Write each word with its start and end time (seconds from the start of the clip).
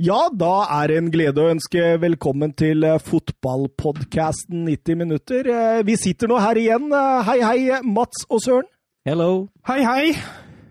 Ja, 0.00 0.28
da 0.32 0.64
er 0.80 0.88
det 0.88 0.96
en 0.98 1.10
glede 1.12 1.42
å 1.42 1.50
ønske 1.52 1.82
velkommen 2.00 2.54
til 2.56 2.80
eh, 2.88 2.96
fotballpodkasten 3.04 4.64
90 4.66 4.96
minutter. 5.02 5.46
Eh, 5.52 5.82
Vi 5.86 5.96
sitter 6.00 6.30
nå 6.32 6.38
her 6.40 6.56
igjen. 6.58 6.88
Eh, 6.96 7.20
Hei, 7.28 7.36
hei, 7.44 7.82
Mats 7.84 8.24
og 8.32 8.40
Søren. 8.42 8.70
Hello. 9.06 9.48
Hei, 9.68 9.82
hei! 9.84 10.14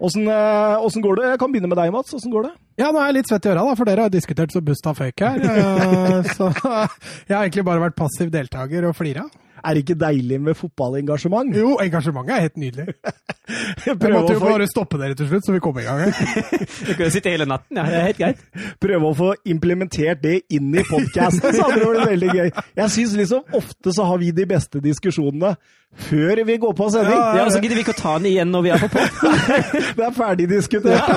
Åssen 0.02 0.26
åssen 0.26 1.04
går 1.06 1.20
det? 1.20 1.26
Jeg 1.30 1.40
kan 1.44 1.52
begynne 1.54 1.70
med 1.70 1.78
deg, 1.78 1.92
Mats. 1.94 2.16
Åssen 2.18 2.32
går 2.34 2.48
det? 2.48 2.52
Ja, 2.82 2.88
nå 2.90 2.98
er 2.98 3.12
jeg 3.12 3.20
litt 3.20 3.30
svett 3.30 3.46
i 3.46 3.52
øra, 3.52 3.66
da, 3.68 3.76
for 3.78 3.86
dere 3.86 4.08
har 4.08 4.14
diskutert 4.14 4.50
så 4.56 4.64
busta 4.66 4.96
føyk 4.98 5.22
her. 5.22 5.44
Så 6.36 6.48
jeg 7.30 7.36
har 7.36 7.44
egentlig 7.44 7.66
bare 7.68 7.84
vært 7.84 8.00
passiv 8.00 8.32
deltaker 8.34 8.88
og 8.90 8.96
flira. 8.98 9.28
Er 9.64 9.76
det 9.78 9.84
ikke 9.86 9.98
deilig 10.02 10.40
med 10.42 10.58
fotballengasjement? 10.58 11.56
Jo, 11.56 11.76
engasjementet 11.84 12.36
er 12.36 12.46
helt 12.48 12.58
nydelig. 12.62 12.88
Jeg 13.52 13.98
jeg 14.00 14.14
måtte 14.14 14.36
jo 14.38 14.40
få, 14.40 14.48
bare 14.54 14.68
stoppe 14.70 15.00
dere 15.02 15.16
til 15.18 15.28
slutt, 15.28 15.44
så 15.44 15.52
vi 15.52 15.60
kom 15.60 15.76
i 15.82 15.84
gang. 15.84 16.14
Du 16.14 16.92
kan 16.96 17.02
jo 17.04 17.10
sitte 17.12 17.34
hele 17.34 17.48
natten, 17.50 17.76
ja. 17.76 17.84
Det 17.90 17.98
er 17.98 18.06
helt 18.06 18.22
greit. 18.22 18.46
prøve 18.80 19.10
å 19.10 19.18
få 19.18 19.32
implementert 19.52 20.22
det 20.24 20.38
inn 20.56 20.70
i 20.72 20.86
podkasten, 20.88 21.50
så 21.58 21.66
hadde 21.68 21.82
det 21.82 21.90
vært 21.90 22.14
veldig 22.14 22.32
gøy. 22.38 22.50
Jeg 22.80 22.94
syns 22.96 23.18
liksom 23.20 23.58
ofte 23.60 23.96
så 23.98 24.08
har 24.08 24.22
vi 24.22 24.32
de 24.38 24.48
beste 24.48 24.80
diskusjonene 24.86 25.56
før 26.08 26.40
vi 26.48 26.56
går 26.56 26.74
på 26.78 26.86
sending. 26.94 27.18
Ja, 27.18 27.44
og 27.44 27.52
Så 27.52 27.60
gidder 27.60 27.76
vi 27.76 27.84
ikke 27.84 27.92
å 27.96 28.00
ta 28.00 28.14
den 28.16 28.30
igjen 28.30 28.52
når 28.54 28.62
vi 28.64 28.70
er 28.72 28.80
på 28.80 28.90
pod. 28.94 29.18
Det 29.98 30.06
er 30.06 30.14
ferdig 30.16 30.48
diskutert. 30.48 31.10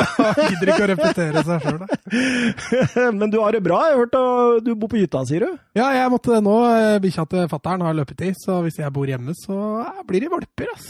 Gidder 0.51 0.73
ikke 0.73 0.87
å 0.87 0.89
repetere 0.91 1.45
seg 1.47 1.69
sjøl, 1.69 1.79
da. 1.85 3.05
Men 3.15 3.31
du 3.31 3.39
har 3.39 3.55
det 3.55 3.63
bra. 3.63 3.85
Jeg 3.87 3.95
har 3.95 4.03
hørt 4.03 4.19
at 4.19 4.67
du 4.67 4.73
bor 4.75 4.91
på 4.91 4.99
hytta, 4.99 5.23
sier 5.29 5.47
du? 5.47 5.61
Ja, 5.79 5.93
jeg 5.95 6.11
måtte 6.11 6.41
nå 6.43 6.57
eh, 6.73 6.97
Bikkja 7.05 7.27
til 7.31 7.47
fatter'n 7.53 7.87
har 7.87 7.95
løpetid, 8.01 8.34
så 8.39 8.61
hvis 8.65 8.81
jeg 8.81 8.95
bor 8.95 9.11
hjemme, 9.11 9.35
så 9.39 9.59
eh, 9.85 10.01
blir 10.09 10.25
det 10.25 10.33
valper, 10.33 10.71
ass. 10.75 10.89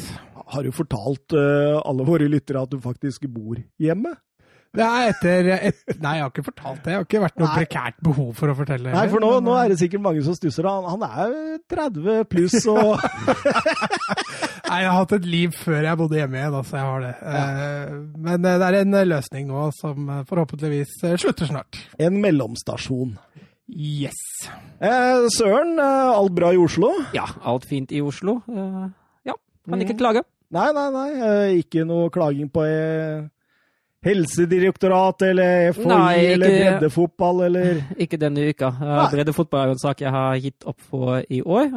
Har 0.55 0.67
du 0.67 0.75
fortalt 0.77 1.35
uh, 1.37 1.81
alle 1.81 2.07
våre 2.07 2.29
lyttere 2.29 2.63
at 2.63 2.73
du 2.73 2.79
faktisk 2.83 3.25
bor 3.33 3.59
hjemme? 3.81 4.13
Det 4.75 4.83
er 4.83 5.13
etter 5.13 5.49
et, 5.55 5.83
Nei, 6.03 6.17
jeg 6.19 6.25
har 6.25 6.33
ikke 6.33 6.47
fortalt 6.49 6.81
det. 6.83 6.91
Jeg 6.91 6.99
har 6.99 7.07
ikke 7.07 7.21
vært 7.23 7.37
noe 7.39 7.47
Nei. 7.47 7.59
prekært 7.61 8.01
behov 8.03 8.31
for 8.35 8.51
å 8.51 8.57
fortelle. 8.59 8.89
det. 8.89 8.95
Nei, 8.97 9.05
for 9.13 9.23
nå, 9.23 9.31
men, 9.37 9.47
nå 9.47 9.55
eh, 9.55 9.61
er 9.63 9.73
det 9.73 9.79
sikkert 9.85 10.03
mange 10.03 10.25
som 10.27 10.37
stusser. 10.39 10.67
Han, 10.67 10.89
han 10.91 11.05
er 11.07 11.37
30 11.71 12.27
pluss 12.33 12.57
og 12.73 12.99
Nei, 14.65 14.81
jeg 14.81 14.89
har 14.89 14.97
hatt 14.97 15.15
et 15.15 15.29
liv 15.29 15.55
før 15.55 15.87
jeg 15.87 16.01
bodde 16.01 16.19
hjemme 16.19 16.41
igjen, 16.41 16.57
altså 16.59 16.79
jeg 16.81 16.89
har 16.89 17.05
det. 17.05 17.13
Ja. 17.23 17.45
Men 18.27 18.49
eh, 18.51 18.59
det 18.59 18.69
er 18.71 18.79
en 18.81 18.99
eh, 18.99 19.07
løsning 19.13 19.47
nå 19.53 19.69
som 19.79 20.11
eh, 20.11 20.25
forhåpentligvis 20.31 20.97
eh, 21.05 21.17
slutter 21.23 21.53
snart. 21.53 21.79
en 22.01 22.19
mellomstasjon. 22.25 23.15
Yes. 23.69 24.19
Eh, 24.81 25.25
Søren, 25.33 25.79
eh, 25.79 26.11
alt 26.19 26.33
bra 26.37 26.51
i 26.53 26.59
Oslo? 26.61 26.91
Ja, 27.17 27.25
alt 27.45 27.65
fint 27.65 27.93
i 27.93 28.01
Oslo. 28.05 28.43
Eh, 28.49 28.89
Ja, 29.27 29.33
kan 29.69 29.81
ikke 29.81 29.97
klage. 29.99 30.23
Nei, 30.53 30.67
nei, 30.73 30.91
nei. 30.93 31.11
eh, 31.13 31.63
ikke 31.63 31.87
noe 31.89 32.11
klaging 32.13 32.51
på 32.53 32.63
Helsedirektoratet 34.05 35.31
eller 35.31 35.73
FHI 35.73 35.87
Nei, 35.89 36.17
ikke- 36.19 36.33
eller 36.35 36.49
breddefotball 36.49 37.41
eller 37.47 37.81
Ikke 38.05 38.19
denne 38.21 38.45
uka. 38.51 38.69
Nei. 38.81 39.07
Breddefotball 39.15 39.61
er 39.63 39.67
jo 39.67 39.77
en 39.79 39.79
sak 39.79 40.01
jeg 40.05 40.11
har 40.13 40.37
gitt 40.45 40.67
opp 40.69 40.81
for 40.81 41.23
i 41.31 41.41
år. 41.41 41.73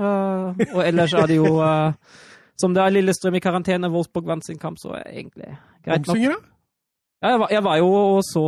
og 0.74 0.84
ellers 0.84 1.14
er 1.14 1.28
det 1.28 1.38
jo 1.38 1.62
Som 2.60 2.74
det 2.74 2.82
er 2.84 2.90
Lillestrøm 2.90 3.36
i 3.36 3.40
karantene, 3.40 3.90
Wolfsburg 3.94 4.26
vant 4.26 4.46
sin 4.46 4.58
kamp, 4.58 4.78
så 4.82 4.96
er 4.98 5.04
det 5.06 5.14
egentlig 5.24 5.58
greit 5.86 6.00
nok. 6.00 6.06
Kongsvinger, 6.08 6.32
da? 6.36 6.38
Ja, 7.18 7.32
jeg, 7.34 7.40
var, 7.42 7.48
jeg 7.50 7.64
var 7.66 7.78
jo 7.82 7.86
og 7.98 8.20
så 8.28 8.42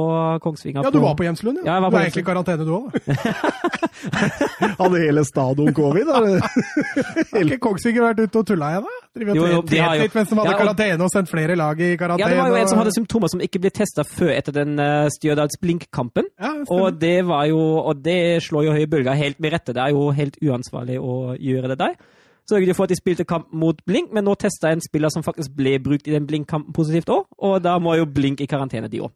Kongsvinger 0.44 0.84
Ja, 0.86 0.90
du 0.94 1.00
var 1.02 1.16
på 1.18 1.24
Hjemslund, 1.26 1.58
ja. 1.64 1.66
Ja, 1.66 1.74
jeg 1.80 1.82
var 1.82 1.90
du 1.90 1.96
er 1.98 2.04
egentlig 2.06 2.22
i 2.22 2.28
karantene, 2.28 2.66
du 2.68 2.74
òg. 2.78 2.92
Hadde 4.80 5.00
hele 5.02 5.24
stadion 5.26 5.74
covid? 5.74 6.12
Har 6.14 7.42
ikke 7.42 7.58
Kongsvinger 7.64 8.06
vært 8.12 8.22
ute 8.28 8.42
og 8.44 8.46
tulla 8.52 8.70
igjen, 8.76 8.86
da? 8.86 8.94
Driver 9.18 9.40
Jo, 9.40 9.44
og 9.48 9.50
jo, 9.56 9.62
de 9.72 9.80
har 9.82 9.96
jo- 9.98 10.04
litt 10.06 10.16
mens 10.20 10.30
de 10.30 10.38
hadde 10.38 10.52
Ja, 10.52 10.54
og- 10.54 10.62
karantene 10.62 11.08
og 11.08 11.12
sendt 11.16 11.32
flere 11.32 11.56
lag 11.58 11.82
i 11.82 11.90
karantene? 11.98 12.22
Ja, 12.22 12.30
det 12.30 12.38
var 12.44 12.54
jo 12.54 12.60
en 12.62 12.70
som 12.70 12.78
hadde 12.84 12.94
symptomer 12.94 13.34
som 13.34 13.42
ikke 13.42 13.60
ble 13.66 13.72
testa 13.74 14.06
før 14.06 14.32
etter 14.38 14.54
den 14.60 14.78
uh, 14.80 15.10
Stjørdals 15.18 15.58
Blink-kampen. 15.62 16.30
Ja. 16.40 16.54
Og 16.70 17.00
det 17.02 17.18
var 17.26 17.50
jo, 17.50 17.58
og 17.82 18.04
det 18.06 18.44
slår 18.46 18.70
jo 18.70 18.78
høye 18.78 18.88
bølger 18.94 19.18
helt 19.18 19.40
med 19.42 19.54
rette. 19.58 19.74
Det 19.74 19.82
er 19.82 19.98
jo 19.98 20.12
helt 20.14 20.38
uansvarlig 20.46 21.02
å 21.02 21.34
gjøre 21.42 21.74
det 21.74 21.80
der. 21.82 21.98
Sørget 22.50 22.78
for 22.78 22.88
at 22.88 22.94
de 22.94 23.00
spilte 23.00 23.26
kamp 23.28 23.50
mot 23.52 23.80
Blink, 23.86 24.14
men 24.16 24.26
nå 24.26 24.36
testa 24.40 24.72
en 24.72 24.84
spiller 24.84 25.12
som 25.14 25.26
faktisk 25.26 25.56
ble 25.58 25.78
brukt 25.84 26.08
i 26.08 26.14
den 26.16 26.28
Blink-kampen 26.30 26.76
positivt 26.76 27.12
òg, 27.14 27.28
og 27.38 27.60
da 27.66 27.78
må 27.82 27.98
jo 28.00 28.08
Blink 28.10 28.42
i 28.42 28.50
karantene, 28.50 28.92
de 28.92 29.04
òg. 29.06 29.16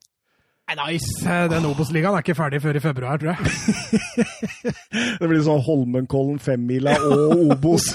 Nice. 0.73 1.22
Den 1.51 1.66
Obos-ligaen 1.67 2.16
er 2.16 2.23
ikke 2.23 2.38
ferdig 2.38 2.61
før 2.63 2.78
i 2.79 2.81
februar, 2.81 3.19
tror 3.19 3.34
jeg. 3.34 4.00
Det 5.19 5.28
blir 5.28 5.44
sånn 5.44 5.61
Holmenkollen 5.61 6.39
femmila 6.41 6.95
og 7.03 7.44
Obos 7.51 7.89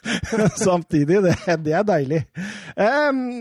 samtidig. 0.66 1.22
Det, 1.24 1.36
det 1.64 1.76
er 1.78 1.86
deilig. 1.88 2.20
Um, 2.74 3.40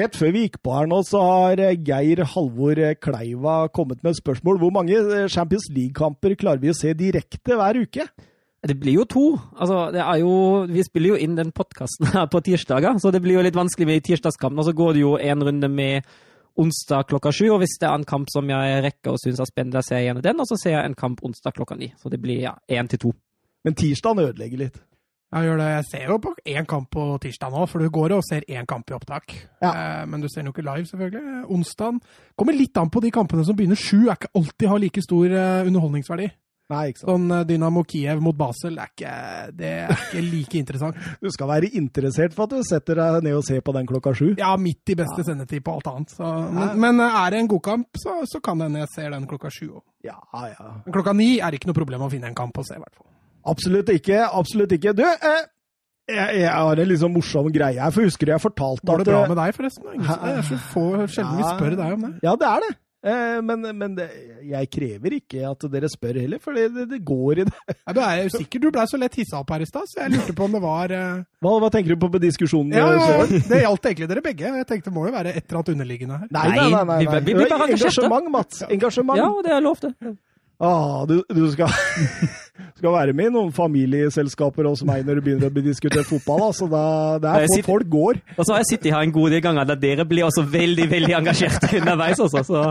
rett 0.00 0.16
før 0.18 0.32
vi 0.34 0.46
gikk 0.46 0.58
på 0.64 0.74
her 0.74 0.88
nå, 0.90 1.02
så 1.06 1.20
har 1.22 1.62
Geir 1.86 2.24
Halvor 2.32 2.80
Kleiva 3.04 3.58
kommet 3.76 4.00
med 4.02 4.16
et 4.16 4.22
spørsmål. 4.22 4.58
Hvor 4.62 4.72
mange 4.80 5.28
Champions 5.28 5.68
League-kamper 5.70 6.34
klarer 6.40 6.64
vi 6.64 6.72
å 6.72 6.78
se 6.80 6.96
direkte 6.96 7.60
hver 7.60 7.84
uke? 7.84 8.08
Det 8.64 8.76
blir 8.80 8.94
jo 8.96 9.04
to. 9.04 9.24
Altså, 9.60 9.90
det 9.92 10.00
er 10.00 10.20
jo, 10.22 10.34
vi 10.70 10.84
spiller 10.86 11.14
jo 11.14 11.16
inn 11.20 11.34
den 11.36 11.50
podkasten 11.52 12.08
her 12.14 12.28
på 12.32 12.40
tirsdager, 12.46 12.96
så 13.02 13.10
det 13.12 13.20
blir 13.24 13.36
jo 13.36 13.42
litt 13.44 13.58
vanskelig 13.58 13.88
med 13.90 14.04
tirsdagskampen. 14.06 14.58
Og 14.62 14.64
så 14.70 14.72
går 14.76 14.94
det 14.96 15.02
jo 15.02 15.16
en 15.20 15.44
runde 15.44 15.68
med 15.68 16.08
onsdag 16.56 17.08
klokka 17.10 17.32
sju, 17.34 17.48
og 17.50 17.58
hvis 17.64 17.76
det 17.82 17.88
er 17.90 17.98
en 17.98 18.06
kamp 18.08 18.30
som 18.32 18.48
jeg 18.48 18.80
rekker 18.86 19.12
og 19.12 19.20
syns 19.20 19.42
er 19.42 19.50
spennende, 19.50 19.82
ser 19.84 20.00
jeg 20.00 20.08
gjerne 20.08 20.22
den, 20.24 20.40
og 20.40 20.48
så 20.48 20.56
ser 20.60 20.76
jeg 20.78 20.86
en 20.86 20.96
kamp 20.96 21.20
onsdag 21.26 21.56
klokka 21.58 21.76
ni. 21.76 21.90
Så 22.00 22.08
det 22.12 22.20
blir 22.22 22.40
ja, 22.46 22.54
én 22.70 22.88
til 22.88 23.02
to. 23.02 23.12
Men 23.66 23.76
tirsdagen 23.76 24.22
ødelegger 24.24 24.62
litt. 24.66 24.78
Jeg 25.34 25.48
gjør 25.48 25.58
det. 25.58 25.66
Jeg 25.72 25.84
ser 25.88 26.10
jo 26.12 26.16
på 26.22 26.30
én 26.46 26.66
kamp 26.70 26.86
på 26.94 27.04
tirsdag 27.24 27.50
nå, 27.50 27.64
for 27.66 27.82
du 27.82 27.90
går 27.90 28.12
og 28.14 28.22
ser 28.22 28.44
én 28.46 28.68
kamp 28.70 28.90
i 28.92 28.94
opptak. 28.94 29.34
Ja. 29.64 29.72
Eh, 29.72 30.06
Men 30.06 30.22
du 30.22 30.28
ser 30.28 30.44
den 30.44 30.52
jo 30.52 30.54
ikke 30.54 30.62
live, 30.62 30.86
selvfølgelig. 30.86 31.40
Onsdagen 31.50 31.98
kommer 32.38 32.54
litt 32.54 32.78
an 32.78 32.92
på 32.94 33.02
de 33.02 33.10
kampene 33.10 33.44
som 33.44 33.56
begynner 33.58 33.80
sju. 33.80 34.04
Er 34.06 34.14
ikke 34.14 34.30
alltid 34.38 34.68
har 34.70 34.78
like 34.78 35.02
stor 35.02 35.26
eh, 35.26 35.66
underholdningsverdi. 35.66 36.28
Nei, 36.72 36.82
ikke 36.90 37.02
sant. 37.02 37.10
Sånn 37.10 37.32
eh, 37.36 37.42
Dynamo 37.48 37.82
Kiev 37.84 38.22
mot 38.24 38.36
Basel 38.38 38.78
er 38.80 38.88
ikke, 38.88 39.14
det 39.58 39.72
er 39.84 39.92
ikke 39.92 40.22
like 40.24 40.60
interessant. 40.62 41.00
Du 41.24 41.28
skal 41.32 41.50
være 41.50 41.68
interessert 41.76 42.36
for 42.36 42.48
at 42.48 42.54
du 42.56 42.64
setter 42.64 43.00
deg 43.00 43.26
ned 43.26 43.36
og 43.36 43.44
ser 43.44 43.60
på 43.64 43.74
den 43.76 43.88
klokka 43.88 44.14
sju. 44.16 44.30
Ja, 44.40 44.54
midt 44.60 44.94
i 44.94 44.96
beste 44.98 45.26
sendetid 45.26 45.64
på 45.64 45.74
alt 45.76 45.90
annet. 45.92 46.14
Så, 46.16 46.30
men, 46.56 46.72
men 46.80 47.04
eh, 47.04 47.18
er 47.24 47.34
det 47.34 47.42
en 47.44 47.50
god 47.52 47.64
kamp, 47.68 48.00
så, 48.00 48.20
så 48.30 48.40
kan 48.44 48.60
det 48.60 48.70
hende 48.70 48.84
jeg 48.86 48.92
ser 48.94 49.12
den 49.12 49.26
klokka 49.28 49.52
sju 49.52 49.66
òg. 49.74 49.82
Ja, 50.04 50.16
ja. 50.48 50.70
Men 50.86 50.96
klokka 50.96 51.16
ni 51.16 51.34
er 51.38 51.52
det 51.52 51.60
ikke 51.60 51.72
noe 51.72 51.80
problem 51.82 52.06
å 52.06 52.12
finne 52.12 52.32
en 52.32 52.38
kamp 52.38 52.56
å 52.60 52.64
se, 52.66 52.78
i 52.78 52.82
hvert 52.82 52.96
fall. 52.96 53.10
Absolutt 53.52 53.92
ikke. 53.92 54.22
Absolutt 54.24 54.72
ikke. 54.78 54.94
Du, 54.96 55.04
eh, 55.04 55.42
jeg, 56.08 56.40
jeg 56.42 56.52
har 56.52 56.80
en 56.80 56.88
litt 56.90 57.00
sånn 57.00 57.12
morsom 57.14 57.50
greie 57.52 57.80
her. 57.80 57.92
For 57.92 58.08
husker 58.08 58.32
jeg 58.32 58.42
fortalte 58.42 58.88
Går 58.88 59.04
det 59.04 59.08
bra 59.08 59.20
eh, 59.24 59.30
med 59.32 59.40
deg, 59.40 59.54
forresten? 59.56 60.00
Det 60.00 60.16
er 60.32 60.42
så 60.48 60.58
få 60.72 60.86
sjelden 61.04 61.38
vi 61.40 61.46
spør 61.48 61.76
deg 61.80 61.94
om 61.98 62.08
det. 62.08 62.14
Ja, 62.24 62.34
det 62.40 62.48
er 62.50 62.64
det. 62.66 62.72
Eh, 63.04 63.40
Men, 63.44 63.60
men 63.76 63.94
det, 63.98 64.06
jeg 64.48 64.68
krever 64.72 65.18
ikke 65.18 65.42
at 65.44 65.66
dere 65.72 65.88
spør 65.92 66.16
heller, 66.22 66.40
for 66.40 66.56
det, 66.56 66.86
det, 66.88 67.00
går 67.04 67.42
i 67.42 67.44
det. 67.44 67.52
Ja, 67.84 67.92
du 67.92 68.00
er 68.00 68.22
jo 68.22 68.30
sikker 68.32 68.62
du 68.62 68.70
blei 68.72 68.86
så 68.88 68.96
lett 69.00 69.18
hissa 69.20 69.42
opp 69.42 69.52
her 69.52 69.60
i 69.60 69.68
stad, 69.68 69.84
så 69.90 70.00
jeg 70.06 70.14
lurte 70.14 70.32
på 70.38 70.46
om 70.48 70.56
det 70.56 70.62
var 70.64 70.94
uh... 70.96 71.20
Hva, 71.44 71.52
hva 71.60 71.68
tenker 71.74 71.92
du 71.92 72.00
på 72.00 72.08
på 72.14 72.22
diskusjonen? 72.22 72.72
Ja, 72.72 72.86
ja, 72.96 73.26
det 73.28 73.60
gjaldt 73.60 73.90
egentlig 73.90 74.08
dere 74.14 74.24
begge. 74.24 74.54
Jeg 74.62 74.68
tenkte 74.70 74.88
det 74.88 74.96
må 74.96 75.04
jo 75.08 75.12
være 75.12 75.34
et 75.36 75.44
eller 75.44 75.60
annet 75.60 75.72
underliggende 75.74 76.20
her. 76.22 76.30
Nei, 76.32 76.46
nei, 76.54 76.68
nei. 76.72 76.84
nei, 76.84 76.98
vi- 77.04 77.10
nei. 77.12 77.20
vi 77.28 77.34
bare 77.42 77.68
engasjerte. 77.68 78.06
Engasjement, 78.06 78.30
Mats. 78.38 78.62
Engasjement. 78.70 79.20
Ja, 79.20 79.28
det 79.44 79.52
er 79.58 79.66
lov, 79.68 79.84
det. 79.84 80.16
Ah, 80.64 81.04
du, 81.10 81.18
du 81.28 81.44
skal, 81.52 81.68
skal 82.78 82.92
være 82.94 83.12
med 83.16 83.26
i 83.30 83.34
noen 83.34 83.52
familieselskaper 83.52 84.68
hos 84.68 84.82
meg 84.86 85.04
når 85.06 85.18
du 85.18 85.24
begynner 85.26 85.50
å 85.50 85.64
diskutere 85.64 86.04
fotball. 86.06 86.42
Altså, 86.50 86.68
da, 86.70 86.82
det 87.18 87.28
er 87.28 87.34
hvor 87.34 87.46
for 87.46 87.54
sitter- 87.56 87.70
folk 87.72 87.88
går. 87.90 88.20
Og 88.38 88.42
så 88.46 88.52
har 88.54 88.62
jeg 88.62 88.70
sittet 88.72 88.92
her 88.94 89.02
en 89.06 89.12
god 89.14 89.30
del 89.34 89.40
ganger 89.44 89.64
der 89.72 89.80
dere 89.82 90.04
blir 90.06 90.24
også 90.28 90.44
veldig 90.50 90.86
veldig 90.90 91.14
engasjerte 91.20 91.72
underveis. 91.80 92.20
også, 92.20 92.44
så... 92.46 92.64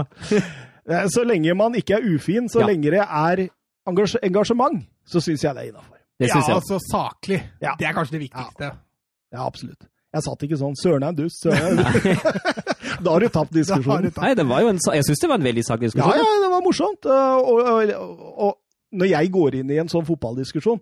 Eh, 0.88 1.08
Så 1.08 1.24
lenge 1.24 1.54
man 1.56 1.76
ikke 1.80 1.96
er 2.00 2.04
ufin, 2.16 2.50
så 2.50 2.60
Ja. 2.64 2.68
lenge 2.68 2.92
det 2.92 3.00
er 3.04 3.48
engasj 3.88 4.18
engasjement, 4.24 4.84
så 5.06 5.20
syns 5.24 5.44
jeg 5.44 5.56
det 5.56 5.64
er 5.64 5.70
innafor. 5.72 5.98
Ja, 6.20 6.36
altså 6.56 6.78
saklig. 6.92 7.42
Ja. 7.62 7.74
Det 7.80 7.88
er 7.88 7.94
kanskje 7.94 8.12
det 8.20 8.22
viktigste. 8.30 8.72
Ja, 9.34 9.46
absolutt. 9.48 9.88
Jeg 10.14 10.22
satt 10.22 10.44
ikke 10.46 10.58
sånn 10.60 10.76
'Søren 10.78 11.04
er 11.04 11.10
en 11.10 11.16
dust', 11.16 11.42
Søren. 11.42 11.80
Da 13.04 13.12
har 13.12 13.20
du 13.20 13.28
tapt 13.34 13.52
diskusjonen. 13.60 14.04
du 14.04 14.10
tapt. 14.12 14.22
Nei, 14.22 14.34
det 14.38 14.46
var 14.48 14.62
jo 14.62 14.68
en, 14.70 14.78
jeg 14.94 15.04
syns 15.08 15.20
det 15.24 15.30
var 15.30 15.40
en 15.42 15.48
veldig 15.48 15.64
saklig 15.66 15.90
Ja, 15.90 15.92
diskusjon. 15.92 16.20
ja, 16.22 16.42
det 16.44 16.52
var 16.54 16.62
morsomt. 16.62 17.06
Og, 17.06 17.50
og, 17.50 17.60
og, 17.66 18.20
og 18.38 18.58
når 18.94 19.10
jeg 19.12 19.32
går 19.34 19.56
inn 19.60 19.72
i 19.74 19.80
en 19.82 19.90
sånn 19.92 20.06
fotballdiskusjon, 20.08 20.80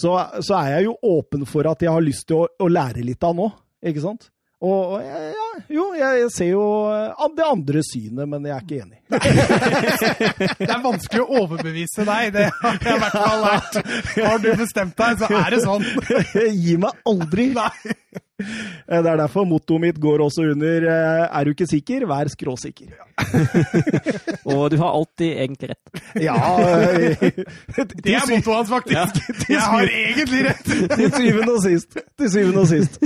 så, 0.00 0.14
så 0.40 0.54
er 0.62 0.68
jeg 0.78 0.84
jo 0.88 0.94
åpen 1.10 1.42
for 1.46 1.66
at 1.68 1.82
jeg 1.84 1.90
har 1.92 2.00
lyst 2.04 2.26
til 2.30 2.40
å, 2.40 2.46
å 2.62 2.68
lære 2.70 3.02
litt 3.04 3.24
av 3.26 3.34
nå, 3.36 3.50
ikke 3.84 4.00
sant? 4.04 4.30
Og 4.62 4.94
og 4.94 5.00
jeg- 5.02 5.34
ja, 5.34 5.49
jo, 5.68 5.84
jeg 5.98 6.30
ser 6.34 6.50
jo 6.52 6.64
eh, 6.94 7.26
det 7.36 7.44
andre 7.46 7.82
synet, 7.84 8.26
men 8.30 8.46
jeg 8.48 8.56
er 8.56 8.64
ikke 8.64 8.80
enig. 8.84 8.98
Det 10.60 10.70
er 10.70 10.82
vanskelig 10.84 11.22
å 11.24 11.40
overbevise 11.44 12.04
deg, 12.06 12.32
det 12.36 12.46
har 12.62 12.78
jeg 12.80 12.96
i 12.96 13.00
hvert 13.02 13.16
fall 13.18 13.44
lært. 13.44 13.80
Har 14.22 14.42
du 14.42 14.50
bestemt 14.60 14.96
deg, 15.00 15.18
så 15.20 15.30
er 15.40 15.56
det 15.56 15.62
sånn. 15.64 15.86
Gi 16.64 16.76
meg 16.80 17.00
aldri! 17.10 17.50
Nei. 17.56 17.72
Eh, 18.40 19.02
Det 19.02 19.10
er 19.10 19.18
derfor 19.20 19.44
mottoet 19.44 19.82
mitt 19.82 19.98
går 20.00 20.22
også 20.24 20.46
under 20.54 20.86
eh, 20.88 21.24
Er 21.28 21.44
du 21.44 21.50
ikke 21.52 21.66
sikker, 21.68 22.06
vær 22.08 22.30
skråsikker. 22.32 22.94
Og 24.48 24.62
du 24.72 24.78
har 24.80 24.94
alltid 24.96 25.42
egentlig 25.44 25.68
rett. 25.74 26.00
Ja 26.24 26.38
Det 27.20 28.14
er 28.16 28.24
mottoet 28.30 28.54
hans, 28.54 28.70
faktisk. 28.72 29.20
Jeg 29.50 29.60
har 29.60 29.92
egentlig 29.92 30.40
rett! 30.48 30.64
Til 30.94 31.12
syvende 31.18 31.52
og 31.58 31.60
sist. 31.66 32.00
Til 32.16 32.32
syvende 32.32 32.64
og 32.64 32.70
sist. 32.70 32.96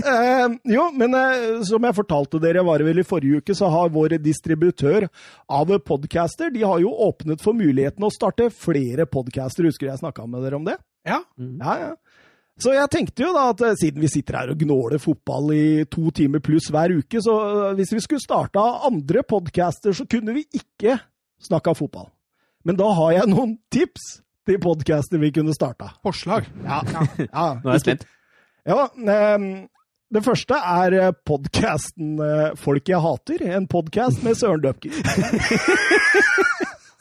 Jo, 0.70 0.86
men 0.94 1.18
som 1.66 1.88
jeg 1.88 1.98
fortalte 1.98 2.40
dere, 2.44 2.64
var 2.67 2.85
vel 2.87 3.00
i 3.00 3.06
forrige 3.06 3.41
uke, 3.43 3.56
så 3.56 3.70
har 3.73 3.93
vår 3.94 4.19
distributør 4.23 5.08
av 5.49 5.73
podcaster 5.87 6.52
de 6.55 6.62
har 6.64 6.82
jo 6.82 6.93
åpnet 7.08 7.43
for 7.43 7.56
muligheten 7.56 8.05
å 8.05 8.12
starte 8.12 8.50
flere 8.52 9.08
podcaster. 9.11 9.67
Husker 9.69 9.91
jeg 9.91 10.02
snakka 10.02 10.29
med 10.29 10.44
dere 10.46 10.61
om 10.61 10.69
det? 10.69 10.79
Ja. 11.08 11.23
Ja, 11.41 11.76
ja. 11.81 11.93
Så 12.61 12.70
jeg 12.70 12.91
tenkte 12.93 13.25
jo 13.25 13.32
da 13.35 13.49
at 13.50 13.62
eh, 13.67 13.75
siden 13.81 14.02
vi 14.05 14.11
sitter 14.12 14.38
her 14.38 14.52
og 14.52 14.61
gnåler 14.62 15.00
fotball 15.02 15.50
i 15.56 15.67
to 15.91 16.12
timer 16.14 16.43
pluss 16.44 16.69
hver 16.70 16.94
uke, 17.00 17.23
så 17.23 17.35
eh, 17.50 17.73
hvis 17.81 17.94
vi 17.96 18.02
skulle 18.05 18.23
starta 18.23 18.62
andre 18.87 19.25
podcaster, 19.26 19.94
så 19.97 20.06
kunne 20.06 20.37
vi 20.37 20.44
ikke 20.55 21.00
snakka 21.43 21.75
fotball. 21.75 22.12
Men 22.64 22.79
da 22.79 22.93
har 22.97 23.17
jeg 23.17 23.32
noen 23.32 23.56
tips 23.75 24.06
til 24.47 24.61
podcaster 24.62 25.20
vi 25.20 25.32
kunne 25.35 25.55
starta. 25.56 25.90
Forslag. 26.06 26.47
Ja, 26.62 26.81
ja. 26.87 27.05
Nå 27.64 27.73
er 27.73 27.75
jeg 27.75 27.85
spent. 27.85 28.06
Ja, 28.64 28.87
ehm, 28.94 29.49
det 30.14 30.22
første 30.25 30.55
er 30.56 31.12
podkasten 31.26 32.16
Folk 32.61 32.88
jeg 32.88 33.02
hater. 33.02 33.43
En 33.56 33.66
podkast 33.70 34.22
med 34.22 34.38
Søren 34.38 34.62
Døpker. 34.62 34.94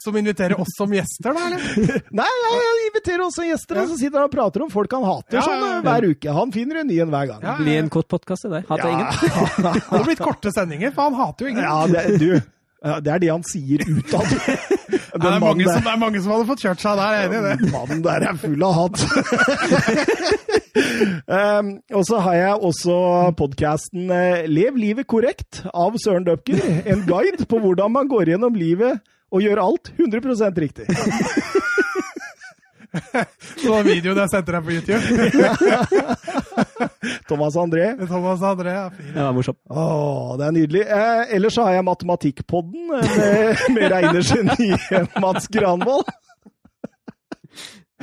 Som 0.04 0.16
inviterer 0.20 0.60
oss 0.60 0.68
som 0.76 0.90
gjester, 0.92 1.32
da, 1.32 1.46
eller? 1.46 1.60
Nei, 2.18 2.26
ja, 2.42 2.48
jeg 2.60 2.88
inviterer 2.90 3.30
som 3.32 3.46
gjester, 3.48 3.78
og 3.80 3.86
så 3.88 3.96
sitter 3.96 4.20
han 4.20 4.28
og 4.28 4.34
prater 4.34 4.64
om 4.66 4.68
folk 4.68 4.92
han 4.92 5.06
hater 5.08 5.38
Ja, 5.38 5.44
sånn 5.46 5.62
ja, 5.62 5.70
ja. 5.70 5.78
eh, 5.78 5.86
hver 5.86 6.06
uke. 6.12 6.34
Han 6.36 6.52
finner 6.52 6.82
en 6.82 6.90
ny 6.92 6.98
en 7.00 7.14
hver 7.14 7.30
gang. 7.30 7.40
Ja. 7.40 7.54
Blir 7.56 7.80
en 7.80 7.88
kort 7.94 8.10
podkast 8.12 8.44
i 8.44 8.52
deg. 8.52 8.66
Hater 8.68 8.90
ingen. 8.90 9.08
Det 9.64 9.72
hadde 9.88 10.04
blitt 10.10 10.20
korte 10.20 10.52
sendinger, 10.52 10.92
for 10.92 11.08
han 11.08 11.16
hater 11.22 11.48
jo 11.48 11.54
ingen. 11.54 11.64
Ja, 11.64 11.86
det, 11.88 12.04
du, 12.20 12.28
det 13.00 13.14
er 13.16 13.24
det 13.24 13.32
han 13.32 13.46
sier 13.48 13.86
utad. 13.88 14.36
Det, 15.14 15.30
er 15.30 15.38
mange 15.38 15.64
som, 15.68 15.82
det 15.84 15.90
er 15.92 15.98
mange 16.00 16.20
som 16.22 16.32
hadde 16.34 16.46
fått 16.48 16.62
kjørt 16.64 16.80
seg 16.82 16.98
der, 16.98 17.12
jeg 17.14 17.22
er 17.22 17.28
enig 17.28 17.38
i 17.38 17.44
det. 17.46 17.72
Mannen 17.74 18.00
der 18.02 18.24
er 18.26 18.38
full 18.40 18.64
av 18.66 18.72
hat. 18.78 18.96
um, 21.30 21.68
og 22.00 22.06
så 22.08 22.22
har 22.26 22.38
jeg 22.40 22.62
også 22.70 22.96
podkasten 23.38 24.10
Lev 24.50 24.80
livet 24.80 25.06
korrekt 25.10 25.62
av 25.70 25.94
Søren 26.02 26.26
Døpker. 26.26 26.58
En 26.90 27.06
guide 27.06 27.46
på 27.46 27.62
hvordan 27.62 27.94
man 27.94 28.10
går 28.10 28.34
gjennom 28.34 28.58
livet 28.58 28.98
og 29.34 29.42
gjør 29.42 29.62
alt 29.62 29.92
100% 29.98 30.60
riktig. 30.66 30.86
Så 33.58 33.70
den 33.74 33.88
videoen 33.88 34.20
jeg 34.22 34.30
sendte 34.30 34.54
deg 34.54 34.62
på 34.66 34.70
YouTube. 34.76 35.02
Thomas 37.28 37.56
André. 37.60 37.92
Thomas 38.06 38.42
André, 38.42 38.74
ja, 38.76 38.88
fin. 38.94 39.12
Det 39.14 39.22
er 39.24 39.32
morsomt. 39.36 39.60
Å, 39.70 39.86
det 40.40 40.48
er 40.48 40.56
nydelig. 40.58 40.84
Eh, 40.98 41.34
ellers 41.38 41.56
så 41.58 41.66
har 41.68 41.78
jeg 41.78 41.86
Matematikkpodden 41.88 42.92
eh, 42.98 43.16
med, 43.16 43.64
med 43.78 43.90
regnergeniet 43.94 45.18
Mats 45.22 45.50
Granvold. 45.52 46.12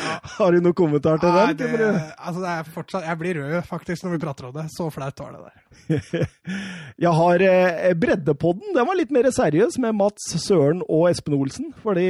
Har 0.01 0.55
du 0.55 0.63
noen 0.63 0.73
kommentar 0.73 1.19
til 1.21 1.33
Nei, 1.35 1.51
den? 1.59 1.73
det, 1.77 1.89
altså, 2.15 2.41
det 2.41 2.51
er 2.51 2.69
fortsatt, 2.73 3.03
jeg 3.05 3.19
blir 3.19 3.37
rød 3.41 3.57
faktisk 3.67 4.05
når 4.05 4.15
vi 4.15 4.21
prater 4.23 4.47
om 4.47 4.55
det. 4.55 4.63
Så 4.73 4.87
flaut 4.93 5.19
var 5.21 5.35
det 5.35 5.41
der. 5.43 6.29
Jeg 7.05 7.11
har 7.17 7.43
eh, 7.45 7.91
Breddepodden. 7.99 8.71
Den 8.77 8.87
var 8.87 8.97
litt 8.97 9.11
mer 9.13 9.27
seriøs, 9.33 9.77
med 9.83 9.97
Mats 9.99 10.31
Søren 10.41 10.81
og 10.87 11.09
Espen 11.11 11.35
Olsen. 11.37 11.69
Fordi 11.83 12.07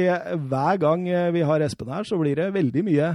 hver 0.48 0.80
gang 0.80 1.04
eh, 1.10 1.28
vi 1.34 1.44
har 1.48 1.64
Espen 1.66 1.92
her, 1.92 2.06
så 2.08 2.20
blir 2.20 2.38
det 2.38 2.52
veldig 2.54 2.86
mye 2.86 3.12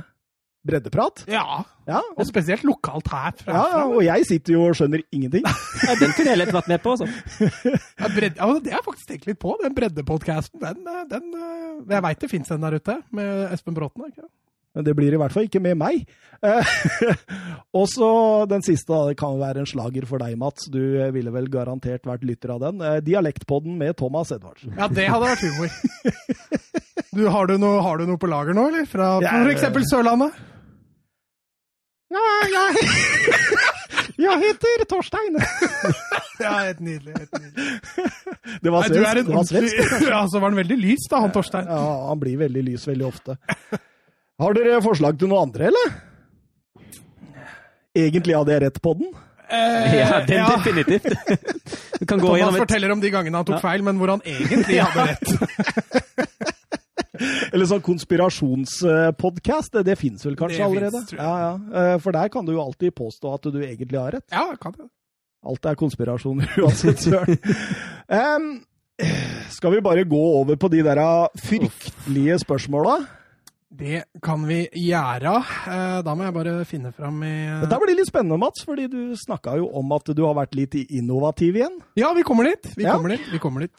breddeprat. 0.65 1.25
Ja, 1.31 1.63
Ja, 1.87 2.01
og 2.17 2.25
spesielt 2.27 2.65
lokalt 2.67 3.07
her. 3.07 3.31
Fra, 3.39 3.53
ja, 3.53 3.67
ja, 3.77 3.83
og 3.87 4.01
jeg 4.03 4.25
sitter 4.27 4.53
jo 4.57 4.65
og 4.67 4.73
skjønner 4.75 5.03
ingenting. 5.15 5.45
Ja, 5.87 5.93
den 5.95 6.11
kunne 6.17 6.33
jeg 6.33 6.39
lett 6.41 6.51
vært 6.51 6.67
med 6.67 6.81
på. 6.83 6.95
Så. 6.99 7.07
Ja, 7.39 8.09
bredde, 8.11 8.35
ja, 8.35 8.47
det 8.59 8.73
har 8.73 8.81
jeg 8.81 8.87
faktisk 8.89 9.07
tenkt 9.13 9.29
litt 9.29 9.39
på. 9.39 9.53
Den 9.61 9.75
breddepodkasten, 9.77 10.59
den, 10.59 10.81
eh, 10.91 11.05
den 11.13 11.29
eh, 11.37 11.93
Jeg 11.95 12.03
veit 12.03 12.19
det 12.25 12.29
fins 12.33 12.51
en 12.51 12.65
der 12.65 12.75
ute, 12.81 12.97
med 13.15 13.53
Espen 13.55 13.77
Bråten. 13.77 14.09
ikke? 14.09 14.27
Men 14.77 14.85
det 14.85 14.93
blir 14.93 15.15
i 15.15 15.17
hvert 15.17 15.33
fall 15.33 15.47
ikke 15.47 15.61
med 15.65 15.79
meg. 15.79 16.03
Eh, 16.45 16.73
og 17.79 17.87
så 17.89 18.09
den 18.45 18.61
siste, 18.61 18.91
da, 18.91 19.07
det 19.09 19.17
kan 19.17 19.39
være 19.39 19.63
en 19.63 19.69
slager 19.69 20.05
for 20.05 20.21
deg, 20.21 20.35
Mats. 20.37 20.67
Du 20.69 20.99
eh, 20.99 21.09
ville 21.15 21.33
vel 21.33 21.47
garantert 21.49 22.05
vært 22.05 22.27
lytter 22.29 22.53
av 22.53 22.61
den. 22.61 22.83
Eh, 22.85 22.99
Dialektpodden 23.01 23.73
med 23.79 23.97
Thomas 23.97 24.29
Edvardsen. 24.35 24.75
Ja, 24.77 24.85
det 24.85 25.07
hadde 25.09 25.31
vært 25.33 25.47
humor. 25.47 25.73
Du, 27.17 27.23
har, 27.33 27.47
du 27.49 27.55
noe, 27.57 27.79
har 27.81 27.97
du 27.97 28.03
noe 28.05 28.19
på 28.21 28.27
lager 28.29 28.53
nå, 28.53 28.67
eller? 28.69 28.83
Fra 28.85 29.15
f.eks. 29.17 29.63
Sørlandet? 29.89 30.35
Ja, 32.13 32.25
jeg, 32.51 32.83
jeg 34.27 34.41
heter 34.43 34.83
Torstein. 34.91 35.39
Ja, 36.37 36.51
helt 36.67 36.83
nydelig. 36.85 37.15
Helt 37.17 37.39
nydelig. 37.39 37.79
Det 38.61 38.73
var 38.75 38.85
Nei, 38.85 38.91
du 38.93 39.01
er 39.01 39.21
en 39.23 39.31
Det 39.31 39.39
var 39.39 39.49
svensk. 39.49 39.81
Ja, 40.05 40.21
så 40.29 40.43
var 40.43 40.51
han 40.51 40.61
veldig 40.61 40.77
lys, 40.83 41.09
da, 41.09 41.23
han 41.25 41.33
Torstein. 41.33 41.65
Ja, 41.71 41.81
han 42.11 42.21
blir 42.21 42.37
veldig 42.43 42.65
lys 42.69 42.85
veldig 42.91 43.09
ofte. 43.09 43.39
Har 44.39 44.53
dere 44.53 44.81
forslag 44.85 45.17
til 45.19 45.27
noe 45.31 45.41
andre, 45.47 45.71
eller? 45.71 45.95
Egentlig 47.97 48.35
hadde 48.37 48.53
jeg 48.53 48.61
rett 48.67 48.81
på 48.83 48.91
den. 48.99 49.07
Eh, 49.49 49.95
Ja, 49.97 50.19
den 50.27 50.37
ja. 50.43 50.47
definitivt. 50.57 51.07
Du 51.99 52.05
kan 52.05 52.19
gå 52.21 52.29
Thomas 52.37 52.57
forteller 52.61 52.91
om 52.93 52.99
de 53.01 53.09
gangene 53.09 53.39
han 53.39 53.45
tok 53.47 53.55
Ja. 53.57 53.61
feil, 53.63 53.81
men 53.81 53.97
hvor 53.97 54.11
han 54.13 54.21
egentlig 54.21 54.77
hadde 54.85 55.05
rett. 55.09 55.29
Eller 57.53 57.65
sånn 57.65 57.81
konspirasjonspodkast. 57.81 59.71
Det, 59.79 59.83
det 59.87 59.95
fins 59.97 60.21
vel 60.27 60.35
kanskje 60.37 60.59
Det 60.61 60.67
finnes, 60.69 60.93
allerede? 60.93 61.01
jeg. 61.09 61.17
Ja, 61.17 61.33
ja. 61.41 61.53
Eh, 61.95 61.97
For 62.03 62.13
der 62.13 62.29
kan 62.29 62.45
du 62.45 62.51
jo 62.53 62.61
alltid 62.61 62.93
påstå 62.93 63.31
at 63.33 63.47
du 63.49 63.57
egentlig 63.65 63.97
har 63.97 64.11
rett. 64.19 64.27
Ja, 64.29 64.45
kan 64.61 64.75
det. 64.77 64.85
Alt 65.47 65.65
er 65.65 65.75
konspirasjoner 65.79 66.53
uansett, 66.61 67.01
søren. 67.01 67.37
um, 68.11 68.47
skal 69.53 69.71
vi 69.73 69.81
bare 69.85 70.03
gå 70.09 70.21
over 70.41 70.57
på 70.59 70.69
de 70.73 70.81
der 70.85 71.01
fryktelige 71.41 72.37
spørsmåla? 72.43 72.99
Det 73.69 74.03
kan 74.23 74.45
vi 74.47 74.61
gjøre. 74.71 75.33
Eh, 75.67 75.97
Da 76.05 76.13
må 76.15 76.23
jeg 76.23 76.33
bare 76.37 76.53
finne 76.65 76.93
fram 76.95 77.19
i 77.27 77.33
Dette 77.65 77.79
blir 77.81 77.97
litt 77.99 78.07
spennende, 78.07 78.37
Mats, 78.39 78.63
fordi 78.65 78.87
du 78.87 79.13
snakka 79.19 79.57
jo 79.59 79.67
om 79.75 79.91
at 79.91 80.07
du 80.15 80.23
har 80.25 80.35
vært 80.37 80.55
litt 80.55 80.75
innovativ 80.87 81.55
igjen. 81.59 81.75
Ja, 81.99 82.13
vi 82.15 82.23
kommer 82.23 82.45
dit. 82.47 82.73
Vi 82.77 82.83
Ja. 82.85 82.95
kommer 82.95 83.09
dit. 83.09 83.27
Vi 83.31 83.39
kommer 83.39 83.61
dit. 83.61 83.75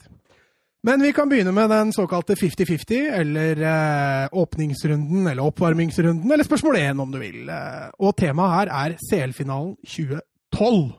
Men 0.85 1.01
vi 1.03 1.11
kan 1.13 1.29
begynne 1.29 1.53
med 1.53 1.71
den 1.71 1.91
såkalte 1.93 2.37
50-50, 2.37 3.11
eller 3.11 3.57
eh, 3.65 4.29
åpningsrunden, 4.31 5.27
eller 5.27 5.43
oppvarmingsrunden, 5.43 6.31
eller 6.31 6.45
spørsmål 6.45 6.77
1 6.77 7.01
om 7.01 7.11
du 7.11 7.19
vil. 7.19 7.49
Eh, 7.49 7.91
og 7.99 8.15
temaet 8.17 8.69
her 8.69 8.91
er 8.93 8.97
CL-finalen 9.11 9.75
2012. 9.85 10.93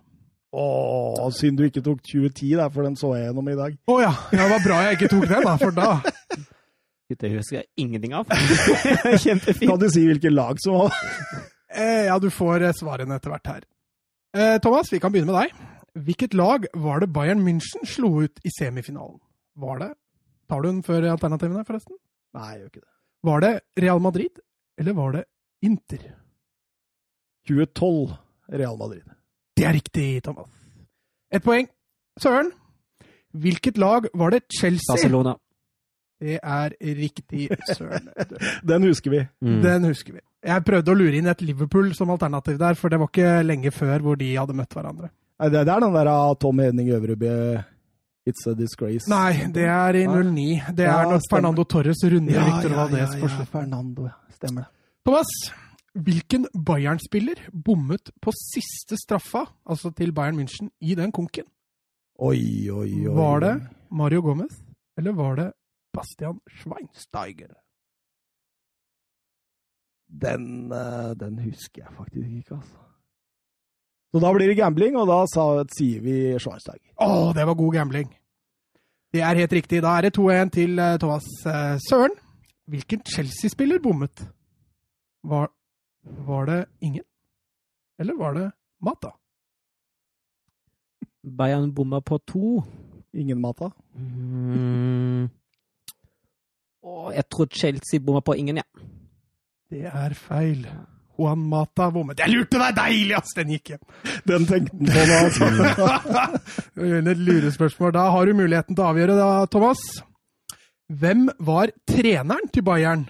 Å, 0.52 1.30
synd 1.32 1.58
du 1.62 1.64
ikke 1.70 1.84
tok 1.86 2.02
2010, 2.10 2.56
der, 2.58 2.70
for 2.74 2.82
den 2.84 2.96
så 2.98 3.14
jeg 3.16 3.28
gjennom 3.30 3.50
i 3.54 3.56
dag. 3.56 3.78
Å 3.88 4.00
ja. 4.02 4.12
ja, 4.34 4.42
det 4.44 4.50
var 4.50 4.64
bra 4.66 4.82
jeg 4.90 4.98
ikke 4.98 5.10
tok 5.14 5.28
den, 5.30 5.44
da, 5.46 5.56
for 5.62 5.72
da 5.72 6.02
Det 7.10 7.32
husker 7.34 7.62
jeg 7.62 7.70
ingenting 7.82 8.14
av. 8.14 8.30
Kjempefint. 9.24 9.66
Kan 9.72 9.82
du 9.82 9.88
si 9.90 10.04
hvilke 10.06 10.30
lag 10.30 10.60
som 10.62 10.76
var 10.78 10.94
eh, 11.74 12.06
Ja, 12.06 12.20
du 12.22 12.30
får 12.34 12.68
eh, 12.68 12.76
svarene 12.78 13.18
etter 13.18 13.34
hvert 13.34 13.50
her. 13.50 13.66
Eh, 14.38 14.58
Thomas, 14.62 14.92
vi 14.94 15.00
kan 15.02 15.14
begynne 15.14 15.34
med 15.34 15.48
deg. 15.48 15.66
Hvilket 16.06 16.38
lag 16.38 16.68
var 16.78 17.02
det 17.02 17.10
Bayern 17.16 17.42
München 17.42 17.88
slo 17.90 18.20
ut 18.22 18.40
i 18.46 18.52
semifinalen? 18.54 19.18
Var 19.60 19.82
det 19.82 19.90
Tar 20.50 20.64
du 20.64 20.70
den 20.70 20.86
før 20.86 21.06
alternativene, 21.12 21.66
forresten? 21.66 21.98
Nei, 22.34 22.46
jeg 22.54 22.62
gjør 22.62 22.70
ikke 22.72 22.82
det. 22.82 22.94
Var 23.30 23.44
det 23.44 23.52
Real 23.84 24.00
Madrid, 24.02 24.40
eller 24.82 24.96
var 24.98 25.12
det 25.18 25.26
Inter? 25.66 26.06
2012 27.50 28.16
Real 28.58 28.78
Madrid. 28.80 29.04
Det 29.58 29.68
er 29.68 29.76
riktig, 29.78 30.08
Thomas. 30.26 30.50
Ett 31.30 31.46
poeng. 31.46 31.68
Søren, 32.18 32.50
hvilket 33.38 33.78
lag 33.78 34.10
var 34.18 34.34
det 34.34 34.48
Chelsea? 34.50 34.96
Barcelona. 34.96 35.36
Det 36.20 36.36
er 36.44 36.74
riktig, 37.00 37.48
Søren. 37.72 38.10
Den 38.70 38.84
husker 38.90 39.14
vi. 39.14 39.22
Mm. 39.46 39.62
Den 39.64 39.88
husker 39.88 40.18
vi. 40.18 40.24
Jeg 40.46 40.64
prøvde 40.68 40.92
å 40.92 40.96
lure 41.00 41.16
inn 41.20 41.28
et 41.32 41.42
Liverpool 41.44 41.92
som 41.96 42.12
alternativ 42.14 42.58
der, 42.60 42.76
for 42.80 42.92
det 42.92 43.00
var 43.02 43.10
ikke 43.12 43.32
lenge 43.44 43.72
før 43.76 44.04
hvor 44.04 44.20
de 44.20 44.30
hadde 44.36 44.56
møtt 44.56 44.76
hverandre. 44.76 45.10
Nei, 45.40 45.50
det, 45.52 45.62
er 45.64 45.84
den 45.84 45.96
der 45.96 46.10
av 46.12 46.34
Tom 46.40 46.60
Hedning 46.60 46.92
Øvrebø 46.96 47.34
It's 48.28 48.44
a 48.48 48.54
disgrace. 48.54 49.08
Nei, 49.10 49.48
det 49.56 49.64
er 49.72 49.96
i 49.96 50.04
09. 50.06 50.74
Det 50.76 50.86
Ja, 50.86 51.00
er 51.02 51.08
når 51.10 51.22
stemmer. 51.24 51.30
Fernando 51.32 51.64
Torres 51.64 52.04
runder 52.04 52.36
ja, 52.36 52.44
Victor 52.46 52.72
ja, 52.76 52.78
Valdez 52.84 53.16
ja, 53.16 53.30
ja. 53.32 53.46
Fernando. 53.52 54.10
Stemmer 54.36 54.68
det. 54.68 54.72
Thomas, 55.08 55.32
hvilken 55.96 56.46
Bayern-spiller 56.68 57.40
bommet 57.66 58.12
på 58.22 58.34
siste 58.36 59.00
straffa, 59.00 59.46
altså 59.66 59.92
til 59.96 60.12
Bayern 60.14 60.38
München, 60.38 60.70
i 60.84 60.96
den 61.00 61.12
konken? 61.16 61.48
Oi, 62.20 62.70
oi, 62.70 62.92
oi. 63.08 63.16
Var 63.16 63.46
det 63.46 63.54
Mario 63.90 64.22
Gomez, 64.22 64.60
eller 65.00 65.16
var 65.18 65.40
det 65.40 65.48
Bastian 65.94 66.40
Schweinsteiger? 66.48 67.54
Den, 70.10 70.72
eh, 70.72 71.16
den 71.20 71.40
husker 71.40 71.84
jeg 71.84 71.94
faktisk 71.98 72.30
ikke, 72.30 72.56
altså. 72.56 72.86
Så 74.10 74.20
da 74.20 74.32
blir 74.34 74.48
det 74.50 74.58
gambling, 74.58 74.96
og 74.98 75.06
da 75.06 75.20
sa, 75.30 75.44
sier 75.78 76.02
vi 76.02 76.16
Schweinsteiger. 76.42 76.96
Å, 76.98 77.30
det 77.38 77.46
var 77.46 77.58
god 77.60 77.76
gambling. 77.78 78.10
Det 79.14 79.22
er 79.22 79.38
helt 79.42 79.54
riktig. 79.54 79.84
Da 79.86 79.98
er 79.98 80.08
det 80.08 80.18
2-1 80.18 80.52
til 80.54 80.82
eh, 80.82 80.98
Thomas 81.02 81.28
eh, 81.46 81.78
Søren. 81.86 82.18
Hvilken 82.70 83.02
Chelsea-spiller 83.06 83.82
bommet? 83.82 84.26
Var, 85.24 85.50
var 86.26 86.46
det 86.46 86.60
ingen? 86.82 87.06
Eller 88.00 88.18
var 88.18 88.34
det 88.34 88.52
Mata? 88.82 89.14
Bayern 91.38 91.74
bomma 91.76 92.00
på 92.00 92.18
to. 92.18 92.62
Ingen 93.14 93.42
Mata. 93.42 93.70
Mm. 93.96 95.30
Og 96.90 97.12
jeg 97.14 97.28
tror 97.30 97.50
Chelsea 97.54 98.02
bomma 98.02 98.22
på 98.26 98.36
ingen, 98.40 98.62
ja. 98.62 98.86
Det 99.70 99.86
er 99.86 100.16
feil. 100.18 100.64
Juan 101.20 101.42
Mata 101.52 101.90
bommet. 101.94 102.22
Jeg 102.24 102.32
lurte 102.32 102.60
deg! 102.62 102.76
Deilig, 102.78 103.16
ass! 103.18 103.34
Den 103.38 103.52
gikk 103.54 103.74
hjem. 103.74 103.82
Den 104.30 104.48
tenkte 104.50 104.76
han 104.96 105.34
på 105.36 105.50
nå, 105.52 105.74
altså. 105.78 106.28
Et 107.12 107.20
lurespørsmål. 107.20 107.94
Da 107.98 108.06
har 108.16 108.30
du 108.30 108.38
muligheten 108.40 108.78
til 108.78 108.86
å 108.86 108.94
avgjøre, 108.94 109.18
da, 109.20 109.30
Thomas. 109.52 109.84
Hvem 110.90 111.28
var 111.46 111.74
treneren 111.90 112.50
til 112.54 112.66
Bayern 112.66 113.06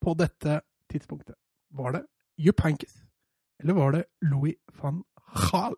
på 0.00 0.14
dette 0.16 0.62
tidspunktet? 0.92 1.36
Var 1.76 1.98
det 1.98 2.06
Jupp 2.40 2.62
Hankis, 2.64 2.94
eller 3.60 3.76
var 3.76 3.92
det 3.98 4.06
Louis 4.30 4.56
van 4.80 5.02
Gaal? 5.34 5.76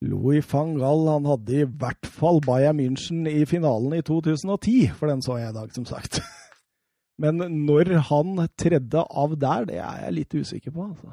Louis 0.00 0.44
van 0.48 0.76
Gaal 0.80 1.08
han 1.10 1.26
hadde 1.28 1.56
i 1.60 1.66
hvert 1.66 2.08
fall 2.08 2.40
Bayern 2.44 2.78
München 2.80 3.26
i 3.28 3.44
finalen 3.48 3.98
i 3.98 4.04
2010, 4.06 4.94
for 4.96 5.12
den 5.12 5.20
så 5.24 5.36
jeg 5.40 5.52
i 5.52 5.56
dag, 5.58 5.74
som 5.76 5.84
sagt. 5.88 6.22
Men 7.22 7.42
når 7.66 7.92
han 8.08 8.46
tredde 8.56 9.04
av 9.04 9.36
der, 9.36 9.66
det 9.68 9.76
er 9.82 10.06
jeg 10.06 10.16
litt 10.16 10.38
usikker 10.40 10.72
på. 10.72 10.86
altså. 10.88 11.12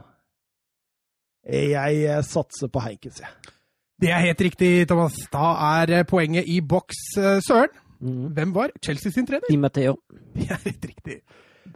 Jeg 1.48 2.24
satser 2.28 2.72
på 2.72 2.84
Heinkes, 2.84 3.20
jeg. 3.24 3.54
Det 4.02 4.12
er 4.14 4.24
helt 4.28 4.42
riktig, 4.46 4.72
Thomas. 4.88 5.16
Da 5.34 5.52
er 5.82 6.04
poenget 6.08 6.48
i 6.48 6.60
boks, 6.62 7.00
eh, 7.18 7.40
Søren. 7.42 7.74
Mm. 8.00 8.28
Hvem 8.38 8.56
var 8.56 8.72
Chelsea 8.84 9.12
sin 9.12 9.26
trener? 9.26 9.48
Di 9.50 9.58
Matteo. 9.58 9.98
Det 10.38 10.52
er 10.52 10.62
helt 10.64 10.86
riktig. 10.86 11.22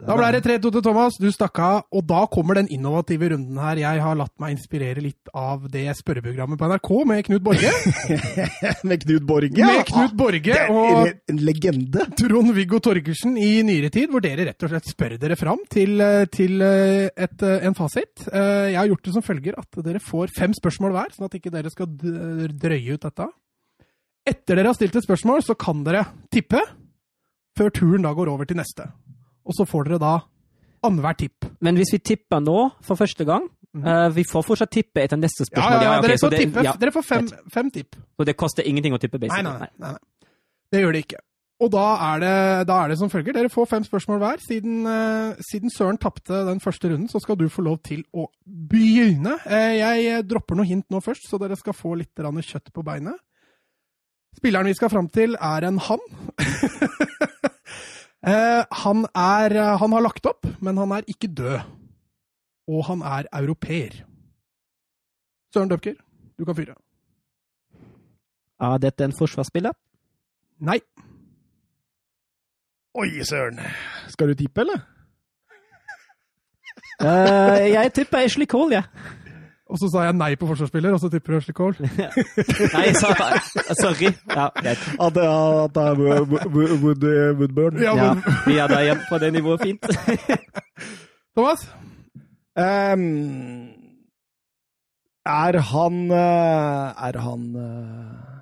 Da 0.02 0.16
ble 0.18 0.28
det 0.34 0.40
3-2 0.42 0.70
til 0.74 0.82
Thomas. 0.82 1.16
Du 1.22 1.28
stakk 1.30 1.58
av. 1.62 1.84
Og 1.94 2.02
da 2.10 2.24
kommer 2.30 2.58
den 2.58 2.66
innovative 2.74 3.28
runden 3.30 3.58
her. 3.62 3.78
Jeg 3.78 4.00
har 4.02 4.16
latt 4.18 4.32
meg 4.42 4.56
inspirere 4.56 5.02
litt 5.04 5.30
av 5.30 5.68
det 5.70 5.84
spørreprogrammet 5.94 6.58
på 6.58 6.70
NRK 6.72 6.90
med 7.06 7.22
Knut 7.28 7.44
Borge. 7.46 7.70
Med 8.88 9.04
Knut 9.04 9.26
Borge. 9.28 9.68
Med 9.68 9.84
Knut 9.86 10.16
Borge 10.18 10.56
er 10.58 10.72
og 10.74 11.12
En 11.30 11.38
legende. 11.46 12.08
Trond-Viggo 12.18 12.80
Torgersen 12.82 13.38
i 13.38 13.62
nyere 13.66 13.92
tid, 13.94 14.10
hvor 14.10 14.24
dere 14.24 14.48
rett 14.50 14.66
og 14.66 14.72
slett 14.72 14.90
spør 14.90 15.14
dere 15.22 15.38
fram 15.38 15.62
til, 15.70 15.94
eh, 16.02 16.26
til 16.34 16.66
eh, 16.66 17.06
et, 17.14 17.38
eh, 17.46 17.66
en 17.68 17.78
fasit. 17.78 18.26
Jeg 18.26 18.78
har 18.80 18.90
gjort 18.90 19.06
det 19.06 19.14
som 19.14 19.24
følger 19.24 19.58
at 19.60 19.82
dere 19.86 20.02
får 20.02 20.34
fem 20.34 20.54
spørsmål 20.56 20.96
hver, 20.96 21.14
sånn 21.14 21.28
at 21.30 21.38
ikke 21.38 21.54
dere 21.54 21.70
skal 21.70 21.90
drøye 21.94 22.98
ut 22.98 23.06
dette. 23.06 23.30
Etter 24.26 24.58
dere 24.58 24.72
har 24.72 24.78
stilt 24.78 24.98
et 24.98 25.06
spørsmål, 25.06 25.46
så 25.46 25.54
kan 25.58 25.86
dere 25.86 26.08
tippe 26.32 26.60
før 27.58 27.72
turen 27.74 28.04
da 28.06 28.12
går 28.16 28.30
over 28.32 28.48
til 28.48 28.58
neste. 28.58 28.88
Og 29.46 29.56
så 29.56 29.66
får 29.68 29.88
dere 29.88 29.98
da 30.02 30.12
annethvert 30.86 31.18
tipp. 31.22 31.48
Men 31.62 31.78
hvis 31.78 31.92
vi 31.94 32.00
tipper 32.12 32.42
nå 32.42 32.56
for 32.82 32.98
første 32.98 33.24
gang 33.26 33.44
eh, 33.78 34.08
Vi 34.14 34.24
får 34.28 34.46
fortsatt 34.46 34.72
tippe 34.74 35.02
etter 35.04 35.18
neste 35.20 35.44
Ja, 35.46 35.50
spørsmål. 35.50 35.76
ja, 35.78 35.82
ja, 35.82 35.98
ok, 35.98 36.06
dere 36.06 36.16
så 36.18 36.26
får, 36.26 36.30
det- 36.30 36.40
tippe, 36.44 36.64
ja, 36.66 36.72
dere 36.78 36.94
får 36.94 37.02
fem, 37.06 37.28
fem 37.52 37.70
tipp. 37.70 37.96
Så 38.16 38.26
det 38.26 38.36
koster 38.36 38.66
ingenting 38.66 38.94
å 38.94 38.98
tippe, 39.02 39.18
Nei, 39.18 39.28
basically? 39.28 39.58
nei, 39.58 39.68
nei, 39.78 39.92
nei. 39.92 40.30
Det 40.72 40.80
gjør 40.82 40.92
det 40.92 41.04
ikke. 41.06 41.20
Og 41.62 41.70
da 41.70 41.84
er 42.10 42.18
det, 42.18 42.36
da 42.66 42.76
er 42.82 42.88
det 42.90 42.98
som 42.98 43.10
følger. 43.12 43.36
Dere 43.36 43.50
får 43.52 43.68
fem 43.70 43.84
spørsmål 43.86 44.18
hver. 44.18 44.40
Siden, 44.42 44.80
uh, 44.82 45.36
siden 45.46 45.70
Søren 45.70 45.98
tapte 46.00 46.40
den 46.48 46.58
første 46.58 46.88
runden, 46.90 47.06
så 47.08 47.20
skal 47.22 47.36
du 47.38 47.44
få 47.52 47.62
lov 47.62 47.78
til 47.86 48.02
å 48.18 48.26
begynne. 48.46 49.36
Uh, 49.46 49.70
jeg 49.78 50.24
dropper 50.26 50.58
noe 50.58 50.66
hint 50.66 50.88
nå 50.90 50.98
først, 51.04 51.28
så 51.30 51.38
dere 51.38 51.54
skal 51.60 51.76
få 51.76 51.94
litt 52.00 52.10
kjøtt 52.18 52.72
på 52.74 52.82
beinet. 52.82 53.14
Spilleren 54.34 54.66
vi 54.66 54.74
skal 54.74 54.90
fram 54.90 55.08
til, 55.12 55.36
er 55.38 55.68
en 55.68 55.78
han. 55.78 56.02
Eh, 58.22 58.64
han, 58.84 59.06
er, 59.18 59.56
han 59.78 59.92
har 59.96 60.04
lagt 60.04 60.26
opp, 60.30 60.46
men 60.62 60.78
han 60.78 60.92
er 60.94 61.08
ikke 61.10 61.30
død. 61.30 61.58
Og 62.70 62.84
han 62.86 63.02
er 63.02 63.26
europeer. 63.34 64.04
Søren 65.54 65.68
Døpker, 65.68 65.94
du 66.38 66.44
kan 66.46 66.56
fyre. 66.56 66.76
Er 68.62 68.78
dette 68.78 69.04
en 69.04 69.16
forsvarsspiller? 69.18 69.74
Nei. 70.62 70.78
Oi, 72.94 73.08
søren. 73.24 73.58
Skal 74.08 74.30
du 74.30 74.34
tippe, 74.38 74.60
eller? 74.60 74.84
uh, 77.02 77.58
jeg 77.72 77.92
tipper 77.94 78.18
Ashley 78.18 78.46
Cole, 78.46 78.74
jeg. 78.74 78.84
Og 79.72 79.78
så 79.80 79.88
sa 79.88 80.02
jeg 80.04 80.16
nei 80.20 80.34
på 80.36 80.46
forsvarsspiller, 80.50 80.92
og 80.92 81.00
så 81.00 81.08
tipper 81.08 81.32
du 81.32 81.38
Ashley 81.38 81.54
Cole. 81.56 81.88
Nei, 82.76 82.88
sa, 82.92 83.08
sorry. 83.80 84.10
Ja, 84.28 84.50
greit. 84.58 84.82
At 85.00 85.14
det, 85.16 85.24
at 85.24 85.72
det 85.78 85.84
er 85.88 86.00
Wood, 86.02 86.34
Wood, 86.52 86.74
Wood, 86.82 87.06
Woodburn? 87.38 87.78
Ja, 87.80 87.94
Ja, 87.96 88.10
men, 88.12 88.22
vi 88.46 88.58
er 88.60 88.68
der 88.68 88.82
hjemme 88.90 89.06
på 89.08 89.18
det 89.22 89.32
nivået 89.32 89.60
fint. 89.64 89.88
Thomas? 91.36 91.64
Um, 92.52 93.72
er 95.24 95.58
han 95.72 96.10
eh, 96.10 97.06
Er 97.06 97.18
han 97.18 97.56
eh, 97.56 98.32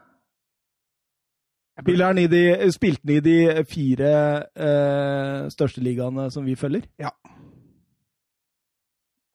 Spiller 1.81 2.07
han 2.07 2.19
i 2.19 2.27
de, 2.27 2.73
Spilte 2.73 3.07
han 3.07 3.17
i 3.17 3.21
de 3.21 3.65
fire 3.71 4.15
uh, 4.59 5.47
største 5.53 5.81
ligaene 5.81 6.27
som 6.31 6.45
vi 6.45 6.57
følger? 6.59 6.83
Ja. 6.99 7.15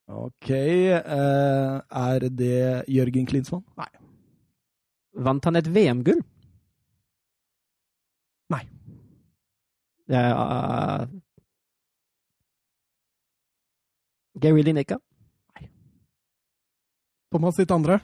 OK. 0.08 0.50
eh, 0.50 1.82
er 1.90 2.30
det 2.30 2.86
Jørgen 2.88 3.26
Klinsmann? 3.26 3.64
Nei. 3.78 3.90
Vant 5.16 5.46
han 5.46 5.56
et 5.56 5.68
VM-gull? 5.68 6.22
Nei. 8.54 8.62
Uh, 10.06 11.08
Gary 14.38 14.62
Lineker? 14.62 15.00
Thomas 17.32 17.56
sitt 17.58 17.72
andre? 17.72 18.00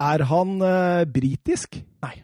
Er 0.00 0.24
han 0.30 0.60
uh, 0.62 1.04
britisk? 1.10 1.80
Nei. 2.04 2.14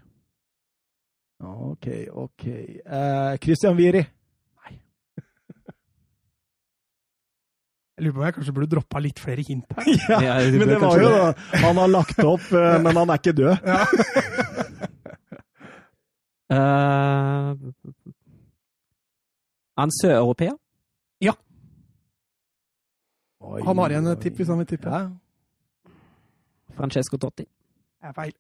OK, 1.43 1.89
OK. 2.13 2.45
Uh, 2.87 3.35
Christian 3.43 3.77
Vieri? 3.77 4.07
Jeg 7.97 8.05
lurer 8.05 8.13
på 8.13 8.21
om 8.21 8.27
jeg 8.27 8.35
kanskje 8.37 8.53
burde 8.57 8.69
droppa 8.75 9.01
litt 9.01 9.21
flere 9.23 9.43
hint 9.47 9.65
her. 9.73 9.85
Ja, 10.11 10.19
Ja, 10.21 10.35
det 10.45 10.59
men 10.61 10.69
det 10.69 10.81
var 10.83 11.01
jo 11.01 11.09
det. 11.09 11.17
da 11.17 11.61
Han 11.65 11.81
har 11.81 11.89
lagt 11.89 12.19
opp, 12.25 12.47
eh, 12.53 12.77
men 12.85 12.93
han 13.01 13.09
er 13.11 13.17
ikke 13.23 13.33
død. 13.33 13.55
Uh, 16.53 16.57
er 19.77 19.81
han 19.81 19.93
søreuropeer? 20.03 20.55
Oi, 23.47 23.61
Han 23.63 23.79
har 23.79 23.93
igjen 23.95 24.09
et 24.11 24.23
tipp 24.25 24.41
hvis 24.41 24.49
han 24.51 24.59
vil 24.59 24.67
tippe. 24.67 24.91
Ja. 24.91 25.07
Francesco 26.75 27.19
Totti? 27.23 27.45
Det 27.47 28.09
er 28.11 28.15
feil. 28.17 28.33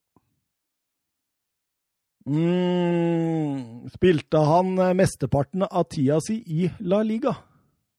Mm, 2.26 3.86
spilte 3.94 4.40
han 4.48 4.72
mesteparten 4.98 5.62
av 5.68 5.86
tida 5.94 6.18
si 6.25 6.40
i 6.42 6.66
La 6.90 7.04
Liga? 7.06 7.36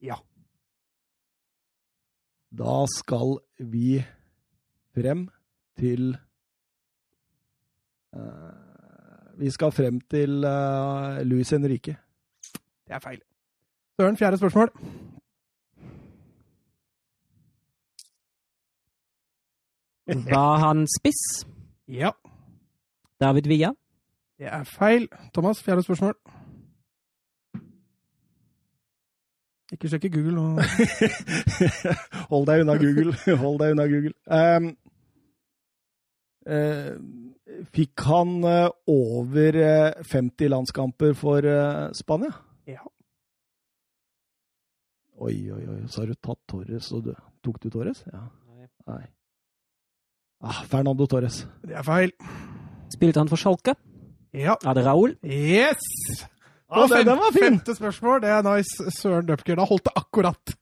Ja. 0.03 0.19
Da 2.57 2.85
skal 2.89 3.37
vi 3.59 4.05
frem 4.95 5.27
til 5.77 6.17
uh, 8.15 9.39
Vi 9.39 9.51
skal 9.51 9.71
frem 9.71 10.01
til 10.01 10.45
uh, 10.45 11.21
Luis 11.21 11.49
Henrique. 11.49 11.97
Det 12.87 12.95
er 12.95 12.99
feil. 12.99 13.21
Søren, 13.99 14.17
fjerde 14.17 14.37
spørsmål. 14.37 14.71
Var 20.07 20.57
han 20.57 20.87
spiss? 20.99 21.47
Ja. 21.87 22.09
David 23.21 23.41
Villa? 23.41 23.71
Det 24.37 24.47
er 24.47 24.63
feil. 24.63 25.07
Thomas, 25.33 25.63
fjerde 25.63 25.83
spørsmål. 25.83 26.15
Ikke 29.75 29.89
sjekke 29.91 30.11
Google 30.13 30.35
nå. 30.37 30.65
Hold 32.31 32.45
deg 32.47 32.63
unna 32.63 32.75
Google. 32.79 33.15
Hold 33.43 33.57
deg 33.59 33.73
unna 33.75 33.87
Google. 33.91 34.13
Um, 34.31 34.69
uh, 36.47 36.93
fikk 37.75 38.05
han 38.07 38.37
uh, 38.47 38.69
over 38.91 39.57
eh, 39.59 40.05
50 40.07 40.53
landskamper 40.53 41.17
for 41.19 41.43
uh, 41.43 41.89
Spania? 41.97 42.31
Ja. 42.69 42.85
Oi, 45.17 45.35
oi, 45.51 45.63
oi. 45.65 45.81
Så 45.91 46.03
har 46.03 46.13
du 46.13 46.19
tatt 46.21 46.39
Torres, 46.47 46.91
og 46.95 47.09
du 47.09 47.13
Tok 47.43 47.59
du 47.63 47.69
Torres? 47.71 48.01
Ja. 48.11 48.23
Nei. 48.87 49.03
Ah, 50.43 50.63
Fernando 50.69 51.07
Torres. 51.09 51.45
Det 51.65 51.75
er 51.75 51.85
feil. 51.85 52.11
Spilte 52.93 53.21
han 53.21 53.29
for 53.31 53.39
Schalke? 53.39 53.75
Ja. 54.35 54.55
Er 54.63 54.77
det 54.77 54.83
Raúl? 54.85 55.15
Yes! 55.23 56.27
Ja, 56.67 56.81
Og 56.83 56.89
fem, 56.91 57.05
den 57.07 57.19
var 57.21 57.31
fin! 57.31 57.43
femte 57.43 57.75
spørsmål. 57.77 58.21
Det 58.25 58.29
er 58.29 58.41
nice. 58.43 58.91
Søren 58.97 59.25
Døpker. 59.29 59.55
Da 59.55 59.65
holdt 59.69 59.85
det 59.87 59.93
akkurat. 59.95 60.55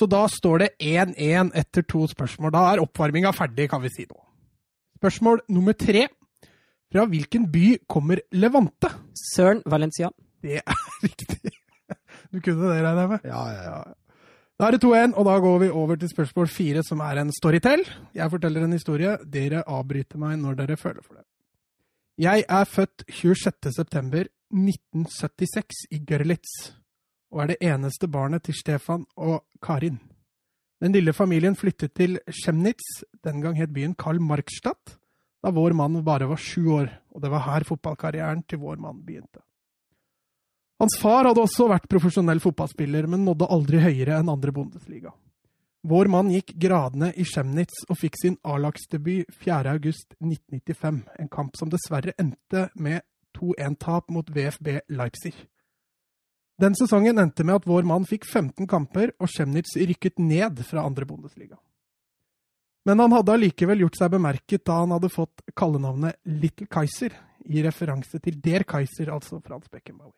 Så 0.00 0.08
da 0.10 0.24
står 0.28 0.58
det 0.64 0.68
1-1 0.82 1.52
etter 1.56 1.82
to 1.88 2.04
spørsmål. 2.10 2.52
Da 2.52 2.64
er 2.74 2.82
oppvarminga 2.82 3.30
ferdig, 3.32 3.68
kan 3.70 3.80
vi 3.84 3.88
si 3.94 4.04
nå. 4.10 4.18
Spørsmål 4.98 5.40
nummer 5.54 5.72
tre. 5.78 6.08
Fra 6.92 7.04
hvilken 7.10 7.48
by 7.50 7.76
kommer 7.90 8.20
Levante? 8.36 8.90
Søren 9.34 9.62
Valencia? 9.66 10.10
Det 10.44 10.60
er 10.60 10.80
riktig. 11.06 11.54
Du 12.34 12.40
kunne 12.42 12.68
det, 12.68 12.82
regner 12.84 13.00
jeg 13.06 13.12
med? 13.14 13.24
Ja, 13.30 13.44
ja, 13.54 13.62
ja. 13.70 13.82
Da 14.60 14.68
er 14.68 14.76
det 14.76 14.84
2-1, 14.84 15.14
og 15.18 15.24
da 15.26 15.32
går 15.42 15.56
vi 15.64 15.68
over 15.74 15.96
til 15.98 16.10
spørsmål 16.12 16.46
fire, 16.52 16.82
som 16.86 17.00
er 17.02 17.18
en 17.24 17.32
storytell. 17.34 17.82
Jeg 18.14 18.30
forteller 18.30 18.62
en 18.66 18.76
historie. 18.76 19.16
Dere 19.26 19.64
avbryter 19.66 20.20
meg 20.22 20.36
når 20.42 20.60
dere 20.60 20.76
føler 20.78 21.02
for 21.02 21.16
det. 21.18 21.24
Jeg 22.14 22.44
er 22.46 22.62
født 22.64 23.02
26.9.1976 23.10 25.90
i 25.90 25.98
Görlitz, 25.98 26.70
og 27.34 27.42
er 27.42 27.46
det 27.50 27.58
eneste 27.58 28.06
barnet 28.06 28.46
til 28.46 28.54
Stefan 28.54 29.02
og 29.16 29.42
Karin. 29.62 29.98
Den 30.78 30.92
lille 30.94 31.12
familien 31.12 31.56
flyttet 31.58 31.94
til 31.98 32.20
Chemnitz, 32.30 33.02
den 33.24 33.40
gang 33.42 33.58
het 33.58 33.74
byen 33.74 33.94
Karl 33.98 34.22
Markstadt, 34.22 34.94
da 35.42 35.50
vår 35.50 35.74
mann 35.74 36.04
bare 36.06 36.30
var 36.30 36.38
sju 36.38 36.70
år, 36.76 36.86
og 37.10 37.22
det 37.22 37.30
var 37.34 37.42
her 37.48 37.64
fotballkarrieren 37.66 38.42
til 38.46 38.58
vår 38.62 38.76
mann 38.76 39.02
begynte. 39.02 39.42
Hans 40.78 40.94
far 41.02 41.26
hadde 41.26 41.42
også 41.42 41.66
vært 41.66 41.90
profesjonell 41.90 42.40
fotballspiller, 42.40 43.06
men 43.10 43.24
nådde 43.26 43.50
aldri 43.50 43.82
høyere 43.82 44.20
enn 44.20 44.30
andre 44.30 44.52
Bundesliga. 44.54 45.10
Vår 45.84 46.08
mann 46.08 46.30
gikk 46.32 46.54
gradene 46.56 47.10
i 47.20 47.26
Chemnitz 47.28 47.82
og 47.92 47.98
fikk 48.00 48.14
sin 48.16 48.38
A-lagsdebut 48.48 49.28
4.8.1995, 49.42 51.02
en 51.20 51.28
kamp 51.28 51.58
som 51.60 51.68
dessverre 51.68 52.14
endte 52.16 52.70
med 52.80 53.02
2-1-tap 53.36 54.08
mot 54.14 54.30
VFB 54.32 54.78
Leipzig. 54.96 55.34
Den 56.56 56.72
sesongen 56.78 57.20
endte 57.20 57.44
med 57.44 57.58
at 57.58 57.68
vår 57.68 57.84
mann 57.84 58.06
fikk 58.08 58.24
15 58.24 58.64
kamper, 58.70 59.12
og 59.20 59.28
Chemnitz 59.28 59.74
rykket 59.76 60.22
ned 60.22 60.62
fra 60.64 60.86
andre 60.88 61.04
Bundesliga. 61.04 61.58
Men 62.88 63.04
han 63.04 63.12
hadde 63.12 63.36
allikevel 63.36 63.84
gjort 63.84 64.00
seg 64.00 64.14
bemerket 64.14 64.64
da 64.64 64.78
han 64.80 64.94
hadde 64.96 65.12
fått 65.12 65.44
kallenavnet 65.52 66.16
Little 66.24 66.68
Kaiser, 66.70 67.12
i 67.44 67.60
referanse 67.60 68.22
til 68.24 68.40
Der 68.40 68.64
Kaiser, 68.64 69.12
altså 69.12 69.36
Frans 69.44 69.68
Beckenbauer. 69.68 70.16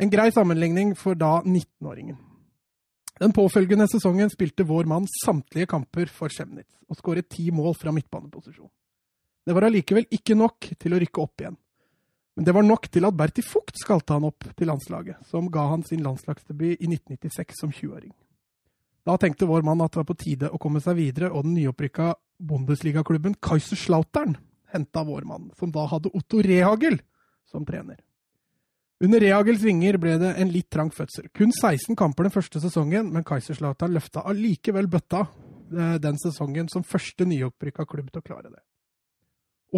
En 0.00 0.08
grei 0.08 0.30
sammenligning 0.32 0.94
for 0.96 1.18
da 1.20 1.42
19-åringen. 1.44 2.16
Den 3.18 3.34
påfølgende 3.34 3.88
sesongen 3.90 4.30
spilte 4.30 4.66
vår 4.66 4.86
mann 4.90 5.06
samtlige 5.24 5.66
kamper 5.70 6.10
for 6.12 6.30
Chemnitz, 6.30 6.76
og 6.86 6.98
skåret 7.00 7.28
ti 7.32 7.48
mål 7.54 7.74
fra 7.78 7.92
midtbaneposisjon. 7.94 8.70
Det 9.48 9.56
var 9.56 9.66
allikevel 9.66 10.06
ikke 10.12 10.36
nok 10.38 10.70
til 10.78 10.94
å 10.94 11.00
rykke 11.02 11.22
opp 11.24 11.42
igjen. 11.42 11.56
Men 12.36 12.46
det 12.46 12.54
var 12.54 12.62
nok 12.62 12.86
til 12.94 13.06
at 13.08 13.16
Berti 13.18 13.42
Fugt 13.42 13.80
skalte 13.80 14.14
han 14.14 14.28
opp 14.28 14.44
til 14.54 14.70
landslaget, 14.70 15.18
som 15.26 15.48
ga 15.50 15.64
han 15.72 15.82
sin 15.82 16.04
landslagsdebut 16.06 16.76
i 16.76 16.86
1996 16.86 17.62
som 17.64 17.72
20-åring. 17.74 18.12
Da 19.08 19.16
tenkte 19.18 19.48
vår 19.48 19.64
mann 19.66 19.82
at 19.82 19.94
det 19.94 20.02
var 20.02 20.10
på 20.10 20.18
tide 20.20 20.50
å 20.52 20.60
komme 20.62 20.82
seg 20.84 20.98
videre, 21.00 21.32
og 21.32 21.46
den 21.46 21.56
nyopprykka 21.56 22.12
Bundesliga-klubben 22.38 23.34
Kaiserslautern 23.42 24.36
henta 24.70 25.02
vår 25.02 25.26
mann, 25.26 25.48
som 25.58 25.72
da 25.74 25.88
hadde 25.90 26.12
Otto 26.14 26.42
Rehagel 26.44 27.00
som 27.48 27.64
trener. 27.66 27.98
Under 29.00 29.20
Reagels 29.22 29.62
vinger 29.62 29.94
ble 30.02 30.16
det 30.18 30.32
en 30.42 30.48
litt 30.50 30.70
trang 30.74 30.88
fødsel. 30.90 31.28
Kun 31.30 31.52
16 31.54 31.94
kamper 31.98 32.26
den 32.26 32.34
første 32.34 32.58
sesongen, 32.62 33.12
men 33.14 33.26
Kaiserslautern 33.26 33.94
løfta 33.94 34.24
allikevel 34.26 34.88
bøtta 34.90 35.20
eh, 35.22 35.98
den 36.02 36.18
sesongen 36.18 36.66
som 36.72 36.82
første 36.82 37.26
nyopprykka 37.28 37.86
klubb 37.86 38.08
til 38.10 38.24
å 38.24 38.26
klare 38.26 38.50
det. 38.50 38.64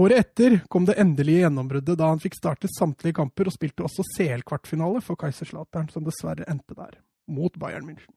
Året 0.00 0.22
etter 0.22 0.56
kom 0.72 0.86
det 0.88 0.96
endelige 1.02 1.42
gjennombruddet 1.42 1.98
da 1.98 2.08
han 2.12 2.22
fikk 2.22 2.38
startet 2.38 2.72
samtlige 2.76 3.18
kamper 3.18 3.50
og 3.50 3.56
spilte 3.56 3.84
også 3.84 4.06
CL-kvartfinale 4.14 5.02
for 5.04 5.20
Kaiserslateren 5.20 5.90
som 5.92 6.06
dessverre 6.06 6.46
endte 6.48 6.78
der, 6.78 7.00
mot 7.28 7.52
Bayern 7.60 7.90
München. 7.90 8.14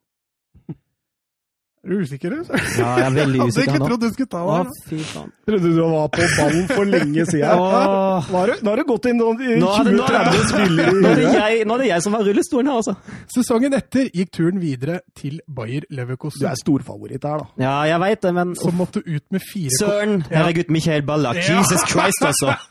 Er 1.84 1.90
du 1.92 2.00
usikker? 2.00 2.32
eller? 2.32 2.62
Ja, 2.80 2.92
jeg 2.96 3.06
er 3.06 3.16
veldig 3.18 3.36
Jeg 3.36 3.42
hadde 3.44 3.52
usikker 3.52 3.74
ikke 3.74 3.80
nå. 3.82 3.88
trodd 3.90 4.04
du 4.04 4.14
skulle 4.14 4.30
ta 4.32 4.40
Å, 4.40 4.52
det. 4.54 4.60
her. 4.64 4.68
fy 4.88 5.00
faen. 5.10 5.32
Trodde 5.50 5.72
du 5.76 5.80
var 5.84 6.06
på 6.14 6.28
ballen 6.38 6.68
for 6.70 6.86
lenge 6.88 7.26
siden. 7.28 7.64
Åh. 7.64 8.30
Nå 8.32 8.38
har 8.40 8.48
du, 8.48 8.54
nå 8.64 8.70
har 8.72 8.80
du 8.80 8.84
gått 8.94 9.08
inn 9.12 9.18
noen 9.20 9.42
Nå 9.60 9.72
er 9.74 9.84
det- 9.90 9.96
nå 9.98 10.06
er 10.08 10.14
det- 10.14 10.32
20-30 10.32 10.48
spillere 10.54 10.88
er, 10.88 10.94
i 10.94 11.26
huet. 11.28 11.68
nå 11.68 11.76
er 11.76 11.84
det 11.84 11.90
jeg 11.90 12.06
som 12.08 12.16
har 12.16 12.24
rullestolen 12.30 12.72
her, 12.72 12.80
altså. 12.80 12.96
Sesongen 13.36 13.76
etter 13.76 14.08
gikk 14.16 14.32
turen 14.40 14.62
videre 14.64 15.02
til 15.20 15.42
Bayer 15.48 15.84
Du 15.90 15.96
Leverkosten, 16.00 16.48
er 16.48 16.56
storfavoritt 16.64 17.28
her, 17.28 17.44
da. 17.44 17.66
Ja, 17.66 17.76
jeg 17.92 18.00
veit 18.06 18.22
det, 18.24 18.34
men 18.40 18.56
som 18.56 18.80
måtte 18.80 19.04
ut 19.04 19.26
med 19.36 19.44
fire 19.44 19.76
Søren! 19.82 20.22
Herregud, 20.32 20.72
Michael 20.72 21.04
Ballack. 21.04 21.44
Ja. 21.44 21.60
Jesus 21.60 21.84
Christ, 21.92 22.24
altså. 22.24 22.56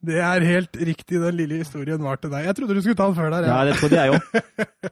Det 0.00 0.16
er 0.16 0.40
helt 0.46 0.78
riktig, 0.80 1.18
den 1.20 1.34
lille 1.36 1.58
historien 1.60 2.00
var 2.00 2.16
til 2.22 2.30
deg. 2.32 2.46
Jeg 2.48 2.56
trodde 2.56 2.78
du 2.78 2.80
skulle 2.80 2.96
ta 2.96 3.10
den 3.10 3.18
før 3.18 3.34
der. 3.34 3.50
Ja, 3.50 3.58
Ja. 3.58 3.64
det 3.68 3.74
trodde 3.82 4.00
jeg 4.00 4.14
òg. 4.14 4.90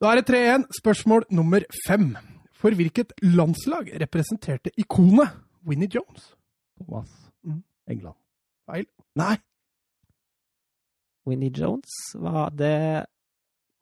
Da 0.00 0.12
er 0.12 0.20
det 0.20 0.28
3-1. 0.30 0.66
Spørsmål 0.80 1.24
nummer 1.30 1.64
fem. 1.86 2.10
For 2.56 2.74
hvilket 2.76 3.12
landslag 3.22 3.90
representerte 4.00 4.70
ikonet 4.80 5.28
Winnie 5.66 5.88
Jones? 5.92 6.32
Thomas. 6.80 7.10
Mm. 7.44 7.62
England. 7.90 8.16
Feil. 8.66 8.86
Nei, 9.16 9.36
Winnie 11.26 11.50
Jones, 11.50 11.90
var 12.14 12.52
det 12.54 13.04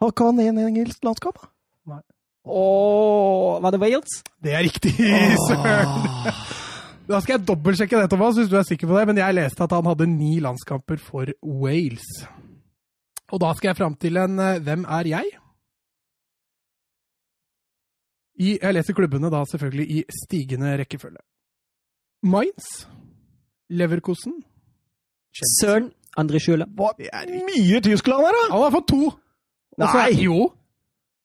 har 0.00 0.10
ikke 0.10 0.26
han 0.30 0.40
en 0.40 0.58
engelsk 0.64 1.04
landskap? 1.04 1.38
da? 1.86 2.00
Åh, 2.44 3.60
Var 3.62 3.70
det 3.72 3.80
Wales? 3.80 4.16
Det 4.42 4.52
er 4.52 4.64
riktig, 4.66 4.92
søren! 5.48 6.08
Da 7.08 7.20
skal 7.20 7.36
jeg 7.38 7.46
dobbeltsjekke 7.48 8.00
det, 8.00 8.10
Thomas, 8.12 8.36
hvis 8.36 8.48
du 8.48 8.56
er 8.56 8.64
sikker 8.64 8.88
på 8.88 8.96
det. 8.98 9.06
Men 9.10 9.20
jeg 9.20 9.36
leste 9.36 9.64
at 9.64 9.72
han 9.76 9.86
hadde 9.88 10.06
ni 10.08 10.38
landskamper 10.40 11.00
for 11.00 11.28
Wales. 11.44 12.04
Og 13.32 13.40
da 13.40 13.52
skal 13.56 13.70
jeg 13.70 13.78
fram 13.80 13.96
til 14.00 14.16
en 14.20 14.38
eh, 14.40 14.60
Hvem 14.64 14.84
er 14.88 15.08
jeg? 15.12 15.32
I, 18.40 18.56
jeg 18.58 18.74
leser 18.74 18.96
klubbene 18.98 19.30
da 19.30 19.44
selvfølgelig 19.46 19.84
i 19.94 20.00
stigende 20.24 20.72
rekkefølge. 20.80 21.20
Mainz, 22.24 22.86
Leverkosen 23.70 24.40
Søren 25.60 25.90
André 26.18 26.38
Schule. 26.42 26.66
Hva? 26.78 26.92
Mye 27.26 27.80
Tyskland 27.82 28.22
her, 28.22 28.34
da! 28.36 28.42
Han 28.52 28.62
har 28.62 28.74
fått 28.74 28.88
to! 28.92 29.00
Også, 29.74 29.96
Nei. 29.98 30.10
Jo! 30.22 30.48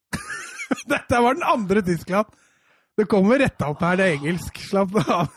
Dette 0.91 1.21
var 1.21 1.37
den 1.37 1.45
andre 1.45 1.83
Tyskland. 1.85 2.29
Det 2.97 3.05
kommer 3.07 3.39
retta 3.39 3.69
opp 3.71 3.83
her, 3.85 3.99
det 3.99 4.07
er 4.07 4.15
engelsk. 4.17 4.57
Slapp 4.65 4.97
av. 5.05 5.29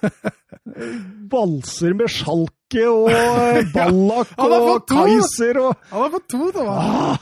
Valser 1.33 1.95
med 1.99 2.11
Schalke 2.11 2.87
og 2.89 3.11
Ballack 3.77 4.33
ja, 4.35 4.49
og! 4.49 4.87
Kaiser 4.89 5.61
og 5.61 5.85
Han 5.93 6.07
har 6.07 6.15
fått 6.17 6.29
to, 6.33 6.49
Thomas. 6.57 6.97
ah, 7.13 7.21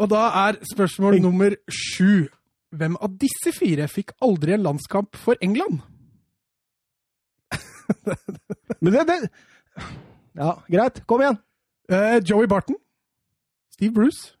Og 0.00 0.12
da 0.12 0.26
er 0.46 0.60
spørsmål 0.70 1.18
nummer 1.24 1.56
sju. 1.66 2.28
Hvem 2.70 2.96
av 3.02 3.16
disse 3.18 3.52
fire 3.54 3.88
fikk 3.90 4.12
aldri 4.22 4.54
en 4.54 4.62
landskamp 4.62 5.18
for 5.18 5.38
England? 5.42 5.80
Men 8.80 8.94
det, 8.94 9.06
det 9.08 9.16
Ja, 10.38 10.52
greit. 10.70 11.02
Kom 11.10 11.24
igjen. 11.24 11.40
Uh, 11.90 12.20
Joey 12.22 12.46
Barton, 12.46 12.76
Steve 13.74 13.90
Bruce, 13.92 14.36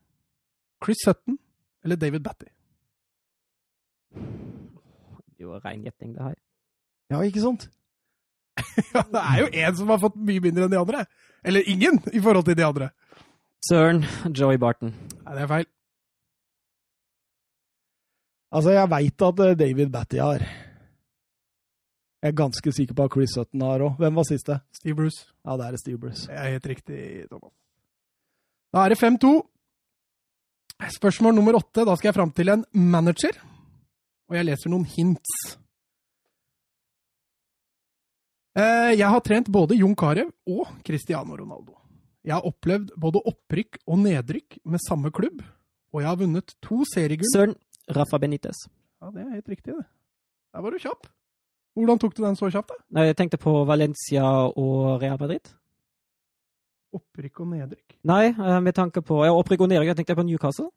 Chris 0.84 1.02
Sutton 1.02 1.38
eller 1.82 1.96
David 1.98 2.22
Batty? 2.22 2.46
Det 5.38 5.48
var 5.48 5.64
rein 5.64 5.82
gjetting, 5.82 6.14
det 6.14 6.22
her. 6.22 6.38
Ja, 7.10 7.20
ikke 7.26 7.42
sant? 7.42 7.68
Ja, 8.94 9.02
det 9.02 9.20
er 9.20 9.40
jo 9.40 9.48
én 9.50 9.76
som 9.76 9.90
har 9.90 9.98
fått 10.02 10.16
mye 10.20 10.42
mindre 10.44 10.66
enn 10.66 10.72
de 10.72 10.78
andre. 10.78 11.04
Eller 11.42 11.66
ingen, 11.66 11.98
i 12.12 12.20
forhold 12.22 12.46
til 12.46 12.56
de 12.58 12.64
andre. 12.66 12.90
Søren 13.66 14.04
Joey 14.36 14.60
Barton. 14.60 14.92
Nei, 15.24 15.34
det 15.34 15.42
er 15.42 15.50
feil. 15.50 15.66
Altså, 18.50 18.72
jeg 18.74 18.90
veit 18.90 19.22
at 19.28 19.40
eh, 19.46 19.54
David 19.58 19.92
Batty 19.94 20.18
har. 20.18 20.42
Jeg 22.20 22.32
er 22.34 22.36
ganske 22.36 22.72
sikker 22.76 22.96
på 22.98 23.04
at 23.06 23.14
Chris 23.14 23.32
Sutton 23.36 23.62
har 23.64 23.80
òg. 23.86 23.94
Hvem 24.00 24.18
var 24.18 24.26
siste? 24.28 24.58
Steve 24.76 24.96
Bruce. 24.98 25.22
Ja, 25.46 25.54
det 25.56 25.68
er 25.70 25.78
Steve 25.80 25.98
Bruce. 26.02 26.26
Det 26.28 26.36
er 26.36 26.50
helt 26.56 26.66
riktig, 26.68 26.98
Thomas. 27.30 27.54
Da 28.74 28.82
er 28.84 28.92
det 28.92 28.98
5-2. 29.00 29.30
Spørsmål 30.98 31.34
nummer 31.38 31.56
åtte. 31.58 31.86
Da 31.88 31.94
skal 31.96 32.10
jeg 32.10 32.18
fram 32.18 32.32
til 32.36 32.52
en 32.52 32.64
manager. 32.74 33.38
Og 34.30 34.36
jeg 34.36 34.46
leser 34.50 34.70
noen 34.72 34.84
hints. 34.86 35.32
Eh, 38.58 38.92
Jeg 38.98 39.06
har 39.08 39.20
trent 39.24 39.48
både 39.52 39.76
Jon 39.78 39.94
Carew 39.96 40.28
og 40.50 40.68
Cristiano 40.86 41.36
Ronaldo. 41.38 41.76
Jeg 42.26 42.34
har 42.36 42.44
opplevd 42.44 42.92
både 43.00 43.22
opprykk 43.30 43.78
og 43.88 44.02
nedrykk 44.04 44.58
med 44.68 44.82
samme 44.84 45.10
klubb. 45.14 45.40
Og 45.94 46.02
jeg 46.02 46.08
har 46.10 46.18
vunnet 46.20 46.52
to 46.62 46.82
seriegull. 46.92 47.30
Søren 47.32 47.56
Rafa 47.96 48.18
Benitez. 48.18 48.66
Ja, 49.00 49.10
det 49.14 49.22
er 49.24 49.30
helt 49.38 49.48
riktig, 49.48 49.74
det. 49.76 49.86
Der 50.54 50.62
var 50.62 50.70
du 50.70 50.78
kjapp. 50.82 51.06
Hvordan 51.78 51.98
tok 52.02 52.14
du 52.16 52.22
den 52.24 52.36
så 52.36 52.50
kjapt, 52.50 52.68
da? 52.68 52.74
Nei, 52.90 53.06
Jeg 53.06 53.16
tenkte 53.16 53.38
på 53.38 53.52
Valencia 53.66 54.24
og 54.50 55.00
Real 55.02 55.18
Madrid. 55.20 55.46
Opprykk 56.92 57.40
og 57.44 57.50
nedrykk. 57.52 57.96
Nei, 58.10 58.24
eh, 58.34 58.60
med 58.60 58.74
tanke 58.74 59.02
på 59.06 59.20
ja, 59.24 59.30
opprykk 59.36 59.62
og 59.62 59.68
nedrykk. 59.70 59.92
Jeg 59.92 59.98
tenkte 60.00 60.16
på 60.18 60.24
Newcastle. 60.26 60.70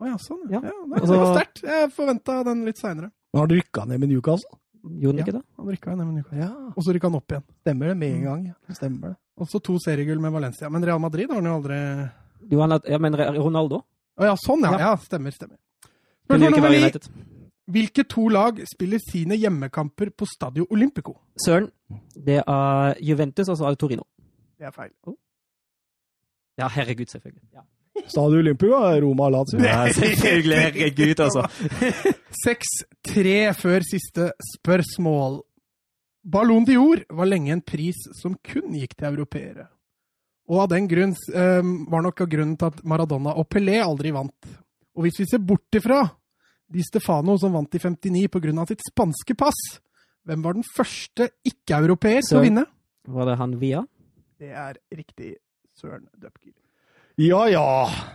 Å 0.00 0.06
ja, 0.08 0.16
sånn. 0.22 0.46
Ja. 0.48 0.60
Ja. 0.64 0.72
nei, 0.88 1.00
det 1.02 1.10
var 1.18 1.34
sterkt. 1.36 1.60
Jeg 1.66 1.90
forventa 1.92 2.38
den 2.46 2.64
litt 2.64 2.78
seinere. 2.80 3.10
Har 3.36 3.46
du 3.50 3.54
rykka 3.58 3.84
ned 3.90 4.00
med 4.00 4.08
Newcastle? 4.14 4.56
Gjorde 4.88 5.18
den 5.18 5.18
Ja. 5.18 5.24
ikke 5.26 5.36
det? 5.36 5.42
Han 5.58 5.66
rykka 5.68 5.96
ned 5.96 6.06
med 6.06 6.14
Newcastle. 6.20 6.38
Ja. 6.40 6.72
Og 6.76 6.82
så 6.86 6.94
rykka 6.94 7.10
han 7.10 7.18
opp 7.18 7.28
igjen. 7.34 7.44
Stemmer 7.60 7.86
det 7.88 7.96
med 7.98 8.08
Mm. 8.12 8.16
en 8.16 8.24
gang. 8.24 8.46
ja. 8.46 8.74
Stemmer 8.74 9.08
det. 9.08 9.16
Og 9.36 9.46
så 9.48 9.60
to 9.62 9.78
seriegull 9.78 10.20
med 10.20 10.32
Valencia. 10.32 10.70
Men 10.70 10.82
Real 10.84 10.98
Madrid 11.00 11.28
har 11.28 11.34
han 11.36 11.44
jo 11.44 11.54
aldri 11.60 12.10
Jo, 12.50 12.60
han 12.60 12.70
har, 12.70 12.80
ja, 12.88 12.98
men 12.98 13.12
Ronaldo? 13.14 13.82
Å 14.18 14.24
ja, 14.24 14.34
sånn 14.36 14.62
ja. 14.62 14.70
Ja. 14.72 14.78
ja. 14.78 14.96
Stemmer, 14.96 15.30
stemmer. 15.32 15.56
Kunne 16.28 16.44
jo 16.44 16.52
ikke 16.54 16.62
være. 16.62 16.82
United. 16.82 17.08
Hvilke 17.68 18.04
to 18.08 18.28
lag 18.32 18.60
spiller 18.68 19.00
sine 19.10 19.36
hjemmekamper 19.36 20.10
på 20.16 20.26
Stadio 20.28 20.66
Olympico? 20.70 21.18
Søren, 21.44 21.68
det 22.16 22.42
er 22.46 22.94
Juventus, 23.04 23.48
og 23.48 23.58
så 23.58 23.68
er 23.68 23.76
det 23.76 23.78
Torino. 23.82 24.06
Det 24.58 24.66
er 24.66 24.72
feil. 24.72 24.92
Ja, 26.58 26.68
herregud, 26.68 27.06
selvfølgelig. 27.12 27.44
Ja. 27.54 27.60
Stadio 28.12 28.38
Olympico, 28.38 28.72
Roma 29.04 29.28
Lazio. 29.28 29.60
Ja, 29.60 29.92
selvfølgelig. 29.92 30.58
Herregud, 30.58 31.20
altså. 31.20 31.44
6-3 32.46 33.52
før 33.52 33.84
siste 33.90 34.32
spørsmål. 34.54 35.42
Ballon 36.32 36.64
d'Or 36.66 37.04
var 37.16 37.28
lenge 37.28 37.52
en 37.52 37.62
pris 37.62 37.98
som 38.20 38.36
kun 38.44 38.72
gikk 38.76 38.96
til 38.96 39.12
europeere. 39.12 39.68
Og 40.48 40.64
av 40.64 40.70
den 40.72 40.88
grunn 40.88 41.12
um, 41.12 41.72
var 41.92 42.04
nok 42.04 42.24
av 42.24 42.30
grunnen 42.32 42.56
til 42.56 42.72
at 42.72 42.80
Maradona 42.88 43.34
og 43.36 43.48
Pelé 43.52 43.78
aldri 43.84 44.12
vant. 44.16 44.56
Og 44.98 45.06
hvis 45.06 45.20
vi 45.22 45.28
ser 45.30 45.38
bort 45.46 45.78
ifra 45.78 46.02
Di 46.68 46.82
Stefano, 46.84 47.38
som 47.38 47.54
vant 47.54 47.72
i 47.78 47.80
59 47.80 48.26
pga. 48.34 48.66
sitt 48.68 48.82
spanske 48.90 49.36
pass, 49.38 49.60
hvem 50.26 50.42
var 50.44 50.58
den 50.58 50.66
første 50.76 51.30
ikke-europeer 51.46 52.20
til 52.26 52.40
å 52.40 52.42
vinne? 52.44 52.66
Var 53.08 53.30
det 53.30 53.36
han 53.40 53.54
Via? 53.60 53.84
Det 54.38 54.50
er 54.52 54.74
riktig. 54.92 55.36
Søren 55.78 56.08
Dupker. 56.18 56.50
Ja 57.18 57.46
ja. 57.50 57.62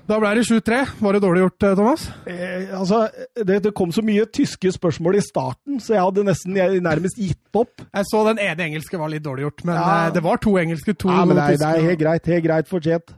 Da 0.07 0.15
ble 0.21 0.29
det 0.37 0.43
7-3. 0.47 0.77
Var 1.01 1.15
det 1.15 1.21
dårlig 1.23 1.41
gjort, 1.43 1.63
eh, 1.67 1.73
Thomas? 1.75 2.03
Eh, 2.29 2.69
altså, 2.77 3.01
det, 3.35 3.57
det 3.65 3.73
kom 3.75 3.91
så 3.91 4.03
mye 4.05 4.23
tyske 4.31 4.71
spørsmål 4.71 5.17
i 5.19 5.23
starten, 5.25 5.79
så 5.83 5.97
jeg 5.97 6.03
hadde 6.05 6.23
nesten 6.29 6.55
jeg, 6.55 6.79
nærmest 6.85 7.19
gitt 7.19 7.59
opp. 7.59 7.83
Jeg 7.89 8.07
så 8.11 8.21
den 8.29 8.39
ene 8.39 8.69
engelske 8.69 8.99
var 8.99 9.11
litt 9.11 9.25
dårlig 9.25 9.43
gjort, 9.47 9.65
men 9.67 9.75
Ja. 9.75 10.05
eh, 10.07 10.13
det 10.15 10.23
var 10.23 10.37
to 10.37 10.55
engelske, 10.61 10.95
to 10.95 11.09
Ja, 11.11 11.25
men 11.25 11.35
det 11.35 11.43
er, 11.43 11.57
det 11.57 11.67
er 11.73 11.89
helt 11.89 11.99
greit. 11.99 12.25
Helt 12.31 12.45
greit 12.45 12.67
fortjent. 12.71 13.15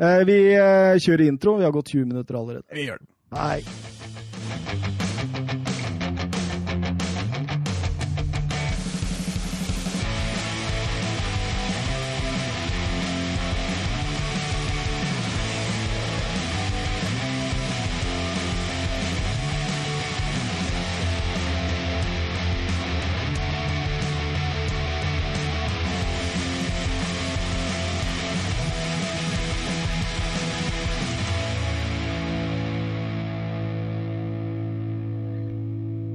Eh, 0.00 0.22
vi 0.24 0.38
eh, 0.56 0.96
kjører 0.96 1.26
intro. 1.28 1.58
Vi 1.60 1.66
har 1.66 1.72
gått 1.76 1.92
20 1.92 2.08
minutter 2.08 2.38
allerede. 2.40 2.64
Vi 2.72 2.86
gjør 2.88 3.02
det. 3.02 3.10
Nei. 3.36 3.58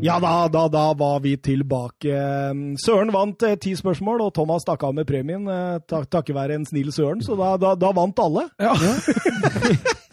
Ja 0.05 0.19
da, 0.21 0.33
da, 0.53 0.67
da 0.69 0.83
var 0.99 1.19
vi 1.23 1.31
tilbake. 1.41 2.13
Søren 2.83 3.09
vant 3.15 3.41
eh, 3.47 3.55
ti 3.57 3.71
spørsmål, 3.79 4.21
og 4.27 4.33
Thomas 4.37 4.61
stakk 4.65 4.83
av 4.85 4.93
med 4.97 5.07
premien 5.09 5.47
eh, 5.49 5.79
tak 5.89 6.05
takket 6.13 6.35
være 6.37 6.59
en 6.59 6.65
snill 6.69 6.91
Søren, 6.93 7.23
så 7.25 7.33
da, 7.39 7.55
da, 7.57 7.73
da 7.79 7.89
vant 7.97 8.19
alle. 8.21 8.43
Ja. 8.61 8.75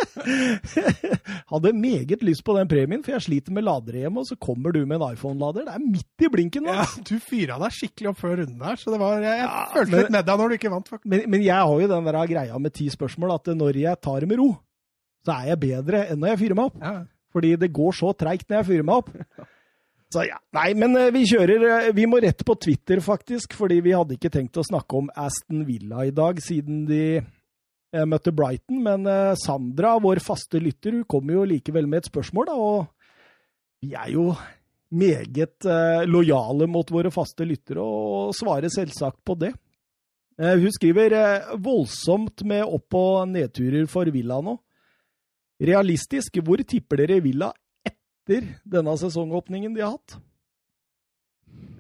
Hadde 1.53 1.73
meget 1.77 2.23
lyst 2.25 2.45
på 2.47 2.55
den 2.57 2.69
premien, 2.71 3.03
for 3.05 3.13
jeg 3.17 3.25
sliter 3.27 3.53
med 3.55 3.65
ladere 3.67 4.05
hjemme, 4.05 4.23
og 4.23 4.29
så 4.29 4.37
kommer 4.41 4.73
du 4.75 4.81
med 4.87 5.01
en 5.01 5.07
iPhone-lader. 5.17 5.67
Det 5.67 5.75
er 5.77 5.85
midt 5.85 6.25
i 6.27 6.31
blinken 6.33 6.67
nå. 6.69 6.75
Ja, 6.79 6.87
du 7.09 7.15
fyra 7.23 7.59
deg 7.63 7.75
skikkelig 7.77 8.13
opp 8.13 8.21
før 8.23 8.37
runden 8.43 8.59
der, 8.63 8.79
så 8.81 8.93
det 8.95 9.01
var, 9.03 9.19
jeg, 9.21 9.39
jeg 9.43 9.47
Ja, 9.49 9.63
følte 9.75 9.91
men- 9.93 10.01
litt 10.07 10.15
med 10.17 10.29
deg 10.31 10.41
når 10.43 10.49
du 10.49 10.57
ikke 10.59 10.73
vant. 10.73 10.89
faktisk. 10.93 11.11
Men, 11.15 11.25
men 11.35 11.43
jeg 11.47 11.59
har 11.71 11.81
jo 11.85 11.91
den 11.95 12.09
der 12.09 12.21
greia 12.35 12.59
med 12.63 12.75
ti 12.79 12.89
spørsmål 12.93 13.35
at 13.37 13.53
når 13.59 13.81
jeg 13.83 14.01
tar 14.03 14.21
det 14.25 14.29
med 14.33 14.39
ro, 14.43 14.51
så 15.27 15.37
er 15.41 15.53
jeg 15.53 15.61
bedre 15.67 16.07
enn 16.11 16.23
når 16.23 16.33
jeg 16.35 16.41
fyrer 16.47 16.59
meg 16.59 16.71
opp. 16.71 16.79
Ja. 16.83 16.95
Fordi 17.33 17.55
det 17.57 17.73
går 17.73 17.93
så 17.97 18.13
treigt 18.19 18.49
når 18.51 18.61
jeg 18.63 18.71
fyrer 18.73 18.87
meg 18.89 19.03
opp. 19.03 19.11
Så 20.13 20.27
ja, 20.29 20.37
Nei, 20.53 20.73
men 20.77 20.97
eh, 20.99 21.11
vi 21.15 21.25
kjører 21.29 21.63
eh, 21.71 21.93
Vi 21.97 22.05
må 22.11 22.21
rett 22.21 22.45
på 22.45 22.57
Twitter, 22.61 23.01
faktisk. 23.05 23.57
Fordi 23.57 23.81
vi 23.85 23.95
hadde 23.97 24.19
ikke 24.19 24.33
tenkt 24.33 24.59
å 24.61 24.67
snakke 24.67 24.99
om 24.99 25.13
Aston 25.17 25.65
Villa 25.69 26.05
i 26.09 26.13
dag, 26.15 26.41
siden 26.45 26.85
de 26.89 27.05
eh, 27.17 28.05
møtte 28.09 28.35
Brighton. 28.37 28.83
Men 28.85 29.09
Sandra, 29.41 29.97
vår 30.03 30.21
faste 30.25 30.61
lytter, 30.61 30.99
hun 30.99 31.07
kommer 31.09 31.41
jo 31.41 31.47
likevel 31.55 31.89
med 31.89 32.03
et 32.03 32.11
spørsmål, 32.13 32.51
da. 32.51 32.59
Og 32.59 33.87
vi 33.87 33.95
er 33.99 34.13
jo 34.13 34.29
meget 34.93 35.65
lojale 36.05 36.67
mot 36.69 36.91
våre 36.93 37.09
faste 37.11 37.47
lyttere, 37.49 37.81
og 37.81 38.35
svarer 38.37 38.69
selvsagt 38.71 39.23
på 39.25 39.39
det. 39.41 39.55
Hun 40.37 40.75
skriver 40.75 41.15
voldsomt 41.65 42.45
med 42.49 42.67
opp- 42.67 42.99
og 42.99 43.31
nedturer 43.31 43.89
for 43.89 44.11
Villa 44.13 44.37
nå. 44.45 44.59
Realistisk, 45.65 46.37
hvor 46.45 46.61
tipper 46.69 47.01
dere 47.01 47.23
Villa 47.25 47.49
etter 48.23 48.47
denne 48.65 48.95
sesongåpningen 48.99 49.75
de 49.75 49.83
har 49.83 49.97
hatt? 49.97 50.17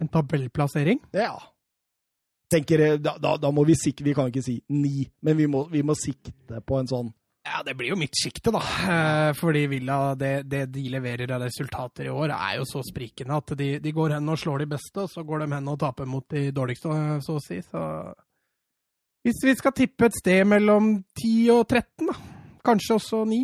En 0.00 0.08
tabellplassering. 0.08 1.00
Ja. 1.12 1.40
Tenker, 2.52 2.78
jeg, 2.78 3.00
da, 3.00 3.16
da, 3.18 3.36
da 3.40 3.48
må 3.48 3.64
vi 3.64 3.72
sikte 3.78 4.04
Vi 4.04 4.12
kan 4.12 4.28
ikke 4.28 4.42
si 4.44 4.58
ni, 4.68 5.06
men 5.24 5.38
vi 5.38 5.46
må, 5.48 5.62
vi 5.72 5.80
må 5.80 5.94
sikte 5.96 6.58
på 6.60 6.76
en 6.76 6.90
sånn 6.90 7.06
Ja, 7.46 7.62
det 7.64 7.72
blir 7.78 7.94
jo 7.94 7.96
mitt 7.96 8.18
sjikte, 8.18 8.52
da. 8.52 8.60
Eh, 8.60 9.30
fordi 9.38 9.62
Villa, 9.70 10.12
det, 10.18 10.44
det 10.50 10.66
de 10.74 10.82
leverer 10.92 11.32
av 11.32 11.46
resultater 11.46 12.10
i 12.10 12.12
år, 12.12 12.34
er 12.36 12.58
jo 12.60 12.66
så 12.68 12.82
sprikende 12.86 13.38
at 13.40 13.54
de, 13.58 13.70
de 13.82 13.94
går 13.94 14.18
hen 14.18 14.28
og 14.30 14.38
slår 14.38 14.62
de 14.62 14.68
beste, 14.74 15.06
og 15.06 15.10
så 15.10 15.24
går 15.26 15.42
de 15.42 15.48
hen 15.56 15.72
og 15.72 15.80
taper 15.80 16.06
mot 16.06 16.26
de 16.30 16.44
dårligste, 16.54 16.92
så 17.24 17.38
å 17.40 17.42
si. 17.42 17.58
Så 17.66 17.82
hvis 19.26 19.42
vi 19.42 19.56
skal 19.58 19.74
tippe 19.74 20.06
et 20.06 20.20
sted 20.20 20.44
mellom 20.52 20.92
10 21.18 21.50
og 21.56 21.64
13, 21.66 22.12
da. 22.12 22.14
Kanskje 22.62 23.00
også 23.00 23.24
9. 23.26 23.42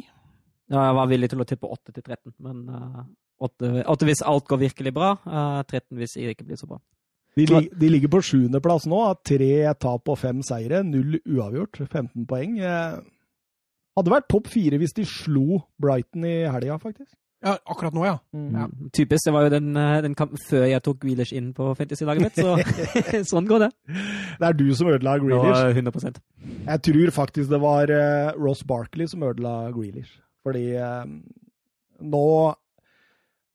Ja, 0.69 0.83
jeg 0.91 0.97
var 0.99 1.11
villig 1.11 1.31
til 1.33 1.41
å 1.41 1.49
tippe 1.49 1.71
8 1.73 1.95
til 1.97 2.05
13, 2.05 2.33
men 2.45 2.65
uh, 2.69 3.03
8, 3.47 3.71
8 3.89 4.09
hvis 4.09 4.25
alt 4.29 4.49
går 4.51 4.63
virkelig 4.67 4.93
bra, 4.97 5.15
uh, 5.25 5.61
13 5.65 5.97
hvis 5.97 6.17
det 6.19 6.35
ikke 6.35 6.49
blir 6.51 6.61
så 6.61 6.69
bra. 6.69 6.81
De, 7.39 7.45
de 7.47 7.89
ligger 7.93 8.11
på 8.11 8.21
sjuendeplass 8.25 8.89
nå, 8.91 8.99
har 9.07 9.21
tre 9.27 9.53
tap 9.79 10.11
og 10.11 10.19
fem 10.19 10.43
seire, 10.43 10.83
null 10.85 11.21
uavgjort, 11.23 11.81
15 11.87 12.27
poeng. 12.29 12.59
Uh, 12.61 12.99
Hadde 13.99 14.13
vært 14.13 14.29
topp 14.31 14.47
fire 14.53 14.79
hvis 14.79 14.95
de 14.95 15.03
slo 15.11 15.63
Brighton 15.83 16.27
i 16.29 16.37
helga, 16.47 16.77
faktisk. 16.83 17.11
Ja, 17.43 17.57
akkurat 17.71 17.95
nå, 17.95 18.03
ja. 18.07 18.17
Ja. 18.35 18.67
Mm. 18.67 18.91
Typisk. 18.95 19.27
Det 19.27 19.33
var 19.35 19.47
jo 19.47 19.51
den, 19.55 19.71
uh, 19.79 19.99
den 20.03 20.15
kampen 20.19 20.39
før 20.49 20.65
jeg 20.67 20.83
tok 20.87 21.01
Grealish 21.03 21.35
inn 21.39 21.53
på 21.55 21.71
fantasy-laget 21.79 22.27
mitt, 22.27 22.39
så 22.39 22.55
sånn 23.33 23.47
går 23.51 23.65
det. 23.67 23.69
Det 24.39 24.49
er 24.49 24.57
du 24.59 24.65
som 24.79 24.91
ødela 24.91 25.17
Grealish. 25.23 25.67
uh, 25.71 25.83
100% 25.83 26.19
Jeg 26.67 26.83
tror 26.91 27.13
faktisk 27.15 27.51
det 27.51 27.61
var 27.63 27.91
eh, 27.95 28.33
Ross 28.39 28.65
Barkley 28.67 29.07
som 29.11 29.23
ødela 29.27 29.71
Grealish. 29.75 30.19
Fordi 30.47 30.67
eh, 30.77 31.05
nå 32.01 32.25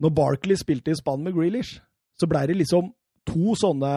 Når 0.03 0.11
Barkley 0.11 0.57
spilte 0.59 0.91
i 0.91 0.97
spann 0.99 1.21
med 1.23 1.35
Grealish, 1.37 1.77
så 2.19 2.27
blei 2.27 2.41
det 2.49 2.57
liksom 2.59 2.89
to 3.29 3.53
sånne 3.55 3.91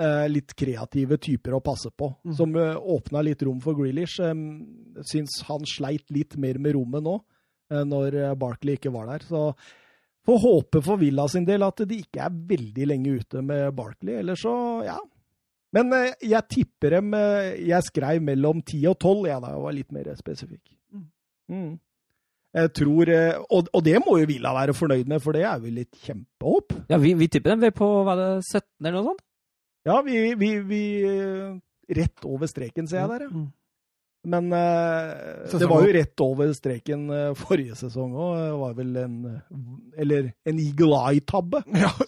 eh, 0.00 0.28
litt 0.30 0.54
kreative 0.56 1.18
typer 1.20 1.58
å 1.58 1.60
passe 1.60 1.90
på, 1.92 2.08
Mm. 2.24 2.32
som 2.38 2.54
uh, 2.56 2.78
åpna 2.80 3.20
litt 3.26 3.42
rom 3.44 3.58
for 3.60 3.76
Grealish. 3.76 4.14
Um, 4.24 4.94
syns 5.04 5.42
han 5.50 5.66
sleit 5.68 6.06
litt 6.14 6.36
mer 6.40 6.56
med 6.62 6.78
rommet 6.78 7.04
nå, 7.04 7.18
eh, 7.74 7.84
når 7.84 8.16
eh, 8.22 8.34
Barkley 8.40 8.78
ikke 8.78 8.92
var 8.94 9.10
der. 9.10 9.26
Så 9.28 9.42
får 10.24 10.40
håpe 10.46 10.82
for 10.86 10.96
Villa 11.02 11.26
sin 11.28 11.44
del 11.44 11.62
at 11.66 11.82
de 11.84 11.98
ikke 12.06 12.24
er 12.24 12.40
veldig 12.54 12.86
lenge 12.88 13.18
ute 13.20 13.42
med 13.44 13.74
Barkley, 13.76 14.16
eller 14.22 14.38
så, 14.40 14.54
ja. 14.86 14.96
Men 15.76 15.92
eh, 15.92 16.14
jeg 16.24 16.48
tipper 16.50 16.96
dem 16.96 17.12
eh, 17.14 17.60
Jeg 17.68 17.84
skrev 17.86 18.22
mellom 18.26 18.62
10 18.62 18.88
og 18.94 18.96
12, 18.98 19.28
jeg 19.28 19.44
da, 19.44 19.52
og 19.58 19.68
var 19.68 19.76
litt 19.76 19.92
mer 19.92 20.10
spesifikk. 20.16 20.72
Mm. 21.50 21.78
Mm. 22.50 22.60
Jeg 22.60 22.72
tror 22.74 23.10
eh, 23.14 23.38
og, 23.46 23.68
og 23.72 23.84
det 23.86 23.96
må 24.02 24.16
jo 24.18 24.26
Villa 24.26 24.50
være 24.56 24.74
fornøyd 24.74 25.06
med, 25.10 25.22
for 25.22 25.36
det 25.36 25.44
er 25.46 25.62
jo 25.62 25.70
litt 25.74 26.00
kjempehopp. 26.02 26.74
Ja, 26.90 26.98
vi, 26.98 27.14
vi 27.14 27.28
tipper 27.30 27.54
den 27.54 27.62
ved 27.62 27.76
på 27.78 27.88
var 28.06 28.18
det 28.18 28.30
17 28.42 28.64
eller 28.82 28.96
noe 28.98 29.12
sånt? 29.12 29.22
Ja, 29.86 30.00
vi, 30.04 30.34
vi, 30.38 30.50
vi 30.66 30.82
eh, 31.08 31.58
Rett 31.90 32.22
over 32.28 32.46
streken, 32.46 32.86
ser 32.86 33.00
jeg 33.02 33.10
der, 33.10 33.22
ja. 33.26 33.44
Men 34.28 34.52
uh, 34.52 35.48
det 35.48 35.64
var 35.64 35.80
jo 35.86 35.92
rett 35.96 36.20
over 36.20 36.50
streken 36.52 37.06
uh, 37.08 37.32
forrige 37.38 37.72
sesong 37.78 38.12
òg. 38.12 38.34
Det 38.36 38.58
var 38.60 38.74
vel 38.76 38.96
en 39.00 39.14
eh, 39.30 39.38
Eller 40.02 40.26
en 40.44 40.58
Eagle 40.60 40.98
Eye-tabbe. 41.08 41.62
Ja, 41.80 41.88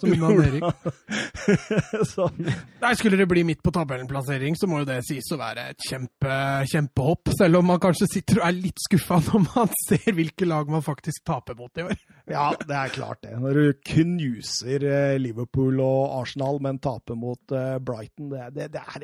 Nei, 2.83 2.93
Skulle 2.99 3.17
det 3.17 3.27
bli 3.31 3.45
midt 3.49 3.63
på 3.65 3.73
tabellenplassering, 3.73 4.53
så 4.59 4.67
må 4.69 4.83
jo 4.83 4.89
det 4.91 4.99
sies 5.07 5.31
å 5.33 5.39
være 5.41 5.71
et 5.73 5.81
kjempe, 5.89 6.35
kjempehopp. 6.69 7.33
Selv 7.39 7.57
om 7.63 7.67
man 7.73 7.81
kanskje 7.83 8.07
sitter 8.11 8.43
og 8.43 8.49
er 8.51 8.59
litt 8.59 8.81
skuffa 8.85 9.17
når 9.31 9.41
man 9.47 9.69
ser 9.87 10.13
hvilke 10.19 10.45
lag 10.49 10.65
man 10.73 10.83
faktisk 10.85 11.25
taper 11.29 11.55
mot 11.59 11.73
i 11.81 11.83
år. 11.89 11.97
Ja, 12.29 12.53
det 12.61 12.77
er 12.77 12.89
klart 12.93 13.21
det. 13.25 13.33
Når 13.41 13.53
du 13.57 13.73
knuser 13.95 14.81
eh, 14.85 15.17
Liverpool 15.23 15.81
og 15.81 16.13
Arsenal, 16.21 16.61
men 16.65 16.79
taper 16.83 17.15
mot 17.19 17.45
eh, 17.57 17.79
Brighton, 17.81 18.29
det, 18.35 18.43
det, 18.59 18.65
det, 18.77 18.83
er, 18.85 18.99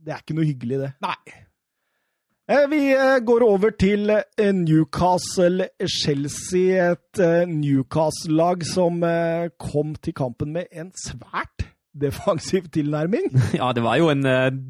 det 0.00 0.10
er 0.16 0.20
ikke 0.24 0.38
noe 0.40 0.48
hyggelig, 0.48 0.78
det. 0.86 0.92
Nei. 1.04 1.20
Eh, 2.48 2.64
Vi 2.70 2.94
eh, 2.96 3.18
går 3.20 3.42
over 3.44 3.70
til 3.76 4.08
eh, 4.10 4.52
Newcastle-Chelsea, 4.56 6.92
et 6.94 7.20
Newcastle-lag 7.50 8.64
som 8.64 9.02
kom 9.60 9.92
til 10.00 10.14
kampen 10.16 10.52
med 10.56 10.64
en 10.72 10.88
svært 10.96 11.66
defensiv 11.92 12.70
tilnærming. 12.72 13.28
Ja, 13.60 13.68
det 13.76 13.84
var 13.84 13.96
jo 14.00 14.08
en 14.12 14.22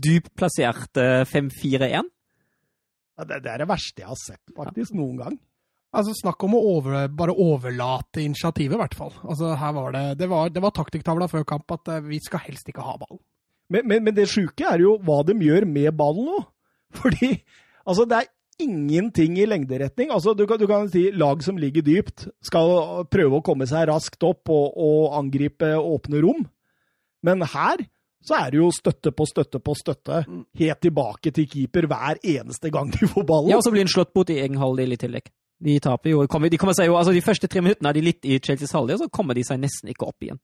dypplassert 0.03 0.99
uh, 0.99 1.23
5-4-1. 1.29 1.87
Ja, 1.87 2.03
Det, 3.29 3.43
det 3.45 3.51
er 3.53 3.59
det 3.63 3.69
verste 3.71 4.03
jeg 4.03 4.09
har 4.11 4.19
sett, 4.19 4.43
faktisk, 4.57 4.95
noen 4.99 5.17
gang. 5.21 5.39
Altså, 5.95 6.13
Snakk 6.19 6.43
om 6.45 6.55
å 6.59 6.67
over, 6.75 7.09
bare 7.15 7.35
overlate 7.35 8.21
initiativet, 8.25 8.75
i 8.75 8.79
hvert 8.81 8.95
fall. 8.99 9.15
Altså, 9.23 9.55
her 9.59 9.73
var 9.77 9.93
Det 9.95 10.05
det 10.19 10.29
var, 10.31 10.49
det 10.51 10.63
var 10.63 10.71
taktikktavla 10.75 11.29
før 11.31 11.45
kamp 11.47 11.71
at 11.79 11.89
vi 12.09 12.19
skal 12.25 12.41
helst 12.49 12.69
ikke 12.69 12.87
ha 12.87 12.97
ball. 12.99 13.19
Men, 13.71 13.83
men, 13.87 14.05
men 14.05 14.15
det 14.17 14.29
sjuke 14.31 14.65
er 14.67 14.79
jo 14.83 14.99
hva 15.05 15.23
de 15.29 15.35
gjør 15.47 15.65
med 15.69 15.93
ballen 15.99 16.25
nå. 16.33 16.39
Fordi 16.99 17.31
altså, 17.89 18.07
det 18.09 18.21
er 18.21 18.31
ingenting 18.59 19.39
i 19.39 19.47
lengderetning. 19.49 20.13
Altså, 20.15 20.35
du 20.35 20.45
kan, 20.47 20.61
du 20.61 20.67
kan 20.71 20.89
si 20.93 21.09
lag 21.15 21.43
som 21.47 21.59
ligger 21.61 21.85
dypt, 21.87 22.29
skal 22.45 23.05
prøve 23.11 23.39
å 23.39 23.45
komme 23.47 23.69
seg 23.71 23.89
raskt 23.91 24.25
opp 24.27 24.51
og, 24.53 24.75
og 24.75 25.15
angripe 25.19 25.73
åpne 25.79 26.23
rom. 26.25 26.45
Men 27.27 27.43
her 27.43 27.87
så 28.29 28.37
er 28.41 28.53
det 28.53 28.59
jo 28.59 28.69
støtte 28.75 29.13
på 29.15 29.27
støtte 29.31 29.61
på 29.63 29.75
støtte, 29.79 30.23
helt 30.59 30.81
tilbake 30.83 31.33
til 31.35 31.47
keeper 31.49 31.87
hver 31.89 32.19
eneste 32.19 32.71
gang 32.75 32.91
de 32.93 33.09
får 33.09 33.27
ballen. 33.27 33.53
Ja, 33.53 33.61
og 33.61 33.65
så 33.65 33.73
blir 33.73 33.87
en 33.87 33.93
slått 33.93 34.13
bort 34.17 34.33
i 34.35 34.41
egen 34.43 34.59
halvdel 34.61 34.97
i 34.97 35.01
tillegg. 35.01 35.31
De 35.65 35.79
taper 35.83 36.13
jo, 36.13 36.27
kommer, 36.31 36.51
de 36.51 36.59
kommer 36.61 36.77
seg 36.79 36.91
jo, 36.91 36.99
altså 36.99 37.15
de 37.15 37.23
første 37.25 37.49
tre 37.51 37.63
minuttene 37.65 37.91
er 37.91 37.97
de 37.97 38.05
litt 38.05 38.27
i 38.27 38.39
Chelseas 38.39 38.75
halvdel, 38.77 38.99
og 38.99 39.07
så 39.07 39.15
kommer 39.15 39.39
de 39.39 39.47
seg 39.47 39.63
nesten 39.63 39.91
ikke 39.91 40.07
opp 40.07 40.27
igjen. 40.27 40.39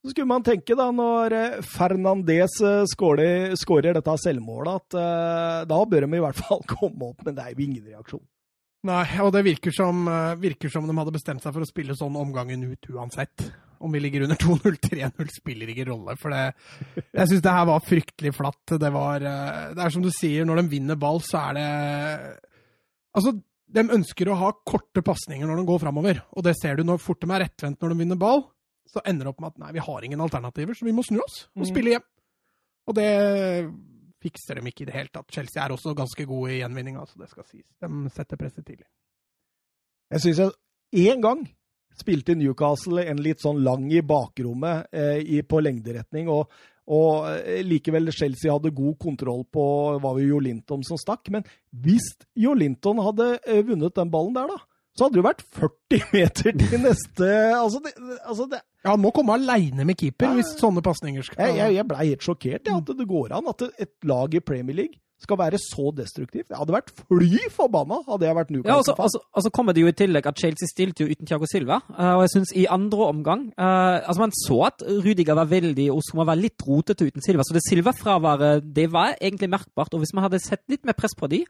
Så 0.00 0.14
skulle 0.14 0.30
man 0.30 0.44
tenke, 0.44 0.74
da, 0.78 0.86
når 0.96 1.34
eh, 1.36 1.56
Fernandez 1.68 2.56
eh, 2.64 2.86
skårer, 2.88 3.92
dette 3.92 4.14
selvmålet, 4.22 4.78
at 4.80 4.96
uh, 4.96 5.56
da 5.68 5.80
bør 5.84 6.06
de 6.06 6.16
i 6.16 6.22
hvert 6.24 6.38
fall 6.40 6.62
komme 6.72 7.10
opp, 7.10 7.24
men 7.26 7.36
det 7.36 7.44
er 7.44 7.52
jo 7.52 7.66
ingen 7.66 7.90
reaksjon. 7.90 8.22
Nei, 8.88 9.04
og 9.20 9.34
det 9.34 9.42
virker 9.44 9.74
som, 9.76 10.06
virker 10.40 10.72
som 10.72 10.86
de 10.88 10.94
hadde 10.96 11.12
bestemt 11.12 11.44
seg 11.44 11.52
for 11.52 11.60
å 11.60 11.68
spille 11.68 11.92
sånn 11.98 12.16
omgangen 12.16 12.62
ut 12.64 12.88
uansett. 12.88 13.44
Om 13.76 13.92
vi 13.92 14.00
ligger 14.00 14.24
under 14.24 14.40
2-0, 14.40 14.78
3-0 14.86 15.34
spiller 15.34 15.68
ikke 15.72 15.84
rolle. 15.90 16.14
For 16.20 16.32
det, 16.32 16.46
jeg 17.12 17.28
syns 17.28 17.44
det 17.44 17.52
her 17.58 17.66
var 17.68 17.84
fryktelig 17.84 18.32
flatt. 18.38 18.72
Det 18.80 18.90
var 18.92 19.20
Det 19.20 19.84
er 19.84 19.92
som 19.92 20.04
du 20.04 20.08
sier, 20.16 20.48
når 20.48 20.62
de 20.62 20.72
vinner 20.72 20.96
ball, 21.00 21.20
så 21.24 21.42
er 21.50 21.58
det 21.58 21.68
Altså, 23.20 23.34
de 23.68 23.84
ønsker 23.98 24.32
å 24.32 24.38
ha 24.40 24.50
korte 24.64 25.04
pasninger 25.04 25.44
når 25.48 25.60
de 25.60 25.68
går 25.68 25.84
framover. 25.84 26.24
Og 26.32 26.48
det 26.48 26.56
ser 26.56 26.80
du 26.80 26.84
når 26.88 27.04
fort 27.04 27.20
de 27.20 27.28
er 27.28 27.44
rettvendt 27.44 27.84
når 27.84 27.92
de 27.92 28.00
vinner 28.00 28.20
ball. 28.20 28.46
Så 28.90 29.02
ender 29.06 29.26
det 29.26 29.32
opp 29.34 29.42
med 29.42 29.52
at 29.52 29.60
nei, 29.62 29.74
vi 29.76 29.84
har 29.86 30.06
ingen 30.06 30.22
alternativer, 30.24 30.74
så 30.74 30.86
vi 30.86 30.94
må 30.96 31.04
snu 31.06 31.20
oss 31.22 31.44
og 31.54 31.68
spille 31.68 31.94
hjem. 31.94 32.06
Og 32.90 32.96
det 32.98 33.10
fikser 34.20 34.58
de 34.58 34.66
ikke 34.66 34.84
i 34.84 34.88
det 34.88 34.96
hele 34.96 35.12
tatt. 35.14 35.30
Chelsea 35.32 35.62
er 35.62 35.72
også 35.74 35.94
ganske 35.96 36.26
gode 36.28 36.56
i 36.56 36.58
gjenvinninga, 36.60 37.04
så 37.06 37.20
det 37.20 37.30
skal 37.30 37.46
sies. 37.46 37.68
De 37.80 38.10
setter 38.12 38.40
presset 38.40 38.66
tidlig. 38.66 38.88
Jeg 40.10 40.24
syns 40.24 40.42
jeg 40.42 41.06
én 41.10 41.22
gang 41.22 41.44
spilte 42.00 42.36
Newcastle 42.38 43.04
en 43.10 43.20
litt 43.22 43.42
sånn 43.42 43.62
lang 43.64 43.88
i 43.92 44.02
bakrommet 44.06 44.90
eh, 44.94 45.20
i, 45.20 45.40
på 45.46 45.60
lengderetning, 45.62 46.30
og, 46.32 46.50
og 46.90 47.28
eh, 47.32 47.60
likevel 47.66 48.12
Chelsea 48.14 48.52
hadde 48.52 48.74
god 48.76 48.98
kontroll 49.00 49.44
på 49.52 49.64
var 50.02 50.20
jo 50.20 50.34
Jo 50.34 50.42
Linton 50.42 50.84
som 50.86 51.00
stakk. 51.00 51.30
Men 51.34 51.46
hvis 51.70 52.12
Jo 52.38 52.54
Linton 52.58 53.02
hadde 53.04 53.32
eh, 53.44 53.62
vunnet 53.66 53.96
den 53.96 54.12
ballen 54.12 54.36
der, 54.36 54.50
da, 54.50 54.60
så 55.00 55.08
hadde 55.08 55.16
det 55.16 55.22
jo 55.22 55.28
vært 55.30 55.44
40 55.56 56.02
meter 56.16 56.56
til 56.60 56.82
neste 56.84 57.28
altså 57.56 57.80
det, 57.84 57.94
altså 58.20 58.48
det, 58.52 58.60
Ja, 58.84 58.92
han 58.92 59.00
må 59.00 59.14
komme 59.16 59.38
aleine 59.40 59.86
med 59.88 59.96
keeper 60.00 60.36
hvis 60.36 60.52
sånne 60.60 60.84
pasninger 60.84 61.24
skal 61.24 61.48
Jeg, 61.48 61.56
jeg, 61.62 61.78
jeg 61.80 61.88
blei 61.88 62.10
helt 62.10 62.26
sjokkert 62.26 62.68
ja, 62.68 62.80
at 62.82 62.96
det 62.98 63.06
går 63.08 63.38
an 63.38 63.48
at 63.48 63.70
et 63.72 63.94
lag 64.08 64.36
i 64.36 64.44
Premier 64.44 64.84
League 64.84 65.00
skal 65.20 65.36
være 65.36 65.58
så 65.60 65.90
destruktivt. 65.96 66.48
Jeg 66.48 66.56
hadde 66.56 66.72
vært 66.72 66.92
fly 66.96 67.40
forbanna 67.52 68.00
hadde 68.06 68.26
jeg 68.26 68.36
vært 68.38 68.52
Newcastle. 68.54 68.72
Ja, 68.72 68.78
og 68.80 68.86
så 68.86 68.94
altså, 68.96 69.20
altså 69.36 69.52
kommer 69.52 69.76
det 69.76 69.84
jo 69.84 69.90
i 69.90 69.96
tillegg 69.96 70.28
at 70.30 70.40
Chelsea 70.40 70.70
stilte 70.70 71.04
jo 71.04 71.12
uten 71.12 71.28
Thiago 71.28 71.48
Silva. 71.50 71.80
Uh, 71.92 72.14
og 72.16 72.24
jeg 72.24 72.32
syns 72.34 72.54
i 72.56 72.64
andre 72.72 73.08
omgang 73.10 73.42
uh, 73.52 74.00
altså 74.00 74.20
Man 74.22 74.36
så 74.36 74.60
at 74.70 74.84
Rudiger 75.04 75.36
var 75.36 75.50
veldig 75.50 75.90
og 75.92 76.00
Oslo 76.00 76.24
var 76.24 76.40
litt 76.40 76.64
rotete 76.66 77.08
uten 77.08 77.24
Silva. 77.24 77.44
Så 77.44 77.56
det 77.56 77.64
Silva-fraværet 77.68 78.70
det 78.76 78.88
var 78.92 79.18
egentlig 79.20 79.50
merkbart. 79.52 79.92
Og 79.92 80.04
hvis 80.04 80.14
man 80.16 80.28
hadde 80.28 80.40
sett 80.42 80.64
litt 80.72 80.88
mer 80.88 80.96
press 80.96 81.16
på 81.18 81.28
de, 81.30 81.44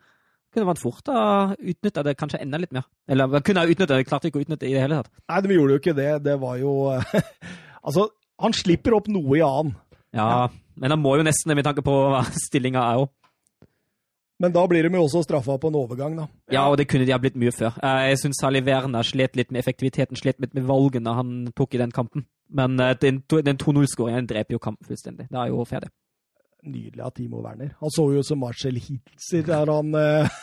kunne 0.54 0.66
man 0.66 0.78
fort 0.80 1.06
ha 1.10 1.54
utnytta 1.54 2.02
det 2.06 2.16
kanskje 2.18 2.40
enda 2.42 2.58
litt 2.58 2.72
mer. 2.74 2.88
Eller 3.10 3.42
kunne 3.46 3.62
ha 3.62 3.70
utnytta 3.70 3.96
det, 3.96 4.08
klarte 4.08 4.30
ikke 4.30 4.40
å 4.40 4.46
utnytte 4.46 4.64
det 4.64 4.72
i 4.72 4.74
det 4.76 4.82
hele 4.84 5.00
tatt. 5.00 5.12
Nei, 5.30 5.42
vi 5.46 5.60
gjorde 5.60 5.76
jo 5.76 5.82
ikke 5.82 5.96
det. 5.98 6.10
Det 6.26 6.36
var 6.42 6.58
jo 6.62 6.74
Altså, 7.86 8.10
han 8.40 8.52
slipper 8.56 8.98
opp 8.98 9.08
noe 9.08 9.38
i 9.38 9.44
annen. 9.44 9.72
Ja, 10.12 10.26
ja, 10.26 10.74
men 10.80 10.92
han 10.92 11.00
må 11.00 11.14
jo 11.16 11.24
nesten 11.24 11.52
det 11.52 11.60
med 11.60 11.66
tanke 11.68 11.84
på 11.86 11.94
hva 12.12 12.24
stillinga 12.48 12.82
er 12.82 13.04
òg. 13.04 13.12
Men 14.40 14.54
da 14.54 14.62
blir 14.64 14.86
de 14.86 14.96
jo 14.96 15.02
også 15.04 15.20
straffa 15.26 15.58
på 15.60 15.68
en 15.68 15.76
overgang, 15.76 16.14
da. 16.16 16.26
Ja, 16.48 16.62
og 16.72 16.78
det 16.80 16.86
kunne 16.88 17.04
de 17.04 17.12
ha 17.12 17.18
blitt 17.20 17.36
mye 17.36 17.52
før. 17.52 17.74
Jeg 17.76 18.20
syns 18.22 18.38
Sally 18.40 18.62
Werner 18.64 19.04
slet 19.04 19.36
litt 19.36 19.50
med 19.52 19.60
effektiviteten, 19.60 20.16
slet 20.16 20.40
litt 20.40 20.54
med 20.56 20.64
valgene 20.68 21.12
han 21.12 21.34
tok 21.56 21.76
i 21.76 21.80
den 21.82 21.92
kampen. 21.92 22.24
Men 22.48 22.80
eh, 22.80 22.94
den 22.98 23.20
2-0-skåringen 23.28 24.28
dreper 24.30 24.56
jo 24.56 24.62
kampen 24.62 24.88
fullstendig. 24.88 25.28
Det 25.28 25.36
er 25.38 25.52
jo 25.52 25.60
ferdig. 25.68 25.92
Nydelig 26.62 27.00
av 27.04 27.14
Timo 27.16 27.40
Werner. 27.44 27.72
Han 27.80 27.92
så 27.94 28.04
jo 28.12 28.22
som 28.26 28.42
Marcel 28.42 28.76
Hitzer, 28.76 29.44
der 29.46 29.70
han 29.72 29.94
eh, 29.96 30.40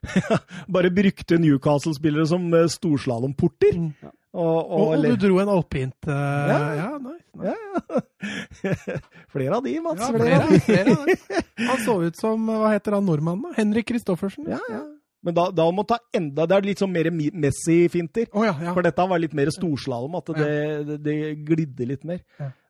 bare 0.74 0.90
brukte 0.94 1.38
Newcastle-spillere 1.40 2.26
som 2.30 2.46
eh, 2.54 2.68
storslalåmporter. 2.70 3.76
Mm. 3.76 3.92
Og, 4.30 4.70
og, 4.70 4.92
og, 4.94 5.04
du 5.04 5.16
dro 5.18 5.40
en 5.42 5.48
alpint 5.50 6.06
uh, 6.06 6.14
Ja, 6.14 6.58
ja 6.78 6.90
nice. 7.02 7.24
nice. 7.34 7.50
Ja. 7.50 8.98
flere 9.34 9.56
av 9.56 9.64
de, 9.66 9.72
Mats. 9.82 10.04
Ja, 10.04 10.10
flere, 10.14 10.38
flere, 10.46 10.60
flere 10.68 10.94
av 10.94 11.08
de. 11.08 11.40
Han 11.72 11.82
så 11.82 11.96
ut 12.04 12.20
som 12.20 12.46
Hva 12.46 12.70
heter 12.70 12.94
han 12.94 13.08
nordmannen, 13.10 13.48
da? 13.48 13.56
Henrik 13.58 13.88
Kristoffersen. 13.90 14.46
Ja, 14.52 14.60
ja. 14.70 14.84
Men 15.26 15.34
da, 15.36 15.48
da 15.52 15.66
må 15.74 15.82
ta 15.84 15.98
enda 16.16 16.46
Det 16.48 16.56
er 16.56 16.68
litt 16.70 16.80
sånn 16.80 16.94
mer 16.94 17.10
Messi-finter. 17.12 18.30
Oh, 18.30 18.46
ja, 18.46 18.54
ja. 18.54 18.70
For 18.76 18.86
dette 18.86 19.08
var 19.10 19.20
litt 19.20 19.34
mer 19.36 19.50
storslalåm, 19.52 20.14
at 20.22 20.30
det, 20.38 20.54
det, 20.88 21.00
det, 21.04 21.18
glidde 21.50 21.90
litt 21.90 22.06
mer. 22.08 22.22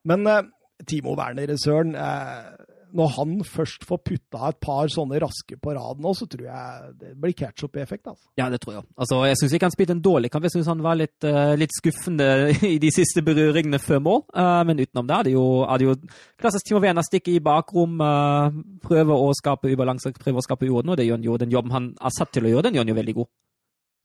Men 0.08 0.26
uh, 0.26 0.40
Timo 0.88 1.14
Werner, 1.18 1.52
søren 1.60 1.92
uh, 1.92 2.48
når 2.96 3.12
han 3.16 3.32
først 3.46 3.84
får 3.88 4.00
putta 4.06 4.48
et 4.50 4.58
par 4.62 4.90
sånne 4.92 5.18
raske 5.22 5.56
på 5.60 5.74
rad 5.76 6.00
nå, 6.02 6.12
så 6.16 6.26
tror 6.30 6.46
jeg 6.46 6.92
det 7.00 7.12
blir 7.20 7.34
catch-up-effekt. 7.36 8.06
altså. 8.10 8.26
Ja, 8.40 8.48
det 8.52 8.60
tror 8.62 8.76
jeg. 8.76 8.84
Altså, 8.96 9.20
Jeg 9.26 9.38
syns 9.40 9.54
ikke 9.56 9.68
han 9.68 9.74
spilte 9.74 9.96
en 9.96 10.02
dårlig 10.04 10.30
kamp. 10.30 10.46
Jeg 10.46 10.54
syns 10.56 10.70
han 10.70 10.82
var 10.84 10.98
litt, 10.98 11.18
uh, 11.24 11.54
litt, 11.58 11.74
skuffende 11.76 12.28
i 12.74 12.78
de 12.82 12.90
siste 12.94 13.22
berøringene 13.26 13.80
før 13.82 14.02
mål. 14.04 14.20
Uh, 14.34 14.62
men 14.68 14.82
utenom 14.82 15.08
det 15.08 15.16
er 15.16 15.28
det 15.28 15.34
jo, 15.36 15.46
er 15.64 15.80
det 15.80 15.88
jo 15.88 15.96
klassisk 16.40 16.68
Timo 16.68 16.82
Werner 16.82 17.06
stikke 17.06 17.34
i 17.34 17.44
bakrom, 17.44 18.00
uh, 18.02 18.50
prøve 18.84 19.16
å 19.16 19.30
skape 19.36 19.72
ubalanse, 19.72 20.14
prøve 20.18 20.42
å 20.42 20.46
skape 20.46 20.68
uorden, 20.68 20.94
og 20.94 21.00
det 21.00 21.08
gjør 21.08 21.20
han 21.20 21.30
jo. 21.30 21.38
Den 21.40 21.54
jobben 21.54 21.76
han 21.76 21.90
er 22.00 22.16
satt 22.16 22.34
til 22.34 22.48
å 22.48 22.54
gjøre, 22.54 22.68
den 22.68 22.78
gjør 22.78 22.86
han 22.86 22.94
jo 22.94 23.00
veldig 23.00 23.16
god. 23.20 23.32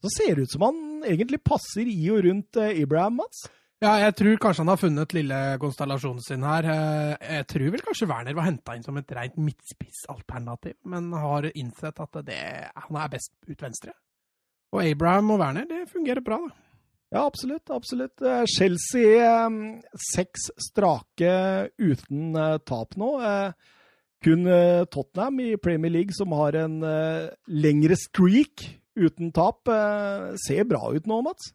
Så 0.05 0.11
ser 0.13 0.35
det 0.35 0.45
ut 0.45 0.53
som 0.53 0.65
han 0.67 0.81
egentlig 1.07 1.41
passer 1.41 1.87
i 1.89 2.01
og 2.13 2.25
rundt 2.27 2.59
Ibrahim, 2.75 3.21
Mats. 3.23 3.47
Ja, 3.83 3.97
jeg 3.99 4.13
tror 4.15 4.37
kanskje 4.39 4.63
han 4.63 4.71
har 4.71 4.79
funnet 4.79 5.13
lille 5.17 5.37
konstellasjonen 5.59 6.23
sin 6.23 6.43
her. 6.47 6.67
Eh, 6.71 7.31
jeg 7.35 7.47
tror 7.51 7.73
vel 7.73 7.83
kanskje 7.83 8.07
Werner 8.07 8.35
var 8.37 8.47
henta 8.47 8.75
inn 8.77 8.85
som 8.85 8.95
et 8.95 9.11
rent 9.17 9.35
midtspissalternativ, 9.35 10.77
men 10.87 11.09
har 11.19 11.49
innsett 11.51 11.99
at 11.99 12.21
det, 12.23 12.39
han 12.71 12.99
er 13.01 13.11
best 13.11 13.33
ut 13.49 13.65
venstre. 13.65 13.91
Og 14.71 14.79
Abraham 14.85 15.33
og 15.35 15.41
Werner, 15.43 15.67
det 15.67 15.89
fungerer 15.91 16.23
bra, 16.23 16.39
da. 16.45 16.61
Ja, 17.15 17.25
absolutt. 17.25 17.69
absolutt. 17.69 18.23
Eh, 18.23 18.45
Chelsea 18.55 19.19
eh, 19.19 19.59
seks 20.07 20.47
strake 20.69 21.35
uten 21.75 22.31
tap 22.63 22.95
nå. 22.99 23.11
Kun 24.25 24.47
Tottenham 24.89 25.43
i 25.43 25.51
Premier 25.61 25.91
League 25.91 26.15
som 26.15 26.31
har 26.33 26.55
en 26.57 26.79
lengre 27.45 27.99
streak 27.99 28.63
uten 28.97 29.29
tap. 29.35 29.69
Ser 30.47 30.65
bra 30.65 30.87
ut 30.95 31.05
nå, 31.05 31.19
Mats. 31.27 31.51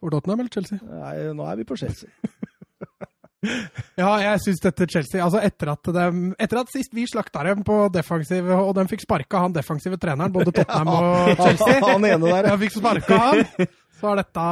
For 0.00 0.12
Tottenham 0.12 0.42
eller 0.44 0.52
Chelsea? 0.52 0.78
Nei, 0.82 1.14
nå 1.36 1.46
er 1.48 1.60
vi 1.60 1.66
på 1.68 1.78
Chelsea. 1.80 2.10
ja, 4.00 4.10
jeg 4.22 4.42
syns 4.44 4.62
dette 4.64 4.88
Chelsea 4.90 5.22
altså 5.22 5.40
etter 5.44 5.70
at, 5.72 5.90
de, 5.96 6.34
etter 6.42 6.60
at 6.60 6.72
sist 6.72 6.94
vi 6.96 7.06
slakta 7.08 7.44
dem 7.46 7.64
på 7.66 7.78
defensiv, 7.94 8.48
og 8.52 8.74
de 8.76 8.86
fikk 8.90 9.06
sparka 9.06 9.46
han 9.46 9.56
defensive 9.56 9.98
treneren, 10.02 10.34
både 10.34 10.54
Tottenham 10.56 10.92
og 10.96 11.42
Chelsea 11.42 11.80
Han 11.86 12.08
ene 12.08 12.32
der, 12.32 12.52
fikk 12.64 12.78
sparka 12.78 13.20
han. 13.28 13.68
Så 13.96 14.10
har 14.10 14.18
dette 14.20 14.46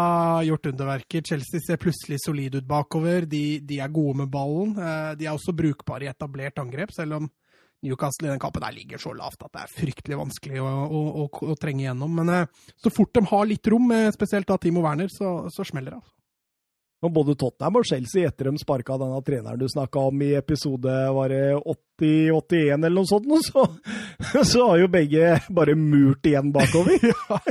gjort 0.48 0.66
underverker. 0.70 1.24
Chelsea 1.28 1.60
ser 1.60 1.76
plutselig 1.76 2.16
solid 2.22 2.54
ut 2.56 2.64
bakover. 2.64 3.26
De, 3.28 3.60
de, 3.60 3.76
er 3.84 3.92
gode 3.92 4.22
med 4.22 4.30
ballen. 4.32 4.70
Eh, 4.80 5.10
de 5.20 5.26
er 5.26 5.34
også 5.34 5.52
brukbare 5.52 6.06
i 6.06 6.08
etablert 6.08 6.62
angrep, 6.62 6.94
selv 6.96 7.18
om 7.18 7.26
Newcastle 7.84 8.28
i 8.28 8.32
den 8.32 8.42
kampen 8.42 8.64
der 8.64 8.74
ligger 8.74 9.00
så 9.02 9.12
lavt 9.16 9.44
at 9.44 9.52
det 9.52 9.62
er 9.64 9.76
fryktelig 9.76 10.18
vanskelig 10.18 10.62
å, 10.64 10.72
å, 10.88 11.04
å, 11.24 11.28
å 11.52 11.56
trenge 11.60 11.86
gjennom. 11.86 12.18
Men 12.20 12.32
eh, 12.34 12.66
så 12.80 12.92
fort 12.94 13.14
de 13.14 13.24
har 13.30 13.48
litt 13.50 13.72
rom, 13.72 13.92
eh, 13.94 14.10
spesielt 14.14 14.48
da 14.48 14.58
Timo 14.60 14.84
Werner, 14.84 15.10
så, 15.12 15.36
så 15.52 15.66
smeller 15.68 15.94
det. 15.94 16.02
altså. 16.02 16.12
Både 17.04 17.34
Tottenham 17.36 17.76
og 17.76 17.84
Chelsea, 17.84 18.28
etter 18.30 18.48
de 18.48 18.60
sparka 18.60 18.96
denne 18.96 19.18
treneren 19.26 19.60
du 19.60 19.66
snakka 19.68 20.06
om 20.08 20.22
i 20.24 20.30
episode 20.38 20.92
var 21.12 21.28
det 21.28 21.50
80-81 22.00 22.78
eller 22.78 22.94
noe 22.96 23.10
sånt, 23.10 23.28
så, 23.44 23.66
så, 24.52 24.62
har 24.70 24.80
jo 24.80 24.88
begge 24.92 25.34
bare 25.52 25.76
murt 25.76 26.24
igjen 26.24 26.48
bakover. 26.54 26.96
ja, 27.10 27.42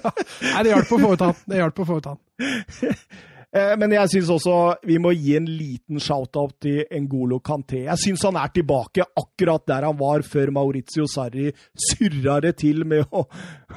Nei, 0.56 0.64
det 0.66 0.74
hjalp 0.74 0.96
å 0.98 1.00
få 1.04 1.14
ut 1.14 1.28
han. 1.28 1.38
Det 1.46 1.62
hjalp 1.62 1.84
å 1.84 1.88
få 1.92 2.00
ut 2.02 2.10
han. 2.14 2.24
Eh, 3.54 3.74
men 3.78 3.94
jeg 3.94 4.10
syns 4.16 4.32
også 4.34 4.58
vi 4.90 4.98
må 5.02 5.12
gi 5.14 5.36
en 5.38 5.46
liten 5.46 6.02
shout-out 6.02 6.56
til 6.66 6.82
Ngolo 7.06 7.38
Kanté. 7.46 7.84
Jeg 7.86 8.02
syns 8.02 8.26
han 8.26 8.40
er 8.42 8.54
tilbake 8.56 9.06
akkurat 9.06 9.66
der 9.70 9.86
han 9.90 9.98
var 10.00 10.26
før 10.26 10.50
Maurizio 10.56 11.06
Sarri 11.10 11.52
surra 11.78 12.40
det 12.42 12.56
til 12.64 12.82
med 12.90 13.06
å, 13.14 13.26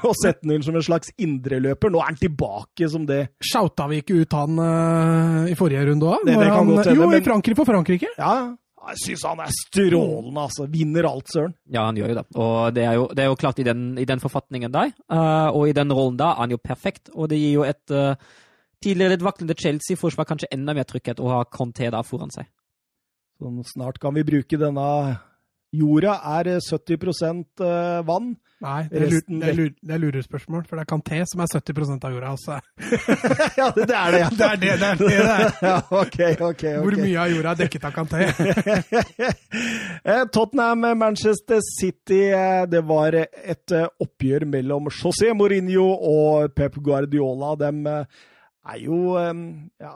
å 0.00 0.14
sette 0.16 0.46
han 0.46 0.56
inn 0.56 0.64
som 0.64 0.78
en 0.78 0.86
slags 0.86 1.12
indreløper. 1.20 1.92
Nå 1.92 2.00
er 2.00 2.12
han 2.12 2.20
tilbake 2.20 2.88
som 2.92 3.04
det. 3.08 3.26
Shouta 3.44 3.88
vi 3.90 4.00
ikke 4.00 4.22
ut 4.22 4.36
han 4.38 4.62
uh, 4.62 5.50
i 5.50 5.56
forrige 5.58 5.90
runde 5.90 6.08
òg? 6.08 6.30
Jo, 6.32 7.02
men... 7.04 7.18
i 7.18 7.26
Frankrike 7.26 7.58
for 7.58 7.68
Frankrike. 7.68 8.14
Ja, 8.16 8.32
jeg 8.94 9.02
syns 9.02 9.26
han 9.28 9.44
er 9.44 9.52
strålende, 9.52 10.46
altså. 10.46 10.66
Vinner 10.72 11.10
alt, 11.10 11.28
søren. 11.34 11.52
Ja, 11.68 11.84
han 11.88 12.00
gjør 12.00 12.14
jo 12.14 12.18
det. 12.22 12.26
Og 12.38 12.56
det 12.76 12.84
er 12.86 12.96
jo, 12.96 13.06
det 13.12 13.24
er 13.24 13.28
jo 13.28 13.38
klart, 13.44 13.60
i 13.60 13.66
den, 13.66 13.84
i 14.00 14.08
den 14.08 14.22
forfatningen 14.22 14.72
der, 14.72 14.96
uh, 15.12 15.50
og 15.50 15.68
i 15.68 15.76
den 15.76 15.92
rollen 15.92 16.16
da, 16.16 16.32
er 16.32 16.44
han 16.46 16.56
jo 16.56 16.62
perfekt. 16.62 17.10
Og 17.12 17.28
det 17.32 17.42
gir 17.42 17.58
jo 17.58 17.66
et 17.66 17.92
uh, 17.92 18.14
tidligere 18.84 19.16
litt 19.16 19.24
vaklende 19.26 19.56
Chelsea-forsvar 19.58 20.28
kanskje 20.28 20.50
enda 20.54 20.74
mer 20.76 20.88
trygghet 20.88 21.22
å 21.22 21.30
ha 21.32 21.44
Conté 21.50 21.90
da 21.92 22.02
foran 22.06 22.32
seg. 22.34 22.48
Sånn, 23.40 23.60
snart 23.68 24.00
kan 24.00 24.16
vi 24.16 24.24
bruke 24.24 24.58
denne 24.60 24.86
Jorda 25.76 26.20
er 26.38 26.48
70 26.62 26.94
eh, 27.60 28.02
vann. 28.06 28.36
Nei, 28.64 28.86
det 28.88 29.00
er, 29.02 29.10
lur, 29.10 29.22
det, 29.28 29.48
er 29.50 29.56
lur, 29.58 29.72
det 29.84 29.92
er 29.92 30.00
lurespørsmål, 30.00 30.62
for 30.64 30.78
det 30.78 30.86
er 30.86 30.88
Kanté 30.88 31.18
som 31.28 31.42
er 31.44 31.50
70% 31.52 32.06
av 32.08 32.14
jorda. 32.14 32.30
Altså. 32.32 32.54
ja, 33.60 33.66
det, 33.76 33.84
det 33.90 33.96
er 33.98 34.14
det, 34.14 34.20
ja. 34.22 34.30
Det 34.38 34.46
er 34.46 34.62
det 34.62 34.70
det 34.80 34.86
er. 34.88 35.00
Det 35.02 35.10
det 35.10 35.34
er. 35.34 35.58
ja 35.68 35.74
okay, 35.90 36.30
okay, 36.38 36.46
ok. 36.48 36.64
Hvor 36.86 36.96
mye 37.02 37.18
av 37.20 37.34
jorda 37.34 37.52
er 37.52 37.60
dekket 37.60 37.84
av 37.84 37.98
Kanté? 37.98 38.22
Eh, 40.06 40.22
Tottenham, 40.32 40.86
Manchester 41.02 41.60
City. 41.66 42.22
eh, 42.30 42.62
Det 42.70 42.80
var 42.88 43.18
et 43.18 43.76
eh, 43.76 43.90
oppgjør 44.06 44.46
mellom 44.54 44.88
José 44.94 45.34
Mourinho 45.36 45.90
og 45.92 46.54
Pep 46.56 46.78
Guardiola. 46.80 47.52
De 47.60 47.92
eh, 47.92 48.24
er 48.72 48.82
jo 48.82 49.00
eh, 49.20 49.32
ja, 49.82 49.94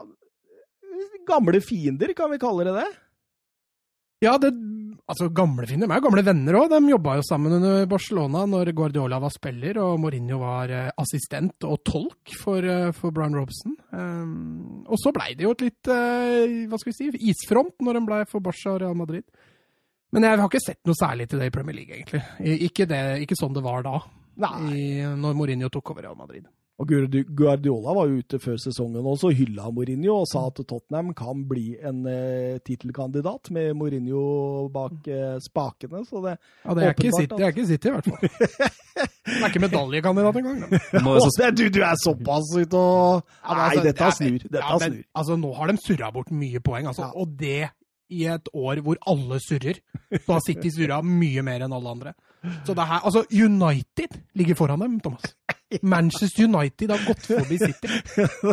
gamle 1.27 1.61
fiender, 1.63 2.13
kan 2.17 2.31
vi 2.31 2.41
kalle 2.41 2.67
det 2.67 2.75
det? 2.79 2.89
Ja, 4.21 4.35
det, 4.37 4.51
altså 5.09 5.31
gamle 5.33 5.65
fiender. 5.65 5.87
de 5.87 5.95
er 5.95 5.97
jo 5.97 6.05
gamle 6.05 6.23
venner 6.25 6.57
òg. 6.59 6.67
De 6.69 6.91
jobba 6.91 7.15
jo 7.17 7.23
sammen 7.25 7.55
under 7.57 7.87
Barcelona 7.89 8.43
når 8.49 8.69
Guardiola 8.77 9.17
var 9.23 9.33
spiller 9.33 9.79
og 9.81 9.95
Mourinho 10.03 10.37
var 10.43 10.69
eh, 10.69 10.91
assistent 11.01 11.65
og 11.65 11.81
tolk 11.87 12.35
for, 12.37 12.61
eh, 12.61 12.91
for 12.93 13.15
Brian 13.15 13.33
Robson. 13.33 13.73
Um, 13.89 14.83
og 14.85 15.01
så 15.01 15.13
blei 15.15 15.33
det 15.33 15.47
jo 15.47 15.55
et 15.55 15.65
litt 15.65 15.89
eh, 15.89 16.67
hva 16.69 16.77
skal 16.77 16.93
vi 16.93 16.97
si, 16.99 17.09
isfront 17.33 17.81
når 17.81 17.97
de 17.97 18.03
blei 18.11 18.21
for 18.29 18.45
Barca 18.45 18.75
og 18.75 18.83
Real 18.85 18.99
Madrid. 18.99 19.25
Men 20.13 20.27
jeg 20.27 20.37
har 20.37 20.45
ikke 20.51 20.65
sett 20.67 20.81
noe 20.85 21.01
særlig 21.01 21.29
til 21.31 21.41
det 21.41 21.49
i 21.49 21.55
Premier 21.55 21.79
League, 21.79 21.95
egentlig. 21.95 22.21
Ikke, 22.67 22.85
det, 22.85 23.01
ikke 23.23 23.37
sånn 23.39 23.55
det 23.55 23.63
var 23.63 23.81
da, 23.87 23.95
i, 24.69 25.01
når 25.17 25.37
Mourinho 25.39 25.71
tok 25.73 25.95
over 25.95 26.05
Real 26.05 26.19
Madrid. 26.19 26.45
Og 26.81 26.89
Guardiola 27.37 27.93
var 27.93 28.09
jo 28.09 28.21
ute 28.23 28.39
før 28.41 28.55
sesongen 28.61 29.05
også 29.05 29.29
og 29.29 29.35
hylla 29.37 29.67
Mourinho 29.69 30.15
og 30.23 30.27
sa 30.31 30.47
at 30.49 30.61
Tottenham 30.65 31.11
kan 31.17 31.43
bli 31.49 31.75
en 31.77 31.99
eh, 32.09 32.57
tittelkandidat 32.65 33.51
med 33.53 33.75
Mourinho 33.77 34.23
bak 34.73 35.05
eh, 35.11 35.35
spakene. 35.45 36.01
Så 36.09 36.23
det 36.25 36.33
Ja, 36.65 36.73
det 36.77 36.87
er 36.87 36.95
ikke 36.95 37.11
City, 37.19 37.35
det 37.37 37.45
er 37.45 37.53
ikke 37.53 37.67
City 37.69 37.91
i 37.91 37.95
hvert 37.97 38.09
fall. 38.09 38.71
Det 39.21 39.37
er 39.37 39.47
ikke 39.47 39.61
medaljekandidat 39.63 40.35
engang. 40.41 40.63
så- 41.23 41.51
du, 41.55 41.63
du 41.69 41.79
er 41.85 41.95
såpass 42.03 42.49
ute 42.57 42.77
og 42.77 43.21
Ja, 43.45 43.53
Nei, 43.53 43.67
altså, 43.69 43.83
dette 43.85 44.03
er- 44.03 44.17
snur. 44.17 44.39
Dette 44.43 44.57
ja, 44.57 44.77
men, 44.81 44.91
snur. 44.91 45.03
Altså, 45.15 45.37
nå 45.37 45.53
har 45.55 45.67
de 45.71 45.77
surra 45.85 46.09
bort 46.11 46.31
mye 46.31 46.59
poeng, 46.59 46.87
altså. 46.89 47.05
Ja. 47.07 47.11
Og 47.15 47.37
det 47.39 47.69
i 48.11 48.25
et 48.27 48.49
år 48.53 48.81
hvor 48.83 48.97
alle 49.07 49.39
surrer. 49.39 49.79
Så 50.11 50.33
har 50.33 50.43
City 50.45 50.69
surra 50.75 50.99
mye 51.05 51.41
mer 51.45 51.63
enn 51.65 51.73
alle 51.73 51.93
andre. 51.95 52.13
Så 52.65 52.73
det 52.75 52.85
her, 52.89 52.99
altså, 53.05 53.23
United 53.31 54.19
ligger 54.35 54.55
foran 54.59 54.79
dem, 54.83 54.99
Thomas. 54.99 55.35
Manchester 55.95 56.45
United 56.47 56.93
har 56.93 57.01
gått 57.07 57.25
forbi 57.31 57.57
City. 57.61 57.89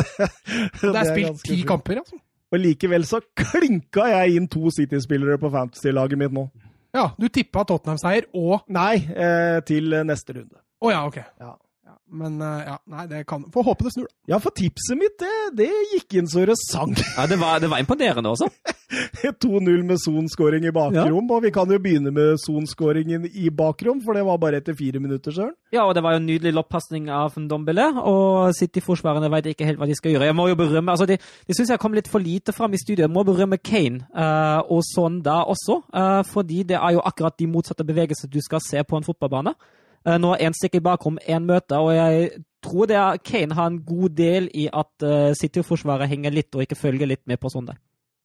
Det 0.81 0.95
er 0.95 1.11
spilt 1.11 1.45
ti 1.45 1.61
kamper, 1.67 2.01
altså. 2.03 2.19
Og 2.49 2.61
likevel 2.63 3.05
så 3.05 3.19
klinka 3.37 4.07
jeg 4.09 4.39
inn 4.39 4.47
to 4.49 4.71
City-spillere 4.73 5.37
på 5.41 5.51
fantasy-laget 5.53 6.17
mitt 6.17 6.33
nå. 6.33 6.47
Ja, 6.95 7.11
du 7.19 7.27
tippa 7.29 7.61
Tottenham-seier 7.69 8.25
og 8.33 8.63
Nei, 8.73 8.95
eh, 9.13 9.59
til 9.67 9.93
neste 10.07 10.33
runde. 10.39 10.57
Å 10.81 10.93
ja, 10.93 11.03
ok. 11.05 11.19
Ja. 11.41 11.51
Ja, 11.89 11.95
men 12.21 12.41
eh, 12.41 12.65
ja, 12.67 12.75
nei, 12.85 13.03
det 13.09 13.23
kan 13.25 13.47
Får 13.53 13.63
håpe 13.65 13.87
det 13.87 13.91
snur, 13.95 14.05
da. 14.05 14.13
Ja, 14.29 14.37
for 14.43 14.53
tipset 14.53 14.97
mitt, 14.99 15.15
det, 15.17 15.29
det 15.57 15.69
gikk 15.95 16.19
inn 16.19 16.27
så 16.29 16.43
det 16.45 16.53
sang. 16.61 16.91
Ja, 17.17 17.25
det 17.25 17.39
var, 17.41 17.57
det 17.63 17.69
var 17.71 17.81
imponerende 17.81 18.29
også. 18.29 18.45
2-0 19.41 19.81
med 19.85 19.97
Son-skåring 20.01 20.67
i 20.69 20.73
bakrom, 20.73 21.31
og 21.33 21.41
vi 21.45 21.51
kan 21.53 21.69
jo 21.69 21.79
begynne 21.81 22.11
med 22.13 22.37
Son-skåringen 22.43 23.25
i 23.25 23.49
bakrom, 23.49 24.03
for 24.05 24.17
det 24.17 24.23
var 24.27 24.37
bare 24.41 24.59
etter 24.61 24.77
fire 24.77 25.01
minutter, 25.01 25.33
søren. 25.33 25.55
Ja, 25.73 25.87
og 25.87 25.95
det 25.97 26.03
var 26.05 26.13
jo 26.13 26.21
en 26.21 26.27
nydelig 26.29 26.53
loppasning 26.57 27.09
av 27.13 27.37
Ndombele, 27.41 27.87
og 28.01 28.53
City-forsvarerne 28.57 29.31
vet 29.33 29.49
ikke 29.53 29.69
helt 29.71 29.81
hva 29.81 29.89
de 29.89 29.97
skal 29.97 30.13
gjøre. 30.13 30.29
Jeg 30.29 30.37
må 30.37 30.45
jo 30.51 30.59
berømme, 30.61 30.93
altså 30.93 31.09
Det, 31.09 31.17
det 31.49 31.57
syns 31.57 31.73
jeg 31.73 31.81
kom 31.81 31.97
litt 31.97 32.09
for 32.09 32.21
lite 32.21 32.53
fram 32.53 32.73
i 32.73 32.81
studio. 32.81 33.07
Jeg 33.07 33.13
må 33.13 33.25
berømme 33.25 33.57
Kane 33.57 34.05
uh, 34.13 34.61
og 34.69 34.85
Sonda 34.85 35.41
også, 35.49 35.81
uh, 35.89 36.21
fordi 36.29 36.61
det 36.69 36.77
er 36.77 36.97
jo 36.99 37.05
akkurat 37.05 37.37
de 37.39 37.49
motsatte 37.49 37.85
bevegelser 37.85 38.29
du 38.29 38.41
skal 38.45 38.61
se 38.61 38.85
på 38.85 38.97
en 38.97 39.09
fotballbane. 39.09 39.57
Eh, 40.07 40.17
nå 40.21 40.31
er 40.35 40.47
én 40.47 40.55
stikk 40.55 40.79
bakom 40.83 41.19
én 41.27 41.45
møte, 41.47 41.77
og 41.77 41.91
jeg 41.95 42.43
tror 42.63 42.89
det 42.91 42.97
er 42.99 43.19
Kane 43.23 43.55
har 43.55 43.69
en 43.71 43.81
god 43.83 44.15
del 44.15 44.49
i 44.55 44.67
at 44.71 45.05
eh, 45.05 45.31
City-forsvaret 45.37 46.11
henger 46.11 46.35
litt 46.35 46.55
og 46.55 46.63
ikke 46.63 46.79
følger 46.79 47.09
litt 47.09 47.25
med 47.29 47.39
på 47.41 47.51
sånn 47.51 47.67
der. 47.71 47.79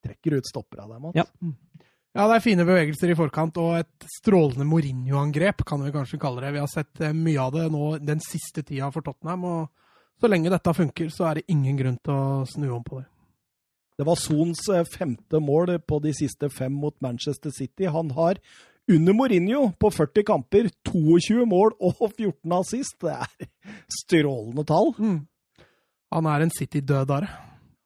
Trekker 0.05 0.39
ut 0.39 0.51
stopper 0.51 0.85
av 0.85 0.93
deg, 0.95 1.03
Mats. 1.03 1.19
Ja. 1.19 1.55
Ja, 2.15 2.29
det 2.31 2.37
er 2.37 2.45
fine 2.45 2.63
bevegelser 2.63 3.11
i 3.11 3.17
forkant, 3.19 3.57
og 3.59 3.81
et 3.81 4.05
strålende 4.21 4.67
Mourinho-angrep, 4.71 5.65
kan 5.67 5.83
vi 5.83 5.91
kanskje 5.95 6.21
kalle 6.23 6.45
det. 6.45 6.53
Vi 6.55 6.63
har 6.63 6.71
sett 6.71 7.01
eh, 7.03 7.17
mye 7.17 7.41
av 7.43 7.57
det 7.57 7.65
nå 7.75 7.97
den 7.99 8.23
siste 8.23 8.63
tida 8.63 8.93
for 8.95 9.03
Tottenham, 9.03 9.49
og 9.51 10.23
så 10.23 10.31
lenge 10.31 10.53
dette 10.53 10.77
funker, 10.79 11.11
så 11.11 11.27
er 11.27 11.41
det 11.41 11.51
ingen 11.51 11.81
grunn 11.81 11.99
til 11.99 12.15
å 12.15 12.45
snu 12.47 12.69
om 12.71 12.87
på 12.87 13.01
det. 13.01 13.09
Det 13.99 14.07
var 14.07 14.19
Sons 14.19 14.63
femte 14.91 15.39
mål 15.39 15.77
på 15.87 16.01
de 16.03 16.11
siste 16.15 16.49
fem 16.51 16.75
mot 16.75 16.95
Manchester 17.03 17.53
City. 17.55 17.87
Han 17.87 18.11
har 18.17 18.41
under 18.91 19.17
Mourinho 19.17 19.71
på 19.81 19.91
40 19.91 20.27
kamper 20.29 20.69
22 20.89 21.47
mål 21.49 21.73
og 21.81 22.03
14 22.11 22.57
assist. 22.59 22.99
Det 23.01 23.15
er 23.15 23.49
strålende 24.01 24.67
tall. 24.69 24.93
Mm. 24.99 25.19
Han 26.15 26.31
er 26.31 26.45
en 26.45 26.55
City-dødare. 26.55 27.29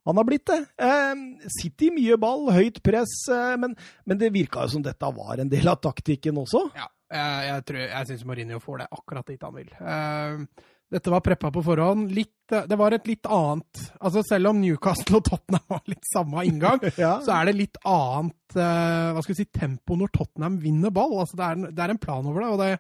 Han 0.09 0.17
har 0.17 0.25
blitt 0.25 0.47
det. 0.49 0.63
Eh, 0.81 1.49
City 1.53 1.91
mye 1.93 2.17
ball, 2.21 2.47
høyt 2.57 2.81
press, 2.85 3.13
eh, 3.33 3.57
men, 3.61 3.75
men 4.09 4.21
det 4.21 4.33
virka 4.33 4.65
jo 4.65 4.79
som 4.79 4.85
dette 4.85 5.11
var 5.13 5.43
en 5.43 5.51
del 5.53 5.69
av 5.69 5.83
taktikken 5.85 6.41
også. 6.41 6.63
Ja, 6.77 6.89
jeg, 7.13 7.45
jeg, 7.49 7.65
tror, 7.69 7.81
jeg 7.85 8.09
syns 8.11 8.25
Mourinho 8.29 8.61
får 8.65 8.83
det 8.83 8.89
akkurat 8.97 9.29
dit 9.29 9.45
han 9.45 9.57
vil. 9.57 9.69
Eh, 9.77 10.65
dette 10.91 11.11
var 11.13 11.21
preppa 11.25 11.51
på 11.53 11.63
forhånd. 11.67 12.13
Litt, 12.17 12.53
eh, 12.53 12.65
det 12.71 12.79
var 12.81 12.95
et 12.97 13.07
litt 13.11 13.27
annet 13.29 13.83
altså 14.01 14.23
Selv 14.25 14.49
om 14.53 14.61
Newcastle 14.63 15.19
og 15.21 15.27
Tottenham 15.29 15.67
har 15.75 15.83
litt 15.91 16.07
samme 16.13 16.45
inngang, 16.49 16.81
Ja. 16.97 17.19
så 17.25 17.35
er 17.37 17.51
det 17.51 17.59
litt 17.59 17.77
annet 17.85 18.57
eh, 18.57 19.11
hva 19.17 19.21
skal 19.25 19.35
vi 19.35 19.43
si, 19.43 19.51
tempo 19.53 19.99
når 20.01 20.15
Tottenham 20.17 20.57
vinner 20.63 20.95
ball. 20.95 21.19
Altså, 21.21 21.37
det, 21.37 21.45
er, 21.51 21.69
det 21.77 21.85
er 21.85 21.95
en 21.97 22.01
plan 22.07 22.27
over 22.31 22.45
det. 22.45 22.49
og 22.55 22.65
det 22.65 22.73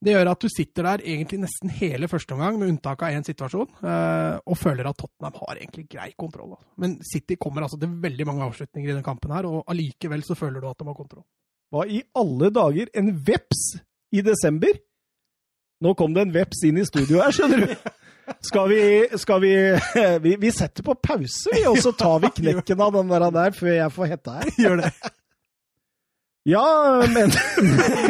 det 0.00 0.14
gjør 0.14 0.30
at 0.30 0.40
du 0.40 0.48
sitter 0.48 0.86
der 0.86 1.02
egentlig 1.04 1.42
nesten 1.42 1.68
hele 1.76 2.08
første 2.08 2.32
omgang, 2.32 2.54
med 2.56 2.70
unntak 2.72 3.02
av 3.04 3.12
én 3.12 3.20
situasjon, 3.26 3.66
eh, 3.84 4.38
og 4.48 4.56
føler 4.56 4.86
at 4.88 4.96
Tottenham 4.96 5.34
har 5.42 5.58
egentlig 5.60 5.84
grei 5.92 6.06
kontroll. 6.16 6.54
altså. 6.56 6.70
Men 6.80 6.94
City 7.04 7.36
kommer 7.36 7.66
altså 7.66 7.76
til 7.82 7.92
veldig 8.00 8.24
mange 8.30 8.46
avslutninger 8.46 8.88
i 8.88 8.94
denne 8.94 9.04
kampen, 9.04 9.34
her, 9.36 9.44
og 9.44 9.68
allikevel 9.68 10.24
så 10.24 10.32
føler 10.40 10.64
du 10.64 10.70
at 10.70 10.80
de 10.80 10.86
har 10.88 10.96
kontroll. 10.96 11.26
Hva 11.68 11.84
i 11.84 12.00
alle 12.16 12.48
dager? 12.48 12.88
En 12.96 13.12
veps 13.28 13.60
i 14.16 14.24
desember? 14.24 14.80
Nå 15.80 15.94
kom 15.96 16.12
det 16.16 16.26
en 16.26 16.34
veps 16.34 16.64
inn 16.68 16.80
i 16.80 16.84
studio 16.88 17.22
her, 17.22 17.32
skjønner 17.32 17.64
du. 17.64 17.94
Skal 18.46 18.68
vi, 18.70 18.82
skal 19.18 19.40
vi, 19.42 19.54
vi 20.24 20.34
Vi 20.38 20.50
setter 20.54 20.84
på 20.86 20.94
pause, 21.02 21.50
vi, 21.54 21.64
og 21.70 21.80
så 21.82 21.90
tar 21.96 22.20
vi 22.22 22.34
knekken 22.42 22.84
av 22.84 22.92
den 22.98 23.10
der, 23.10 23.30
der 23.34 23.56
før 23.56 23.72
jeg 23.74 23.94
får 23.96 24.12
hetta 24.12 24.36
her. 24.38 24.52
Gjør 24.60 24.84
det. 24.84 24.92
Ja, 26.48 26.62
men 27.12 27.32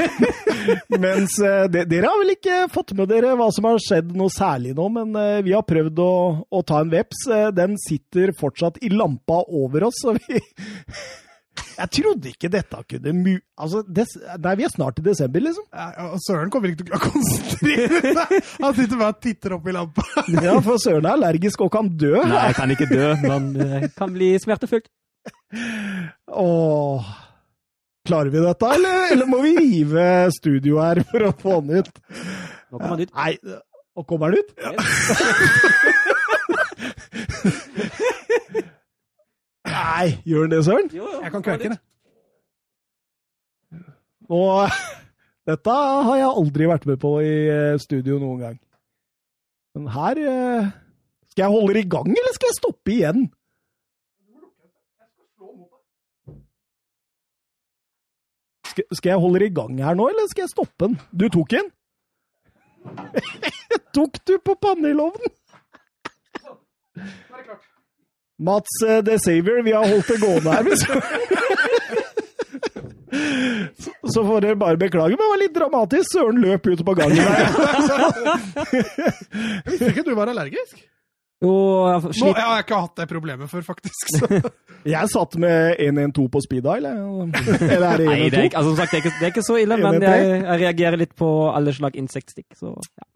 Mens 1.03 1.35
eh, 1.43 1.65
de, 1.73 1.83
Dere 1.91 2.07
har 2.13 2.21
vel 2.21 2.35
ikke 2.37 2.59
fått 2.71 2.93
med 2.95 3.11
dere 3.11 3.33
hva 3.39 3.49
som 3.55 3.67
har 3.67 3.81
skjedd 3.83 4.13
noe 4.15 4.31
særlig 4.31 4.77
nå, 4.79 4.87
men 4.95 5.17
eh, 5.19 5.41
vi 5.47 5.55
har 5.57 5.65
prøvd 5.67 5.99
å, 6.05 6.13
å 6.47 6.61
ta 6.67 6.83
en 6.85 6.93
veps. 6.93 7.25
Eh, 7.27 7.49
Den 7.57 7.75
sitter 7.81 8.31
fortsatt 8.37 8.79
i 8.87 8.93
lampa 8.95 9.41
over 9.49 9.89
oss, 9.89 9.99
så 10.05 10.15
vi 10.15 10.39
Jeg 11.81 11.91
trodde 11.97 12.31
ikke 12.31 12.51
dette 12.53 12.79
kunne 12.93 13.13
mu... 13.17 13.31
Altså, 13.61 13.81
des, 13.97 14.11
nei, 14.45 14.53
vi 14.61 14.67
er 14.67 14.73
snart 14.73 14.99
i 15.01 15.05
desember, 15.05 15.43
liksom. 15.47 15.65
Ja, 15.73 15.87
og 16.11 16.21
Søren 16.25 16.53
kommer 16.53 16.73
ikke 16.73 16.85
til 16.89 16.97
å 16.97 17.01
konsentrere 17.03 18.13
seg. 18.19 18.35
Han 18.61 18.77
sitter 18.77 19.01
bare 19.01 19.15
og 19.15 19.23
titter 19.25 19.57
opp 19.57 19.71
i 19.71 19.75
lampa. 19.77 20.05
Ja, 20.35 20.59
for 20.65 20.83
Søren 20.83 21.09
er 21.09 21.17
allergisk 21.17 21.65
og 21.65 21.73
kan 21.75 21.89
dø. 22.01 22.13
Nei, 22.21 22.43
jeg 22.51 22.59
kan 22.59 22.75
ikke 22.77 22.91
dø, 22.91 23.09
men 23.25 23.49
jeg 23.61 23.91
kan 23.97 24.13
bli 24.15 24.31
smertefullt. 24.43 24.91
Åh. 26.45 27.11
Klarer 28.11 28.31
vi 28.33 28.45
dette, 28.45 28.71
eller, 28.77 29.03
eller 29.15 29.29
må 29.29 29.43
vi 29.45 29.57
rive 29.59 30.07
studio 30.37 30.81
her 30.81 31.03
for 31.11 31.21
å 31.29 31.35
få 31.37 31.59
den 31.65 31.83
ut? 31.83 31.91
Nå 32.71 32.79
kommer 32.79 32.95
han 32.95 33.05
ut. 33.05 33.13
Nei, 33.17 33.33
og 33.99 34.07
kommer 34.09 34.27
den 34.33 34.41
ut? 34.41 34.51
Nei, 39.71 40.07
gjør 40.27 40.47
den 40.47 40.53
det, 40.55 40.65
Søren? 40.67 40.91
Jo, 40.95 41.07
jo, 41.07 41.21
Jeg 41.23 41.33
kan 41.33 41.43
kveke 41.47 41.69
den. 41.69 41.79
Og 44.31 44.69
dette 45.51 45.77
har 46.07 46.17
jeg 46.21 46.31
aldri 46.43 46.69
vært 46.71 46.87
med 46.91 47.01
på 47.03 47.17
i 47.25 47.35
eh, 47.51 47.79
studio 47.83 48.19
noen 48.23 48.41
gang. 48.45 48.57
Men 49.75 49.91
her 49.95 50.19
eh, 50.19 50.71
Skal 51.31 51.47
jeg 51.47 51.55
holde 51.55 51.75
det 51.77 51.85
i 51.85 51.93
gang, 51.97 52.09
eller 52.11 52.35
skal 52.35 52.51
jeg 52.51 52.59
stoppe 52.59 52.95
igjen? 52.95 53.29
Skal, 58.71 59.11
jeg 59.11 59.19
holde 59.19 59.41
det 59.43 59.51
i 59.51 59.55
gang 59.55 59.79
her 59.83 59.95
nå, 59.99 60.07
eller 60.09 60.29
skal 60.31 60.47
jeg 60.47 60.53
stoppe 60.53 60.87
den? 60.87 60.99
Du 61.11 61.27
tok 61.29 61.51
den? 61.51 61.71
tok 63.97 64.21
du 64.27 64.39
på 64.47 64.55
pannelovnen? 64.63 65.35
Mats 68.41 68.83
eh, 68.87 69.03
The 69.05 69.19
Savior, 69.21 69.63
vi 69.63 69.73
har 69.73 69.89
holdt 69.89 70.09
det 70.09 70.21
gående 70.21 70.51
her. 70.51 70.65
Så, 70.77 71.01
så 74.15 74.25
får 74.25 74.41
dere 74.47 74.57
bare 74.57 74.81
beklage, 74.81 75.17
men 75.19 75.25
det 75.25 75.33
var 75.33 75.43
litt 75.43 75.57
dramatisk. 75.57 76.15
Søren 76.15 76.41
løp 76.41 76.71
ut 76.71 76.85
på 76.87 76.95
gangen 76.97 77.21
her. 77.21 77.27
Jeg 78.71 79.75
visste 79.75 79.93
ikke 79.93 80.07
du 80.09 80.15
var 80.17 80.33
allergisk. 80.33 80.81
Jo, 81.41 81.53
jeg 81.89 82.03
Nå, 82.21 82.27
jeg 82.37 82.45
har 82.45 82.59
ikke 82.61 82.79
hatt 82.83 82.99
det 83.01 83.07
problemet 83.09 83.49
før, 83.49 83.63
faktisk. 83.65 84.11
Så. 84.19 84.41
Jeg 84.95 85.09
satt 85.13 85.37
med 85.41 85.81
112 85.81 86.27
på 86.33 86.43
speed 86.45 86.67
dial. 86.67 86.85
Eller 86.85 87.87
er 87.87 88.03
det 88.03 88.09
nei, 88.09 88.29
det 88.29 88.41
er, 88.41 88.45
112? 88.45 88.45
ikke, 88.45 88.59
altså, 88.61 88.75
sagt, 88.77 88.91
det, 88.93 88.99
er 88.99 89.05
ikke, 89.05 89.15
det 89.17 89.25
er 89.25 89.33
ikke 89.33 89.47
så 89.47 89.57
ille, 89.61 89.79
men 89.81 90.05
jeg, 90.05 90.27
jeg 90.35 90.61
reagerer 90.65 91.01
litt 91.01 91.15
på 91.17 91.31
alle 91.53 91.73
slag 91.77 91.97
insektstikk. 92.01 92.47
Så 92.57 92.75
ja. 92.77 93.07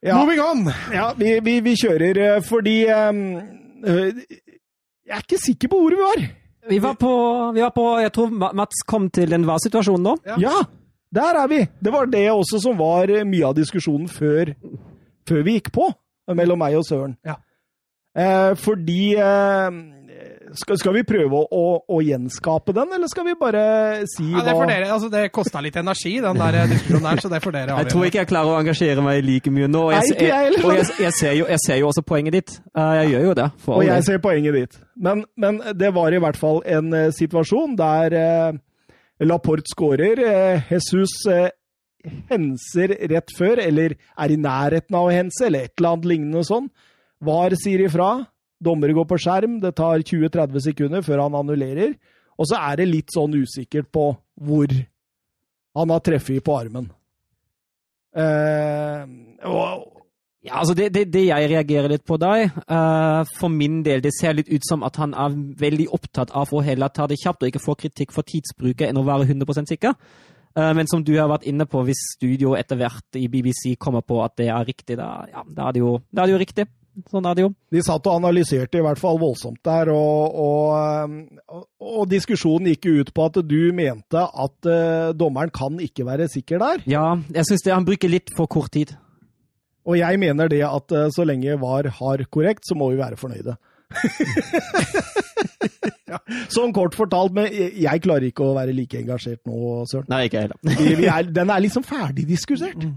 Ja, 0.00 0.16
Moving 0.16 0.40
on! 0.40 0.62
ja 0.94 1.10
vi, 1.16 1.34
vi, 1.44 1.58
vi 1.60 1.74
kjører 1.76 2.18
eh, 2.24 2.36
fordi 2.40 2.76
um, 2.88 3.18
Jeg 3.84 5.16
er 5.16 5.24
ikke 5.24 5.40
sikker 5.40 5.70
på 5.72 5.80
hvor 5.80 5.94
vi 5.96 6.02
var. 6.02 6.26
Vi 6.70 6.78
var 6.82 6.94
på, 7.00 7.12
vi 7.56 7.62
var 7.64 7.72
på 7.74 7.84
Jeg 8.02 8.12
tror 8.12 8.52
Mats 8.54 8.82
kom 8.86 9.08
til 9.10 9.32
en 9.32 9.46
hva-situasjon 9.48 10.02
nå. 10.04 10.16
Ja. 10.28 10.36
Ja, 10.42 10.56
der 11.14 11.38
er 11.42 11.48
vi! 11.50 11.60
Det 11.80 11.92
var 11.92 12.10
det 12.10 12.26
også 12.30 12.60
som 12.62 12.78
var 12.78 13.10
eh, 13.10 13.24
mye 13.26 13.48
av 13.48 13.56
diskusjonen 13.56 14.10
før, 14.12 14.52
før 15.26 15.46
vi 15.46 15.56
gikk 15.56 15.72
på, 15.74 15.88
mellom 16.36 16.60
meg 16.62 16.76
og 16.78 16.84
Søren. 16.86 17.16
Ja. 17.26 17.40
Eh, 18.14 18.52
fordi 18.58 19.14
eh, 19.18 19.80
skal, 20.58 20.78
skal 20.80 20.94
vi 20.96 21.02
prøve 21.06 21.36
å, 21.36 21.42
å, 21.50 21.64
å 21.94 21.98
gjenskape 22.02 22.72
den, 22.76 22.92
eller 22.96 23.10
skal 23.10 23.26
vi 23.28 23.34
bare 23.38 23.62
si 24.10 24.26
Ja, 24.32 24.42
det, 24.46 24.54
hva 24.56 24.66
dere, 24.68 24.88
altså, 24.94 25.10
det 25.12 25.22
kosta 25.34 25.62
litt 25.64 25.76
energi, 25.80 26.16
den 26.24 26.40
der 26.40 26.58
diskusjonen 26.70 27.06
der, 27.10 27.22
så 27.22 27.30
det 27.32 27.40
får 27.44 27.56
dere 27.56 27.76
Jeg 27.82 27.90
tror 27.92 28.06
ikke 28.08 28.20
jeg 28.22 28.30
klarer 28.32 28.54
å 28.54 28.62
engasjere 28.62 29.04
meg 29.04 29.22
like 29.26 29.52
mye 29.54 29.68
nå. 29.70 29.84
Jeg, 29.94 30.16
Nei, 30.16 30.30
Jeg, 30.30 30.64
og 30.64 30.74
jeg, 30.78 30.88
jeg, 31.06 31.14
ser 31.18 31.36
jo, 31.38 31.46
jeg 31.52 31.64
ser 31.66 31.80
jo 31.82 31.90
også 31.92 32.04
poenget 32.06 32.36
ditt. 32.38 32.56
Eh, 32.74 32.94
Jeg 33.02 33.12
gjør 33.14 33.28
jo 33.28 33.36
det. 33.42 33.48
For 33.62 33.78
Og 33.78 33.86
jeg 33.86 34.06
ser 34.08 34.20
poenget 34.24 34.58
ditt. 34.58 34.80
Men, 34.96 35.24
men 35.40 35.62
det 35.78 35.92
var 35.96 36.12
i 36.12 36.20
hvert 36.22 36.40
fall 36.40 36.60
en 36.68 36.92
eh, 36.96 37.08
situasjon 37.16 37.78
der 37.78 38.18
eh, 38.20 38.60
Laporte 39.26 39.68
skårer. 39.70 40.20
Eh, 40.24 40.68
Jesus 40.72 41.14
eh, 41.30 41.50
henser 42.30 42.94
rett 43.12 43.32
før, 43.36 43.60
eller 43.60 43.94
er 43.96 44.32
i 44.32 44.38
nærheten 44.40 44.96
av 44.96 45.08
å 45.08 45.12
hense, 45.12 45.44
eller 45.46 45.66
et 45.68 45.74
eller 45.76 45.94
annet 45.94 46.08
lignende 46.14 46.44
sånn. 46.48 46.70
VAR 47.20 47.52
sier 47.60 47.82
ifra. 47.84 48.10
Dommere 48.60 48.96
går 48.96 49.08
på 49.08 49.18
skjerm. 49.20 49.58
Det 49.62 49.74
tar 49.78 50.04
20-30 50.04 50.66
sekunder 50.68 51.04
før 51.06 51.24
han 51.24 51.38
annullerer. 51.38 51.94
Og 52.40 52.48
så 52.48 52.60
er 52.60 52.80
det 52.80 52.88
litt 52.90 53.14
sånn 53.14 53.36
usikkert 53.36 53.90
på 53.92 54.10
hvor 54.40 54.74
han 55.76 55.94
har 55.94 56.04
treffet 56.04 56.44
på 56.44 56.56
armen. 56.56 56.90
Uh, 58.16 59.06
og, 59.46 60.00
Ja, 60.40 60.54
altså 60.62 60.72
det, 60.72 60.86
det, 60.94 61.02
det 61.12 61.26
jeg 61.26 61.48
reagerer 61.52 61.92
litt 61.92 62.06
på 62.08 62.16
deg, 62.16 62.54
uh, 62.72 63.28
for 63.36 63.52
min 63.52 63.82
del, 63.84 64.00
det 64.00 64.14
ser 64.16 64.38
litt 64.38 64.48
ut 64.48 64.64
som 64.64 64.80
at 64.88 64.96
han 64.96 65.12
er 65.12 65.36
veldig 65.60 65.90
opptatt 65.92 66.32
av 66.32 66.48
å 66.56 66.62
heller 66.64 66.88
ta 66.96 67.04
det 67.10 67.18
kjapt 67.20 67.44
og 67.44 67.50
ikke 67.50 67.60
få 67.60 67.74
kritikk 67.82 68.14
for 68.16 68.24
tidsbruket 68.24 68.88
enn 68.88 68.96
å 68.96 69.04
være 69.04 69.28
100% 69.28 69.68
sikker. 69.68 69.92
Uh, 70.56 70.72
men 70.78 70.88
som 70.88 71.04
du 71.04 71.12
har 71.18 71.28
vært 71.28 71.44
inne 71.50 71.68
på, 71.68 71.84
hvis 71.84 72.00
studio 72.16 72.54
etter 72.56 72.80
hvert 72.80 73.20
i 73.20 73.26
BBC 73.28 73.76
kommer 73.76 74.00
på 74.00 74.22
at 74.24 74.38
det 74.40 74.48
er 74.48 74.64
riktig, 74.64 74.96
da, 74.96 75.10
ja, 75.28 75.44
da, 75.44 75.68
er, 75.68 75.76
det 75.76 75.84
jo, 75.84 75.92
da 76.08 76.24
er 76.24 76.30
det 76.30 76.34
jo 76.38 76.40
riktig. 76.46 76.66
Sånn 77.10 77.26
er 77.28 77.36
det 77.36 77.44
jo. 77.44 77.50
De 77.72 77.82
satt 77.84 78.06
og 78.10 78.18
analyserte 78.20 78.80
i 78.80 78.84
hvert 78.84 79.00
fall 79.00 79.20
voldsomt 79.20 79.60
der, 79.66 79.90
og, 79.94 80.40
og, 80.44 81.14
og, 81.50 81.64
og 81.80 82.08
diskusjonen 82.10 82.70
gikk 82.72 82.90
ut 82.90 83.12
på 83.16 83.28
at 83.30 83.40
du 83.46 83.60
mente 83.76 84.20
at 84.20 84.68
uh, 84.68 85.12
dommeren 85.16 85.52
kan 85.54 85.78
ikke 85.82 86.06
være 86.08 86.28
sikker 86.32 86.60
der. 86.62 86.84
Ja, 86.90 87.06
jeg 87.32 87.48
syns 87.48 87.66
han 87.70 87.88
bruker 87.88 88.12
litt 88.12 88.32
for 88.36 88.50
kort 88.50 88.72
tid. 88.76 88.94
Og 89.88 89.96
jeg 89.96 90.20
mener 90.20 90.50
det 90.52 90.62
at 90.66 90.92
uh, 90.92 91.08
så 91.14 91.24
lenge 91.26 91.58
VAR 91.60 91.88
har 92.00 92.24
korrekt, 92.30 92.66
så 92.68 92.76
må 92.78 92.92
vi 92.92 93.00
være 93.00 93.20
fornøyde. 93.20 93.56
Sånn 96.54 96.72
kort 96.74 96.94
fortalt, 96.98 97.34
men 97.34 97.46
jeg 97.50 98.02
klarer 98.04 98.28
ikke 98.28 98.44
å 98.46 98.54
være 98.56 98.74
like 98.76 98.98
engasjert 99.00 99.42
nå, 99.48 99.84
Søren. 99.90 100.08
Nei, 100.10 100.24
ikke 100.28 100.44
heller. 100.44 100.58
Er, 101.10 101.30
den 101.30 101.50
er 101.50 101.62
liksom 101.64 101.84
ferdig 101.86 102.26
diskutert. 102.28 102.82
Ja, 102.82 102.90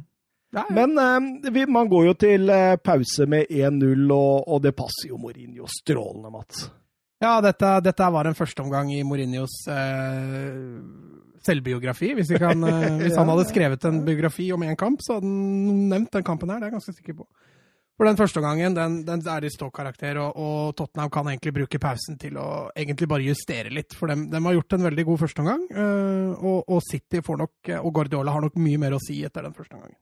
Men 0.53 0.97
eh, 1.01 1.65
man 1.67 1.89
går 1.89 2.07
jo 2.11 2.13
til 2.25 2.49
eh, 2.53 2.75
pause 2.77 3.25
med 3.29 3.49
1-0, 3.49 4.05
og, 4.13 4.47
og 4.47 4.61
det 4.63 4.75
passer 4.77 5.09
jo 5.09 5.17
Mourinho 5.21 5.65
strålende, 5.71 6.29
Mats. 6.33 6.67
Ja, 7.23 7.37
dette, 7.41 7.77
dette 7.85 8.09
var 8.11 8.27
en 8.27 8.35
førsteomgang 8.37 8.91
i 8.93 9.01
Mourinhos 9.07 9.63
eh, 9.71 10.59
selvbiografi. 11.45 12.11
Hvis, 12.17 12.33
vi 12.33 12.41
kan, 12.41 12.63
eh, 12.67 12.89
hvis 13.05 13.17
han 13.17 13.31
hadde 13.31 13.47
skrevet 13.49 13.87
en 13.89 14.03
biografi 14.05 14.51
om 14.53 14.65
én 14.67 14.77
kamp, 14.79 15.01
så 15.01 15.17
hadde 15.17 15.31
han 15.31 15.89
nevnt 15.93 16.13
den 16.19 16.27
kampen 16.27 16.51
her. 16.51 16.59
Det 16.61 16.67
er 16.67 16.73
jeg 16.73 16.77
ganske 16.79 16.95
sikker 16.99 17.19
på. 17.23 17.27
For 17.93 18.09
den 18.09 18.17
første 18.17 18.41
omgangen 18.41 18.73
den, 18.73 19.01
den 19.05 19.21
er 19.29 19.45
i 19.45 19.51
ståkarakter, 19.53 20.17
og, 20.17 20.37
og 20.41 20.71
Tottenham 20.75 21.11
kan 21.13 21.29
egentlig 21.29 21.53
bruke 21.59 21.79
pausen 21.79 22.17
til 22.19 22.39
å 22.41 22.47
egentlig 22.73 23.07
bare 23.07 23.27
justere 23.27 23.69
litt. 23.71 23.93
For 23.95 24.09
dem 24.09 24.49
har 24.49 24.57
gjort 24.57 24.75
en 24.75 24.87
veldig 24.89 25.05
god 25.11 25.21
førsteomgang, 25.21 25.67
øh, 25.69 26.31
og, 26.33 26.57
og 26.73 26.81
City 26.83 27.21
får 27.23 27.43
nok, 27.45 27.75
og 27.79 27.93
Guardiola 27.93 28.33
har 28.33 28.43
nok 28.43 28.57
mye 28.59 28.81
mer 28.81 28.97
å 28.97 29.03
si 29.03 29.21
etter 29.23 29.45
den 29.45 29.53
første 29.55 29.77
omgangen. 29.77 29.99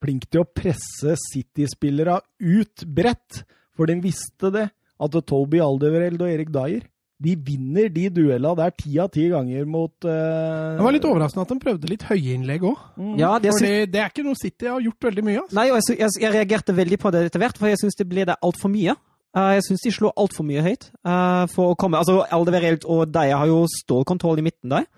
Flink 0.00 0.24
til 0.32 0.42
å 0.42 0.48
presse 0.48 1.16
City-spillere 1.28 2.20
ut 2.40 2.84
bredt, 2.86 3.42
for 3.76 3.86
de 3.90 3.98
visste 4.04 4.50
det, 4.54 4.68
at 5.00 5.20
Toby 5.28 5.60
Alderweireld 5.64 6.20
og 6.20 6.28
Erik 6.32 6.50
Dyer 6.52 6.86
de 7.20 7.34
vinner 7.36 7.90
de 7.92 8.06
duellene 8.08 8.54
der 8.56 8.70
ti 8.72 8.94
av 8.96 9.10
ti 9.12 9.26
ganger 9.28 9.66
mot 9.68 9.92
uh, 10.08 10.76
Det 10.78 10.84
var 10.86 10.94
litt 10.96 11.04
overraskende 11.04 11.42
at 11.44 11.50
de 11.52 11.58
prøvde 11.60 11.90
litt 11.90 12.06
høyinnlegg 12.08 12.62
òg. 12.64 12.78
Ja, 13.20 13.34
det 13.44 13.52
For 13.58 13.66
det 13.92 14.00
er 14.00 14.08
ikke 14.08 14.24
noe 14.24 14.38
City 14.40 14.70
har 14.70 14.80
gjort 14.80 15.04
veldig 15.10 15.24
mye 15.26 15.42
av. 15.42 15.50
Nei, 15.58 15.66
og 15.68 15.76
jeg, 15.82 15.84
sy- 15.90 15.98
jeg, 16.00 16.14
jeg 16.24 16.32
reagerte 16.38 16.76
veldig 16.78 16.98
på 17.02 17.12
det 17.12 17.26
etter 17.28 17.42
hvert, 17.44 17.60
for 17.60 17.68
jeg 17.68 17.80
syns 17.82 17.98
det 18.00 18.06
ble 18.08 18.24
det 18.30 18.38
altfor 18.40 18.72
mye. 18.72 18.94
Uh, 19.36 19.50
jeg 19.58 19.66
syns 19.68 19.84
de 19.84 19.92
slår 19.98 20.16
altfor 20.24 20.48
mye 20.48 20.64
høyt. 20.64 20.88
uh, 21.04 21.44
for 21.52 21.74
å 21.74 21.76
komme, 21.78 22.00
altså 22.00 22.22
Aldeverelt 22.24 22.88
og 22.88 23.04
Deia 23.12 23.36
har 23.42 23.52
jo 23.52 23.66
stålkontroll 23.68 24.40
i 24.40 24.46
midten 24.48 24.72
der. 24.72 24.88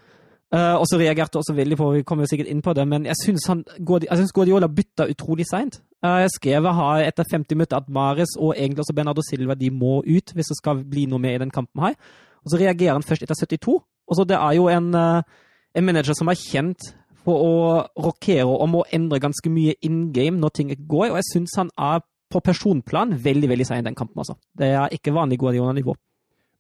Eh, 0.53 0.75
og 0.77 0.85
så 0.85 0.99
reagerte 1.01 1.41
også 1.41 1.55
veldig 1.57 1.77
på 1.81 1.87
vi 1.95 2.03
kommer 2.05 2.29
sikkert 2.29 2.51
inn 2.53 2.61
på 2.61 2.75
det, 2.77 2.85
men 2.89 3.07
jeg 3.09 3.17
syns 3.23 3.47
Guardiola 3.81 4.69
bytta 4.69 5.07
utrolig 5.09 5.47
seint. 5.49 5.81
jeg 6.03 6.31
skrev 6.35 6.67
her 6.67 7.07
etter 7.07 7.25
50 7.25 7.57
minutter 7.57 7.77
at 7.77 7.89
Mares 7.89 8.37
og 8.39 8.55
egentlig 8.57 8.85
også 8.85 8.95
Bernardo 8.95 9.23
Silva 9.23 9.55
de 9.55 9.71
må 9.71 10.03
ut 10.03 10.35
hvis 10.35 10.51
det 10.53 10.59
skal 10.59 10.85
bli 10.85 11.07
noe 11.07 11.19
med 11.19 11.35
i 11.35 11.43
den 11.45 11.51
kampen 11.51 11.83
her. 11.83 11.95
Og 12.45 12.53
så 12.53 12.61
reagerer 12.61 12.93
han 12.93 13.07
først 13.07 13.23
etter 13.23 13.35
72. 13.35 13.81
Og 14.09 14.17
så 14.17 14.25
Det 14.25 14.37
er 14.37 14.53
jo 14.53 14.69
en, 14.69 14.95
uh, 14.95 15.23
en 15.75 15.85
manager 15.85 16.13
som 16.13 16.29
er 16.29 16.35
kjent 16.35 16.95
for 17.25 17.39
å 17.39 17.53
rokere 17.97 18.45
og 18.45 18.69
må 18.69 18.85
endre 18.93 19.23
ganske 19.23 19.49
mye 19.51 19.75
in 19.81 20.13
game 20.13 20.41
når 20.41 20.49
ting 20.49 20.71
ikke 20.71 20.89
går. 20.89 21.11
Og 21.11 21.21
jeg 21.21 21.31
syns 21.33 21.57
han 21.57 21.71
er 21.79 22.03
på 22.33 22.41
personplan 22.41 23.15
veldig 23.25 23.49
veldig 23.49 23.67
sein 23.67 23.81
i 23.81 23.89
den 23.89 23.95
kampen. 23.95 24.19
altså. 24.19 24.35
Det 24.59 24.67
er 24.67 24.89
ikke 24.93 25.15
vanlig 25.15 25.39
Guardiola-nivå. 25.39 25.95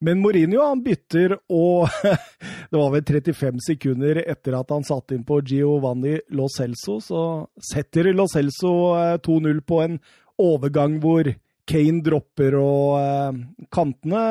Men 0.02 0.18
Mourinho 0.18 0.64
han 0.66 0.82
bytter, 0.82 1.36
og 1.54 1.86
det 2.70 2.78
var 2.78 2.90
vel 2.94 3.04
35 3.06 3.62
sekunder 3.68 4.22
etter 4.24 4.56
at 4.58 4.74
han 4.74 4.86
satte 4.86 5.14
inn 5.14 5.22
på 5.26 5.38
Giovanni 5.46 6.16
Lo 6.34 6.48
Celso, 6.50 6.98
så 6.98 7.22
setter 7.70 8.10
Lo 8.10 8.26
Celso 8.30 8.74
eh, 8.98 9.14
2-0 9.22 9.62
på 9.62 9.78
en 9.84 10.00
overgang 10.42 10.98
hvor 11.02 11.30
Kane 11.68 12.02
dropper 12.02 12.58
og 12.58 12.98
eh, 12.98 13.40
kantene 13.70 14.24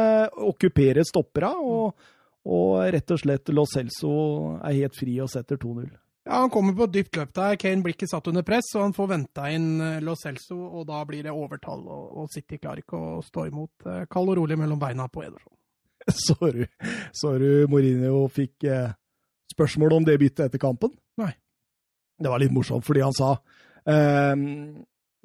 okkuperer 0.51 1.07
stoppera, 1.07 1.53
og, 1.55 1.95
og 2.51 2.91
rett 2.91 3.15
og 3.15 3.23
slett 3.23 3.55
Lo 3.55 3.63
Celso 3.69 4.13
er 4.59 4.81
helt 4.81 4.99
fri 4.99 5.15
og 5.23 5.31
setter 5.31 5.61
2-0. 5.61 5.87
Ja, 6.23 6.31
Han 6.43 6.49
kommer 6.49 6.73
på 6.73 6.83
et 6.83 6.93
dypt 6.93 7.17
løp 7.17 7.31
der. 7.33 7.55
Kane 7.57 7.81
blir 7.81 7.95
ikke 7.95 8.09
satt 8.09 8.27
under 8.29 8.43
press, 8.45 8.69
og 8.75 8.85
han 8.85 8.93
får 8.93 9.09
venta 9.15 9.47
inn 9.55 9.71
eh, 9.81 10.03
Lo 10.03 10.13
Celso, 10.19 10.59
og 10.67 10.85
da 10.91 11.01
blir 11.07 11.25
det 11.25 11.33
overtall. 11.33 11.81
Og, 11.87 12.11
og 12.21 12.29
City 12.33 12.59
klarer 12.61 12.83
ikke 12.83 12.99
å 12.99 13.23
stå 13.25 13.47
imot. 13.49 13.87
Eh, 13.87 14.03
Kald 14.11 14.35
og 14.35 14.43
rolig 14.43 14.59
mellom 14.59 14.79
beina 14.81 15.07
på 15.09 15.25
Ederson. 15.25 15.55
Så 16.25 16.35
du, 16.51 16.63
så 17.13 17.35
du 17.37 17.67
Mourinho 17.69 18.25
fikk 18.33 18.63
eh, 18.65 18.89
spørsmål 19.53 19.93
om 19.99 20.05
det 20.07 20.17
byttet 20.21 20.47
etter 20.49 20.61
kampen? 20.61 20.91
Nei. 21.21 21.31
Det 22.21 22.29
var 22.29 22.41
litt 22.41 22.53
morsomt, 22.53 22.85
fordi 22.85 23.01
han 23.05 23.13
sa 23.17 23.31
eh, 23.85 24.35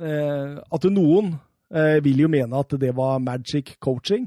eh, 0.01 0.55
at 0.61 0.87
noen 0.93 1.35
eh, 1.73 1.99
vil 2.05 2.23
jo 2.27 2.31
mene 2.33 2.61
at 2.61 2.77
det 2.81 2.93
var 2.97 3.19
magic 3.25 3.75
coaching, 3.85 4.25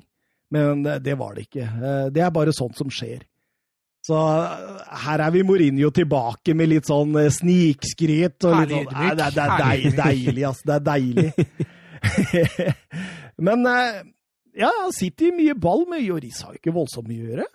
men 0.54 0.86
eh, 0.86 1.00
det 1.06 1.16
var 1.20 1.36
det 1.38 1.48
ikke. 1.48 1.66
Eh, 1.70 2.06
det 2.14 2.24
er 2.26 2.34
bare 2.36 2.54
sånt 2.56 2.78
som 2.78 2.90
skjer. 2.94 3.24
Så 4.10 4.16
her 5.06 5.22
er 5.26 5.34
vi 5.36 5.42
Mourinho 5.46 5.90
tilbake 5.94 6.54
med 6.58 6.70
litt 6.72 6.88
sånn 6.90 7.14
snikskryt. 7.36 8.46
og 8.48 8.62
litt 8.64 8.72
sånn, 8.78 8.94
Nei, 8.96 9.10
det, 9.20 9.26
er- 9.28 9.36
det 9.36 9.44
er 9.44 9.58
deilig, 9.66 9.92
deilig, 10.00 10.46
altså. 10.50 10.64
Det 10.70 10.78
er 10.78 10.86
deilig. 10.88 11.30
men 13.50 13.68
ja, 14.58 14.72
City 14.96 15.32
mye 15.36 15.56
ball, 15.56 15.86
men 15.90 16.04
Joris 16.06 16.42
har 16.46 16.56
ikke 16.58 16.74
voldsomt 16.76 17.08
mye 17.10 17.24
å 17.24 17.30
gjøre. 17.34 17.48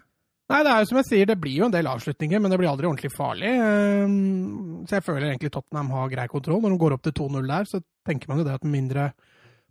Nei, 0.53 0.59
det 0.61 0.71
er 0.75 0.83
jo 0.83 0.89
som 0.91 0.99
jeg 1.01 1.09
sier, 1.09 1.27
det 1.31 1.39
blir 1.41 1.55
jo 1.63 1.67
en 1.67 1.73
del 1.73 1.87
avslutninger, 1.89 2.41
men 2.43 2.53
det 2.53 2.59
blir 2.61 2.69
aldri 2.69 2.87
ordentlig 2.87 3.15
farlig. 3.17 3.49
Eh, 3.49 4.85
Så 4.85 4.99
jeg 4.99 5.05
føler 5.07 5.31
egentlig 5.31 5.53
Tottenham 5.55 5.89
har 5.97 6.11
grei 6.13 6.27
kontroll. 6.29 6.61
Når 6.61 6.75
de 6.75 6.79
går 6.83 6.93
opp 6.99 7.03
til 7.07 7.15
2-0 7.17 7.47
der, 7.49 7.65
så 7.65 7.81
tenker 8.05 8.29
man 8.29 8.39
jo 8.39 8.45
det 8.45 8.59
at 8.59 8.65
mindre 8.69 9.13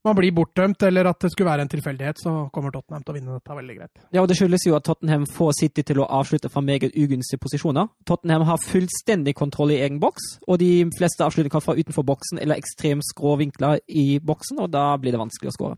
man 0.03 0.17
blir 0.17 0.33
bortdømt, 0.35 0.83
eller 0.83 1.07
at 1.07 1.19
det 1.23 1.29
skulle 1.31 1.47
være 1.47 1.61
en 1.63 1.69
tilfeldighet, 1.71 2.17
så 2.19 2.31
kommer 2.51 2.73
Tottenham 2.75 3.03
til 3.05 3.13
å 3.13 3.15
vinne 3.15 3.35
dette 3.37 3.55
veldig 3.55 3.75
greit. 3.77 4.01
Ja, 4.11 4.19
og 4.21 4.27
Det 4.27 4.35
skyldes 4.35 4.65
jo 4.67 4.75
at 4.75 4.83
Tottenham 4.83 5.23
får 5.31 5.53
City 5.61 5.81
til 5.87 6.01
å 6.03 6.07
avslutte 6.09 6.49
fra 6.51 6.59
meget 6.59 6.91
ugunstige 6.91 7.39
posisjoner. 7.39 7.87
Tottenham 8.03 8.43
har 8.49 8.57
fullstendig 8.59 9.33
kontroll 9.39 9.71
i 9.71 9.79
egen 9.79 10.01
boks, 10.03 10.39
og 10.47 10.59
de 10.59 10.83
fleste 10.97 11.23
avslutninger 11.23 11.55
kan 11.55 11.63
fra 11.63 11.77
utenfor 11.79 12.03
boksen 12.03 12.41
eller 12.43 12.59
ekstremt 12.59 13.05
skrå 13.13 13.37
vinkler 13.39 13.79
i 13.87 14.19
boksen, 14.19 14.59
og 14.59 14.71
da 14.75 14.97
blir 14.97 15.15
det 15.15 15.21
vanskelig 15.23 15.53
å 15.53 15.55
skåre. 15.55 15.77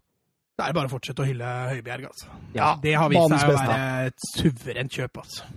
Det 0.55 0.63
er 0.63 0.71
det 0.71 0.77
bare 0.77 0.87
å 0.87 0.91
fortsette 0.93 1.19
å 1.19 1.27
hylle 1.27 1.47
Høibjerg, 1.73 2.05
altså. 2.07 2.29
Ja, 2.55 2.69
det 2.81 2.93
har 2.95 3.09
vist 3.11 3.33
seg 3.33 3.49
å 3.51 3.57
være 3.59 4.05
et 4.07 4.27
suverent 4.31 4.93
kjøp, 4.95 5.19
altså. 5.19 5.49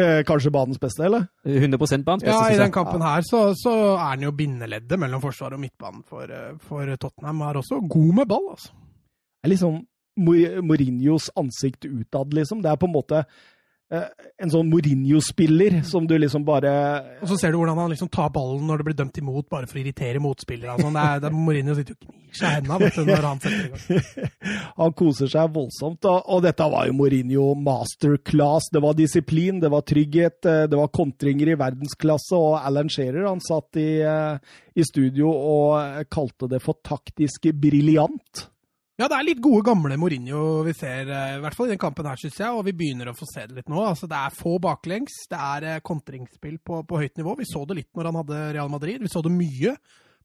Eh, 0.00 0.22
kanskje 0.24 0.52
banens 0.54 0.80
beste, 0.80 1.04
eller? 1.04 1.26
100% 1.44 2.06
banens 2.06 2.24
beste, 2.24 2.32
Ja, 2.32 2.48
i 2.48 2.56
den 2.56 2.72
kampen 2.72 3.02
her 3.04 3.20
så, 3.26 3.50
så 3.58 3.74
er 3.98 4.14
han 4.14 4.24
jo 4.24 4.32
bindeleddet 4.32 4.96
mellom 4.98 5.20
forsvaret 5.20 5.58
og 5.58 5.60
midtbanen 5.60 6.06
for, 6.08 6.24
eh, 6.24 6.54
for 6.64 6.88
Tottenham. 6.96 7.42
Er 7.44 7.60
også 7.60 7.82
god 7.84 8.14
med 8.22 8.30
ball, 8.30 8.48
altså. 8.54 8.72
Det 8.72 9.48
er 9.48 9.54
liksom 9.54 9.80
Mourinhos 10.20 11.28
ansikt 11.36 11.84
utad, 11.84 12.32
liksom. 12.32 12.62
Det 12.64 12.72
er 12.72 12.80
på 12.80 12.88
en 12.88 12.96
måte 12.96 13.24
en 13.90 14.50
sånn 14.52 14.68
Mourinho-spiller 14.70 15.80
som 15.86 16.04
du 16.06 16.14
liksom 16.14 16.44
bare 16.46 16.70
Og 17.24 17.32
så 17.32 17.38
ser 17.40 17.50
du 17.50 17.58
hvordan 17.58 17.78
han 17.80 17.90
liksom 17.90 18.10
tar 18.12 18.28
ballen 18.30 18.62
når 18.68 18.80
det 18.80 18.86
blir 18.86 18.98
dømt 19.00 19.18
imot, 19.18 19.48
bare 19.50 19.66
for 19.66 19.80
å 19.80 19.82
irritere 19.82 20.22
motspillere. 20.22 20.76
Sånn. 20.78 20.94
Det 20.94 21.06
er, 21.06 21.22
det 21.22 21.28
er 21.30 21.34
Mourinho 21.34 21.74
sitter 21.74 21.96
jo 21.96 21.98
og 21.98 22.14
gnir 22.14 22.38
seg 22.38 22.46
i 22.46 22.54
hendene 22.54 23.08
når 23.08 23.26
han 23.26 23.42
setter 23.42 23.64
i 23.64 23.72
gang. 23.72 24.28
Han 24.80 24.94
koser 24.96 25.32
seg 25.32 25.50
voldsomt. 25.54 26.06
Og, 26.06 26.30
og 26.30 26.44
dette 26.44 26.68
var 26.72 26.86
jo 26.86 26.94
Mourinho 26.96 27.48
masterclass. 27.58 28.70
Det 28.72 28.84
var 28.84 28.96
disiplin, 28.98 29.58
det 29.62 29.72
var 29.74 29.84
trygghet, 29.88 30.38
eh, 30.46 30.62
det 30.70 30.78
var 30.78 30.94
kontringer 30.94 31.50
i 31.50 31.58
verdensklasse. 31.60 32.38
Og 32.38 32.60
Alan 32.60 32.90
Shearer 32.92 33.26
han 33.26 33.42
satt 33.44 33.80
i, 33.82 33.90
eh, 34.06 34.56
i 34.78 34.86
studio 34.86 35.34
og 35.34 36.06
kalte 36.14 36.48
det 36.50 36.62
for 36.62 36.78
taktisk 36.86 37.50
briljant. 37.58 38.46
Ja, 39.00 39.06
det 39.08 39.16
er 39.16 39.24
litt 39.24 39.38
gode, 39.40 39.62
gamle 39.64 39.96
Mourinho 39.96 40.60
vi 40.66 40.74
ser, 40.76 41.08
eh, 41.08 41.38
i 41.38 41.40
hvert 41.40 41.54
fall 41.56 41.70
i 41.70 41.72
den 41.72 41.80
kampen 41.80 42.04
her, 42.04 42.18
syns 42.20 42.36
jeg. 42.36 42.52
Og 42.52 42.66
vi 42.66 42.74
begynner 42.76 43.08
å 43.08 43.16
få 43.16 43.24
se 43.30 43.46
det 43.48 43.56
litt 43.56 43.70
nå. 43.72 43.78
Altså, 43.80 44.04
det 44.10 44.18
er 44.18 44.34
få 44.36 44.58
baklengs. 44.60 45.14
Det 45.30 45.38
er 45.40 45.66
eh, 45.70 45.80
kontringsspill 45.80 46.58
på, 46.60 46.82
på 46.84 47.00
høyt 47.00 47.16
nivå. 47.16 47.32
Vi 47.38 47.48
så 47.48 47.62
det 47.64 47.78
litt 47.78 47.88
når 47.96 48.10
han 48.10 48.18
hadde 48.20 48.42
Real 48.58 48.68
Madrid. 48.68 49.00
Vi 49.00 49.08
så 49.08 49.22
det 49.24 49.32
mye 49.32 49.72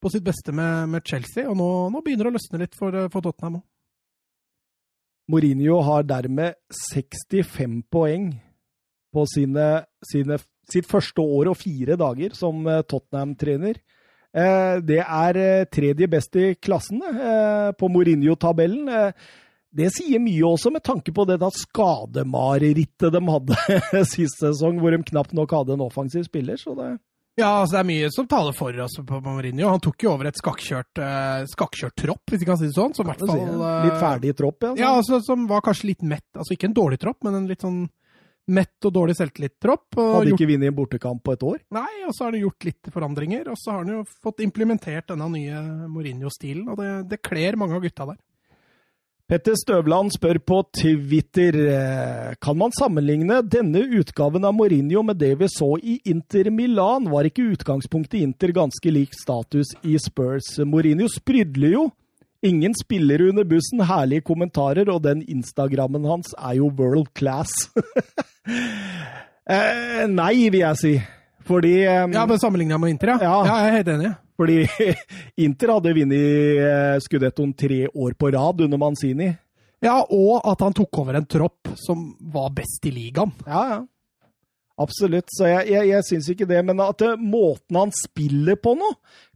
på 0.03 0.11
sitt 0.11 0.25
beste 0.25 0.51
med, 0.51 0.91
med 0.91 1.07
Chelsea. 1.07 1.47
Og 1.47 1.55
nå, 1.55 1.69
nå 1.93 2.01
begynner 2.03 2.27
det 2.27 2.33
å 2.33 2.35
løsne 2.35 2.61
litt 2.65 2.75
for, 2.75 2.99
eh, 2.99 3.07
for 3.13 3.23
Tottenham 3.23 3.61
òg. 3.61 3.65
Mourinho 5.31 5.79
har 5.87 6.03
dermed 6.05 6.59
65 6.91 7.79
poeng 7.89 8.27
på 9.15 9.23
sine, 9.31 9.69
sine, 10.03 10.35
sitt 10.69 10.85
første 10.91 11.23
år 11.23 11.53
og 11.53 11.57
fire 11.57 11.95
dager 11.97 12.35
som 12.35 12.59
Tottenham-trener. 12.91 13.79
Eh, 14.35 14.75
Det 14.83 14.99
er 15.01 15.37
eh, 15.39 15.65
tredje 15.71 16.07
best 16.11 16.35
i 16.35 16.51
klassen 16.59 17.01
eh, 17.01 17.71
på 17.79 17.87
Mourinho-tabellen. 17.91 19.13
Det 19.75 19.89
sier 19.91 20.21
mye 20.23 20.43
også 20.47 20.71
med 20.71 20.83
tanke 20.87 21.11
på 21.11 21.25
det 21.27 21.35
da 21.41 21.49
skademarerittet 21.51 23.11
de 23.11 23.21
hadde 23.27 24.05
sist 24.13 24.39
sesong, 24.39 24.79
hvor 24.79 24.95
de 24.95 25.01
knapt 25.11 25.33
nok 25.35 25.51
hadde 25.55 25.75
en 25.75 25.83
offensiv 25.87 26.23
spiller. 26.27 26.59
Så 26.59 26.75
det 26.77 26.93
Ja, 27.35 27.49
altså 27.61 27.75
det 27.75 27.81
er 27.81 27.89
mye 27.89 28.11
som 28.15 28.27
taler 28.31 28.55
for 28.55 28.77
oss 28.85 28.95
på 28.95 29.19
Mourinho. 29.25 29.67
Han 29.67 29.83
tok 29.83 30.05
jo 30.05 30.13
over 30.13 30.29
et 30.29 30.39
skakkjørt, 30.39 31.01
skakkjørt 31.51 31.97
tropp, 31.99 32.23
hvis 32.31 32.39
vi 32.43 32.47
kan 32.47 32.59
si 32.61 32.69
det 32.69 32.77
sånn. 32.77 32.95
Som 32.95 33.07
i 33.07 33.11
hvert 33.11 33.25
fall, 33.25 33.35
si, 33.35 33.65
litt 33.89 33.99
ferdig 33.99 34.31
tropp, 34.39 34.63
ja. 34.63 34.71
Ja, 34.79 34.93
altså, 35.01 35.19
som 35.25 35.43
var 35.51 35.63
kanskje 35.65 35.89
litt 35.91 36.05
mett. 36.07 36.27
Altså 36.35 36.55
ikke 36.55 36.69
en 36.71 36.77
dårlig 36.79 37.01
tropp, 37.03 37.19
men 37.27 37.35
en 37.41 37.49
litt 37.51 37.63
sånn 37.67 37.81
mett 38.47 38.85
og 38.85 38.93
dårlig 38.93 39.15
selvtillit-tropp. 39.17 39.95
Hadde 39.97 40.29
gjort- 40.29 40.39
ikke 40.39 40.49
vunnet 40.51 40.67
en 40.69 40.75
bortekamp 40.77 41.23
på 41.23 41.33
et 41.33 41.43
år. 41.43 41.57
Nei, 41.73 41.89
og 42.05 42.13
så 42.13 42.25
har 42.25 42.31
han 42.35 42.41
gjort 42.41 42.65
litt 42.67 42.91
forandringer, 42.93 43.47
og 43.49 43.57
så 43.57 43.71
har 43.71 43.83
han 43.83 43.93
jo 43.95 44.03
fått 44.23 44.43
implementert 44.45 45.07
denne 45.07 45.29
nye 45.33 45.63
Mourinho-stilen, 45.89 46.67
og 46.69 46.77
det, 46.77 47.09
det 47.09 47.21
kler 47.25 47.57
mange 47.57 47.75
av 47.75 47.81
gutta 47.81 48.05
der. 48.11 48.17
Petter 49.25 49.55
Støvland 49.57 50.11
spør 50.13 50.37
på 50.45 50.59
Twitter 50.77 51.55
eh, 51.65 52.35
kan 52.39 52.57
man 52.59 52.69
sammenligne 52.77 53.39
denne 53.41 53.81
utgaven 53.97 54.45
av 54.45 54.53
Mourinho 54.53 55.01
med 55.01 55.17
det 55.17 55.31
vi 55.39 55.47
så 55.49 55.71
i 55.81 55.95
Inter 56.11 56.51
Milan. 56.53 57.07
Var 57.09 57.31
ikke 57.31 57.47
utgangspunktet 57.55 58.19
i 58.19 58.21
Inter 58.27 58.53
ganske 58.53 58.91
lik 58.93 59.17
status 59.17 59.73
i 59.81 59.97
Spurs? 59.97 60.59
Mourinho 60.61 61.09
sprydler 61.09 61.73
jo. 61.73 61.87
Ingen 62.45 62.75
spiller 62.77 63.21
under 63.29 63.45
bussen, 63.49 63.81
herlige 63.89 64.25
kommentarer, 64.27 64.89
og 64.93 65.01
den 65.05 65.23
Instagrammen 65.25 66.05
hans 66.05 66.33
er 66.37 66.59
jo 66.59 66.69
world 66.69 67.09
class. 67.17 67.53
eh, 69.55 70.03
nei, 70.11 70.33
vil 70.53 70.61
jeg 70.61 70.81
si. 70.81 70.93
Fordi 71.45 71.73
um, 71.85 72.13
Ja, 72.13 72.25
men 72.29 72.41
sammenligna 72.41 72.77
med 72.81 72.95
Inter, 72.95 73.15
ja. 73.15 73.17
Ja. 73.23 73.39
ja. 73.45 73.57
Jeg 73.57 73.71
er 73.71 73.77
helt 73.79 73.91
enig. 73.95 74.13
Fordi 74.35 74.57
Inter 75.45 75.73
hadde 75.77 75.95
vunnet 75.95 76.61
eh, 76.67 76.93
Scudettoen 77.03 77.55
tre 77.57 77.85
år 77.87 78.15
på 78.19 78.31
rad 78.35 78.61
under 78.65 78.81
Manzini. 78.81 79.31
Ja, 79.83 79.99
og 80.01 80.45
at 80.49 80.63
han 80.65 80.73
tok 80.75 81.01
over 81.03 81.17
en 81.19 81.27
tropp 81.29 81.73
som 81.77 82.07
var 82.33 82.49
best 82.55 82.87
i 82.89 82.93
ligaen. 82.93 83.33
Ja, 83.45 83.65
ja. 83.73 83.81
Absolutt. 84.81 85.31
Så 85.31 85.47
jeg, 85.47 85.69
jeg, 85.71 85.87
jeg 85.93 86.07
syns 86.09 86.27
ikke 86.31 86.47
det. 86.49 86.59
Men 86.67 86.83
at 86.83 87.05
eh, 87.05 87.15
måten 87.19 87.79
han 87.79 87.95
spiller 87.95 88.59
på 88.59 88.75
nå, 88.77 88.91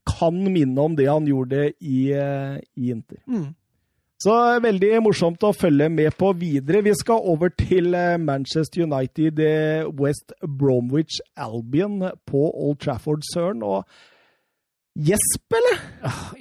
kan 0.09 0.35
minne 0.49 0.83
om 0.83 0.97
det 0.97 1.07
han 1.09 1.27
gjorde 1.27 1.71
i, 1.79 2.09
eh, 2.15 2.59
i 2.79 2.91
Inter. 2.91 3.21
Mm. 3.29 3.49
Så 4.19 4.35
eh, 4.35 4.61
veldig 4.65 4.91
morsomt 5.05 5.47
å 5.47 5.55
følge 5.55 5.89
med 5.93 6.17
på 6.19 6.33
videre. 6.39 6.83
Vi 6.83 6.95
skal 6.99 7.23
over 7.31 7.53
til 7.55 7.95
Manchester 8.19 8.83
United, 8.83 9.39
West 9.99 10.35
Bromwich 10.43 11.21
Albion 11.39 12.01
på 12.27 12.47
Old 12.51 12.81
Trafford, 12.83 13.23
Søren. 13.31 13.63
Og 13.63 13.85
gjesp, 14.99 15.55
eller? 15.55 15.79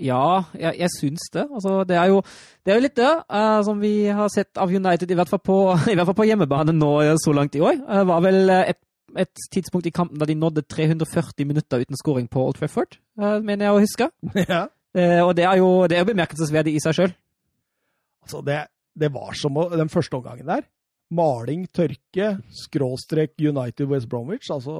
Ja, 0.02 0.24
jeg, 0.58 0.74
jeg 0.80 0.90
syns 0.96 1.28
det. 1.34 1.44
Altså, 1.46 1.84
det, 1.86 1.98
er 2.00 2.10
jo, 2.10 2.22
det 2.66 2.72
er 2.72 2.80
jo 2.80 2.84
litt 2.88 2.98
det 2.98 3.12
uh, 3.30 3.60
som 3.62 3.78
vi 3.78 3.92
har 4.10 4.32
sett 4.34 4.58
av 4.58 4.72
United, 4.74 5.10
i 5.10 5.18
hvert 5.18 5.30
fall 5.30 5.42
på, 5.44 5.58
hvert 5.86 6.08
fall 6.08 6.18
på 6.18 6.26
hjemmebane 6.26 6.74
nå 6.74 6.92
så 7.22 7.36
langt 7.36 7.54
i 7.54 7.62
år. 7.62 7.78
Det 7.78 8.04
var 8.10 8.24
vel 8.26 8.54
et, 8.58 8.80
et 9.16 9.30
tidspunkt 9.54 9.86
i 9.88 9.92
kampen 9.94 10.18
da 10.20 10.26
de 10.28 10.34
nådde 10.36 10.62
340 10.68 11.46
minutter 11.48 11.80
uten 11.84 11.96
scoring 11.96 12.26
på 12.28 12.42
Old 12.44 12.58
Trafford, 12.58 12.98
eh, 13.20 13.38
mener 13.40 13.68
jeg 13.68 13.74
å 13.76 13.80
huske. 13.84 14.10
ja. 14.48 14.66
Eh, 14.96 15.20
og 15.24 15.34
det 15.38 15.44
er 15.48 15.60
jo 15.60 15.70
det 15.88 15.98
er 16.00 16.08
bemerkelsesverdig 16.08 16.74
i 16.76 16.82
seg 16.84 16.96
sjøl. 16.98 17.14
Altså, 18.24 18.42
det, 18.44 18.58
det 18.98 19.12
var 19.14 19.32
som 19.38 19.56
å, 19.56 19.68
den 19.72 19.88
første 19.92 20.18
omgangen 20.18 20.48
der. 20.50 20.66
Maling, 21.14 21.62
tørke, 21.72 22.34
skråstrek 22.66 23.32
United 23.40 23.88
West 23.88 24.08
Bromwich. 24.12 24.50
Altså, 24.52 24.74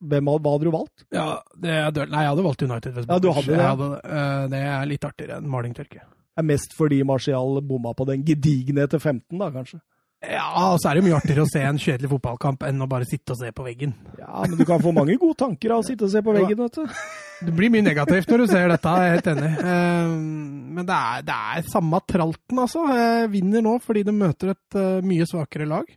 hvem 0.00 0.30
hadde, 0.32 0.40
hva 0.46 0.54
hadde 0.54 0.64
du 0.64 0.72
valgt? 0.72 1.04
Ja, 1.12 1.26
det. 1.60 1.74
Nei, 2.08 2.22
jeg 2.24 2.30
hadde 2.32 2.46
valgt 2.46 2.64
United. 2.64 2.94
West 2.96 3.10
Ja, 3.10 3.18
du 3.20 3.28
Bromwich. 3.28 3.50
hadde 3.50 3.52
det, 3.52 3.60
ja. 3.60 3.74
Hadde 3.74 3.90
det. 3.92 4.00
Eh, 4.16 4.46
det 4.54 4.62
er 4.70 4.88
litt 4.94 5.04
artigere 5.10 5.36
enn 5.42 5.50
maling, 5.52 5.76
tørke. 5.76 6.00
Det 6.30 6.40
er 6.40 6.46
mest 6.48 6.72
fordi 6.78 7.02
Martial 7.04 7.58
bomma 7.68 7.92
på 7.98 8.06
den 8.08 8.22
gedigne 8.24 8.86
etter 8.86 9.02
15, 9.02 9.36
da, 9.36 9.50
kanskje. 9.52 9.82
Ja, 10.20 10.44
og 10.68 10.76
så 10.82 10.90
er 10.90 10.98
det 10.98 11.00
jo 11.00 11.06
mye 11.08 11.16
artigere 11.16 11.44
å 11.46 11.48
se 11.48 11.62
en 11.64 11.78
kjedelig 11.80 12.10
fotballkamp 12.10 12.64
enn 12.68 12.82
å 12.84 12.88
bare 12.90 13.06
sitte 13.08 13.32
og 13.32 13.38
se 13.40 13.48
på 13.56 13.64
veggen. 13.64 13.94
Ja, 14.18 14.42
men 14.44 14.58
du 14.58 14.66
kan 14.68 14.82
få 14.84 14.92
mange 14.92 15.14
gode 15.16 15.38
tanker 15.40 15.72
av 15.72 15.80
å 15.80 15.86
sitte 15.86 16.04
og 16.04 16.12
se 16.12 16.20
på 16.26 16.34
veggen, 16.36 16.58
vet 16.60 16.76
du. 16.76 16.98
Det 17.40 17.54
blir 17.56 17.72
mye 17.72 17.86
negativt 17.86 18.28
når 18.28 18.42
du 18.42 18.50
ser 18.50 18.68
dette, 18.68 18.92
jeg 19.00 19.08
er 19.08 19.14
helt 19.16 19.30
enig. 19.32 19.50
Eh, 19.64 20.12
Men 20.76 20.84
det 20.90 20.98
er, 20.98 21.24
det 21.24 21.38
er 21.54 21.70
samme 21.72 22.02
tralten, 22.04 22.60
altså. 22.66 22.84
Jeg 22.92 23.30
Vinner 23.32 23.64
nå 23.64 23.78
fordi 23.80 24.02
de 24.10 24.12
møter 24.12 24.52
et 24.52 24.76
eh, 24.76 25.00
mye 25.08 25.24
svakere 25.30 25.66
lag. 25.72 25.88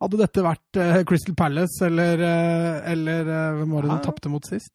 Hadde 0.00 0.22
dette 0.24 0.44
vært 0.48 0.80
eh, 0.80 1.02
Crystal 1.08 1.36
Palace 1.36 1.84
eller, 1.86 2.24
eh, 2.24 2.90
eller 2.96 3.28
eh, 3.28 3.54
hvem 3.60 3.76
var 3.76 3.84
det 3.86 3.92
de 3.92 4.00
tapte 4.08 4.32
mot 4.32 4.48
sist? 4.48 4.72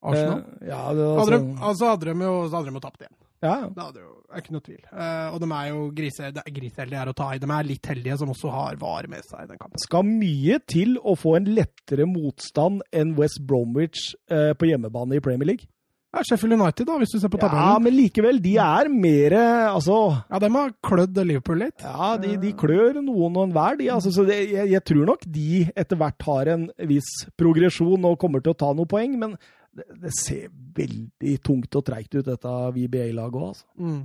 Arsenal? 0.00 0.42
Eh, 0.62 0.68
Ja, 0.72 0.80
det 0.96 1.04
var 1.04 1.20
Hadde 1.26 1.36
de, 1.36 1.38
sånn, 1.44 1.54
altså 1.60 1.92
hadde 1.92 2.08
de 2.08 2.24
jo 2.24 2.34
hadde 2.48 2.64
de 2.72 2.76
jo 2.80 2.84
tapt 2.88 3.04
igjen. 3.04 3.16
Ja, 3.44 3.54
Det 3.70 3.84
hadde 3.84 4.02
jo, 4.02 4.12
er 4.32 4.42
ikke 4.42 4.54
noe 4.56 4.64
tvil. 4.66 4.82
Uh, 4.90 5.30
og 5.30 5.38
de 5.42 5.48
er 5.54 5.70
jo 5.70 5.80
grise, 5.94 6.30
det 6.34 6.42
er 6.42 6.54
griseheldige 6.56 7.00
er 7.04 7.10
å 7.12 7.16
ta 7.16 7.30
i. 7.34 7.40
De 7.42 7.48
er 7.54 7.68
litt 7.68 7.90
heldige 7.90 8.18
som 8.18 8.32
også 8.34 8.52
har 8.52 8.78
VAR 8.80 9.08
med 9.10 9.26
seg 9.26 9.44
i 9.44 9.50
den 9.52 9.60
kampen. 9.60 9.80
skal 9.82 10.06
mye 10.08 10.58
til 10.66 10.96
å 10.98 11.14
få 11.18 11.36
en 11.38 11.50
lettere 11.54 12.08
motstand 12.10 12.82
enn 12.90 13.14
West 13.18 13.44
Bromwich 13.46 14.12
uh, 14.32 14.54
på 14.58 14.70
hjemmebane 14.72 15.18
i 15.18 15.24
Premier 15.24 15.52
League. 15.52 15.70
Ja, 16.08 16.22
Sheffield 16.24 16.56
United, 16.56 16.86
da, 16.88 16.94
hvis 16.96 17.12
du 17.12 17.18
ser 17.20 17.28
på 17.28 17.38
Ja, 17.42 17.74
men 17.84 17.92
likevel, 17.92 18.38
de 18.40 18.54
er 18.56 18.88
mer 18.88 19.34
Altså 19.36 19.98
Ja, 20.16 20.38
de 20.40 20.48
har 20.54 20.70
klødd 20.80 21.18
Liverpool 21.20 21.60
litt. 21.60 21.84
Ja, 21.84 22.14
de, 22.16 22.32
de 22.40 22.52
klør 22.56 22.96
noen 22.96 23.36
og 23.36 23.42
enhver, 23.44 23.76
de. 23.76 23.90
Altså, 23.92 24.14
så 24.16 24.24
det, 24.24 24.38
jeg, 24.48 24.70
jeg 24.72 24.84
tror 24.88 25.04
nok 25.12 25.26
de 25.28 25.66
etter 25.76 26.00
hvert 26.00 26.26
har 26.30 26.50
en 26.54 26.64
viss 26.88 27.12
progresjon 27.36 28.08
og 28.08 28.16
kommer 28.22 28.40
til 28.40 28.56
å 28.56 28.58
ta 28.64 28.72
noen 28.72 28.88
poeng, 28.88 29.18
men 29.20 29.36
det, 29.78 29.86
det 30.02 30.12
ser 30.16 30.50
veldig 30.78 31.32
tungt 31.46 31.78
og 31.80 31.86
treigt 31.86 32.18
ut, 32.18 32.26
dette 32.26 32.52
VBA-laget 32.76 33.40
òg, 33.40 33.48
altså. 33.54 33.66
Mm. 33.80 34.02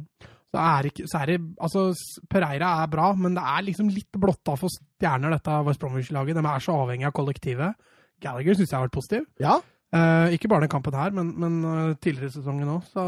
Så 0.53 0.61
er, 0.61 0.87
ikke, 0.91 1.07
så 1.09 1.17
er 1.17 1.31
det 1.31 1.37
Altså, 1.65 1.83
Pereira 2.29 2.71
er 2.83 2.89
bra, 2.93 3.07
men 3.17 3.33
det 3.33 3.43
er 3.55 3.63
liksom 3.65 3.87
litt 3.89 4.21
blotta 4.21 4.53
for 4.59 4.69
stjerner, 4.69 5.33
dette 5.33 5.55
West 5.65 5.81
Bromwich-laget. 5.81 6.37
De 6.37 6.45
er 6.45 6.65
så 6.65 6.75
avhengig 6.77 7.09
av 7.09 7.15
kollektivet. 7.17 7.79
Gallagher 8.21 8.59
syns 8.59 8.69
jeg 8.69 8.77
har 8.77 8.85
vært 8.85 8.99
positiv. 8.99 9.25
Ja, 9.41 9.57
Eh, 9.93 10.33
ikke 10.33 10.49
bare 10.49 10.65
den 10.65 10.73
kampen 10.73 10.95
her, 10.97 11.11
men, 11.13 11.33
men 11.37 11.57
eh, 11.69 11.95
tidligere 12.01 12.31
i 12.31 12.33
sesongen 12.33 12.71
òg. 12.79 12.85
Så 12.89 13.03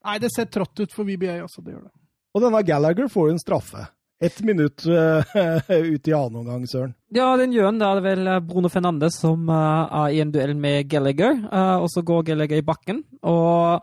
Nei, 0.00 0.16
det 0.22 0.30
ser 0.32 0.46
trått 0.48 0.80
ut 0.80 0.94
for 0.96 1.04
VBA 1.04 1.42
også, 1.44 1.60
det 1.60 1.74
gjør 1.74 1.82
det. 1.84 1.92
og 2.32 2.44
denne 2.46 2.62
Gallagher 2.64 3.10
får 3.12 3.26
jo 3.28 3.34
en 3.34 3.42
straffe. 3.42 3.82
Ett 4.20 4.42
minutt 4.44 4.84
uh, 4.86 5.24
ut 5.94 6.08
i 6.08 6.12
annen 6.12 6.36
omgang, 6.42 6.66
Søren. 6.68 6.94
Ja, 7.16 7.30
den 7.40 7.54
gjør 7.56 7.70
han. 7.70 7.78
Det 7.80 7.88
er 7.88 8.02
vel 8.04 8.26
eh, 8.28 8.40
Bruno 8.44 8.68
Fernandes 8.68 9.16
som 9.22 9.48
eh, 9.48 9.96
er 10.04 10.14
i 10.14 10.20
en 10.20 10.30
duell 10.34 10.52
med 10.60 10.90
Gallagher, 10.92 11.38
eh, 11.48 11.76
og 11.80 11.88
så 11.90 12.04
går 12.06 12.26
Gallagher 12.28 12.60
i 12.60 12.66
bakken. 12.66 13.00
Og 13.26 13.80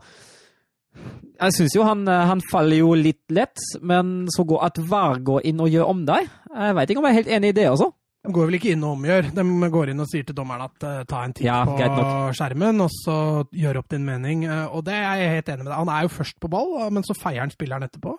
jeg 1.41 1.55
syns 1.57 1.75
jo 1.75 1.85
han, 1.85 2.05
eh, 2.07 2.25
han 2.29 2.43
faller 2.51 2.79
jo 2.83 2.93
litt 2.97 3.25
lett, 3.33 3.57
men 3.81 4.27
så 4.33 4.45
går 4.47 4.67
at 4.69 4.79
VAR 4.89 5.23
går 5.25 5.49
inn 5.49 5.59
og 5.65 5.73
gjør 5.73 5.89
om 5.89 6.05
deg. 6.07 6.29
Jeg 6.53 6.77
veit 6.77 6.93
ikke 6.93 7.01
om 7.01 7.09
jeg 7.09 7.15
er 7.15 7.19
helt 7.23 7.33
enig 7.39 7.51
i 7.51 7.57
det, 7.57 7.67
altså. 7.73 7.91
De 8.27 8.33
går 8.35 8.49
vel 8.49 8.57
ikke 8.57 8.71
inn 8.75 8.81
og 8.83 8.95
omgjør. 8.97 9.29
De 9.37 9.43
går 9.71 9.91
inn 9.93 10.03
og 10.03 10.07
sier 10.11 10.25
til 10.27 10.35
dommeren 10.35 10.65
at 10.65 10.83
uh, 10.83 11.03
ta 11.07 11.21
en 11.23 11.35
titt 11.37 11.45
Ja, 11.45 11.61
på 11.63 11.77
nok. 11.79 12.33
skjermen, 12.35 12.81
og 12.83 12.89
så 12.91 13.17
gjør 13.55 13.79
opp 13.79 13.93
din 13.93 14.03
mening. 14.03 14.41
Uh, 14.49 14.65
og 14.75 14.83
det 14.87 14.97
er 14.97 15.21
jeg 15.21 15.35
helt 15.37 15.51
enig 15.53 15.63
med 15.63 15.69
deg. 15.71 15.77
Han 15.77 15.91
er 15.93 16.07
jo 16.07 16.11
først 16.11 16.35
på 16.43 16.49
ball, 16.51 16.73
eh, 16.81 16.89
men 16.91 17.05
så 17.07 17.15
feier 17.15 17.45
han 17.45 17.53
spilleren 17.53 17.87
etterpå. 17.87 18.17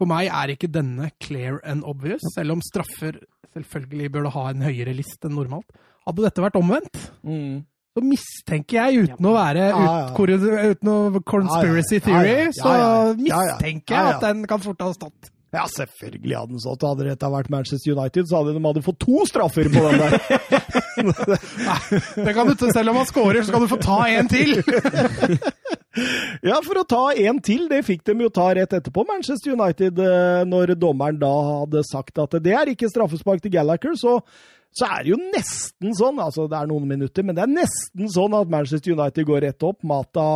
For 0.00 0.08
meg 0.08 0.30
er 0.32 0.54
ikke 0.54 0.70
denne 0.72 1.10
clear 1.20 1.58
and 1.68 1.84
obvious, 1.84 2.22
selv 2.34 2.54
om 2.56 2.62
straffer 2.64 3.18
selvfølgelig 3.52 4.08
bør 4.14 4.30
ha 4.32 4.46
en 4.54 4.62
høyere 4.64 4.94
list 4.96 5.26
enn 5.28 5.34
normalt. 5.36 5.68
Hadde 6.08 6.24
dette 6.24 6.40
vært 6.46 6.56
omvendt, 6.56 6.96
Mm. 7.26 7.58
så 7.92 8.02
mistenker 8.06 8.78
jeg, 8.78 9.10
uten 9.10 9.26
å 9.28 9.34
være 9.36 9.66
ut, 9.74 10.16
uten 10.16 10.88
å 10.88 11.20
conspiracy 11.26 11.98
theory, 12.00 12.48
så 12.56 13.12
mistenker 13.18 13.92
jeg 13.98 14.14
at 14.14 14.24
den 14.24 14.46
kan 14.48 14.62
fort 14.64 14.80
ha 14.80 14.92
stått. 14.96 15.30
Ja, 15.52 15.64
selvfølgelig 15.66 16.36
hadde 16.38 16.52
den 16.54 16.60
stått. 16.62 16.84
Hadde 16.86 17.08
dette 17.10 17.26
vært 17.26 17.50
Manchester 17.50 17.92
United, 17.98 18.28
så 18.30 18.38
hadde 18.38 18.54
de 18.54 18.62
hadde 18.64 18.84
fått 18.86 19.00
to 19.02 19.24
straffer 19.26 19.66
på 19.66 19.82
den 19.82 19.98
der. 19.98 20.20
Det 20.96 22.34
kan 22.34 22.48
du, 22.48 22.54
selv 22.72 22.92
om 22.92 23.00
han 23.00 23.08
scorer, 23.08 23.42
så 23.46 23.54
kan 23.54 23.64
du 23.64 23.70
få 23.70 23.80
ta 23.82 24.02
en 24.10 24.30
til! 24.30 24.58
Ja, 26.46 26.60
for 26.62 26.78
å 26.78 26.86
ta 26.86 27.10
en 27.18 27.40
til, 27.42 27.64
det 27.70 27.80
fikk 27.82 28.04
de 28.06 28.14
jo 28.22 28.30
ta 28.32 28.46
rett 28.54 28.72
etterpå, 28.76 29.02
Manchester 29.08 29.56
United, 29.56 29.98
eh, 29.98 30.42
når 30.46 30.76
dommeren 30.78 31.18
da 31.20 31.32
hadde 31.48 31.82
sagt 31.88 32.20
at 32.22 32.36
det 32.44 32.54
er 32.54 32.70
ikke 32.70 32.88
straffespark 32.92 33.42
til 33.42 33.52
Gallagher, 33.56 33.96
så, 33.98 34.20
så 34.70 34.86
er 34.86 35.02
det 35.02 35.12
jo 35.12 35.18
nesten 35.18 35.96
sånn, 35.98 36.20
altså 36.22 36.46
det 36.50 36.60
er 36.60 36.70
noen 36.70 36.86
minutter, 36.92 37.26
men 37.26 37.36
det 37.36 37.42
er 37.42 37.52
nesten 37.56 38.12
sånn 38.14 38.38
at 38.38 38.52
Manchester 38.52 38.94
United 38.94 39.26
går 39.28 39.42
rett 39.48 39.66
opp, 39.66 39.82
Mata 39.82 40.28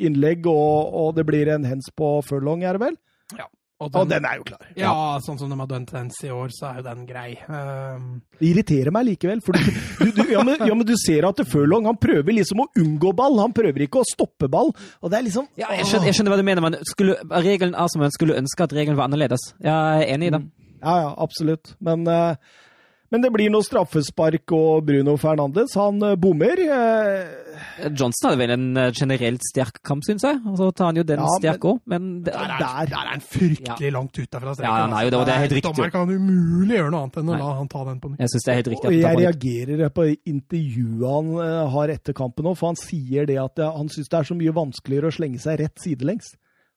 innlegg, 0.00 0.48
og, 0.50 0.96
og 1.04 1.12
det 1.18 1.26
blir 1.28 1.52
en 1.52 1.68
hens 1.68 1.92
på 1.94 2.16
furlong, 2.24 2.64
er 2.64 2.78
det 2.78 2.86
vel? 2.88 2.98
Ja, 3.36 3.50
og 3.82 3.96
Og 3.98 4.08
den 4.08 4.24
er 4.24 4.36
jo 4.38 4.44
klar. 4.46 4.60
ja, 4.78 4.92
sånn 5.24 5.38
som 5.38 5.50
de 5.50 5.56
har 5.58 5.66
dømt 5.66 5.90
den 5.92 6.10
i 6.22 6.30
år, 6.30 6.48
så 6.54 6.68
er 6.70 6.76
jo 6.78 6.84
den 6.86 7.04
grei. 7.08 7.34
Um, 7.48 8.22
Det 8.38 8.46
irriterer 8.52 8.90
meg 8.94 9.06
likevel. 9.08 9.42
For 9.44 9.52
du, 9.52 9.60
du, 9.98 10.12
du, 10.14 10.32
ja, 10.32 10.44
men, 10.46 10.56
ja, 10.62 10.74
men 10.74 10.86
du 10.86 10.94
ser 10.96 11.26
at 11.28 11.42
Furlong 11.50 11.84
han 11.90 11.98
prøver 12.00 12.32
liksom 12.38 12.62
å 12.64 12.68
unngå 12.80 13.12
ball, 13.18 13.38
han 13.42 13.52
prøver 13.56 13.84
ikke 13.88 14.00
å 14.04 14.08
stoppe 14.08 14.48
ball. 14.48 14.70
Og 15.02 15.10
det 15.10 15.18
er 15.18 15.26
liksom 15.26 15.48
Ja, 15.58 15.72
jeg, 15.74 15.88
skjønner, 15.90 16.06
jeg 16.06 16.18
skjønner 16.20 16.36
hva 16.36 16.40
du 16.40 16.46
mener, 16.46 16.62
men 16.68 16.78
skulle, 16.88 17.18
regelen 17.44 17.74
er 17.74 17.88
som 17.92 18.02
en 18.06 18.14
skulle 18.14 18.38
ønske 18.40 18.68
at 18.68 18.76
regelen 18.78 18.96
var 19.00 19.10
annerledes. 19.10 19.50
Jeg 19.64 19.74
er 19.74 20.14
enig 20.14 20.30
i 20.30 20.36
det. 20.38 20.44
Ja, 20.84 20.94
ja, 21.00 21.10
absolutt. 21.26 21.74
Men, 21.80 22.06
uh, 22.06 22.36
men 23.12 23.22
det 23.22 23.30
blir 23.34 23.50
noe 23.52 23.62
straffespark, 23.66 24.50
og 24.56 24.86
Bruno 24.88 25.14
Fernandes 25.20 25.74
han 25.78 26.00
eh, 26.02 26.16
bommer. 26.18 26.58
eh, 26.58 27.43
Johnson 27.94 28.28
hadde 28.30 28.38
vel 28.40 28.52
en 28.54 28.66
eh, 28.80 28.90
generelt 28.94 29.42
sterk 29.48 29.80
kamp, 29.86 30.04
syns 30.06 30.22
jeg. 30.26 30.38
Og 30.46 30.56
så 30.60 30.68
tar 30.76 30.90
han 30.92 31.00
jo 31.00 31.04
den 31.08 31.22
Ja, 31.22 31.28
sterk 31.40 31.66
òg, 31.70 31.80
men 31.90 32.22
det, 32.24 32.32
der, 32.34 32.54
er, 32.54 32.62
Der. 32.62 32.90
der 32.92 33.00
er 33.02 33.10
han 33.14 33.24
fryktelig 33.24 33.92
langt 33.96 34.18
ute 34.18 34.40
fra 34.44 34.54
streken. 34.54 34.94
Ja, 34.94 35.02
jo 35.06 35.10
det, 35.14 35.20
det 35.28 35.34
er 35.34 35.42
helt 35.44 35.56
riktig. 35.58 35.70
Dommeren 35.70 35.94
kan 35.96 36.14
umulig 36.14 36.78
gjøre 36.78 36.92
noe 36.94 37.02
annet 37.06 37.18
enn 37.22 37.32
å 37.34 37.40
la 37.40 37.50
han 37.60 37.68
ta 37.72 37.84
den 37.90 38.00
på 38.04 38.12
nytt. 38.12 38.22
jeg 38.24 38.32
synes 38.34 38.44
det 38.48 38.52
er 38.54 38.60
helt 38.62 38.72
riktig. 38.74 38.88
Og 38.92 38.96
jeg 39.00 39.20
reagerer 39.24 39.92
på 39.98 40.08
intervjuet 40.34 41.10
han 41.16 41.34
eh, 41.48 41.60
har 41.74 41.94
etter 41.98 42.16
kampen 42.16 42.48
òg, 42.52 42.56
for 42.60 42.72
han 42.72 42.80
sier 42.80 43.26
det 43.28 43.38
at 43.42 43.58
eh, 43.62 43.74
han 43.76 43.88
syns 43.92 44.08
det 44.12 44.18
er 44.22 44.30
så 44.32 44.38
mye 44.38 44.54
vanskeligere 44.56 45.10
å 45.12 45.14
slenge 45.18 45.42
seg 45.42 45.60
rett 45.64 45.78
sidelengs. 45.82 46.34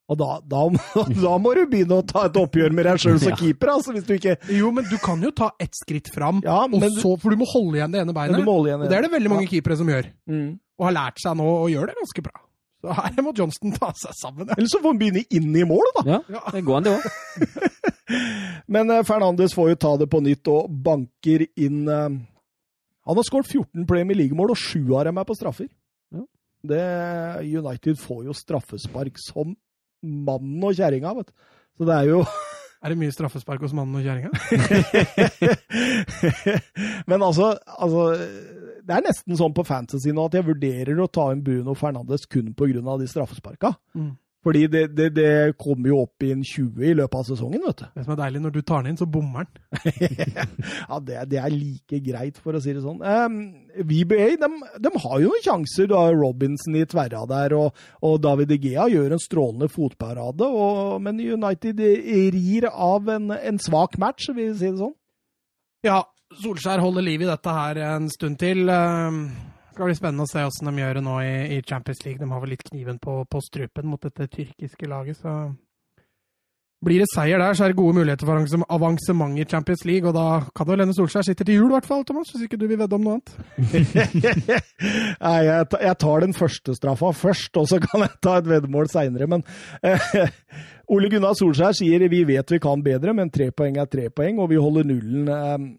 Og 0.07 0.15
da, 0.21 0.37
da, 0.47 0.61
da 1.25 1.33
må 1.43 1.51
du 1.57 1.65
begynne 1.67 1.97
å 1.99 2.03
ta 2.07 2.21
et 2.29 2.37
oppgjør 2.39 2.71
med 2.77 2.85
deg 2.87 3.01
sjøl 3.03 3.17
som 3.19 3.31
Ja. 3.33 3.39
keeper, 3.41 3.73
altså, 3.73 3.91
hvis 3.91 4.05
du 4.07 4.13
ikke 4.15 4.37
Jo, 4.55 4.69
men 4.71 4.85
du 4.87 4.95
kan 5.03 5.19
jo 5.19 5.33
ta 5.35 5.49
ett 5.59 5.75
skritt 5.75 6.07
fram, 6.15 6.39
Ja, 6.45 6.61
men 6.71 6.85
så, 6.95 7.11
for 7.19 7.35
du 7.35 7.41
må 7.41 7.47
holde 7.51 7.81
igjen 7.81 7.91
det 7.91 8.05
ene 8.05 8.15
beinet. 8.15 8.39
du 8.39 8.47
må 8.47 8.53
holde 8.55 8.71
igjen 8.71 8.85
Og 8.85 8.87
det 8.93 8.95
er 9.01 9.03
det 9.03 9.11
veldig 9.11 9.33
mange 9.33 9.49
keepere 9.51 9.75
som 9.81 9.91
gjør, 9.91 10.07
Mm. 10.31 10.47
Og 10.77 10.85
har 10.89 10.95
lært 10.95 11.21
seg 11.23 11.37
nå 11.39 11.47
å 11.63 11.67
gjøre 11.71 11.91
det 11.93 11.97
ganske 12.01 12.23
bra. 12.27 12.41
Så 12.85 12.93
her 12.93 13.23
må 13.25 13.31
Johnston 13.35 13.71
ta 13.73 13.89
seg 13.97 14.13
sammen. 14.19 14.47
Ja. 14.51 14.55
Eller 14.57 14.69
så 14.69 14.79
får 14.83 14.91
han 14.93 14.99
begynne 15.01 15.23
inn 15.33 15.55
i 15.57 15.63
mål, 15.65 15.87
da. 15.97 16.03
Ja, 16.11 16.19
Ja. 16.35 16.41
det 16.53 16.61
går 16.67 16.77
an, 16.77 16.85
det 16.85 16.93
òg. 16.93 17.77
Men 18.77 18.91
eh, 18.93 19.03
Fernandes 19.07 19.55
får 19.57 19.71
jo 19.73 19.79
ta 19.81 19.93
det 19.97 20.07
på 20.11 20.21
nytt 20.23 20.47
og 20.53 20.69
banker 20.85 21.43
inn 21.59 21.87
eh, 21.89 22.17
Han 23.07 23.17
har 23.19 23.25
skåret 23.27 23.49
14 23.49 23.87
Premier 23.89 24.17
League-mål, 24.19 24.53
og 24.53 24.59
sju 24.61 24.83
av 24.97 25.07
dem 25.09 25.17
er 25.17 25.25
på 25.27 25.35
straffer. 25.37 25.69
Ja. 26.13 26.23
Det, 26.69 26.83
United 27.49 27.99
får 28.01 28.25
jo 28.29 28.35
straffespark 28.37 29.17
som 29.25 29.55
mannen 30.03 30.63
og 30.67 30.75
kjerringa, 30.77 31.13
vet 31.17 31.31
du. 31.31 31.35
Så 31.77 31.85
det 31.89 31.95
er 31.97 32.09
jo 32.11 32.21
Er 32.87 32.93
det 32.93 33.01
mye 33.01 33.11
straffespark 33.11 33.63
hos 33.65 33.73
mannen 33.75 33.97
og 33.99 34.05
kjerringa? 34.05 34.31
Men 37.11 37.25
altså, 37.25 37.49
altså 37.75 38.05
Det 38.87 38.95
er 38.95 39.03
nesten 39.03 39.35
sånn 39.35 39.55
på 39.57 39.65
fantasy 39.67 40.13
nå 40.15 40.29
at 40.29 40.37
jeg 40.39 40.47
vurderer 40.47 41.01
å 41.03 41.09
ta 41.11 41.25
inn 41.33 41.43
Bruno 41.43 41.75
Fernandes 41.75 42.23
kun 42.31 42.53
pga. 42.55 42.95
de 43.01 43.09
straffesparka. 43.11 43.73
Mm. 43.91 44.13
Fordi 44.45 44.67
det, 44.71 44.83
det, 44.95 45.07
det 45.17 45.31
kommer 45.59 45.89
jo 45.89 46.01
opp 46.05 46.23
i 46.23 46.29
en 46.31 46.43
20 46.45 46.85
i 46.85 46.93
løpet 46.95 47.19
av 47.19 47.25
sesongen, 47.27 47.63
vet 47.65 47.81
du. 47.81 47.87
Det 47.97 48.03
som 48.05 48.13
er 48.13 48.19
deilig, 48.21 48.41
når 48.43 48.53
du 48.53 48.59
tar 48.61 48.83
den 48.83 48.93
inn, 48.93 48.99
så 48.99 49.07
bommer 49.09 49.47
den. 49.47 49.63
ja, 50.87 50.99
det, 51.03 51.17
det 51.33 51.39
er 51.41 51.55
like 51.55 51.99
greit, 52.05 52.37
for 52.39 52.55
å 52.55 52.61
si 52.63 52.75
det 52.75 52.83
sånn. 52.85 53.01
Um, 53.01 53.39
VBA 53.89 54.29
de, 54.39 54.51
de 54.85 54.91
har 55.03 55.17
jo 55.23 55.33
noen 55.33 55.43
sjanser. 55.43 55.91
Har 55.97 56.15
Robinson 56.15 56.77
i 56.77 56.85
tverra 56.87 57.25
der, 57.29 57.57
og, 57.57 57.81
og 58.05 58.21
David 58.23 58.53
Egea 58.55 58.67
Gea 58.67 58.87
gjør 58.93 59.15
en 59.15 59.23
strålende 59.23 59.71
fotparade. 59.71 60.47
Og, 60.47 61.01
men 61.03 61.19
United 61.19 61.81
rir 62.37 62.69
av 62.71 63.09
en, 63.17 63.31
en 63.33 63.59
svak 63.61 63.97
match, 64.01 64.29
vil 64.31 64.53
vi 64.53 64.61
si 64.61 64.69
det 64.69 64.79
sånn. 64.79 64.95
Ja, 65.85 66.01
Solskjær 66.37 66.81
holder 66.83 67.05
liv 67.05 67.23
i 67.23 67.29
dette 67.29 67.53
her 67.55 67.79
en 67.87 68.09
stund 68.11 68.39
til. 68.41 68.67
Um, 68.67 69.23
Det 69.77 69.83
skal 69.83 69.91
bli 69.91 69.97
spennende 69.99 70.25
å 70.25 70.29
se 70.31 70.41
hvordan 70.41 70.73
de 70.73 70.81
gjør 70.81 70.95
det 70.97 71.01
nå 71.05 71.15
i, 71.21 71.33
i 71.53 71.57
Champions 71.61 71.99
League. 72.01 72.17
De 72.17 72.27
har 72.31 72.39
vel 72.41 72.49
litt 72.49 72.63
kniven 72.65 72.95
på, 72.97 73.19
på 73.29 73.41
strupen 73.45 73.85
mot 73.85 74.01
dette 74.01 74.25
tyrkiske 74.33 74.89
laget, 74.89 75.19
så 75.21 75.33
blir 76.81 77.03
det 77.03 77.09
seier 77.11 77.37
der, 77.37 77.53
så 77.53 77.67
er 77.67 77.75
det 77.75 77.77
gode 77.77 77.93
muligheter 77.99 78.25
for 78.25 78.39
avansem- 78.39 78.65
avansement 78.73 79.37
i 79.37 79.45
Champions 79.45 79.85
League, 79.85 80.09
og 80.09 80.17
da 80.17 80.49
kan 80.57 80.69
vel 80.71 80.81
hende 80.81 80.97
Solskjær 80.97 81.29
sitter 81.29 81.45
til 81.45 81.59
jul, 81.59 81.69
i 81.69 81.77
hvert 81.77 81.91
fall, 81.93 82.01
Thomas, 82.09 82.33
hvis 82.33 82.47
ikke 82.47 82.57
du 82.57 82.65
vil 82.65 82.81
vedde 82.81 82.97
om 82.97 83.05
noe 83.05 83.19
annet. 83.19 83.37
Nei, 85.27 85.39
jeg, 85.45 85.95
tar 86.01 86.25
den 86.25 86.37
første 86.41 86.77
straffa 86.81 87.13
først, 87.21 87.61
og 87.61 87.69
så 87.69 87.83
kan 87.85 88.07
jeg 88.07 88.17
ta 88.25 88.37
et 88.41 88.49
veddemål 88.49 88.89
seinere. 88.89 89.29
Men 89.29 89.45
eh, 89.85 90.13
Ole 90.97 91.13
Gunnar 91.13 91.37
Solskjær 91.37 91.77
sier 91.77 92.09
vi 92.09 92.25
vet 92.33 92.57
vi 92.57 92.65
kan 92.65 92.81
bedre, 92.81 93.13
men 93.13 93.29
tre 93.29 93.53
poeng 93.53 93.77
er 93.77 93.93
tre 93.93 94.09
poeng, 94.09 94.41
og 94.41 94.49
vi 94.49 94.57
holder 94.57 94.89
nullen. 94.89 95.77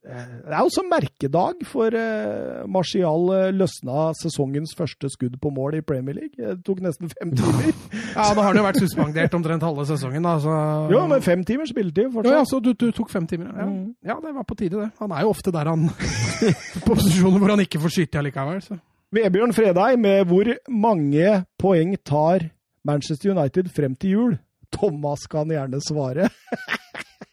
Eh, 0.00 0.28
det 0.46 0.54
er 0.56 0.64
også 0.64 0.80
merkedag, 0.88 1.58
for 1.68 1.92
eh, 1.92 2.62
Martial 2.72 3.26
eh, 3.36 3.50
løsna 3.52 4.06
sesongens 4.16 4.72
første 4.76 5.10
skudd 5.12 5.34
på 5.42 5.50
mål 5.52 5.76
i 5.76 5.82
Premier 5.84 6.16
League. 6.16 6.38
Det 6.38 6.62
tok 6.64 6.80
nesten 6.84 7.12
fem 7.12 7.34
timer. 7.36 7.74
Ja, 8.10 8.24
da 8.34 8.40
har 8.40 8.48
han 8.48 8.58
jo 8.58 8.64
vært 8.64 8.80
suspendert 8.80 9.34
omtrent 9.36 9.62
halve 9.62 9.84
sesongen, 9.86 10.24
da, 10.24 10.32
så 10.42 10.54
Jo, 10.90 11.04
men 11.10 11.22
fem 11.22 11.44
timer 11.46 11.68
spilletid 11.68 12.16
Ja, 12.24 12.40
ja, 12.40 12.44
så 12.48 12.58
du, 12.64 12.72
du 12.74 12.88
tok 12.96 13.12
fem 13.12 13.28
timer, 13.30 13.52
ja. 13.52 13.66
Mm. 13.68 13.84
Ja, 14.02 14.16
det 14.24 14.32
var 14.34 14.46
på 14.48 14.56
tide, 14.58 14.80
det. 14.80 14.88
Han 14.98 15.14
er 15.14 15.26
jo 15.26 15.34
ofte 15.34 15.52
der 15.54 15.70
han 15.70 15.86
På 16.74 16.96
posisjoner 16.96 17.38
hvor 17.38 17.54
han 17.54 17.62
ikke 17.62 17.80
får 17.84 17.94
skyte 17.94 18.22
allikevel, 18.22 18.62
så 18.64 18.80
Vebjørn 19.14 19.54
Fredheim, 19.54 20.04
med 20.06 20.26
hvor 20.30 20.48
mange 20.70 21.40
poeng 21.58 21.96
tar 22.06 22.48
Manchester 22.86 23.34
United 23.34 23.70
frem 23.74 23.96
til 23.98 24.16
jul? 24.16 24.36
Thomas 24.70 25.26
kan 25.30 25.50
gjerne 25.50 25.80
svare. 25.82 26.30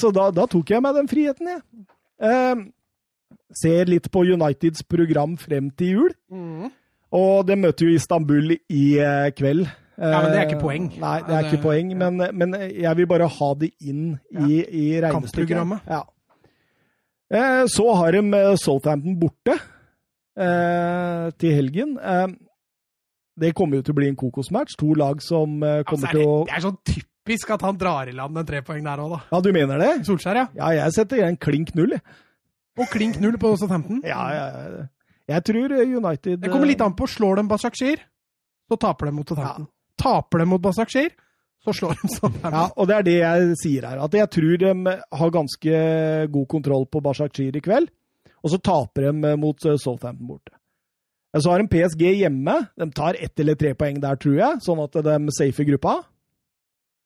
Så 0.00 0.12
da, 0.14 0.28
da 0.30 0.46
tok 0.46 0.70
jeg 0.70 0.82
meg 0.84 0.94
den 0.94 1.08
friheten, 1.10 1.48
jeg. 1.50 1.62
Eh, 2.22 2.64
ser 3.54 3.84
litt 3.90 4.06
på 4.14 4.22
Uniteds 4.32 4.82
program 4.86 5.36
frem 5.38 5.70
til 5.78 5.88
jul. 5.96 6.12
Og 7.14 7.46
det 7.46 7.56
møter 7.58 7.86
jo 7.88 7.94
Istanbul 7.98 8.56
i 8.56 8.84
eh, 8.98 9.30
kveld. 9.36 9.66
Ja, 9.94 10.22
men 10.24 10.32
det 10.32 10.38
er 10.40 10.46
ikke 10.48 10.56
Eh, 10.58 10.62
poeng. 10.64 10.86
Nei, 10.98 11.18
det 11.22 11.30
er 11.30 11.42
Det- 11.42 11.52
ikke 11.52 11.62
poeng, 11.62 11.92
men, 11.98 12.16
men 12.34 12.54
jeg 12.74 12.96
vil 12.96 13.06
bare 13.06 13.28
ha 13.30 13.50
det 13.54 13.70
inn 13.80 14.18
i, 14.42 14.64
i 14.66 15.00
regnestykket. 15.00 15.80
Ja. 15.86 16.00
Eh, 17.30 17.66
Så 17.70 17.86
har 17.94 18.10
de 18.12 18.18
eh, 18.34 18.56
Southampton 18.58 19.14
borte 19.20 19.54
eh, 20.36 21.30
til 21.38 21.54
helgen. 21.54 21.98
Eh, 21.98 22.26
Det 23.40 23.54
kommer 23.54 23.76
jo 23.76 23.82
til 23.82 23.94
å 23.94 23.98
bli 23.98 24.08
en 24.08 24.16
kokosmatch. 24.18 24.76
To 24.78 24.92
lag 24.94 25.18
som 25.22 25.62
eh, 25.62 25.82
altså, 25.86 26.06
er 26.06 26.12
det, 26.12 26.20
til 26.20 26.28
å 26.30 26.44
det 26.46 26.54
er 26.54 26.60
sånn 26.62 26.76
typisk 27.24 27.50
at 27.54 27.62
han 27.64 27.78
drar 27.80 28.08
i 28.08 28.12
land 28.12 28.36
en 28.36 28.46
trepoeng 28.46 28.84
der 28.84 29.00
òg, 29.00 29.14
da. 29.16 29.20
Ja, 29.32 29.40
du 29.40 29.50
mener 29.56 29.80
det? 29.80 29.90
Solskjær, 30.06 30.36
ja. 30.36 30.46
Ja, 30.58 30.70
jeg 30.84 30.92
setter 30.96 31.24
en 31.24 31.36
klink 31.40 31.74
null, 31.74 31.96
jeg. 31.96 32.02
Og 32.78 32.90
klink 32.90 33.20
null 33.22 33.36
på 33.38 33.54
Southampton. 33.56 34.02
Ja, 34.04 34.22
ja, 34.34 34.46
ja. 34.50 34.86
Jeg 35.30 35.44
tror 35.46 35.72
eh, 35.72 35.88
United 35.96 36.42
Det 36.42 36.50
kommer 36.52 36.68
litt 36.68 36.82
an 36.84 36.96
på. 36.98 37.06
Slår 37.08 37.38
de 37.40 37.46
Basakshir, 37.48 38.02
så 38.68 38.76
taper 38.76 39.08
de 39.08 39.14
mot 39.16 39.28
Southampton. 39.28 39.68
Taper 40.00 40.42
de 40.42 40.46
mot 40.50 40.60
Basakshir, 40.60 41.14
så 41.64 41.72
slår 41.72 41.94
de 42.02 42.10
Southampton. 42.12 42.56
Ja, 42.58 42.64
og 42.76 42.90
det 42.90 42.96
er 42.98 43.06
det 43.06 43.14
jeg 43.20 43.60
sier 43.62 43.86
her. 43.88 44.02
At 44.04 44.16
jeg 44.18 44.32
tror 44.36 44.58
de 44.60 44.74
har 45.20 45.36
ganske 45.38 45.78
god 46.34 46.48
kontroll 46.50 46.84
på 46.90 47.00
Basakshir 47.04 47.56
i 47.56 47.64
kveld. 47.64 47.88
Og 48.44 48.52
så 48.52 48.60
taper 48.60 49.08
de 49.08 49.36
mot 49.40 49.64
eh, 49.64 49.78
Southampton 49.80 50.28
borte. 50.34 50.52
Så 51.34 51.50
har 51.50 51.62
de 51.62 51.66
PSG 51.66 52.02
hjemme. 52.20 52.58
De 52.78 52.86
tar 52.94 53.16
ett 53.18 53.40
eller 53.42 53.56
tre 53.58 53.72
poeng 53.78 53.96
der, 54.02 54.18
tror 54.22 54.36
jeg, 54.38 54.60
sånn 54.62 54.82
at 54.84 55.00
de 55.02 55.16
safer 55.34 55.66
gruppa. 55.66 55.96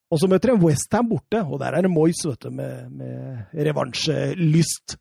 Og 0.09 0.21
så 0.23 0.29
møter 0.31 0.55
de 0.55 0.65
Westham 0.65 1.11
borte, 1.11 1.43
og 1.45 1.61
der 1.61 1.77
er 1.77 1.85
det 1.85 1.93
Moyes 1.93 2.23
vet 2.25 2.47
du, 2.47 2.51
med, 2.55 2.89
med 2.97 3.59
revansjelyst. 3.69 4.97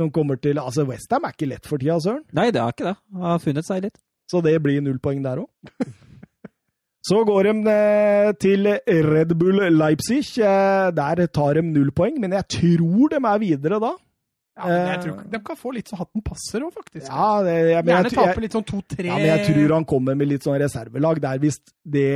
Som 0.00 0.12
kommer 0.12 0.38
til 0.40 0.60
Altså, 0.60 0.84
Westham 0.88 1.24
er 1.28 1.34
ikke 1.34 1.48
lett 1.48 1.66
for 1.68 1.80
tida, 1.80 1.98
søren. 2.00 2.22
Nei, 2.36 2.50
det 2.52 2.60
er 2.60 2.72
ikke 2.72 2.86
det. 2.90 2.94
Han 3.16 3.26
har 3.28 3.42
funnet 3.42 3.68
seg 3.68 3.82
litt. 3.86 3.98
Så 4.30 4.40
det 4.44 4.54
blir 4.62 4.84
null 4.84 5.00
poeng 5.02 5.24
der 5.24 5.42
òg. 5.42 5.50
Så 7.08 7.22
går 7.24 7.48
de 7.48 7.72
eh, 7.72 8.30
til 8.36 8.68
Red 9.08 9.32
Bull 9.40 9.62
Leipzig. 9.72 10.20
Eh, 10.44 10.90
Der 10.92 11.24
tar 11.32 11.56
de 11.56 11.64
null 11.64 11.92
poeng, 11.96 12.20
men 12.20 12.36
jeg 12.36 12.48
tror 12.60 13.12
de 13.14 13.20
er 13.20 13.40
videre 13.40 13.80
da. 13.80 13.94
Ja, 14.60 14.66
men 14.66 14.88
jeg 14.90 15.00
tror, 15.04 15.20
de 15.32 15.40
kan 15.46 15.56
få 15.56 15.70
litt 15.72 15.88
så 15.88 15.96
hatten 15.96 16.24
passer 16.24 16.66
òg, 16.66 16.74
faktisk. 16.76 17.06
Ja, 17.06 17.28
det, 17.46 17.54
jeg, 17.54 17.84
men, 17.86 17.94
Gjerne 17.94 18.10
jeg, 18.10 18.12
jeg, 18.12 18.34
tape 18.34 18.44
litt 18.44 18.56
sånn 18.56 18.66
to-tre 18.68 19.06
ja, 19.08 19.16
men 19.16 19.30
jeg 19.30 19.46
tror 19.46 19.74
han 19.78 19.86
kommer 19.88 20.18
med 20.20 20.28
litt 20.28 20.44
sånn 20.44 20.58
reservelag 20.60 21.22
der, 21.24 21.40
hvis 21.40 21.56
det 21.96 22.10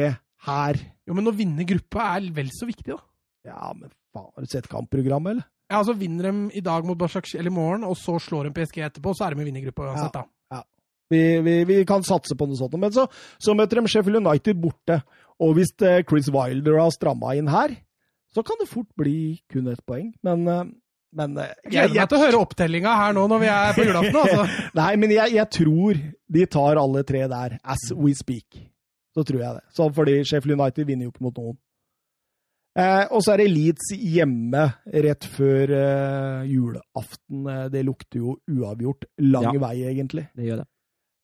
her 0.45 0.81
Jo, 1.09 1.17
men 1.17 1.29
å 1.29 1.35
vinne 1.37 1.67
gruppa 1.69 2.15
er 2.17 2.31
vel 2.37 2.53
så 2.55 2.69
viktig, 2.69 2.95
da. 2.95 3.01
Ja, 3.51 3.73
men 3.77 3.91
faen, 4.15 4.31
har 4.31 4.47
du 4.47 4.49
sett 4.49 4.71
kampprogrammet, 4.73 5.37
eller? 5.37 5.49
Ja, 5.69 5.81
altså 5.81 5.95
Vinner 5.97 6.29
de 6.31 6.59
i 6.61 6.63
dag 6.65 6.85
mot 6.87 6.99
Başakşehir, 7.01 7.41
eller 7.41 7.53
i 7.53 7.57
morgen, 7.57 7.85
og 7.89 7.97
så 7.99 8.19
slår 8.21 8.49
de 8.49 8.55
PSG 8.57 8.83
etterpå, 8.85 9.13
så 9.17 9.27
er 9.27 9.35
de 9.35 9.45
i 9.45 9.49
vinnergruppa 9.49 9.91
uansett, 9.91 10.17
da. 10.17 10.25
Vi, 11.13 11.41
vi, 11.45 11.65
vi 11.69 11.83
kan 11.87 12.05
satse 12.05 12.37
på 12.37 12.47
noe 12.49 12.59
sånt. 12.59 12.77
Men 12.81 12.93
så, 12.95 13.05
så 13.43 13.55
møter 13.57 13.81
de 13.81 13.91
Sheffield 13.93 14.23
United 14.25 14.61
borte. 14.61 15.03
Og 15.43 15.53
hvis 15.59 15.75
eh, 15.85 16.01
Chris 16.09 16.31
Wilder 16.33 16.79
har 16.81 16.95
stramma 16.95 17.35
inn 17.39 17.51
her, 17.53 17.75
så 18.35 18.43
kan 18.47 18.59
det 18.61 18.71
fort 18.71 18.89
bli 18.99 19.37
kun 19.53 19.69
ett 19.71 19.85
poeng. 19.87 20.13
Men, 20.27 20.47
eh, 20.49 20.65
men 21.15 21.37
eh, 21.39 21.53
Jeg 21.69 21.75
gleder 21.93 22.01
meg 22.01 22.11
til 22.11 22.19
å 22.19 22.23
høre 22.25 22.43
opptellinga 22.47 22.95
her 23.03 23.17
nå 23.17 23.27
når 23.31 23.43
vi 23.45 23.51
er 23.53 23.77
på 23.77 23.87
julaften. 23.87 24.21
altså. 24.23 24.47
Nei, 24.81 24.91
men 25.03 25.15
jeg, 25.15 25.37
jeg 25.37 25.51
tror 25.61 26.01
de 26.39 26.47
tar 26.57 26.81
alle 26.83 27.05
tre 27.07 27.27
der, 27.31 27.59
as 27.63 27.85
we 27.93 28.17
speak. 28.17 28.65
Så 29.15 29.23
tror 29.25 29.39
jeg 29.41 29.55
det. 29.55 29.63
Så 29.77 29.87
fordi 29.95 30.17
Sheffield 30.27 30.59
United 30.61 30.87
vinner 30.89 31.05
jo 31.07 31.11
ikke 31.15 31.23
mot 31.29 31.37
noen. 31.39 31.57
Eh, 32.75 33.05
og 33.15 33.21
så 33.23 33.33
er 33.37 33.45
det 33.45 33.53
Leeds 33.55 33.93
hjemme 33.95 34.65
rett 35.05 35.25
før 35.31 35.71
eh, 35.79 36.41
julaften. 36.51 37.45
Eh, 37.47 37.69
Det 37.71 37.85
lukter 37.87 38.19
jo 38.19 38.35
uavgjort 38.51 39.05
lang 39.23 39.53
Ja. 39.55 39.61
vei, 39.63 39.77
egentlig. 39.93 40.27
Det 40.35 40.45
gjør 40.49 40.57
det. 40.65 40.69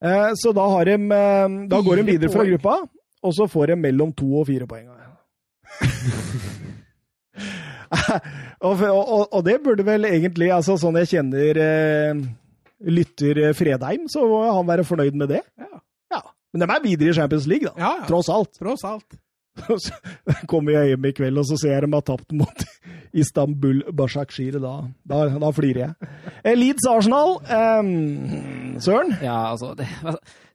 Eh, 0.07 0.31
så 0.39 0.53
da, 0.55 0.69
har 0.71 0.85
de, 0.87 0.95
eh, 0.95 1.49
da 1.69 1.81
går 1.83 1.97
de 1.97 2.03
videre 2.13 2.31
fra 2.33 2.45
gruppa, 2.47 2.77
og 3.23 3.35
så 3.35 3.49
får 3.51 3.67
de 3.75 3.81
mellom 3.83 4.13
to 4.17 4.31
og 4.41 4.47
fire 4.47 4.67
poeng. 4.71 4.87
og, 8.61 8.83
og, 8.87 9.29
og 9.35 9.43
det 9.47 9.59
burde 9.65 9.85
vel 9.87 10.07
egentlig, 10.09 10.51
altså 10.55 10.77
sånn 10.81 10.99
jeg 11.03 11.11
kjenner 11.17 11.61
eh, 11.65 12.23
lytter 12.91 13.43
Fredheim, 13.59 14.07
så 14.11 14.25
må 14.29 14.43
han 14.47 14.69
være 14.71 14.87
fornøyd 14.89 15.19
med 15.21 15.33
det. 15.35 15.43
Ja. 15.61 15.71
Ja. 16.15 16.23
Men 16.53 16.65
de 16.65 16.71
er 16.75 16.85
videre 16.85 17.13
i 17.13 17.17
Champions 17.17 17.47
League, 17.51 17.69
da. 17.69 17.75
Ja, 17.79 17.91
ja. 18.01 18.07
Tross 18.09 18.31
alt. 18.33 18.55
Tross 18.59 18.85
alt. 18.87 19.19
Så 19.85 19.93
kommer 20.49 20.77
jeg 20.79 20.93
hjem 20.93 21.09
i 21.11 21.13
kveld, 21.15 21.41
og 21.41 21.47
så 21.49 21.57
ser 21.59 21.75
jeg 21.75 21.85
de 21.85 21.91
har 21.93 22.05
tapt 22.07 22.33
mot 22.39 22.63
Istanbul 23.13 23.83
Başakşehir. 23.99 24.61
Da, 24.63 24.75
da, 25.11 25.25
da 25.43 25.51
flirer 25.55 25.81
jeg. 25.83 26.57
Leeds 26.57 26.87
Arsenal. 26.89 27.37
Um, 27.45 28.79
Søren? 28.81 29.17
Ja, 29.23 29.51
altså 29.51 29.75
det, 29.79 29.89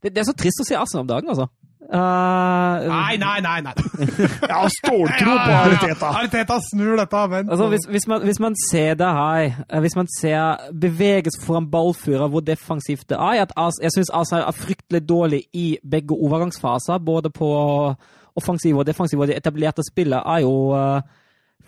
det, 0.01 0.15
det 0.15 0.23
er 0.23 0.29
så 0.29 0.35
trist 0.39 0.63
å 0.63 0.67
se 0.67 0.79
Arsenal 0.79 1.05
om 1.05 1.11
dagen, 1.11 1.33
altså. 1.33 1.49
Eh, 1.85 2.85
Nei, 2.89 3.17
nei, 3.21 3.41
nei! 3.45 3.59
nei. 3.61 3.73
Jeg 4.49 4.55
har 4.55 4.71
ståltro 4.73 5.35
på 5.37 5.57
Ariteta. 5.59 6.09
Ariteta 6.19 6.57
snur 6.71 6.95
dette. 6.97 7.21
Vent. 7.31 7.51
Altså, 7.53 7.67
hvis, 7.69 7.85
hvis, 7.89 8.07
man, 8.09 8.23
hvis 8.25 8.39
man 8.41 8.57
ser 8.71 8.97
det 8.99 9.11
her, 9.19 9.59
eh, 9.69 9.79
hvis 9.83 9.95
man 9.95 10.09
ser 10.19 10.65
beveges 10.81 11.37
foran 11.43 11.69
ballfører, 11.71 12.27
hvor 12.33 12.41
defensivt 12.45 13.07
det 13.09 13.19
er 13.19 13.43
at 13.45 13.53
Jeg 13.81 13.93
syns 13.93 14.09
Arsenal 14.13 14.47
er 14.47 14.57
fryktelig 14.57 15.03
dårlig 15.09 15.43
i 15.53 15.67
begge 15.91 16.17
overgangsfaser, 16.17 16.97
både 17.05 17.29
på 17.29 17.49
offensiv 18.35 18.77
og 18.81 18.87
defensiv, 18.87 19.19
og 19.19 19.29
det 19.29 19.37
etablerte 19.37 19.85
spillet 19.85 20.19
er 20.25 20.41
jo 20.43 20.73
eh, 20.75 21.01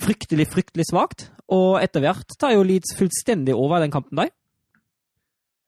fryktelig, 0.01 0.47
fryktelig 0.51 0.89
svakt. 0.91 1.29
Og 1.47 1.77
etter 1.79 2.03
hvert 2.03 2.35
tar 2.39 2.57
jo 2.57 2.65
Leeds 2.67 2.97
fullstendig 2.97 3.55
over 3.55 3.79
den 3.85 3.93
kampen 3.93 4.19
der. 4.19 4.33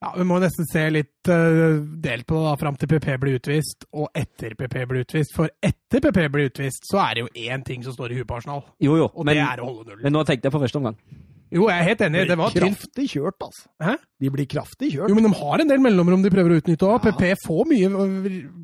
Ja, 0.00 0.14
Vi 0.16 0.24
må 0.24 0.38
nesten 0.40 0.64
se 0.64 0.86
litt 0.90 1.28
uh, 1.28 1.80
delt 2.00 2.24
på 2.26 2.38
det 2.38 2.44
da, 2.46 2.52
fram 2.56 2.76
til 2.80 2.88
PP 2.88 3.08
blir 3.20 3.36
utvist, 3.36 3.84
og 3.92 4.08
etter 4.16 4.54
PP 4.56 4.76
blir 4.88 5.04
utvist. 5.04 5.34
For 5.36 5.52
etter 5.60 6.00
PP 6.06 6.22
blir 6.32 6.48
utvist, 6.48 6.88
så 6.88 7.02
er 7.04 7.18
det 7.18 7.26
jo 7.26 7.32
én 7.50 7.64
ting 7.66 7.84
som 7.84 7.92
står 7.92 8.14
i 8.14 8.20
huet 8.20 8.28
på 8.30 8.38
Arsenal, 8.38 8.64
Jo, 8.80 8.96
jo, 8.96 9.10
og 9.12 9.28
men, 9.28 9.36
det 9.36 9.44
er 9.44 9.60
å 9.60 9.68
holde 9.68 9.90
nullen. 9.90 10.04
men 10.06 10.16
nå 10.16 10.24
tenkte 10.24 10.48
jeg 10.48 10.56
på 10.56 10.62
første 10.62 10.80
omgang. 10.80 10.96
Jo, 11.50 11.64
jeg 11.66 11.82
er 11.82 11.86
helt 11.88 12.02
enig. 12.06 12.20
Det 12.30 12.36
var 12.38 12.52
kraftig 12.54 13.04
kjørt, 13.10 13.42
altså. 13.42 13.64
Hæ? 13.82 13.94
De 14.20 14.30
blir 14.30 14.46
kraftig 14.46 14.90
kjørt. 14.92 15.10
Jo, 15.10 15.16
men 15.16 15.26
de 15.26 15.30
har 15.34 15.62
en 15.64 15.70
del 15.72 15.80
mellomrom 15.82 16.22
de 16.22 16.30
prøver 16.30 16.54
å 16.54 16.58
utnytte 16.60 16.86
òg. 16.86 17.08
Ja. 17.08 17.14
PP 17.16 17.42
får 17.42 17.64
mye 17.70 17.88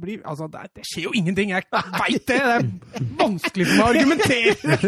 blir, 0.02 0.20
Altså, 0.22 0.46
det, 0.52 0.62
det 0.78 0.84
skjer 0.86 1.08
jo 1.08 1.14
ingenting. 1.18 1.50
Jeg 1.54 1.66
veit 1.72 2.30
det! 2.30 2.36
Det 2.36 3.00
er 3.00 3.08
vanskelig 3.18 3.66
for 3.66 3.74
meg 3.74 3.82
å 3.82 3.88
argumentere! 3.90 4.78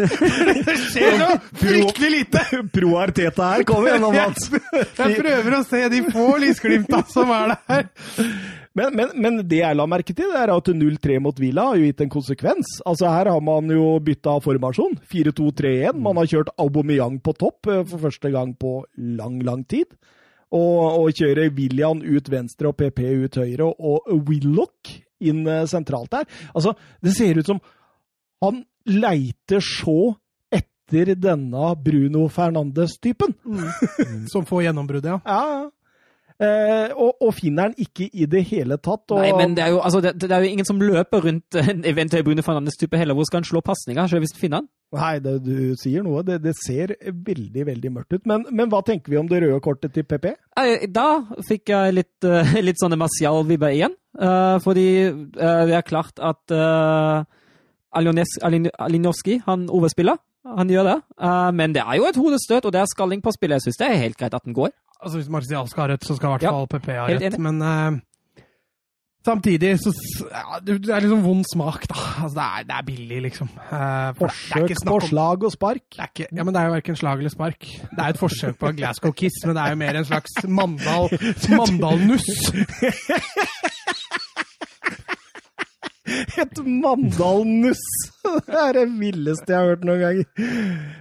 Det 0.69 0.77
skjer 0.85 1.17
så 1.19 1.29
fryktelig 1.59 2.11
lite! 2.15 2.45
Pro 2.75 2.93
Arteta 3.01 3.51
her, 3.55 3.65
kom 3.67 3.87
igjen 3.89 4.07
Mats. 4.15 4.47
Jeg 4.99 5.19
prøver 5.19 5.59
å 5.59 5.61
se 5.67 5.83
de 5.91 6.01
få 6.13 6.29
lysglimta 6.45 7.03
som 7.11 7.35
er 7.35 7.55
der. 7.57 7.89
Men, 8.77 8.93
men, 8.95 9.13
men 9.17 9.39
det 9.49 9.63
jeg 9.63 9.77
la 9.77 9.85
merke 9.89 10.13
til, 10.15 10.29
er 10.37 10.51
at 10.53 10.69
0-3 10.69 11.17
mot 11.23 11.39
Villa 11.41 11.65
har 11.71 11.79
jo 11.79 11.87
gitt 11.89 12.03
en 12.05 12.11
konsekvens. 12.13 12.75
Altså 12.87 13.09
Her 13.09 13.31
har 13.33 13.41
man 13.43 13.71
jo 13.73 13.95
bytta 14.03 14.37
formasjon. 14.45 14.99
4-2-3-1. 15.09 15.97
Man 16.05 16.21
har 16.21 16.29
kjørt 16.29 16.53
Aubameyang 16.61 17.17
på 17.25 17.33
topp 17.39 17.71
eh, 17.71 17.83
for 17.89 18.05
første 18.05 18.31
gang 18.35 18.53
på 18.59 18.79
lang, 19.17 19.41
lang 19.45 19.65
tid. 19.69 19.89
Og, 20.53 21.01
og 21.01 21.17
kjører 21.17 21.51
William 21.57 22.01
ut 22.01 22.29
venstre 22.31 22.71
og 22.71 22.77
PP 22.77 23.03
ut 23.25 23.35
høyre, 23.37 23.67
og 23.69 24.07
Willoch 24.29 24.95
inn 25.19 25.43
eh, 25.49 25.65
sentralt 25.69 26.13
der. 26.13 26.29
Altså, 26.53 26.73
det 27.05 27.13
ser 27.17 27.41
ut 27.41 27.49
som 27.49 27.61
han 28.45 28.63
leiter 28.89 29.61
så 29.65 30.15
etter 30.53 31.13
denne 31.19 31.73
Bruno 31.83 32.27
Fernandes-typen. 32.33 33.35
Som 34.31 34.47
får 34.49 34.69
gjennombruddet, 34.69 35.11
ja. 35.11 35.19
Ja, 35.25 35.41
ja. 35.57 35.67
Eh, 36.39 36.93
og, 36.95 37.17
og 37.19 37.33
finner 37.35 37.67
han 37.67 37.73
ikke 37.75 38.05
i 38.15 38.23
det 38.31 38.45
hele 38.47 38.77
tatt. 38.79 39.11
Og, 39.11 39.19
Nei, 39.19 39.31
men 39.35 39.57
det 39.57 39.65
er, 39.65 39.73
jo, 39.73 39.81
altså, 39.83 39.99
det, 40.03 40.13
det 40.21 40.31
er 40.31 40.45
jo 40.45 40.51
ingen 40.53 40.67
som 40.67 40.79
løper 40.79 41.25
rundt 41.25 41.57
en 41.59 41.81
eventuell 41.87 42.23
Bruno 42.23 42.45
Fernandes-type 42.45 42.99
heller. 42.99 43.17
Hvor 43.17 43.27
skal 43.27 43.41
han 43.41 43.49
slå 43.49 43.61
pasninga, 43.65 44.07
selv 44.07 44.23
hvis 44.23 44.35
du 44.35 44.39
finner 44.39 44.61
han? 44.61 44.69
Nei, 44.95 45.15
det, 45.25 45.33
du 45.43 45.75
sier 45.77 46.05
noe. 46.05 46.23
Det, 46.25 46.39
det 46.45 46.55
ser 46.61 46.95
veldig, 47.11 47.65
veldig 47.67 47.91
mørkt 47.97 48.15
ut. 48.15 48.23
Men, 48.29 48.47
men 48.55 48.71
hva 48.71 48.79
tenker 48.87 49.11
vi 49.11 49.19
om 49.19 49.27
det 49.29 49.43
røde 49.43 49.59
kortet 49.65 49.93
til 49.97 50.07
PP? 50.07 50.31
Da 50.95 51.09
fikk 51.49 51.73
jeg 51.75 51.97
litt, 51.99 52.15
eh, 52.23 52.55
litt 52.69 52.79
sånne 52.79 53.01
Marcial-vibber 53.03 53.75
igjen. 53.75 53.99
Eh, 54.15 54.55
fordi 54.63 54.87
det 55.35 55.75
er 55.75 55.87
klart 55.87 56.23
at 56.23 56.55
Alinowski, 57.99 59.41
han 59.43 59.67
overspiller. 59.67 60.23
Han 60.55 60.71
gjør 60.71 60.87
det. 60.87 60.99
Men 61.53 61.73
det 61.75 61.83
er 61.83 61.97
jo 61.99 62.07
et 62.07 62.17
hodestøt, 62.17 62.63
og 62.63 62.71
det 62.73 62.79
er 62.79 62.87
skalling 62.89 63.19
på 63.21 63.33
spillet. 63.35 63.59
Jeg 63.59 63.67
syns 63.67 63.81
det 63.81 63.89
er 63.89 64.05
helt 64.07 64.17
greit 64.17 64.37
at 64.37 64.45
den 64.47 64.55
går. 64.55 64.71
Altså, 64.99 65.17
Hvis 65.17 65.29
Martial 65.31 65.67
skal 65.71 65.81
ha 65.85 65.87
rødt, 65.93 66.05
så 66.05 66.15
skal 66.15 66.27
i 66.27 66.31
hvert 66.35 66.43
Ja, 66.43 66.51
fall 66.51 66.67
PP 66.67 66.87
ha 66.95 67.07
rødt. 67.07 67.39
Men 67.39 67.61
uh, 67.61 67.99
samtidig 69.25 69.73
så 69.79 69.93
ja, 70.27 70.59
Det 70.65 70.89
er 70.89 70.99
liksom 71.05 71.23
vond 71.23 71.45
smak, 71.53 71.85
da. 71.89 71.95
Altså, 72.23 72.35
det, 72.35 72.45
er, 72.47 72.63
det 72.69 72.75
er 72.79 72.85
billig, 72.87 73.21
liksom. 73.29 73.49
Er 73.71 74.13
Forsøk 74.19 74.73
på 74.85 74.95
om 74.97 75.01
slag 75.07 75.43
og 75.43 75.51
spark. 75.55 75.85
det 75.95 75.99
er 76.03 76.11
ikke, 76.13 76.27
ja, 76.35 76.43
men 76.43 76.53
det 76.55 76.61
er 76.61 76.65
jo 76.69 76.75
verken 76.77 76.95
slag 76.99 77.17
eller 77.23 77.29
spark. 77.35 77.59
Det 77.63 77.99
er 78.05 78.09
et 78.15 78.19
forsøk 78.19 78.59
på 78.59 78.71
Glasgow 78.77 79.11
Kiss, 79.11 79.39
men 79.45 79.55
det 79.55 79.63
er 79.65 79.69
jo 79.75 79.81
mer 79.85 80.01
en 80.01 80.09
slags 80.11 80.35
Mandal, 80.47 81.09
Mandal-nuss. 81.59 82.27
Et 86.39 86.59
Mandal-nuss! 86.65 87.81
Det 88.49 88.57
er 88.59 88.73
det 88.75 88.83
villeste 88.99 89.53
jeg 89.53 89.57
har 89.57 89.69
hørt 89.71 89.85
noen 89.87 90.01
ganger. 90.01 90.49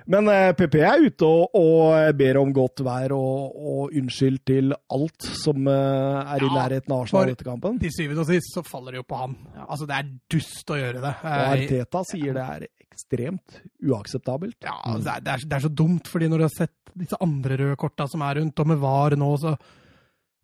Men 0.08 0.28
eh, 0.32 0.50
PP 0.56 0.76
er 0.86 1.02
ute 1.08 1.26
og, 1.26 1.56
og 1.58 2.14
ber 2.18 2.38
om 2.40 2.52
godt 2.54 2.82
vær 2.86 3.12
og, 3.16 3.56
og 3.58 3.96
unnskyld 3.98 4.38
til 4.48 4.72
alt 4.94 5.26
som 5.42 5.66
eh, 5.68 6.20
er 6.36 6.44
i 6.44 6.48
Ja, 6.48 6.54
nærheten 6.54 6.94
av 6.94 7.02
Arsenal 7.04 7.32
etter 7.34 7.48
kampen. 7.50 7.80
Til 7.82 7.92
syvende 7.94 8.22
og 8.22 8.30
sist 8.30 8.54
så 8.54 8.62
faller 8.66 8.94
det 8.94 9.02
jo 9.02 9.06
på 9.10 9.18
han. 9.20 9.34
Altså, 9.66 9.88
det 9.90 9.98
er 9.98 10.12
dust 10.36 10.72
å 10.74 10.78
gjøre 10.80 11.02
det. 11.04 11.14
Og 11.22 11.26
Eh, 11.28 11.48
Arteta 11.54 12.04
sier 12.08 12.36
det 12.38 12.44
er 12.54 12.66
ekstremt 12.88 13.58
uakseptabelt. 13.84 14.56
Ja, 14.64 14.76
altså, 14.78 15.04
det 15.10 15.18
det, 15.26 15.34
er, 15.34 15.44
det 15.50 15.58
er 15.58 15.64
så 15.66 15.72
dumt, 15.82 16.08
fordi 16.10 16.30
når 16.30 16.40
du 16.40 16.46
har 16.48 16.54
sett 16.54 16.94
disse 16.98 17.18
andre 17.22 17.58
røde 17.60 17.78
korta 17.78 18.06
som 18.10 18.22
er 18.26 18.40
rundt, 18.40 18.62
og 18.62 18.70
med 18.72 18.80
VAR 18.82 19.18
nå, 19.20 19.32
så 19.42 19.56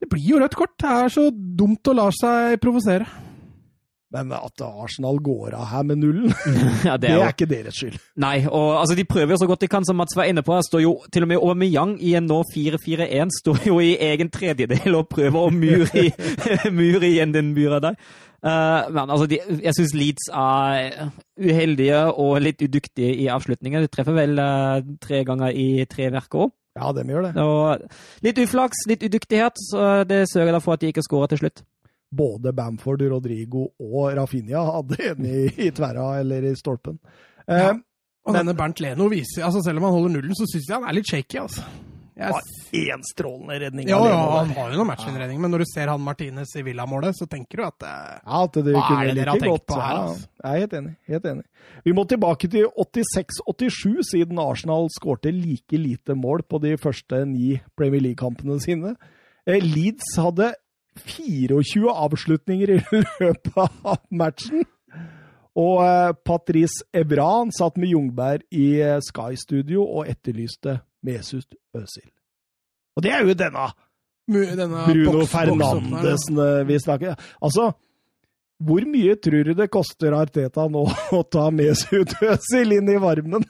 Det 0.04 0.10
blir 0.10 0.26
jo 0.34 0.38
rødt 0.42 0.56
kort. 0.58 0.74
Det 0.82 0.90
er 0.90 1.08
så 1.08 1.28
dumt 1.32 1.88
å 1.88 1.94
la 1.96 2.10
seg 2.12 2.58
provosere. 2.60 3.06
Men 4.14 4.30
at 4.36 4.62
Arsenal 4.62 5.18
går 5.24 5.56
av 5.58 5.66
her 5.72 5.86
med 5.88 5.98
nullen, 5.98 6.30
Ja, 6.88 6.96
det 6.96 7.10
er 7.10 7.18
det 7.18 7.24
er 7.24 7.32
ikke 7.32 7.48
deres 7.50 7.78
skyld. 7.80 7.96
Nei, 8.22 8.36
og 8.46 8.78
altså, 8.80 8.94
de 8.94 9.06
prøver 9.08 9.34
jo 9.34 9.40
så 9.42 9.48
godt 9.50 9.64
de 9.64 9.70
kan, 9.72 9.86
som 9.86 9.98
Mats 9.98 10.14
var 10.16 10.30
inne 10.30 10.44
på. 10.46 10.54
Her 10.54 10.66
står 10.66 10.84
jo 10.84 10.92
til 11.12 11.26
og 11.26 11.32
med 11.32 11.40
Aubameyang 11.40 11.96
i 11.98 12.14
en 12.14 12.28
nå 12.30 12.42
4-4-1 12.52 13.34
står 13.40 13.66
jo 13.66 13.80
i 13.82 13.96
egen 14.12 14.30
tredjedel 14.30 14.94
og 14.94 15.08
prøver 15.10 15.48
å 15.48 15.50
mure, 15.50 16.06
mure 16.70 17.10
igjen 17.10 17.34
den 17.38 17.50
myra 17.56 17.82
der. 17.82 17.98
Uh, 18.44 18.92
men 18.92 19.08
altså, 19.08 19.26
de, 19.26 19.40
jeg 19.64 19.72
syns 19.72 19.94
Leeds 19.96 20.26
er 20.28 21.08
uheldige 21.40 22.00
og 22.12 22.36
litt 22.44 22.60
udyktige 22.62 23.14
i 23.24 23.30
avslutningen. 23.32 23.82
De 23.82 23.90
treffer 23.90 24.14
vel 24.14 24.38
uh, 24.38 24.84
tre 25.02 25.24
ganger 25.26 25.56
i 25.56 25.86
tre 25.90 26.10
verker 26.12 26.46
òg. 26.46 26.54
Ja, 26.74 26.90
de 26.94 27.04
gjør 27.06 27.28
det. 27.28 27.34
Og 27.38 28.26
litt 28.26 28.38
uflaks, 28.42 28.86
litt 28.90 29.04
udyktighet, 29.06 29.58
så 29.70 30.02
det 30.06 30.26
sørger 30.30 30.58
for 30.62 30.74
at 30.74 30.82
de 30.82 30.90
ikke 30.90 31.06
skårer 31.06 31.30
til 31.32 31.44
slutt. 31.44 31.62
Både 32.16 32.52
Bamford, 32.54 33.02
Rodrigo 33.10 33.66
og 33.80 34.12
Rafinha 34.18 34.62
hadde 34.78 35.00
en 35.12 35.26
i, 35.26 35.46
i 35.66 35.70
tverra 35.74 36.20
eller 36.20 36.46
i 36.50 36.54
stolpen. 36.60 36.98
Eh, 37.48 37.58
Ja. 37.68 37.74
Og 38.24 38.32
denne 38.32 38.54
Bernt 38.56 38.78
Leno 38.80 39.04
viser 39.12 39.42
altså 39.44 39.60
Selv 39.60 39.82
om 39.82 39.84
han 39.84 39.92
holder 39.98 40.14
nullen, 40.14 40.32
så 40.38 40.46
syns 40.48 40.64
jeg 40.70 40.78
han 40.78 40.86
er 40.88 40.94
litt 40.96 41.10
shaky. 41.10 41.42
altså. 41.42 41.60
Jeg, 42.16 42.30
Har 42.30 42.46
én 42.78 43.02
strålende 43.04 43.56
redning. 43.60 43.88
ja, 43.90 43.98
ja, 44.06 44.20
han 44.38 44.52
har 44.54 44.70
jo 44.70 44.78
noen 44.78 44.86
matchvinnerredning, 44.86 45.40
men 45.42 45.50
når 45.50 45.64
du 45.64 45.66
ser 45.66 45.90
han 45.90 46.00
Martinez 46.00 46.52
i 46.56 46.62
Villamålet, 46.62 47.12
så 47.18 47.26
tenker 47.28 47.58
du 47.58 47.64
at 47.66 47.82
eh, 47.82 48.20
Ja, 48.22 48.38
at 48.46 48.54
det 48.54 48.72
Hva 48.76 48.84
er 49.02 49.08
det 49.10 49.16
dere 49.18 49.34
har 49.34 49.42
tenkt 49.42 49.50
godt. 49.50 49.66
på 49.66 49.80
her, 49.80 49.90
Ja, 49.92 50.04
altså? 50.06 50.28
jeg 50.44 50.54
er 50.54 50.62
helt 50.62 50.76
enig. 50.78 50.94
helt 51.10 51.26
enig. 51.32 51.44
Vi 51.84 51.92
må 51.98 52.04
tilbake 52.08 52.48
til 52.54 52.68
86-87, 52.78 54.02
siden 54.12 54.38
Arsenal 54.40 54.88
skårte 54.94 55.32
like 55.34 55.76
lite 55.78 56.14
mål 56.16 56.42
på 56.48 56.60
de 56.62 56.76
første 56.80 57.24
ni 57.28 57.58
Premier 57.76 58.00
League-kampene 58.06 58.60
sine. 58.62 58.94
Eh, 59.46 59.60
Leeds 59.60 60.14
hadde 60.16 60.52
24 61.00 61.90
avslutninger 61.90 62.76
i 62.76 62.80
løpet 63.20 63.52
av 63.58 63.98
matchen. 64.10 64.64
Og 65.54 65.84
eh, 65.84 66.10
Patrice 66.26 66.82
Evran 66.94 67.52
satt 67.54 67.78
med 67.78 67.92
Jungberg 67.92 68.42
i 68.50 68.80
eh, 68.82 68.98
Sky-studio 69.04 69.84
og 69.86 70.10
etterlyste 70.10 70.80
Mesut 71.06 71.54
Özil. 71.76 72.10
Og 72.94 73.04
det 73.06 73.12
er 73.14 73.26
jo 73.26 73.34
denne 73.38 73.68
Denne 74.24 74.86
Bruno. 74.88 75.26
Fernandesen 75.28 76.38
eh, 76.40 76.62
vi 76.66 76.78
snakker 76.80 77.18
Altså, 77.44 77.72
hvor 78.64 78.86
mye 78.88 79.18
tror 79.20 79.44
du 79.44 79.52
det 79.58 79.68
koster 79.70 80.16
Arteta 80.16 80.66
nå 80.70 80.86
å 81.18 81.22
ta 81.28 81.50
Mesut 81.54 82.16
Özil 82.22 82.78
inn 82.78 82.90
i 82.90 82.98
varmen? 83.02 83.46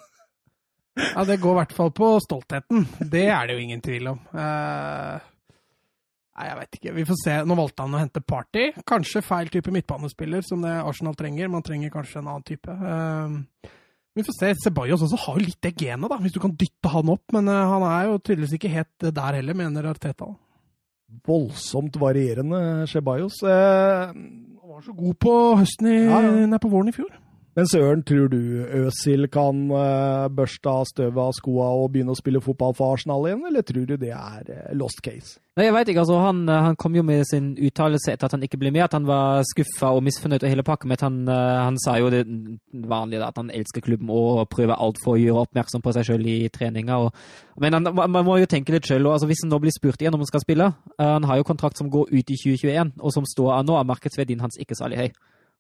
Ja, 0.95 1.25
det 1.27 1.41
går 1.43 1.57
i 1.57 1.59
hvert 1.59 1.73
fall 1.75 1.91
på 1.91 2.09
stoltheten. 2.23 2.85
Det 3.01 3.25
er 3.27 3.49
det 3.49 3.57
jo 3.57 3.63
ingen 3.65 3.81
tvil 3.83 4.13
om. 4.13 4.21
Eh, 4.31 5.25
nei, 6.35 6.49
jeg 6.51 6.59
vet 6.61 6.77
ikke. 6.79 6.93
Vi 6.99 7.05
får 7.09 7.19
se. 7.23 7.37
Nå 7.47 7.57
valgte 7.59 7.87
han 7.87 7.95
å 7.97 8.03
hente 8.03 8.23
Party. 8.25 8.67
Kanskje 8.87 9.23
feil 9.25 9.51
type 9.53 9.73
midtbanespiller 9.75 10.45
som 10.47 10.63
det 10.65 10.75
Arsenal 10.83 11.17
trenger. 11.19 11.51
Man 11.53 11.65
trenger 11.67 11.93
kanskje 11.95 12.21
en 12.21 12.31
annen 12.33 12.47
type. 12.47 12.71
Uh, 12.71 13.71
vi 14.15 14.23
får 14.27 14.39
se. 14.39 14.53
Ceballos 14.65 15.03
også 15.07 15.19
har 15.27 15.39
jo 15.41 15.47
litt 15.49 15.61
det 15.65 15.75
genet, 15.81 16.11
da, 16.11 16.19
hvis 16.23 16.35
du 16.37 16.41
kan 16.43 16.55
dytte 16.59 16.91
han 16.93 17.13
opp. 17.15 17.25
Men 17.35 17.51
uh, 17.51 17.61
han 17.75 17.87
er 17.91 18.09
jo 18.11 18.19
tydeligvis 18.21 18.57
ikke 18.59 18.73
helt 18.75 19.09
der 19.21 19.39
heller, 19.41 19.59
mener 19.59 19.91
Arteta. 19.93 20.31
Voldsomt 21.27 21.97
varierende 22.03 22.87
Ceballos. 22.91 23.41
Uh, 23.47 24.11
Han 24.65 24.81
var 24.81 24.83
så 24.83 24.95
god 24.97 25.19
på 25.23 25.33
høsten 25.61 25.87
i, 25.87 25.99
Ja, 26.09 26.19
ja. 26.25 26.33
nei, 26.51 26.59
på 26.59 26.71
våren 26.73 26.91
i 26.91 26.95
fjor. 26.97 27.13
Men 27.55 27.69
Søren, 27.71 28.03
tror 28.03 28.27
du 28.33 28.39
Øsil 28.67 29.29
kan 29.31 29.59
eh, 29.71 30.27
børste 30.35 30.71
av 30.71 30.89
støvet 30.91 31.21
av 31.23 31.35
skoa 31.37 31.69
og 31.79 31.93
begynne 31.95 32.11
å 32.11 32.19
spille 32.19 32.41
fotball 32.43 32.75
for 32.75 32.97
Arsenal 32.97 33.29
igjen, 33.29 33.45
eller 33.47 33.63
tror 33.63 33.85
du 33.87 33.95
det 33.95 34.11
er 34.11 34.49
eh, 34.51 34.73
lost 34.75 34.99
case? 35.07 35.39
Nei, 35.55 35.69
jeg 35.69 35.75
vet 35.77 35.93
ikke, 35.93 36.03
altså 36.03 36.17
han, 36.19 36.41
eh, 36.51 36.65
han 36.67 36.79
kom 36.83 36.97
jo 36.99 37.05
med 37.07 37.23
sin 37.29 37.53
uttalelse 37.55 38.11
etter 38.11 38.27
at 38.27 38.35
han 38.35 38.43
ikke 38.43 38.59
ble 38.59 38.73
med, 38.75 38.83
at 38.89 38.97
han 38.99 39.07
var 39.07 39.47
skuffa 39.47 39.93
og 39.95 40.03
misfornøyd 40.03 40.43
og 40.43 40.51
hele 40.51 40.65
pakka 40.67 40.91
men 40.91 40.99
han, 41.05 41.21
han 41.31 41.79
sa 41.79 41.95
jo 42.03 42.11
det 42.11 42.25
vanlige, 42.73 43.21
da, 43.23 43.29
at 43.31 43.39
han 43.39 43.53
elsker 43.55 43.85
klubben 43.87 44.11
og 44.11 44.49
prøver 44.51 44.75
alt 44.75 44.99
for 45.05 45.15
å 45.15 45.23
gjøre 45.23 45.45
oppmerksom 45.47 45.85
på 45.85 45.95
seg 45.95 46.09
sjøl 46.09 46.27
i 46.27 46.41
treninga. 46.51 46.99
Men 47.63 47.79
han, 47.79 47.87
man 47.95 48.27
må 48.27 48.41
jo 48.43 48.51
tenke 48.51 48.75
litt 48.75 48.91
sjøl, 48.91 49.07
altså 49.13 49.31
hvis 49.31 49.45
han 49.47 49.55
nå 49.55 49.63
blir 49.63 49.77
spurt 49.77 50.03
igjen 50.03 50.19
om 50.19 50.25
han 50.25 50.33
skal 50.33 50.43
spille 50.43 50.73
Han 50.99 51.27
har 51.29 51.39
jo 51.39 51.47
kontrakt 51.47 51.79
som 51.79 51.87
går 51.93 52.11
ut 52.11 52.35
i 52.35 52.41
2021, 52.41 52.97
og 52.99 53.15
som 53.15 53.31
står 53.31 53.61
av 53.61 53.71
nå, 53.71 53.79
er 53.79 53.89
markedsverdien 53.93 54.43
hans 54.43 54.59
ikke 54.59 54.75
særlig 54.75 55.05
høy. 55.05 55.15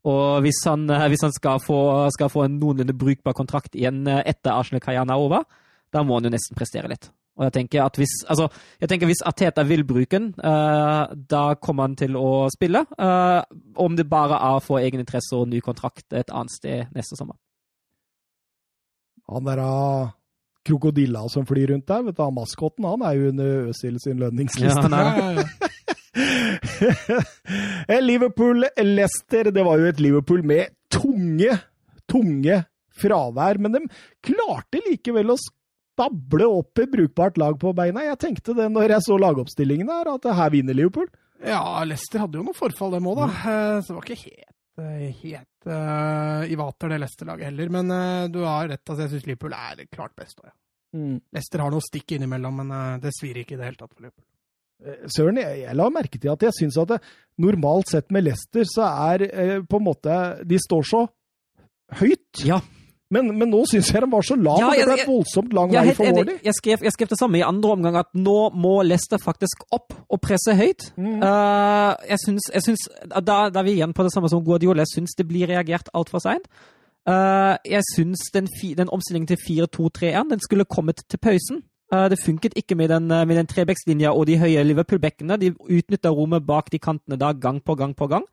Og 0.05 0.45
hvis 0.45 0.61
han, 0.69 0.85
eh, 0.93 1.09
hvis 1.09 1.25
han 1.25 1.33
skal, 1.33 1.61
få, 1.65 1.79
skal 2.13 2.33
få 2.33 2.45
en 2.45 2.59
noenlunde 2.61 2.97
brukbar 2.97 3.37
kontrakt 3.37 3.77
igjen 3.79 4.05
eh, 4.11 4.25
etter 4.35 4.53
Arsenal-karrieren 4.53 5.13
er 5.13 5.21
over, 5.21 5.47
da 5.95 6.03
må 6.05 6.19
han 6.19 6.29
jo 6.29 6.35
nesten 6.35 6.59
prestere 6.59 6.91
litt. 6.93 7.09
Og 7.35 7.49
jeg 7.49 7.55
tenker 7.57 7.83
at 7.83 7.97
hvis, 7.99 8.13
altså, 8.31 8.47
jeg 8.83 8.91
tenker 8.91 9.09
hvis 9.11 9.25
Ateta 9.27 9.65
vil 9.67 9.83
bruke 9.87 10.13
den, 10.13 10.29
uh, 10.39 11.11
da 11.11 11.57
kommer 11.59 11.89
han 11.89 11.97
til 11.99 12.15
å 12.15 12.47
spille. 12.55 12.85
Uh, 12.95 13.43
om 13.83 13.97
det 13.99 14.07
bare 14.07 14.39
er 14.39 14.61
for 14.63 14.79
egen 14.79 15.03
interesse 15.03 15.35
og 15.35 15.49
ny 15.51 15.59
kontrakt 15.65 16.15
et 16.15 16.31
annet 16.31 16.55
sted 16.55 16.95
neste 16.95 17.19
sommer. 17.19 17.35
Han 19.33 19.49
der 19.49 19.65
krokodilla 20.65 21.27
som 21.33 21.45
flyr 21.49 21.71
rundt 21.75 21.87
der, 21.91 22.03
vet 22.07 22.17
du, 22.17 22.23
han 22.25 22.35
maskotten, 22.37 22.87
han 22.89 23.03
er 23.05 23.19
jo 23.19 23.31
under 23.33 23.71
Øsil 23.73 23.99
sin 24.03 24.21
lønningsliste. 24.23 24.89
Ja. 24.91 25.45
Eh, 27.89 28.01
Liverpool-Leicester, 28.03 29.51
det 29.53 29.65
var 29.67 29.81
jo 29.81 29.89
et 29.91 30.01
Liverpool 30.01 30.45
med 30.47 30.71
tunge, 30.93 31.57
tunge 32.11 32.61
fravær, 32.95 33.59
men 33.61 33.75
de 33.75 33.81
klarte 34.25 34.81
likevel 34.87 35.35
å 35.35 35.37
stable 35.41 36.47
opp 36.49 36.81
et 36.83 36.93
brukbart 36.93 37.39
lag 37.41 37.59
på 37.61 37.75
beina. 37.77 38.07
Jeg 38.07 38.21
tenkte 38.23 38.55
det 38.57 38.69
når 38.73 38.95
jeg 38.97 39.07
så 39.09 39.19
lagoppstillingen 39.21 39.91
her, 39.91 40.13
at 40.15 40.31
her 40.39 40.55
vinner 40.55 40.77
Liverpool. 40.79 41.11
Ja, 41.45 41.61
Leicester 41.85 42.23
hadde 42.23 42.39
jo 42.41 42.47
noe 42.47 42.57
forfall, 42.57 42.95
dem 42.97 43.11
òg, 43.11 43.21
da. 43.25 43.29
Eh, 43.29 43.79
Så 43.83 43.93
det 43.93 43.99
var 43.99 44.07
ikke 44.09 44.23
helt, 44.31 44.54
helt 44.83 45.69
uh, 45.71 46.43
i 46.51 46.57
vater, 46.59 46.91
det 46.91 47.01
Leicester-laget 47.03 47.51
heller. 47.51 47.73
Men 47.77 47.95
uh, 47.95 48.27
du 48.33 48.41
har 48.43 48.69
rett. 48.69 48.83
altså 48.83 49.07
Jeg 49.07 49.13
syns 49.15 49.27
Liverpool 49.31 49.57
er 49.57 49.85
klart 49.93 50.15
best. 50.19 50.41
Ja. 50.45 50.55
Leicester 51.35 51.63
har 51.63 51.75
noe 51.75 51.85
stikk 51.85 52.17
innimellom, 52.17 52.63
men 52.63 52.73
uh, 52.75 53.03
det 53.03 53.15
svir 53.17 53.43
ikke 53.43 53.57
i 53.57 53.61
det 53.61 53.69
hele 53.71 53.81
tatt 53.81 53.93
for 53.93 54.07
Liverpool. 54.07 54.27
Søren, 55.09 55.39
jeg, 55.41 55.61
jeg 55.63 55.77
la 55.79 55.87
merke 55.93 56.19
til 56.21 56.33
at 56.33 56.43
jeg 56.45 56.57
syns 56.59 56.77
at 56.83 56.91
det, 56.91 56.99
normalt 57.41 57.91
sett 57.93 58.11
med 58.13 58.27
Leicester, 58.27 58.67
så 58.69 58.89
er 59.11 59.27
eh, 59.31 59.59
på 59.65 59.81
en 59.81 59.87
måte 59.87 60.17
De 60.45 60.59
står 60.61 60.89
så 60.91 61.05
høyt. 62.01 62.43
Ja, 62.45 62.59
Men, 63.15 63.31
men 63.39 63.51
nå 63.53 63.63
syns 63.71 63.91
jeg 63.93 64.03
den 64.05 64.13
var 64.13 64.27
så 64.27 64.37
lav, 64.39 64.61
Ja, 64.61 64.69
og 64.73 64.79
det 64.81 64.87
ble 64.89 64.99
jeg- 64.99 65.09
voldsomt 65.09 65.57
lang 65.57 65.73
vei 65.73 65.95
for. 65.95 66.11
Wardy. 66.19 66.37
jeg, 66.45 66.55
skrev, 66.59 66.85
jeg 66.89 66.95
skrev 66.97 67.11
det 67.13 67.19
samme 67.21 67.39
i 67.39 67.45
andre 67.47 67.75
omgang, 67.77 67.99
at 68.03 68.11
nå 68.15 68.39
må 68.55 68.77
Leicester 68.83 69.21
faktisk 69.23 69.65
opp 69.73 69.95
og 70.09 70.21
presse 70.25 70.55
høyt. 70.59 70.91
Mm. 70.97 71.21
Uh, 71.23 71.93
jeg 72.11 72.19
syns, 72.27 72.89
da, 73.11 73.21
da 73.25 73.61
er 73.61 73.67
vi 73.67 73.77
igjen 73.79 73.95
på 73.97 74.07
det 74.07 74.13
samme 74.15 74.31
som 74.33 74.43
Guardiola. 74.45 74.85
Jeg 74.85 74.97
syns 74.97 75.15
det 75.19 75.29
blir 75.31 75.49
reagert 75.51 75.93
altfor 75.95 76.23
seint. 76.25 76.51
Uh, 77.05 77.55
jeg 77.69 77.85
syns 77.93 78.31
den, 78.33 78.49
den 78.77 78.91
omstillingen 78.91 79.29
til 79.29 79.39
4-2-3-1 79.45 80.35
den 80.35 80.43
skulle 80.45 80.65
kommet 80.65 81.05
til 81.09 81.21
pausen. 81.21 81.63
Eh, 81.93 82.09
det 82.11 82.19
funket 82.25 82.57
ikke 82.57 82.75
med 82.75 82.89
den, 82.89 83.07
med 83.07 83.37
den 83.37 83.47
trebekslinja 83.47 84.13
og 84.17 84.27
de 84.27 84.39
høye 84.41 84.63
Liverpool-bekkene. 84.65 85.37
De 85.41 85.53
utnytta 85.53 86.13
rommet 86.15 86.47
bak 86.47 86.71
de 86.73 86.81
kantene 86.83 87.19
da 87.21 87.33
gang 87.33 87.61
på 87.63 87.77
gang 87.79 87.95
på 87.97 88.09
gang. 88.11 88.25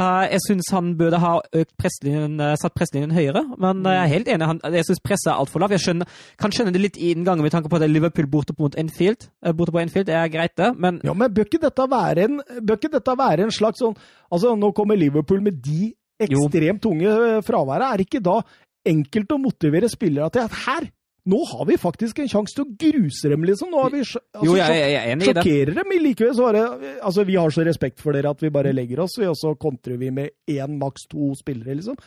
Eh, 0.00 0.26
jeg 0.32 0.40
syns 0.46 0.70
han 0.72 0.94
burde 0.96 1.18
ha 1.20 1.32
presslinjen, 1.80 2.38
eh, 2.40 2.54
satt 2.60 2.76
presslinjen 2.76 3.12
høyere, 3.12 3.42
men 3.60 3.82
eh, 3.84 3.96
jeg 3.96 4.02
er 4.02 4.12
helt 4.14 4.30
enig. 4.32 4.48
Han, 4.48 4.60
jeg 4.76 4.86
syns 4.88 5.02
presset 5.04 5.32
er 5.32 5.40
altfor 5.42 5.60
lavt. 5.60 5.74
Jeg 5.76 5.84
skjønner, 5.84 6.20
kan 6.40 6.54
skjønne 6.54 6.72
det 6.76 6.82
litt 6.84 7.00
i 7.00 7.10
inngangen 7.14 7.44
med 7.44 7.52
tanke 7.52 7.68
på 7.68 7.76
at 7.76 7.84
er 7.84 7.92
Liverpool 7.92 8.30
borte 8.30 8.56
mot 8.58 8.76
Enfield. 8.80 9.28
Borte 9.58 9.74
på 9.74 9.82
Enfield 9.82 10.12
er 10.14 10.32
greit, 10.32 10.56
det, 10.60 10.72
men 10.80 11.02
Ja, 11.04 11.14
men 11.16 11.34
bør 11.34 11.48
ikke 11.48 11.62
dette 11.66 11.88
være 11.90 12.26
en, 12.28 12.40
dette 12.64 13.16
være 13.18 13.46
en 13.46 13.54
slags 13.54 13.80
sånn 13.82 13.96
Altså, 14.30 14.54
nå 14.54 14.70
kommer 14.76 14.98
Liverpool 14.98 15.42
med 15.42 15.58
de 15.64 15.90
ekstremt 16.20 16.82
tunge 16.84 17.40
fraværet. 17.42 17.86
Er 17.88 17.98
det 17.98 18.06
ikke 18.06 18.22
da 18.22 18.38
enkelt 18.86 19.32
å 19.34 19.40
motivere 19.40 19.90
spillere 19.90 20.30
til 20.32 20.46
at 20.46 20.58
her, 20.64 20.86
nå 21.30 21.40
har 21.52 21.66
vi 21.68 21.76
faktisk 21.80 22.18
en 22.22 22.30
sjanse 22.30 22.56
til 22.56 22.64
å 22.66 22.76
gruse 22.80 23.30
dem, 23.32 23.44
liksom? 23.48 23.70
Nå 23.72 23.82
har 23.84 23.92
vi 23.94 24.00
altså, 24.02 24.22
Jo, 24.46 24.56
jeg, 24.58 24.78
jeg 24.80 24.96
er 24.98 25.12
enig 25.12 25.28
i 25.28 25.34
det. 25.34 25.44
sjokkerer 25.44 25.78
dem, 25.78 25.90
men 25.92 26.02
likevel 26.04 26.34
så 26.36 26.48
har 26.48 26.58
det 26.58 26.94
Altså, 27.06 27.24
vi 27.28 27.36
har 27.38 27.54
så 27.54 27.66
respekt 27.66 28.02
for 28.02 28.16
dere 28.16 28.32
at 28.34 28.42
vi 28.44 28.52
bare 28.54 28.74
legger 28.76 29.04
oss, 29.06 29.16
og 29.22 29.36
så 29.38 29.54
kontrer 29.60 30.00
vi 30.00 30.10
med 30.14 30.34
én, 30.50 30.76
maks 30.80 31.06
to 31.10 31.30
spillere, 31.38 31.78
liksom. 31.78 31.98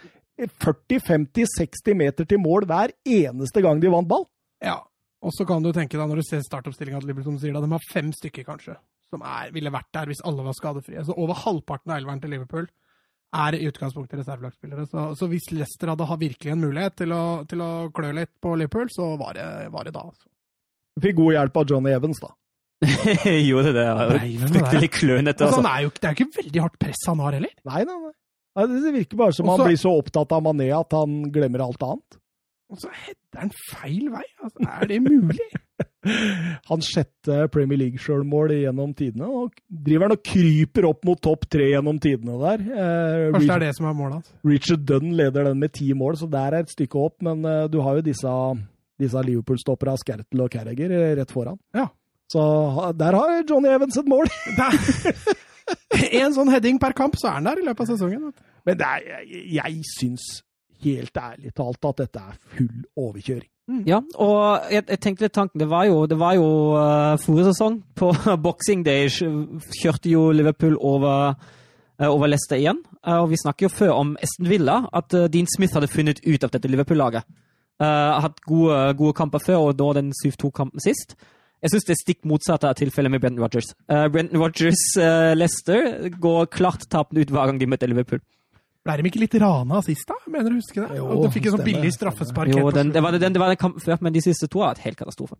40-50-60 0.43 1.97
meter 1.99 2.27
til 2.27 2.41
mål 2.41 2.65
hver 2.69 2.93
eneste 3.05 3.61
gang 3.63 3.81
de 3.81 3.91
vant 3.93 4.09
ball. 4.09 4.25
Ja. 4.63 4.79
Og 5.23 5.31
så 5.31 5.45
kan 5.47 5.63
du 5.63 5.71
tenke 5.71 5.95
deg, 5.95 6.07
når 6.09 6.19
du 6.19 6.27
ser 6.27 6.41
startoppstillinga 6.43 6.99
til 6.99 7.13
Liverpool, 7.13 7.37
som 7.37 7.39
sier 7.39 7.55
de 7.55 7.71
har 7.71 7.85
fem 7.87 8.09
stykker, 8.11 8.43
kanskje, 8.47 8.75
som 9.13 9.23
er, 9.23 9.53
ville 9.55 9.71
vært 9.71 9.91
der 9.95 10.09
hvis 10.11 10.23
alle 10.27 10.43
var 10.43 10.57
skadefrie. 10.57 11.03
Så 11.07 11.15
over 11.15 11.37
halvparten 11.45 11.93
av 11.93 12.01
elveren 12.01 12.19
til 12.23 12.33
Liverpool 12.35 12.67
er 13.33 13.55
i 13.57 13.65
utgangspunktet 13.69 14.19
reservelagsspillere. 14.21 14.85
Så, 14.89 15.03
så 15.19 15.27
hvis 15.31 15.49
Leicester 15.51 15.89
hadde 15.93 16.05
hatt 16.09 16.21
virkelig 16.21 16.53
en 16.53 16.61
mulighet 16.63 16.95
til 17.01 17.13
å, 17.15 17.23
til 17.49 17.61
å 17.65 17.71
klø 17.95 18.11
litt 18.13 18.31
på 18.43 18.53
Liverpool, 18.59 18.89
så 18.93 19.13
var 19.19 19.37
det, 19.37 19.47
var 19.73 19.87
det 19.89 19.93
da. 19.95 20.05
altså. 20.11 20.27
Fikk 21.01 21.17
god 21.17 21.33
hjelp 21.37 21.57
av 21.57 21.69
Johnny 21.73 21.93
Evans, 21.95 22.21
da. 22.21 22.31
jo, 23.49 23.61
det 23.63 23.73
med 23.73 24.51
fryktelig 24.51 24.89
klønete. 24.91 25.45
Altså, 25.47 25.61
Altså. 25.61 25.69
er 25.71 25.85
jo, 25.85 25.93
det 25.95 26.09
er 26.09 26.13
jo 26.13 26.17
ikke 26.25 26.41
veldig 26.41 26.63
hardt 26.65 26.79
press 26.81 27.05
han 27.07 27.21
har 27.23 27.37
heller. 27.39 27.53
Nei, 27.69 27.83
nei. 27.87 27.99
Nei, 28.53 28.65
Det 28.69 28.93
virker 28.99 29.17
bare 29.23 29.33
som 29.33 29.47
Også- 29.49 29.63
han 29.63 29.71
blir 29.71 29.79
så 29.81 29.93
opptatt 29.97 30.35
av 30.35 30.43
Mané 30.45 30.67
at 30.77 30.93
han 30.93 31.23
glemmer 31.33 31.63
alt 31.65 31.81
annet. 31.87 32.19
Og 32.73 32.79
så 32.81 32.89
header 32.89 33.39
han 33.45 33.51
feil 33.69 34.09
vei. 34.13 34.25
Altså, 34.43 34.67
er 34.67 34.89
det 34.89 34.99
mulig? 35.05 35.47
Hans 36.69 36.89
sjette 36.91 37.47
Premier 37.53 37.79
League-sjølmål 37.79 38.53
gjennom 38.57 38.91
tidene. 38.97 39.29
Og 39.29 39.53
driver 39.67 40.09
han 40.09 40.15
og 40.17 40.23
kryper 40.27 40.87
opp 40.89 41.05
mot 41.07 41.21
topp 41.23 41.47
tre 41.51 41.69
gjennom 41.71 41.99
tidene 42.03 42.35
der. 42.41 42.63
Eh, 42.67 43.25
Kanskje 43.33 43.47
det 43.47 43.55
er 43.55 43.65
det 43.67 43.71
som 43.77 43.87
er 43.89 43.97
målet 43.97 44.19
hans. 44.19 44.33
Richard 44.47 44.85
Dunn 44.89 45.15
leder 45.19 45.49
den 45.49 45.61
med 45.63 45.73
ti 45.77 45.89
mål, 45.97 46.17
så 46.19 46.29
der 46.31 46.59
er 46.59 46.65
et 46.67 46.73
stykke 46.73 46.99
opp. 46.99 47.17
Men 47.25 47.45
eh, 47.47 47.65
du 47.71 47.79
har 47.85 47.99
jo 47.99 48.05
disse, 48.05 48.35
disse 49.01 49.25
Liverpool-stopperne 49.29 49.99
Skertel 50.01 50.43
og 50.45 50.51
Carriger 50.53 50.91
eh, 50.99 51.13
rett 51.21 51.33
foran. 51.33 51.59
Ja. 51.75 51.87
Så 52.33 52.43
der 52.97 53.15
har 53.19 53.39
Johnny 53.49 53.69
Evans 53.71 53.99
et 53.99 54.09
mål. 54.09 54.31
En 56.11 56.33
sånn 56.35 56.49
heading 56.51 56.75
per 56.81 56.91
kamp, 56.91 57.13
så 57.15 57.29
er 57.29 57.37
han 57.37 57.45
der 57.47 57.61
i 57.61 57.63
løpet 57.63 57.85
av 57.85 57.93
sesongen. 57.93 58.33
Men 58.67 58.81
er, 58.83 59.05
jeg, 59.07 59.43
jeg 59.55 59.85
syns 59.93 60.25
helt 60.83 61.17
ærlig 61.17 61.53
talt 61.57 61.89
at 61.89 62.03
dette 62.03 62.21
er 62.21 62.37
full 62.55 62.85
overkjøring. 62.99 63.49
Ja, 63.87 64.01
og 64.19 64.71
jeg, 64.73 64.83
jeg 64.91 64.99
tenkte 64.99 65.23
litt 65.23 65.33
tanken 65.37 65.61
Det 65.61 65.69
var 65.71 65.85
jo, 65.87 66.01
det 66.03 66.17
var 66.19 66.33
jo 66.35 66.47
uh, 66.75 67.13
forrige 67.23 67.53
sesong, 67.53 67.77
på 67.95 68.09
Boxing 68.45 68.83
Day, 68.83 69.07
kjørte 69.07 70.11
jo 70.11 70.25
Liverpool 70.35 70.75
over, 70.75 71.37
uh, 72.01 72.09
over 72.09 72.27
Leicester 72.27 72.59
igjen. 72.59 72.81
Uh, 72.99 73.21
og 73.21 73.29
vi 73.31 73.39
snakker 73.39 73.69
jo 73.69 73.71
før 73.71 73.93
om 74.01 74.17
Esten 74.19 74.51
Villa, 74.51 74.81
at 74.91 75.15
Dean 75.31 75.47
Smith 75.47 75.79
hadde 75.79 75.91
funnet 75.91 76.19
ut 76.27 76.43
av 76.43 76.51
dette 76.51 76.71
Liverpool-laget. 76.71 77.23
Uh, 77.81 78.19
hatt 78.21 78.43
gode, 78.47 78.81
gode 78.99 79.15
kamper 79.17 79.41
før, 79.43 79.69
og 79.69 79.79
da 79.79 79.93
den 79.97 80.11
7-2-kampen 80.19 80.83
sist. 80.83 81.15
Jeg 81.63 81.71
syns 81.71 81.87
det 81.87 81.93
er 81.95 82.01
stikk 82.01 82.25
motsatt 82.27 82.65
av 82.67 82.75
tilfellet 82.75 83.13
med 83.13 83.23
Brenton 83.23 83.43
Rogers. 83.45 83.71
Uh, 83.87 84.05
Brenton 84.11 84.41
Rodgers 84.41 84.83
uh, 84.99 85.31
Leicester 85.35 86.09
går 86.21 86.51
klart 86.51 86.83
tapende 86.91 87.23
ut 87.23 87.31
hver 87.31 87.47
gang 87.49 87.61
de 87.61 87.69
møter 87.71 87.87
Liverpool. 87.87 88.19
Ble 88.83 88.97
de 88.99 89.07
ikke 89.07 89.21
litt 89.23 89.35
rana 89.39 89.79
sist, 89.85 90.03
da? 90.09 90.17
Mener 90.27 90.51
du 90.51 90.57
husker 90.59 90.83
det? 90.87 90.97
Jo, 90.99 91.05
Og 91.07 91.21
de 91.23 91.31
fikk 91.31 91.45
en 91.47 91.53
sånn 91.57 91.63
billig 91.67 91.91
straffespark. 91.95 92.51
Jo, 92.51 92.69
den, 92.75 92.89
det, 92.91 93.03
var, 93.03 93.15
den, 93.15 93.31
det 93.35 93.39
var 93.39 93.53
den 93.53 93.59
kampen 93.61 93.79
før, 93.83 94.01
men 94.03 94.11
de 94.15 94.23
siste 94.25 94.49
to 94.51 94.59
har 94.59 94.73
vært 94.73 94.83
helt 94.89 94.99
katastrofe. 94.99 95.37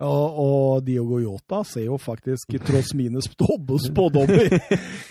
Og, 0.00 0.38
og 0.40 0.78
Diogo 0.86 1.18
Yota 1.20 1.58
ser 1.68 1.84
jo 1.84 1.98
faktisk, 2.00 2.56
tross 2.64 2.94
mine 2.96 3.20
spå- 3.22 3.60
spådommer, 3.84 4.48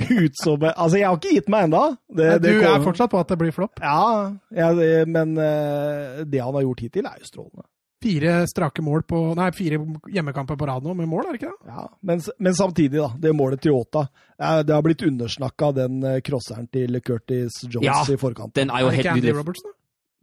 ut 0.10 0.39
som 0.41 0.66
Altså, 0.72 0.98
jeg 0.98 1.06
har 1.06 1.20
ikke 1.20 1.36
gitt 1.38 1.52
meg 1.54 1.68
ennå. 1.70 1.84
Du 2.10 2.24
er 2.26 2.82
fortsatt 2.84 3.14
på 3.14 3.22
at 3.22 3.30
det 3.30 3.38
blir 3.43 3.54
flopp. 3.56 3.78
Ja, 3.86 4.34
jeg, 4.58 5.06
men 5.14 5.38
eh, 5.38 6.24
det 6.26 6.41
han 6.41 6.58
har 6.58 6.66
gjort 6.66 6.82
hittil, 6.82 7.06
er 7.06 7.22
jo 7.22 7.30
strålende. 7.30 7.68
Fire 8.04 8.34
strake 8.48 8.84
mål 8.86 9.06
på 9.08 9.20
Nei, 9.38 9.48
fire 9.56 9.80
hjemmekamper 10.12 10.58
på 10.60 10.68
rad 10.68 10.84
nå 10.86 10.93
med 10.98 11.08
mål, 11.10 11.30
er 11.30 11.36
det 11.36 11.39
ikke 11.39 11.52
det? 11.54 11.72
Ja, 11.72 11.86
men, 12.06 12.22
men 12.43 12.58
samtidig, 12.58 13.00
da. 13.00 13.10
Det 13.24 13.32
målet 13.34 13.64
til 13.64 13.74
Yota. 13.74 14.06
Det 14.38 14.76
har 14.76 14.84
blitt 14.86 15.06
undersnakka, 15.08 15.72
den 15.78 16.04
eh, 16.04 16.20
crosseren 16.26 16.68
til 16.68 17.00
Curtis 17.02 17.62
Jones 17.64 17.88
Ja, 17.88 18.02
i 18.12 18.20
forkant. 18.20 18.56
Den 18.58 18.74
er 18.74 18.84
jo 18.84 18.91
Er 18.91 18.98
det 18.98 19.04
helt 19.04 19.22
nydelig. 19.22 19.38
Robertson? 19.39 19.76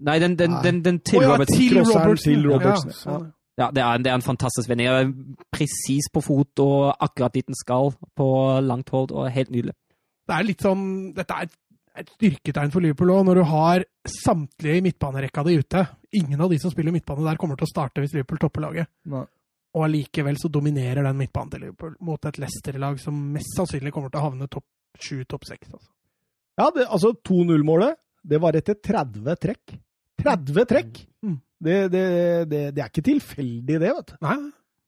Nei, 0.02 0.18
den, 0.18 0.36
den, 0.38 0.50
Nei. 0.56 0.62
den, 0.66 0.82
den 0.84 1.00
til 1.00 1.22
oh, 1.22 1.24
ja, 1.24 1.38
til 1.48 1.78
Robertsen. 1.80 2.26
Til 2.28 2.50
Robertsen. 2.50 2.92
Ja, 2.92 2.98
sånn, 3.00 3.24
ja. 3.30 3.38
Ja, 3.60 3.68
det 3.68 3.82
er, 3.84 3.98
det 4.00 4.08
er 4.08 4.16
en 4.16 4.24
fantastisk 4.24 4.70
vending. 4.70 5.12
Presis 5.52 6.08
på 6.12 6.22
fot 6.24 6.62
og 6.64 6.92
akkurat 7.04 7.34
dit 7.36 7.46
den 7.46 7.58
skal, 7.58 7.92
på 8.16 8.28
langt 8.64 8.88
hold, 8.94 9.12
og 9.12 9.28
helt 9.32 9.52
nydelig. 9.52 9.74
Det 10.28 10.36
er 10.38 10.46
litt 10.46 10.64
sånn 10.64 10.84
Dette 11.16 11.36
er 11.36 11.50
et 12.00 12.12
styrketegn 12.14 12.72
for 12.72 12.80
Liverpool 12.80 13.12
òg, 13.12 13.26
når 13.28 13.40
du 13.42 13.44
har 13.50 13.84
samtlige 14.08 14.80
i 14.80 14.84
midtbanerekka 14.86 15.44
di 15.44 15.58
ute. 15.60 15.84
Ingen 16.18 16.40
av 16.44 16.50
de 16.52 16.58
som 16.60 16.72
spiller 16.72 16.94
midtbane 16.94 17.24
der, 17.24 17.38
kommer 17.40 17.56
til 17.58 17.68
å 17.68 17.72
starte 17.72 18.02
hvis 18.02 18.12
Liverpool 18.16 18.40
topper 18.42 18.66
laget. 18.66 18.90
Nei. 19.08 19.24
Og 19.72 19.86
allikevel 19.86 20.36
så 20.36 20.50
dominerer 20.52 21.06
den 21.06 21.16
midtbanen 21.16 21.52
til 21.54 21.62
Liverpool 21.64 21.94
mot 22.04 22.28
et 22.28 22.38
Leicester-lag 22.42 22.98
som 23.00 23.16
mest 23.32 23.54
sannsynlig 23.56 23.94
kommer 23.94 24.12
til 24.12 24.20
å 24.20 24.26
havne 24.26 24.48
topp 24.52 24.66
sju, 25.00 25.22
topp 25.24 25.46
seks. 25.48 25.70
Altså. 25.72 25.88
Ja, 26.60 26.66
det, 26.76 26.84
altså 26.92 27.14
2-0-målet, 27.16 27.96
det 28.28 28.40
var 28.42 28.58
etter 28.58 28.76
30 28.76 29.40
trekk. 29.40 29.76
30 30.20 30.68
trekk! 30.68 31.00
Mm. 31.24 31.38
Det, 31.62 31.76
det, 31.94 32.04
det, 32.50 32.60
er 32.74 32.90
ikke 32.90 33.06
tilfeldig, 33.06 33.78
det, 33.78 33.80
vet 33.86 34.12
du. 34.12 34.16
Nei, 34.26 34.36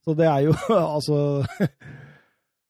Så 0.05 0.17
det 0.19 0.27
er 0.29 0.51
jo 0.51 0.57
altså 0.99 1.21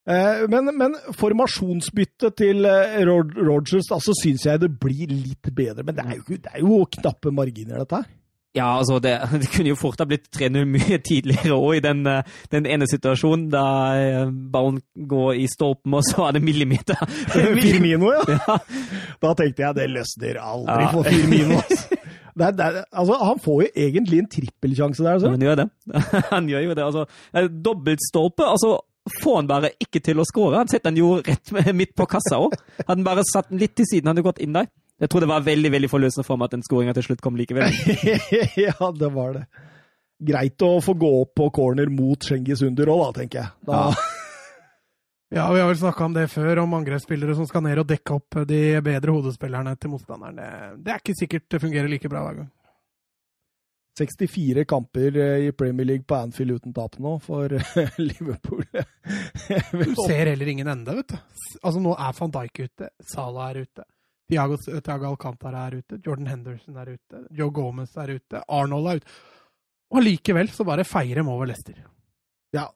Eh, 0.05 0.42
Men, 0.52 0.68
men 0.76 0.96
formasjonsbyttet 1.16 2.36
til 2.36 2.66
Rogers 3.09 3.38
Rodgers, 3.40 3.88
altså 3.94 4.12
syns 4.18 4.44
jeg 4.44 4.61
det 4.61 4.68
blir 4.80 5.09
litt 5.09 5.48
bedre. 5.48 5.84
Men 5.84 5.96
det 5.96 6.05
er 6.05 6.18
jo, 6.18 6.36
det 6.36 6.52
er 6.52 6.61
jo 6.61 6.82
knappe 6.98 7.32
marginer, 7.32 7.80
dette 7.80 8.02
her. 8.02 8.11
Ja, 8.55 8.68
altså, 8.78 9.00
det, 9.02 9.16
det 9.42 9.48
kunne 9.50 9.72
jo 9.72 9.78
fort 9.78 9.98
ha 9.98 10.07
blitt 10.07 10.28
3-0 10.36 10.64
mye 10.70 10.98
tidligere 11.02 11.57
òg, 11.57 11.72
i 11.80 11.82
den, 11.84 12.05
eh, 12.07 12.22
den 12.55 12.68
ene 12.70 12.86
situasjonen 12.90 13.48
da 13.50 13.64
eh, 13.98 14.28
ballen 14.30 14.78
går 15.11 15.40
i 15.42 15.48
stolpen, 15.50 15.96
og 15.98 16.05
så 16.07 16.28
er 16.28 16.36
det 16.38 16.44
millimeter. 16.46 17.00
Firmino, 17.34 18.12
ja. 18.14 18.22
Ja. 18.44 18.59
Da 19.22 19.32
tenkte 19.38 19.64
jeg 19.66 19.78
det 19.80 19.88
løsner 19.90 20.38
aldri 20.42 20.80
Ja. 20.84 20.90
for 20.92 21.09
Firmino. 21.11 21.59
Altså. 21.59 21.98
Det 22.34 22.46
er, 22.48 22.55
det 22.59 22.64
er, 22.66 22.80
altså, 22.90 23.14
han 23.26 23.38
får 23.42 23.61
jo 23.62 23.68
egentlig 23.88 24.18
en 24.22 24.30
trippelsjanse 24.30 25.05
der. 25.07 25.20
Ja, 25.22 25.30
Han 25.34 25.42
gjør 25.46 25.61
det. 25.61 25.66
Han 26.32 26.48
gjør 26.50 26.64
jo 26.64 26.74
det. 26.74 26.86
Altså, 26.88 27.05
dobbeltstolpe. 27.68 28.46
altså 28.55 28.72
Får 29.22 29.36
han 29.36 29.48
bare 29.50 29.68
ikke 29.84 30.00
til 30.00 30.18
å 30.22 30.24
skåre? 30.24 30.62
Han 30.62 30.70
setter 30.72 30.88
den 30.90 31.02
jo 31.02 31.18
rett 31.20 31.50
midt 31.76 31.92
på 31.98 32.07
kassa 32.09 32.38
òg. 32.40 32.55
Hadde 32.80 32.94
han 32.96 33.05
bare 33.07 33.24
satt 33.28 33.50
den 33.52 33.61
litt 33.61 33.74
til 33.76 33.84
siden, 33.90 34.09
hadde 34.09 34.22
han 34.22 34.26
gått 34.30 34.40
inn 34.40 34.57
der. 34.57 34.70
Jeg 35.03 35.11
tror 35.11 35.24
det 35.24 35.30
var 35.30 35.47
veldig 35.47 35.70
veldig 35.74 35.90
forløsende 35.90 36.26
for 36.26 36.38
meg 36.38 36.51
at 36.51 36.57
den 36.57 36.66
skåringa 36.66 36.95
til 36.95 37.09
slutt 37.09 37.22
kom 37.24 37.38
likevel. 37.38 37.72
ja, 38.66 38.90
det 38.95 39.11
var 39.14 39.38
det. 39.40 39.47
Greit 40.24 40.62
å 40.62 40.76
få 40.84 40.95
gå 40.97 41.11
opp 41.24 41.32
på 41.36 41.49
corner 41.55 41.90
mot 41.90 42.22
Cengiz 42.22 42.62
Under 42.62 42.92
òg, 42.92 43.09
da, 43.09 43.16
tenker 43.18 43.42
jeg. 43.42 43.51
Da, 43.66 43.88
Ja, 45.34 45.53
vi 45.53 45.61
har 45.61 45.66
vel 45.66 45.78
snakka 45.78 46.05
om 46.05 46.12
det 46.14 46.28
før, 46.30 46.61
om 46.62 46.74
angrepsspillere 46.76 47.34
som 47.34 47.47
skal 47.51 47.64
ned 47.66 47.80
og 47.82 47.88
dekke 47.90 48.14
opp 48.14 48.36
de 48.47 48.61
bedre 48.86 49.14
hodespillerne 49.16 49.72
til 49.82 49.90
motstanderen. 49.90 50.76
Det, 50.78 50.92
er 50.92 51.01
ikke 51.03 51.16
sikkert 51.18 51.49
det 51.51 51.61
fungerer 51.64 51.90
like 51.90 52.11
bra 52.12 52.22
hver 52.22 52.36
gang. 52.38 52.53
64 53.99 54.64
kamper 54.70 55.16
eh, 55.22 55.47
i 55.49 55.51
Premier 55.53 55.86
League 55.86 56.07
på 56.07 56.14
Anfield 56.18 56.57
uten 56.59 56.74
tap 56.74 56.99
nå 57.03 57.16
for 57.22 57.51
eh, 57.55 57.99
Liverpool. 58.11 58.62
Du 58.70 59.95
ser 60.05 60.30
heller 60.30 60.51
ingen 60.51 60.70
ende, 60.70 60.97
vet 61.01 61.14
du. 61.14 61.18
Altså, 61.62 61.82
nå 61.82 61.95
er 61.99 62.16
van 62.18 62.34
Dijk 62.38 62.62
ute, 62.68 62.90
Salah 63.07 63.51
er 63.51 63.66
ute, 63.66 63.86
Thiago, 64.31 64.57
Thiago 64.57 65.11
Alcantara 65.11 65.66
er 65.68 65.81
ute, 65.83 65.99
Jordan 66.05 66.31
Henderson 66.33 66.77
er 66.81 66.95
ute, 66.97 67.22
Joe 67.37 67.51
Gomez 67.53 67.93
er 68.01 68.14
ute, 68.16 68.41
Arnold 68.49 68.89
er 68.91 69.01
ute. 69.03 69.16
Og 69.93 70.01
allikevel 70.01 70.49
så 70.51 70.64
bare 70.66 70.87
feier 70.89 71.20
dem 71.20 71.29
over 71.31 71.47
Leicester. 71.51 71.77
Ja, 72.57 72.68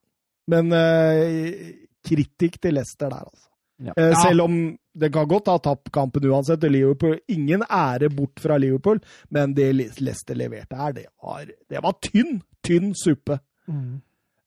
men 0.53 0.72
eh, 0.76 1.70
kritikk 2.05 2.61
til 2.62 2.76
Leicester 2.76 3.09
der, 3.11 3.24
altså. 3.24 3.46
Ja. 3.78 3.92
Eh, 3.96 4.12
Selv 4.18 4.42
om 4.42 4.55
det 4.99 5.12
kan 5.14 5.28
godt 5.30 5.46
ha 5.53 5.57
tapt 5.62 5.92
kampen 5.94 6.24
uansett. 6.26 6.61
til 6.61 6.72
Liverpool, 6.74 7.18
ingen 7.30 7.62
ære 7.70 8.09
bort 8.11 8.40
fra 8.42 8.57
Liverpool, 8.59 8.99
men 9.30 9.55
det 9.55 9.70
Leicester 9.76 10.34
leverte 10.34 10.76
her, 10.76 10.92
det 10.96 11.07
var, 11.22 11.44
det 11.46 11.82
var 11.84 11.94
tynn, 12.03 12.40
tynn 12.66 12.90
suppe. 12.99 13.38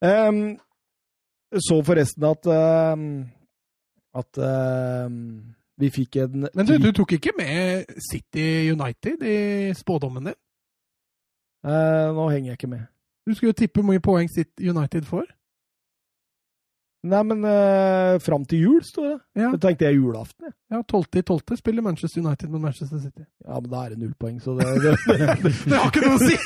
Ehm, 0.03 0.57
så 1.55 1.77
forresten 1.85 2.27
at 2.27 2.49
ehm, 2.51 3.07
at 4.19 4.37
ehm, 4.43 5.55
vi 5.81 5.89
fikk 5.93 6.15
en 6.23 6.47
Men 6.53 6.67
du, 6.69 6.75
du 6.81 6.91
tok 6.95 7.17
ikke 7.17 7.33
med 7.37 7.91
City 8.11 8.47
United 8.71 9.25
i 9.27 9.37
spådommen 9.77 10.31
din? 10.31 10.37
Eh, 11.65 12.07
Nå 12.15 12.29
henger 12.31 12.53
jeg 12.53 12.57
ikke 12.61 12.71
med. 12.71 12.87
Du 13.27 13.35
skulle 13.35 13.51
jo 13.53 13.59
tippe 13.61 13.81
hvor 13.81 13.89
mye 13.91 14.01
poeng 14.01 14.29
City 14.33 14.69
United 14.71 15.05
får. 15.09 15.27
Nei, 17.01 17.19
men 17.25 17.39
eh, 17.49 18.19
fram 18.21 18.43
til 18.45 18.59
jul, 18.61 18.81
står 18.85 19.05
det. 19.07 19.15
Ja, 19.41 19.47
Det 19.55 19.59
tenkte 19.63 19.87
jeg 19.87 19.95
julaften, 19.97 20.45
jeg. 20.45 20.53
ja 20.69 20.81
12. 20.85 21.07
i 21.17 21.21
12. 21.25 21.55
spiller 21.57 21.81
Manchester 21.81 22.21
United 22.21 22.49
mot 22.53 22.61
Manchester 22.61 22.99
City. 23.01 23.23
Ja, 23.41 23.57
men 23.57 23.71
da 23.71 23.79
er 23.87 23.95
det 23.95 23.97
null 24.03 24.11
poeng, 24.21 24.37
så 24.43 24.53
det, 24.59 24.67
det, 24.83 24.91
det, 25.09 25.53
Det 25.65 25.79
har 25.79 25.89
ikke 25.89 26.03
noe 26.05 26.19
å 26.19 26.21
si! 26.21 26.37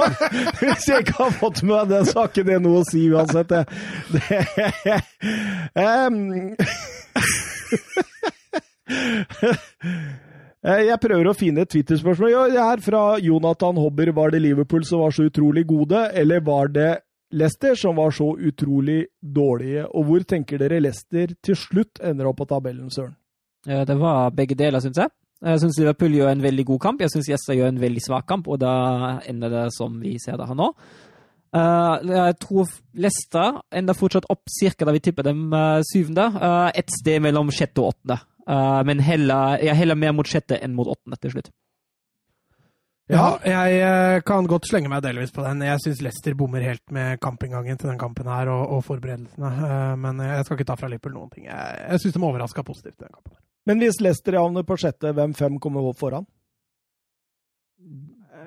Hvis 0.70 0.88
jeg 0.88 1.04
ikke 1.04 1.18
har 1.18 1.36
fått 1.36 1.60
med 1.66 1.74
meg 1.74 1.92
det, 1.92 2.00
så 2.08 2.22
har 2.22 2.32
ikke 2.32 2.46
det 2.48 2.56
noe 2.64 2.80
å 2.80 2.88
si 2.88 3.04
uansett. 3.12 3.52
Det, 3.52 3.62
det, 4.16 5.00
Eh, 5.80 6.08
Jeg 10.60 11.00
prøver 11.00 11.30
å 11.30 11.36
finne 11.36 11.62
et 11.64 11.70
Twitter-spørsmål. 11.72 12.32
Ja, 12.34 12.42
det 12.52 12.60
er 12.60 12.82
fra 12.84 13.04
Jonathan 13.22 13.78
Hobber. 13.80 14.10
Var 14.16 14.34
det 14.34 14.42
Liverpool 14.44 14.84
som 14.84 15.00
var 15.00 15.14
så 15.16 15.24
utrolig 15.30 15.64
gode, 15.68 16.02
eller 16.20 16.42
var 16.44 16.68
det 16.74 16.90
Leicester 17.32 17.78
som 17.78 17.96
var 17.96 18.12
så 18.12 18.34
utrolig 18.36 19.06
dårlige? 19.22 19.86
Og 19.94 20.04
hvor 20.08 20.26
tenker 20.28 20.60
dere 20.60 20.82
Leicester 20.82 21.32
til 21.40 21.56
slutt 21.56 22.02
ender 22.04 22.28
opp 22.28 22.42
på 22.42 22.48
tabellen, 22.50 22.90
Søren? 22.92 23.16
Ja, 23.68 23.84
det 23.88 23.96
var 24.00 24.32
begge 24.36 24.56
deler, 24.56 24.80
syns 24.84 25.00
jeg. 25.00 25.12
Jeg 25.40 25.60
syns 25.62 25.78
Liverpool 25.80 26.12
gjør 26.18 26.34
en 26.34 26.42
veldig 26.44 26.66
god 26.68 26.80
kamp. 26.80 27.00
Jeg 27.00 27.12
syns 27.14 27.30
Jesper 27.30 27.56
gjør 27.56 27.70
en 27.72 27.80
veldig 27.80 28.02
svak 28.04 28.26
kamp, 28.28 28.48
og 28.48 28.60
da 28.60 28.74
ender 29.28 29.52
det 29.52 29.68
som 29.76 29.96
vi 30.02 30.18
ser 30.20 30.36
det 30.36 30.48
her 30.48 30.58
nå. 30.58 30.74
Eh, 31.56 32.10
jeg 32.12 32.36
tror 32.44 32.68
Leicester 33.00 33.62
ender 33.74 33.96
fortsatt 33.96 34.28
opp 34.30 34.52
cirka 34.52 34.86
da 34.86 34.94
vi 34.94 35.02
tipper 35.02 35.26
dem 35.26 35.48
eh, 35.56 35.80
syvende. 35.88 36.28
Et 36.76 36.98
sted 37.00 37.24
mellom 37.24 37.52
sjette 37.54 37.80
og 37.80 37.94
åttende. 37.94 38.20
Eh, 38.48 38.82
men 38.84 38.98
heller, 39.04 39.58
jeg 39.62 39.76
heller 39.76 39.94
mer 39.98 40.12
mot 40.16 40.26
sjette 40.26 40.58
enn 40.62 40.74
mot 40.74 40.86
åttende 40.88 41.18
til 41.20 41.30
slutt. 41.34 41.50
Ja, 43.10 43.40
jeg 43.42 43.80
eh, 43.82 44.20
kan 44.22 44.46
godt 44.46 44.68
slenge 44.70 44.88
meg 44.88 45.02
delvis 45.02 45.32
på 45.34 45.42
den. 45.42 45.64
Jeg 45.66 45.80
syns 45.82 46.00
Leicester 46.00 46.34
bommer 46.38 46.62
helt 46.62 46.92
med 46.94 47.18
kampinngangen 47.18 47.76
til 47.76 47.90
den 47.90 47.98
kampen 47.98 48.28
her 48.30 48.46
og, 48.52 48.68
og 48.76 48.84
forberedelsene. 48.86 49.50
Eh, 49.66 49.94
Men 49.98 50.20
jeg 50.22 50.44
skal 50.46 50.56
ikke 50.60 50.68
ta 50.70 50.76
fra 50.78 50.88
Liverpool 50.92 51.16
noen 51.18 51.30
ting. 51.34 51.48
Jeg, 51.50 51.80
jeg 51.90 52.00
syns 52.04 52.14
de 52.14 52.22
overraska 52.22 52.62
positivt 52.62 52.98
den 53.02 53.10
kampen. 53.10 53.34
her. 53.34 53.42
Men 53.66 53.82
hvis 53.82 53.98
Leicester 54.00 54.38
havner 54.38 54.62
på 54.64 54.78
sjette, 54.78 55.10
hvem 55.12 55.34
fem 55.34 55.58
kommer 55.60 55.90
opp 55.90 55.98
foran? 56.00 56.24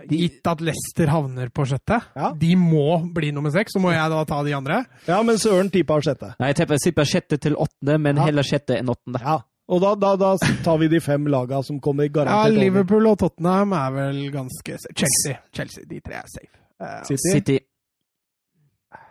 Gitt 0.09 0.45
at 0.49 0.61
Leicester 0.63 1.07
havner 1.11 1.49
på 1.53 1.65
sjette, 1.69 1.99
Ja. 2.15 2.31
de 2.33 2.55
må 2.59 3.03
bli 3.13 3.31
nummer 3.31 3.51
seks, 3.53 3.73
så 3.75 3.79
må 3.83 3.91
jeg 3.93 4.09
da 4.11 4.23
ta 4.25 4.39
de 4.43 4.53
andre. 4.55 4.85
Ja, 5.07 5.21
men 5.23 5.37
Søren 5.37 5.69
tippa 5.71 5.99
sjette. 6.01 6.33
Nei, 6.39 6.49
jeg 6.53 6.67
tipper 6.81 7.05
sjette 7.07 7.37
til 7.39 7.55
åttende, 7.55 7.99
men 8.01 8.15
Ja. 8.17 8.25
heller 8.25 8.43
sjette 8.43 8.77
enn 8.79 8.89
åttende. 8.89 9.21
Ja. 9.21 9.41
Og 9.71 9.79
da, 9.79 9.93
da, 9.95 10.15
da 10.19 10.33
tar 10.63 10.77
vi 10.81 10.89
de 10.91 10.99
fem 11.01 11.27
laga 11.31 11.61
som 11.63 11.79
kommer 11.79 12.03
Ja, 12.09 12.11
garantert 12.17 12.51
over. 12.51 12.59
Liverpool 12.59 13.07
og 13.07 13.19
Tottenham 13.21 13.71
er 13.77 13.93
vel 13.95 14.19
ganske 14.33 14.75
safe. 14.75 14.95
Chelsea. 14.97 15.37
Chelsea, 15.55 15.85
De 15.89 16.01
tre 16.03 16.19
er 16.19 16.27
safe. 16.27 16.51
Uh, 16.83 16.99
City. 17.07 17.31
City. 17.31 17.57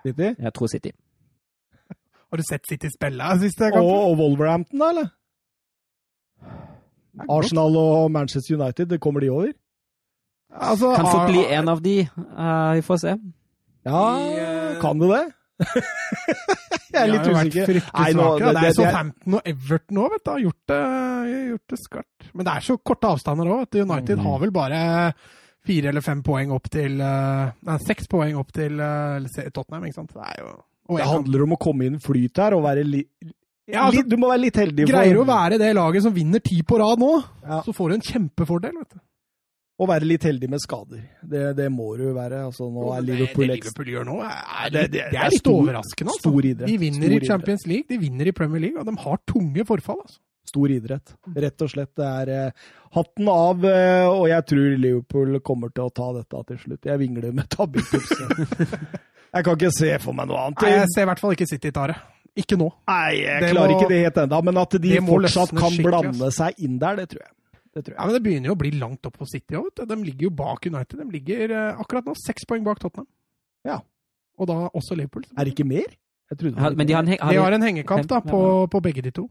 City. 0.04 0.28
Jeg 0.44 0.54
tror 0.54 0.66
City. 0.66 0.92
Har 2.30 2.36
du 2.36 2.44
sett 2.50 2.68
City 2.68 2.90
spille 2.92 3.32
siste 3.40 3.72
Og, 3.80 3.90
og 4.10 4.18
Wolverhampton, 4.20 4.78
da, 4.78 4.90
eller? 4.92 5.08
Arsenal 7.28 7.76
og 7.76 8.10
Manchester 8.10 8.56
United, 8.56 8.86
det 8.86 9.00
kommer 9.00 9.20
de 9.20 9.30
over? 9.30 9.52
Altså, 10.52 10.94
Kan 10.96 11.06
fort 11.06 11.30
bli 11.30 11.44
en 11.48 11.68
av 11.68 11.80
de. 11.84 12.08
Uh, 12.18 12.74
vi 12.76 12.82
får 12.82 12.96
se. 12.96 13.16
Ja, 13.84 14.02
eh, 14.20 14.80
kan 14.80 15.00
det 15.00 15.08
det? 15.10 15.24
Jeg 15.62 17.02
er 17.02 17.12
litt 17.12 17.28
usikker. 17.28 17.76
Nei, 17.94 18.12
nå- 18.16 18.38
Det 18.38 18.54
det- 18.54 18.64
er 18.64 18.72
så 18.72 18.82
Southampton 18.84 19.34
og 19.38 19.42
Everton 19.46 19.96
òg, 20.02 20.10
vet 20.10 20.24
du. 20.24 20.30
Har 20.30 20.40
gjort 20.40 20.62
det, 20.72 20.80
gjort 21.52 21.68
det 21.72 21.78
skarpt. 21.86 22.26
Men 22.34 22.44
det 22.48 22.54
er 22.56 22.60
så 22.68 22.76
korte 22.82 23.08
avstander 23.12 23.46
òg. 23.46 23.80
United 23.82 24.18
Mm. 24.18 24.24
har 24.24 24.38
vel 24.38 24.50
bare 24.50 25.14
fire 25.64 25.88
eller 25.88 26.00
fem 26.02 26.22
poeng 26.22 26.50
opp 26.52 26.68
til 26.70 27.00
eh, 27.00 27.52
Nei, 27.62 27.78
seks 27.86 28.06
poeng 28.10 28.36
opp 28.38 28.50
til 28.52 28.80
eh, 28.80 29.50
Tottenham, 29.54 29.84
ikke 29.86 29.94
sant. 29.94 30.12
Det 30.12 30.38
jo 30.40 30.96
Det 30.96 31.06
handler 31.06 31.42
om 31.44 31.52
å 31.54 31.58
komme 31.58 31.86
inn 31.86 31.98
flyt 32.02 32.36
her 32.36 32.52
og 32.54 32.64
være 32.64 32.84
litt 32.84 33.08
Ja, 33.70 33.86
altså, 33.88 34.02
Du 34.06 34.16
må 34.16 34.26
være 34.28 34.40
litt 34.40 34.54
heldig. 34.56 34.88
for- 34.88 34.92
Greier 34.98 35.16
å 35.16 35.24
være 35.24 35.56
det 35.58 35.74
laget 35.76 36.02
som 36.02 36.12
vinner 36.12 36.40
ti 36.42 36.62
på 36.62 36.78
rad 36.80 36.98
nå, 36.98 37.22
Ja. 37.46 37.62
så 37.62 37.72
får 37.72 37.88
du 37.90 37.94
en 37.94 38.00
kjempefordel, 38.00 38.72
vet 38.76 38.90
du. 38.90 38.98
Og 39.82 39.88
være 39.90 40.06
litt 40.06 40.22
heldig 40.28 40.48
med 40.52 40.62
skader. 40.62 41.00
Det, 41.26 41.44
det 41.58 41.66
må 41.74 41.88
du 41.98 42.04
være. 42.14 42.44
Altså, 42.46 42.68
nå 42.70 42.88
er 42.94 43.00
Liverpool 43.02 43.48
det, 43.48 43.56
det 43.56 43.62
Liverpool 43.64 43.88
gjør 43.96 44.04
nå, 44.06 44.18
er, 44.22 44.70
Det- 44.70 44.82
det- 44.82 44.90
det, 44.92 45.00
er 45.18 45.24
er 45.26 45.32
litt 45.34 45.42
stor- 45.42 45.58
overraskende. 45.64 46.12
Altså. 46.14 46.22
stor 46.30 46.40
idrett. 46.52 46.68
De 46.70 46.76
vinner 46.78 47.08
Stor 47.10 47.22
i 47.26 47.26
Champions 47.32 47.66
League, 47.66 47.88
de 47.90 47.98
vinner 47.98 48.28
i 48.30 48.32
Premier 48.36 48.60
League, 48.68 48.78
og 48.78 48.86
de 48.86 48.94
har 49.02 49.18
tunge 49.26 49.64
forfall. 49.66 49.98
Altså. 50.06 50.20
stor 50.52 50.68
idrett. 50.74 51.12
Rett 51.34 51.62
og 51.64 51.68
slett. 51.70 51.90
Det 51.96 52.04
er 52.04 52.28
eh, 52.46 52.50
hatten 52.94 53.28
av, 53.32 53.64
eh, 53.64 54.06
og 54.10 54.26
jeg 54.28 54.44
tror 54.50 54.78
Liverpool 54.78 55.40
kommer 55.40 55.70
til 55.72 55.84
å 55.86 55.92
ta 55.94 56.12
dette 56.12 56.42
til 56.48 56.58
slutt. 56.64 56.84
Jeg 56.90 56.98
vingler 57.00 57.32
med 57.32 57.48
tabelltipset. 57.48 58.34
jeg 59.34 59.44
kan 59.46 59.56
ikke 59.56 59.70
se 59.72 59.92
for 60.02 60.12
meg 60.18 60.28
noe 60.28 60.42
annet. 60.46 60.60
Nei, 60.66 60.72
jeg 60.76 60.88
ser 60.94 61.06
i 61.06 61.08
hvert 61.12 61.22
fall 61.22 61.32
ikke 61.38 61.48
City 61.48 61.70
ta 61.72 61.86
det. 61.92 61.96
Ikke 62.36 62.56
nå. 62.60 62.68
Nei, 62.88 63.14
jeg 63.22 63.40
Det 63.46 63.50
klarer 63.54 63.70
må- 63.72 63.78
ikke 63.80 63.88
det 63.92 64.00
helt 64.06 64.18
ennå, 64.26 64.42
men 64.44 64.56
at 64.62 64.76
de 64.82 64.92
fortsatt 65.06 65.50
kan 65.56 65.78
blande 65.84 66.30
seg 66.32 66.54
inn 66.66 66.78
der, 66.78 66.96
det 66.96 67.08
tror 67.14 67.22
jeg. 67.24 67.32
Det 67.72 67.82
tror 67.86 67.96
Ja, 67.96 68.04
men 68.06 68.14
Det 68.14 68.22
begynner 68.26 68.50
jo 68.52 68.54
å 68.56 68.60
bli 68.60 68.70
langt 68.76 69.06
opp 69.08 69.16
på 69.18 69.26
City 69.30 69.56
òg. 69.56 69.70
De 69.88 69.96
ligger 70.04 70.28
jo 70.28 70.30
bak 70.42 70.66
United. 70.68 70.98
De 71.00 71.06
ligger 71.14 71.50
eh, 71.56 71.80
akkurat 71.80 72.04
nå 72.08 72.14
seks 72.20 72.44
poeng 72.48 72.64
bak 72.66 72.78
Tottenham. 72.82 73.06
Ja. 73.64 73.78
Og 74.38 74.48
da 74.50 74.56
også 74.72 74.96
Liverpool. 74.98 75.24
Er 75.36 75.44
det 75.48 75.54
ikke 75.54 75.68
mer? 75.68 75.88
Jeg 76.32 76.40
litt 76.48 76.76
Men 76.76 76.86
de 76.88 76.94
har, 76.96 77.02
en 77.04 77.08
har 77.12 77.18
De 77.32 77.36
har 77.38 77.44
har 77.44 77.52
en 77.58 77.62
hengekamp 77.62 78.06
da, 78.08 78.20
på, 78.24 78.42
på 78.72 78.80
begge 78.84 79.02
de 79.04 79.10
to. 79.12 79.28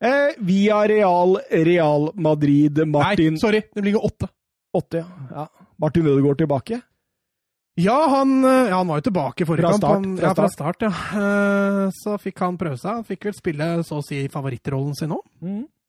eh, 0.00 0.34
Via 0.40 0.82
Real, 0.88 1.38
Real 1.50 2.10
Madrid, 2.14 2.80
Martin 2.88 3.34
Nei, 3.36 3.40
sorry, 3.42 3.62
de 3.74 3.82
ligger 3.84 4.04
åtte. 4.04 4.28
Åtte, 4.76 5.02
ja. 5.02 5.08
ja. 5.32 5.46
Martin 5.80 6.06
Ødegaard 6.06 6.38
tilbake. 6.38 6.80
Ja, 7.78 7.96
han, 8.10 8.32
eh, 8.44 8.68
ja, 8.72 8.76
han 8.80 8.88
var 8.90 8.98
jo 8.98 9.06
tilbake 9.10 9.46
forrige 9.46 9.68
Fra 9.68 9.70
kamp. 9.76 9.82
start, 9.84 10.04
Han, 10.04 10.16
fra 10.18 10.26
ja, 10.26 10.34
fra 10.34 10.48
start, 10.50 10.82
ja. 10.82 10.92
Eh, 11.20 11.90
Så 11.94 12.16
fikk 12.18 12.40
han 12.42 12.56
prøve 12.58 12.76
seg. 12.80 12.90
Han 13.02 13.04
fikk 13.06 13.28
vel 13.28 13.36
spille 13.36 13.68
så 13.86 14.00
å 14.00 14.04
si 14.06 14.24
favorittrollen 14.32 14.96
sin 14.98 15.12
nå, 15.12 15.20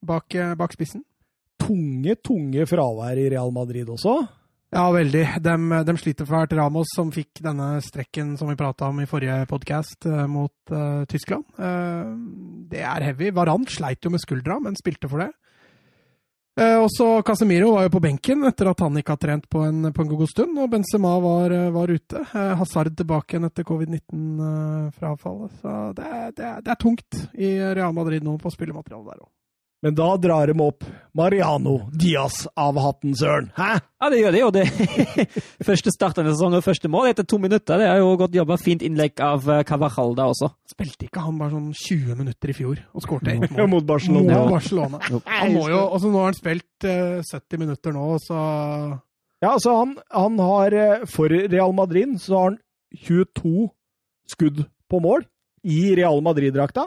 bak, 0.06 0.36
eh, 0.36 0.54
bak 0.60 0.76
spissen. 0.76 1.04
Tunge, 1.70 2.16
tunge 2.26 2.66
fravær 2.70 3.20
i 3.22 3.30
Real 3.30 3.54
Madrid 3.54 3.90
også. 3.94 4.18
Ja, 4.74 4.88
veldig. 4.94 5.24
De, 5.42 5.54
de 5.86 5.96
sliter 5.98 6.28
fælt. 6.30 6.54
Ramos, 6.58 6.90
som 6.94 7.12
fikk 7.14 7.42
denne 7.46 7.76
strekken 7.86 8.36
som 8.38 8.50
vi 8.50 8.58
prata 8.58 8.90
om 8.90 9.02
i 9.02 9.08
forrige 9.10 9.44
podkast, 9.50 10.06
mot 10.30 10.74
uh, 10.74 11.06
Tyskland. 11.10 11.46
Uh, 11.58 12.14
det 12.70 12.82
er 12.86 13.06
heavy. 13.08 13.32
Varan 13.34 13.66
sleit 13.70 14.06
jo 14.06 14.14
med 14.14 14.22
skuldra, 14.22 14.60
men 14.62 14.78
spilte 14.78 15.10
for 15.10 15.26
det. 15.26 15.32
Uh, 16.60 16.82
også 16.84 17.22
Casemiro 17.24 17.70
var 17.72 17.86
jo 17.86 17.92
på 17.94 18.02
benken 18.04 18.44
etter 18.50 18.68
at 18.68 18.82
han 18.84 18.98
ikke 19.00 19.14
har 19.16 19.22
trent 19.22 19.46
på 19.48 19.62
en, 19.64 19.94
på 19.96 20.04
en 20.04 20.10
god 20.12 20.28
stund, 20.28 20.58
og 20.60 20.72
Benzema 20.74 21.14
var, 21.24 21.54
eh, 21.56 21.70
var 21.72 21.88
ute. 21.94 22.24
Eh, 22.26 22.54
Hazard 22.60 22.98
tilbake 23.00 23.38
igjen 23.38 23.48
etter 23.48 23.68
covid-19-frafallet. 23.70 25.54
Så 25.62 25.76
det 25.96 26.10
det, 26.36 26.50
det 26.66 26.74
er 26.74 26.82
tungt 26.82 27.22
i 27.40 27.54
Real 27.64 27.96
Madrid 27.96 28.26
nå 28.28 28.36
på 28.42 28.52
spillematerialet 28.52 29.14
der 29.14 29.22
òg. 29.24 29.30
Men 29.80 29.96
da 29.96 30.10
drar 30.20 30.50
de 30.52 30.60
opp 30.60 30.84
Mariano 31.16 31.78
Diaz 31.96 32.42
av 32.60 32.78
hatten, 32.84 33.14
søren. 33.16 33.48
Hæ? 33.56 33.78
Ja, 33.80 34.10
det 34.12 34.20
gjør 34.20 34.36
de 34.36 34.42
jo. 34.42 34.50
Det 34.52 34.66
første 35.70 35.94
starten 35.94 36.28
av 36.28 36.34
sesongen 36.34 36.60
og 36.60 36.66
første 36.66 36.92
mål 36.92 37.08
etter 37.14 37.28
to 37.28 37.40
minutter. 37.40 37.80
Det 37.80 37.88
er 37.88 38.02
jo 38.02 38.10
godt 38.20 38.36
jobba. 38.36 38.58
Fint 38.60 38.84
innlegg 38.84 39.24
av 39.24 39.48
eh, 39.48 39.64
da 39.64 40.28
også. 40.28 40.52
Spilte 40.74 41.08
ikke 41.08 41.24
han 41.24 41.40
bare 41.40 41.56
sånn 41.56 41.72
20 41.72 42.20
minutter 42.20 42.52
i 42.52 42.58
fjor 42.58 42.84
og 42.92 43.06
skårte 43.06 43.32
ett 43.38 43.56
mål? 43.56 43.72
Mot 43.72 43.88
Barcelona. 43.88 44.42
Mot 44.44 44.56
Barcelona. 44.58 45.02
Han 45.40 45.56
må 45.56 45.70
jo, 45.72 45.80
altså 45.88 46.12
Nå 46.12 46.24
har 46.24 46.32
han 46.34 46.40
spilt 46.42 46.90
eh, 46.90 47.24
70 47.24 47.64
minutter 47.64 47.96
nå, 47.96 48.08
så 48.24 48.38
Ja, 49.40 49.54
altså 49.54 49.78
han, 49.80 49.96
han 50.12 50.40
har 50.44 50.76
eh, 50.76 51.08
For 51.08 51.32
Real 51.32 51.72
Madrid 51.78 52.18
så 52.20 52.36
har 52.36 52.50
han 52.52 52.60
22 53.08 53.70
skudd 54.30 54.66
på 54.90 55.00
mål 55.04 55.24
i 55.64 55.94
Real 55.96 56.22
Madrid-drakta, 56.24 56.86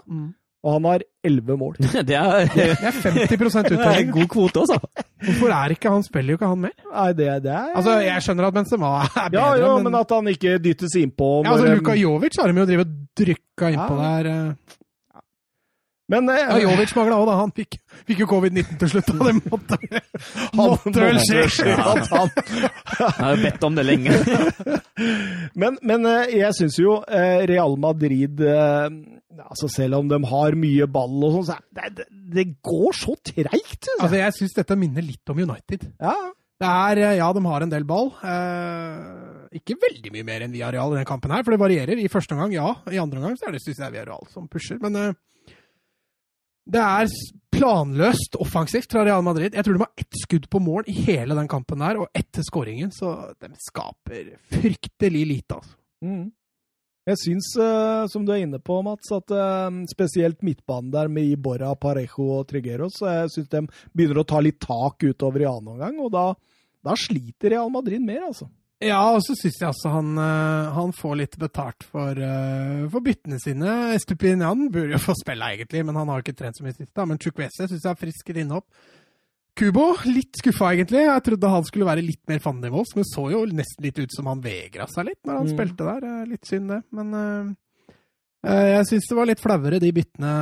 og 0.62 0.76
han 0.76 0.84
har 0.86 1.02
11 1.26 1.56
mål. 1.58 1.76
Det 2.08 2.14
er, 2.18 2.46
Det 2.54 2.66
er 2.70 2.76
50 3.02 3.70
det 3.72 3.78
er 3.80 3.96
en 4.04 4.12
god 4.14 4.28
kvote, 4.30 4.62
altså. 4.62 4.78
Hvorfor 5.22 5.50
er 5.54 5.74
ikke 5.74 5.90
han 5.90 6.02
spiller 6.06 6.34
jo 6.34 6.38
ikke 6.38 6.50
han 6.52 6.60
mer? 6.68 6.74
Nei, 6.92 7.08
det, 7.18 7.28
det 7.44 7.50
er 7.54 7.72
Altså, 7.78 7.96
Jeg 8.02 8.22
skjønner 8.26 8.46
at 8.50 8.54
Benzema 8.60 8.92
er 9.02 9.08
bedre, 9.16 9.40
Ja, 9.40 9.48
jo, 9.62 9.72
men, 9.80 9.90
men 9.90 10.00
at 10.02 10.14
han 10.14 10.30
ikke 10.34 10.56
dyttes 10.62 10.94
innpå. 11.02 11.32
ja, 11.44 11.52
altså, 11.56 11.72
Luka 11.74 11.94
Jovic 11.98 12.38
har 12.40 12.52
de 12.52 12.62
jo 12.62 12.68
drevet 12.70 12.94
drykka 13.18 13.72
innpå 13.74 13.98
Ja. 13.98 14.14
der. 14.22 14.30
eh. 14.32 14.78
Men 16.12 16.28
eh, 16.28 16.40
Ja, 16.44 16.56
Jovic 16.60 16.90
mangla 16.98 17.16
òg, 17.22 17.26
da. 17.30 17.34
Han 17.38 17.52
fikk, 17.56 17.78
fikk 18.10 18.18
jo 18.24 18.26
covid-19 18.28 18.74
til 18.82 18.90
slutt. 18.92 19.06
Da. 19.06 19.28
det 19.30 19.34
måtte, 19.46 19.78
måtte 20.58 20.92
vel 21.00 21.20
skje. 21.22 21.72
han 21.78 22.32
har 23.16 23.36
jo 23.36 23.42
bedt 23.46 23.64
om 23.64 23.78
det 23.78 23.84
lenge. 23.86 24.18
Men, 25.62 25.78
men 25.82 26.04
eh, 26.06 26.34
jeg 26.38 26.54
syns 26.58 26.76
jo 26.80 26.98
eh, 27.08 27.42
Real 27.48 27.74
Madrid 27.80 28.38
altså 29.41 29.68
Selv 29.72 29.99
om 30.01 30.09
de 30.11 30.18
har 30.28 30.57
mye 30.59 30.87
ball 30.93 31.24
og 31.24 31.35
sånn, 31.39 31.49
så 31.49 31.57
er 31.57 31.91
det, 31.91 31.91
det, 32.03 32.07
det 32.37 32.45
går 32.64 32.97
så 32.99 33.16
treigt. 33.24 33.89
Altså, 33.99 34.16
Jeg 34.20 34.37
syns 34.39 34.57
dette 34.59 34.76
minner 34.78 35.05
litt 35.07 35.33
om 35.33 35.43
United. 35.43 35.89
Ja. 36.03 36.14
Det 36.62 36.70
er, 36.70 37.01
eh, 37.03 37.16
Ja, 37.18 37.33
de 37.35 37.43
har 37.47 37.64
en 37.64 37.72
del 37.72 37.85
ball. 37.89 38.12
Eh, 38.22 39.59
ikke 39.59 39.78
veldig 39.83 40.12
mye 40.14 40.26
mer 40.28 40.45
enn 40.45 40.53
Villarreal 40.55 40.95
i 40.95 41.01
den 41.01 41.09
kampen 41.09 41.33
her, 41.35 41.43
for 41.43 41.55
det 41.55 41.62
varierer. 41.62 41.99
I 41.99 42.11
første 42.12 42.37
omgang, 42.37 42.55
ja. 42.55 42.74
I 42.93 43.01
andre 43.03 43.18
omgang 43.22 43.39
så 43.41 43.49
er 43.49 43.57
det 43.57 43.62
synes 43.64 43.80
jeg 43.83 43.95
Villarreal 43.97 44.28
som 44.33 44.49
pusher. 44.53 44.78
Men 44.83 44.97
eh, 45.01 45.14
det 46.72 46.83
er 46.83 47.11
planløst 47.53 48.37
offensivt 48.41 48.95
fra 48.95 49.03
Real 49.07 49.24
Madrid. 49.26 49.55
Jeg 49.57 49.64
tror 49.66 49.76
de 49.76 49.83
har 49.83 50.05
ett 50.05 50.20
skudd 50.22 50.47
på 50.51 50.61
mål 50.62 50.87
i 50.91 50.95
hele 51.09 51.35
den 51.39 51.51
kampen 51.51 51.83
der, 51.83 51.99
og 52.01 52.09
etter 52.16 52.47
skåringen, 52.47 52.93
så 52.95 53.35
de 53.43 53.51
skaper 53.61 54.37
fryktelig 54.55 55.26
lite, 55.35 55.59
altså. 55.59 55.76
Mm. 56.03 56.30
Jeg 57.03 57.18
syns, 57.18 57.48
eh, 57.59 58.05
som 58.07 58.22
du 58.22 58.30
er 58.30 58.44
inne 58.44 58.61
på, 58.62 58.76
Mats, 58.86 59.11
at 59.11 59.32
eh, 59.34 59.78
spesielt 59.90 60.42
midtbanen 60.46 60.92
der 60.92 61.11
med 61.11 61.32
Iborra, 61.32 61.72
Parejo 61.74 62.28
og 62.38 62.46
Trigueros, 62.53 63.00
jeg 63.03 63.32
syns 63.34 63.50
de 63.50 63.62
begynner 63.90 64.22
å 64.22 64.28
ta 64.28 64.38
litt 64.38 64.61
tak 64.62 65.03
utover 65.03 65.42
i 65.42 65.48
annen 65.50 65.74
omgang, 65.74 65.98
og 65.98 66.12
da, 66.14 66.28
da 66.86 66.94
sliter 66.94 67.57
Real 67.57 67.72
Madrid 67.74 68.05
mer, 68.07 68.28
altså. 68.28 68.46
Ja, 68.82 69.00
og 69.14 69.20
så 69.22 69.34
syns 69.38 69.59
jeg 69.59 69.68
altså 69.68 69.90
han, 69.94 70.14
eh, 70.18 70.70
han 70.78 70.94
får 70.94 71.18
litt 71.18 71.36
betalt 71.42 71.84
for, 71.86 72.22
for 72.90 73.03
byttene 73.03 73.38
sine. 73.42 73.74
Estupinian 73.98 74.68
burde 74.70 74.94
jo 74.94 75.03
få 75.03 75.18
spille, 75.18 75.53
egentlig, 75.57 75.82
men 75.86 75.98
han 75.98 76.11
har 76.11 76.22
ikke 76.22 76.38
trent 76.38 76.59
så 76.59 76.66
mye 76.66 76.78
sist. 76.78 76.94
da. 76.94 77.07
Men 77.07 77.18
Chukwese 77.22 77.66
syns 77.66 77.82
jeg 77.82 77.90
er 77.90 77.98
frisk 77.98 78.30
i 78.30 78.42
innhopp. 78.42 78.66
Kubo, 79.59 79.82
litt 80.09 80.38
skuffa, 80.40 80.70
egentlig. 80.72 81.03
Jeg 81.05 81.22
trodde 81.26 81.50
han 81.53 81.64
skulle 81.68 81.84
være 81.88 82.05
litt 82.07 82.22
mer 82.30 82.38
fandenivolds, 82.40 82.94
men 82.96 83.05
så 83.05 83.26
jo 83.34 83.42
nesten 83.53 83.84
litt 83.84 83.98
ut 84.00 84.14
som 84.16 84.30
han 84.30 84.40
vegra 84.44 84.86
seg 84.88 85.11
litt 85.11 85.20
når 85.28 85.36
han 85.42 85.50
Mm. 85.50 85.53
spilte 85.53 85.88
der. 85.90 86.07
Eh, 86.09 86.24
Litt 86.30 86.46
synd, 86.48 86.70
det. 86.72 86.78
Men 86.90 87.12
uh, 87.12 87.53
jeg 88.72 88.86
syns 88.88 89.09
det 89.11 89.18
var 89.18 89.26
litt 89.28 89.42
flauere, 89.44 89.78
de 89.78 89.92
byttene 89.92 90.32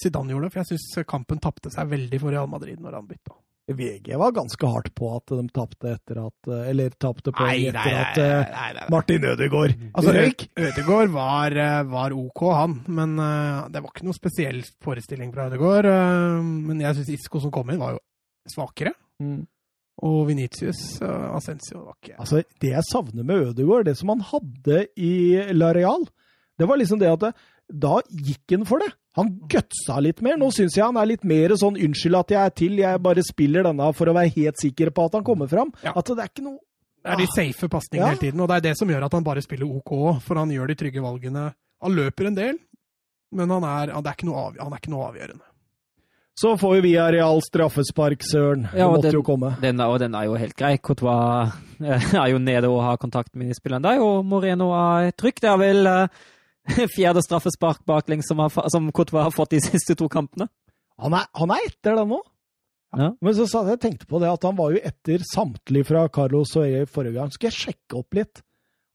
Zidane 0.00 0.32
gjorde. 0.32 0.50
For 0.54 0.62
jeg 0.62 0.70
syns 0.72 1.04
kampen 1.06 1.38
tapte 1.38 1.70
seg 1.70 1.92
veldig 1.92 2.20
for 2.22 2.30
Real 2.32 2.48
Madrid 2.48 2.80
når 2.80 2.96
han 3.00 3.06
bytta. 3.10 3.36
VG 3.70 4.16
var 4.18 4.32
ganske 4.34 4.66
hardt 4.66 4.88
på 4.98 5.12
at 5.14 5.30
de 5.30 5.44
tapte 5.54 5.92
etter 5.92 6.18
at 6.24 6.48
Eller 6.66 6.90
tapte 6.98 7.30
poeng 7.30 7.68
etter 7.70 7.92
at 8.00 8.16
nei, 8.50 8.86
Martin 8.90 9.22
Ødegaard 9.30 9.76
Altså, 9.94 10.10
røyk. 10.16 10.48
Ødegård 10.58 11.12
var, 11.14 11.54
var 11.86 12.10
OK, 12.16 12.42
han. 12.56 12.80
Men 12.88 13.14
uh, 13.20 13.68
det 13.70 13.84
var 13.84 13.92
ikke 13.92 14.08
noe 14.08 14.16
spesiell 14.16 14.64
forestilling 14.82 15.30
fra 15.36 15.46
Ødegård. 15.52 15.86
Uh, 15.86 16.40
men 16.42 16.80
jeg 16.82 16.96
syns 16.98 17.12
Isco 17.20 17.38
som 17.44 17.52
kom 17.54 17.70
inn, 17.70 17.78
var 17.78 17.94
jo 17.94 18.00
svakere. 18.48 18.94
Mm. 19.20 19.46
Og 20.06 20.22
Venitius 20.30 20.78
uh, 21.04 21.34
Ascencio 21.36 21.82
var 21.84 21.96
ikke 21.98 22.14
Altså, 22.16 22.40
det 22.62 22.70
jeg 22.72 22.86
savner 22.88 23.26
med 23.26 23.50
Ødegaard, 23.50 23.84
det 23.84 23.98
som 23.98 24.08
han 24.14 24.22
hadde 24.24 24.86
i 24.96 25.12
La 25.52 25.74
Real, 25.76 26.06
det 26.56 26.68
var 26.68 26.80
liksom 26.80 27.00
det 27.02 27.10
at 27.12 27.20
det, 27.20 27.32
da 27.70 28.00
gikk 28.08 28.54
han 28.56 28.64
for 28.68 28.80
det. 28.82 28.88
Han 29.18 29.28
gutsa 29.50 29.98
litt 30.02 30.22
mer. 30.24 30.38
Nå 30.40 30.48
syns 30.54 30.76
jeg 30.78 30.86
han 30.86 30.96
er 30.96 31.08
litt 31.10 31.24
mer 31.26 31.52
sånn 31.58 31.76
'unnskyld 31.76 32.18
at 32.18 32.32
jeg 32.34 32.40
er 32.40 32.54
til, 32.56 32.78
jeg 32.78 33.02
bare 33.02 33.22
spiller 33.26 33.66
denne 33.66 33.92
for 33.94 34.10
å 34.10 34.14
være 34.16 34.32
helt 34.36 34.58
sikker 34.62 34.90
på 34.94 35.04
at 35.06 35.18
han 35.18 35.24
kommer 35.26 35.50
fram'. 35.50 35.72
Ja. 35.84 35.92
At 35.96 36.06
det 36.06 36.18
er 36.18 36.30
ikke 36.32 36.46
noe 36.46 36.58
Det 37.02 37.12
er 37.12 37.16
de 37.16 37.26
safe 37.32 37.68
pasningene 37.68 38.06
Ja. 38.06 38.08
hele 38.12 38.20
tiden, 38.20 38.40
og 38.40 38.48
det 38.48 38.56
er 38.56 38.60
det 38.68 38.76
som 38.78 38.88
gjør 38.88 39.04
at 39.06 39.12
han 39.12 39.24
bare 39.24 39.40
spiller 39.40 39.66
OK, 39.66 40.20
for 40.20 40.34
han 40.36 40.50
gjør 40.50 40.66
de 40.68 40.74
trygge 40.74 41.00
valgene. 41.00 41.54
Han 41.82 41.92
løper 41.96 42.26
en 42.26 42.34
del, 42.34 42.58
men 43.32 43.48
han 43.48 43.64
er, 43.64 43.92
han 43.94 44.04
er, 44.04 44.12
ikke, 44.12 44.26
noe 44.28 44.36
av, 44.36 44.58
han 44.60 44.72
er 44.72 44.76
ikke 44.76 44.92
noe 44.92 45.08
avgjørende. 45.08 45.46
Så 46.38 46.54
får 46.56 46.76
jo 46.78 46.82
via 46.86 47.08
Real 47.12 47.40
straffespark, 47.44 48.22
søren. 48.24 48.68
Ja, 48.72 48.86
og 48.86 48.96
måtte 48.98 49.10
den- 49.10 49.18
jo 49.18 49.22
komme. 49.26 49.50
Den, 49.60 49.80
er- 49.80 49.90
og 49.92 49.98
den 50.00 50.14
er 50.14 50.24
jo 50.24 50.34
helt 50.40 50.56
grei. 50.56 50.76
Courtois 50.78 51.52
eh, 51.82 52.14
er 52.14 52.28
jo 52.32 52.38
nede 52.38 52.68
og 52.70 52.82
har 52.86 52.96
kontakt 53.02 53.34
med 53.36 53.52
spilleren 53.56 53.82
der, 53.84 54.00
og 54.00 54.24
Moreno 54.24 54.70
er 54.72 55.10
trygg. 55.12 55.40
Det 55.42 55.50
er 55.50 55.58
vel 55.60 55.86
eh, 55.86 56.08
fjerde 56.96 57.20
straffespark 57.26 57.82
baklengs 57.84 58.28
som, 58.30 58.38
har 58.38 58.50
som 58.70 58.90
Courtois 58.92 59.24
har 59.26 59.34
fått 59.34 59.50
de 59.56 59.60
siste 59.70 59.96
to 59.98 60.08
kampene. 60.08 60.48
Han 61.00 61.14
er, 61.16 61.26
han 61.34 61.50
er 61.50 61.66
etter 61.66 61.96
det 61.96 62.06
nå. 62.08 62.20
Ja. 62.96 63.12
Men 63.22 63.34
så 63.36 63.44
sa 63.46 63.60
jeg, 63.62 63.76
jeg 63.76 63.82
tenkte 63.84 64.06
på 64.10 64.18
det 64.18 64.30
at 64.32 64.42
han 64.48 64.56
var 64.58 64.72
jo 64.74 64.80
etter 64.82 65.22
samtlige 65.22 65.86
fra 65.92 66.08
Carlos 66.10 66.50
Soye 66.54 66.86
forrige 66.90 67.14
gang. 67.20 67.30
Skal 67.30 67.50
jeg 67.52 67.58
sjekke 67.58 68.00
opp 68.00 68.16
litt? 68.18 68.40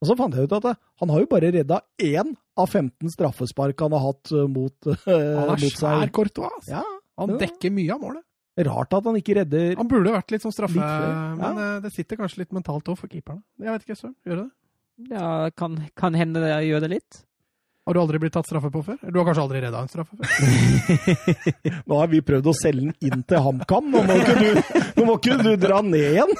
Og 0.03 0.09
så 0.09 0.18
fant 0.19 0.35
jeg 0.35 0.49
ut 0.49 0.55
at 0.57 0.65
han 0.99 1.14
har 1.14 1.22
jo 1.23 1.30
bare 1.31 1.53
redda 1.55 1.77
én 2.03 2.34
av 2.59 2.68
15 2.68 3.14
straffespark 3.14 3.80
han 3.85 3.95
har 3.95 4.03
hatt 4.09 4.31
eh, 4.35 4.43
mot, 4.51 4.76
uh, 4.89 4.95
Han 5.07 5.53
er 5.53 5.61
mot 5.64 5.64
svær 5.72 6.01
seg. 6.03 6.11
Courtois. 6.15 6.51
altså. 6.59 6.73
Ja, 6.76 6.84
Han 7.17 7.29
Ja. 7.35 7.37
dekker 7.45 7.71
mye 7.71 7.93
av 7.95 8.01
målet. 8.01 8.23
Rart 8.65 8.93
at 8.95 9.03
han 9.03 9.15
ikke 9.19 9.35
redder 9.35 9.75
Han 9.75 9.87
burde 9.91 10.11
vært 10.15 10.31
litt 10.31 10.41
sånn 10.45 10.53
straffe, 10.55 10.75
Litt 10.79 10.83
ja. 10.83 11.35
men 11.35 11.57
eh, 11.59 11.79
det 11.83 11.91
sitter 11.91 12.15
kanskje 12.15 12.39
litt 12.45 12.53
mentalt 12.55 12.87
òg 12.87 12.97
for 12.97 13.11
keeperne. 13.11 13.41
Jeg 13.59 13.71
vet 13.73 13.83
ikke, 13.83 13.97
Søren. 13.99 14.15
Gjør 14.25 14.35
det 14.39 14.45
det? 14.45 15.09
Ja, 15.11 15.49
kan, 15.51 15.73
kan 15.99 16.13
hende 16.15 16.39
det 16.39 16.53
gjør 16.69 16.85
det 16.85 16.89
litt. 16.93 17.17
Har 17.85 17.93
du 17.93 17.99
aldri 17.99 18.17
blitt 18.23 18.33
tatt 18.33 18.47
straffe 18.47 18.71
på 18.73 18.79
før? 18.81 18.95
Du 19.11 19.19
har 19.19 19.25
kanskje 19.27 19.43
aldri 19.43 19.59
redda 19.61 19.81
en 19.83 19.91
straffe 19.91 20.15
før? 20.15 21.83
Nå 21.91 21.99
har 21.99 22.07
vi 22.09 22.21
prøvd 22.25 22.47
å 22.47 22.53
selge 22.57 22.87
den 22.87 22.95
inn 23.11 23.25
til 23.27 23.43
HamKam, 23.45 23.91
nå 23.91 24.01
må 24.07 24.15
ikke 24.23 24.37
du, 24.39 24.79
nå 24.95 25.05
må 25.05 25.17
ikke 25.19 25.37
du 25.43 25.51
dra 25.61 25.81
ned 25.85 26.15
igjen! 26.15 26.33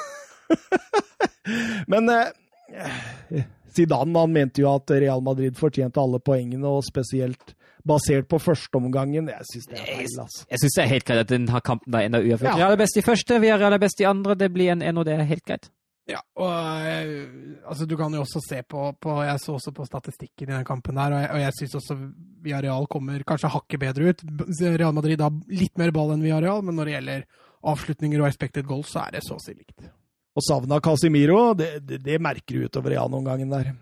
Men 1.92 2.10
eh, 2.10 3.44
Zidane 3.76 4.20
han 4.24 4.34
mente 4.34 4.64
jo 4.64 4.72
at 4.74 4.90
Real 4.96 5.22
Madrid 5.26 5.58
fortjente 5.60 6.00
alle 6.02 6.20
poengene, 6.24 6.66
og 6.66 6.86
spesielt 6.88 7.54
basert 7.88 8.28
på 8.32 8.40
førsteomgangen. 8.42 9.30
Jeg 9.32 9.48
syns 9.52 9.70
det 9.72 9.80
er 9.80 9.88
feil, 9.88 10.20
altså. 10.26 10.46
Jeg 10.52 10.62
syns 10.64 10.78
det 10.78 10.84
er 10.84 10.92
helt 10.92 11.08
greit 11.08 11.24
at 11.24 11.32
denne 11.32 11.62
kampen 11.66 11.96
da 11.96 12.04
ender 12.06 12.26
uavgjort. 12.26 12.52
Ja. 12.52 12.70
Vi 12.70 12.78
er 12.78 12.84
best 12.84 13.00
i 13.00 13.06
første, 13.06 13.40
vi 13.44 13.54
er 13.54 13.62
det 13.62 13.72
er 13.78 13.84
best 13.86 14.02
i 14.02 14.10
andre. 14.10 14.38
Det 14.40 14.52
blir 14.54 14.74
en 14.74 14.86
1, 14.86 15.02
og 15.02 15.08
det 15.08 15.18
er 15.18 15.28
helt 15.30 15.46
greit. 15.46 15.70
Ja, 16.06 16.20
og 16.38 16.52
eh, 16.86 17.24
altså, 17.66 17.88
du 17.90 17.96
kan 17.98 18.14
jo 18.14 18.22
også 18.22 18.38
se 18.46 18.60
på, 18.70 18.92
på 19.02 19.14
Jeg 19.26 19.42
så 19.42 19.56
også 19.56 19.72
på 19.74 19.88
statistikken 19.88 20.52
i 20.52 20.54
den 20.54 20.68
kampen 20.68 21.00
der, 21.00 21.16
og 21.16 21.24
jeg, 21.24 21.30
og 21.34 21.42
jeg 21.42 21.56
syns 21.60 21.78
også 21.80 21.98
Villarreal 22.46 22.86
kommer 22.94 23.26
kanskje 23.26 23.50
hakket 23.56 23.82
bedre 23.82 24.12
ut. 24.12 24.22
Real 24.62 24.94
Madrid 24.94 25.24
har 25.26 25.34
litt 25.50 25.74
mer 25.82 25.94
ball 25.96 26.14
enn 26.14 26.22
Villarreal, 26.22 26.62
men 26.62 26.78
når 26.78 26.86
det 26.86 26.96
gjelder 26.98 27.26
avslutninger 27.66 28.22
og 28.22 28.30
expected 28.30 28.70
goals, 28.70 28.94
så 28.94 29.08
er 29.08 29.18
det 29.18 29.24
så 29.26 29.40
å 29.40 29.42
si 29.42 29.56
likt. 29.58 29.88
Og 30.36 30.46
savna 30.46 30.78
Casimiro, 30.84 31.56
det, 31.58 31.72
det, 31.88 32.04
det 32.06 32.22
merker 32.22 32.60
du 32.60 32.70
utover 32.70 32.94
i 32.94 33.00
annen 33.02 33.24
omgangen 33.24 33.50
der. 33.50 33.74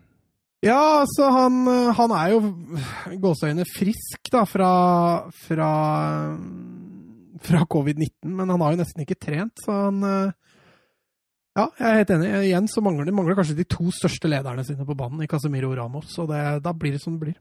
Ja, 0.64 1.02
altså 1.02 1.28
han, 1.34 1.66
han 1.98 2.14
er 2.16 2.30
jo 2.32 2.40
gåseøyne 3.20 3.66
frisk 3.68 4.30
da, 4.32 4.46
fra, 4.48 4.70
fra, 5.48 5.72
fra 7.44 7.64
covid-19, 7.74 8.32
men 8.32 8.54
han 8.54 8.64
har 8.64 8.72
jo 8.72 8.80
nesten 8.80 9.04
ikke 9.04 9.20
trent, 9.20 9.60
så 9.66 9.86
han 9.90 10.00
eh, 10.08 10.32
Ja, 11.54 11.68
jeg 11.78 11.86
er 11.90 12.00
helt 12.00 12.14
enig. 12.16 12.30
Igjen 12.48 12.70
så 12.72 12.82
mangler 12.82 13.12
mangler 13.14 13.36
kanskje 13.38 13.60
de 13.60 13.68
to 13.70 13.92
største 13.94 14.32
lederne 14.32 14.64
sine 14.66 14.88
på 14.88 14.96
banen, 14.98 15.22
i 15.22 15.30
Casemiro 15.30 15.70
Ramos, 15.78 16.16
og 16.24 16.32
det, 16.32 16.40
da 16.66 16.74
blir 16.74 16.96
det 16.96 17.04
som 17.04 17.18
det 17.18 17.28
blir. 17.28 17.36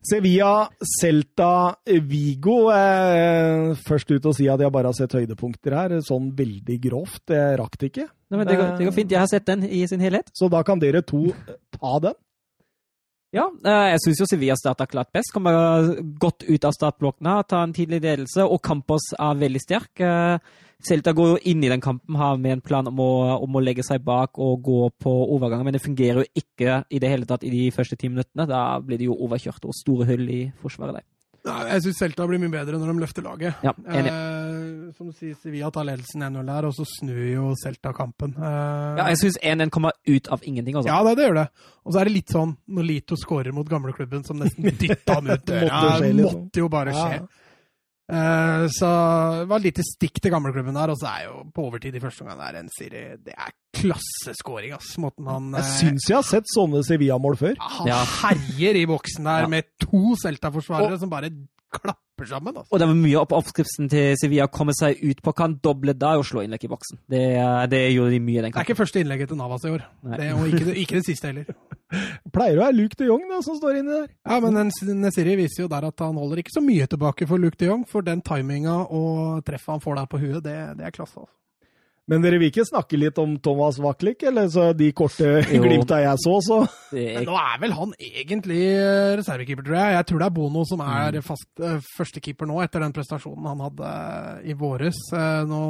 Sevilla, 0.00 0.70
Celta, 0.80 1.76
Vigo. 1.84 2.70
Eh, 2.72 3.74
først 3.84 4.14
ut 4.14 4.30
å 4.30 4.32
si 4.36 4.48
at 4.48 4.62
jeg 4.64 4.72
bare 4.72 4.88
har 4.88 4.96
sett 4.96 5.16
høydepunkter 5.18 5.76
her, 5.76 5.94
sånn 6.06 6.30
veldig 6.36 6.78
grovt. 6.86 7.26
Jeg 7.28 7.58
rakk 7.60 7.76
det 7.76 7.90
ikke. 7.92 8.06
Nei, 8.30 8.38
men 8.38 8.48
det, 8.48 8.56
går, 8.56 8.72
det 8.78 8.88
går 8.88 8.96
fint. 8.96 9.12
Jeg 9.12 9.20
har 9.20 9.30
sett 9.30 9.46
den 9.50 9.66
i 9.68 9.82
sin 9.90 10.00
helhet. 10.00 10.32
Så 10.32 10.48
da 10.52 10.62
kan 10.64 10.80
dere 10.80 11.04
to 11.04 11.28
ta 11.76 11.98
den. 12.06 12.16
Ja, 13.36 13.44
eh, 13.62 13.90
jeg 13.92 14.00
syns 14.06 14.24
jo 14.24 14.30
Sevilla 14.30 14.56
starta 14.58 14.88
klart 14.90 15.12
best. 15.14 15.34
Kommer 15.34 15.92
godt 16.22 16.48
ut 16.48 16.64
av 16.66 16.74
startblokkene, 16.74 17.36
tar 17.46 17.68
en 17.68 17.76
tidlig 17.76 18.00
ledelse, 18.02 18.42
og 18.42 18.62
Campos 18.64 19.12
er 19.18 19.38
veldig 19.44 19.62
sterk. 19.62 19.92
Eh, 20.00 20.56
Celta 20.86 21.12
går 21.16 21.28
jo 21.34 21.38
inn 21.52 21.64
i 21.64 21.68
den 21.72 21.80
kampen 21.84 22.16
her 22.16 22.36
med 22.40 22.52
en 22.58 22.60
plan 22.64 22.86
om 22.88 23.00
å, 23.04 23.10
om 23.44 23.56
å 23.56 23.62
legge 23.62 23.84
seg 23.86 24.02
bak 24.06 24.38
og 24.40 24.62
gå 24.64 24.80
på 25.02 25.12
overgangen, 25.36 25.66
men 25.68 25.76
det 25.76 25.82
fungerer 25.84 26.22
jo 26.24 26.42
ikke 26.42 26.82
i 26.90 26.98
det 27.02 27.10
hele 27.12 27.28
tatt 27.28 27.44
i 27.44 27.50
de 27.52 27.66
første 27.74 27.96
ti 28.00 28.08
minuttene. 28.08 28.46
Da 28.48 28.78
blir 28.80 28.98
det 29.00 29.10
jo 29.10 29.16
overkjørt 29.26 29.64
og 29.68 29.76
store 29.76 30.06
hull 30.08 30.28
i 30.32 30.42
forsvaret 30.62 31.00
der. 31.00 31.06
Nei, 31.40 31.60
jeg 31.72 31.82
syns 31.86 31.98
Celta 32.02 32.26
blir 32.28 32.36
mye 32.42 32.52
bedre 32.52 32.76
når 32.76 32.90
de 32.92 33.00
løfter 33.00 33.24
laget. 33.24 33.62
Ja, 33.64 33.72
enig. 33.88 34.10
Eh, 34.12 34.90
som 34.96 35.06
du 35.08 35.14
sier, 35.16 35.32
Sevilla 35.40 35.70
tar 35.72 35.86
ledelsen 35.88 36.20
1-0 36.26 36.42
der, 36.50 36.66
og 36.68 36.74
så 36.76 36.84
snur 36.84 37.20
jo 37.30 37.44
Celta 37.62 37.94
kampen. 37.96 38.34
Eh, 38.36 38.98
Ja, 38.98 39.06
jeg 39.08 39.20
syns 39.22 39.38
1-1 39.40 39.70
kommer 39.72 39.92
ut 40.04 40.28
av 40.28 40.44
ingenting, 40.44 40.76
Også. 40.76 40.90
Ja, 40.92 40.98
det, 41.06 41.14
det 41.16 41.28
gjør 41.30 41.38
det. 41.40 41.46
Og 41.86 41.94
så 41.94 42.00
er 42.02 42.10
det 42.10 42.12
litt 42.18 42.34
sånn 42.34 42.52
når 42.68 42.88
Lito 42.90 43.16
skårer 43.16 43.56
mot 43.56 43.68
gamleklubben, 43.72 44.24
som 44.28 44.36
nesten 44.42 44.68
dytta 44.76 45.16
han 45.16 45.30
ut 45.32 45.46
døra. 45.48 45.64
Måtte 45.80 46.02
Det 46.04 46.12
liksom. 46.18 46.42
måtte 46.44 46.60
jo 46.64 46.68
bare 46.76 46.92
skje. 46.98 47.20
Ja. 47.22 47.46
Eh, 48.10 48.64
så 48.74 48.88
det 49.40 49.48
var 49.50 49.60
et 49.62 49.68
lite 49.70 49.84
stikk 49.86 50.20
til 50.20 50.32
gamleklubben 50.34 50.74
der, 50.74 50.90
og 50.90 50.98
så 50.98 51.06
er 51.12 51.28
jo 51.28 51.44
på 51.54 51.66
overtid 51.68 51.94
i 51.94 52.02
første 52.02 52.24
omgang 52.26 52.40
der 52.42 52.58
en 52.60 52.68
Siri 52.74 53.04
Det 53.22 53.34
er 53.36 53.52
klasseskåring, 53.76 54.74
ass. 54.74 54.96
Måten 54.98 55.28
han 55.30 55.52
Jeg 55.54 55.62
eh, 55.64 55.72
syns 55.78 56.08
jeg 56.10 56.16
har 56.18 56.26
sett 56.26 56.50
sånne 56.54 56.82
Sevilla-mål 56.86 57.38
før. 57.38 57.54
Han 57.78 57.86
Ja. 57.92 58.02
herjer 58.04 58.76
i 58.82 58.86
boksen 58.90 59.24
der 59.24 59.46
Ja. 59.46 59.46
med 59.48 59.64
to 59.80 60.16
Celta-forsvarere 60.18 60.98
som 60.98 61.10
bare 61.10 61.30
klapper 61.72 62.26
sammen. 62.26 62.56
Altså. 62.56 62.68
Og 62.72 62.78
det 62.80 62.88
var 62.88 62.94
mye 62.98 63.20
opp 63.20 63.30
oppskriften 63.32 63.88
til 63.88 64.16
Sevilla 64.18 64.48
å 64.48 64.50
komme 64.50 64.72
seg 64.74 64.98
ut 65.06 65.22
på 65.22 65.32
kant, 65.38 65.62
doble 65.62 65.94
da 65.94 66.16
og 66.18 66.24
slå 66.26 66.42
innlegg 66.42 66.64
i 66.64 66.68
boksen. 66.68 66.98
Det, 67.08 67.70
det 67.70 67.82
gjorde 67.94 68.10
de 68.10 68.18
mye 68.20 68.42
den 68.42 68.50
Det 68.50 68.58
er 68.58 68.66
ikke 68.66 68.80
første 68.82 69.00
innlegget 69.00 69.28
til 69.28 69.36
Navas 69.38 69.64
i 69.64 69.70
år. 69.70 69.84
Det, 70.16 70.32
og 70.34 70.48
ikke, 70.50 70.74
ikke 70.74 70.98
det 70.98 71.04
siste 71.06 71.26
heller. 71.30 71.44
Pleier 72.34 72.58
å 72.58 72.64
være 72.64 72.76
Luke 72.78 72.98
de 72.98 73.08
Jong 73.08 73.26
da, 73.30 73.40
som 73.44 73.58
står 73.58 73.80
inni 73.80 73.96
der. 73.96 74.08
Ja, 74.22 74.38
men 74.44 74.72
Nesiri 75.02 75.36
viser 75.40 75.64
jo 75.64 75.72
der 75.72 75.88
at 75.90 76.04
han 76.04 76.18
holder 76.20 76.42
ikke 76.42 76.54
så 76.54 76.62
mye 76.64 76.86
tilbake 76.90 77.28
for 77.30 77.42
Luke 77.42 77.58
de 77.60 77.70
Jong, 77.70 77.84
for 77.90 78.06
den 78.06 78.22
timinga 78.26 78.82
og 78.86 79.44
treffet 79.46 79.74
han 79.74 79.84
får 79.84 80.00
der 80.00 80.10
på 80.10 80.22
huet, 80.22 80.42
det, 80.46 80.56
det 80.78 80.86
er 80.86 80.94
klasse. 80.94 81.18
Altså. 81.18 81.39
Men 82.10 82.24
dere 82.24 82.40
vil 82.42 82.50
ikke 82.50 82.66
snakke 82.66 82.98
litt 82.98 83.18
om 83.22 83.36
Thomas 83.38 83.76
Waklik, 83.78 84.24
eller 84.26 84.48
så 84.50 84.70
de 84.74 84.88
korte 84.96 85.28
glimta 85.46 86.00
jeg 86.02 86.18
så, 86.18 86.32
så 86.42 86.56
Men 86.90 87.20
er, 87.20 87.26
nå 87.28 87.36
er 87.38 87.60
vel 87.62 87.74
han 87.76 87.92
egentlig 88.00 88.62
reservekeeper, 89.20 89.62
tror 89.66 89.76
jeg. 89.78 89.94
Jeg 89.94 90.08
tror 90.08 90.22
det 90.22 90.26
er 90.26 90.34
Bono 90.34 90.64
som 90.66 90.82
er 90.82 91.20
fast 91.22 91.62
eh, 91.62 91.76
førstekeeper 91.94 92.50
nå, 92.50 92.56
etter 92.64 92.82
den 92.82 92.94
prestasjonen 92.96 93.46
han 93.52 93.62
hadde 93.62 93.92
eh, 93.92 94.50
i 94.50 94.56
våres. 94.58 94.98
Eh, 95.14 95.42
nå 95.46 95.60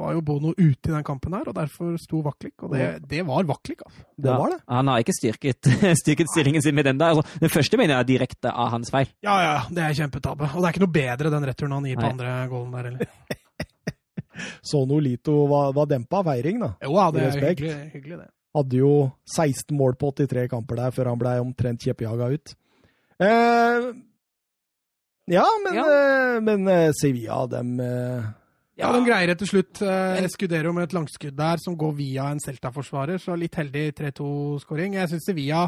var 0.00 0.16
jo 0.16 0.24
Bono 0.26 0.54
ute 0.58 0.90
i 0.90 0.94
den 0.96 1.06
kampen 1.06 1.36
her, 1.38 1.46
og 1.52 1.54
derfor 1.60 1.94
sto 2.02 2.24
Waklik, 2.26 2.56
og 2.66 2.74
det, 2.74 2.88
det 3.10 3.22
var 3.28 3.46
Waklik, 3.46 3.84
altså. 3.86 4.02
det 4.26 4.38
var 4.42 4.56
det. 4.56 4.58
Han 4.74 4.90
har 4.90 5.04
ikke 5.04 5.14
styrket, 5.20 5.70
styrket 6.02 6.32
stillingen 6.34 6.66
sin 6.66 6.74
med 6.74 6.90
den 6.90 6.98
der. 6.98 7.14
Altså, 7.14 7.38
den 7.44 7.54
første 7.54 7.78
mener 7.78 7.94
jeg 7.94 8.08
er 8.08 8.10
direkte 8.10 8.50
av 8.50 8.74
hans 8.74 8.90
feil. 8.90 9.06
Ja, 9.22 9.38
ja, 9.44 9.54
det 9.70 9.86
er 9.86 9.94
kjempetabbe. 10.02 10.50
Og 10.50 10.58
det 10.58 10.66
er 10.66 10.74
ikke 10.74 10.84
noe 10.88 10.98
bedre 10.98 11.32
den 11.36 11.48
returen 11.52 11.78
han 11.78 11.86
gir 11.86 12.00
på 12.00 12.08
Nei. 12.08 12.12
andre 12.16 12.34
goalen 12.50 12.74
der, 12.74 12.90
heller. 12.90 13.38
Så 14.70 14.84
Lito 15.02 15.34
var, 15.50 15.72
var 15.76 15.86
dempa 15.90 16.22
feiring, 16.26 16.60
da. 16.62 16.72
Jo, 16.84 16.92
ja, 16.96 17.08
det 17.14 17.22
er 17.26 17.40
hyggelig, 17.50 17.74
hyggelig, 17.94 18.18
det. 18.22 18.28
Hadde 18.54 18.78
jo 18.80 18.92
16 19.36 19.76
mål 19.78 19.94
på 19.98 20.10
83 20.18 20.48
kamper 20.50 20.76
der 20.80 20.90
før 20.94 21.10
han 21.12 21.18
ble 21.20 21.36
omtrent 21.42 21.82
kjeppjaga 21.86 22.30
ut. 22.34 22.54
Eh, 23.22 23.90
ja, 25.30 25.44
men, 25.64 25.74
Ja. 25.76 25.84
eh, 25.86 26.40
men 26.42 26.68
eh, 26.68 26.90
Sevilla, 27.00 27.44
dem 27.46 27.78
eh, 27.80 28.22
Ja, 28.80 28.90
de 28.96 29.04
greier 29.04 29.26
det 29.28 29.38
til 29.42 29.50
slutt. 29.52 29.82
Eh, 29.84 30.22
Escudero 30.24 30.72
med 30.72 30.88
et 30.88 30.94
langskudd 30.96 31.36
der 31.36 31.60
som 31.62 31.76
går 31.76 31.92
via 31.98 32.30
en 32.32 32.40
Celta-forsvarer, 32.40 33.18
så 33.20 33.36
litt 33.36 33.54
heldig 33.60 33.90
3-2-skåring. 34.00 34.94
Jeg 34.96 35.10
syns 35.12 35.26
Sevilla 35.28 35.66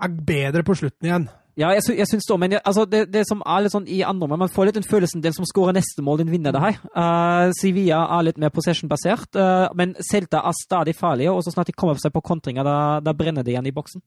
er 0.00 0.08
bedre 0.08 0.62
på 0.62 0.76
slutten 0.78 1.08
igjen. 1.10 1.28
Ja, 1.54 1.68
jeg, 1.70 1.84
sy 1.86 1.94
jeg 1.94 2.08
syns 2.10 2.26
det, 2.26 2.36
men 2.42 2.54
jeg, 2.56 2.60
altså, 2.66 2.82
det, 2.90 3.04
det 3.14 3.20
som 3.28 3.42
er 3.46 3.60
litt 3.62 3.72
sånn 3.74 3.84
i 3.86 4.00
andre 4.02 4.26
omgang, 4.26 4.40
man 4.42 4.50
får 4.50 4.66
litt 4.66 4.78
den 4.80 4.86
følelsen 4.88 5.22
den 5.22 5.34
som 5.36 5.46
skårer 5.46 5.76
neste 5.76 6.02
mål, 6.02 6.24
den 6.24 6.32
vinner 6.32 6.50
det 6.54 6.62
her. 6.64 6.80
Uh, 6.90 7.52
Sevilla 7.54 8.00
er 8.16 8.24
litt 8.26 8.40
mer 8.42 8.50
possession-basert, 8.50 9.38
uh, 9.38 9.68
men 9.78 9.92
Celta 10.02 10.40
er 10.48 10.56
stadig 10.58 10.96
farlige, 10.98 11.30
og 11.30 11.44
så 11.46 11.52
snart 11.54 11.70
de 11.70 11.76
kommer 11.78 12.00
seg 12.02 12.10
på 12.16 12.24
kontringer, 12.26 12.66
da, 12.66 12.98
da 13.06 13.14
brenner 13.14 13.46
det 13.46 13.54
igjen 13.54 13.70
i 13.70 13.74
boksen. 13.76 14.02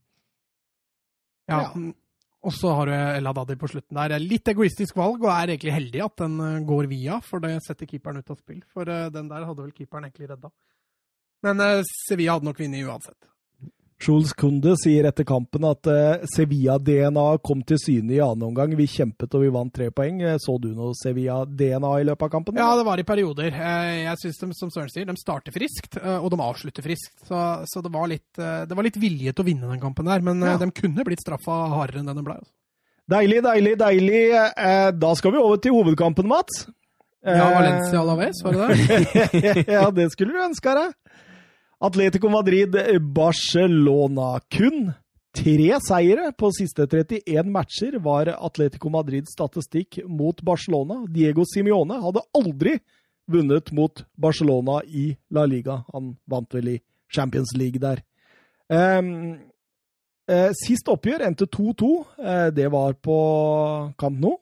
Ja. 1.47 1.61
Ja. 1.61 1.69
mm, 1.71 1.93
Og 2.47 2.53
så 2.57 2.73
har 2.75 2.91
du 2.91 2.93
El 2.97 3.31
Hadadi 3.31 3.55
på 3.59 3.71
slutten 3.71 3.95
der. 3.95 4.17
Litt 4.19 4.51
egoistisk 4.51 4.99
valg, 4.99 5.23
og 5.23 5.31
er 5.31 5.55
egentlig 5.55 5.77
heldig 5.77 6.03
at 6.03 6.19
den 6.25 6.35
eh, 6.43 6.59
går 6.67 6.91
via, 6.91 7.21
for 7.23 7.43
det 7.43 7.55
setter 7.63 7.87
keeperen 7.87 8.19
ut 8.19 8.35
av 8.35 8.41
spill. 8.41 8.59
For 8.75 8.87
den 8.87 9.31
der 9.31 9.47
hadde 9.47 9.63
vel 9.63 9.71
keeperen 9.71 10.09
egentlig 10.09 10.29
redda. 10.33 10.51
Men 11.47 11.63
Sevilla 11.87 12.35
hadde 12.35 12.51
nok 12.51 12.59
vunnet 12.59 12.83
uansett. 12.83 13.31
Jules 13.97 14.29
Kunde 14.37 14.75
sier 14.77 15.07
etter 15.09 15.25
kampen 15.25 15.63
at 15.65 15.87
eh, 15.89 16.19
Sevilla-DNA 16.29 17.23
kom 17.41 17.63
til 17.65 17.79
syne 17.81 18.13
i 18.13 18.19
annen 18.21 18.43
omgang. 18.51 18.75
Vi 18.77 18.85
kjempet 18.93 19.33
og 19.33 19.41
vi 19.41 19.49
vant 19.55 19.73
tre 19.73 19.87
poeng. 19.89 20.19
Eh, 20.21 20.35
Så 20.37 20.53
du 20.61 20.67
noe 20.77 20.93
Sevilla-DNA 20.99 21.91
i 22.03 22.05
løpet 22.05 22.27
av 22.27 22.31
kampen? 22.35 22.59
Ja, 22.61 22.67
det 22.77 22.85
var 22.85 23.01
i 23.01 23.05
perioder. 23.07 23.49
Eh, 23.49 24.03
Jeg 24.05 24.21
syns 24.21 24.37
de, 24.43 24.51
som 24.59 24.69
Søren 24.73 24.91
sier, 24.93 25.07
de 25.09 25.17
starter 25.17 25.55
friskt, 25.55 25.97
og 25.97 26.29
de 26.29 26.39
avslutter 26.45 26.85
friskt. 26.85 27.15
Så, 27.25 27.41
så 27.65 27.81
det, 27.81 27.91
var 27.93 28.07
litt, 28.11 28.27
det 28.37 28.77
var 28.77 28.85
litt 28.85 29.01
vilje 29.01 29.33
til 29.33 29.43
å 29.45 29.49
vinne 29.49 29.71
den 29.73 29.81
kampen 29.81 30.05
der, 30.05 30.21
men 30.21 30.45
Ja. 30.45 30.57
de 30.61 30.69
kunne 30.71 31.03
blitt 31.07 31.25
straffa 31.25 31.57
hardere 31.73 32.03
enn 32.03 32.11
det 32.11 32.15
de 32.21 32.23
ble. 32.29 32.37
altså. 32.37 32.53
Deilig, 33.07 33.41
deilig, 33.45 33.75
deilig. 33.79 34.21
Da 34.99 35.13
skal 35.15 35.31
vi 35.33 35.39
over 35.41 35.57
til 35.63 35.73
hovedkampen, 35.73 36.27
Mats. 36.27 36.67
Ja, 37.25 37.49
Valencia 37.55 37.99
Alaves, 38.03 38.39
var 38.45 38.53
det 38.53 38.77
det? 38.77 39.65
ja, 39.73 39.87
det 39.91 40.11
skulle 40.13 40.35
du 40.37 40.43
ønske 40.45 40.73
deg. 40.77 40.93
Atletico 41.79 42.29
Madrid, 42.29 42.73
Barcelona. 43.01 44.39
Kun 44.49 44.93
tre 45.37 45.77
seire 45.85 46.31
på 46.33 46.49
siste 46.55 46.87
31 46.89 47.51
matcher 47.53 47.99
var 48.01 48.31
Atletico 48.33 48.89
Madrids 48.89 49.35
statistikk 49.35 49.99
mot 50.09 50.41
Barcelona. 50.41 51.03
Diego 51.13 51.45
Simione 51.45 51.99
hadde 52.01 52.23
aldri 52.33 52.79
vunnet 53.29 53.69
mot 53.77 54.01
Barcelona 54.17 54.79
i 54.87 55.11
La 55.29 55.45
Liga. 55.45 55.83
Han 55.93 56.15
vant 56.25 56.55
vel 56.57 56.71
i 56.71 56.77
Champions 57.13 57.53
League 57.53 57.77
der. 57.83 58.01
Um, 58.73 59.37
uh, 60.31 60.49
sist 60.57 60.89
oppgjør 60.89 61.27
endte 61.27 61.45
2-2. 61.45 61.91
Uh, 62.17 62.47
det 62.55 62.71
var 62.73 62.97
på 62.97 63.19
Camp 64.01 64.17
Nou. 64.23 64.39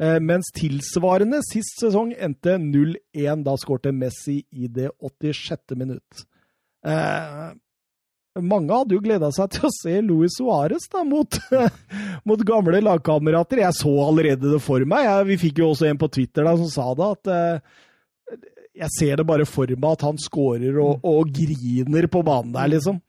Uh, 0.00 0.16
mens 0.24 0.48
tilsvarende 0.56 1.42
sist 1.44 1.84
sesong 1.84 2.14
endte 2.16 2.56
0-1. 2.62 3.44
Da 3.44 3.58
skårte 3.60 3.92
Messi 3.92 4.38
i 4.56 4.72
det 4.72 4.88
86. 5.04 5.76
minutt. 5.76 6.24
Eh, 6.86 7.46
mange 8.44 8.76
hadde 8.76 8.96
jo 8.96 9.02
gleda 9.04 9.30
seg 9.32 9.54
til 9.54 9.66
å 9.66 9.72
se 9.72 9.94
Luis 10.04 10.36
Suárez 10.36 10.86
mot, 11.08 11.38
mot 12.28 12.44
gamle 12.46 12.82
lagkamerater. 12.84 13.62
Jeg 13.64 13.78
så 13.78 13.94
allerede 14.04 14.52
det 14.52 14.62
for 14.64 14.84
meg. 14.88 15.06
Jeg, 15.08 15.28
vi 15.30 15.40
fikk 15.46 15.62
jo 15.62 15.72
også 15.72 15.88
en 15.90 16.00
på 16.00 16.10
Twitter 16.12 16.46
da, 16.46 16.54
som 16.60 16.70
sa 16.72 16.90
det, 16.98 17.10
at 17.16 17.32
eh, 17.32 18.38
jeg 18.84 18.92
ser 18.98 19.20
det 19.20 19.28
bare 19.28 19.46
for 19.48 19.70
meg 19.72 19.96
at 19.96 20.04
han 20.04 20.20
scorer 20.20 20.76
og, 20.82 21.04
og 21.06 21.32
griner 21.32 22.08
på 22.12 22.22
banen 22.26 22.52
der, 22.56 22.74
liksom. 22.76 23.00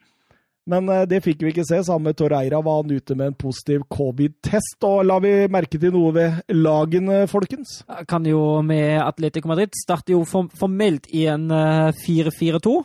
Men 0.67 0.89
eh, 0.91 1.05
det 1.09 1.21
fikk 1.25 1.43
vi 1.45 1.53
ikke 1.53 1.65
se. 1.67 1.79
Sammen 1.87 2.09
med 2.09 2.17
Torreira 2.19 2.59
var 2.63 2.81
han 2.81 2.91
ute 2.91 3.15
med 3.15 3.31
en 3.31 3.37
positiv 3.39 3.85
covid-test. 3.93 4.77
Og 4.87 5.05
la 5.07 5.17
vi 5.23 5.31
merke 5.51 5.79
til 5.79 5.93
noe 5.95 6.11
ved 6.15 6.51
lagene, 6.53 7.21
folkens? 7.31 7.79
Kan 8.09 8.27
jo 8.27 8.59
med 8.65 8.99
Atletico 9.03 9.51
Madrid 9.51 9.75
starte 9.79 10.15
jo 10.15 10.23
formelt 10.27 11.07
i 11.15 11.25
en 11.31 11.47
4-4-2, 11.47 12.75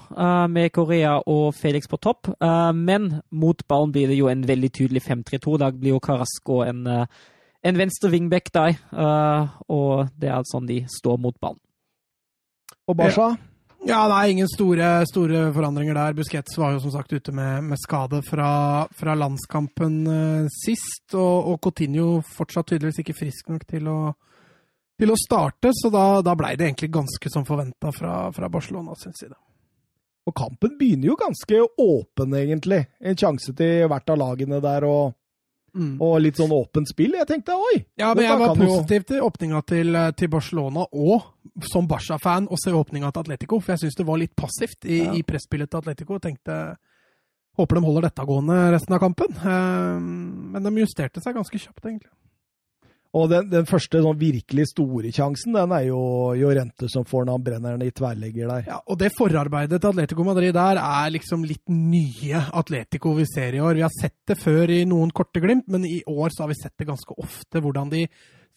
med 0.52 0.70
Korea 0.74 1.16
og 1.26 1.52
Felix 1.58 1.90
på 1.90 1.98
topp. 2.02 2.30
Men 2.78 3.10
mot 3.30 3.66
ballen 3.68 3.92
blir 3.94 4.10
det 4.10 4.18
jo 4.18 4.30
en 4.30 4.46
veldig 4.46 4.72
tydelig 4.78 5.04
5-3-2. 5.08 5.58
Da 5.62 5.70
blir 5.74 5.96
jo 5.96 6.02
Carasco 6.02 6.62
en, 6.66 6.84
en 6.86 7.78
venstre 7.78 8.12
wingback 8.12 8.52
der, 8.54 8.78
og 9.68 10.12
det 10.18 10.30
er 10.30 10.50
sånn 10.50 10.68
de 10.70 10.82
står 10.90 11.18
mot 11.22 11.38
ballen. 11.42 11.60
Og 12.90 12.98
Barca? 12.98 13.32
Ja. 13.34 13.51
Ja, 13.82 14.04
det 14.06 14.14
er 14.16 14.30
ingen 14.30 14.48
store, 14.50 14.88
store, 15.10 15.46
forandringer 15.54 15.96
der. 15.98 16.14
Busquets 16.14 16.54
var 16.58 16.74
jo 16.74 16.82
som 16.84 16.92
sagt 16.94 17.12
ute 17.12 17.32
med, 17.34 17.64
med 17.66 17.80
skade 17.82 18.20
fra, 18.22 18.50
fra 18.94 19.14
landskampen 19.18 19.96
uh, 20.06 20.50
sist. 20.54 21.08
Og, 21.16 21.48
og, 21.50 21.56
Coutinho 21.64 22.20
fortsatt 22.22 22.70
tydeligvis 22.70 23.02
ikke 23.02 23.16
frisk 23.18 23.50
nok 23.50 23.64
til 23.66 23.88
å, 23.90 23.98
til 25.02 25.10
å 25.10 25.18
starte, 25.18 25.72
så 25.74 25.90
da, 25.90 26.04
da 26.22 26.36
blei 26.38 26.54
det 26.54 26.68
egentlig 26.68 26.92
ganske 26.94 27.32
som 27.32 27.46
forventa 27.48 27.90
fra, 27.96 28.28
fra 28.34 28.50
Barcelona 28.52 28.94
sin 29.00 29.16
side. 29.18 29.34
Og 30.30 30.36
kampen 30.38 30.76
begynner 30.78 31.10
jo 31.10 31.18
ganske 31.18 31.64
åpen, 31.82 32.38
egentlig. 32.38 32.84
En 33.02 33.18
sjanse 33.18 33.50
til 33.58 33.88
hvert 33.90 34.14
av 34.14 34.22
lagene 34.22 34.62
der. 34.62 34.86
og 34.86 35.18
Mm. 35.72 35.94
Og 36.04 36.18
litt 36.20 36.36
sånn 36.36 36.52
åpent 36.52 36.90
spill. 36.90 37.14
Jeg 37.16 37.24
tenkte 37.30 37.54
oi! 37.56 37.78
Ja, 37.96 38.10
men 38.12 38.26
jeg 38.26 38.40
var 38.42 38.58
positiv 38.58 39.06
til 39.08 39.22
åpninga 39.24 39.62
til, 39.64 39.96
til, 40.18 40.28
Barcelona, 40.28 40.84
og 40.84 41.41
som 41.68 41.88
Barca-fan 41.88 42.48
å 42.48 42.58
se 42.60 42.72
åpninga 42.74 43.12
til 43.12 43.26
Atletico. 43.26 43.60
For 43.60 43.74
jeg 43.74 43.84
syns 43.84 43.98
det 43.98 44.08
var 44.08 44.20
litt 44.22 44.34
passivt 44.38 44.88
i, 44.88 45.02
ja. 45.02 45.12
i 45.16 45.24
presspillet 45.26 45.70
til 45.70 45.82
Atletico. 45.82 46.18
Tenkte 46.22 46.62
håper 47.58 47.78
de 47.78 47.84
holder 47.84 48.08
dette 48.08 48.26
gående 48.28 48.58
resten 48.72 48.96
av 48.96 49.02
kampen. 49.02 49.38
Um, 49.44 50.52
men 50.54 50.64
de 50.64 50.84
justerte 50.84 51.22
seg 51.24 51.36
ganske 51.36 51.60
kjapt, 51.60 51.84
egentlig. 51.84 52.12
Og 53.12 53.26
den, 53.28 53.50
den 53.52 53.66
første 53.68 54.00
sånn 54.00 54.16
virkelig 54.16 54.70
store 54.70 55.10
sjansen, 55.12 55.52
den 55.52 55.72
er 55.76 55.82
jo 55.90 56.00
Jorente 56.38 56.88
som 56.88 57.04
får 57.04 57.26
når 57.26 57.36
han 57.36 57.44
brenner 57.44 57.74
den 57.76 57.90
i 57.90 57.92
tverrlegger 57.92 58.48
der. 58.48 58.62
Ja, 58.70 58.78
og 58.88 58.96
det 59.02 59.10
forarbeidet 59.12 59.82
til 59.82 59.90
Atletico 59.90 60.24
Madrid 60.24 60.54
der 60.56 60.80
er 60.80 61.12
liksom 61.12 61.44
litt 61.44 61.66
nye 61.68 62.40
Atletico 62.56 63.12
vi 63.18 63.26
ser 63.28 63.58
i 63.58 63.60
år. 63.60 63.76
Vi 63.76 63.84
har 63.84 63.92
sett 63.92 64.16
det 64.32 64.38
før 64.40 64.72
i 64.72 64.86
noen 64.88 65.12
korte 65.12 65.44
glimt, 65.44 65.68
men 65.68 65.84
i 65.84 66.00
år 66.08 66.32
så 66.32 66.46
har 66.46 66.54
vi 66.54 66.60
sett 66.62 66.78
det 66.80 66.88
ganske 66.88 67.18
ofte. 67.20 67.60
Hvordan 67.60 67.92
de 67.92 68.06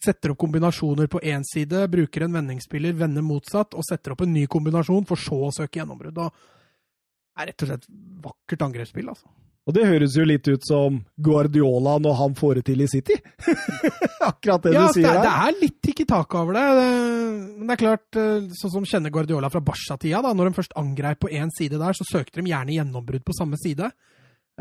setter 0.04 0.32
opp 0.32 0.40
kombinasjoner 0.44 1.08
på 1.10 1.22
én 1.24 1.44
side, 1.46 1.86
bruker 1.92 2.26
en 2.26 2.36
vendingsspiller, 2.36 2.96
vender 2.98 3.24
motsatt, 3.24 3.74
og 3.74 3.86
setter 3.86 4.14
opp 4.14 4.22
en 4.26 4.34
ny 4.34 4.46
kombinasjon, 4.50 5.06
for 5.08 5.20
så 5.20 5.40
å 5.48 5.54
søke 5.54 5.80
gjennombrudd. 5.80 6.16
Det 6.16 7.42
er 7.42 7.50
rett 7.50 7.64
og 7.64 7.72
slett 7.72 7.90
vakkert 8.24 8.64
angrepsspill, 8.68 9.10
altså. 9.12 9.28
Og 9.66 9.74
det 9.74 9.82
høres 9.88 10.14
jo 10.14 10.22
litt 10.22 10.46
ut 10.46 10.62
som 10.62 11.00
Guardiola 11.18 11.96
når 11.98 12.18
han 12.20 12.34
får 12.38 12.60
det 12.60 12.68
til 12.68 12.84
i 12.84 12.86
City. 12.86 13.16
Akkurat 14.30 14.62
det 14.62 14.74
ja, 14.76 14.84
du 14.86 14.94
sier 14.94 15.08
der. 15.08 15.16
Ja, 15.18 15.24
det 15.24 15.32
er 15.42 15.56
litt 15.64 15.88
ikke 15.90 16.06
tak 16.06 16.36
over 16.38 16.54
det. 16.54 16.66
Men 17.56 17.64
det 17.66 17.74
er 17.74 17.80
klart, 17.80 18.06
eh, 18.14 18.46
sånn 18.60 18.74
som 18.76 18.86
kjenner 18.86 19.10
Guardiola 19.10 19.50
fra 19.50 19.64
Barca-tida, 19.66 20.22
når 20.22 20.52
de 20.52 20.58
først 20.60 20.76
angrep 20.78 21.24
på 21.24 21.32
én 21.34 21.50
side 21.56 21.80
der, 21.82 21.98
så 21.98 22.06
søkte 22.06 22.38
de 22.38 22.52
gjerne 22.52 22.76
gjennombrudd 22.76 23.26
på 23.26 23.34
samme 23.34 23.58
side. 23.58 23.90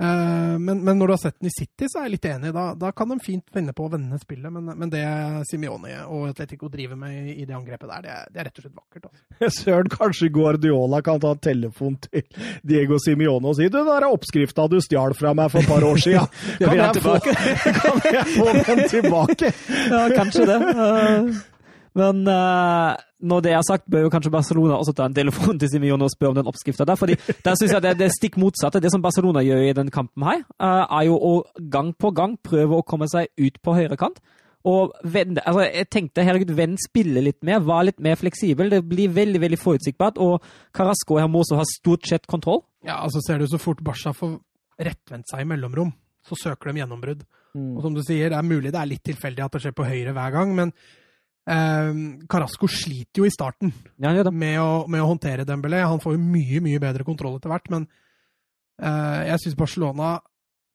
Eh, 0.02 0.60
men, 0.60 0.84
men, 0.84 0.98
når 0.98 1.08
du 1.08 1.14
har 1.14 1.18
sett 1.22 1.38
den 1.40 1.48
i 1.48 1.54
City, 1.56 1.88
så 1.88 2.02
er 2.02 2.10
jeg 2.10 2.16
litt 2.18 2.28
enig. 2.28 2.52
Da, 2.56 2.66
da 2.80 2.92
kan 2.96 3.12
de 3.12 3.18
fint 3.24 3.46
finne 3.54 3.72
på 3.76 3.86
å 3.88 3.92
vende 3.94 4.20
spillet. 4.20 4.52
Men, 4.52 4.74
men 4.82 4.92
det 4.92 5.06
Simione 5.50 6.02
og 6.04 6.28
Atletico 6.34 6.70
driver 6.72 7.00
med 7.00 7.32
i 7.32 7.48
det 7.48 7.56
angrepet 7.56 7.88
der, 7.92 8.04
det 8.04 8.12
er, 8.12 8.28
det 8.34 8.42
er 8.42 8.50
rett 8.50 8.60
og 8.60 8.68
slett 8.68 8.76
vakkert. 8.82 9.08
Altså. 9.10 9.52
Søren, 9.62 9.92
kanskje 9.94 10.32
Guardiola 10.36 11.02
kan 11.06 11.24
ta 11.24 11.32
en 11.36 11.44
telefon 11.48 11.98
til 12.10 12.28
Diego 12.68 13.00
Simione 13.02 13.52
og 13.52 13.60
si 13.60 13.70
du, 13.72 13.80
den 13.86 14.10
oppskrifta 14.10 14.68
du 14.72 14.80
stjal 14.84 15.16
fra 15.18 15.34
meg 15.38 15.52
for 15.54 15.64
et 15.64 15.72
par 15.72 15.88
år 15.88 16.04
siden, 16.04 16.30
kan, 16.60 16.78
jeg 16.82 17.04
få, 17.06 17.18
kan 17.82 18.08
jeg 18.12 18.30
få 18.36 18.48
den 18.60 18.88
tilbake? 18.92 19.52
ja, 19.90 20.08
kanskje 20.16 20.48
det. 20.52 21.54
Men 21.96 22.26
uh, 22.28 22.94
når 23.24 23.44
det 23.46 23.52
er 23.56 23.66
sagt, 23.66 23.86
bør 23.92 24.06
jo 24.06 24.12
kanskje 24.14 24.34
Barcelona 24.34 24.78
også 24.78 24.94
ta 24.96 25.08
en 25.08 25.16
telefon 25.16 25.60
til 25.60 25.72
Simione 25.72 26.04
og 26.04 26.12
spørre 26.12 26.34
om 26.34 26.40
den 26.40 26.50
oppskrifta 26.52 26.88
der. 26.88 27.00
fordi 27.00 27.16
der 27.46 27.56
synes 27.56 27.72
jeg 27.72 27.84
det, 27.86 27.98
det 28.00 28.12
stikk 28.18 28.38
motsatte. 28.42 28.82
Det 28.84 28.92
som 28.92 29.04
Barcelona 29.04 29.44
gjør 29.46 29.64
i 29.70 29.76
den 29.78 29.92
kampen 29.92 30.26
her, 30.28 30.44
uh, 30.60 30.84
er 31.00 31.06
jo 31.08 31.16
å 31.16 31.36
gang 31.72 31.94
på 31.96 32.12
gang 32.12 32.36
prøve 32.44 32.82
å 32.82 32.88
komme 32.88 33.08
seg 33.12 33.32
ut 33.40 33.62
på 33.64 33.78
høyre 33.78 33.98
kant. 34.00 34.20
Og 34.66 34.96
vende, 35.06 35.44
altså 35.46 35.68
jeg 35.68 35.88
tenkte 35.94 36.24
herregud, 36.26 36.56
vend 36.58 36.80
spille 36.82 37.22
litt 37.22 37.44
mer, 37.46 37.62
var 37.62 37.86
litt 37.86 38.02
mer 38.02 38.18
fleksibel. 38.18 38.72
Det 38.74 38.82
blir 38.90 39.14
veldig 39.14 39.42
veldig 39.44 39.60
forutsigbart. 39.62 40.18
Og 40.18 40.42
Carasco 40.74 41.20
her 41.22 41.30
må 41.30 41.44
også 41.44 41.60
ha 41.60 41.68
stort 41.70 42.10
sett 42.10 42.26
kontroll. 42.28 42.64
Ja, 42.86 42.98
altså 43.06 43.22
ser 43.24 43.40
du 43.40 43.48
så 43.50 43.62
fort 43.62 43.84
Barca 43.86 44.14
får 44.14 44.40
rettvendt 44.82 45.30
seg 45.32 45.46
i 45.46 45.48
mellomrom, 45.48 45.94
så 46.26 46.38
søker 46.38 46.72
de 46.72 46.82
gjennombrudd. 46.82 47.24
Mm. 47.56 47.72
Og 47.78 47.86
som 47.86 47.96
du 47.96 48.02
sier, 48.04 48.34
det 48.34 48.40
er 48.40 48.48
mulig 48.48 48.74
det 48.74 48.82
er 48.82 48.90
litt 48.90 49.06
tilfeldig 49.06 49.46
at 49.46 49.56
det 49.56 49.64
skjer 49.64 49.76
på 49.78 49.88
høyre 49.88 50.16
hver 50.18 50.34
gang, 50.34 50.56
men 50.58 50.74
Carasco 51.46 52.68
sliter 52.72 53.22
jo 53.22 53.28
i 53.28 53.34
starten 53.34 53.70
ja, 54.02 54.10
med, 54.32 54.56
å, 54.58 54.86
med, 54.90 55.02
å, 55.04 55.10
håndtere 55.12 55.46
Dembélé. 55.46 55.84
Han 55.86 56.02
får 56.02 56.16
jo 56.16 56.22
mye 56.24 56.62
mye 56.66 56.82
bedre 56.82 57.06
kontroll 57.06 57.38
etter 57.38 57.54
hvert, 57.54 57.70
men 57.74 57.86
uh, 58.82 59.22
jeg 59.30 59.44
syns 59.44 59.60
Barcelona 59.60 60.16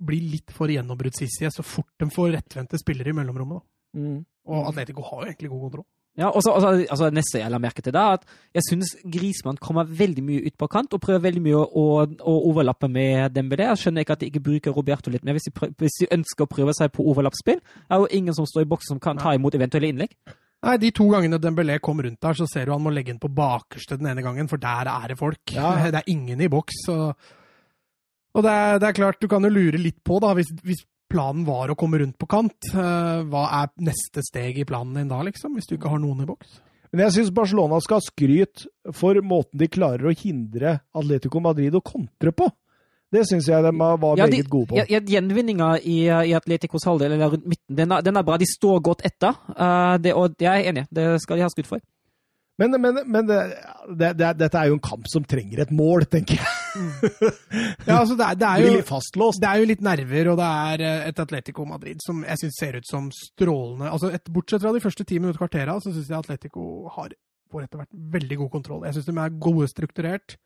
blir 0.01 0.29
litt 0.33 0.55
for 0.55 0.71
gjennombruddshissige 0.73 1.51
så 1.53 1.65
fort 1.67 1.91
de 2.01 2.09
får 2.15 2.37
rettvendte 2.39 2.79
spillere 2.81 3.13
i 3.13 3.17
mellomrommet. 3.19 3.67
Mm. 3.99 4.21
Og 4.51 4.69
Atletico 4.71 5.03
har 5.09 5.25
jo 5.25 5.33
egentlig 5.33 5.51
god 5.53 5.67
kontroll. 5.67 5.89
Ja, 6.19 6.29
og 6.35 6.43
så, 6.43 6.53
altså, 6.91 7.09
Neste 7.15 7.39
jeg 7.39 7.53
la 7.53 7.61
merke 7.63 7.83
til, 7.83 7.95
da, 7.95 8.17
at 8.19 8.25
jeg 8.55 8.67
syns 8.67 8.97
Grismann 9.07 9.61
kommer 9.63 9.87
veldig 9.87 10.25
mye 10.27 10.43
ut 10.49 10.57
på 10.59 10.69
kant 10.71 10.95
og 10.97 11.03
prøver 11.05 11.23
veldig 11.29 11.43
mye 11.45 11.61
å, 11.61 11.85
å 12.03 12.35
overlappe 12.51 12.91
med 12.91 13.37
Dembélé. 13.37 13.69
Jeg 13.71 13.83
skjønner 13.85 14.05
ikke 14.05 14.17
at 14.19 14.25
de 14.25 14.31
ikke 14.33 14.43
bruker 14.49 14.75
Roberto 14.75 15.13
litt 15.13 15.25
mer. 15.25 15.39
Hvis 15.39 15.49
de, 15.49 15.55
prøver, 15.55 15.77
hvis 15.79 16.01
de 16.03 16.11
ønsker 16.19 16.45
å 16.45 16.51
prøve 16.51 16.75
seg 16.77 16.91
på 16.97 17.07
overlappspill, 17.13 17.63
er 17.63 18.03
jo 18.03 18.11
ingen 18.19 18.37
som 18.37 18.49
står 18.49 18.67
i 18.67 18.71
boks 18.73 18.91
som 18.91 19.01
kan 19.03 19.21
ta 19.23 19.37
imot 19.39 19.57
eventuelle 19.57 19.93
innlegg. 19.95 20.17
Nei, 20.67 20.77
De 20.81 20.91
to 20.93 21.07
gangene 21.09 21.41
Dembélé 21.41 21.79
kom 21.81 22.03
rundt 22.05 22.21
der, 22.21 22.37
så 22.37 22.47
ser 22.49 22.69
du 22.69 22.75
han 22.75 22.83
må 22.85 22.93
legge 22.93 23.15
den 23.15 23.21
på 23.23 23.33
bakerste 23.33 23.97
den 24.01 24.11
ene 24.13 24.25
gangen, 24.25 24.49
for 24.51 24.61
der 24.61 24.91
er 24.93 25.13
det 25.13 25.19
folk. 25.21 25.41
Ja. 25.57 25.73
Det 25.91 26.03
er 26.03 26.13
ingen 26.13 26.41
i 26.41 26.51
boks. 26.53 26.83
Og, 26.93 27.31
og 28.37 28.45
det, 28.45 28.53
er, 28.53 28.79
det, 28.79 28.89
er, 28.89 28.97
klart, 28.99 29.21
du 29.21 29.29
kan 29.29 29.45
jo 29.45 29.53
lure 29.53 29.81
litt 29.81 30.03
på, 30.05 30.21
da, 30.23 30.35
hvis, 30.37 30.53
hvis 30.63 30.85
planen 31.11 31.47
var 31.49 31.73
å 31.73 31.79
komme 31.79 32.03
rundt 32.03 32.19
på 32.21 32.29
kant, 32.31 32.73
uh, 32.77 33.27
hva 33.27 33.47
er 33.63 33.73
neste 33.83 34.23
steg 34.27 34.61
i 34.61 34.67
planen 34.69 35.01
din 35.01 35.11
da, 35.11 35.23
liksom? 35.27 35.57
Hvis 35.57 35.71
du 35.71 35.79
ikke 35.79 35.91
har 35.91 36.03
noen 36.03 36.23
i 36.23 36.29
boks? 36.29 36.61
Men 36.91 37.07
jeg 37.07 37.17
syns 37.17 37.35
Barcelona 37.35 37.79
skal 37.83 38.01
ha 38.01 38.05
skryt 38.05 38.65
for 38.99 39.19
måten 39.23 39.61
de 39.61 39.69
klarer 39.71 40.11
å 40.11 40.15
hindre 40.15 40.81
Atletico 40.97 41.43
Madrid 41.43 41.75
å 41.79 41.83
kontre 41.87 42.35
på. 42.35 42.49
Det 43.11 43.25
syns 43.27 43.49
jeg 43.51 43.65
de 43.65 43.71
var 43.75 43.97
ja, 44.19 44.27
meget 44.27 44.51
gode 44.51 44.71
på. 44.71 44.79
Ja, 44.79 45.01
Gjenvinninga 45.03 45.73
i, 45.83 46.05
i 46.07 46.35
Atleticos 46.39 46.87
halvdel, 46.87 47.17
eller 47.17 47.33
rundt 47.33 47.49
midten, 47.51 47.77
den 47.77 47.95
er, 47.97 48.05
den 48.07 48.17
er, 48.21 48.27
bra. 48.27 48.37
De 48.39 48.47
står 48.47 48.79
godt 48.87 49.03
etter, 49.07 49.35
uh, 49.57 49.97
det, 50.03 50.15
og 50.15 50.37
jeg 50.39 50.51
er 50.51 50.71
enig. 50.71 50.87
Det 50.95 51.17
skal 51.23 51.41
de 51.41 51.47
ha 51.47 51.51
skutt 51.51 51.71
for. 51.71 51.83
Men, 52.61 52.77
men, 52.77 52.99
men 53.09 53.27
det, 53.27 53.39
det, 53.89 54.11
det, 54.21 54.35
dette 54.37 54.61
er 54.61 54.69
jo 54.69 54.77
en 54.77 54.83
kamp 54.85 55.07
som 55.09 55.25
trenger 55.25 55.63
et 55.65 55.71
mål, 55.73 56.05
tenker 56.13 56.37
jeg. 56.37 56.51
ja, 57.89 57.97
altså 57.97 58.15
det, 58.19 58.27
er, 58.27 58.45
er 58.47 58.67
jo, 58.67 59.31
det 59.41 59.49
er 59.49 59.63
jo 59.63 59.71
litt 59.71 59.83
nerver, 59.83 60.29
og 60.31 60.37
det 60.39 60.51
er 60.67 60.85
eh, 60.85 61.07
et 61.09 61.23
Atletico 61.25 61.65
Madrid 61.67 62.05
som 62.05 62.21
jeg 62.23 62.43
syns 62.43 62.61
ser 62.61 62.77
ut 62.79 62.87
som 62.87 63.09
strålende 63.17 63.89
altså 63.91 64.13
et, 64.15 64.29
Bortsett 64.31 64.63
fra 64.63 64.75
de 64.77 64.83
første 64.85 65.07
ti 65.09 65.19
minutter 65.19 65.41
kvartera, 65.41 65.79
så 65.81 65.91
syns 65.91 66.13
jeg 66.13 66.21
Atletico 66.21 66.69
har 66.95 67.17
får 67.51 67.67
etter 67.67 67.81
hvert 67.81 67.99
veldig 68.15 68.39
god 68.45 68.53
kontroll. 68.53 68.85
Jeg 68.87 68.99
syns 68.99 69.09
de 69.09 69.17
er 69.19 69.41
gode 69.43 69.67
strukturert. 69.73 70.37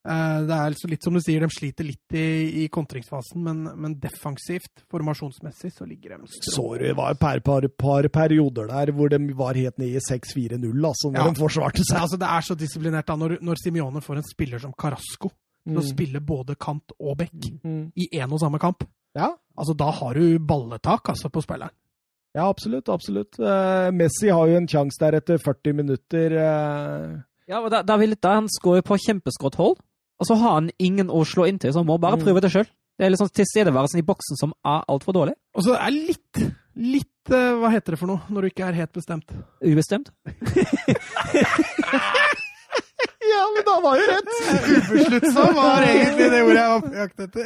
Eh, 0.00 0.36
det 0.48 0.54
er 0.54 0.70
altså 0.70 0.88
litt 0.88 1.04
som 1.04 1.12
du 1.12 1.20
sier, 1.20 1.42
de 1.44 1.52
sliter 1.52 1.84
litt 1.84 2.14
i, 2.16 2.62
i 2.62 2.68
kontringsfasen, 2.72 3.42
men, 3.44 3.66
men, 3.76 3.96
defensivt, 4.00 4.86
formasjonsmessig, 4.88 5.74
så 5.76 5.84
ligger 5.84 6.14
de 6.16 6.30
Så 6.30 6.64
det 6.80 6.94
var 6.96 7.12
et 7.12 7.20
par, 7.20 7.42
par, 7.44 7.66
par, 7.68 8.08
perioder 8.08 8.70
der 8.70 8.94
hvor 8.96 9.12
de 9.12 9.20
var 9.36 9.58
helt 9.60 9.76
nede 9.80 10.00
i 10.00 10.04
6-4-0, 10.06 10.56
altså, 10.56 11.12
når 11.12 11.20
ja. 11.20 11.26
de 11.28 11.42
forsvarte 11.42 11.84
seg. 11.84 12.00
Altså, 12.00 12.20
det 12.20 12.30
er 12.32 12.48
så 12.48 12.56
disiplinert 12.56 13.10
da, 13.10 13.18
når, 13.20 13.36
når 13.44 13.60
Simione 13.60 14.00
får 14.04 14.22
en 14.22 14.30
spiller 14.30 14.62
som 14.62 14.72
Carasco 14.72 15.28
til 15.28 15.76
mm. 15.76 15.82
å 15.82 15.84
spille 15.84 16.24
både 16.24 16.56
kant 16.56 16.96
og 16.96 17.18
bekk 17.20 17.50
mm. 17.60 17.84
i 18.00 18.08
én 18.16 18.32
og 18.32 18.40
samme 18.40 18.60
kamp. 18.62 18.86
Ja. 19.18 19.34
Altså, 19.58 19.76
da 19.76 19.90
har 20.00 20.16
du 20.16 20.40
balletak 20.40 21.12
altså, 21.12 21.28
på 21.28 21.44
spilleren. 21.44 21.76
Ja, 22.32 22.46
absolutt. 22.46 22.88
absolutt. 22.88 23.36
Uh, 23.42 23.90
Messi 23.92 24.30
har 24.30 24.48
jo 24.48 24.56
en 24.56 24.68
sjanse 24.70 25.02
der 25.02 25.18
etter 25.18 25.40
40 25.42 25.76
minutter. 25.76 26.36
Uh... 26.38 27.20
Ja, 27.50 27.58
og 27.58 27.72
da, 27.74 27.82
da 27.82 27.96
vil 27.98 28.14
da 28.14 28.36
Han 28.38 28.46
skårer 28.48 28.84
på 28.86 28.96
kjempeskrått 29.02 29.58
hold. 29.58 29.80
Og 30.20 30.28
så 30.28 30.36
har 30.36 30.58
han 30.58 30.68
ingen 30.78 31.10
å 31.10 31.24
slå 31.24 31.46
inn 31.48 31.58
til, 31.60 31.72
så 31.72 31.80
han 31.80 31.88
må 31.88 31.96
bare 32.00 32.16
mm. 32.20 32.24
prøve 32.26 32.42
det 32.44 32.52
sjøl. 32.52 32.68
Det 33.00 33.06
er 33.06 33.12
liksom 33.14 33.30
tilstedeværelsen 33.32 34.02
i 34.02 34.04
boksen 34.04 34.36
som 34.36 34.50
er 34.68 34.82
altfor 34.92 35.16
dårlig. 35.16 35.32
Og 35.56 35.64
så 35.64 35.72
er 35.80 35.90
litt 35.94 36.42
litt 36.80 37.32
uh, 37.32 37.56
Hva 37.60 37.68
heter 37.72 37.94
det 37.94 38.00
for 38.00 38.08
noe 38.10 38.20
når 38.32 38.44
du 38.44 38.48
ikke 38.52 38.66
er 38.68 38.78
helt 38.78 38.94
bestemt? 38.96 39.28
Ubestemt? 39.64 40.08
ja, 43.30 43.42
men 43.54 43.62
da 43.66 43.74
var 43.84 43.94
jo 43.98 44.04
rett! 44.10 44.30
Ubesluttsom 44.90 45.50
var 45.56 45.78
egentlig 45.88 46.26
det 46.34 46.42
ordet 46.44 46.60
jeg 46.60 46.70
var 46.74 46.82
på 46.84 46.92
jakt 47.00 47.18
etter. 47.26 47.44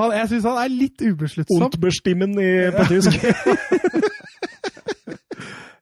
Han, 0.00 0.08
jeg 0.16 0.26
syns 0.32 0.48
han 0.50 0.62
er 0.64 0.70
litt 0.74 0.98
ubesluttsom. 1.04 1.62
Ontbestimmen 1.68 2.32
på 2.76 2.82
tysk. 2.90 3.12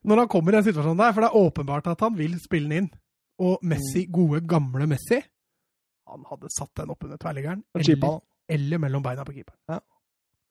når 0.08 0.22
han 0.22 0.30
kommer 0.32 0.54
i 0.54 0.60
en 0.60 0.66
situasjon 0.66 0.98
der, 0.98 1.12
for 1.12 1.24
det 1.24 1.28
er 1.28 1.42
åpenbart 1.42 1.90
at 1.92 2.06
han 2.06 2.16
vil 2.18 2.38
spille 2.40 2.70
den 2.70 2.84
inn. 2.84 2.90
Og 3.38 3.60
Messi, 3.62 4.06
gode, 4.10 4.40
gamle 4.48 4.88
Messi, 4.90 5.20
han 6.08 6.24
hadde 6.30 6.50
satt 6.54 6.72
den 6.80 6.90
oppunder 6.94 7.20
tverrliggeren. 7.20 7.62
Eller, 7.78 8.18
eller 8.48 8.78
mellom 8.82 9.02
beina 9.04 9.24
på 9.28 9.34
keeperen. 9.36 9.60
Ja. 9.68 9.80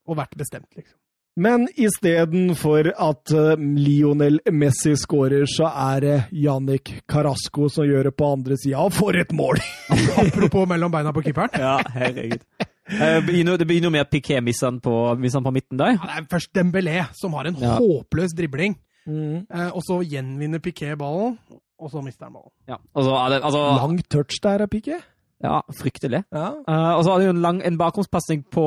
Og 0.07 0.17
vært 0.19 0.37
bestemt, 0.39 0.69
liksom. 0.77 0.97
Men 1.37 1.67
istedenfor 1.77 2.87
at 2.97 3.31
uh, 3.37 3.51
Lionel 3.61 4.39
Messi 4.57 4.95
skårer, 4.97 5.43
så 5.45 5.67
er 5.69 5.99
det 6.01 6.15
Jannik 6.33 6.95
Carasco 7.05 7.67
som 7.69 7.85
gjør 7.85 8.09
det 8.09 8.13
på 8.17 8.29
andre 8.39 8.57
sida. 8.57 8.87
For 8.95 9.13
et 9.19 9.33
mål! 9.37 9.59
Apropos 10.23 10.65
mellom 10.71 10.89
beina 10.95 11.13
på 11.13 11.21
keeperen. 11.27 11.53
Ja, 11.61 11.75
herregud. 11.93 12.41
Eh, 12.87 13.19
Det 13.21 13.67
begynner 13.67 13.89
jo 13.89 13.93
med 13.93 14.01
at 14.05 14.09
Piquet 14.09 14.41
misser 14.41 14.71
den 14.71 14.79
på, 14.81 14.95
på 15.13 15.51
midten 15.53 15.77
der. 15.77 15.97
Ja, 15.99 16.07
det 16.07 16.23
er 16.23 16.27
først 16.31 16.53
Dembélé, 16.57 17.03
som 17.19 17.33
har 17.37 17.45
en 17.51 17.59
Ja. 17.61 17.75
håpløs 17.77 18.33
dribling. 18.33 18.77
Mm. 19.05 19.45
Eh, 19.45 19.69
og 19.75 19.83
så 19.85 19.99
gjenvinner 20.07 20.59
Piquet 20.63 20.97
ballen, 20.97 21.37
og 21.77 21.91
så 21.91 22.01
mister 22.01 22.25
han 22.31 22.33
ballen. 22.39 22.53
Ja, 22.67 22.77
og 22.95 23.03
så 23.05 23.13
er 23.13 23.29
det, 23.35 23.43
altså, 23.43 23.61
Lang 23.77 23.99
touch 24.09 24.39
der, 24.41 24.65
Pikke. 24.65 25.01
Ja 25.43 25.61
fryktelig. 25.79 26.23
Ja. 26.33 26.47
Uh, 26.67 26.93
og 26.97 27.03
så 27.05 27.13
hadde 27.15 27.31
hun 27.31 27.45
en, 27.45 27.61
en 27.61 27.77
bakomspasning 27.79 28.43
på, 28.53 28.65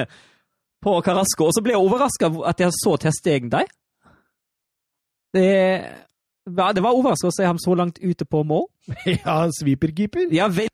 på 0.84 0.96
Carasco, 1.06 1.48
og 1.48 1.56
så 1.56 1.62
ble 1.64 1.74
jeg 1.74 1.82
overraska 1.82 2.30
at 2.50 2.62
jeg 2.62 2.76
så 2.78 2.96
til 3.02 3.14
Stegen 3.16 3.50
der. 3.52 3.68
Det, 5.34 5.46
ja, 6.50 6.72
det 6.74 6.82
var 6.82 6.96
overraskende 6.96 7.30
å 7.30 7.36
se 7.36 7.46
ham 7.46 7.58
så 7.62 7.76
langt 7.78 8.00
ute 8.02 8.26
på 8.26 8.42
mål. 8.46 8.66
ja, 9.18 9.36
sweeperkeeper. 9.60 10.30
Ja, 10.34 10.48
vel, 10.50 10.70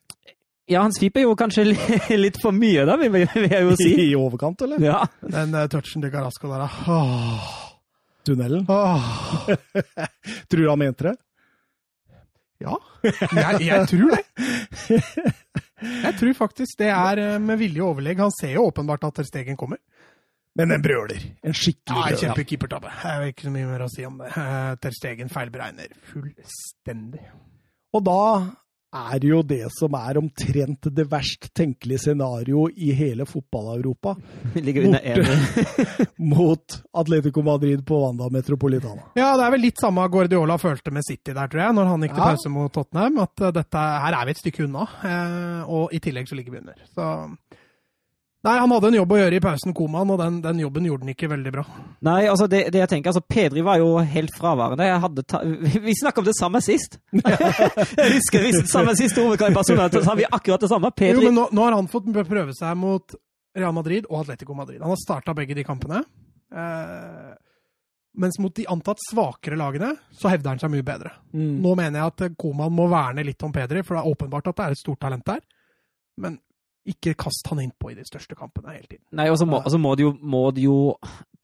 ja 0.69 0.81
han 0.85 0.95
sviper 0.95 1.25
jo 1.27 1.35
kanskje 1.37 1.67
li- 1.71 2.17
litt 2.25 2.41
for 2.41 2.55
mye, 2.55 2.85
da, 2.89 2.97
vil, 3.01 3.13
vil 3.13 3.49
jeg 3.51 3.67
jo 3.67 3.77
si. 3.77 3.91
I 4.07 4.11
overkant, 4.17 4.65
eller? 4.65 4.81
Ja. 4.83 5.03
Den 5.21 5.53
uh, 5.53 5.67
touchen 5.71 6.05
til 6.05 6.13
Carasco 6.13 6.49
der, 6.51 6.65
da. 6.65 6.97
Åh. 6.97 7.53
Tunnelen. 8.27 8.65
Åh. 8.67 9.13
Tror 10.51 10.59
du 10.59 10.69
han 10.69 10.81
mente 10.81 11.11
det? 11.11 11.13
Ja, 12.63 12.73
jeg, 13.03 13.61
jeg 13.67 13.87
tror 13.91 14.15
det. 14.15 14.23
Jeg 15.77 16.13
tror 16.17 16.33
faktisk 16.33 16.79
det 16.81 16.87
er 16.89 17.19
eh, 17.21 17.35
med 17.43 17.59
vilje 17.61 17.83
overlegg. 17.85 18.17
Han 18.23 18.33
ser 18.33 18.55
jo 18.55 18.63
åpenbart 18.71 19.03
at 19.05 19.19
Ter 19.19 19.27
Stegen 19.29 19.57
kommer. 19.59 19.77
Men 20.57 20.73
en 20.73 20.81
brøler. 20.81 21.21
En 21.45 21.53
skikkelig 21.53 21.99
brøler. 21.99 22.15
Ja. 22.15 22.21
Kjempekeepertabbe. 22.23 22.93
Er 23.05 23.19
jo 23.21 23.33
ikke 23.33 23.45
så 23.45 23.51
mye 23.53 23.67
mer 23.69 23.83
å 23.85 23.89
si 23.93 24.07
om 24.09 24.17
det. 24.23 24.31
Eh, 24.33 24.71
Ter 24.81 24.95
Stegen 24.97 25.29
feilberegner 25.29 25.93
fullstendig. 26.09 27.21
Og 27.93 28.03
da 28.09 28.17
er 29.13 29.25
jo 29.27 29.41
det 29.47 29.63
som 29.75 29.93
er 29.99 30.17
omtrent 30.21 30.87
det 30.95 31.05
verst 31.11 31.49
tenkelige 31.57 31.99
scenario 32.05 32.67
i 32.75 32.91
hele 32.97 33.25
fotball-Europa, 33.29 34.15
mot 36.17 36.77
Atletico 36.93 37.41
Madrid 37.41 37.85
på 37.87 37.99
Wanda 38.03 38.29
Metropolitana. 38.29 39.01
Ja, 39.17 39.33
det 39.37 39.45
er 39.47 39.53
vel 39.55 39.65
litt 39.67 39.81
samme 39.81 40.07
Guardiola 40.11 40.57
følte 40.61 40.91
med 40.95 41.05
City 41.07 41.33
der, 41.35 41.47
tror 41.51 41.63
jeg, 41.67 41.77
når 41.77 41.91
han 41.93 42.05
gikk 42.07 42.15
til 42.17 42.23
Ja. 42.23 42.31
pause 42.33 42.49
mot 42.53 42.73
Tottenham. 42.73 43.17
At 43.23 43.41
eh, 43.41 43.51
dette, 43.55 43.77
her 44.05 44.13
er 44.21 44.25
vi 44.25 44.31
et 44.35 44.41
stykke 44.43 44.65
unna, 44.67 44.87
eh, 45.03 45.61
og 45.69 45.93
i 45.93 45.99
tillegg 46.03 46.27
så 46.29 46.35
ligger 46.39 46.51
vi 46.57 46.61
under. 46.65 46.83
Så 46.93 47.07
Nei, 48.45 48.53
han 48.61 48.69
hadde 48.71 48.89
en 48.91 48.95
jobb 48.99 49.13
å 49.15 49.17
gjøre 49.17 49.37
i 49.39 49.41
pausen, 49.41 49.73
Koman, 49.75 50.11
og 50.13 50.19
den, 50.21 50.35
den 50.43 50.59
jobben 50.61 50.85
gjorde 50.85 51.07
han 51.07 51.13
ikke 51.15 51.29
veldig 51.31 51.51
bra. 51.55 51.63
Nei, 52.05 52.19
altså 52.29 52.45
det, 52.51 52.67
det 52.73 52.83
jeg 52.83 52.91
tenker, 52.91 53.09
altså 53.09 53.23
Pedri 53.25 53.63
var 53.65 53.79
jo 53.81 53.95
helt 53.97 54.35
fraværende. 54.37 54.85
Jeg 54.85 55.01
hadde 55.03 55.25
ta 55.25 55.41
vi 55.87 55.95
snakka 55.97 56.21
om 56.21 56.27
det 56.27 56.35
samme 56.37 56.61
sist! 56.63 56.99
jeg 57.17 58.13
husker 58.13 58.45
vi 58.45 58.53
samme 58.61 58.93
sist 58.99 59.17
hovedkamp 59.17 59.57
i 59.57 59.65
så 59.65 60.03
sa 60.05 60.15
vi 60.19 60.29
akkurat 60.29 60.63
det 60.63 60.69
samme. 60.69 60.93
Jo, 61.01 61.25
men 61.25 61.35
nå, 61.35 61.49
nå 61.51 61.65
har 61.65 61.75
han 61.79 61.89
fått 61.91 62.07
prøve 62.29 62.53
seg 62.55 62.77
mot 62.77 63.17
Real 63.57 63.73
Madrid 63.73 64.05
og 64.11 64.21
Atletico 64.21 64.53
Madrid. 64.53 64.79
Han 64.85 64.93
har 64.93 65.01
starta 65.01 65.33
begge 65.35 65.57
de 65.57 65.65
kampene. 65.65 66.03
Eh, 66.53 67.33
mens 68.21 68.39
mot 68.39 68.53
de 68.55 68.65
antatt 68.69 69.01
svakere 69.09 69.57
lagene, 69.57 69.91
så 70.13 70.29
hevder 70.31 70.53
han 70.53 70.61
seg 70.61 70.71
mye 70.73 70.85
bedre. 70.85 71.11
Mm. 71.33 71.57
Nå 71.65 71.73
mener 71.77 72.01
jeg 72.03 72.13
at 72.13 72.37
Koman 72.39 72.73
må 72.73 72.87
verne 72.91 73.25
litt 73.25 73.43
om 73.45 73.53
Pedri, 73.53 73.83
for 73.85 73.97
det 73.97 74.03
er 74.03 74.13
åpenbart 74.13 74.53
at 74.53 74.59
det 74.59 74.67
er 74.67 74.77
et 74.77 74.85
stort 74.85 75.01
talent 75.03 75.25
der. 75.25 75.41
Men 76.21 76.39
ikke 76.91 77.15
kast 77.19 77.47
han 77.51 77.61
innpå 77.63 77.91
i 77.91 77.97
de 77.97 78.05
største 78.07 78.35
kampene 78.37 78.75
hele 78.75 78.87
tiden. 78.87 79.03
Nei, 79.17 79.27
og 79.31 79.39
så 79.39 79.47
må, 79.49 79.59
og 79.59 79.79
må, 79.81 79.95
må 80.21 80.43
du 80.55 80.61
jo 80.63 80.77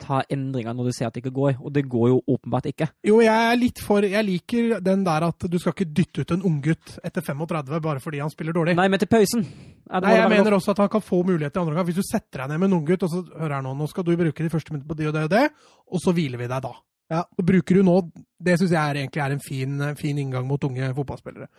ta 0.04 0.22
endringer 0.32 0.76
når 0.76 0.90
du 0.90 0.96
ser 0.96 1.08
at 1.08 1.16
det 1.16 1.24
ikke 1.24 1.34
går, 1.36 1.58
og 1.62 1.74
det 1.76 1.86
går 1.90 2.08
jo 2.12 2.20
åpenbart 2.36 2.70
ikke. 2.72 2.88
Jo, 3.08 3.20
jeg 3.24 3.34
er 3.34 3.60
litt 3.60 3.82
for 3.84 4.06
Jeg 4.06 4.28
liker 4.28 4.80
den 4.84 5.04
der 5.06 5.28
at 5.30 5.48
du 5.50 5.58
skal 5.62 5.76
ikke 5.76 5.92
dytte 5.96 6.24
ut 6.24 6.34
en 6.36 6.46
unggutt 6.50 6.96
etter 7.06 7.26
35 7.26 7.82
bare 7.84 8.04
fordi 8.04 8.22
han 8.24 8.32
spiller 8.34 8.56
dårlig. 8.56 8.76
Nei, 8.80 8.90
men 8.92 9.02
til 9.02 9.12
pausen. 9.12 9.46
Nei, 9.94 10.16
jeg 10.18 10.32
mener 10.32 10.58
også 10.58 10.74
at 10.74 10.84
han 10.84 10.92
kan 10.92 11.04
få 11.04 11.22
mulighet 11.28 11.54
til 11.56 11.64
andre 11.64 11.78
gang. 11.78 11.88
Hvis 11.90 12.02
du 12.02 12.08
setter 12.08 12.44
deg 12.44 12.54
ned 12.54 12.64
med 12.64 12.72
en 12.72 12.80
unggutt, 12.80 13.06
og 13.06 13.14
så 13.14 13.22
hører 13.36 13.58
her 13.60 13.68
nå, 13.68 13.76
nå 13.78 13.90
skal 13.92 14.08
du 14.08 14.16
bruke 14.16 14.46
de 14.48 14.52
første 14.52 14.74
minuttene 14.74 14.90
på 14.90 15.00
det 15.00 15.12
og 15.12 15.16
det 15.16 15.28
og 15.28 15.32
det, 15.36 15.46
og 15.94 16.04
så 16.04 16.16
hviler 16.16 16.42
vi 16.42 16.50
deg 16.50 16.66
da. 16.66 16.74
Ja. 17.12 17.22
Så 17.36 17.44
bruker 17.46 17.78
du 17.78 17.84
nå 17.86 17.98
Det 18.42 18.56
syns 18.58 18.72
jeg 18.72 18.80
er, 18.80 18.98
egentlig 19.02 19.22
er 19.22 19.34
en 19.36 19.44
fin, 19.44 19.82
fin 20.00 20.20
inngang 20.20 20.48
mot 20.48 20.64
unge 20.66 20.90
fotballspillere. 20.98 21.50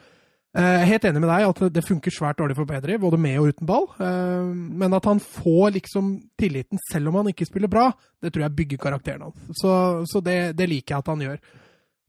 Eh, 0.55 0.85
helt 0.87 1.05
enig 1.09 1.19
med 1.19 1.31
deg 1.33 1.49
at 1.49 1.61
det 1.75 1.83
funker 1.83 2.15
svært 2.15 2.39
dårlig 2.39 2.55
for 2.55 2.69
Pedri, 2.69 2.95
både 3.03 3.19
med 3.19 3.41
og 3.43 3.49
uten 3.51 3.67
ball. 3.67 3.89
Eh, 3.99 4.53
men 4.55 4.95
at 4.95 5.09
han 5.11 5.19
får 5.19 5.75
liksom 5.81 6.13
tilliten 6.39 6.79
selv 6.93 7.11
om 7.11 7.19
han 7.19 7.33
ikke 7.33 7.49
spiller 7.49 7.71
bra, 7.73 7.89
det 8.23 8.31
tror 8.31 8.47
jeg 8.47 8.57
bygger 8.61 8.83
karakteren 8.85 9.27
hans. 9.27 9.49
Så, 9.59 9.73
så 10.07 10.23
det, 10.23 10.55
det 10.55 10.69
liker 10.71 10.95
jeg 10.95 11.03
at 11.03 11.11
han 11.11 11.25
gjør. 11.27 11.43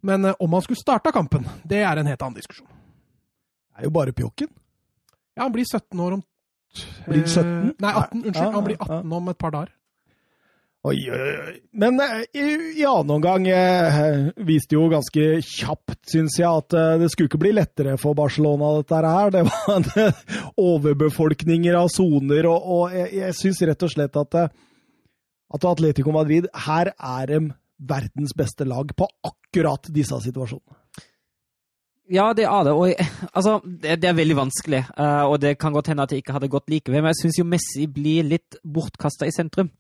Men 0.05 0.29
eh, 0.29 0.37
om 0.39 0.53
han 0.53 0.61
skulle 0.61 0.83
starta 0.83 1.13
kampen, 1.15 1.47
det 1.65 1.81
er 1.81 1.97
en 1.97 2.11
helt 2.11 2.21
annen 2.21 2.37
diskusjon. 2.37 2.69
Det 2.69 3.81
er 3.81 3.89
jo 3.89 3.95
bare 3.97 4.13
pjokken. 4.13 4.53
Ja, 5.35 5.47
han 5.47 5.55
blir 5.55 5.65
17 5.65 5.99
år 5.99 6.19
om 6.19 6.23
Blir 7.07 7.25
17? 7.25 7.49
Eh, 7.49 7.73
Nei, 7.79 7.91
18. 7.91 8.21
Unnskyld. 8.21 8.53
Han 8.53 8.63
blir 8.67 8.77
ja, 8.77 8.85
18 8.99 9.17
om 9.17 9.29
et 9.31 9.37
par 9.41 9.53
dager. 9.55 9.73
Oi, 10.85 10.99
oi, 11.09 11.29
oi. 11.41 11.53
Men 11.81 11.97
eh, 12.03 12.19
i, 12.37 12.43
i 12.81 12.83
annen 12.85 13.15
omgang 13.15 13.47
eh, 13.49 13.95
viste 14.45 14.77
jo 14.77 14.83
ganske 14.91 15.39
kjapt, 15.41 15.97
syns 16.11 16.35
jeg, 16.37 16.45
at 16.45 16.75
eh, 16.77 16.97
det 17.01 17.07
skulle 17.09 17.31
ikke 17.31 17.41
bli 17.41 17.53
lettere 17.55 17.95
for 17.97 18.13
Barcelona, 18.17 18.75
dette 18.83 18.99
her. 19.01 19.31
Det 19.33 19.41
var 19.47 19.87
eh, 20.03 20.19
overbefolkninger 20.61 21.77
av 21.79 21.89
soner, 21.93 22.45
og, 22.51 22.67
og 22.75 22.93
jeg, 22.93 23.07
jeg 23.17 23.37
syns 23.39 23.61
rett 23.65 23.85
og 23.87 23.93
slett 23.95 24.19
at, 24.21 24.37
eh, 24.43 24.51
at 25.57 25.65
Atletico 25.71 26.13
Madrid 26.13 26.45
her 26.67 26.91
er 26.93 27.31
de 27.33 27.39
verdens 27.75 28.35
beste 28.37 28.67
lag 28.69 28.93
på 28.93 29.07
akkurat 29.25 29.89
disse 29.93 30.19
situasjonene. 30.27 30.77
Ja, 32.13 32.27
det 32.37 32.45
er 32.45 32.67
det. 32.67 32.75
Og 32.77 32.93
altså, 33.33 33.55
det, 33.65 33.97
det 34.03 34.11
er 34.11 34.19
veldig 34.19 34.37
vanskelig, 34.37 34.83
Uh, 34.93 35.25
og 35.31 35.39
det 35.41 35.55
kan 35.57 35.73
godt 35.73 35.89
hende 35.89 36.05
at 36.05 36.13
det 36.13 36.21
ikke 36.21 36.35
hadde 36.35 36.51
gått 36.53 36.69
likevel, 36.69 37.01
men 37.01 37.09
jeg 37.15 37.23
syns 37.23 37.39
jo 37.41 37.47
Messi 37.49 37.87
blir 37.89 38.29
litt 38.29 38.59
bortkasta 38.61 39.25
i 39.25 39.33
sentrum. 39.33 39.73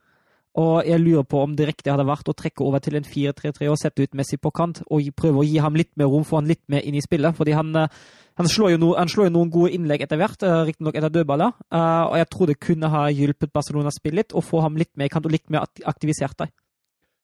Og 0.55 0.87
jeg 0.87 1.01
lurer 1.03 1.25
på 1.27 1.41
om 1.43 1.55
det 1.57 1.67
riktige 1.67 1.91
hadde 1.91 2.07
vært 2.07 2.29
å 2.31 2.35
trekke 2.37 2.63
over 2.63 2.79
til 2.83 2.95
en 2.95 3.07
4-3-3 3.07 3.67
og 3.67 3.79
sette 3.79 4.05
ut 4.05 4.13
Messi 4.15 4.37
på 4.39 4.53
kant, 4.55 4.79
og 4.87 5.09
prøve 5.19 5.41
å 5.41 5.47
gi 5.47 5.57
ham 5.59 5.75
litt 5.75 5.91
mer 5.99 6.07
rom, 6.11 6.23
få 6.27 6.39
han 6.39 6.47
litt 6.47 6.63
mer 6.71 6.85
inn 6.87 6.95
i 6.95 7.03
spillet. 7.03 7.35
Fordi 7.35 7.55
han, 7.57 7.73
eh, 7.75 8.03
han, 8.39 8.49
slår, 8.51 8.75
jo 8.75 8.79
no, 8.79 8.93
han 8.95 9.11
slår 9.11 9.27
jo 9.27 9.33
noen 9.35 9.51
gode 9.51 9.73
innlegg 9.75 10.05
etter 10.05 10.19
hvert, 10.21 10.45
uh, 10.47 10.61
riktignok 10.67 10.95
etter 10.95 11.11
dødballer. 11.11 11.57
eh, 11.75 12.03
og 12.07 12.15
jeg 12.21 12.29
tror 12.31 12.47
det 12.47 12.59
kunne 12.63 12.91
ha 12.93 13.07
hjulpet 13.11 13.51
Barcelona 13.51 13.91
å 13.91 13.97
spille 13.97 14.21
litt, 14.21 14.31
og 14.31 14.47
få 14.47 14.61
ham 14.63 14.79
litt 14.79 14.93
mer 14.95 15.11
i 15.11 15.11
kant 15.11 15.27
og 15.27 15.35
litt 15.35 15.49
mer 15.51 15.67
aktivisert 15.83 16.37
der. 16.39 16.53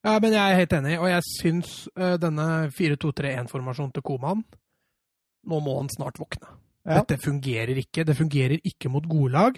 Ja, 0.02 0.18
men 0.20 0.34
jeg 0.34 0.42
er 0.42 0.58
helt 0.58 0.74
enig, 0.74 0.98
og 1.00 1.08
jeg 1.08 1.28
syns 1.30 1.76
eh, 1.96 2.18
denne 2.18 2.48
4-2-3-1-formasjonen 2.74 3.94
til 3.94 4.04
Koman 4.04 4.44
Nå 5.42 5.58
må 5.58 5.78
han 5.80 5.88
snart 5.90 6.20
våkne. 6.22 6.52
Ja. 6.86 7.00
Dette 7.00 7.18
fungerer 7.18 7.78
ikke. 7.82 8.04
Det 8.06 8.14
fungerer 8.14 8.60
ikke 8.62 8.92
mot 8.94 9.08
gode 9.10 9.32
lag. 9.34 9.56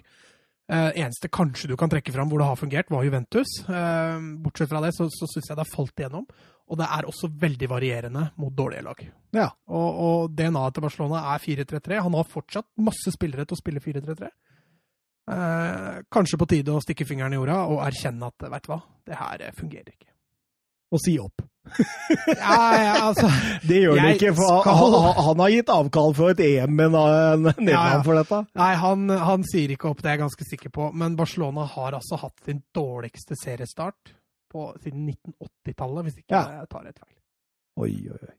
Eh, 0.74 0.90
eneste 1.04 1.30
kanskje 1.30 1.70
du 1.70 1.76
kan 1.78 1.92
trekke 1.92 2.14
fram 2.16 2.32
hvor 2.32 2.42
det 2.42 2.48
har 2.50 2.58
fungert, 2.58 2.90
var 2.90 3.06
Juventus. 3.06 3.52
Eh, 3.70 4.24
bortsett 4.42 4.72
fra 4.72 4.82
det 4.82 4.94
så, 4.98 5.06
så 5.14 5.30
syns 5.30 5.52
jeg 5.52 5.60
det 5.60 5.66
har 5.66 5.74
falt 5.76 6.02
igjennom. 6.02 6.26
Og 6.72 6.80
det 6.80 6.88
er 6.96 7.06
også 7.06 7.30
veldig 7.42 7.68
varierende 7.70 8.24
mot 8.40 8.56
dårlige 8.56 8.86
lag. 8.88 9.04
Ja. 9.36 9.50
Og, 9.68 10.00
og 10.08 10.34
DNA-et 10.34 10.78
til 10.78 10.86
Barcelona 10.86 11.22
er 11.34 11.44
4-3-3. 11.44 12.00
Han 12.08 12.18
har 12.18 12.32
fortsatt 12.32 12.70
masse 12.82 13.14
spillere 13.14 13.46
til 13.46 13.58
å 13.58 13.62
spille 13.62 13.84
4-3-3. 13.84 14.32
Eh, 15.34 16.02
kanskje 16.12 16.40
på 16.40 16.50
tide 16.52 16.74
å 16.74 16.82
stikke 16.84 17.08
fingeren 17.08 17.36
i 17.36 17.40
jorda 17.40 17.62
og 17.72 17.84
erkjenne 17.86 18.28
at 18.28 18.50
vet 18.52 18.66
du 18.66 18.74
hva, 18.74 18.80
det 19.08 19.20
her 19.20 19.46
eh, 19.46 19.56
fungerer 19.60 19.94
ikke. 19.94 20.10
Og 20.94 21.04
si 21.04 21.18
opp. 21.22 21.46
Ja, 22.28 22.58
ja, 22.76 22.96
altså 23.08 23.30
Det 23.68 23.80
gjør 23.80 24.00
han 24.02 24.18
ikke, 24.18 24.34
for 24.36 24.66
han, 24.68 24.96
han, 25.06 25.22
han 25.28 25.44
har 25.44 25.54
gitt 25.54 25.72
avkall 25.74 26.12
for 26.18 26.34
et 26.34 26.42
EM 26.44 26.76
med 26.76 26.92
Nederland 26.92 27.72
Ja, 27.72 27.86
for 28.06 28.20
dette. 28.20 28.42
Nei, 28.60 28.74
han, 28.84 29.08
han 29.32 29.48
sier 29.48 29.72
ikke 29.74 29.90
opp, 29.94 30.04
det 30.04 30.12
er 30.12 30.18
jeg 30.18 30.24
ganske 30.26 30.50
sikker 30.50 30.74
på. 30.76 30.90
Men 31.00 31.16
Barcelona 31.20 31.66
har 31.72 31.98
altså 31.98 32.20
hatt 32.22 32.36
sin 32.46 32.62
dårligste 32.76 33.40
seriestart 33.40 34.14
på, 34.54 34.70
siden 34.84 35.08
1980-tallet, 35.16 36.10
hvis 36.10 36.22
ikke 36.22 36.44
jeg 36.44 36.70
tar 36.70 36.90
et 36.92 37.00
feil. 37.00 37.18
Oi, 37.82 37.94
oi, 38.12 38.20
oi. 38.20 38.36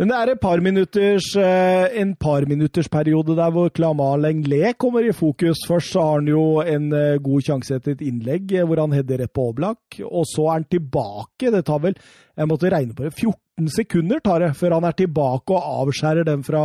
Men 0.00 0.08
det 0.08 0.16
er 0.16 0.30
et 0.32 0.40
par 0.40 0.62
minutters, 0.64 1.26
eh, 1.36 1.98
en 2.00 2.14
par 2.16 2.46
minutters 2.48 2.88
periode 2.88 3.34
der 3.36 3.50
hvor 3.52 3.68
Clamar 3.68 4.16
Lenglet 4.16 4.78
kommer 4.80 5.04
i 5.04 5.12
fokus. 5.12 5.60
Først 5.68 5.92
så 5.92 6.00
har 6.00 6.14
han 6.22 6.30
jo 6.30 6.44
en 6.64 6.86
eh, 6.96 7.18
god 7.20 7.44
sjanse 7.44 7.76
etter 7.76 7.92
et 7.92 8.06
innlegg 8.08 8.54
eh, 8.56 8.64
hvor 8.64 8.80
han 8.80 8.94
header 8.96 9.20
rett 9.20 9.34
på 9.36 9.50
Oblak, 9.50 9.98
og 10.00 10.24
så 10.24 10.46
er 10.46 10.56
han 10.56 10.64
tilbake. 10.72 11.52
Det 11.52 11.60
tar 11.68 11.84
vel, 11.84 12.00
jeg 12.40 12.48
måtte 12.48 12.70
regne 12.72 12.94
på 12.96 13.04
det, 13.04 13.10
14 13.20 13.68
sekunder 13.74 14.22
tar 14.24 14.40
det 14.40 14.48
før 14.56 14.72
han 14.78 14.86
er 14.88 14.94
tilbake 14.96 15.52
og 15.52 15.66
avskjærer 15.84 16.24
den 16.24 16.40
fra, 16.46 16.62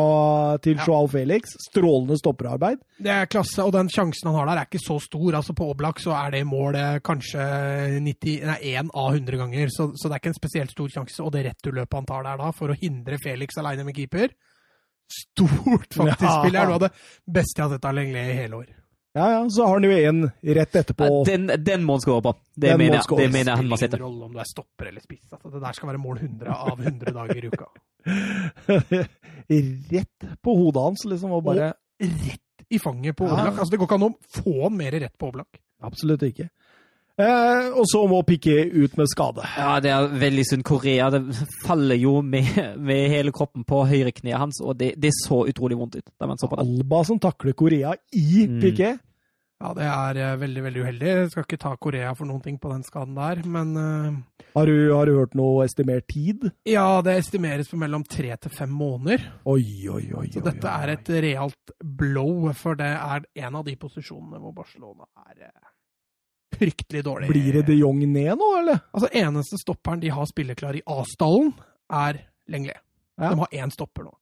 til 0.63 0.77
Ja. 0.79 0.85
Joao 0.87 1.09
Felix. 1.11 1.51
Strålende 1.67 2.15
stopperarbeid. 2.21 2.79
Det 3.03 3.11
er 3.11 3.27
klasse, 3.27 3.59
og 3.65 3.73
den 3.75 3.89
sjansen 3.91 4.29
han 4.31 4.37
har 4.39 4.47
der 4.53 4.61
er 4.61 4.69
ikke 4.69 4.79
så 4.79 4.95
stor. 5.03 5.35
Altså 5.35 5.53
På 5.57 5.67
Oblak 5.73 5.99
så 5.99 6.15
er 6.15 6.31
det 6.37 6.45
målet 6.47 7.03
kanskje 7.03 7.43
90, 7.99 8.45
nei, 8.47 8.57
1 8.79 8.93
av 8.95 9.11
100 9.17 9.41
ganger, 9.43 9.67
så, 9.75 9.89
så 9.99 10.07
det 10.07 10.15
er 10.15 10.23
ikke 10.23 10.31
en 10.33 10.39
spesielt 10.39 10.71
stor 10.71 10.95
sjanse. 10.95 11.19
Og 11.25 11.33
det 11.35 11.43
returløpet 11.49 11.99
han 11.99 12.05
tar 12.09 12.23
der 12.23 12.39
da, 12.45 12.51
for 12.55 12.71
å 12.71 12.79
hindre 12.79 13.19
Felix 13.21 13.57
aleine 13.59 13.83
med 13.83 13.95
keeper 13.99 14.31
Stort, 15.11 15.93
faktisk, 15.93 16.23
Ja. 16.25 16.39
spiller. 16.41 16.51
Det 16.51 16.63
er 16.63 16.65
noe 16.71 16.79
av 16.79 16.85
det 16.87 16.91
beste 17.29 17.59
jeg 17.61 17.67
har 17.67 17.75
sett 17.75 17.85
av 17.85 17.93
Lenglet 17.93 18.31
i 18.31 18.37
hele 18.39 18.57
år. 18.63 18.71
Ja, 19.15 19.25
ja, 19.31 19.41
så 19.49 19.63
har 19.63 19.77
han 19.79 19.85
jo 19.87 19.91
en 19.95 20.17
rett 20.57 20.75
etterpå. 20.75 21.05
Ja, 21.07 21.19
Den, 21.29 21.47
den 21.63 21.83
må 21.87 21.95
han 21.95 22.01
skåre 22.03 22.21
på. 22.25 22.33
Det 22.55 22.73
Den 22.73 22.81
mener, 22.81 22.97
jeg, 22.99 23.17
det 23.17 23.29
mener 23.31 23.51
jeg 23.53 23.61
han 23.61 23.69
må 23.71 23.77
sette. 23.79 23.99
rolle 24.01 24.27
om 24.27 24.33
du 24.35 24.41
er 24.43 24.49
stopper 24.49 24.89
eller 24.89 25.03
spiss. 25.05 25.23
Altså, 25.31 25.53
det 25.53 25.61
der 25.63 25.77
skal 25.77 25.91
være 25.93 26.01
mål 26.03 26.19
100 26.19 26.57
av 26.71 26.81
100 26.83 27.13
dager 27.15 27.39
i 27.39 27.51
uka. 27.53 27.69
rett 29.95 30.27
på 30.43 30.55
hodet 30.59 30.83
hans, 30.83 31.05
liksom, 31.07 31.31
og 31.31 31.45
bare 31.47 31.71
Rett 32.01 32.41
i 32.69 32.79
fanget 32.79 33.15
på 33.15 33.23
Ja. 33.29 33.37
Oblak. 33.37 33.59
Altså, 33.59 33.71
det 33.71 33.79
går 33.79 33.87
ikke 33.87 33.99
an 34.01 34.07
å 34.09 34.13
få 34.41 34.55
han 34.65 34.75
mer 34.77 34.91
rett 34.99 35.15
på 35.17 35.29
Oblak. 35.31 35.61
Absolutt 35.85 36.23
ikke. 36.27 36.49
Eh, 37.15 37.67
og 37.71 37.85
så 37.87 38.01
må 38.11 38.19
Piqué 38.27 38.57
ut 38.73 38.97
med 38.99 39.07
skade. 39.07 39.45
Ja, 39.55 39.77
det 39.79 39.91
er 39.95 40.09
veldig 40.19 40.43
synd. 40.49 40.65
Korea 40.67 41.07
det 41.13 41.21
faller 41.63 41.95
jo 41.95 42.17
med, 42.21 42.49
med 42.75 43.07
hele 43.13 43.31
kroppen 43.35 43.63
på 43.67 43.85
høyrekneet 43.87 44.35
hans, 44.41 44.59
og 44.59 44.75
det, 44.81 44.93
det 44.99 45.13
så 45.21 45.45
utrolig 45.47 45.77
vondt 45.79 45.95
ut. 46.01 46.09
man 46.19 46.37
så 46.41 46.49
på 46.51 46.59
det. 46.59 46.65
Alba 46.67 47.03
som 47.07 47.19
takler 47.23 47.55
Korea 47.55 47.95
i 48.11 48.45
Mm. 48.45 48.59
Piqué. 48.61 48.97
Ja, 49.63 49.69
det 49.73 49.85
er 49.87 50.17
eh, 50.19 50.33
veldig, 50.41 50.63
veldig 50.65 50.81
uheldig. 50.83 51.07
Jeg 51.07 51.29
skal 51.31 51.45
ikke 51.47 51.57
ta 51.61 51.69
Korea 51.79 52.09
for 52.13 52.27
noen 52.27 52.41
ting 52.43 52.57
på 52.59 52.67
den 52.73 52.83
skaden 52.83 53.15
der, 53.15 53.39
men 53.47 53.71
uh, 53.79 54.17
Har, 54.57 54.67
du, 54.67 54.91
har 54.91 55.07
du 55.07 55.13
hørt 55.15 55.37
noe 55.39 55.63
estimert 55.63 56.09
tid? 56.11 56.43
ja, 56.67 56.99
det 57.01 57.15
estimeres 57.21 57.71
på 57.71 57.79
mellom 57.79 58.03
tre 58.03 58.35
til 58.35 58.51
fem 58.51 58.69
måneder. 58.75 59.23
Oi, 59.47 59.87
oi, 59.87 60.03
oi. 60.11 60.25
Så 60.35 60.43
dette 60.43 60.67
oi, 60.67 60.75
er 60.83 60.93
et 60.97 61.13
realt 61.29 61.71
blow, 61.79 62.51
for 62.59 62.75
det 62.75 62.91
er 62.99 63.23
en 63.47 63.55
av 63.55 63.63
de 63.65 63.77
posisjonene 63.79 64.43
hvor 64.43 64.51
Barcelona 64.59 65.07
er 65.31 65.47
eh, 65.47 65.71
fryktelig 66.57 67.03
dårlig. 67.05 67.29
Blir 67.31 67.59
det 67.59 67.65
de 67.69 67.79
Jong 67.79 68.01
ned 68.01 68.33
nå, 68.39 68.51
eller? 68.59 68.83
Altså, 68.91 69.09
eneste 69.13 69.59
stopperen 69.61 70.01
de 70.03 70.11
har 70.13 70.27
spilleklar 70.29 70.77
i 70.79 70.83
A-stallen, 70.97 71.53
er 71.93 72.21
Lenglet. 72.51 72.81
Ja. 73.15 73.31
De 73.31 73.39
har 73.39 73.57
én 73.63 73.71
stopper 73.73 74.05
nå. 74.05 74.13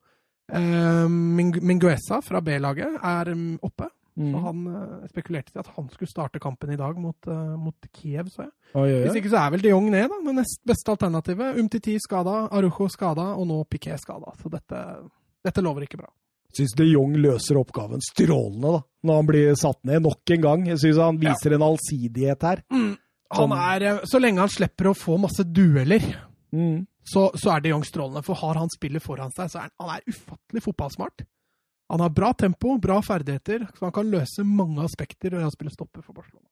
Uh, 0.54 1.10
Minguesa 1.10 2.20
fra 2.22 2.42
B-laget 2.44 3.00
er 3.00 3.32
mm, 3.34 3.60
oppe. 3.64 3.90
Mm. 4.16 4.32
Så 4.32 4.42
han 4.44 4.66
uh, 4.70 5.06
spekulerte 5.10 5.52
til 5.52 5.62
at 5.64 5.70
han 5.76 5.88
skulle 5.90 6.12
starte 6.12 6.42
kampen 6.42 6.74
i 6.74 6.78
dag 6.78 6.98
mot, 7.02 7.18
uh, 7.28 7.56
mot 7.58 7.88
Kiev, 7.96 8.30
så 8.30 8.46
jeg. 8.46 8.52
Oi, 8.74 8.86
oi, 8.86 9.00
Hvis 9.08 9.18
ikke 9.18 9.32
så 9.34 9.40
er 9.42 9.54
vel 9.56 9.64
de 9.66 9.72
Jong 9.72 9.90
ned, 9.90 10.06
da. 10.12 10.20
Det 10.28 10.36
nest 10.38 10.62
beste 10.70 10.94
alternativet. 10.94 11.58
Umtiti 11.62 11.96
skada, 12.02 12.44
Arujo 12.54 12.90
skada, 12.94 13.32
og 13.40 13.48
nå 13.50 13.64
Piqué 13.72 13.98
skada. 14.02 14.36
Så 14.42 14.52
dette, 14.54 14.84
dette 15.46 15.66
lover 15.66 15.88
ikke 15.88 16.04
bra. 16.04 16.12
Syns 16.54 16.76
de 16.78 16.86
Jong 16.92 17.16
løser 17.18 17.58
oppgaven 17.58 18.02
strålende, 18.06 18.76
da. 18.76 18.82
Når 19.04 19.16
han 19.20 19.26
blir 19.30 19.56
satt 19.58 19.80
ned 19.90 20.04
nok 20.06 20.32
en 20.36 20.42
gang. 20.42 20.66
Jeg 20.70 20.78
syns 20.84 21.00
han 21.02 21.18
viser 21.22 21.56
en 21.56 21.66
allsidighet 21.66 22.46
her. 22.46 22.62
Han 22.70 22.98
Sånn. 23.34 23.56
er, 23.58 23.82
eh, 23.90 24.00
så 24.06 24.20
lenge 24.22 24.38
han 24.44 24.50
slipper 24.54 24.92
å 24.92 24.96
få 24.98 25.18
masse 25.20 25.44
dueller, 25.44 26.04
Mm. 26.54 26.86
så, 27.04 27.32
så 27.34 27.56
er 27.56 27.62
de 27.62 27.70
Jong 27.70 27.84
strålende. 27.84 28.22
For 28.24 28.36
har 28.36 28.54
han 28.62 28.70
spillet 28.70 29.02
foran 29.02 29.32
seg, 29.34 29.50
så 29.50 29.58
er 29.58 29.62
han, 29.62 29.72
han 29.82 29.96
er 29.98 30.04
ufattelig 30.14 30.62
fotballsmart. 30.62 31.26
Han 31.90 32.00
har 32.00 32.10
bra 32.10 32.32
tempo, 32.34 32.78
bra 32.78 33.02
ferdigheter, 33.02 33.66
så 33.74 33.88
han 33.88 33.92
kan 33.92 34.12
løse 34.12 34.46
mange 34.46 34.86
aspekter 34.86 35.32
ved 35.34 35.44
å 35.48 35.52
spille 35.52 35.74
stopper 35.74 36.02
for 36.06 36.14
Barcelona. 36.14 36.46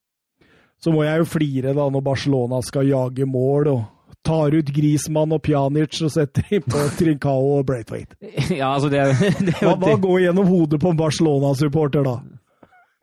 Så 0.82 0.92
må 0.92 1.04
jeg 1.06 1.22
jo 1.22 1.26
flire 1.30 1.76
da 1.78 1.86
når 1.94 2.02
Barcelona 2.02 2.60
skal 2.66 2.88
jage 2.90 3.26
mål 3.30 3.68
og 3.70 3.86
tar 4.26 4.54
ut 4.58 4.70
Grismann 4.76 5.32
og 5.36 5.42
Pjanic 5.46 5.98
og 6.06 6.12
setter 6.14 6.46
inn 6.58 6.64
på 6.66 6.84
Trincao 7.00 7.58
og 7.58 7.66
Braithwaite. 7.70 8.16
Ja, 8.54 8.74
altså, 8.76 8.90
det 8.92 9.02
det 9.48 9.56
Hva, 9.62 9.76
hva 9.82 9.96
går 10.02 10.22
gjennom 10.28 10.48
hodet 10.52 10.80
på 10.84 10.92
en 10.94 11.00
Barcelona-supporter 11.00 12.06
da? 12.08 12.18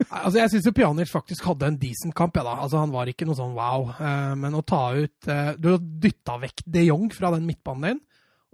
Altså, 0.07 0.37
jeg 0.39 0.51
syns 0.53 0.69
Pjanic 0.77 1.09
faktisk 1.11 1.43
hadde 1.49 1.67
en 1.67 1.77
decent 1.81 2.15
kamp. 2.15 2.37
Ja, 2.39 2.45
da. 2.47 2.53
Altså, 2.63 2.79
han 2.79 2.93
var 2.93 3.09
ikke 3.11 3.27
noe 3.27 3.35
sånn 3.35 3.51
wow. 3.57 3.89
Eh, 3.99 4.35
men 4.39 4.55
å 4.55 4.61
ta 4.63 4.85
ut 4.95 5.27
eh, 5.27 5.49
Du 5.59 5.73
har 5.73 5.81
dytta 5.83 6.37
vekk 6.39 6.63
de 6.71 6.85
Jong 6.87 7.09
fra 7.11 7.33
den 7.35 7.43
midtbanen 7.49 7.89
din, 7.89 7.99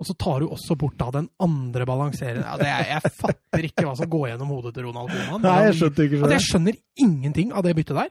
og 0.02 0.08
så 0.10 0.16
tar 0.20 0.42
du 0.44 0.50
også 0.52 0.76
bort 0.76 0.98
da 1.00 1.12
den 1.14 1.30
andre 1.40 1.86
balanseren. 1.88 2.42
ja, 2.42 2.56
det 2.60 2.68
er, 2.68 2.88
Jeg 2.96 3.14
fatter 3.22 3.68
ikke 3.70 3.86
hva 3.86 3.94
som 3.96 4.10
går 4.12 4.32
gjennom 4.34 4.50
hodet 4.58 4.74
til 4.76 4.88
Ronald 4.90 5.14
Koeman. 5.14 5.46
Nei, 5.46 5.60
jeg 5.70 5.78
skjønner 5.78 6.08
ikke 6.10 6.18
Altså, 6.18 6.32
det. 6.32 6.40
jeg 6.40 6.48
skjønner 6.50 6.80
ingenting 7.06 7.54
av 7.54 7.64
det 7.64 7.76
byttet 7.78 8.02
der. 8.02 8.10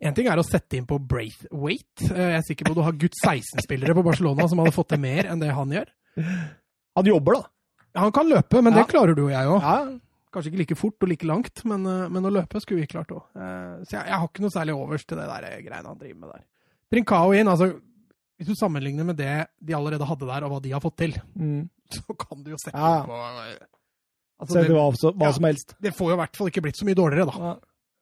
En 0.00 0.14
ting 0.14 0.28
er 0.30 0.38
å 0.38 0.44
sette 0.46 0.76
inn 0.78 0.86
på 0.86 0.98
Braithwaite. 1.02 2.06
Eh, 2.14 2.30
Jeg 2.30 2.38
er 2.38 2.42
sikker 2.46 2.64
på 2.68 2.70
at 2.70 2.78
du 2.78 2.82
har 2.86 2.92
gutt 2.92 3.16
16-spillere 3.24 3.94
på 3.98 4.04
Barcelona 4.06 4.46
som 4.48 4.58
hadde 4.62 4.74
fått 4.76 4.88
til 4.92 5.00
mer 5.02 5.26
enn 5.26 5.40
det 5.42 5.50
han 5.54 5.70
gjør. 5.74 5.88
Han 6.96 7.04
jobber, 7.10 7.32
da. 7.40 7.42
Han 8.02 8.12
kan 8.12 8.28
løpe, 8.30 8.62
men 8.62 8.72
Ja. 8.74 8.84
det 8.84 8.92
klarer 8.92 9.14
du 9.16 9.24
og 9.24 9.30
jeg 9.32 9.46
òg. 9.46 9.60
Ja. 9.60 9.98
Kanskje 10.30 10.50
ikke 10.52 10.58
like 10.58 10.76
fort 10.76 11.02
og 11.02 11.08
like 11.08 11.24
langt, 11.26 11.64
men, 11.64 11.86
eh, 11.86 12.08
men 12.08 12.22
å 12.22 12.30
løpe 12.30 12.60
skulle 12.60 12.80
vi 12.82 12.86
klart 12.86 13.08
òg. 13.10 13.22
Så 13.88 13.90
jeg, 13.96 14.06
jeg 14.06 14.14
har 14.14 14.28
ikke 14.28 14.40
noe 14.44 14.50
særlig 14.54 14.74
overs 14.76 15.04
til 15.04 15.16
det 15.18 15.26
der 15.26 15.62
greiene 15.62 15.86
han 15.88 15.98
driver 15.98 16.20
med 16.20 16.30
der. 16.34 16.44
Trincao 16.92 17.32
inn, 17.34 17.48
altså 17.48 17.80
Hvis 18.38 18.46
du 18.46 18.54
sammenligner 18.54 19.04
med 19.04 19.16
det 19.16 19.48
de 19.60 19.72
allerede 19.74 20.06
hadde 20.06 20.24
der, 20.28 20.44
og 20.44 20.50
hva 20.52 20.62
de 20.62 20.70
har 20.70 20.80
fått 20.80 20.96
til, 20.96 21.12
Mm. 21.36 21.68
så 21.90 22.14
kan 22.16 22.40
du 22.44 22.50
jo 22.52 22.56
sette 22.56 22.78
Ja. 22.78 23.02
på 23.02 23.10
eh, 23.10 23.58
altså, 24.40 24.62
det, 24.62 24.70
hva, 24.70 24.92
så- 24.94 25.12
hva 25.12 25.26
Ja. 25.26 25.32
som 25.32 25.44
helst. 25.44 25.74
det 25.80 25.92
får 25.96 26.06
jo 26.10 26.12
i 26.14 26.20
hvert 26.22 26.36
fall 26.36 26.46
ikke 26.46 26.62
blitt 26.62 26.76
så 26.78 26.84
mye 26.86 26.94
dårligere, 26.94 27.26
da. 27.26 27.58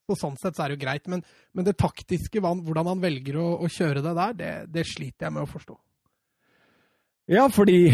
Så 0.07 0.15
sånn 0.21 0.37
sett 0.39 0.55
så 0.55 0.63
er 0.63 0.71
det 0.71 0.77
jo 0.79 0.85
greit, 0.85 1.09
men, 1.11 1.23
men 1.53 1.65
det 1.67 1.73
taktiske, 1.83 2.39
hvordan 2.39 2.87
han 2.93 3.01
velger 3.03 3.41
å, 3.43 3.47
å 3.59 3.67
kjøre 3.67 4.03
det 4.05 4.13
der, 4.15 4.37
det, 4.39 4.51
det 4.71 4.85
sliter 4.87 5.27
jeg 5.27 5.35
med 5.35 5.43
å 5.43 5.51
forstå. 5.51 5.75
Ja, 7.35 7.49
fordi 7.51 7.91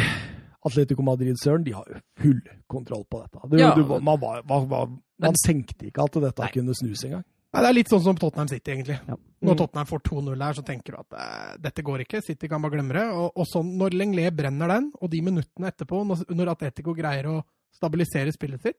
Atletico 0.69 1.03
Madrid, 1.07 1.39
Søren, 1.41 1.65
de 1.65 1.73
har 1.73 1.89
jo 1.89 2.01
full 2.21 2.41
kontroll 2.71 3.07
på 3.09 3.23
dette. 3.23 3.41
Du, 3.49 3.57
Ja. 3.59 3.71
du, 3.75 3.81
man, 4.05 4.21
var, 4.21 4.43
var, 4.45 4.67
var, 4.69 4.87
man 4.93 5.01
Men- 5.33 5.41
tenkte 5.47 5.89
ikke 5.89 6.05
at 6.05 6.13
dette 6.21 6.43
Nei. 6.45 6.51
kunne 6.53 6.75
snus 6.77 7.05
engang. 7.09 7.25
Nei, 7.53 7.61
Det 7.63 7.69
er 7.69 7.75
litt 7.79 7.89
sånn 7.89 8.03
som 8.05 8.17
Tottenham 8.17 8.49
City, 8.49 8.71
egentlig. 8.73 8.99
Ja. 9.09 9.17
Når 9.43 9.55
Mm. 9.55 9.59
Tottenham 9.59 9.87
får 9.87 10.01
2-0 10.05 10.43
her, 10.45 10.53
så 10.53 10.63
tenker 10.65 10.93
du 10.93 10.99
at 11.01 11.13
eh, 11.19 11.57
dette 11.61 11.83
går 11.83 12.05
ikke. 12.05 12.23
City 12.23 12.49
kan 12.49 12.63
bare 12.63 12.73
glemme 12.77 12.93
det. 12.93 13.09
Og, 13.13 13.33
og 13.37 13.47
sånn, 13.47 13.73
når 13.77 13.91
Lenglet 13.97 14.37
brenner 14.37 14.69
den, 14.69 14.93
og 15.01 15.11
de 15.11 15.21
minuttene 15.21 15.69
etterpå, 15.73 16.05
når, 16.07 16.23
når 16.33 16.53
Atletico 16.53 16.95
greier 16.95 17.25
å 17.27 17.43
stabilisere 17.73 18.33
spillet 18.33 18.63
sitt, 18.63 18.77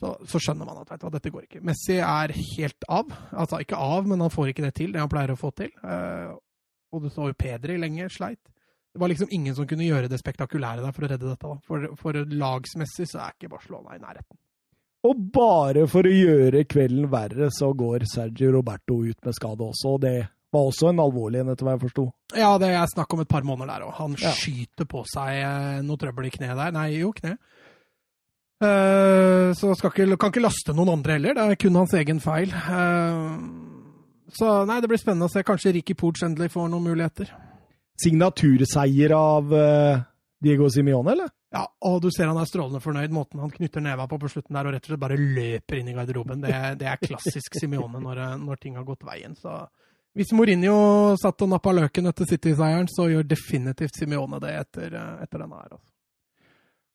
så, 0.00 0.14
så 0.26 0.40
skjønner 0.42 0.66
man 0.68 0.80
at 0.82 0.90
vet 0.90 1.00
du 1.00 1.06
hva, 1.06 1.12
dette 1.14 1.30
går 1.34 1.44
ikke. 1.46 1.62
Messi 1.64 2.00
er 2.02 2.32
helt 2.34 2.86
av. 2.90 3.12
Altså 3.32 3.60
ikke 3.62 3.78
av, 3.78 4.08
men 4.10 4.20
han 4.24 4.32
får 4.34 4.50
ikke 4.52 4.64
det 4.66 4.74
til, 4.80 4.92
det 4.94 5.00
han 5.02 5.10
pleier 5.12 5.32
å 5.34 5.38
få 5.38 5.52
til. 5.56 5.70
Uh, 5.84 6.34
og 6.94 7.04
du 7.04 7.10
så 7.14 7.28
jo 7.30 7.36
Pedri 7.38 7.78
lenge 7.80 8.08
sleit. 8.12 8.40
Det 8.94 9.00
var 9.02 9.10
liksom 9.10 9.30
ingen 9.34 9.54
som 9.56 9.66
kunne 9.66 9.86
gjøre 9.86 10.06
det 10.10 10.20
spektakulære 10.20 10.82
der 10.84 10.92
for 10.94 11.06
å 11.06 11.10
redde 11.10 11.26
dette. 11.30 11.54
For, 11.66 11.86
for 11.98 12.18
lagsmessig 12.30 13.08
så 13.10 13.24
er 13.24 13.32
ikke 13.34 13.50
Barcelona 13.56 13.96
i 13.96 14.02
nærheten. 14.02 14.38
Og 15.04 15.24
bare 15.34 15.82
for 15.90 16.06
å 16.06 16.12
gjøre 16.14 16.62
kvelden 16.70 17.08
verre, 17.12 17.50
så 17.52 17.72
går 17.76 18.06
Sergio 18.08 18.52
Roberto 18.54 19.00
ut 19.04 19.18
med 19.26 19.34
skade 19.36 19.66
også. 19.66 19.96
Og 19.96 20.04
det 20.06 20.14
var 20.54 20.68
også 20.70 20.92
en 20.92 21.02
alvorlig 21.02 21.42
en, 21.42 21.50
etter 21.52 21.66
hva 21.66 21.74
jeg 21.74 21.82
forsto. 21.88 22.04
Ja, 22.38 22.52
det 22.62 22.70
er 22.70 22.86
snakk 22.88 23.12
om 23.16 23.24
et 23.24 23.28
par 23.34 23.44
måneder 23.44 23.74
der 23.74 23.88
òg. 23.88 23.96
Han 23.98 24.14
Ja. 24.22 24.30
skyter 24.38 24.86
på 24.88 25.02
seg 25.10 25.42
eh, 25.42 25.82
noe 25.84 25.98
trøbbel 26.00 26.30
i 26.30 26.32
kneet 26.38 26.56
der. 26.56 26.72
Nei, 26.78 26.86
jo, 27.00 27.10
kne. 27.18 27.34
Eh, 28.62 29.52
så 29.58 29.74
ikke, 29.74 30.16
kan 30.16 30.30
ikke 30.30 30.42
laste 30.44 30.74
noen 30.76 30.94
andre 30.94 31.18
heller. 31.18 31.36
Det 31.36 31.44
er 31.44 31.60
kun 31.60 31.78
hans 31.80 31.94
egen 31.98 32.20
feil. 32.22 32.52
Eh, 32.54 33.22
så 34.34 34.56
nei, 34.68 34.80
det 34.82 34.90
blir 34.90 35.00
spennende 35.00 35.28
å 35.28 35.32
se. 35.32 35.44
Kanskje 35.46 35.74
Ricky 35.78 35.96
Pooch 35.98 36.22
endelig 36.26 36.52
får 36.54 36.70
noen 36.70 36.86
muligheter. 36.90 37.32
Signaturseier 38.00 39.14
av 39.16 39.54
eh, 39.54 40.04
Diego 40.42 40.68
Simione, 40.70 41.14
eller? 41.14 41.32
Ja, 41.54 41.68
og 41.86 42.00
du 42.02 42.08
ser 42.10 42.26
han 42.26 42.38
er 42.40 42.48
strålende 42.50 42.82
fornøyd. 42.82 43.14
Måten 43.14 43.42
han 43.42 43.52
knytter 43.52 43.82
neva 43.84 44.08
på 44.10 44.18
på 44.18 44.30
slutten 44.32 44.56
der 44.56 44.66
og 44.66 44.74
rett 44.74 44.86
og 44.88 44.92
slett 44.92 45.02
bare 45.04 45.18
løper 45.20 45.78
inn 45.78 45.92
i 45.92 45.94
garderoben. 45.94 46.42
Det, 46.42 46.54
det 46.80 46.90
er 46.90 47.02
klassisk 47.02 47.60
Simione 47.60 48.02
når, 48.02 48.24
når 48.42 48.62
ting 48.62 48.78
har 48.78 48.86
gått 48.88 49.06
veien. 49.06 49.36
Så 49.38 49.62
hvis 50.18 50.34
Mourinho 50.34 51.14
satt 51.18 51.42
og 51.46 51.50
nappa 51.50 51.74
løken 51.74 52.10
etter 52.10 52.26
City-seieren, 52.30 52.90
så 52.90 53.06
gjør 53.10 53.26
definitivt 53.30 53.98
Simione 53.98 54.42
det 54.42 54.54
etter, 54.64 54.98
etter 55.22 55.42
denne 55.42 55.62
her. 55.62 55.76
Altså. 55.76 55.93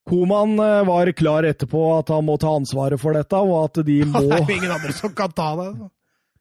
Koman 0.10 0.58
eh, 0.60 0.82
var 0.90 1.12
klar 1.18 1.46
etterpå 1.48 1.84
at 2.00 2.10
han 2.14 2.26
må 2.28 2.36
ta 2.42 2.56
ansvaret 2.58 3.00
for 3.02 3.14
dette, 3.18 3.38
og 3.38 3.56
at 3.68 3.82
de 3.86 4.00
må, 4.10 4.24
Det 4.26 4.42
er 4.42 4.54
ingen 4.58 4.76
andre 4.76 4.94
som 4.98 5.14
kan 5.16 5.32
ta 5.38 5.52
det. 5.60 5.68
altså. 5.74 5.90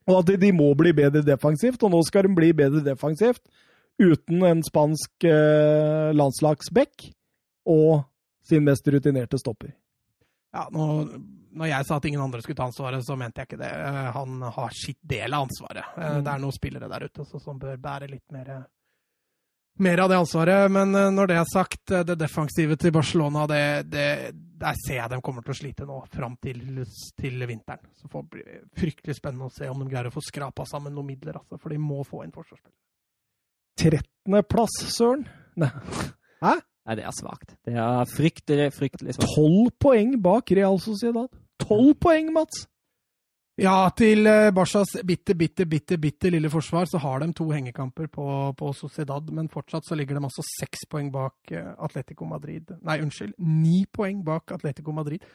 og 0.09 0.19
at 0.23 0.31
de 0.41 0.51
må 0.57 0.71
bli 0.79 0.93
bedre 0.97 1.21
defensivt. 1.25 1.83
Og 1.85 1.91
nå 1.93 2.03
skal 2.07 2.25
de 2.25 2.33
bli 2.37 2.51
bedre 2.57 2.81
defensivt 2.85 3.43
uten 3.99 4.45
en 4.47 4.61
spansk 4.63 5.25
eh, 5.27 6.09
landslagsback 6.15 7.09
og 7.69 8.05
sin 8.49 8.63
mest 8.65 8.87
rutinerte 8.89 9.37
stopper. 9.37 9.75
Ja, 10.55 10.63
nå, 10.73 10.85
når 11.53 11.67
jeg 11.69 11.85
sa 11.85 11.97
at 11.99 12.05
ingen 12.09 12.21
andre 12.23 12.39
skulle 12.41 12.57
ta 12.57 12.65
ansvaret, 12.65 13.03
så 13.05 13.13
mente 13.19 13.43
jeg 13.43 13.49
ikke 13.51 13.59
det. 13.61 13.69
Eh, 13.69 14.07
Han 14.15 14.39
har 14.55 14.71
sitt 14.73 14.97
del 15.05 15.35
av 15.35 15.45
ansvaret. 15.45 15.85
Eh, 15.97 16.09
Mm. 16.15 16.23
Det 16.25 16.31
er 16.33 16.41
noen 16.41 16.55
spillere 16.55 16.89
der 16.89 17.05
ute 17.05 17.25
så, 17.27 17.37
som 17.43 17.59
bør 17.61 17.77
bære 17.77 18.07
litt 18.09 18.25
mer, 18.33 18.49
mer 19.79 20.03
av 20.03 20.11
det 20.11 20.19
ansvaret. 20.19 20.71
Men 20.71 20.95
eh, 20.95 21.09
når 21.13 21.31
det 21.31 21.39
er 21.39 21.49
sagt, 21.49 21.83
eh, 21.91 22.05
det 22.07 22.17
defensive 22.19 22.77
til 22.79 22.93
Barcelona, 22.95 23.45
det, 23.49 23.63
det, 23.91 24.07
der 24.59 24.79
ser 24.85 25.01
jeg 25.01 25.13
de 25.13 25.21
kommer 25.25 25.45
til 25.45 25.55
å 25.55 25.59
slite 25.61 25.87
nå 25.89 25.99
fram 26.13 26.37
til, 26.43 26.61
til 27.19 27.47
vinteren. 27.49 27.91
Så 27.99 28.11
får 28.11 28.25
det 28.25 28.35
bli 28.35 28.61
fryktelig 28.81 29.17
spennende 29.19 29.49
å 29.49 29.55
se 29.55 29.69
om 29.71 29.83
de 29.83 29.89
greier 29.91 30.11
å 30.11 30.15
få 30.15 30.23
skrapa 30.25 30.67
sammen 30.69 30.95
noen 30.95 31.11
midler, 31.13 31.41
altså, 31.41 31.59
for 31.61 31.73
de 31.73 31.81
må 31.81 32.03
få 32.07 32.23
inn 32.25 32.35
forsvarsspill. 32.35 32.75
13.-plass, 33.79 34.81
søren. 34.91 35.23
Nei, 35.59 35.71
Nei, 36.89 36.95
det 36.97 37.05
er 37.05 37.13
svakt. 37.13 37.53
Det 37.67 37.75
er 37.77 38.09
fryktelig, 38.09 38.71
fryktelig 38.73 39.13
svakt. 39.13 39.35
12 39.37 39.73
poeng 39.83 40.15
bak 40.25 40.51
Real 40.57 40.79
Sociedad. 40.81 41.29
12 41.61 41.93
poeng, 42.01 42.31
Mats! 42.33 42.63
Ja, 43.59 43.89
til 43.91 44.27
eh, 44.29 44.49
Barcas 44.55 44.93
bitte, 45.03 45.33
bitte, 45.35 45.65
bitte, 45.67 45.97
bitte 45.99 46.29
lille 46.31 46.47
forsvar 46.51 46.87
så 46.87 46.99
har 47.03 47.19
de 47.19 47.33
to 47.35 47.49
hengekamper 47.51 48.07
på, 48.07 48.25
på 48.55 48.71
Sociedad, 48.77 49.27
men 49.35 49.49
fortsatt 49.51 49.87
så 49.87 49.97
ligger 49.99 50.15
de 50.15 50.23
altså 50.29 50.45
seks 50.47 50.85
poeng 50.87 51.09
bak 51.11 51.51
eh, 51.51 51.73
Atletico 51.75 52.27
Madrid. 52.29 52.71
Nei, 52.87 53.01
unnskyld, 53.03 53.33
ni 53.43 53.81
poeng 53.91 54.21
bak 54.23 54.53
Atletico 54.55 54.95
Madrid, 54.95 55.25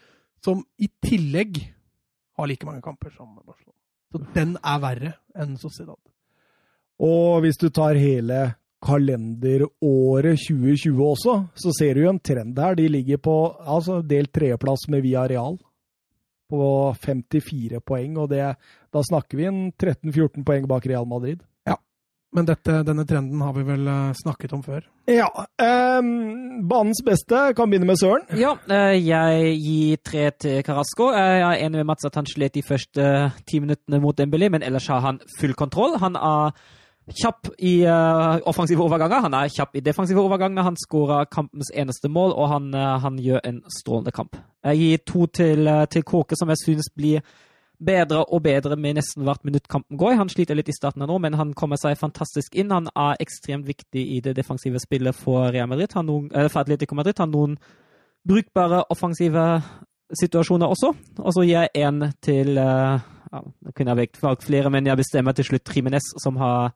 som 0.45 0.63
i 0.81 0.89
tillegg 1.05 1.61
har 2.39 2.49
like 2.49 2.65
mange 2.65 2.81
kamper 2.85 3.13
som 3.13 3.35
Barcelona. 3.43 3.77
Så 4.15 4.23
den 4.33 4.57
er 4.57 4.81
verre 4.81 5.15
enn 5.37 5.59
Sociedad. 5.61 6.01
Og 7.05 7.45
hvis 7.45 7.61
du 7.61 7.69
tar 7.75 8.01
hele 8.01 8.55
kalenderåret 8.85 10.41
2020 10.47 11.05
også, 11.11 11.37
så 11.61 11.77
ser 11.77 11.93
du 11.97 12.07
jo 12.07 12.15
en 12.15 12.25
trend 12.25 12.57
her. 12.61 12.77
De 12.79 12.89
ligger 12.89 13.21
på 13.21 13.37
altså, 13.53 14.01
delt 14.01 14.33
tredjeplass 14.33 14.89
med 14.93 15.05
Via 15.05 15.29
Real 15.29 15.61
på 16.51 16.95
54 17.01 17.81
poeng. 17.87 18.19
Og 18.21 18.31
det, 18.33 18.55
da 18.93 19.03
snakker 19.11 19.41
vi 19.41 19.49
en 19.51 19.67
13-14 19.73 20.45
poeng 20.47 20.69
bak 20.71 20.87
Real 20.91 21.09
Madrid. 21.09 21.43
Ja, 21.69 21.79
men 22.35 22.49
dette, 22.49 22.81
denne 22.87 23.07
trenden 23.07 23.43
har 23.47 23.55
vi 23.57 23.65
vel 23.67 23.89
uh, 23.89 24.13
snakket 24.19 24.55
om 24.57 24.63
før. 24.65 24.87
Ja. 25.11 25.29
Eh, 25.61 26.01
banens 26.67 27.03
beste 27.07 27.43
kan 27.57 27.71
begynne 27.71 27.89
med 27.91 28.01
Søren. 28.01 28.25
Ja, 28.39 28.55
uh, 28.57 28.95
jeg 28.99 29.59
gir 29.63 30.01
tre 30.03 30.31
til 30.43 30.63
Carasco. 30.67 31.13
Uh, 31.15 31.21
jeg 31.21 31.45
er 31.51 31.67
enig 31.67 31.83
med 31.83 31.93
Mats 31.93 32.09
at 32.09 32.19
han 32.19 32.27
slet 32.29 32.57
de 32.57 32.65
første 32.67 33.11
ti 33.47 33.61
minuttene 33.63 34.03
mot 34.03 34.19
Dembélé, 34.19 34.51
men 34.51 34.67
ellers 34.67 34.91
har 34.91 35.05
han 35.07 35.23
full 35.39 35.55
kontroll. 35.55 35.99
Han 36.03 36.19
er 36.19 36.57
kjapp 37.13 37.49
i 37.59 37.83
uh, 37.85 38.41
offensive 38.49 38.81
overganger, 38.81 39.21
han 39.27 39.35
er 39.37 39.53
kjapp 39.53 39.77
i 39.77 39.83
defensive 39.85 40.21
overganger. 40.23 40.65
Han 40.65 40.77
skårer 40.81 41.29
kampens 41.29 41.71
eneste 41.77 42.09
mål, 42.09 42.33
og 42.33 42.49
han, 42.49 42.71
uh, 42.75 42.97
han, 43.03 43.19
gjør 43.21 43.43
en 43.45 43.61
strålende 43.73 44.13
kamp. 44.15 44.39
Jeg 44.65 44.81
gir 44.81 45.03
to 45.05 45.27
til, 45.27 45.69
uh, 45.69 45.85
til 45.85 46.05
Kåke, 46.05 46.39
som 46.39 46.49
jeg 46.49 46.63
synes 46.63 46.89
blir 46.97 47.25
bedre 47.85 48.23
og 48.33 48.41
bedre 48.47 48.79
med 48.81 48.97
nesten 48.97 49.27
hvert 49.27 49.45
minutt 49.45 49.69
kampen 49.69 49.99
går. 50.01 50.17
Han 50.17 50.31
sliter 50.33 50.57
litt 50.57 50.71
i 50.73 50.77
starten 50.77 51.05
nå, 51.05 51.19
men 51.21 51.37
han 51.37 51.53
kommer 51.53 51.77
seg 51.77 51.99
fantastisk 52.01 52.55
inn. 52.57 52.73
Han 52.73 52.89
er 52.95 53.21
ekstremt 53.21 53.69
viktig 53.69 54.07
i 54.17 54.21
det 54.25 54.37
defensive 54.39 54.81
spillet 54.81 55.17
for 55.19 55.51
Real 55.53 55.69
Madrid. 55.69 55.93
Han 55.99 56.09
noen, 56.09 56.31
for 56.33 56.63
Atletico 56.63 56.97
Madrid. 56.97 57.19
Har 57.21 57.29
noen 57.29 57.59
brukbare 58.25 58.87
offensive 58.95 59.45
situasjoner 60.15 60.71
også. 60.73 60.95
Og 61.19 61.37
så 61.37 61.45
gir 61.45 61.67
jeg 61.67 61.85
én 61.85 62.09
til 62.25 62.55
ja, 63.35 63.43
Nå 63.43 63.75
kunne 63.75 63.99
jeg 63.99 64.15
valgt 64.23 64.47
flere, 64.47 64.71
men 64.71 64.87
jeg 64.87 64.97
bestemmer 64.97 65.35
til 65.35 65.49
slutt 65.51 65.65
Trimenes, 65.67 66.07
som 66.23 66.39
har 66.39 66.71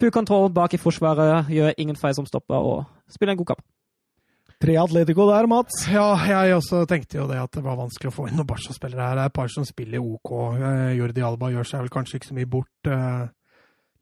Full 0.00 0.14
kontroll 0.14 0.48
bak 0.54 0.72
i 0.74 0.80
forsvaret, 0.80 1.50
gjør 1.52 1.76
ingen 1.78 1.98
feil 1.98 2.16
som 2.16 2.26
stopper, 2.26 2.56
og 2.56 3.12
spiller 3.12 3.36
en 3.36 3.42
god 3.42 3.52
kamp. 3.52 3.64
Tre 4.62 4.76
Atletico 4.78 5.24
der, 5.26 5.48
Mats. 5.50 5.88
Ja, 5.90 6.14
jeg 6.22 6.54
også 6.54 6.84
tenkte 6.86 7.18
jo 7.18 7.26
det 7.26 7.40
at 7.42 7.50
det 7.56 7.64
var 7.64 7.80
vanskelig 7.80 8.12
å 8.12 8.14
få 8.14 8.28
inn 8.28 8.36
noen 8.38 8.46
Barca-spillere 8.46 9.08
her. 9.08 9.16
Det 9.18 9.24
er 9.24 9.30
et 9.32 9.34
par 9.34 9.50
som 9.50 9.66
spiller 9.66 9.98
OK. 9.98 10.30
Jordi 10.94 11.24
Alba 11.26 11.50
gjør 11.50 11.66
seg 11.66 11.82
vel 11.82 11.90
kanskje 11.90 12.20
ikke 12.20 12.28
så 12.30 12.36
mye 12.36 12.50
bort. 12.52 12.90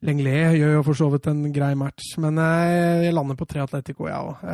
Lenglé 0.05 0.35
gjør 0.57 0.75
jo 0.75 0.83
for 0.85 0.97
så 0.97 1.07
vidt 1.13 1.29
en 1.29 1.41
grei 1.53 1.71
match, 1.77 2.11
men 2.21 2.37
jeg 2.37 3.13
lander 3.13 3.37
på 3.37 3.45
tre 3.49 3.61
Atletico, 3.61 4.05
jeg 4.05 4.13
ja, 4.13 4.21
òg. 4.21 4.45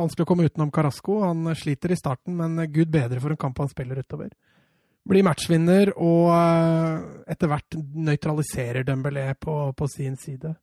Vanskelig 0.00 0.24
å 0.24 0.30
komme 0.32 0.48
utenom 0.48 0.72
Carasco. 0.72 1.18
Han 1.26 1.52
sliter 1.56 1.92
i 1.92 2.00
starten, 2.00 2.40
men 2.40 2.56
gud 2.72 2.88
bedre 2.92 3.20
for 3.20 3.36
en 3.36 3.40
kamp 3.44 3.60
han 3.60 3.68
spiller 3.68 4.00
utover. 4.00 4.32
Blir 5.08 5.24
matchvinner 5.28 5.92
og 5.96 6.32
etter 7.28 7.52
hvert 7.52 7.76
nøytraliserer 8.08 8.84
Dembélé 8.88 9.30
på, 9.40 9.60
på 9.76 9.92
sin 9.92 10.16
side. 10.20 10.56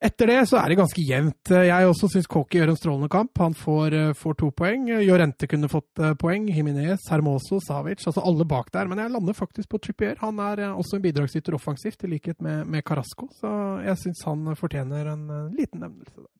Etter 0.00 0.30
det 0.30 0.38
så 0.48 0.56
er 0.56 0.72
det 0.72 0.78
ganske 0.78 1.02
jevnt. 1.04 1.50
Jeg 1.52 1.88
også 1.90 2.08
syns 2.08 2.28
Kåki 2.30 2.56
gjør 2.56 2.70
en 2.72 2.78
strålende 2.78 3.10
kamp. 3.12 3.36
Han 3.42 3.52
får, 3.52 3.96
får 4.16 4.38
to 4.40 4.48
poeng. 4.56 4.86
Jorente 5.04 5.44
kunne 5.50 5.68
fått 5.68 6.00
poeng. 6.22 6.46
Jiminez, 6.48 7.04
Hermoso, 7.12 7.58
Savic. 7.60 8.06
Altså 8.08 8.24
alle 8.24 8.46
bak 8.48 8.70
der. 8.72 8.88
Men 8.88 9.02
jeg 9.02 9.12
lander 9.12 9.36
faktisk 9.36 9.68
på 9.68 9.82
Trippier. 9.84 10.16
Han 10.22 10.40
er 10.40 10.64
også 10.70 10.96
en 10.96 11.04
bidragsyter 11.04 11.58
offensivt, 11.58 12.08
i 12.08 12.14
likhet 12.14 12.40
med, 12.40 12.64
med 12.72 12.86
Carasco. 12.88 13.28
Så 13.36 13.52
jeg 13.84 14.00
syns 14.00 14.24
han 14.24 14.54
fortjener 14.56 15.12
en 15.12 15.26
liten 15.52 15.84
nevnelse 15.84 16.16
der. 16.16 16.30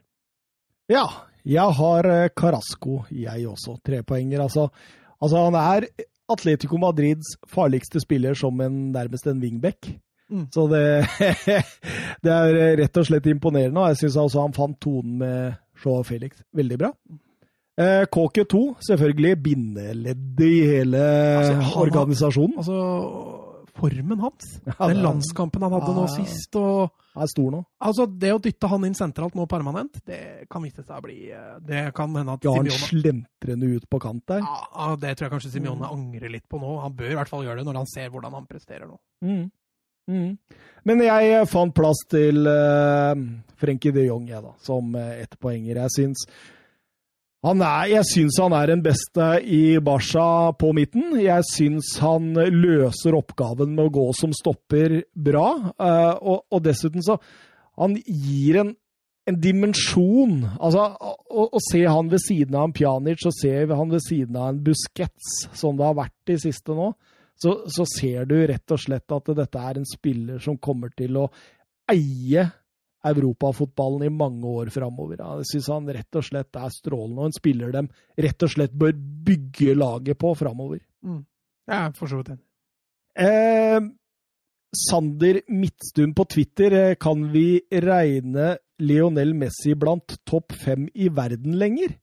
Ja, 0.97 1.05
jeg 1.45 1.77
har 1.83 2.09
Carasco, 2.33 3.03
jeg 3.13 3.45
også. 3.47 3.77
Trepoenger, 3.85 4.41
altså. 4.49 4.71
Altså, 5.21 5.45
han 5.51 5.61
er 5.61 5.91
Atletico 6.33 6.79
Madrids 6.81 7.37
farligste 7.51 8.01
spiller 8.01 8.35
som 8.39 8.61
en, 8.65 8.87
nærmest 8.95 9.29
en 9.29 9.41
wingback. 9.43 9.99
Mm. 10.31 10.47
Så 10.55 10.67
det, 10.71 10.85
det, 12.25 12.37
er 12.37 12.79
rett 12.81 13.03
og 13.03 13.09
slett 13.09 13.27
imponerende, 13.31 13.83
og 13.83 13.91
jeg 13.93 14.05
syns 14.05 14.21
også 14.23 14.47
han 14.47 14.57
fant 14.57 14.79
tonen 14.83 15.19
med 15.25 15.59
Shaw 15.81 16.05
Felix 16.07 16.45
veldig 16.57 16.79
bra. 16.81 16.93
Eh, 17.81 18.05
KK2, 18.13 18.63
selvfølgelig 18.91 19.37
bindeleddet 19.43 20.47
i 20.47 20.57
hele 20.69 21.05
altså, 21.41 21.79
organisasjonen. 21.81 22.59
Altså, 22.61 22.81
formen 23.81 24.21
hans. 24.21 24.57
Den 24.91 25.01
landskampen 25.05 25.65
han 25.65 25.77
hadde 25.79 25.95
nå 25.97 26.07
sist. 26.13 26.57
og 26.61 26.91
er 27.17 27.31
stor 27.31 27.49
nå. 27.55 27.61
Altså, 27.87 28.07
Det 28.07 28.33
å 28.35 28.41
dytte 28.43 28.69
han 28.71 28.85
inn 28.87 28.97
sentralt 28.99 29.37
nå 29.39 29.47
permanent, 29.51 30.01
det 30.07 30.21
kan 30.51 30.63
vise 30.63 30.85
seg 30.85 30.99
å 30.99 31.05
bli 31.05 31.19
Det 31.67 31.89
kan 31.97 32.15
hende 32.17 32.37
at 32.37 32.45
Ja, 32.47 32.55
han 32.59 32.71
slentrende 32.71 33.71
ut 33.75 33.89
på 33.91 34.03
kant 34.03 34.27
der. 34.31 34.45
Ja, 34.45 34.93
Det 34.97 35.17
tror 35.17 35.29
jeg 35.29 35.35
kanskje 35.39 35.55
Simione 35.55 35.87
mm. 35.87 35.91
angrer 35.91 36.35
litt 36.37 36.47
på 36.51 36.61
nå. 36.61 36.77
Han 36.85 36.95
bør 36.97 37.15
i 37.15 37.19
hvert 37.19 37.33
fall 37.33 37.47
gjøre 37.47 37.63
det 37.63 37.71
når 37.71 37.81
han 37.83 37.91
ser 37.91 38.13
hvordan 38.13 38.37
han 38.39 38.51
presterer 38.51 38.87
nå. 38.91 39.01
Mm. 39.25 39.49
Mm. 40.09 40.39
Men 40.89 41.03
jeg 41.05 41.51
fant 41.51 41.75
plass 41.77 42.01
til 42.09 42.47
uh, 42.49 43.13
Frenkie 43.61 43.93
de 43.93 44.07
Jong, 44.07 44.31
jeg, 44.31 44.41
da, 44.41 44.55
som 44.65 44.97
ettpoenger. 44.97 45.83
Jeg 45.83 45.95
syns 45.99 46.25
han 47.41 47.63
er, 47.65 47.87
jeg 47.89 48.05
syns 48.05 48.37
han 48.37 48.53
er 48.53 48.69
den 48.69 48.83
beste 48.85 49.27
i 49.49 49.79
Barca 49.81 50.53
på 50.61 50.75
midten. 50.77 51.15
Jeg 51.23 51.47
syns 51.49 51.95
han 52.03 52.35
løser 52.37 53.17
oppgaven 53.17 53.73
med 53.73 53.87
å 53.87 53.93
gå 53.95 54.05
som 54.19 54.35
stopper 54.37 54.99
bra. 55.17 55.47
Uh, 55.81 56.15
og, 56.21 56.43
og, 56.51 56.61
dessuten 56.67 57.05
så 57.05 57.17
Han 57.81 57.95
gir 57.97 58.59
en, 58.61 58.75
en 59.25 59.39
dimensjon. 59.41 60.43
Altså, 60.61 60.85
å, 61.01 61.47
å, 61.49 61.63
se 61.71 61.81
han 61.87 62.13
ved 62.13 62.21
siden 62.27 62.59
av 62.59 62.69
en 62.69 62.77
Pjanic 62.77 63.25
og 63.25 63.33
se 63.33 63.55
han 63.65 63.95
ved 63.95 64.05
siden 64.05 64.37
av 64.37 64.51
en 64.51 64.61
Busquets, 64.67 65.33
som 65.57 65.81
det 65.81 65.89
har 65.89 65.97
vært 65.97 66.17
de 66.29 66.37
siste 66.45 66.77
nå, 66.77 66.91
så, 67.43 67.55
så, 67.73 67.87
ser 67.89 68.27
du 68.29 68.37
rett 68.47 68.73
og 68.75 68.81
slett 68.81 69.13
at 69.17 69.31
dette 69.37 69.61
er 69.71 69.81
en 69.81 69.89
spiller 69.89 70.41
som 70.45 70.59
kommer 70.61 70.93
til 70.97 71.17
å 71.17 71.29
eie 71.91 72.45
europafotballen 73.07 74.05
i 74.05 74.13
mange 74.13 74.45
år 74.61 74.69
framover. 74.75 75.23
Jeg 75.23 75.49
syns 75.55 75.71
han 75.73 75.89
rett 75.89 76.19
og 76.21 76.27
slett 76.27 76.59
er 76.61 76.75
strålende, 76.75 77.23
og 77.23 77.31
en 77.31 77.39
spiller 77.39 77.73
dem 77.73 77.89
rett 78.21 78.45
og 78.45 78.53
slett 78.53 78.77
bør 78.77 78.93
bygge 79.31 79.77
laget 79.79 80.21
på 80.21 80.35
framover. 80.37 80.83
Mm. 81.07 81.23
Jeg 81.71 81.79
er 81.79 81.97
for 81.97 82.13
så 82.13 82.21
vidt 82.21 82.35
enig. 82.35 82.45
Eh, 83.21 83.81
Sander 84.77 85.41
Midtstuen 85.49 86.13
på 86.15 86.29
Twitter, 86.31 86.77
eh, 86.77 86.95
kan 87.01 87.25
vi 87.33 87.63
regne 87.73 88.53
Lionel 88.79 89.35
Messi 89.35 89.75
blant 89.75 90.21
topp 90.29 90.53
fem 90.53 90.87
i 90.95 91.09
verden 91.09 91.57
lenger? 91.59 91.97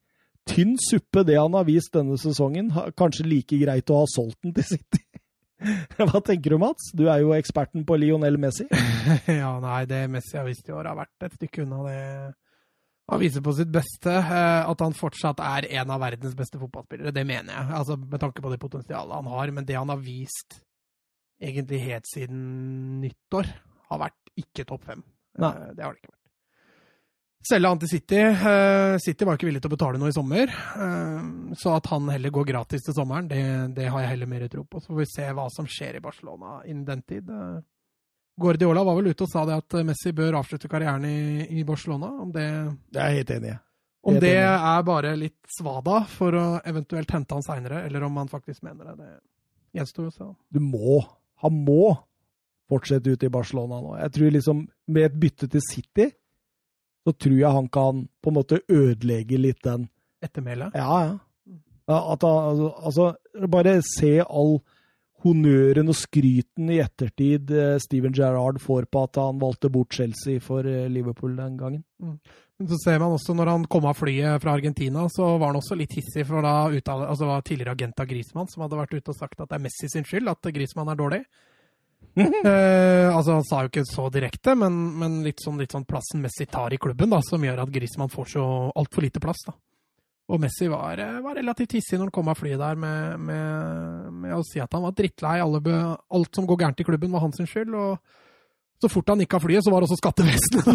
Tynn 0.47 0.77
suppe, 0.79 1.23
det 1.27 1.37
han 1.37 1.53
har 1.53 1.65
vist 1.67 1.93
denne 1.93 2.17
sesongen. 2.19 2.71
Kanskje 2.97 3.27
like 3.27 3.59
greit 3.59 3.91
å 3.91 4.01
ha 4.01 4.09
solgt 4.09 4.41
den 4.43 4.55
til 4.55 4.67
City? 4.73 5.03
Hva 5.97 6.21
tenker 6.21 6.53
du, 6.53 6.59
Mats? 6.61 6.91
Du 6.93 7.07
er 7.09 7.23
jo 7.23 7.33
eksperten 7.35 7.85
på 7.87 7.97
Lionel 7.97 8.37
Messi. 8.41 8.67
ja, 9.41 9.53
nei, 9.63 9.85
det 9.89 10.03
Messi 10.13 10.37
har 10.37 10.45
vist 10.47 10.69
i 10.69 10.75
år, 10.75 10.91
har 10.91 10.99
vært 10.99 11.27
et 11.27 11.39
stykke 11.39 11.65
unna 11.65 11.85
det 11.87 12.01
han 13.07 13.21
viser 13.21 13.43
på 13.43 13.53
sitt 13.55 13.69
beste. 13.71 14.11
Eh, 14.11 14.61
at 14.67 14.81
han 14.83 14.95
fortsatt 14.95 15.39
er 15.43 15.69
en 15.79 15.93
av 15.95 16.01
verdens 16.03 16.35
beste 16.35 16.59
fotballspillere, 16.59 17.13
det 17.15 17.23
mener 17.27 17.53
jeg. 17.53 17.69
Altså, 17.79 17.95
Med 17.97 18.19
tanke 18.19 18.43
på 18.43 18.51
det 18.51 18.59
potensialet 18.59 19.15
han 19.15 19.29
har. 19.31 19.51
Men 19.55 19.65
det 19.65 19.77
han 19.79 19.89
har 19.89 20.01
vist 20.03 20.59
egentlig 21.39 21.79
helt 21.85 22.09
siden 22.09 22.41
nyttår, 23.03 23.47
har 23.87 24.01
vært 24.01 24.33
ikke 24.35 24.65
topp 24.67 24.89
fem. 24.89 25.03
Nei. 25.39 25.53
Eh, 25.55 25.73
det 25.77 25.85
har 25.85 25.95
det 25.95 26.03
ikke 26.03 26.11
vært 26.11 26.26
selge 27.45 27.69
han 27.71 27.79
til 27.81 27.91
City. 27.91 28.19
Uh, 28.41 28.97
City 29.03 29.27
var 29.27 29.37
ikke 29.37 29.47
villig 29.49 29.61
til 29.63 29.71
å 29.71 29.75
betale 29.75 30.01
noe 30.01 30.11
i 30.11 30.15
sommer. 30.15 30.51
Uh, 30.77 31.53
så 31.59 31.77
at 31.77 31.89
han 31.91 32.09
heller 32.11 32.33
går 32.33 32.49
gratis 32.49 32.85
til 32.85 32.95
sommeren, 32.97 33.29
det, 33.31 33.41
det, 33.77 33.89
har 33.93 34.03
jeg 34.03 34.13
heller 34.15 34.31
mer 34.31 34.47
tro 34.51 34.65
på. 34.65 34.81
Så 34.81 34.91
får 34.91 35.01
vi 35.03 35.09
se 35.13 35.27
hva 35.37 35.47
som 35.53 35.69
skjer 35.69 35.99
i 35.99 36.03
Barcelona 36.03 36.59
innen 36.65 36.85
den 36.87 37.03
tid. 37.07 37.29
Uh, 37.29 37.61
Guardiola 38.37 38.83
var 38.85 38.99
vel 38.99 39.13
ute 39.13 39.25
og 39.25 39.31
sa 39.31 39.45
det 39.49 39.55
at 39.57 39.79
Messi 39.87 40.13
bør 40.13 40.39
avslutte 40.41 40.69
karrieren 40.69 41.07
i, 41.09 41.47
i 41.57 41.63
Barcelona. 41.65 42.11
Om 42.21 42.33
det, 42.35 42.49
det 42.93 43.01
er 43.01 43.13
jeg 43.13 43.23
helt 43.23 43.33
enig 43.37 43.53
i. 43.55 43.61
Om 44.07 44.19
det 44.23 44.35
er 44.39 44.83
bare 44.87 45.15
litt 45.19 45.39
svada 45.51 46.03
for 46.07 46.35
å 46.37 46.43
eventuelt 46.69 47.09
hente 47.11 47.35
han 47.35 47.43
seinere, 47.43 47.81
eller 47.87 48.05
om 48.07 48.19
han 48.21 48.29
faktisk 48.31 48.61
mener 48.63 48.93
det, 48.93 48.93
det 49.01 49.79
gjenstår 49.79 50.07
å 50.07 50.13
se. 50.13 50.27
Du 50.53 50.61
må. 50.63 51.01
Han 51.43 51.57
må 51.65 51.97
fortsette 52.71 53.11
ut 53.11 53.25
i 53.25 53.31
Barcelona 53.31 53.81
nå. 53.83 53.97
Jeg 53.99 54.13
tror 54.15 54.37
liksom 54.37 54.63
med 54.93 55.09
et 55.09 55.19
bytte 55.19 55.49
til 55.51 55.63
City 55.65 56.07
så 57.07 57.13
tror 57.15 57.37
jeg 57.39 57.55
han 57.55 57.69
kan 57.71 58.07
på 58.19 58.31
en 58.33 58.35
måte 58.35 58.59
ødelegge 58.67 59.39
litt 59.39 59.63
den 59.63 59.87
Ettermælet? 60.23 60.73
Ja, 60.75 60.97
ja. 61.05 61.17
At 61.87 62.23
han, 62.25 62.65
altså, 62.83 63.13
bare 63.47 63.77
se 63.85 64.17
all 64.25 64.57
honnøren 65.23 65.89
og 65.89 65.95
skryten 65.97 66.71
i 66.73 66.81
ettertid 66.83 67.53
eh, 67.53 67.77
Steven 67.81 68.13
Gerrard 68.13 68.59
får 68.61 68.89
på 68.91 69.05
at 69.07 69.19
han 69.21 69.39
valgte 69.41 69.71
bort 69.73 69.95
Chelsea 69.95 70.41
for 70.43 70.67
eh, 70.67 70.89
Liverpool 70.91 71.37
den 71.37 71.55
gangen. 71.57 71.83
Mm. 72.03 72.17
Men 72.57 72.69
så 72.71 72.77
ser 72.81 72.99
man 72.99 73.13
også 73.13 73.35
Når 73.37 73.51
han 73.51 73.65
kom 73.69 73.85
av 73.85 73.97
flyet 73.97 74.41
fra 74.41 74.55
Argentina, 74.57 75.05
så 75.13 75.29
var 75.37 75.51
han 75.51 75.59
også 75.61 75.77
litt 75.77 75.93
hissig. 75.93 76.25
For 76.25 76.41
da 76.41 76.55
uttale, 76.73 77.07
altså 77.07 77.25
det 77.25 77.31
var 77.31 77.45
tidligere 77.45 77.77
agent 77.77 78.01
av 78.01 78.09
Griezmann 78.09 78.49
som 78.51 78.65
hadde 78.65 78.79
vært 78.81 78.97
ute 78.97 79.13
og 79.13 79.19
sagt 79.19 79.41
at 79.41 79.51
det 79.51 79.59
er 79.59 79.65
Messi 79.67 79.89
sin 79.93 80.07
skyld 80.07 80.33
at 80.33 80.49
Griezmann 80.53 80.89
er 80.91 80.97
dårlig. 80.99 81.21
Uh, 82.17 83.13
altså, 83.17 83.37
Han 83.37 83.45
sa 83.47 83.61
jo 83.63 83.71
ikke 83.71 83.85
så 83.87 84.09
direkte, 84.13 84.55
men, 84.57 84.75
men 84.99 85.21
litt, 85.25 85.43
sånn, 85.43 85.59
litt, 85.61 85.73
sånn, 85.75 85.87
plassen 85.87 86.23
Messi 86.23 86.49
tar 86.49 86.73
i 86.73 86.81
klubben, 86.81 87.11
da, 87.13 87.21
som 87.25 87.43
gjør 87.43 87.63
at 87.63 87.73
Griezmann 87.73 88.13
får 88.13 88.35
så 88.35 88.45
altfor 88.75 89.07
lite 89.07 89.23
plass. 89.23 89.45
da. 89.47 89.55
Og 90.27 90.41
Messi 90.43 90.67
var, 90.67 90.99
var 91.23 91.37
relativt 91.39 91.77
hissig 91.77 91.95
når 91.95 92.09
han 92.09 92.15
kom 92.17 92.31
av 92.33 92.39
flyet 92.39 92.59
der 92.59 92.79
med, 92.79 93.19
med, 93.29 94.07
med 94.25 94.35
å 94.35 94.43
si 94.43 94.59
at 94.59 94.73
han 94.75 94.83
var 94.83 94.95
drittlei. 94.97 95.37
Alt 95.39 96.35
som 96.35 96.47
går 96.49 96.65
gærent 96.65 96.83
i 96.83 96.87
klubben, 96.87 97.13
var 97.15 97.23
hans 97.23 97.39
skyld. 97.39 97.71
og 97.75 98.01
så 98.81 98.89
fort 98.91 99.09
han 99.09 99.21
gikk 99.23 99.33
av 99.33 99.41
flyet, 99.41 99.63
så 99.65 99.71
var 99.73 99.81
det 99.81 99.87
også 99.87 99.97
skattevesenet. 99.97 100.65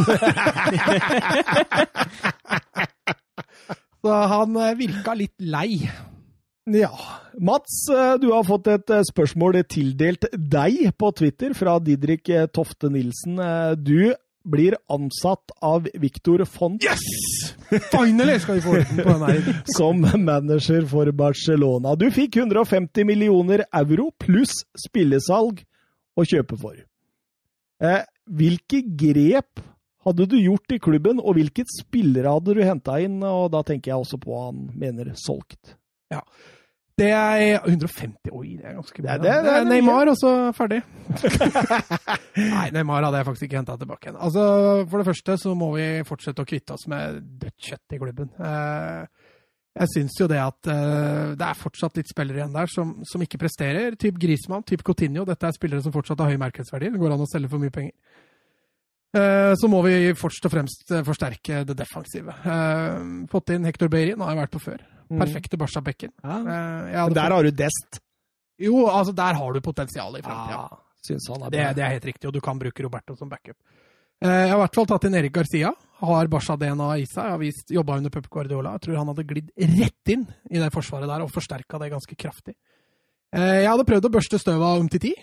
så 4.02 4.16
han 4.32 4.56
eh, 4.58 4.78
virka 4.80 5.14
litt 5.14 5.38
lei. 5.38 5.76
Ja. 6.70 6.92
Mats, 7.40 7.88
eh, 7.90 8.14
du 8.22 8.28
har 8.30 8.44
fått 8.46 8.68
et 8.70 8.90
eh, 8.94 9.02
spørsmål 9.08 9.64
tildelt 9.66 10.28
deg 10.32 10.92
på 10.94 11.08
Twitter 11.18 11.56
fra 11.58 11.78
Didrik 11.82 12.28
eh, 12.30 12.46
Tofte 12.46 12.90
Nilsen. 12.92 13.40
Du 13.82 14.12
blir 14.46 14.76
ansatt 14.90 15.54
av 15.62 15.88
Victor 15.94 16.44
Font 16.46 16.82
Yes! 16.82 17.02
Finally 17.90 18.36
skal 18.42 18.58
vi 18.58 18.62
få 18.62 18.76
orden 18.76 19.00
på 19.00 19.08
den 19.08 19.26
her. 19.26 19.58
som 19.76 20.06
manager 20.24 20.86
for 20.86 21.10
Barcelona. 21.16 21.96
Du 21.96 22.06
fikk 22.14 22.36
150 22.36 23.06
millioner 23.08 23.64
euro 23.72 24.10
pluss 24.20 24.62
spillesalg 24.86 25.62
å 26.14 26.26
kjøpe 26.28 26.58
for. 26.60 26.78
Eh, 27.82 28.02
hvilke 28.30 28.84
grep 28.86 29.62
hadde 30.02 30.26
du 30.30 30.36
gjort 30.38 30.74
i 30.74 30.80
klubben, 30.82 31.18
og 31.22 31.38
hvilket 31.38 31.70
spillere 31.70 32.30
hadde 32.34 32.54
du 32.58 32.62
henta 32.66 32.98
inn? 33.02 33.20
Og 33.22 33.48
da 33.54 33.62
tenker 33.66 33.92
jeg 33.92 34.02
også 34.04 34.18
på 34.22 34.36
han 34.36 34.66
mener 34.78 35.14
solgt. 35.18 35.76
Det 36.98 37.08
er 37.08 37.62
150 37.64 38.30
Oi, 38.36 38.56
det 38.60 38.66
er 38.68 38.74
ganske 38.76 39.02
bra. 39.02 39.14
Det 39.16 39.22
det- 39.24 39.44
det 39.46 39.52
er 39.56 39.64
mye. 39.64 39.70
Neymar, 39.80 40.10
og 40.12 40.16
så 40.20 40.32
ferdig. 40.54 40.82
Nei, 42.36 42.66
Neymar 42.74 43.02
hadde 43.06 43.20
jeg 43.22 43.26
faktisk 43.30 43.46
ikke 43.48 43.58
henta 43.62 43.76
tilbake 43.80 44.08
igjen. 44.10 44.18
Altså, 44.20 44.44
For 44.90 45.00
det 45.00 45.06
første 45.08 45.36
så 45.40 45.54
må 45.56 45.70
vi 45.76 45.86
fortsette 46.08 46.44
å 46.44 46.48
kvitte 46.48 46.76
oss 46.76 46.84
med 46.92 47.22
dødt 47.40 47.56
kjøtt 47.70 47.96
i 47.96 48.00
klubben. 48.02 48.28
Eh, 48.38 49.06
Jeg 49.80 49.88
syns 49.88 50.18
jo 50.20 50.26
det 50.28 50.36
at 50.36 50.68
eh, 50.68 51.32
det 51.40 51.46
er 51.48 51.56
fortsatt 51.56 51.96
litt 51.96 52.10
spillere 52.12 52.42
igjen 52.42 52.52
der 52.52 52.68
som, 52.68 52.90
som 53.08 53.22
ikke 53.24 53.40
presterer. 53.40 53.96
Typ 53.96 54.18
Grismann, 54.20 54.62
typ 54.68 54.84
Coutinho. 54.84 55.24
Dette 55.24 55.48
er 55.48 55.56
spillere 55.56 55.80
som 55.82 55.94
fortsatt 55.96 56.20
har 56.20 56.28
høy 56.28 56.36
markedsverdi. 56.44 56.90
Det 56.92 57.00
går 57.00 57.14
an 57.16 57.24
å 57.24 57.30
selge 57.32 57.48
for 57.48 57.58
mye 57.62 57.72
penger. 57.72 57.94
Eh, 59.16 59.54
Så 59.56 59.68
må 59.72 59.80
vi 59.88 60.12
først 60.12 60.44
og 60.44 60.52
fremst 60.52 60.92
forsterke 61.08 61.64
det 61.64 61.76
defensive. 61.80 62.36
Fått 63.32 63.48
inn 63.56 63.64
Hector 63.64 63.88
Beirin, 63.88 64.20
har 64.20 64.34
jeg 64.36 64.42
vært 64.44 64.52
på 64.58 64.60
før. 64.68 64.84
Perfekte 65.18 65.58
Barca-bekken. 65.58 66.10
Ja. 66.24 66.38
Eh, 66.38 67.04
Men 67.04 67.14
der 67.14 67.30
har 67.30 67.42
du 67.42 67.50
Dest. 67.50 68.00
jo, 68.58 68.86
altså 68.88 69.14
der 69.14 69.34
har 69.34 69.52
du 69.52 69.60
potensial 69.60 70.16
i 70.16 70.22
framtida. 70.22 70.68
han 70.68 71.42
er 71.42 71.50
Det, 71.50 71.60
bra. 71.64 71.72
det 71.74 71.82
er 71.84 71.90
helt 71.90 72.04
riktig, 72.04 72.26
og 72.28 72.32
du 72.32 72.40
kan 72.40 72.58
bruke 72.58 72.82
Roberto 72.82 73.16
som 73.16 73.28
backup. 73.28 73.56
Eh, 74.22 74.28
Jeg 74.28 74.50
har 74.50 74.56
i 74.56 74.60
hvert 74.62 74.74
fall 74.74 74.86
tatt 74.86 75.04
inn 75.04 75.14
Erik 75.14 75.32
Garcia. 75.32 75.72
Har 76.00 76.26
Barca-DNA 76.28 76.98
i 76.98 77.04
seg. 77.06 77.24
Jeg 77.24 77.30
Har 77.30 77.38
vist, 77.38 77.68
jobba 77.70 77.96
under 77.96 78.10
Pep 78.10 78.28
Guardiola. 78.30 78.72
Jeg 78.72 78.80
tror 78.82 78.96
han 78.96 79.06
hadde 79.08 79.24
glidd 79.26 79.50
rett 79.58 80.08
inn 80.08 80.26
i 80.50 80.58
det 80.58 80.70
forsvaret 80.72 81.06
der 81.08 81.22
og 81.22 81.30
forsterka 81.30 81.78
det 81.78 81.90
ganske 81.90 82.14
kraftig. 82.16 82.54
Eh, 83.34 83.62
Jeg 83.62 83.68
hadde 83.68 83.84
prøvd 83.84 84.04
å 84.04 84.12
børste 84.12 84.38
støvet 84.38 84.62
av 84.62 84.80
Umtiti. 84.80 85.14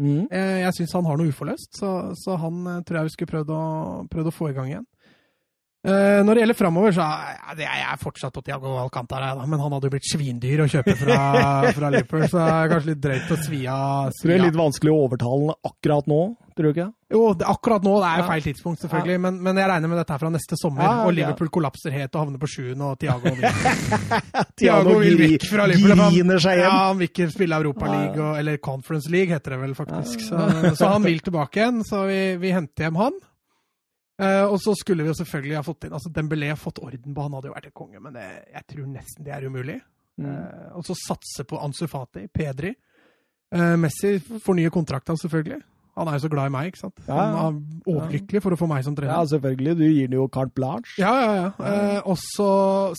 Mm. 0.00 0.26
Jeg 0.28 0.72
syns 0.74 0.92
han 0.92 1.04
har 1.06 1.16
noe 1.16 1.28
uforløst, 1.30 1.76
så, 1.78 2.12
så 2.18 2.36
han 2.36 2.82
tror 2.84 2.96
jeg 2.98 3.04
vi 3.04 3.10
skulle 3.14 3.30
prøvd 3.30 3.50
å, 3.54 4.08
prøvd 4.10 4.26
å 4.26 4.32
få 4.34 4.48
i 4.50 4.52
gang 4.52 4.66
igjen. 4.72 4.86
Eh, 5.84 6.20
Når 6.24 6.32
det 6.38 6.40
gjelder 6.44 6.56
framover, 6.56 6.94
så 6.96 7.04
er 7.04 7.34
ja, 7.36 7.54
det 7.58 7.64
er 7.68 7.80
jeg 7.82 7.98
fortsatt 8.00 8.32
på 8.32 8.40
Tiago 8.46 8.70
Alcantara, 8.80 9.34
men 9.44 9.60
han 9.60 9.74
hadde 9.76 9.90
jo 9.90 9.92
blitt 9.92 10.06
svindyr 10.08 10.62
å 10.64 10.68
kjøpe 10.72 10.94
fra, 10.96 11.18
fra 11.76 11.90
Liverpool, 11.92 12.24
så 12.32 12.38
det 12.40 12.46
er 12.54 12.70
kanskje 12.72 12.90
litt 12.94 13.02
drøyt 13.04 13.34
å 13.34 13.38
svi 13.44 13.60
av. 13.68 14.14
Tror 14.16 14.32
det 14.32 14.38
er 14.38 14.46
litt 14.46 14.56
vanskelig 14.62 14.94
å 14.94 15.02
overtale 15.04 15.56
akkurat 15.68 16.08
nå, 16.08 16.20
tror 16.56 16.64
du 16.64 16.70
ikke? 16.72 16.86
Jo, 17.14 17.20
det, 17.36 17.44
akkurat 17.52 17.84
nå 17.84 17.92
det 18.00 18.08
er 18.08 18.16
jo 18.16 18.24
Ja. 18.24 18.30
feil 18.32 18.46
tidspunkt, 18.46 18.80
selvfølgelig, 18.80 19.18
men, 19.26 19.36
men 19.44 19.60
jeg 19.60 19.68
regner 19.74 19.92
med 19.92 20.00
dette 20.00 20.16
er 20.16 20.22
fra 20.24 20.30
neste 20.32 20.56
sommer. 20.56 20.82
Ja, 20.86 20.94
ja, 20.94 21.02
og 21.04 21.12
ja. 21.12 21.16
Liverpool 21.20 21.52
kollapser 21.58 21.92
helt 21.94 22.16
og 22.16 22.24
havner 22.24 22.40
på 22.42 22.48
sjuende, 22.54 22.88
og 22.88 22.98
Tiago 23.04 23.34
Tiago 24.56 24.96
vil 25.04 25.18
vekk 25.24 25.46
fra 25.50 25.68
Liverpool. 25.70 26.00
han- 26.00 26.40
seg 26.40 26.58
hjem. 26.58 26.64
Ja, 26.64 26.72
han 26.88 26.98
vil 27.02 27.08
ikke 27.12 27.28
spille 27.34 27.60
Europa 27.60 27.92
League, 27.92 28.18
og, 28.24 28.38
eller 28.40 28.56
Conference 28.64 29.10
League 29.12 29.36
heter 29.36 29.54
det 29.54 29.60
vel 29.66 29.76
faktisk. 29.78 30.24
Så, 30.30 30.40
så 30.80 30.90
han 30.96 31.04
vil 31.06 31.20
tilbake 31.24 31.60
igjen, 31.60 31.84
så 31.86 32.06
vi, 32.08 32.18
vi 32.40 32.56
henter 32.56 32.88
hjem 32.88 32.98
han. 33.04 33.20
Eh, 34.14 34.44
og 34.46 34.60
så 34.62 34.76
skulle 34.78 35.02
vi 35.02 35.10
jo 35.10 35.16
selvfølgelig 35.18 35.56
ha 35.58 35.64
fått 35.66 35.88
inn 35.88 35.94
altså 35.96 36.10
Dembélé 36.14 36.52
har 36.52 36.58
fått 36.60 36.78
orden 36.78 37.16
på 37.16 37.22
han 37.24 37.34
hadde 37.34 37.50
jo 37.50 37.54
vært 37.56 37.66
et 37.66 37.74
konge, 37.74 37.98
men 38.02 38.14
det, 38.14 38.26
jeg 38.52 38.66
tror 38.70 38.90
nesten 38.92 39.26
det 39.26 39.34
er 39.34 39.46
umulig. 39.50 39.80
Mm. 40.14 40.26
Uh, 40.30 40.66
og 40.78 40.84
så 40.86 40.94
satse 40.94 41.42
på 41.50 41.58
Ansu 41.58 41.88
Fati, 41.90 42.28
Pedri. 42.30 42.70
Uh, 43.54 43.74
Messi 43.80 44.16
fornyer 44.22 44.70
kontrakta, 44.74 45.16
selvfølgelig. 45.18 45.58
Han 45.98 46.10
er 46.10 46.16
jo 46.16 46.24
så 46.24 46.30
glad 46.30 46.50
i 46.50 46.52
meg, 46.54 46.70
ikke 46.70 46.82
sant. 46.84 47.02
Ja, 47.06 47.16
ja. 47.16 47.24
Han 47.38 47.58
er 47.58 47.90
overlykkelig 47.90 48.42
for 48.42 48.54
å 48.54 48.58
få 48.58 48.68
meg 48.70 48.86
som 48.86 48.94
trener. 48.98 49.14
Ja, 49.14 49.26
selvfølgelig. 49.30 49.74
Du 49.78 49.84
gir 49.86 50.10
den 50.10 50.16
jo 50.18 50.28
carte 50.30 50.54
blanche. 50.54 50.94
Ja, 51.02 51.12
ja, 51.22 51.34
ja. 51.40 51.50
Uh, 51.58 52.12
og 52.12 52.18
så 52.22 52.48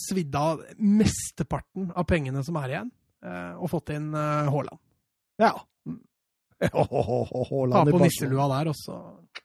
svidd 0.06 0.36
av 0.40 0.64
mesteparten 0.76 1.90
av 1.96 2.08
pengene 2.12 2.44
som 2.44 2.60
er 2.60 2.76
igjen, 2.76 2.92
og 3.26 3.72
fått 3.72 3.96
inn 3.96 4.12
Haaland. 4.14 4.78
Ja. 5.42 5.56
Haaland 6.62 6.70
i 6.70 7.48
ho, 7.50 7.62
Ta 7.72 7.86
på 7.88 8.04
nisselua 8.04 8.46
der, 8.52 8.70
og 8.70 8.78
så 8.78 9.00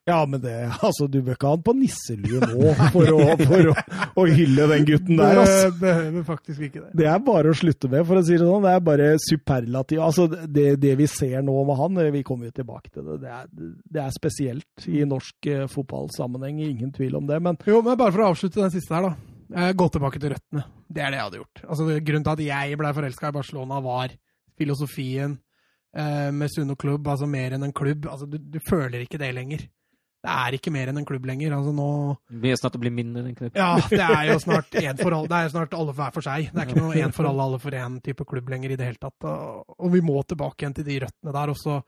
Ja, 0.08 0.22
men 0.26 0.40
det, 0.40 0.52
altså, 0.80 1.06
du 1.12 1.18
bør 1.22 1.36
ikke 1.36 1.46
ha 1.50 1.54
han 1.54 1.62
på 1.66 1.74
nisselue 1.76 2.40
nå 2.40 2.70
for, 2.94 3.10
å, 3.12 3.26
for 3.44 3.68
å, 3.70 3.74
å 4.18 4.24
hylle 4.30 4.64
den 4.72 4.86
gutten 4.88 5.18
der, 5.20 5.40
altså. 5.42 5.68
Det 5.74 5.82
behøver 5.82 6.24
faktisk 6.26 6.62
ikke 6.66 6.80
det. 6.86 6.90
Det 7.02 7.08
er 7.12 7.18
bare 7.26 7.52
å 7.52 7.58
slutte 7.60 7.90
med, 7.92 8.06
for 8.08 8.18
å 8.18 8.22
si 8.24 8.38
det 8.38 8.46
sånn. 8.46 8.64
Det 8.64 8.72
er 8.72 8.84
bare 8.86 9.08
superlativ. 9.22 10.00
Altså, 10.06 10.24
det, 10.30 10.66
det 10.82 10.94
vi 10.98 11.08
ser 11.10 11.44
nå 11.46 11.54
med 11.68 11.78
han, 11.78 12.00
vi 12.16 12.22
kommer 12.26 12.48
jo 12.48 12.54
tilbake 12.56 12.90
til 12.94 13.06
det, 13.10 13.18
det 13.26 13.34
er, 13.36 13.50
det 13.96 14.02
er 14.06 14.14
spesielt 14.16 14.88
i 14.88 15.04
norsk 15.08 15.50
eh, 15.52 15.66
fotballsammenheng, 15.70 16.62
ingen 16.70 16.94
tvil 16.96 17.18
om 17.20 17.28
det. 17.28 17.38
Men 17.44 17.60
Jo, 17.68 17.82
men 17.84 17.98
bare 18.00 18.14
for 18.16 18.24
å 18.24 18.30
avslutte 18.32 18.62
den 18.64 18.72
siste 18.74 18.96
her, 18.96 19.10
da. 19.10 19.36
Eh, 19.50 19.72
Gå 19.76 19.88
tilbake 19.92 20.22
til 20.22 20.32
røttene. 20.32 20.64
Det 20.90 21.04
er 21.04 21.12
det 21.12 21.20
jeg 21.20 21.26
hadde 21.28 21.42
gjort. 21.42 21.62
Altså, 21.68 21.86
Grunnen 22.08 22.24
til 22.26 22.34
at 22.38 22.42
jeg 22.48 22.80
ble 22.80 22.94
forelska 22.96 23.30
i 23.30 23.36
Barcelona, 23.36 23.82
var 23.84 24.16
filosofien 24.58 25.36
eh, 25.96 26.30
med 26.34 26.50
Suno 26.52 26.74
klubb, 26.80 27.06
altså 27.12 27.28
mer 27.30 27.54
enn 27.56 27.68
en 27.68 27.76
klubb. 27.76 28.08
Altså, 28.10 28.26
du, 28.30 28.38
du 28.40 28.58
føler 28.64 29.04
ikke 29.04 29.20
det 29.20 29.30
lenger. 29.36 29.68
Det 30.20 30.28
er 30.28 30.52
ikke 30.58 30.70
mer 30.74 30.90
enn 30.90 30.98
en 31.00 31.06
klubb 31.08 31.24
lenger. 31.24 31.54
Altså 31.56 31.70
nå 31.72 31.86
Vi 32.42 32.50
er 32.52 32.58
snart 32.60 32.74
å 32.76 32.80
bli 32.82 32.90
mindre 32.92 33.22
enn 33.22 33.30
en 33.30 33.36
klubb. 33.38 33.54
Ja, 33.56 33.70
det 33.88 34.00
er 34.04 34.26
jo 34.28 34.38
snart 34.42 34.74
én 34.76 34.98
for 35.00 35.14
alle. 35.16 35.30
Det 35.32 35.38
er 35.38 35.48
snart 35.54 35.72
alle 35.78 35.94
hver 35.96 36.12
for 36.12 36.26
seg. 36.26 36.50
Det 36.52 36.60
er 36.60 36.68
ikke 36.68 36.82
noe 36.82 36.98
én 37.00 37.14
for 37.16 37.24
alle, 37.30 37.46
alle 37.46 37.58
for 37.62 37.70
én 37.78 37.96
type 38.04 38.26
klubb 38.28 38.50
lenger 38.52 38.74
i 38.74 38.76
det 38.76 38.84
hele 38.90 39.00
tatt. 39.00 39.24
Og, 39.24 39.86
vi 39.94 40.02
må 40.04 40.18
tilbake 40.28 40.60
igjen 40.66 40.76
til 40.76 40.84
de 40.90 40.98
røttene 41.06 41.32
der. 41.38 41.54
Og 41.54 41.58
så 41.62 41.80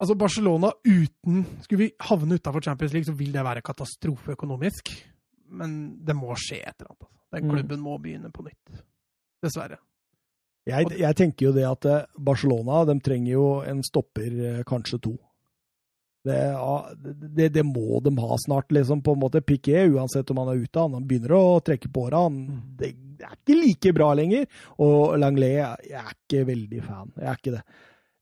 Altså, 0.00 0.14
Barcelona 0.16 0.70
uten 0.86 1.42
Skulle 1.60 1.82
vi 1.82 1.88
havne 2.08 2.38
utafor 2.38 2.62
Champions 2.64 2.94
League, 2.94 3.04
så 3.04 3.12
vil 3.12 3.34
det 3.34 3.42
være 3.44 3.60
katastrofe 3.60 4.32
økonomisk. 4.32 4.88
Men 5.50 5.74
det 6.06 6.14
må 6.16 6.30
skje 6.38 6.62
et 6.62 6.72
eller 6.78 6.94
annet. 6.94 7.04
altså. 7.04 7.16
Den 7.34 7.44
Mm. 7.44 7.50
klubben 7.56 7.80
må 7.84 7.98
begynne 8.00 8.30
på 8.32 8.42
nytt. 8.46 8.80
Dessverre. 9.42 9.76
jeg, 10.66 10.98
jeg 10.98 11.16
tenker 11.16 11.46
jo 11.46 11.52
det 11.52 11.66
at 11.66 11.84
eh, 11.84 12.06
Barcelona, 12.18 12.84
de 12.86 12.98
trenger 13.00 13.32
jo 13.32 13.44
en 13.66 13.82
stopper, 13.82 14.30
eh, 14.58 14.62
kanskje 14.64 15.00
to. 15.02 15.18
Det, 16.26 16.38
det, 17.36 17.46
det 17.54 17.62
må 17.64 18.00
de 18.04 18.12
ha 18.20 18.36
snart, 18.42 18.68
liksom, 18.76 19.00
på 19.02 19.14
en 19.16 19.22
måte. 19.22 19.40
Piqué, 19.40 19.86
uansett 19.88 20.30
om 20.30 20.42
han 20.42 20.50
er 20.52 20.64
ute, 20.66 20.82
han 20.84 21.06
begynner 21.08 21.32
å 21.38 21.60
trekke 21.64 21.88
på 21.92 22.02
åra. 22.08 22.26
Det, 22.80 22.90
det 23.20 23.24
er 23.28 23.36
ikke 23.38 23.56
like 23.56 23.92
bra 23.96 24.10
lenger. 24.18 24.44
Og 24.84 25.16
Langlais, 25.20 25.62
jeg 25.88 25.96
er 26.02 26.10
ikke 26.12 26.42
veldig 26.50 26.82
fan. 26.84 27.12
Jeg 27.16 27.30
er 27.32 27.40
ikke 27.40 27.54
det. 27.56 27.62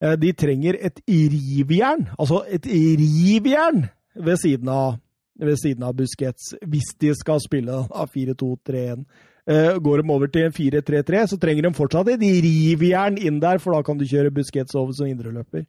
Eh, 0.03 0.17
De 0.23 0.33
trenger 0.45 0.79
et 0.91 1.01
rivjern, 1.11 2.07
altså 2.19 2.45
et 2.47 2.67
rivjern 2.71 3.89
ved 4.15 4.39
siden 4.43 4.71
av, 4.71 5.01
ved 5.39 5.59
siden 5.59 5.83
av 5.87 5.97
Busquets, 5.99 6.53
hvis 6.67 6.93
de 7.03 7.11
skal 7.19 7.43
spille 7.43 7.81
da, 7.91 8.07
4-2-3-1. 8.15 9.03
Eh, 9.49 9.75
Går 9.83 10.03
de 10.03 10.13
over 10.15 10.31
til 10.31 10.47
en 10.47 10.55
4-3-3, 10.55 11.25
så 11.33 11.39
trenger 11.41 11.67
de 11.67 11.75
fortsatt 11.75 12.11
et 12.15 12.23
rivjern 12.47 13.19
inn 13.19 13.39
der, 13.43 13.59
for 13.63 13.75
da 13.75 13.83
kan 13.87 13.99
du 13.99 14.07
kjøre 14.07 14.31
Busquets 14.35 14.79
over 14.79 14.95
som 14.95 15.11
indreløper. 15.11 15.67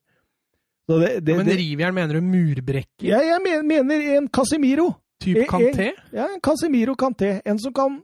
Så 0.89 0.97
det, 0.99 1.09
det, 1.25 1.35
Men 1.37 1.45
rivjern 1.53 1.93
mener 1.93 2.17
du 2.17 2.21
murbrekker? 2.25 3.05
ja, 3.05 3.19
jeg 3.21 3.41
men- 3.45 3.67
mener 3.67 4.05
en 4.17 4.27
Casemiro. 4.27 4.95
Type 5.21 5.43
Eh, 5.43 5.47
Kanté? 5.51 5.91
Ja, 6.15 6.25
en 6.33 6.39
Casemiro 6.41 6.95
Kanté. 6.95 7.41
En 7.45 7.59
som 7.59 7.73
kan 7.73 7.99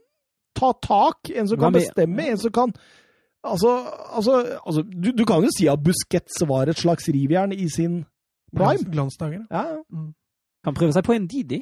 ta 0.54 0.72
tak, 0.80 1.30
en 1.34 1.48
som 1.48 1.58
Hva 1.58 1.64
kan 1.66 1.72
med- 1.72 1.82
bestemme, 1.82 2.28
en 2.30 2.38
som 2.38 2.52
kan 2.52 2.72
Altså, 3.46 3.68
altså, 4.16 4.58
altså 4.66 4.82
du, 4.82 5.12
du 5.12 5.24
kan 5.24 5.40
jo 5.44 5.48
si 5.56 5.68
at 5.68 5.78
Busquets 5.78 6.40
var 6.48 6.66
et 6.68 6.76
slags 6.76 7.06
rivjern 7.08 7.52
i 7.52 7.68
sin 7.68 8.04
prime. 8.54 8.74
Glans- 8.78 8.90
Glansdager? 8.90 9.44
Ja, 9.50 9.82
Kan 10.64 10.74
prøve 10.74 10.92
seg 10.92 11.04
på 11.06 11.14
en 11.14 11.26
Didi. 11.28 11.60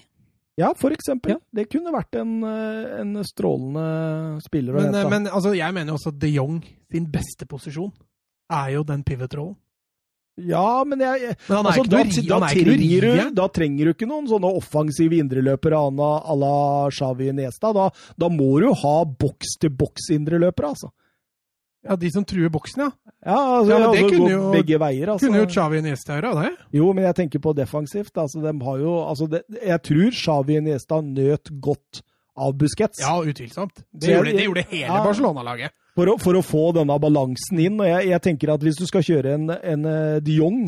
ja 0.57 0.73
for 0.73 0.91
eksempel. 0.91 1.35
Ja. 1.35 1.37
Det 1.53 1.69
kunne 1.69 1.93
vært 1.93 2.17
en, 2.21 2.43
eh, 2.43 3.01
en 3.03 3.23
strålende 3.25 4.41
spiller 4.47 4.73
Men, 4.73 5.11
men 5.11 5.27
altså, 5.27 5.53
jeg 5.55 5.75
mener 5.75 5.93
jo 5.93 5.99
også 5.99 6.09
at 6.15 6.19
de 6.21 6.29
Jong 6.33 6.65
sin 6.91 7.07
beste 7.13 7.45
posisjon 7.47 7.93
er 8.51 8.71
jo 8.79 8.83
den 8.85 9.05
pivot-rollen. 9.05 9.57
Ja, 10.37 10.85
men 10.85 10.99
jeg, 11.01 11.37
Men 11.49 11.57
han 11.57 11.67
er 11.67 11.71
altså, 11.71 11.83
ikke 11.85 11.91
da, 11.91 11.97
noe, 11.97 12.05
da, 12.41 12.49
ikke 12.49 12.65
trenger 12.65 13.01
du, 13.05 13.35
da 13.39 13.47
trenger 13.49 13.85
du 13.85 13.93
ikke 13.95 14.09
noen 14.11 14.27
sånne 14.27 14.51
offensive 14.59 15.15
indreløpere 15.23 15.79
à 15.79 16.35
la- 16.41 16.91
Shawi 16.91 17.33
Nesta. 17.33 17.73
Da, 17.73 17.89
da 18.19 18.29
må 18.29 18.49
du 18.61 18.73
ha 18.75 18.95
boks-til-boks-indreløpere, 19.05 20.69
altså. 20.75 20.91
Ja, 21.85 21.97
de 22.01 22.09
som 22.11 22.25
truer 22.25 22.49
boksen, 22.49 22.81
ja. 22.81 22.91
Ja, 23.27 23.37
altså, 23.59 23.71
Ja, 23.71 23.79
men 23.79 23.91
det 23.93 24.03
altså 24.05 24.17
kunne 24.17 24.31
jo- 24.33 24.53
begge 24.53 24.79
veier. 24.81 25.09
Altså. 25.13 25.27
Kunne 25.27 25.39
jo 25.43 25.47
Xavi 25.53 25.83
Nesta 25.85 26.17
gjøre 26.21 26.43
det. 26.43 26.51
Jo, 26.73 26.93
men 26.93 27.05
jeg 27.05 27.15
tenker 27.15 27.39
på 27.45 27.55
defensivt. 27.55 28.13
Altså, 28.17 28.41
de 28.41 28.65
har 28.65 28.79
jo, 28.79 28.95
altså, 29.05 29.29
det, 29.29 29.43
jeg 29.63 29.83
tror 29.83 30.11
Xavi 30.11 30.61
Nesta 30.65 31.01
nøt 31.03 31.51
godt 31.61 32.01
av 32.37 32.55
Busquets. 32.57 32.99
Ja, 33.01 33.21
utvilsomt. 33.21 33.85
Det, 33.93 34.09
jeg- 34.09 34.17
gjorde, 34.17 34.33
det 34.33 34.45
gjorde 34.49 34.65
hele 34.71 34.87
ja. 34.89 35.05
Barcelona-laget. 35.05 35.71
For 35.95 36.11
å, 36.11 36.17
for 36.19 36.35
å 36.35 36.43
få 36.43 36.65
denne 36.75 36.97
balansen 36.99 37.61
inn. 37.63 37.79
Og 37.79 37.87
jeg, 37.87 38.09
jeg 38.11 38.23
tenker 38.25 38.55
at 38.55 38.65
hvis 38.67 38.81
du 38.81 38.87
skal 38.89 39.05
kjøre 39.07 39.37
en, 39.37 39.53
en 39.55 39.87
eh, 39.91 40.23
de 40.25 40.41
Jong 40.41 40.65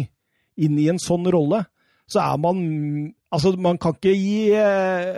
inn 0.62 0.76
i 0.78 0.86
en 0.92 1.00
sånn 1.02 1.26
rolle, 1.34 1.64
så 2.06 2.22
er 2.22 2.42
man 2.42 2.60
Altså, 3.34 3.50
man 3.58 3.76
kan 3.82 3.92
ikke 3.96 4.12
gi 4.14 4.52
eh, 4.54 5.16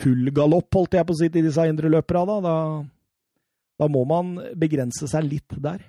full 0.00 0.30
galopp, 0.32 0.70
holdt 0.72 0.94
jeg 0.96 1.04
på 1.04 1.12
å 1.12 1.18
si, 1.18 1.28
til 1.34 1.44
disse 1.44 1.64
indre 1.68 1.90
løperne. 1.92 2.36
Da. 2.38 2.38
da, 2.46 3.74
da 3.82 3.88
må 3.90 4.04
man 4.08 4.36
begrense 4.56 5.08
seg 5.10 5.26
litt 5.26 5.56
der. 5.58 5.82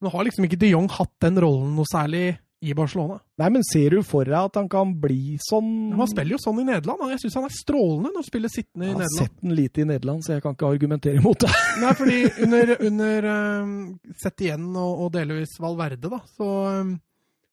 Men 0.00 0.12
har 0.12 0.26
liksom 0.28 0.46
ikke 0.46 0.60
de 0.60 0.74
Jong 0.74 0.90
hatt 0.92 1.12
den 1.24 1.40
rollen 1.42 1.72
noe 1.76 1.88
særlig 1.88 2.36
i 2.60 2.74
Barcelona. 2.76 3.16
Nei, 3.40 3.48
men 3.54 3.62
ser 3.64 3.94
du 3.96 4.02
for 4.04 4.28
deg 4.28 4.36
at 4.36 4.58
han 4.58 4.66
kan 4.68 4.90
bli 5.00 5.38
sånn 5.40 5.94
Han 5.96 6.08
spiller 6.10 6.36
jo 6.36 6.40
sånn 6.42 6.58
i 6.60 6.66
Nederland. 6.68 7.06
Jeg 7.14 7.22
syns 7.22 7.38
han 7.38 7.46
er 7.48 7.54
strålende 7.56 8.10
når 8.10 8.20
han 8.20 8.26
spiller 8.26 8.52
sittende 8.52 8.84
i 8.84 8.90
Nederland. 8.90 9.06
Jeg 9.06 9.22
har 9.22 9.30
sett 9.30 9.44
den 9.44 9.54
lite 9.56 9.80
i 9.80 9.86
Nederland, 9.88 10.26
så 10.26 10.34
jeg 10.34 10.44
kan 10.44 10.56
ikke 10.56 10.68
argumentere 10.68 11.22
imot 11.22 11.46
det. 11.46 11.52
Nei, 11.82 11.92
fordi 11.96 12.18
under, 12.44 12.74
under 12.90 13.28
um, 13.30 13.72
Sett 14.20 14.44
igjen 14.44 14.68
og, 14.74 15.06
og 15.06 15.12
delvis 15.16 15.56
Valverde, 15.62 16.12
da, 16.12 16.20
så, 16.36 16.50
um, 16.82 16.92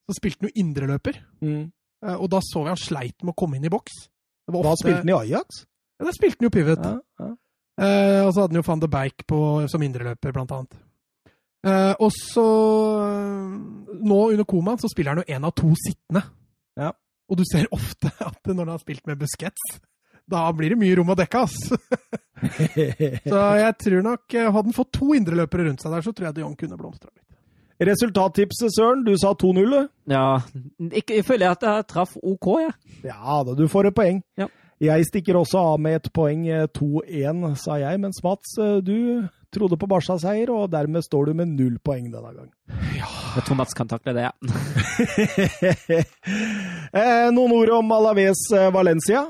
så 0.08 0.18
spilte 0.20 0.44
han 0.44 0.52
jo 0.52 0.64
indreløper. 0.66 1.22
Mm. 1.46 1.64
Uh, 2.04 2.16
og 2.18 2.28
da 2.36 2.44
så 2.44 2.66
vi 2.66 2.74
han 2.74 2.84
sleit 2.84 3.24
med 3.24 3.32
å 3.32 3.40
komme 3.40 3.60
inn 3.60 3.70
i 3.70 3.74
boks. 3.74 4.04
Ofte- 4.52 4.76
spilte 4.84 5.04
han 5.06 5.14
i 5.14 5.20
Ajax? 5.22 5.64
Ja, 5.98 6.10
da 6.10 6.16
spilte 6.16 6.42
han 6.42 6.50
jo 6.50 6.56
pivot. 6.58 6.84
Ja, 6.84 6.98
ja. 7.24 7.34
Uh, 7.78 8.26
og 8.26 8.34
så 8.34 8.44
hadde 8.44 8.56
han 8.56 8.60
jo 8.60 8.66
van 8.66 8.82
de 8.82 8.90
Beijk 8.90 9.24
på, 9.30 9.40
som 9.72 9.84
indreløper, 9.86 10.36
blant 10.36 10.52
annet. 10.56 10.78
Eh, 11.66 11.94
og 12.00 12.12
så 12.14 12.44
eh, 13.02 13.54
Nå 13.98 14.18
under 14.30 14.46
komaen 14.46 14.78
så 14.78 14.90
spiller 14.92 15.16
han 15.16 15.24
jo 15.24 15.36
én 15.36 15.46
av 15.48 15.56
to 15.58 15.72
sittende. 15.80 16.22
Ja. 16.78 16.92
Og 17.28 17.40
du 17.40 17.44
ser 17.50 17.66
ofte 17.76 18.12
at 18.30 18.42
når 18.52 18.64
han 18.64 18.76
har 18.76 18.84
spilt 18.84 19.08
med 19.10 19.20
Busquets, 19.20 19.80
da 20.28 20.44
blir 20.54 20.74
det 20.76 20.80
mye 20.82 20.98
rom 21.00 21.14
å 21.14 21.16
dekke, 21.18 21.40
ass. 21.48 21.56
så 23.32 23.40
jeg 23.58 23.76
tror 23.82 24.04
nok 24.06 24.36
eh, 24.36 24.50
Hadde 24.52 24.68
han 24.70 24.76
fått 24.76 24.92
to 25.00 25.14
indreløpere 25.18 25.70
rundt 25.70 25.82
seg 25.82 25.96
der, 25.96 26.04
så 26.06 26.14
tror 26.14 26.30
jeg 26.30 26.38
de 26.38 26.44
Jong 26.46 26.58
kunne 26.60 26.78
blomstra 26.80 27.10
litt. 27.10 27.24
Resultattipset, 27.88 28.74
Søren. 28.74 29.04
Du 29.06 29.12
sa 29.22 29.36
2-0. 29.38 29.76
Ja, 30.10 30.40
ikke, 30.90 31.20
jeg 31.20 31.26
føler 31.28 31.54
at 31.54 31.66
jeg 31.66 31.86
traff 31.92 32.16
OK, 32.26 32.48
jeg. 32.64 32.74
Ja 33.06 33.42
da, 33.46 33.54
du 33.58 33.68
får 33.70 33.92
et 33.92 33.98
poeng. 33.98 34.22
Ja. 34.40 34.48
Jeg 34.82 35.06
stikker 35.10 35.38
også 35.40 35.62
av 35.74 35.82
med 35.82 36.00
et 36.00 36.10
poeng. 36.14 36.46
eh, 36.50 36.66
2-1, 36.78 37.44
sa 37.62 37.78
jeg. 37.82 38.02
Mens 38.02 38.22
Mats, 38.26 38.56
du 38.86 39.26
trodde 39.58 39.80
på 39.80 39.90
Barca-seier, 39.90 40.50
og 40.54 40.72
dermed 40.74 41.02
står 41.06 41.24
du 41.30 41.34
med 41.42 41.48
null 41.56 41.78
poeng 41.84 42.06
denne 42.14 42.32
gang. 42.36 42.50
Jeg 43.36 43.44
tror 43.46 43.58
Mats 43.60 43.76
kan 43.78 43.90
takle 43.90 44.12
det, 44.18 44.24
ja. 44.30 44.34
eh, 47.02 47.28
noen 47.34 47.52
ord 47.60 47.70
om 47.82 47.88
Alaves 47.98 48.42
eh, 48.56 48.72
Valencia? 48.74 49.22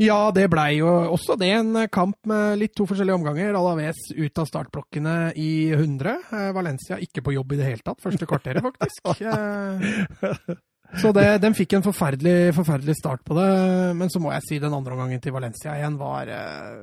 Ja, 0.00 0.30
det 0.32 0.46
blei 0.50 0.78
jo 0.78 0.88
også 1.12 1.36
det 1.36 1.50
en 1.52 1.76
kamp 1.92 2.16
med 2.28 2.56
litt 2.62 2.72
to 2.78 2.86
forskjellige 2.88 3.18
omganger. 3.18 3.58
Alaves 3.58 3.98
ut 4.16 4.38
av 4.40 4.46
startblokkene 4.48 5.16
i 5.36 5.68
100. 5.76 6.14
Eh, 6.32 6.50
Valencia 6.56 6.96
ikke 7.02 7.22
på 7.26 7.34
jobb 7.36 7.52
i 7.52 7.58
det 7.60 7.68
hele 7.68 7.84
tatt, 7.84 8.00
første 8.02 8.26
kvarteret 8.28 8.64
faktisk. 8.64 9.00
Så 11.00 11.12
det, 11.16 11.24
den 11.40 11.54
fikk 11.56 11.72
en 11.78 11.84
forferdelig, 11.86 12.52
forferdelig 12.56 12.98
start 12.98 13.22
på 13.24 13.36
det. 13.38 13.46
Men 13.96 14.10
så 14.12 14.20
må 14.20 14.32
jeg 14.34 14.44
si 14.48 14.58
den 14.60 14.74
andre 14.76 14.92
omgangen 14.92 15.22
til 15.24 15.32
Valencia 15.32 15.72
igjen 15.78 15.96
var, 16.00 16.28
eh, 16.28 16.82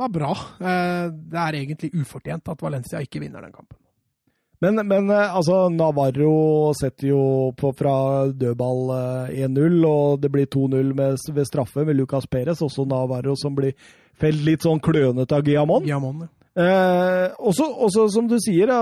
var 0.00 0.08
bra. 0.08 0.30
Eh, 0.60 1.10
Det 1.10 1.38
er 1.42 1.58
egentlig 1.60 1.90
ufortjent 2.00 2.48
at 2.48 2.62
Valencia 2.64 3.02
ikke 3.04 3.20
vinner 3.20 3.44
den 3.44 3.52
kampen. 3.52 3.76
Men, 4.60 4.80
men 4.86 5.10
eh, 5.10 5.36
altså, 5.36 5.68
Navarro 5.72 6.72
setter 6.76 7.08
jo 7.12 7.20
på 7.56 7.70
fra 7.76 8.28
dødball 8.32 8.82
eh, 9.30 9.46
1-0, 9.46 9.78
og 9.88 10.20
det 10.20 10.32
blir 10.32 10.48
2-0 10.52 10.94
ved 10.96 11.46
straffe 11.48 11.84
med 11.84 11.96
Lucas 11.96 12.26
Perez. 12.28 12.60
Også 12.64 12.84
Navarro 12.88 13.36
som 13.40 13.54
blir 13.56 13.72
felt 14.20 14.44
litt 14.44 14.64
sånn 14.64 14.80
klønete 14.84 15.36
av 15.36 15.44
Guillamon. 15.46 15.84
Guillamon, 15.84 16.26
ja. 16.26 16.32
Eh, 16.58 17.26
også, 17.38 17.66
også 17.86 18.08
som 18.10 18.26
du 18.30 18.36
sier, 18.42 18.72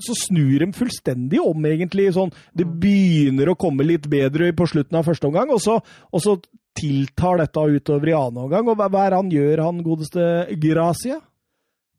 så 0.00 0.16
snur 0.18 0.62
de 0.62 0.70
fullstendig 0.76 1.40
om, 1.42 1.66
egentlig. 1.66 2.10
Sånn, 2.14 2.32
det 2.56 2.68
begynner 2.82 3.50
å 3.50 3.58
komme 3.58 3.86
litt 3.86 4.06
bedre 4.10 4.52
på 4.56 4.68
slutten 4.70 5.00
av 5.00 5.08
første 5.08 5.30
omgang, 5.30 5.50
og 5.54 5.62
så, 5.62 5.80
og 6.10 6.22
så 6.22 6.36
tiltar 6.78 7.40
dette 7.42 7.66
utover 7.74 8.12
i 8.12 8.16
annen 8.16 8.44
omgang. 8.46 8.70
Og 8.70 8.78
hva, 8.78 8.88
hva 8.92 9.08
er 9.08 9.18
han 9.18 9.32
gjør, 9.32 9.64
han 9.66 9.82
godeste 9.86 10.22
Gracia? 10.62 11.18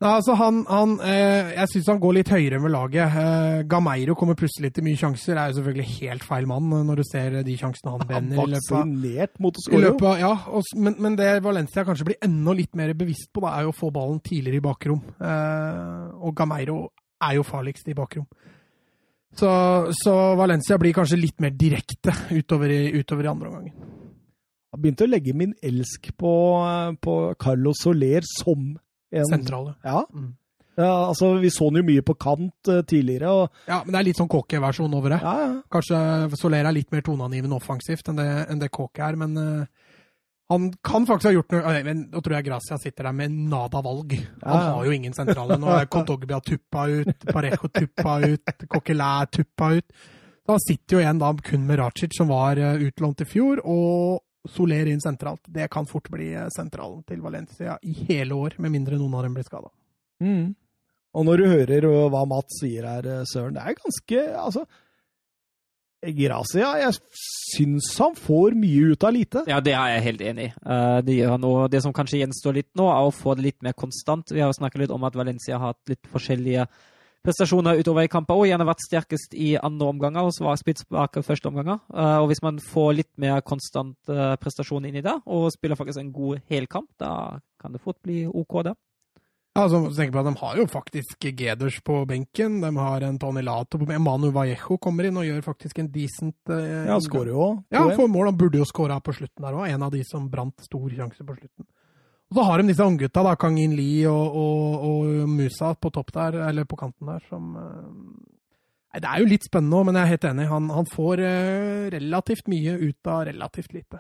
Nei, 0.02 0.12
altså 0.18 0.34
han, 0.34 0.64
han 0.66 0.96
eh, 1.06 1.52
Jeg 1.54 1.70
syns 1.76 1.90
han 1.92 2.00
går 2.02 2.16
litt 2.18 2.30
høyere 2.34 2.58
med 2.64 2.74
laget. 2.74 3.18
Eh, 3.22 3.60
Gameiro 3.70 4.16
kommer 4.18 4.38
plutselig 4.40 4.72
til 4.74 4.86
mye 4.88 4.98
sjanser. 4.98 5.38
Er 5.38 5.52
jo 5.52 5.60
selvfølgelig 5.60 5.86
helt 6.00 6.26
feil 6.26 6.48
mann 6.50 6.72
eh, 6.74 6.82
når 6.88 7.02
du 7.02 7.06
ser 7.06 7.38
de 7.46 7.58
sjansene 7.60 7.94
han 7.94 8.02
Han 8.02 8.10
brenner 8.10 8.42
av 8.42 8.56
vaksinert 8.56 9.38
mot 9.44 9.60
å 9.60 9.66
skåre. 9.68 9.94
ja, 10.24 10.32
og, 10.50 10.74
men, 10.82 10.98
men 11.06 11.20
det 11.20 11.30
Valencia 11.46 11.86
kanskje 11.86 12.10
blir 12.10 12.20
enda 12.26 12.58
litt 12.58 12.74
mer 12.80 12.96
bevisst 12.98 13.30
på, 13.30 13.46
da, 13.46 13.54
er 13.54 13.70
jo 13.70 13.76
å 13.76 13.78
få 13.78 13.92
ballen 13.94 14.18
tidligere 14.26 14.58
i 14.58 14.66
bakrom. 14.72 15.06
Eh, 15.22 16.04
og 16.18 16.36
Gameiro 16.42 16.82
er 17.22 17.38
jo 17.38 17.46
farligst 17.46 17.94
i 17.94 17.98
bakrom. 17.98 18.26
Så, 19.38 19.50
så 20.02 20.14
Valencia 20.36 20.82
blir 20.82 20.98
kanskje 20.98 21.22
litt 21.22 21.38
mer 21.46 21.54
direkte 21.54 22.18
utover 22.42 22.74
i, 22.74 22.84
utover 22.98 23.30
i 23.30 23.36
andre 23.38 23.54
omgang. 23.54 23.74
Han 24.72 24.82
begynte 24.82 25.06
å 25.06 25.12
legge 25.12 25.38
min 25.38 25.54
elsk 25.62 26.10
på, 26.18 26.32
eh, 26.66 26.96
på 26.98 27.24
Carlos 27.38 27.86
Soler 27.86 28.26
som 28.26 28.72
en 29.12 29.28
Sentrale. 29.28 29.76
Ja. 29.84 30.06
Mm. 30.14 30.32
ja, 30.80 30.92
altså 31.08 31.34
Vi 31.42 31.52
så 31.52 31.68
han 31.70 31.82
jo 31.82 31.88
mye 31.90 32.06
på 32.08 32.16
kant 32.16 32.72
uh, 32.72 32.82
tidligere. 32.88 33.30
og 33.30 33.68
Ja, 33.68 33.82
men 33.84 33.94
det 33.94 34.00
er 34.00 34.10
litt 34.10 34.22
sånn 34.22 34.32
Kåke-versjon 34.32 34.98
over 34.98 35.16
det. 35.16 35.22
ja, 35.24 35.36
ja. 35.46 35.54
Kanskje 35.72 36.40
Soler 36.40 36.66
er 36.66 36.76
litt 36.76 36.92
mer 36.92 37.04
toneangivende 37.06 37.58
offensivt 37.60 38.12
enn 38.12 38.22
det, 38.22 38.30
enn 38.48 38.62
det 38.62 38.72
Kåke 38.74 39.04
er, 39.06 39.20
men 39.20 39.38
uh, 39.38 39.82
han 40.52 40.74
kan 40.84 41.06
faktisk 41.08 41.30
ha 41.30 41.36
gjort 41.36 41.54
noe 41.56 41.76
men 41.88 42.08
Nå 42.12 42.20
tror 42.20 42.36
jeg 42.36 42.48
Gracia 42.50 42.78
sitter 42.82 43.08
der 43.08 43.16
med 43.16 43.36
nada 43.52 43.80
valg. 43.86 44.18
Han 44.44 44.66
har 44.66 44.88
jo 44.88 44.96
ingen 44.96 45.14
sentrale. 45.16 45.56
Nå 45.62 45.70
er 45.72 45.88
Kontogbia 45.94 46.42
tuppa 46.44 46.88
ut, 46.92 47.28
Parejo 47.30 47.70
tuppa 47.72 48.18
ut, 48.26 48.52
Coquelin 48.68 49.32
tuppa 49.32 49.70
ut. 49.78 50.10
Da 50.48 50.58
sitter 50.60 50.98
jo 50.98 51.04
igjen 51.04 51.22
da 51.22 51.32
kun 51.46 51.64
med 51.70 51.80
Racic, 51.80 52.18
som 52.18 52.32
var 52.32 52.60
eh, 52.60 52.84
utlånt 52.88 53.22
i 53.24 53.28
fjor, 53.30 53.62
og 53.64 54.20
Soler 54.50 54.90
inn 54.90 55.02
sentralt. 55.04 55.44
Det 55.46 55.68
kan 55.74 55.86
fort 55.90 56.10
bli 56.10 56.32
eh, 56.34 56.50
sentralen 56.54 57.04
til 57.06 57.22
Valencia 57.22 57.78
i 57.86 57.94
hele 58.08 58.38
år, 58.38 58.58
med 58.58 58.74
mindre 58.74 58.98
noen 58.98 59.20
av 59.20 59.28
dem 59.28 59.36
blir 59.38 59.46
skada. 59.46 59.70
Mm. 60.24 60.54
Og 61.12 61.28
når 61.28 61.42
du 61.42 61.50
hører 61.52 61.86
uh, 61.90 62.08
hva 62.14 62.24
Mats 62.30 62.62
sier 62.62 62.88
her, 62.88 63.06
uh, 63.06 63.28
Søren, 63.28 63.58
det 63.58 63.66
er 63.66 63.76
ganske 63.76 64.22
Altså 64.40 64.64
Gracia, 66.02 66.70
jeg 66.82 66.96
syns 67.54 67.92
han 68.02 68.16
får 68.18 68.56
mye 68.58 68.96
ut 68.96 69.04
av 69.06 69.14
lite. 69.14 69.44
Ja, 69.50 69.60
det 69.62 69.76
er 69.78 69.92
jeg 69.94 70.06
helt 70.08 70.24
enig 70.32 70.48
i. 70.48 70.54
Eh, 70.66 70.98
det 71.06 71.18
det 71.70 71.82
som 71.86 71.94
kanskje 71.94 72.24
gjenstår 72.24 72.58
litt 72.58 72.72
nå, 72.74 72.88
er 72.90 73.06
å 73.06 73.14
få 73.14 73.36
det 73.38 73.46
litt 73.46 73.60
mer 73.62 73.76
konstant. 73.78 74.34
Vi 74.34 74.42
har 74.42 74.50
snakket 74.58 74.82
litt 74.82 74.96
om 74.96 75.06
at 75.06 75.18
Valencia 75.20 75.60
har 75.60 75.76
hatt 75.76 75.94
litt 75.94 76.10
forskjellige 76.10 76.66
prestasjoner 77.26 77.80
utover 77.82 78.06
i 78.06 78.12
kamper 78.12 78.40
og 78.40 78.48
gjerne 78.50 78.68
vært 78.68 78.84
sterkest 78.86 79.36
i 79.38 79.54
andre 79.62 79.90
omganger 79.94 80.28
og 80.28 80.38
var 80.46 80.60
spilt 80.60 80.84
første 80.90 81.50
omganger. 81.50 81.82
Eh, 81.94 82.18
og 82.22 82.30
hvis 82.32 82.44
man 82.46 82.62
får 82.62 82.94
litt 82.98 83.12
mer 83.22 83.42
konstant 83.46 83.98
eh, 84.12 84.38
prestasjon 84.42 84.88
inn 84.90 85.02
i 85.02 85.06
det, 85.06 85.18
og 85.26 85.52
spiller 85.54 85.80
faktisk 85.80 86.02
en 86.02 86.14
god 86.16 86.42
helkamp, 86.52 86.90
da 87.02 87.42
kan 87.62 87.76
det 87.76 87.84
fort 87.84 88.00
bli 88.06 88.24
OK, 88.26 88.64
det. 88.66 88.78
Ja, 89.52 89.66
altså, 89.66 89.82
tenk 89.92 90.14
på 90.14 90.22
at 90.22 90.30
De 90.30 90.40
har 90.40 90.60
jo 90.62 90.66
faktisk 90.72 91.26
Geders 91.36 91.82
på 91.84 91.98
benken. 92.08 92.62
De 92.64 92.70
har 92.78 93.04
en 93.04 93.18
Tony 93.20 93.42
Lato 93.44 93.82
på 93.82 93.84
benken. 93.84 94.06
Manu 94.06 94.30
Vallejo 94.32 94.78
kommer 94.80 95.10
inn 95.10 95.20
og 95.20 95.28
gjør 95.28 95.42
faktisk 95.44 95.82
en 95.84 95.90
decent 95.92 96.54
eh, 96.56 96.88
Ja, 96.88 96.96
skårer 97.04 97.34
jo 97.34 97.42
òg. 97.50 97.58
Ja, 97.76 97.84
får 97.92 98.08
mål. 98.14 98.30
Han 98.32 98.40
burde 98.40 98.62
jo 98.62 98.68
skåra 98.70 99.02
på 99.04 99.12
slutten 99.18 99.44
der 99.44 99.58
òg. 99.60 99.68
En 99.68 99.84
av 99.84 99.92
de 99.92 100.06
som 100.08 100.30
brant 100.32 100.56
stor 100.64 100.88
sjanse 100.96 101.28
på 101.28 101.36
slutten. 101.36 101.68
Og 102.32 102.38
så 102.40 102.44
har 102.48 102.62
de 102.62 102.68
disse 102.72 102.86
unggutta, 102.88 103.24
da, 103.28 103.34
Kang 103.36 103.58
In 103.60 103.74
Lee 103.76 104.06
og, 104.08 104.36
og, 104.40 104.86
og 104.88 105.30
Musa 105.30 105.74
på 105.76 105.92
topp 105.92 106.14
der, 106.16 106.38
eller 106.48 106.64
på 106.70 106.78
kanten 106.80 107.10
der, 107.12 107.20
som 107.28 107.50
eh, 107.60 107.90
Nei, 108.92 109.00
Det 109.04 109.08
er 109.10 109.20
jo 109.24 109.28
litt 109.32 109.46
spennende 109.48 109.78
òg, 109.82 109.86
men 109.88 109.96
jeg 110.00 110.04
er 110.08 110.12
helt 110.16 110.26
enig. 110.32 110.46
Han, 110.52 110.70
han 110.76 110.88
får 110.92 111.22
eh, 111.28 111.90
relativt 111.94 112.48
mye 112.52 112.74
ut 112.82 113.08
av 113.12 113.22
relativt 113.30 113.76
lite. 113.76 114.00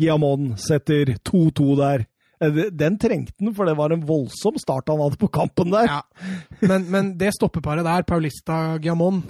Giamon 0.00 0.52
setter 0.58 1.12
2-2 1.26 1.66
der. 1.78 2.06
Eh, 2.42 2.60
Den 2.70 2.96
trengte 3.02 3.34
han, 3.42 3.52
for 3.54 3.66
det 3.70 3.76
var 3.78 3.94
en 3.94 4.06
voldsom 4.06 4.58
start 4.62 4.90
han 4.90 5.02
hadde 5.02 5.18
på 5.20 5.28
kampen 5.34 5.70
der. 5.74 5.90
Ja. 5.90 6.00
Men, 6.62 6.86
men 6.90 7.12
det 7.18 7.34
stoppeparet 7.36 7.86
der, 7.86 8.06
Paulista 8.06 8.78
Giamon, 8.82 9.22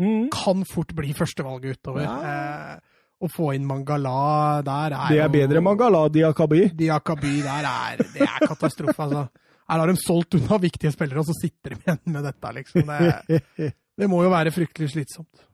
Mm. 0.00 0.30
kan 0.32 0.64
fort 0.66 0.90
bli 0.96 1.12
førstevalget 1.14 1.76
utover. 1.76 2.00
Ja. 2.02 2.14
Eh, 2.26 2.91
å 3.22 3.30
få 3.30 3.52
inn 3.56 3.66
Mangala 3.68 4.62
der 4.66 4.96
er 4.96 5.14
Det 5.14 5.20
er 5.22 5.30
bedre 5.32 5.60
enn 5.60 5.66
Mangala 5.66 6.02
Diakaby. 6.12 6.64
Diakaby 6.78 7.36
der 7.44 7.68
er 7.70 8.02
Det 8.02 8.26
er 8.26 8.48
katastrofe, 8.48 8.98
altså. 9.06 9.28
Her 9.70 9.80
har 9.80 9.88
de 9.88 9.94
solgt 10.00 10.36
unna 10.36 10.58
viktige 10.60 10.90
spillere, 10.92 11.22
og 11.22 11.28
så 11.30 11.36
sitter 11.38 11.74
de 11.74 11.80
igjen 11.80 12.02
med 12.12 12.26
dette, 12.26 12.52
liksom. 12.58 12.90
Det, 12.90 13.70
det 14.02 14.08
må 14.10 14.24
jo 14.24 14.32
være 14.32 14.52
fryktelig 14.52 14.90
slitsomt. 14.92 15.46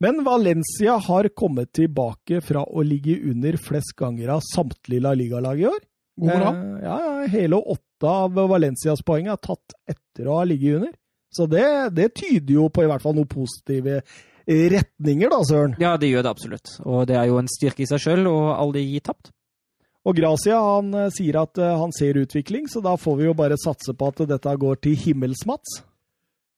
Men 0.00 0.22
Valencia 0.24 0.96
har 0.96 1.28
kommet 1.36 1.72
tilbake 1.76 2.40
fra 2.44 2.64
å 2.64 2.82
ligge 2.84 3.18
under 3.30 3.56
flest 3.60 3.92
ganger 4.00 4.32
av 4.36 4.44
samtlige 4.44 5.04
La 5.04 5.12
Liga-lag 5.16 5.60
i 5.60 5.68
år. 5.68 5.80
God 6.20 6.30
bra. 6.30 6.52
Eh, 6.54 6.78
ja, 6.84 6.96
ja, 7.04 7.28
hele 7.32 7.60
åtte 7.60 8.08
av 8.08 8.40
Valencias 8.50 9.04
poeng 9.06 9.28
er 9.28 9.40
tatt 9.44 9.76
etter 9.88 10.28
å 10.28 10.40
ha 10.40 10.46
ligget 10.48 10.80
under. 10.80 10.94
Så 11.30 11.46
det, 11.46 11.66
det 11.94 12.08
tyder 12.18 12.56
jo 12.56 12.68
på 12.72 12.82
i 12.82 12.88
hvert 12.90 13.04
fall 13.04 13.14
noen 13.14 13.30
positive 13.30 14.00
retninger, 14.46 15.30
da, 15.32 15.42
Søren. 15.46 15.76
Ja, 15.82 15.96
det 16.00 16.10
gjør 16.12 16.24
det 16.26 16.32
absolutt. 16.32 16.72
Og 16.86 17.04
det 17.10 17.18
er 17.18 17.28
jo 17.30 17.38
en 17.40 17.50
styrke 17.50 17.84
i 17.84 17.90
seg 17.90 18.02
sjøl 18.02 18.28
å 18.30 18.38
aldri 18.54 18.86
gi 18.86 19.02
tapt. 19.04 19.32
Og 20.08 20.16
Gracia 20.16 20.56
han 20.64 20.94
eh, 20.96 21.10
sier 21.12 21.42
at 21.42 21.60
eh, 21.60 21.76
han 21.76 21.92
ser 21.92 22.20
utvikling, 22.22 22.68
så 22.72 22.80
da 22.84 22.96
får 22.96 23.18
vi 23.18 23.28
jo 23.28 23.36
bare 23.36 23.58
satse 23.60 23.92
på 23.92 24.10
at 24.12 24.22
dette 24.30 24.56
går 24.62 24.80
til 24.84 24.96
himmelsmats. 24.96 25.82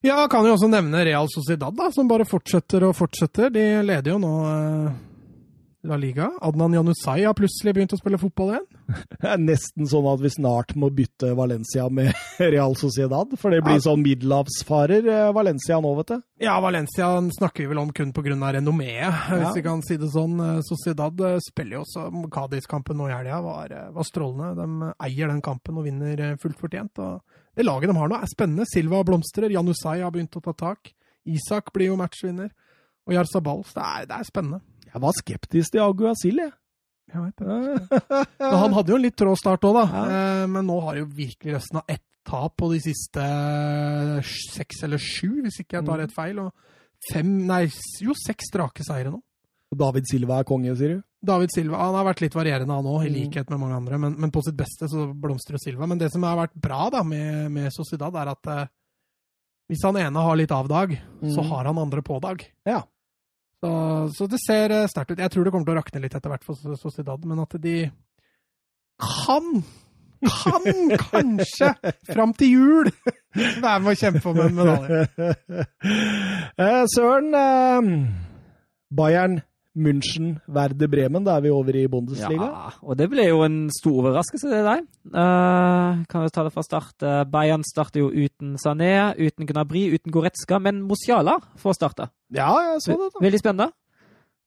Ja, 0.06 0.24
kan 0.30 0.46
jo 0.46 0.56
også 0.56 0.70
nevne 0.70 1.04
Real 1.06 1.28
Sociedad, 1.30 1.74
da, 1.78 1.90
som 1.94 2.08
bare 2.10 2.26
fortsetter 2.26 2.88
og 2.88 2.96
fortsetter. 2.98 3.52
De 3.54 3.66
leder 3.86 4.14
jo 4.14 4.20
nå 4.22 4.32
eh, 4.50 5.00
La 5.84 5.96
Liga. 5.98 6.28
Adnan 6.40 6.72
Janusai 6.76 7.24
har 7.26 7.34
plutselig 7.34 7.72
begynt 7.74 7.92
å 7.94 7.98
spille 7.98 8.18
fotball 8.22 8.52
igjen. 8.52 8.66
Det 9.18 9.26
er 9.32 9.40
nesten 9.42 9.88
sånn 9.90 10.06
at 10.12 10.20
vi 10.22 10.30
snart 10.30 10.76
må 10.78 10.92
bytte 10.94 11.32
Valencia 11.34 11.88
med 11.90 12.12
Real 12.54 12.76
Sociedad, 12.78 13.34
for 13.40 13.50
det 13.50 13.64
blir 13.66 13.80
Ja. 13.80 13.82
sånn 13.88 14.04
middelhavsfarer 14.04 15.08
eh, 15.10 15.32
Valencia 15.34 15.80
nå, 15.82 15.90
vet 15.98 16.12
du. 16.12 16.22
Ja, 16.46 16.60
Valencia 16.62 17.08
snakker 17.34 17.64
vi 17.64 17.70
vel 17.72 17.80
om 17.82 17.90
kun 17.90 18.12
pga. 18.14 18.22
renommeet, 18.30 19.10
hvis 19.32 19.42
Ja. 19.42 19.52
vi 19.58 19.62
kan 19.66 19.82
si 19.82 19.96
det 19.98 20.12
sånn. 20.14 20.38
Eh, 20.38 20.60
Sociedad 20.62 21.20
eh, 21.20 21.38
spiller 21.50 21.80
jo 21.80 21.82
også 21.82 22.30
Cádiz-kampen 22.30 22.96
nå 22.96 23.10
i 23.10 23.16
helga, 23.16 23.42
var, 23.42 23.72
eh, 23.72 23.90
var 23.90 24.04
strålende. 24.06 24.54
De 24.62 24.94
eier 25.02 25.28
den 25.34 25.42
kampen 25.42 25.78
og 25.78 25.84
vinner 25.84 26.20
eh, 26.20 26.36
fullt 26.36 26.58
fortjent. 26.62 26.96
Og 27.02 27.20
det 27.56 27.66
laget 27.66 27.90
de 27.90 27.98
har 27.98 28.08
nå, 28.08 28.22
er 28.22 28.30
spennende. 28.30 28.66
Silva 28.70 29.02
blomstrer, 29.02 29.50
Janusai 29.50 29.98
har 30.00 30.12
begynt 30.14 30.38
å 30.38 30.42
ta 30.46 30.52
tak. 30.54 30.94
Isak 31.26 31.72
blir 31.74 31.90
jo 31.90 31.96
matchvinner. 31.98 32.50
Og 33.08 33.14
Jarzabal. 33.18 33.64
Det 33.66 34.06
det 34.06 34.14
er 34.20 34.24
spennende. 34.30 34.60
Jeg 34.92 35.00
var 35.02 35.12
skeptisk 35.16 35.72
til 35.72 35.80
Aguasil, 35.84 36.36
jeg. 36.42 36.52
Jeg 37.12 37.20
vet 37.22 37.36
det. 37.42 37.98
Men 38.40 38.58
han 38.62 38.72
hadde 38.76 38.92
jo 38.92 38.96
en 38.98 39.02
litt 39.04 39.16
trå 39.20 39.32
start 39.36 39.64
òg, 39.68 39.74
da. 39.80 39.84
Ja. 39.92 40.04
Eh, 40.42 40.46
Men 40.52 40.66
nå 40.68 40.78
har 40.84 40.96
jo 41.00 41.06
virkelig 41.06 41.56
løsna 41.58 41.82
ett 41.88 42.04
tap 42.28 42.54
på 42.60 42.68
de 42.72 42.78
siste 42.84 43.24
seks 44.54 44.82
eller 44.86 45.00
sju, 45.02 45.42
hvis 45.42 45.60
ikke 45.62 45.80
jeg 45.80 45.86
tar 45.88 46.00
rett 46.02 46.14
feil. 46.14 46.38
Og 46.44 46.52
fem, 47.10 47.32
nei, 47.48 47.64
jo 48.04 48.14
seks 48.16 48.50
strake 48.52 48.84
seire 48.86 49.10
nå. 49.12 49.20
David 49.72 50.04
Silva 50.10 50.42
er 50.42 50.46
konge, 50.48 50.74
sier 50.76 50.98
du? 50.98 51.02
David 51.24 51.52
Silva 51.54 51.78
han 51.80 51.94
har 51.96 52.04
vært 52.10 52.20
litt 52.24 52.34
varierende, 52.36 52.74
han 52.76 52.84
òg, 52.90 53.06
i 53.06 53.08
Mm. 53.10 53.14
likhet 53.16 53.50
med 53.50 53.60
mange 53.62 53.76
andre. 53.78 53.98
Men, 53.98 54.16
men 54.20 54.30
på 54.34 54.42
sitt 54.44 54.56
beste 54.58 54.88
så 54.90 55.06
blomstrer 55.16 55.56
Silva. 55.62 55.86
Men 55.88 55.98
det 55.98 56.10
som 56.12 56.22
har 56.26 56.36
vært 56.36 56.54
bra 56.60 56.90
da 56.92 57.02
med, 57.02 57.50
med 57.50 57.70
Sociedad, 57.72 58.14
er 58.20 58.32
at 58.34 58.46
eh, 58.52 58.66
hvis 59.70 59.84
han 59.86 59.96
ene 59.96 60.24
har 60.26 60.36
litt 60.36 60.52
avdag, 60.52 60.98
så 61.22 61.40
Mm. 61.40 61.48
har 61.48 61.64
han 61.70 61.78
andre 61.78 62.02
pådag. 62.02 62.44
Ja. 62.68 62.82
Så, 63.62 63.70
så 64.16 64.26
det 64.26 64.40
ser 64.42 64.74
eh, 64.74 64.88
sterkt 64.90 65.12
ut. 65.14 65.20
Jeg 65.22 65.30
tror 65.30 65.46
det 65.46 65.52
kommer 65.54 65.68
til 65.68 65.76
å 65.76 65.78
rakne 65.78 66.02
litt 66.02 66.16
etter 66.18 66.32
hvert 66.32 66.46
for 66.46 66.76
Sociedad, 66.80 67.22
men 67.30 67.44
at 67.44 67.54
de 67.62 67.76
kan 69.02 69.62
kan 70.22 70.66
kanskje 71.10 71.72
fram 72.12 72.34
til 72.38 72.50
jul 72.50 72.90
være 73.34 73.78
med 73.82 73.92
å 73.92 73.98
kjempe 73.98 74.28
om 74.30 74.42
en 74.44 74.58
medalje. 74.58 75.06
Eh, 76.62 76.82
Søren, 76.92 77.32
eh, 77.34 77.86
Bayern, 78.94 79.38
München, 79.74 80.34
Werder 80.52 80.88
Bremen, 80.92 81.24
da 81.24 81.38
er 81.38 81.44
vi 81.46 81.50
over 81.50 81.76
i 81.80 81.86
Bundesliga. 81.88 82.44
Ja, 82.44 82.72
og 82.84 82.96
det 83.00 83.06
ble 83.08 83.24
jo 83.30 83.38
en 83.46 83.70
stor 83.72 84.02
overraskelse, 84.02 84.50
det 84.52 84.60
der. 84.66 84.82
Uh, 85.08 86.02
kan 86.10 86.26
vi 86.26 86.32
ta 86.34 86.44
det 86.44 86.52
fra 86.52 86.64
start. 86.66 86.96
Eh, 87.00 87.22
Bayern 87.32 87.64
starter 87.64 88.02
jo 88.02 88.10
uten 88.12 88.58
Sané, 88.60 89.14
uten 89.16 89.48
Gnabry, 89.48 89.86
uten 89.94 90.12
Goretzka, 90.12 90.58
men 90.60 90.82
Musiala 90.84 91.38
får 91.56 91.78
starte. 91.78 92.10
Ja, 92.36 92.50
jeg 92.68 92.84
så 92.84 92.98
det, 92.98 93.08
da. 93.14 93.24
Veldig 93.24 93.40
spennende. 93.40 93.70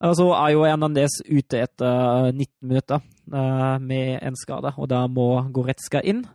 Og 0.06 0.16
så 0.20 0.30
er 0.36 0.54
jo 0.54 0.64
Hernandez 0.68 1.18
ute 1.26 1.64
etter 1.64 2.32
19 2.32 2.48
minutter 2.70 3.02
eh, 3.02 3.78
med 3.82 4.20
en 4.22 4.38
skade, 4.38 4.76
og 4.78 4.90
da 4.94 5.08
må 5.10 5.30
Goretzka 5.56 6.06
inn. 6.06 6.26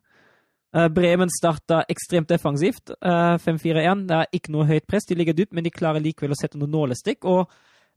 Bremen 0.70 1.30
starta 1.34 1.80
ekstremt 1.90 2.28
defensivt. 2.30 2.90
eh, 3.02 3.38
5-4-1. 3.42 4.06
Det 4.06 4.18
er 4.18 4.36
ikke 4.38 4.52
noe 4.54 4.66
høyt 4.66 4.86
press, 4.86 5.06
de 5.06 5.14
ligger 5.18 5.34
dypt, 5.34 5.52
men 5.54 5.66
de 5.66 5.70
klarer 5.74 6.02
likevel 6.02 6.34
å 6.34 6.38
sette 6.38 6.58
noen 6.58 6.70
nålestikk. 6.74 7.24
og 7.24 7.50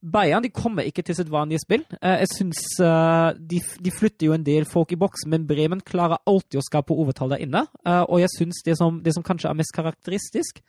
Bayern 0.03 0.43
de 0.43 0.49
kommer 0.51 0.83
ikke 0.83 1.01
til 1.07 1.15
sitt 1.15 1.29
vanlige 1.31 1.61
spill. 1.63 1.85
Eh, 2.01 2.19
Jeg 2.19 2.27
synes 2.35 2.59
eh, 2.83 3.33
de, 3.39 3.61
de 3.85 3.91
flytter 3.91 4.27
jo 4.27 4.33
en 4.35 4.43
del 4.43 4.65
folk 4.65 4.91
i 4.91 4.97
boks, 4.99 5.25
men 5.27 5.47
Bremen 5.47 5.79
klarer 5.81 6.19
alltid 6.27 6.59
å 6.59 6.65
skape 6.65 6.91
overtall 6.93 7.29
der 7.31 7.43
inne. 7.45 7.61
Eh, 7.87 8.03
Og 8.09 8.19
jeg 8.19 8.29
synes 8.37 8.59
det 8.65 8.75
det 9.05 9.13
som 9.15 9.23
kanskje 9.23 9.49
er 9.49 9.53
mest 9.55 9.73
karakteristisk, 9.75 10.61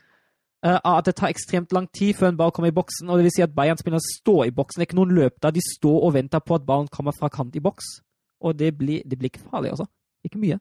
er 0.65 0.79
at 0.81 1.05
det 1.05 1.17
tar 1.17 1.29
ekstremt 1.29 1.73
lang 1.77 1.87
tid 1.93 2.15
før 2.17 2.29
en 2.31 2.37
ball 2.39 2.51
kommer 2.51 2.71
i 2.71 2.73
boksen. 2.75 3.11
og 3.11 3.19
det 3.19 3.25
vil 3.25 3.33
si 3.37 3.43
at 3.43 3.55
Bayern 3.55 3.77
spiller 3.77 4.01
står 4.01 4.47
i 4.47 4.51
boksen. 4.51 4.81
Det 4.81 4.87
er 4.87 4.89
ikke 4.89 4.97
noen 4.97 5.13
løp 5.15 5.35
der. 5.43 5.51
De 5.51 5.61
står 5.61 5.99
og 6.07 6.15
venter 6.15 6.39
på 6.41 6.55
at 6.55 6.65
ballen 6.65 6.89
kommer 6.89 7.13
fra 7.19 7.29
kant 7.29 7.57
i 7.57 7.61
boks. 7.61 7.85
Og 8.41 8.57
det 8.59 8.71
blir, 8.79 9.03
det 9.05 9.19
blir 9.19 9.29
ikke 9.29 9.45
farlig, 9.51 9.71
altså. 9.75 9.85
Ikke 10.25 10.39
mye. 10.41 10.57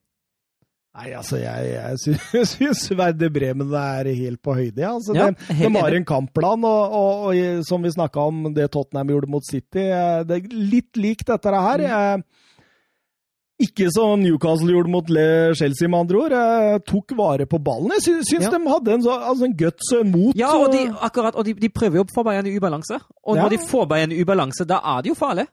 Nei, 0.93 1.07
altså, 1.17 1.39
jeg, 1.41 1.69
jeg 1.73 1.97
sy- 2.03 2.43
syns 2.53 2.83
Verde 2.93 3.29
Bremen 3.33 3.71
er 3.73 4.11
helt 4.13 4.41
på 4.45 4.53
høyde, 4.53 4.77
ja. 4.83 4.91
Altså, 4.93 5.15
Ja, 5.17 5.31
de, 5.33 5.55
de 5.57 5.71
har 5.81 5.95
en 5.97 6.05
kampplan, 6.05 6.63
og, 6.69 6.93
og, 6.93 7.23
og 7.31 7.63
som 7.65 7.81
vi 7.81 7.89
snakka 7.95 8.27
om 8.29 8.43
det 8.53 8.67
Tottenham 8.75 9.09
gjorde 9.09 9.31
mot 9.33 9.47
City, 9.47 9.87
eh, 9.89 10.21
det 10.29 10.37
er 10.37 10.53
litt 10.53 10.99
likt 11.01 11.25
dette 11.31 11.49
her. 11.55 11.81
Mm. 11.81 12.21
Eh, 12.21 13.65
Ikke 13.65 13.87
som 13.95 14.21
Newcastle 14.21 14.73
gjorde 14.75 14.91
mot 14.93 15.09
Le- 15.13 15.53
Chelsea, 15.57 15.87
med 15.89 15.99
andre 16.03 16.21
ord. 16.27 16.33
Jeg 16.37 16.85
tok 16.89 17.13
vare 17.17 17.45
på 17.49 17.57
ballen. 17.63 17.89
Jeg 17.97 18.05
syns, 18.11 18.29
syns 18.29 18.47
Ja. 18.47 18.53
de 18.53 18.61
hadde 18.75 18.93
en, 18.99 19.03
så, 19.05 19.17
altså 19.33 19.45
en 19.49 19.57
guts 19.57 19.91
og 19.97 20.01
en 20.05 20.11
mot. 20.13 20.35
Ja, 20.37 20.49
og 20.57 20.71
de, 20.73 20.81
akkurat, 21.09 21.35
og 21.37 21.45
de, 21.49 21.53
de 21.57 21.69
prøver 21.73 22.01
jo 22.01 22.05
å 22.05 22.13
få 22.13 22.25
bare 22.29 22.41
en 22.45 22.49
ubalanse. 22.53 22.97
Og 23.25 23.37
Ja. 23.37 23.43
når 23.47 23.49
de 23.57 23.61
får 23.65 23.87
bare 23.89 24.05
en 24.09 24.17
ubalanse, 24.21 24.65
da 24.69 24.77
er 24.93 25.01
det 25.05 25.09
jo 25.13 25.15
farlig. 25.17 25.47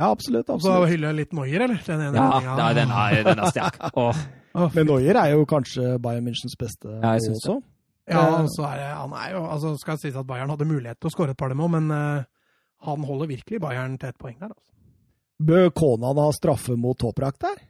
Ja, 0.00 0.10
absolutt. 0.12 0.48
absolutt. 0.48 0.64
så 0.64 0.86
hyller 0.88 1.12
jeg 1.12 1.16
litt 1.26 1.32
Noyer, 1.36 1.60
eller? 1.68 1.82
Den 1.86 2.00
ene 2.08 2.16
ja 2.16 2.72
den, 2.74 2.90
er, 2.90 3.22
den 3.26 3.38
er 3.38 3.50
sterk. 3.52 3.76
Åh. 3.96 4.22
Å, 4.52 4.68
Men 4.74 4.88
Neuer 4.88 5.16
er 5.16 5.32
jo 5.32 5.46
kanskje 5.48 5.96
Bayern 6.02 6.26
Münchens 6.28 6.56
beste 6.60 6.90
Ja, 6.90 7.14
jeg 7.16 7.24
synes 7.28 7.46
også. 7.46 7.60
Ja, 8.10 8.22
og 8.42 8.48
så 8.50 8.66
er 8.66 8.80
det, 8.80 8.88
han 8.98 9.12
er 9.16 9.34
jo, 9.36 9.42
altså 9.46 9.72
skal 9.80 9.98
sies 10.00 10.16
at 10.18 10.26
Bayern 10.28 10.50
hadde 10.50 10.66
mulighet 10.68 10.98
til 11.00 11.08
å 11.08 11.14
skåre 11.14 11.32
et 11.36 11.38
par 11.38 11.52
dem 11.52 11.62
òg, 11.62 11.70
men 11.76 11.86
uh, 11.94 12.24
han 12.88 13.04
holder 13.06 13.30
virkelig 13.30 13.60
Bayern 13.62 13.94
til 14.00 14.10
ett 14.10 14.18
poeng 14.20 14.40
der. 14.40 14.50
Altså. 14.50 14.72
Bør 15.42 15.70
Konan 15.74 16.18
ha 16.20 16.26
straffe 16.34 16.74
mot 16.78 16.98
Toprak 16.98 17.38
der? 17.42 17.60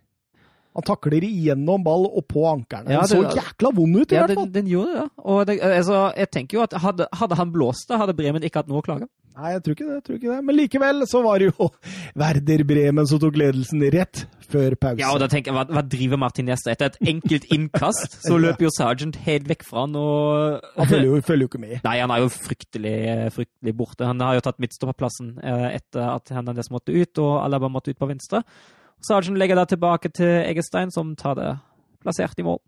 Han 0.73 0.87
takler 0.89 1.25
igjennom 1.27 1.83
ball 1.85 2.07
og 2.09 2.25
på 2.31 2.47
ankerne. 2.49 2.95
Ja, 2.95 3.03
det 3.05 3.13
så 3.13 3.23
jækla 3.37 3.75
vond 3.77 3.97
ut, 3.99 4.13
i 4.13 4.17
Ja, 4.17 4.27
hvert 4.27 4.39
fall. 4.39 4.47
den, 4.49 4.53
den 4.65 4.71
gjorde 4.73 5.01
det. 5.03 5.09
Og 5.25 5.43
det, 5.51 5.59
altså, 5.61 5.99
jeg 6.17 6.31
tenker 6.33 6.57
jo 6.59 6.63
at 6.65 6.77
hadde, 6.81 7.09
hadde 7.13 7.37
han 7.43 7.51
blåst 7.53 7.91
det, 7.91 7.99
hadde 8.01 8.15
Bremen 8.17 8.43
ikke 8.49 8.63
hatt 8.63 8.71
noe 8.73 8.81
å 8.81 8.87
klage. 8.87 9.09
Nei, 9.33 9.55
jeg 9.55 9.63
tror 9.65 9.73
ikke 9.77 9.85
det. 9.89 9.95
jeg 9.97 10.03
tror 10.05 10.17
ikke 10.19 10.29
det. 10.35 10.39
Men 10.45 10.57
likevel 10.59 11.05
så 11.09 11.21
var 11.25 11.41
det 11.41 11.47
jo 11.55 11.69
Werder 12.21 12.65
Bremen 12.69 13.07
som 13.09 13.21
tok 13.23 13.37
ledelsen 13.41 13.85
rett 13.95 14.27
før 14.53 14.75
pause. 14.77 15.01
Ja, 15.01 15.09
og 15.15 15.23
da 15.23 15.29
tenker 15.33 15.49
jeg, 15.49 15.57
hva, 15.57 15.63
hva 15.73 15.83
driver 15.89 16.21
Martinez 16.21 16.65
etter? 16.69 16.91
Et 16.93 17.09
enkelt 17.15 17.47
innkast, 17.57 18.19
så 18.27 18.37
løper 18.45 18.67
jo 18.69 18.73
Sergeant 18.77 19.17
helt 19.25 19.49
vekk 19.49 19.65
fra 19.65 19.87
han 19.87 19.97
og 19.97 20.67
Han 20.77 20.91
følger 20.91 21.09
jo, 21.09 21.21
følger 21.25 21.47
jo 21.47 21.53
ikke 21.53 21.63
med. 21.65 21.79
Nei, 21.87 21.95
han 22.03 22.13
er 22.13 22.21
jo 22.25 22.29
fryktelig, 22.35 22.97
fryktelig 23.39 23.75
borte. 23.79 24.05
Han 24.09 24.21
har 24.21 24.37
jo 24.37 24.45
tatt 24.45 24.61
midtstopperplassen 24.61 25.35
eh, 25.41 25.67
etter 25.79 26.05
at 26.13 26.33
Hernandez 26.37 26.69
måtte 26.73 26.93
ut, 26.93 27.25
og 27.25 27.39
Alaba 27.47 27.73
måtte 27.73 27.93
ut 27.97 28.01
på 28.05 28.09
venstre. 28.13 28.45
Sergeant 29.03 29.39
legger 29.39 29.59
da 29.59 29.65
tilbake 29.67 30.13
til 30.15 30.31
Eggestein, 30.47 30.93
som 30.95 31.17
tar 31.19 31.39
det 31.39 31.49
plassert 32.03 32.39
i 32.39 32.47
mål. 32.47 32.61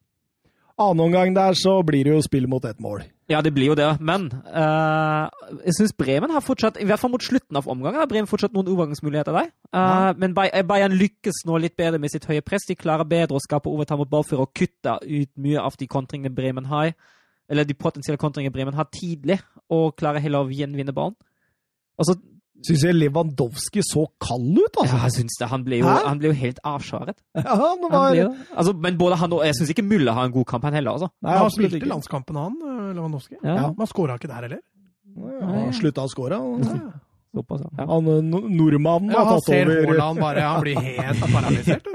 Annen 0.74 1.05
omgang 1.05 1.35
der 1.36 1.55
så 1.55 1.77
blir 1.86 2.02
det 2.02 2.11
jo 2.11 2.23
spill 2.24 2.48
mot 2.51 2.65
ett 2.66 2.81
mål. 2.82 3.05
Ja, 3.31 3.39
det 3.40 3.52
blir 3.55 3.70
jo 3.70 3.77
det, 3.78 3.86
men 4.05 4.27
uh, 4.51 5.31
jeg 5.62 5.77
syns 5.78 5.94
Bremen 5.97 6.32
har 6.35 6.43
fortsatt, 6.44 6.81
i 6.82 6.85
hvert 6.85 7.01
fall 7.01 7.12
mot 7.12 7.23
slutten 7.23 7.56
av 7.56 7.69
omgangen, 7.70 8.01
har 8.02 8.09
Bremen 8.11 8.27
fortsatt 8.28 8.52
noen 8.52 8.69
overgangsmuligheter 8.73 9.32
der. 9.32 9.52
Uh, 9.70 9.78
Ja. 9.78 10.12
Men 10.19 10.35
Bayern 10.35 10.97
lykkes 10.98 11.44
nå 11.47 11.61
litt 11.62 11.77
bedre 11.78 12.02
med 12.02 12.11
sitt 12.12 12.27
høye 12.27 12.43
press. 12.43 12.66
De 12.69 12.74
klarer 12.77 13.06
bedre 13.09 13.39
å 13.39 13.43
skape 13.43 13.70
overtall 13.70 14.02
mot 14.02 14.11
ballfører 14.11 14.44
og 14.44 14.52
kutte 14.52 14.98
ut 15.06 15.31
mye 15.40 15.62
av 15.62 15.78
de 15.78 15.86
kontringene 15.86 16.35
Bremen 16.35 16.66
har, 16.66 16.93
eller 17.48 17.65
de 17.65 17.78
potensielle 17.78 18.19
kontringene 18.19 18.52
Bremen 18.52 18.74
har 18.74 18.90
tidlig, 18.90 19.39
og 19.70 19.94
klarer 19.97 20.20
heller 20.27 20.43
å 20.43 20.52
gjenvinne 20.52 20.93
ballen. 20.93 21.15
Altså, 21.97 22.19
Syns 22.65 22.85
jeg 22.87 22.95
Lewandowski 22.97 23.83
så 23.85 24.05
kald 24.23 24.55
ut, 24.57 24.77
altså. 24.81 24.97
ja, 24.97 25.03
jeg 25.09 25.13
synes 25.19 25.35
det. 25.41 25.49
Han 25.51 25.65
ble 25.67 25.81
jo, 25.83 25.89
han 25.91 26.21
ble 26.21 26.31
jo 26.31 26.37
helt 26.39 26.61
avskjæret. 26.65 27.17
Ja, 27.37 27.57
han 27.61 27.83
Han 27.83 27.91
var... 27.93 28.15
Han. 28.17 28.37
Altså, 28.57 28.73
men 28.87 28.97
både 29.01 29.19
han 29.21 29.33
og 29.37 29.43
Jeg 29.45 29.57
syns 29.59 29.73
ikke 29.75 29.85
Mulle 29.85 30.15
har 30.17 30.25
en 30.31 30.33
god 30.33 30.47
kamp, 30.49 30.65
han 30.65 30.73
heller, 30.79 30.93
altså. 30.97 31.11
Nei, 31.27 31.35
han 31.37 31.51
spilte 31.53 31.77
ikke. 31.81 31.91
landskampen, 31.91 32.37
han, 32.41 32.55
eh, 32.63 32.93
Lewandowski. 32.97 33.37
Ja. 33.43 33.49
Ja. 33.59 33.67
Men 33.75 33.83
han 33.85 33.91
skåra 33.91 34.17
ikke 34.21 34.31
der 34.31 34.47
heller. 34.49 34.63
Ja, 35.15 35.49
han 35.51 35.75
slutta 35.77 36.07
å 36.07 36.11
skåre. 36.11 36.39
Han, 36.41 36.93
Såpass, 37.35 37.65
ja. 37.67 37.85
han 37.91 38.07
no- 38.31 38.47
nordmannen 38.47 39.11
Ja, 39.11 39.25
har 39.25 39.33
han 39.35 39.41
ser 39.43 39.67
hvordan 39.67 39.89
Haaland 39.91 40.21
bare 40.23 40.41
Han 40.47 40.61
blir 40.63 40.79
helt 40.79 41.25
paralysert. 41.35 41.89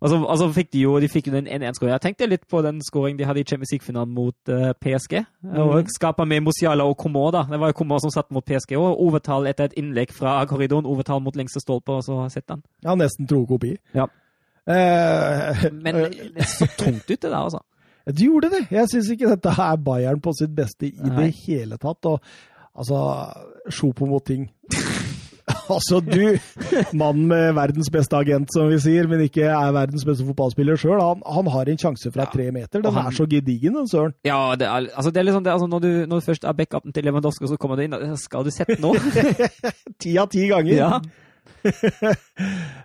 Og 0.00 0.08
så, 0.08 0.16
og 0.16 0.38
så 0.40 0.46
fikk 0.56 0.70
de 0.72 0.80
jo 0.86 0.94
de 1.00 1.08
fikk 1.12 1.26
jo 1.28 1.34
den 1.34 1.48
1-1-skåringen. 1.48 1.92
Jeg 1.98 2.04
tenkte 2.06 2.28
litt 2.30 2.46
på 2.48 2.62
den 2.64 2.78
skåringen 2.80 3.18
de 3.18 3.26
hadde 3.28 3.42
i 3.42 3.44
Champions 3.44 3.72
League-finalen 3.74 4.14
mot 4.16 4.52
uh, 4.52 4.70
PSG. 4.80 5.18
Og 5.60 5.90
skapa 5.92 6.24
med 6.24 6.46
Musiala 6.46 6.86
og 6.88 6.96
Coman, 7.02 7.34
da. 7.36 7.42
Det 7.50 7.60
var 7.60 7.72
jo 7.72 7.76
Coman 7.82 8.00
som 8.00 8.12
satt 8.14 8.30
mot 8.32 8.44
PSG. 8.44 8.78
Og 8.80 9.02
overtall 9.04 9.50
etter 9.50 9.68
et 9.68 9.76
innlegg 9.80 10.14
fra 10.16 10.38
korridoren. 10.48 10.88
Overtall 10.88 11.20
mot 11.20 11.36
lengste 11.36 11.60
stolpe, 11.60 11.98
og 11.98 12.06
så 12.06 12.16
sitter 12.32 12.56
han. 12.56 12.64
Ja, 12.86 12.96
nesten 12.96 13.28
tro 13.28 13.42
kopi. 13.50 13.74
Ja. 13.94 14.08
Eh, 14.70 15.66
Men 15.72 15.94
det 16.36 16.48
så 16.48 16.68
tungt 16.78 17.04
ut, 17.10 17.20
det 17.20 17.28
der, 17.28 17.36
altså. 17.36 17.60
Det 18.10 18.24
gjorde 18.24 18.48
det. 18.50 18.62
Jeg 18.72 18.88
syns 18.88 19.10
ikke 19.12 19.28
dette 19.28 19.52
er 19.62 19.76
Bayern 19.84 20.20
på 20.24 20.32
sitt 20.34 20.54
beste 20.56 20.88
i 20.88 20.94
Nei. 20.96 21.12
det 21.18 21.34
hele 21.44 21.76
tatt. 21.78 22.08
Og 22.08 22.18
altså 22.74 23.02
Sjopo-Moting. 23.68 24.48
altså, 25.74 26.00
du, 26.04 26.38
mannen 26.96 27.26
med 27.30 27.54
verdens 27.56 27.90
beste 27.92 28.16
agent, 28.18 28.50
som 28.54 28.68
vi 28.70 28.78
sier, 28.82 29.06
men 29.10 29.22
ikke 29.26 29.46
er 29.48 29.72
verdens 29.76 30.04
beste 30.08 30.26
fotballspiller 30.28 30.76
sjøl, 30.80 30.98
han, 31.00 31.22
han 31.26 31.50
har 31.54 31.70
en 31.72 31.80
sjanse 31.80 32.12
fra 32.14 32.26
tre 32.32 32.50
meter. 32.54 32.82
Den 32.84 32.92
han- 32.94 33.06
er 33.10 33.16
så 33.16 33.26
gedigen, 33.30 33.74
den 33.78 33.88
søren. 33.90 34.14
Ja, 34.26 34.54
det 34.58 34.66
er, 34.68 34.90
altså, 34.94 35.10
det 35.10 35.22
er 35.22 35.28
liksom 35.30 35.44
det, 35.44 35.52
altså, 35.54 35.66
når, 35.70 35.78
du, 35.86 35.90
når 36.10 36.20
du 36.20 36.26
først 36.28 36.44
er 36.44 36.52
backupen 36.58 36.92
til 36.92 37.04
Lewandowski, 37.08 37.46
så 37.50 37.56
kommer 37.60 37.76
du 37.80 37.82
inn 37.88 37.96
Skal 38.20 38.44
du 38.44 38.50
sette 38.54 38.76
nå? 38.82 38.94
Ti 40.02 40.16
av 40.20 40.28
ti 40.32 40.46
ganger. 40.50 40.74
ja. 40.76 41.00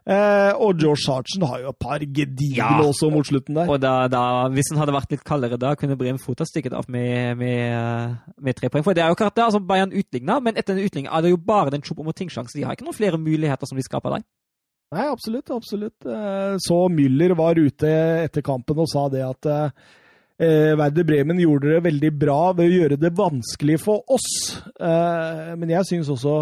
Eh, 0.05 0.51
og 0.61 0.77
George 0.77 1.01
Sargent 1.01 1.45
har 1.49 1.61
jo 1.63 1.69
et 1.71 1.77
par 1.81 1.97
gedigne 2.03 2.57
Ja. 2.59 2.67
også 2.83 3.07
mot 3.09 3.25
slutten 3.25 3.55
der. 3.57 3.69
Og 3.71 3.79
da, 3.81 3.93
da, 4.11 4.19
hvis 4.53 4.67
den 4.69 4.77
hadde 4.77 4.93
vært 4.93 5.09
litt 5.15 5.23
kaldere 5.25 5.57
da, 5.57 5.71
kunne 5.79 5.95
Bremen 5.97 6.19
fort 6.21 6.43
ha 6.43 6.45
stikket 6.45 6.75
av 6.77 6.85
med, 6.93 7.37
med, 7.39 8.17
med 8.37 8.57
tre 8.59 8.69
poeng. 8.69 8.83
For 8.85 8.93
det 8.93 9.01
er 9.01 9.09
jo 9.09 9.15
akkurat 9.17 9.33
det. 9.39 9.45
altså 9.47 9.61
Bayern 9.65 9.95
utligna, 9.97 10.37
men 10.45 10.59
etter 10.59 10.75
den 10.77 10.85
utligninga 10.85 11.09
er 11.17 11.25
det 11.25 11.31
jo 11.33 11.39
bare 11.41 11.73
den 11.73 11.81
Choupo-Moting-sjansen. 11.87 12.59
De 12.59 12.65
har 12.67 12.77
ikke 12.77 12.85
noen 12.85 12.97
flere 12.99 13.17
muligheter 13.17 13.65
som 13.71 13.79
de 13.79 13.85
skaper 13.87 14.13
der. 14.19 14.25
Nei, 14.93 15.07
absolutt. 15.09 15.49
absolutt. 15.49 16.05
Eh, 16.05 16.57
Så 16.61 16.77
Müller 16.93 17.33
var 17.39 17.57
ute 17.57 17.89
etter 18.27 18.45
kampen 18.45 18.77
og 18.85 18.91
sa 18.91 19.07
det 19.09 19.23
at 19.25 19.49
eh, 19.49 20.75
Werder 20.77 21.07
Bremen 21.09 21.41
gjorde 21.41 21.73
det 21.73 21.81
veldig 21.87 22.13
bra 22.21 22.39
ved 22.53 22.69
å 22.69 22.77
gjøre 22.83 22.99
det 23.01 23.13
vanskelig 23.17 23.79
for 23.81 24.05
oss. 24.13 24.29
Eh, 24.77 25.55
men 25.57 25.73
jeg 25.73 25.89
syns 25.89 26.13
også 26.13 26.37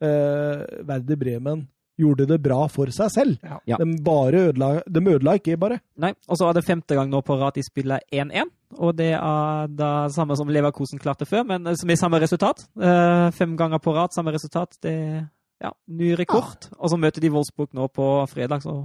eh, 0.00 0.64
Werder 0.88 1.20
Bremen 1.20 1.66
gjorde 2.00 2.26
det 2.26 2.38
bra 2.42 2.64
for 2.72 2.90
seg 2.94 3.10
selv. 3.12 3.44
Ja. 3.68 3.76
De, 3.78 3.86
ødela, 3.86 4.70
de, 4.86 5.02
ødela, 5.02 5.36
ikke 5.38 5.58
bare. 5.60 5.78
Nei, 6.00 6.12
og 6.28 6.38
så 6.38 6.48
er 6.48 6.56
det 6.56 6.64
femte 6.66 6.96
gang 6.96 7.10
nå 7.12 7.20
på 7.26 7.36
rad 7.40 7.56
de 7.56 7.64
spiller 7.66 8.02
1-1. 8.12 8.50
Og 8.80 8.96
det 8.96 9.12
er 9.18 9.68
det 9.68 9.92
samme 10.14 10.36
som 10.38 10.48
Leverkosen 10.48 11.00
klarte 11.02 11.28
før, 11.28 11.44
men 11.48 11.68
eh, 11.68 11.76
som 11.78 11.90
er 11.92 12.00
samme 12.00 12.20
resultat. 12.22 12.64
Eh, 12.80 13.28
fem 13.36 13.56
ganger 13.58 13.82
på 13.82 13.94
rad, 13.96 14.14
samme 14.16 14.32
resultat. 14.32 14.78
Det 14.82 14.92
er 14.92 15.22
ja, 15.62 15.72
ny 15.92 16.14
rekord. 16.18 16.68
Ja. 16.70 16.78
Og 16.80 16.92
så 16.92 16.98
møter 17.00 17.22
de 17.22 17.32
Wolfsburg 17.34 17.72
nå 17.76 17.88
på 17.92 18.08
fredag, 18.32 18.64
så 18.64 18.82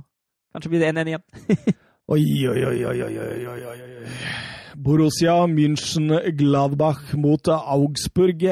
kanskje 0.53 0.73
blir 0.73 0.83
det 0.83 0.91
1-1 0.93 1.13
igjen. 1.13 1.25
oi, 2.13 2.21
oi, 2.51 2.61
oi, 2.73 2.77
oi, 2.91 3.01
oi, 3.07 3.17
oi, 3.47 3.59
oi. 3.71 4.13
Borussia 4.77 5.39
München 5.49 6.11
Gladbach 6.37 7.15
mot 7.17 7.47
Augsburg. 7.49 8.43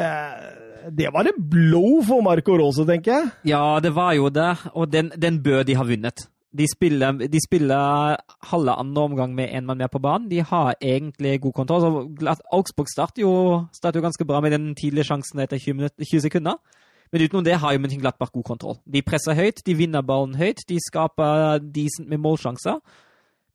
Eh, 0.86 0.92
Det 0.94 1.10
var 1.14 1.28
et 1.28 1.42
blow 1.52 2.02
for 2.06 2.22
Marco 2.22 2.56
Rose, 2.62 2.86
tenker 2.86 3.12
jeg. 3.12 3.32
Ja, 3.52 3.80
det 3.82 3.92
var 3.96 4.14
jo 4.14 4.30
det, 4.30 4.54
og 4.74 4.92
den, 4.94 5.12
den 5.18 5.42
bør 5.44 5.64
de 5.66 5.76
ha 5.76 5.84
vunnet. 5.84 6.28
De 6.56 6.64
spiller, 6.72 7.12
de 7.28 7.40
spiller 7.44 8.16
halve 8.48 8.72
andre 8.80 9.02
omgang 9.10 9.34
med 9.36 9.50
én 9.52 9.66
mann 9.68 9.78
mer 9.78 9.90
på 9.92 10.00
banen. 10.00 10.30
De 10.32 10.40
har 10.40 10.76
egentlig 10.80 11.42
god 11.42 11.54
kontroll. 11.54 11.82
Så 11.82 12.38
Augsburg 12.54 12.88
starter 12.88 13.22
jo, 13.26 13.66
starter 13.76 14.00
jo 14.00 14.06
ganske 14.06 14.26
bra 14.26 14.40
med 14.40 14.52
den 14.56 14.70
tidlige 14.76 15.04
sjansen 15.10 15.42
etter 15.44 15.60
20, 15.60 15.74
minutter, 15.76 16.06
20 16.08 16.22
sekunder. 16.30 16.56
Men 17.12 17.22
utenom 17.22 17.44
det 17.44 17.58
har 17.60 17.74
jo 17.74 17.80
Mönchenglattbach 17.84 18.32
god 18.32 18.44
kontroll. 18.48 18.78
De 18.88 19.02
presser 19.04 19.36
høyt, 19.36 19.60
de 19.66 19.76
vinner 19.76 20.02
ballen 20.02 20.36
høyt, 20.40 20.64
de 20.70 20.80
skaper 20.80 21.60
decent 21.76 22.08
med 22.10 22.24
målsjanser. 22.24 22.80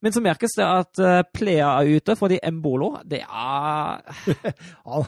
Men 0.01 0.13
så 0.13 0.21
merkes 0.21 0.53
det 0.57 0.65
at 0.65 1.01
uh, 1.01 1.23
Plea 1.33 1.73
er 1.81 1.97
ute 1.97 2.15
fordi 2.17 2.39
Embolo 2.43 2.95
Det 3.05 3.19
er 3.21 3.99
Han, 4.85 5.03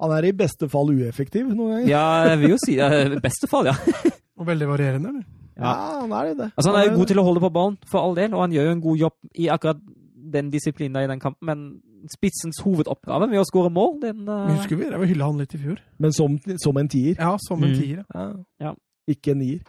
han 0.00 0.12
er 0.18 0.28
i 0.28 0.32
beste 0.36 0.68
fall 0.70 0.92
ueffektiv 0.94 1.48
noen 1.50 1.72
ganger. 1.74 1.88
Ja, 1.90 2.04
jeg 2.30 2.38
vil 2.44 2.50
jo 2.54 2.58
si 2.64 2.76
det. 2.78 3.18
I 3.18 3.20
beste 3.24 3.48
fall, 3.50 3.66
ja. 3.70 3.74
Og 4.38 4.46
veldig 4.46 4.68
varierende, 4.70 5.08
eller? 5.10 5.24
Ja, 5.58 5.72
han 6.04 6.12
er 6.14 6.34
det. 6.38 6.50
Altså, 6.56 6.70
han 6.70 6.76
er 6.80 6.90
jo 6.92 6.96
god 7.00 7.06
til 7.10 7.18
å 7.18 7.24
holde 7.26 7.40
på 7.42 7.50
ballen, 7.50 7.78
for 7.90 7.98
all 8.06 8.14
del, 8.14 8.34
og 8.36 8.44
han 8.44 8.52
gjør 8.54 8.68
jo 8.68 8.74
en 8.76 8.82
god 8.84 8.96
jobb 9.00 9.16
i 9.34 9.48
akkurat 9.50 9.80
den 10.38 10.50
disiplinen 10.52 11.00
i 11.02 11.08
den 11.10 11.18
kampen, 11.22 11.46
men 11.48 12.08
spissens 12.12 12.60
hovedoppgave 12.62 13.26
med 13.26 13.40
å 13.40 13.46
skåre 13.48 13.72
mål, 13.74 13.96
den 14.04 14.20
Men 14.22 14.28
uh, 14.52 14.52
husker 14.60 14.78
vi, 14.78 14.86
jeg 14.86 15.00
vil 15.02 15.10
hylle 15.10 15.26
han 15.26 15.40
litt 15.42 15.56
i 15.56 15.58
fjor. 15.64 15.80
Men 15.98 16.14
som, 16.14 16.36
som 16.62 16.78
en 16.78 16.88
tier. 16.92 17.16
Ja, 17.18 17.32
som 17.48 17.64
en 17.64 17.72
Mm. 17.72 17.80
tier. 17.80 18.04
ja. 18.14 18.20
Ja. 18.28 18.68
Ja. 18.68 18.72
Ikke 19.10 19.32
en 19.34 19.38
nier. 19.42 19.64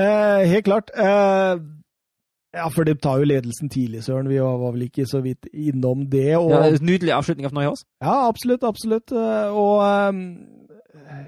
Eh, 0.00 0.48
helt 0.50 0.64
klart. 0.66 0.90
Eh, 0.96 1.60
ja, 2.54 2.68
for 2.74 2.84
de 2.88 2.94
tar 2.98 3.20
jo 3.22 3.28
ledelsen 3.30 3.70
tidlig, 3.70 4.02
Søren. 4.04 4.28
Vi 4.30 4.40
var, 4.42 4.56
var 4.58 4.72
vel 4.74 4.88
ikke 4.88 5.06
så 5.06 5.20
vidt 5.24 5.46
innom 5.52 6.06
det. 6.10 6.32
Og, 6.38 6.50
ja, 6.50 6.64
ja, 6.66 6.80
Nydelig 6.82 7.12
avslutning 7.14 7.46
av 7.46 7.54
Neuhaus. 7.54 7.84
absolutt, 8.02 8.64
absolutt. 8.66 9.12
Eh, 9.14 9.52
Og 9.54 9.84
um, 10.10 10.24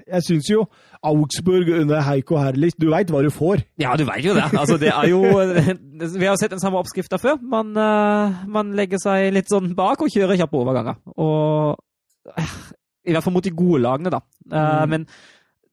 jeg 0.07 0.23
syns 0.27 0.49
jo 0.51 0.65
Augsburg 1.03 1.69
under 1.79 2.01
Heiko 2.03 2.37
Herlich 2.39 2.75
Du 2.79 2.89
veit 2.91 3.09
hva 3.11 3.21
du 3.23 3.29
får. 3.33 3.63
Ja, 3.79 3.95
du 3.99 4.03
vet 4.07 4.23
jo 4.25 4.35
det. 4.35 4.45
Altså, 4.51 4.77
det 4.79 4.91
er 4.91 5.07
jo 5.11 5.21
Vi 6.19 6.27
har 6.27 6.35
sett 6.39 6.51
den 6.51 6.61
samme 6.63 6.79
oppskrifta 6.83 7.17
før. 7.21 7.39
Man, 7.41 7.71
uh, 7.79 8.43
man 8.51 8.73
legger 8.77 8.99
seg 9.01 9.31
litt 9.35 9.51
sånn 9.51 9.71
bak 9.77 10.03
og 10.03 10.11
kjører 10.13 10.39
kjappe 10.39 10.59
overganger. 10.59 10.99
Og 11.15 11.79
uh, 12.35 12.55
I 13.07 13.15
hvert 13.15 13.23
fall 13.25 13.35
mot 13.35 13.43
de 13.47 13.55
gode 13.55 13.81
lagene, 13.83 14.11
da. 14.13 14.21
Uh, 14.51 14.59
Mm. 14.83 14.89
Men 14.91 15.07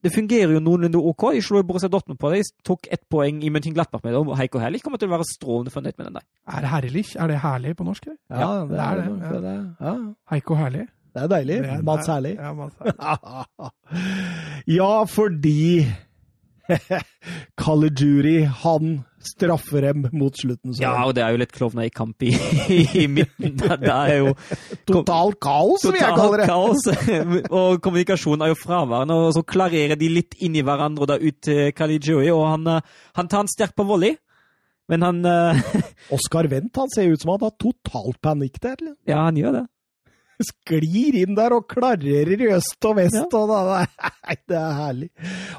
det 0.02 0.12
fungerer 0.14 0.54
jo 0.56 0.60
noenlunde 0.64 0.98
OK. 1.10 1.26
De 1.34 1.42
slo 1.44 1.60
Borussia 1.66 1.88
Dortmund 1.92 2.18
på 2.20 2.30
det. 2.32 2.38
De 2.46 2.62
tok 2.64 2.86
ett 2.90 3.02
poeng 3.12 3.42
i 3.44 3.50
Mönchenglattbach 3.52 4.00
med 4.04 4.14
det, 4.14 4.20
og 4.22 4.36
Heiko 4.38 4.58
Herlich 4.62 4.82
kommer 4.84 4.98
til 5.02 5.10
å 5.10 5.16
være 5.16 5.26
strålende 5.28 5.72
fornøyd 5.74 5.98
med 5.98 6.06
den 6.08 6.16
der. 6.20 6.24
Er 6.48 6.64
det 6.64 6.70
herlig? 6.72 7.04
Er 7.16 7.26
det 7.28 7.40
herlig 7.42 7.74
på 7.76 7.84
norsk? 7.84 8.06
eller? 8.06 8.18
Ja, 8.30 8.50
det 8.70 8.80
er 8.80 9.02
det, 9.02 9.04
det, 9.10 9.34
ja. 9.34 9.40
det. 9.44 9.56
Ja, 9.80 9.94
Heiko 10.32 10.56
Herlig? 10.56 10.86
det 11.14 11.22
er 11.24 11.26
deilig. 11.32 11.56
Det 11.64 11.70
er- 11.74 11.82
Mats 11.82 12.06
Herlig. 12.06 12.34
Ja, 12.38 12.52
Mats 12.54 12.74
Herlig. 12.80 13.70
ja, 14.78 14.92
fordi 15.04 15.86
Caligiuri, 17.60 18.44
han 18.62 19.00
straffer 19.20 19.84
dem 19.84 20.06
mot 20.16 20.36
slutten. 20.38 20.72
Så 20.74 20.82
Ja, 20.84 20.94
og 21.04 21.12
det 21.16 21.24
er 21.24 21.34
jo 21.34 21.40
litt 21.42 21.52
klovna 21.52 21.84
i 21.84 21.92
kamp 21.92 22.22
i, 22.24 22.30
i 23.02 23.06
midten. 23.10 23.58
Det, 23.60 23.90
er 23.90 24.14
jo 24.22 24.32
Totalt 24.88 25.40
kaos, 25.42 25.84
vil 25.84 26.00
jeg 26.00 26.16
kalle 26.16 26.40
det. 26.40 26.48
kaos. 26.48 26.86
Og 27.60 27.82
kommunikasjonen 27.84 28.46
er 28.46 28.54
jo 28.54 28.58
fraværende, 28.62 29.18
og 29.18 29.34
så 29.36 29.44
klarerer 29.44 29.98
de 30.00 30.08
litt 30.12 30.38
inn 30.40 30.56
i 30.56 30.64
hverandre 30.64 31.04
og 31.04 31.10
da 31.12 31.18
ut 31.20 31.50
Caligiuri, 31.76 32.30
og 32.32 32.46
han, 32.48 32.66
eh, 32.78 33.04
han 33.18 33.28
tar 33.30 33.44
en 33.44 33.52
sterk 33.52 33.76
på 33.76 33.86
volley. 33.88 34.16
Men 34.90 35.04
han 35.06 35.20
eh, 35.28 35.60
Oskar 36.16 36.48
Wendt 36.50 36.80
han 36.80 36.90
ser 36.90 37.12
ut 37.12 37.22
som 37.22 37.30
han 37.36 37.44
har 37.44 37.54
totalt 37.62 38.18
panikk 38.24 38.58
der. 38.62 38.74
eller? 38.80 38.96
Ja, 39.06 39.20
han 39.28 39.38
gjør 39.38 39.60
det. 39.60 39.66
Sklir 40.40 41.18
inn 41.20 41.34
der 41.36 41.52
og 41.52 41.66
klarerer 41.68 42.40
i 42.40 42.48
øst 42.56 42.86
og 42.88 42.96
vest. 42.96 43.16
Ja. 43.18 43.26
Og 43.36 43.48
da, 43.50 43.58
nei, 44.28 44.36
det 44.48 44.56
er 44.56 44.72
herlig. 44.78 45.08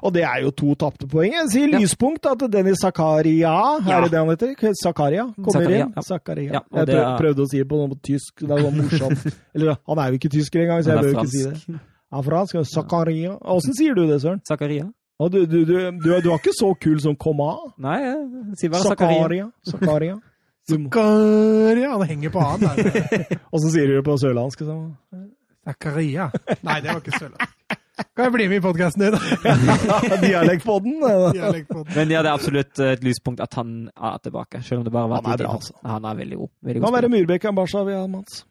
Og 0.02 0.14
det 0.16 0.24
er 0.26 0.42
jo 0.46 0.52
to 0.58 0.74
tapte 0.82 1.08
poeng. 1.12 1.36
Jeg 1.38 1.50
sier 1.54 1.70
Ja. 1.76 1.80
lyspunkt 1.84 2.26
at 2.26 2.46
Dennis 2.52 2.82
Zakaria, 2.82 3.52
Ja. 3.86 3.98
er 3.98 4.02
det 4.08 4.12
det 4.12 4.20
han 4.20 4.30
heter? 4.34 4.74
Zakaria 4.84 5.28
kommer 5.36 5.60
Zakaria, 5.60 5.86
inn. 5.86 5.94
Zakaria. 6.08 6.52
Ja, 6.54 6.62
jeg 6.80 6.88
prøv, 6.88 7.18
prøvde 7.22 7.46
å 7.46 7.50
si 7.52 7.58
det 7.62 7.68
på 7.70 7.78
noe 7.82 8.00
tysk, 8.02 8.40
det 8.42 8.50
var 8.50 8.72
morsomt. 8.72 9.28
Eller 9.56 9.78
han 9.88 10.00
er 10.00 10.10
jo 10.10 10.20
ikke 10.22 10.32
tysker 10.38 10.64
engang, 10.66 10.82
så 10.84 10.96
jeg 10.96 11.06
bør 11.06 11.14
ikke 11.22 11.32
si 11.36 11.44
det. 11.46 11.80
Han 12.12 12.20
er 12.20 12.28
fransk. 12.28 12.58
Zakaria. 12.74 13.38
Åssen 13.42 13.74
sier 13.78 13.94
du 13.96 14.08
det, 14.10 14.18
Søren? 14.24 14.42
Zakaria? 14.48 14.90
Du, 15.22 15.46
du, 15.46 15.46
du, 15.46 15.76
du, 16.02 16.02
du 16.02 16.32
er 16.34 16.40
ikke 16.40 16.50
så 16.58 16.72
kul 16.82 16.98
som 17.00 17.14
Koma. 17.16 17.52
Nei, 17.78 18.00
jeg 18.02 18.58
sier 18.58 18.72
bare 18.74 18.90
Zakaria. 18.90 19.52
Zakaria. 19.70 20.16
Zakaria. 20.70 21.90
Han 21.92 22.02
henger 22.08 22.30
på 22.30 22.40
han. 22.40 22.60
der. 22.60 23.40
Åssen 23.56 23.72
sier 23.74 23.88
du 23.88 23.96
det 23.98 24.04
på 24.06 24.18
sørlandsk? 24.22 24.62
Zakaria. 25.66 26.30
Nei, 26.62 26.78
det 26.82 26.94
var 26.94 27.02
ikke 27.02 27.18
sørlandsk. 27.18 27.58
Kan 28.16 28.26
jeg 28.26 28.34
bli 28.34 28.46
med 28.50 28.58
i 28.58 28.62
podkasten 28.64 29.04
din? 29.04 29.18
Dialektpodden? 30.26 30.96
Dialektpodden. 31.36 31.92
Men 31.96 32.14
ja, 32.14 32.24
det 32.24 32.32
er 32.32 32.34
absolutt 32.34 32.80
et 32.82 33.04
lyspunkt 33.06 33.44
at 33.44 33.54
han 33.60 33.90
er 33.94 34.18
tilbake, 34.24 34.62
selv 34.66 34.82
om 34.82 34.88
det 34.88 34.94
bare 34.96 35.12
var 35.12 35.22
Han 35.22 35.34
er 35.36 35.44
bra, 35.44 35.52
altså. 35.60 35.76
Han 35.86 36.08
er 36.10 36.18
veldig 36.24 36.40
god. 36.40 36.50
Veldig 36.66 36.82
Kan 36.82 36.88
god 36.88 36.96
være 36.98 37.10
spiller. 37.12 37.28
Myrbekk 37.28 37.46
og 37.52 37.60
Barca 37.60 37.84
vi 37.86 38.00
Mats. 38.16 38.42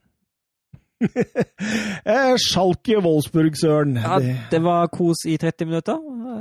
Eh, 2.11 2.35
Schalke 2.41 2.97
Wolfsburg, 3.05 3.57
Søren. 3.61 3.97
Ja, 4.01 4.19
Det, 4.51 4.61
var 4.65 4.89
kos 4.93 5.25
i 5.29 5.37
30 5.41 5.67
minutter. 5.69 5.99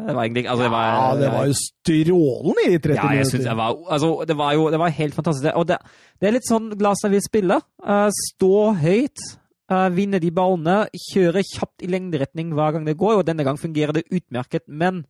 Det 0.08 0.16
var 0.16 0.24
egentlig 0.24 0.46
altså, 0.48 0.64
det 0.64 0.72
var, 0.72 0.86
ja, 0.88 1.10
det 1.20 1.32
var 1.34 1.50
jo 1.50 1.56
strålende 1.60 2.64
i 2.70 2.78
30 2.80 2.96
Ja, 2.96 3.10
jeg 3.18 3.28
synes 3.28 3.34
minutter. 3.34 3.50
det 3.50 3.58
var, 3.58 3.92
altså, 3.92 4.10
det 4.28 4.38
var 4.40 4.54
jo 4.56 4.70
det 4.72 4.80
var 4.80 4.96
helt 5.00 5.18
fantastisk. 5.18 5.50
Og 5.60 5.68
det, 5.68 5.78
det 6.22 6.30
er 6.30 6.36
litt 6.38 6.48
sånn 6.48 6.72
Glaser 6.80 7.12
vil 7.14 7.24
spille. 7.26 7.60
Eh, 7.84 8.08
stå 8.32 8.54
høyt, 8.80 9.26
eh, 9.72 9.88
vinne 9.96 10.22
de 10.24 10.32
ballene, 10.32 10.78
kjøre 11.12 11.44
kjapt 11.52 11.84
i 11.86 11.92
lengderetning 11.92 12.56
hver 12.56 12.78
gang 12.78 12.88
det 12.88 12.98
går. 13.00 13.20
Og 13.20 13.28
denne 13.28 13.46
gang 13.48 13.60
fungerer 13.60 14.00
det 14.00 14.08
utmerket, 14.12 14.64
men 14.68 15.04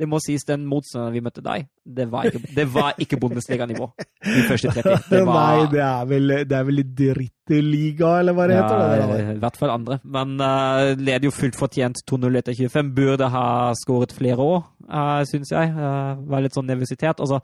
det 0.00 0.08
må 0.08 0.18
sies, 0.22 0.44
den 0.48 0.64
motstanderen 0.66 1.14
vi 1.14 1.22
møtte 1.24 1.42
deg, 1.44 1.66
det 1.84 2.06
var 2.10 2.26
ikke, 2.26 2.40
det 2.56 2.64
var 2.72 2.96
ikke 3.02 3.18
Bundesliga-nivå 3.22 3.90
de 4.24 4.44
første 4.48 4.72
30. 4.72 5.04
Det 5.12 5.20
var, 5.26 5.36
Nei, 5.36 5.66
det 5.72 5.82
er 5.84 6.06
vel, 6.08 6.32
det 6.48 6.56
er 6.56 6.64
vel 6.66 6.80
i 6.80 6.86
dritteliga, 7.00 8.12
eller 8.22 8.36
hva 8.36 8.46
det 8.48 8.56
heter? 8.56 8.80
det 8.82 9.20
ja, 9.20 9.34
i 9.34 9.42
hvert 9.42 9.58
fall 9.60 9.74
andre. 9.74 9.98
Men 10.16 10.34
uh, 10.40 10.94
leder 10.96 11.28
jo 11.28 11.34
fullt 11.34 11.58
fortjent 11.58 12.02
2-0 12.08 12.40
etter 12.40 12.56
25. 12.56 12.90
Burde 12.96 13.28
ha 13.34 13.44
skåret 13.78 14.14
flere 14.16 14.42
år, 14.42 14.64
uh, 14.88 15.20
syns 15.28 15.52
jeg. 15.52 15.70
Uh, 15.76 16.18
var 16.32 16.44
litt 16.44 16.56
sånn 16.56 16.70
nervøsitet. 16.70 17.22
Og 17.22 17.34
så 17.34 17.42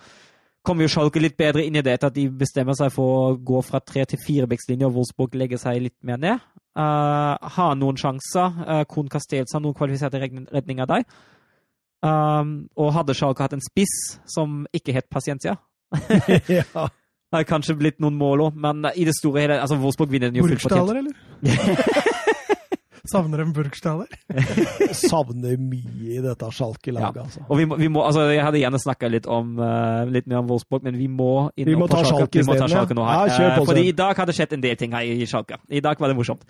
kommer 0.66 0.86
jo 0.86 0.92
Schalke 0.92 1.22
litt 1.22 1.38
bedre 1.38 1.64
inn 1.66 1.78
i 1.78 1.84
det 1.84 1.98
etter 1.98 2.10
at 2.10 2.16
de 2.16 2.26
bestemmer 2.40 2.76
seg 2.78 2.92
for 2.94 3.18
å 3.18 3.32
gå 3.36 3.62
fra 3.66 3.80
tre 3.84 4.06
til 4.08 4.20
firebeckslinje, 4.24 4.88
og 4.88 4.98
Wolfsburg 4.98 5.36
legger 5.38 5.60
seg 5.60 5.82
litt 5.86 5.98
mer 6.06 6.20
ned. 6.22 6.44
Uh, 6.78 7.34
har 7.58 7.74
noen 7.78 7.98
sjanser. 7.98 8.62
Uh, 8.62 8.84
Kohn 8.88 9.10
Castells 9.12 9.54
har 9.54 9.64
noen 9.64 9.76
kvalifiserte 9.76 10.22
redninger 10.22 10.90
der. 10.90 11.06
Um, 12.02 12.68
og 12.78 12.92
hadde 12.94 13.14
Schalke 13.18 13.42
hatt 13.42 13.52
en 13.56 13.60
spiss 13.64 14.20
som 14.30 14.66
ikke 14.72 14.92
het 14.94 15.08
Pasientia 15.10 15.56
ja. 16.46 16.62
har 17.34 17.44
kanskje 17.48 17.74
blitt 17.74 17.98
noen 17.98 18.14
mål 18.14 18.44
òg, 18.46 18.54
men 18.54 18.86
i 18.94 19.02
det 19.08 19.16
store 19.18 19.40
hele 19.42 19.56
altså 19.58 19.80
Wolfsburg 19.82 20.12
vinner 20.12 20.30
den 20.30 20.38
jo 20.38 20.46
fullt 20.46 20.62
fortjent. 20.62 20.94
Eller? 20.94 21.12
Savner 23.08 23.40
en 23.40 23.52
Burgstaller? 23.56 24.06
Savner 24.92 25.54
mye 25.56 26.18
i 26.18 26.20
dette 26.20 26.48
Schalke-laget, 26.52 27.16
Ja. 27.16 27.22
altså. 27.24 27.40
Og 27.48 27.56
vi 27.56 27.64
må, 27.64 27.78
vi 27.80 27.88
må, 27.88 28.02
altså 28.04 28.26
Jeg 28.28 28.42
hadde 28.44 28.60
gjerne 28.60 28.80
snakka 28.82 29.08
litt, 29.08 29.26
om, 29.26 29.54
eh, 29.64 30.04
litt 30.12 30.26
mer 30.28 30.42
om 30.42 30.48
Wolfsburg, 30.50 30.82
men 30.84 30.98
vi 30.98 31.06
må 31.08 31.48
inn 31.56 31.70
Vi 31.70 31.76
må 31.78 31.88
ta 31.88 32.02
Schalke 32.04 32.42
Vi 32.42 32.44
må 32.44 32.58
ta. 32.58 32.68
Schalke 32.68 32.94
nå 32.98 33.06
Ja, 33.06 33.24
her. 33.24 33.56
på, 33.56 33.62
Eh, 33.62 33.66
Fordi 33.70 33.86
i 33.88 33.92
dag 33.96 34.16
hadde 34.16 34.34
skjedd 34.36 34.52
en 34.52 34.60
del 34.60 34.76
ting 34.76 34.92
her 34.92 35.02
i 35.08 35.24
Schalke. 35.26 35.56
I 35.70 35.80
dag 35.80 35.96
var 35.98 36.08
det 36.12 36.16
morsomt. 36.20 36.44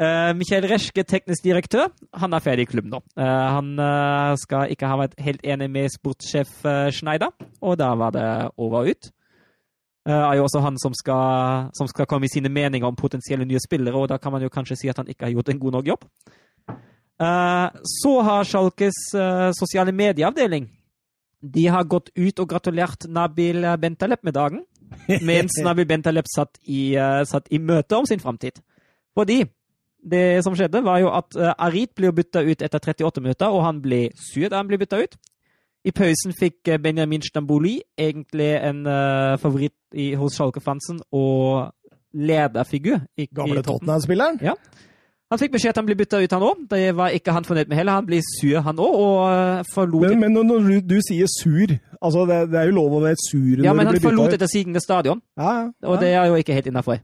Uh, 0.00 0.32
Michael 0.32 0.64
Reschke, 0.64 1.02
teknisk 1.04 1.44
direktør, 1.44 1.90
han 2.16 2.32
er 2.32 2.40
ferdig 2.40 2.64
i 2.64 2.68
klubben 2.70 2.94
nå. 2.94 3.02
Uh, 3.20 3.48
han 3.52 3.74
uh, 3.76 4.32
skal 4.40 4.70
ikke 4.72 4.88
ha 4.88 4.96
vært 4.96 5.18
helt 5.20 5.42
enig 5.44 5.66
med 5.68 5.92
sportssjef 5.92 6.62
Schneider, 6.96 7.34
og 7.60 7.76
da 7.76 7.90
var 8.00 8.14
det 8.14 8.28
over 8.56 8.78
og 8.80 8.94
ut. 8.94 9.10
Det 10.08 10.16
er 10.16 10.38
jo 10.38 10.46
også 10.46 10.62
han 10.64 10.78
som 10.80 10.96
skal, 10.96 11.68
som 11.76 11.90
skal 11.90 12.08
komme 12.08 12.24
i 12.24 12.32
sine 12.32 12.48
meninger 12.48 12.88
om 12.88 12.96
potensielle 12.96 13.44
nye 13.44 13.60
spillere, 13.60 13.92
og 14.00 14.08
da 14.08 14.16
kan 14.16 14.32
man 14.32 14.40
jo 14.40 14.48
kanskje 14.48 14.78
si 14.80 14.88
at 14.88 14.96
han 14.96 15.10
ikke 15.12 15.28
har 15.28 15.34
gjort 15.34 15.52
en 15.52 15.60
god 15.60 15.76
nok 15.76 15.90
jobb. 15.92 16.08
så 18.00 18.14
har 18.24 18.44
Schalkes 18.48 18.96
sosiale 19.58 19.92
medieavdeling 19.92 20.70
de 21.40 21.66
har 21.68 21.84
gått 21.84 22.08
ut 22.16 22.40
og 22.40 22.48
gratulert 22.48 23.04
Nabil 23.08 23.66
Bentaleb 23.78 24.24
med 24.24 24.32
dagen, 24.32 24.64
mens 25.20 25.60
Nabil 25.66 25.86
Bentaleb 25.86 26.24
satt 26.34 26.56
i, 26.64 26.96
satt 27.28 27.52
i 27.52 27.60
møte 27.60 27.96
om 27.96 28.08
sin 28.08 28.24
framtid. 28.24 28.64
Fordi 29.14 29.44
det 30.02 30.44
som 30.44 30.54
skjedde, 30.56 30.84
var 30.84 31.00
jo 31.02 31.10
at 31.12 31.36
uh, 31.36 31.52
Arit 31.66 31.92
ble 31.96 32.12
bytta 32.14 32.42
ut 32.46 32.62
etter 32.62 32.78
38 32.80 33.22
minutter, 33.24 33.52
og 33.52 33.64
han 33.66 33.82
ble 33.82 34.08
sur 34.16 34.48
da 34.48 34.60
han 34.60 34.70
ble 34.70 34.78
bytta 34.80 35.02
ut. 35.02 35.16
I 35.84 35.92
pausen 35.96 36.34
fikk 36.36 36.68
uh, 36.68 36.78
Benjamin 36.82 37.24
Stamboli, 37.24 37.80
egentlig 37.98 38.52
en 38.58 38.84
uh, 38.88 39.36
favoritt 39.40 39.76
i, 39.92 40.12
hos 40.18 40.36
Schalke-fansen 40.36 41.02
og 41.12 41.72
lederfigur 42.12 43.02
i, 43.16 43.28
Gamle 43.34 43.62
Tottenham-spilleren? 43.62 44.40
Ja. 44.44 44.56
Han 45.30 45.38
fikk 45.38 45.52
beskjed 45.54 45.70
at 45.70 45.78
han 45.78 45.86
ble 45.86 45.94
bytta 45.94 46.18
ut, 46.18 46.32
han 46.34 46.42
òg. 46.42 46.64
Det 46.72 46.96
var 46.98 47.12
ikke 47.14 47.34
han 47.36 47.44
fornøyd 47.46 47.68
med 47.70 47.78
heller. 47.78 48.00
Han 48.00 48.06
ble 48.08 48.18
sur, 48.26 48.56
han 48.66 48.80
òg, 48.82 48.96
og 48.98 49.68
forlot 49.70 50.08
Men, 50.08 50.24
men 50.24 50.48
når 50.48 50.64
du, 50.66 50.72
du, 50.90 50.96
sier 51.06 51.30
sur 51.30 51.70
altså 52.00 52.24
det, 52.28 52.38
det, 52.52 52.58
er 52.60 52.70
jo 52.70 52.76
lov 52.78 52.96
å 52.96 53.02
være 53.04 53.18
sur 53.20 53.60
når 53.60 53.66
ja, 53.66 53.74
men 53.76 53.90
han 53.90 54.00
forlot 54.02 54.36
etter 54.36 54.50
sigende 54.50 54.82
stadion, 54.82 55.20
ja, 55.38 55.52
ja, 55.60 55.66
og 55.86 56.00
det 56.02 56.10
er 56.16 56.30
jo 56.30 56.40
ikke 56.40 56.56
helt 56.56 56.70
innafor. 56.70 57.00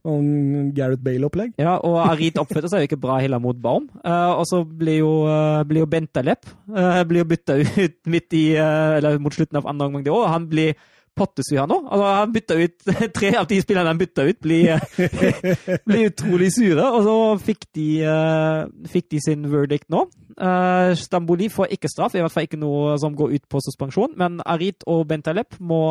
Gareth 0.77 1.05
Bale-opplegg? 1.05 1.55
Ja, 1.61 1.77
og 1.85 1.99
Arit 2.07 2.41
oppførte 2.41 2.71
seg 2.73 2.85
jo 2.85 2.91
ikke 2.91 3.01
bra 3.03 3.19
heller 3.23 3.43
mot 3.43 3.59
Baum. 3.61 3.89
Uh, 4.01 4.37
og 4.41 4.45
så 4.49 4.63
blir 4.67 5.01
jo, 5.03 5.13
uh, 5.29 5.63
blir 5.69 5.85
jo 5.85 5.91
Bentaleb 5.91 6.49
uh, 6.73 7.03
blir 7.09 7.25
jo 7.25 7.31
bytta 7.31 7.59
ut 7.63 7.99
midt 8.13 8.37
i, 8.37 8.45
eller 8.57 9.21
mot 9.23 9.35
slutten 9.35 9.61
av 9.61 9.69
andre 9.71 9.91
omgang 9.91 10.07
det 10.07 10.15
òg. 10.15 10.27
han 10.33 10.49
blir 10.51 10.77
pottesur 11.17 11.59
har 11.63 11.71
nå. 11.71 11.79
Altså, 11.89 12.11
han 12.19 12.35
bytta 12.35 12.59
ut 12.61 12.91
Tre 13.17 13.33
av 13.41 13.49
de 13.51 13.59
spillerne 13.63 13.93
han 13.93 14.01
bytta 14.01 14.27
ut, 14.29 14.39
blir, 14.45 14.77
blir 15.89 16.11
utrolig 16.11 16.51
sure. 16.55 16.85
Og 16.85 17.07
så 17.07 17.17
fikk 17.49 17.67
de, 17.77 17.89
uh, 18.05 18.89
fikk 18.93 19.11
de 19.15 19.23
sin 19.25 19.49
verdict 19.53 19.89
nå. 19.93 20.05
Uh, 20.37 20.93
Stamboli 20.99 21.49
får 21.53 21.73
ikke 21.77 21.91
straff, 21.91 22.17
i 22.17 22.23
hvert 22.25 22.35
fall 22.35 22.49
ikke 22.49 22.61
noe 22.61 22.95
som 23.01 23.17
går 23.17 23.37
ut 23.39 23.47
på 23.51 23.63
suspensjon. 23.65 24.17
Men 24.21 24.41
Arit 24.45 24.87
og 24.91 25.07
Bentaleb 25.11 25.59
må 25.65 25.83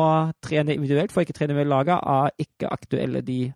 trene 0.44 0.76
individuelt, 0.76 1.14
får 1.14 1.26
ikke 1.26 1.40
trene 1.40 1.58
med 1.58 1.70
laget, 1.70 1.98
er 2.00 2.46
ikke 2.46 2.72
aktuelle 2.72 3.24
de 3.26 3.46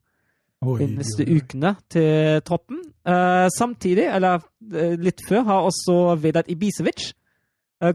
de 0.60 0.86
neste 0.92 1.24
ukene 1.24 1.70
til 1.88 2.42
troppen. 2.44 2.82
Uh, 3.01 3.47
samtidig, 3.55 4.10
eller 4.12 4.42
litt 5.01 5.22
før, 5.24 5.47
har 5.47 5.68
også 5.70 6.18
Vedat 6.20 6.51
Ibisevic 6.52 7.14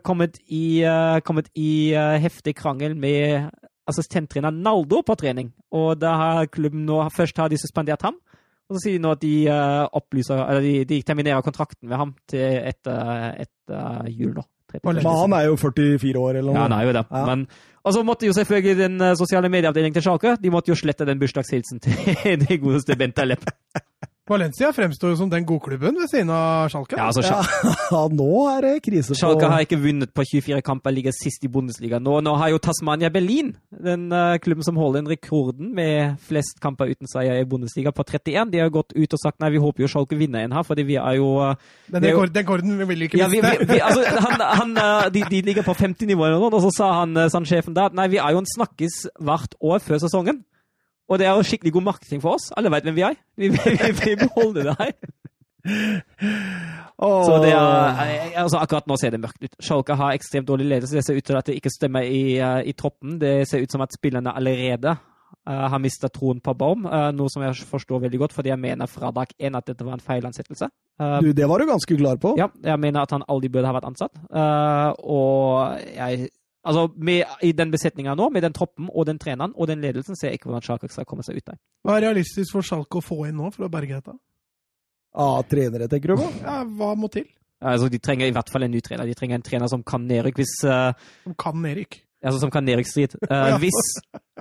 kommet 0.03 0.39
i, 0.49 0.81
kommet 1.25 1.51
i 1.53 1.93
heftig 1.93 2.55
krangel 2.57 2.95
med 2.97 3.51
assistenttrener 3.89 4.53
Naldo 4.53 5.01
på 5.05 5.15
trening. 5.19 5.51
Og 5.75 5.99
da 6.01 6.15
har 6.19 6.49
klubben 6.51 6.85
nå 6.87 7.03
Først 7.13 7.37
har 7.37 7.51
de 7.51 7.59
suspendert 7.61 8.05
ham, 8.05 8.17
og 8.65 8.77
så 8.77 8.81
sier 8.81 8.97
de 8.97 9.03
nå 9.03 9.13
at 9.13 9.21
de 9.21 9.35
uh, 9.45 9.85
opplyser 9.93 10.41
Eller 10.41 10.65
de, 10.65 10.73
de, 10.89 11.01
terminerer 11.05 11.45
kontrakten 11.45 11.89
med 11.89 11.99
ham 12.01 12.15
til 12.29 12.41
etter, 12.65 13.35
etter 13.45 14.09
jul 14.09 14.33
nå. 14.39 14.45
Men 14.83 14.97
han 15.05 15.33
er 15.37 15.45
jo 15.45 15.55
44 15.55 16.19
år, 16.19 16.39
eller 16.41 16.49
noe. 16.49 16.57
Ja, 16.57 16.63
han 16.65 16.73
er 16.75 16.87
jo 16.87 16.95
det. 16.97 17.03
Ja. 17.07 17.21
Men, 17.29 17.45
og 17.85 17.93
så 17.95 18.01
måtte 18.03 18.27
jo 18.27 18.33
selvfølgelig 18.35 18.75
den 18.81 19.03
sosiale 19.15 19.47
medieavdelingen 19.53 19.95
til 19.95 20.03
Schalke 20.03 20.33
de 20.41 20.51
måtte 20.51 20.73
jo 20.73 20.75
slette 20.75 21.05
den 21.07 21.21
bursdagshilsen 21.21 21.79
til 21.85 22.41
det 22.43 22.57
godeste 22.59 22.97
Bent 22.99 23.21
Ellep. 23.23 23.45
Valencia 24.25 24.71
fremstår 24.73 25.11
jo 25.11 25.17
som 25.19 25.29
den 25.29 25.43
godklubben 25.45 25.99
ved 26.01 26.09
siden 26.09 26.31
av 26.33 26.71
Schalke. 26.73 26.97
Ja, 26.97 27.11
altså, 27.11 27.21
ja, 27.93 27.99
nå 28.09 28.29
er 28.49 28.65
det 28.65 28.71
krise 28.87 29.13
på 29.13 29.17
Schalke 29.19 29.49
har 29.51 29.61
ikke 29.61 29.77
vunnet 29.83 30.15
på 30.17 30.23
24 30.25 30.63
kamper, 30.65 30.95
ligger 30.95 31.13
sist 31.13 31.45
i 31.45 31.49
Bundesliga. 31.53 31.99
Nå, 32.01 32.15
nå 32.25 32.33
har 32.41 32.49
jo 32.49 32.57
Tasmania 32.57 33.11
Berlin, 33.13 33.51
den 33.69 34.07
uh, 34.09 34.39
klubben 34.41 34.65
som 34.65 34.79
holder 34.81 35.03
en 35.03 35.11
rekorden 35.13 35.75
med 35.77 36.17
flest 36.25 36.57
kamper 36.63 36.89
uten 36.89 37.11
seier 37.11 37.37
i 37.37 37.45
Bundesliga, 37.45 37.93
på 37.93 38.01
31. 38.01 38.49
De 38.55 38.63
har 38.63 38.73
gått 38.73 38.97
ut 38.97 39.13
og 39.13 39.21
sagt 39.21 39.37
nei, 39.45 39.51
vi 39.53 39.61
håper 39.61 39.85
jo 39.85 39.91
Schalke 39.93 40.17
vinner 40.17 40.47
en 40.47 40.57
her, 40.57 40.65
fordi 40.65 40.87
vi 40.89 40.97
er 40.97 41.19
jo 41.19 41.29
uh, 41.45 41.53
Den 41.93 42.09
rekorden 42.09 42.81
vil 42.81 43.05
ikke 43.05 43.21
miste. 43.21 43.21
Ja, 43.21 43.29
vi, 43.29 43.61
vi, 43.61 43.69
vi, 43.75 43.79
altså, 43.85 44.09
han, 44.25 44.45
han, 44.63 44.75
uh, 44.79 45.05
de, 45.13 45.21
de, 45.29 45.45
ligger 45.45 45.69
på 45.69 45.77
50 45.77 46.09
nivåer 46.15 46.33
nå, 46.33 46.49
og 46.49 46.65
så 46.65 46.73
sa 46.73 46.91
han, 47.03 47.13
sånn 47.29 47.45
sjefen 47.45 47.77
der, 47.77 47.93
nei, 47.93 48.09
vi 48.17 48.17
er 48.17 48.33
jo 48.33 48.41
en 48.41 48.53
snakkes 48.57 49.03
hvert 49.21 49.53
år 49.61 49.85
før 49.85 50.01
sesongen. 50.01 50.41
Og 51.09 51.19
det 51.21 51.27
er 51.27 51.37
jo 51.37 51.45
skikkelig 51.45 51.73
god 51.75 51.85
marketing 51.91 52.21
for 52.23 52.39
oss. 52.39 52.49
Alle 52.57 52.71
vet 52.73 52.87
hvem 52.87 52.97
vi 52.97 53.05
er. 53.05 53.19
Vi 53.37 53.51
vi, 53.53 53.75
vi 54.01 54.15
beholder 54.23 54.71
det 54.71 54.75
her. 54.79 54.91
Oh. 56.97 57.25
Så 57.25 57.39
det 57.43 57.51
er, 57.51 58.37
altså 58.39 58.61
Akkurat 58.61 58.85
nå 58.87 58.95
ser 59.01 59.15
det 59.15 59.19
mørkt 59.23 59.41
ut. 59.43 59.57
Schalke 59.59 59.97
har 59.99 60.15
ekstremt 60.15 60.47
dårlig 60.47 60.69
ledelse. 60.69 60.95
Det 60.95 61.03
ser 61.05 61.17
ut 61.17 61.25
til 61.27 61.39
at 61.39 61.49
det 61.49 61.57
ikke 61.59 61.73
stemmer 61.73 62.05
i, 62.07 62.37
uh, 62.39 62.61
i 62.63 62.75
troppen. 62.77 63.17
Det 63.21 63.41
ser 63.49 63.65
ut 63.65 63.71
som 63.71 63.83
at 63.83 63.95
spillerne 63.95 64.31
allerede 64.31 64.93
uh, 64.95 65.65
har 65.73 65.81
mista 65.83 66.07
troen 66.13 66.39
på 66.45 66.55
Baum, 66.55 66.85
uh, 66.87 67.09
noe 67.15 67.33
som 67.33 67.43
jeg 67.43 67.67
forstår 67.67 68.05
veldig 68.05 68.21
godt, 68.21 68.37
fordi 68.37 68.53
jeg 68.53 68.61
mener 68.61 68.89
fra 68.91 69.11
dag 69.15 69.33
én 69.41 69.57
at 69.57 69.67
dette 69.67 69.87
var 69.87 69.97
en 69.97 70.05
feilansettelse. 70.05 70.71
du, 71.21 71.33
det 71.33 71.49
var 71.49 71.59
du 71.59 71.67
ganske 71.67 71.97
klar 71.99 72.21
på? 72.21 72.37
Ja, 72.39 72.47
jeg 72.63 72.79
mener 72.79 73.03
at 73.03 73.11
han 73.11 73.27
aldri 73.27 73.51
burde 73.51 73.67
ha 73.67 73.75
vært 73.75 73.89
ansatt. 73.91 74.15
og 75.03 75.75
jeg 75.97 76.29
Altså, 76.65 76.87
med, 76.97 77.23
I 77.45 77.51
den 77.53 77.71
besetninga 77.73 78.15
nå, 78.17 78.29
med 78.33 78.41
den 78.45 78.53
troppen 78.55 78.87
og 78.89 79.05
den 79.05 79.19
treneren 79.21 79.53
og 79.53 79.69
den 79.69 79.83
ledelsen, 79.85 80.17
ser 80.17 80.31
jeg 80.31 80.39
ikke 80.39 80.49
hvordan 80.49 80.65
Schalke 80.65 80.89
skal 80.89 81.05
komme 81.05 81.25
seg 81.25 81.37
ut 81.37 81.51
der. 81.51 81.59
Hva 81.85 81.99
er 81.99 82.07
realistisk 82.07 82.55
for 82.55 82.65
Schalke 82.65 83.01
å 83.01 83.05
få 83.05 83.19
inn 83.29 83.37
nå 83.37 83.51
for 83.53 83.67
å 83.67 83.71
berge 83.71 83.99
dette? 83.99 84.15
Ah, 85.15 85.39
trenere, 85.47 85.87
tenker 85.91 86.11
du 86.11 86.23
på? 86.23 86.31
Ja, 86.41 86.63
hva 86.65 86.95
må 86.99 87.11
til? 87.13 87.27
Altså, 87.61 87.87
De 87.89 88.01
trenger 88.01 88.27
i 88.27 88.33
hvert 88.35 88.49
fall 88.51 88.65
en 88.65 88.73
ny 88.73 88.81
trener. 88.83 89.07
De 89.07 89.15
trenger 89.17 89.39
en 89.39 89.45
trener 89.45 89.71
som 89.71 89.85
kan 89.85 90.03
nedrykk 90.09 90.41
hvis 90.41 90.57
uh, 90.67 90.91
Som 91.23 91.37
kan 91.39 91.61
nedrykk? 91.61 92.01
Altså, 92.25 92.41
som 92.41 92.51
kan 92.51 92.65
nedrykksstrid. 92.65 93.15
Uh, 93.31 93.55
hvis, 93.61 93.79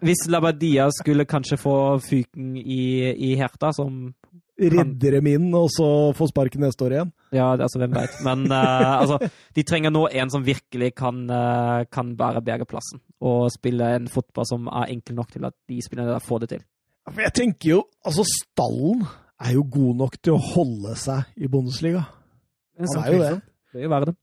hvis 0.04 0.24
Labadia 0.32 0.88
skulle 0.96 1.28
kanskje 1.28 1.60
få 1.60 1.76
fyken 2.02 2.56
i, 2.56 3.12
i 3.12 3.34
Herta, 3.38 3.70
som 3.76 4.14
redde 4.60 5.10
dem 5.16 5.26
inn, 5.26 5.48
og 5.56 5.66
så 5.74 5.86
få 6.16 6.28
sparken 6.30 6.62
neste 6.64 6.86
år 6.86 6.94
igjen. 6.96 7.10
Ja, 7.34 7.48
altså, 7.54 7.80
hvem 7.82 7.94
veit. 7.96 8.14
Men 8.26 8.46
uh, 8.52 8.92
altså, 9.02 9.18
de 9.56 9.64
trenger 9.66 9.94
nå 9.94 10.06
en 10.12 10.30
som 10.32 10.44
virkelig 10.46 10.92
kan, 11.00 11.24
uh, 11.30 11.82
kan 11.90 12.14
bære 12.18 12.44
berge 12.46 12.68
plassen, 12.70 13.02
og 13.24 13.48
spille 13.54 13.94
en 13.98 14.08
fotball 14.12 14.48
som 14.48 14.70
er 14.70 14.92
enkel 14.94 15.18
nok 15.18 15.34
til 15.34 15.46
at 15.48 15.56
de 15.70 15.80
spillerne 15.84 16.14
der 16.14 16.24
får 16.24 16.44
det 16.44 16.52
til. 16.54 16.64
Jeg 17.20 17.34
tenker 17.36 17.70
jo, 17.74 17.80
altså 18.06 18.24
Stallen 18.24 19.04
er 19.44 19.56
jo 19.56 19.64
god 19.68 20.04
nok 20.04 20.20
til 20.22 20.36
å 20.36 20.44
holde 20.54 20.94
seg 20.96 21.34
i 21.36 21.50
Bundesliga. 21.50 22.06
Han 22.78 23.02
er 23.02 23.10
jo 23.12 23.20
det. 23.20 23.34
Det 23.74 23.82
vil 23.82 23.92
være 23.92 24.12
det. 24.12 24.16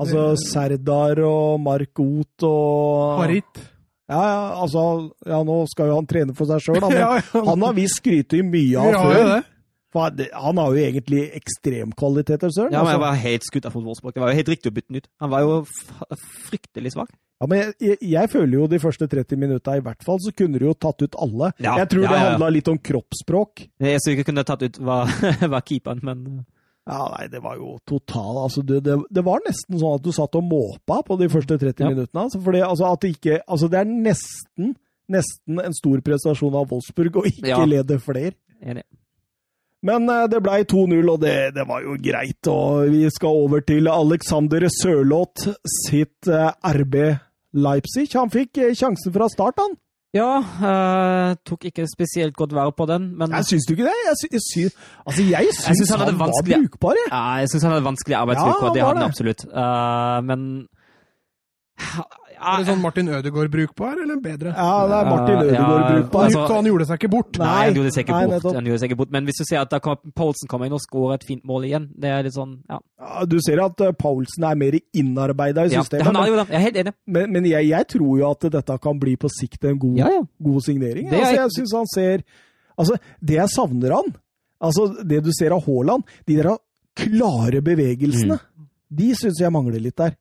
Altså 0.00 0.24
Serdar 0.40 1.20
og 1.22 1.60
Mark 1.62 2.00
Oth 2.02 2.48
og 2.48 3.20
Harit. 3.20 3.60
Ja, 4.10 4.20
ja, 4.20 4.40
altså, 4.60 4.84
ja, 5.24 5.40
nå 5.48 5.62
skal 5.70 5.88
jo 5.88 5.96
han 5.96 6.08
trene 6.08 6.36
for 6.36 6.50
seg 6.50 6.60
sjøl, 6.60 6.80
men 6.84 6.96
ja, 7.00 7.10
ja. 7.22 7.42
han 7.48 7.64
har 7.64 7.76
visst 7.76 8.02
skrytt 8.02 8.36
mye 8.44 8.80
av 8.80 9.00
før. 9.00 9.50
For 9.94 10.22
han 10.34 10.58
har 10.58 10.72
jo 10.74 10.82
egentlig 10.82 11.20
ekstremkvaliteter, 11.38 12.50
søren. 12.50 12.72
Ja, 12.74 12.82
men 12.82 12.90
jeg 12.90 12.98
altså. 12.98 13.04
var 13.04 13.20
helt 13.22 13.44
skutt 13.46 13.68
av 13.68 13.76
Wolfsburg. 13.78 14.16
Det 14.16 14.24
var 14.24 14.32
jo 14.32 14.38
helt 14.40 14.50
riktig 14.50 14.72
å 14.72 14.74
bytte 14.74 14.90
den 14.90 15.04
ut. 15.04 15.06
Han 15.22 15.30
var 15.30 15.44
jo 15.44 15.60
fryktelig 16.48 16.96
svak. 16.96 17.12
Ja, 17.42 17.48
men 17.50 17.60
jeg, 17.60 17.98
jeg, 18.02 18.30
føler 18.32 18.56
jo 18.56 18.66
de 18.70 18.80
første 18.82 19.06
30 19.10 19.38
minutta 19.38 19.76
i 19.78 19.82
hvert 19.84 20.02
fall, 20.06 20.18
så 20.22 20.32
kunne 20.34 20.58
du 20.58 20.66
jo 20.66 20.74
tatt 20.74 21.02
ut 21.04 21.14
alle. 21.20 21.52
Ja, 21.62 21.76
jeg 21.82 21.92
tror 21.92 22.08
det 22.08 22.18
handla 22.24 22.50
litt 22.56 22.70
om 22.72 22.80
kroppsspråk. 22.90 23.66
Jeg 23.84 24.02
ikke 24.14 24.26
kunne 24.30 24.46
tatt 24.48 24.66
ut 24.66 24.82
hva, 24.82 25.04
hva 25.52 25.62
keeperen, 25.62 26.02
men 26.02 26.26
ja, 26.84 27.04
nei, 27.14 27.28
det 27.32 27.40
var 27.40 27.56
jo 27.56 27.78
total 27.88 28.42
altså, 28.42 28.60
det, 28.66 28.82
det, 28.84 28.98
det, 29.08 29.22
var 29.24 29.40
nesten 29.46 29.78
sånn 29.80 29.94
at 29.96 30.04
du 30.04 30.10
satt 30.12 30.36
og 30.36 30.44
måpa 30.44 30.98
på 31.06 31.16
de 31.16 31.30
første 31.32 31.56
30 31.56 31.80
ja. 31.80 31.92
minuttene. 31.94 32.26
Altså, 32.26 32.40
fordi, 32.44 32.60
altså, 32.66 32.90
at 32.90 33.04
det, 33.04 33.12
ikke, 33.16 33.38
altså, 33.46 33.70
det 33.72 33.78
er 33.80 33.94
nesten, 34.08 34.74
nesten 35.16 35.62
en 35.64 35.78
stor 35.78 36.02
prestasjon 36.04 36.58
av 36.60 36.68
Wolfsburg 36.72 37.16
å 37.22 37.24
ikke 37.30 37.54
ja. 37.54 37.62
lede 37.68 37.96
flere. 38.04 38.36
Enig. 38.60 38.84
Men 39.84 40.08
uh, 40.08 40.24
det 40.32 40.40
blei 40.44 40.62
2-0, 40.68 41.08
og 41.12 41.20
det, 41.24 41.36
det, 41.56 41.64
var 41.68 41.84
jo 41.84 41.96
greit. 42.00 42.52
Og 42.52 42.92
vi 42.92 43.04
skal 43.12 43.40
over 43.44 43.64
til 43.64 43.88
Alexander 43.92 44.68
Sørloth 44.72 45.50
sitt 45.84 46.28
uh, 46.28 46.52
RB 46.68 47.00
Leipzig. 47.64 48.10
Han 48.16 48.32
fikk 48.32 48.60
uh, 48.60 48.70
sjansen 48.76 49.12
fra 49.12 49.28
start, 49.32 49.60
han. 49.60 49.76
Ja, 50.14 50.30
uh, 50.38 51.34
tok 51.42 51.64
ikke 51.70 51.88
spesielt 51.90 52.36
godt 52.38 52.52
vær 52.54 52.70
på 52.70 52.86
den, 52.86 53.08
men 53.18 53.32
Jeg 53.34 53.48
syns 53.48 53.66
du 53.66 53.72
ikke 53.74 53.88
det? 53.88 53.96
Jeg, 54.06 54.14
sy, 54.20 54.28
jeg, 54.30 54.42
sy, 54.46 54.62
altså, 55.06 55.22
jeg 55.22 55.48
syns, 55.50 55.66
jeg 55.66 55.80
syns 55.80 55.90
han, 55.90 56.04
han 56.06 56.20
var 56.20 56.30
brukbar, 56.46 56.94
jeg. 57.00 57.08
Ja, 57.10 57.22
jeg 57.42 57.50
syns 57.50 57.66
han 57.66 57.74
hadde 57.74 57.88
vanskelig 57.88 58.16
arbeidsvilkår, 58.20 58.68
ja, 58.68 58.74
det 58.76 58.84
hadde 58.86 59.02
han 59.02 59.10
absolutt. 59.10 59.44
Uh, 59.50 60.18
men 60.28 60.46
er 62.44 62.62
det 62.62 62.68
sånn 62.68 62.82
Martin 62.82 63.10
Ødegaard 63.10 63.50
brukbar, 63.52 63.94
eller 64.04 64.20
bedre? 64.22 64.52
Ja, 64.54 64.72
det 64.90 64.98
er 64.98 65.08
Martin 65.10 65.40
Ødegaard 65.40 65.72
ja, 65.74 65.88
brukbar. 65.94 66.26
Altså, 66.28 66.42
så 66.44 66.58
han 66.58 66.68
gjorde 66.70 66.88
seg 66.90 67.00
ikke 67.00 67.12
bort? 67.14 67.40
Nei, 67.40 67.52
han 67.60 67.78
gjorde 67.78 67.94
seg 67.94 68.04
ikke, 68.04 68.18
nei, 68.18 68.38
bort, 68.38 68.58
han 68.58 68.70
gjorde 68.70 68.82
seg 68.82 68.92
ikke 68.92 69.00
bort. 69.02 69.14
Men 69.16 69.30
hvis 69.30 69.40
du 69.40 69.44
ser 69.48 69.62
at 69.62 69.72
da 69.74 69.80
Paulsen 70.20 70.50
kommer 70.50 70.70
inn 70.70 70.76
og 70.76 70.82
skårer 70.84 71.18
et 71.20 71.28
fint 71.28 71.44
mål 71.48 71.68
igjen, 71.70 71.88
det 72.00 72.12
er 72.12 72.26
litt 72.26 72.36
sånn, 72.36 72.56
ja. 72.70 72.80
ja 73.04 73.28
du 73.30 73.38
ser 73.44 73.62
at 73.64 73.84
Poulsen 74.00 74.24
Paulsen 74.24 74.46
er 74.48 74.58
mer 74.58 74.76
innarbeida 74.96 75.66
i 75.66 75.72
systemet. 75.72 76.02
Ja, 76.02 76.08
han 76.10 76.18
er 76.20 76.30
jo 76.30 76.36
det. 76.38 76.46
Jeg 76.48 76.58
er 76.58 76.64
helt 76.64 76.80
enig. 76.82 76.94
Men, 77.06 77.32
men 77.32 77.46
jeg, 77.48 77.68
jeg, 77.70 77.88
tror 77.94 78.18
jo 78.18 78.26
at 78.30 78.48
dette 78.56 78.78
kan 78.82 79.00
bli 79.00 79.16
på 79.20 79.30
sikt 79.32 79.64
en 79.68 79.78
god, 79.78 80.02
god 80.48 80.60
signering. 80.64 81.08
Altså, 81.10 81.34
jeg 81.38 81.54
syns 81.58 81.78
han 81.78 81.94
ser 81.94 82.26
Altså, 82.74 82.96
det 83.22 83.36
jeg 83.36 83.50
savner 83.52 83.92
han 83.94 84.08
Altså, 84.64 84.88
det 85.06 85.20
du 85.22 85.30
ser 85.34 85.52
av 85.54 85.62
Haaland, 85.66 86.06
de 86.26 86.38
der 86.38 86.54
klare 86.96 87.60
bevegelsene, 87.64 88.38
de 88.88 89.08
syns 89.18 89.40
jeg 89.42 89.52
mangler 89.52 89.82
litt 89.82 89.96
der. 89.98 90.14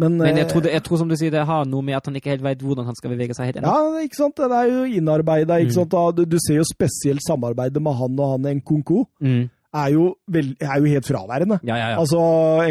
Men, 0.00 0.16
Men 0.16 0.38
jeg 0.40 0.46
eh, 0.46 0.50
tror, 0.50 0.62
det, 0.64 0.70
jeg 0.72 0.82
tror 0.86 0.98
som 1.02 1.08
du 1.10 1.16
sier, 1.20 1.30
det 1.34 1.42
har 1.46 1.66
noe 1.68 1.84
med 1.84 1.98
at 1.98 2.06
han 2.08 2.14
ikke 2.16 2.30
helt 2.32 2.44
vet 2.46 2.62
hvordan 2.64 2.86
han 2.88 2.96
skal 2.96 3.12
bevege 3.12 3.34
seg 3.36 3.50
helt 3.50 3.58
ennå. 3.60 3.72
Ja, 3.72 4.04
ikke 4.06 4.16
sant? 4.16 4.36
Det 4.40 4.56
er 4.56 4.70
jo 4.70 4.84
innarbeida. 4.88 5.58
Mm. 5.60 6.14
Du, 6.16 6.22
du 6.24 6.38
ser 6.40 6.62
jo 6.62 6.64
spesielt 6.64 7.20
samarbeidet 7.26 7.82
med 7.82 7.98
han 7.98 8.16
og 8.18 8.30
han 8.36 8.48
Nkunku 8.56 9.02
Mm. 9.20 9.50
er 9.74 9.88
jo, 9.92 10.06
er 10.32 10.78
jo 10.80 10.84
helt 10.94 11.06
fraværende. 11.08 11.60
Ja, 11.64 11.76
ja, 11.76 11.90
ja. 11.92 11.98
Altså, 12.00 12.18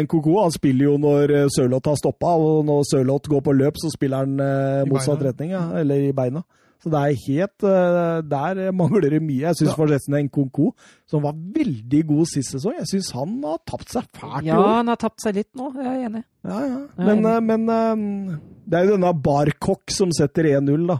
Nkunku 0.02 0.34
han 0.40 0.50
spiller 0.54 0.84
jo 0.90 0.96
når 0.98 1.30
eh, 1.30 1.46
Sørloth 1.56 1.88
har 1.88 1.96
stoppa, 1.98 2.34
og 2.38 2.64
når 2.66 2.82
Sørloth 2.90 3.30
går 3.30 3.40
på 3.46 3.54
løp, 3.54 3.78
så 3.78 3.90
spiller 3.94 4.26
han 4.26 4.40
eh, 4.40 4.82
motsatt 4.90 5.22
retning, 5.22 5.54
ja, 5.54 5.62
eller 5.78 6.08
i 6.08 6.12
beina. 6.12 6.42
Så 6.82 6.90
det 6.90 6.98
er 6.98 7.20
helt 7.28 7.62
eh, 7.62 8.22
Der 8.26 8.72
mangler 8.74 9.12
det 9.14 9.20
mye. 9.22 9.44
Jeg 9.44 9.54
syns 9.60 9.70
Ja. 9.70 9.76
forresten 9.78 10.16
Nkunku, 10.26 10.72
som 11.06 11.22
var 11.22 11.36
veldig 11.36 12.00
god 12.08 12.26
sist 12.26 12.56
sesong, 12.56 12.74
jeg 12.80 12.88
syns 12.90 13.12
han 13.14 13.36
har 13.46 13.60
tapt 13.68 13.92
seg 13.94 14.08
fælt 14.18 14.48
ja, 14.48 14.58
han 14.58 14.90
har 14.90 14.98
tapt 14.98 15.22
seg 15.22 15.36
litt 15.38 15.50
nå, 15.54 15.70
jeg 15.78 15.86
er 15.86 16.08
enig. 16.08 16.24
Ja, 16.42 16.58
ja. 16.66 16.80
Men, 16.98 17.24
eh, 17.24 17.40
men 17.40 17.68
eh, 17.70 18.36
det 18.66 18.78
er 18.80 18.88
jo 18.88 18.96
denne 18.96 19.14
Barkok 19.22 19.94
som 19.94 20.10
setter 20.10 20.50
1-0, 20.56 20.86
da. 20.90 20.98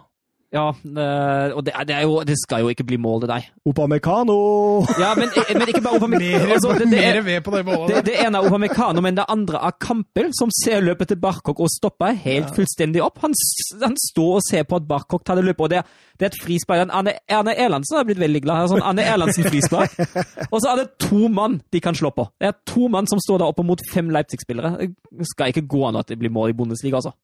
Ja, 0.53 0.67
og 0.69 1.63
det, 1.65 1.73
er- 1.73 1.85
det, 1.89 1.95
er 1.97 2.03
jo, 2.05 2.19
det 2.29 2.35
skal 2.37 2.61
jo 2.61 2.69
ikke 2.69 2.85
bli 2.85 2.99
mål 3.01 3.23
til 3.23 3.31
deg. 3.31 3.47
Opamecano! 3.71 4.35
Ja, 5.01 5.15
men, 5.17 5.31
men 5.49 5.69
ikke 5.71 5.81
bare 5.81 5.97
Opamecano. 5.97 6.51
Altså, 6.53 6.75
det, 6.77 6.81
det, 6.83 6.89
mer 6.93 7.17
er- 7.17 7.25
ved 7.25 7.41
på 7.47 7.55
det 7.57 7.63
målet. 7.65 7.95
det, 7.95 8.03
det 8.11 8.17
ene 8.27 8.37
er 8.43 8.49
Opamecano, 8.51 9.01
men 9.01 9.17
det 9.17 9.25
andre 9.33 9.63
er 9.65 9.73
Kampel, 9.81 10.29
som 10.37 10.53
ser 10.63 10.85
løpet 10.85 11.09
til 11.09 11.21
Barkok 11.23 11.63
og 11.65 11.71
stopper 11.73 12.13
helt 12.27 12.53
fullstendig 12.57 13.01
opp. 13.05 13.23
Han, 13.25 13.33
han 13.83 13.97
står 14.05 14.37
og 14.43 14.45
ser 14.51 14.69
på 14.69 14.77
at 14.83 14.87
Barkok 14.93 15.25
tar 15.25 15.41
det 15.41 15.47
løpet, 15.49 15.65
og 15.65 15.73
det, 15.73 15.83
det 16.21 16.29
er 16.29 16.35
et 16.35 16.41
frispark. 16.45 16.85
Arne, 16.93 17.17
Arne 17.33 17.57
Erlandsen 17.57 17.97
har 18.03 18.05
blitt 18.11 18.21
veldig 18.21 18.45
glad. 18.45 18.69
Sånn 18.75 18.85
Arne 18.85 19.09
Erlandsen-frispark. 19.09 19.97
Og 20.53 20.59
så 20.61 20.75
er 20.75 20.83
det 20.85 20.89
to 21.09 21.33
mann 21.33 21.63
de 21.73 21.81
kan 21.81 21.97
slå 21.97 22.13
på. 22.13 22.29
Det 22.37 22.53
er 22.53 22.59
to 22.69 22.93
mann 22.93 23.09
som 23.09 23.21
står 23.25 23.41
der 23.41 23.49
oppe 23.55 23.65
mot 23.65 23.81
fem 23.93 24.13
Leipzig-spillere. 24.13 24.77
Det 24.85 25.33
skal 25.33 25.55
ikke 25.55 25.65
gå 25.65 25.87
an 25.89 25.97
at 26.05 26.13
det 26.13 26.21
blir 26.21 26.33
mål 26.35 26.53
i 26.53 26.59
Bundesliga, 26.61 27.01
altså. 27.01 27.17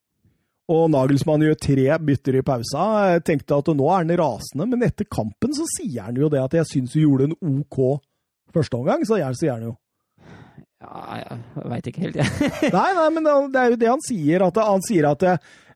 Og 0.68 0.90
Nagelsmann 0.92 1.40
gjør 1.46 1.56
tre 1.64 1.86
bytter 2.04 2.38
i 2.38 2.44
pausa. 2.44 2.84
Jeg 3.14 3.24
tenkte 3.24 3.56
at 3.56 3.70
nå 3.72 3.86
er 3.88 4.02
han 4.02 4.16
rasende, 4.20 4.66
men 4.68 4.84
etter 4.84 5.08
kampen 5.08 5.54
så 5.56 5.64
sier 5.78 6.10
han 6.10 6.18
jo 6.20 6.28
det 6.32 6.42
at 6.42 6.58
jeg 6.58 6.68
syns 6.68 6.92
du 6.92 7.00
gjorde 7.00 7.30
en 7.30 7.62
OK 7.62 7.78
førsteomgang, 8.52 9.06
så 9.08 9.20
jeg 9.22 9.38
sier 9.40 9.56
han 9.56 9.70
jo. 9.70 9.76
Ja, 10.78 11.22
jeg 11.22 11.70
veit 11.72 11.88
ikke 11.90 12.04
helt, 12.04 12.18
jeg. 12.20 12.50
Nei, 12.76 12.90
nei, 13.00 13.06
men 13.16 13.24
det 13.24 13.62
er 13.62 13.72
jo 13.72 13.80
det 13.80 13.88
han 13.90 14.04
sier. 14.04 14.44
At 14.46 14.60
han 14.62 14.84
sier 14.86 15.08
at, 15.08 15.24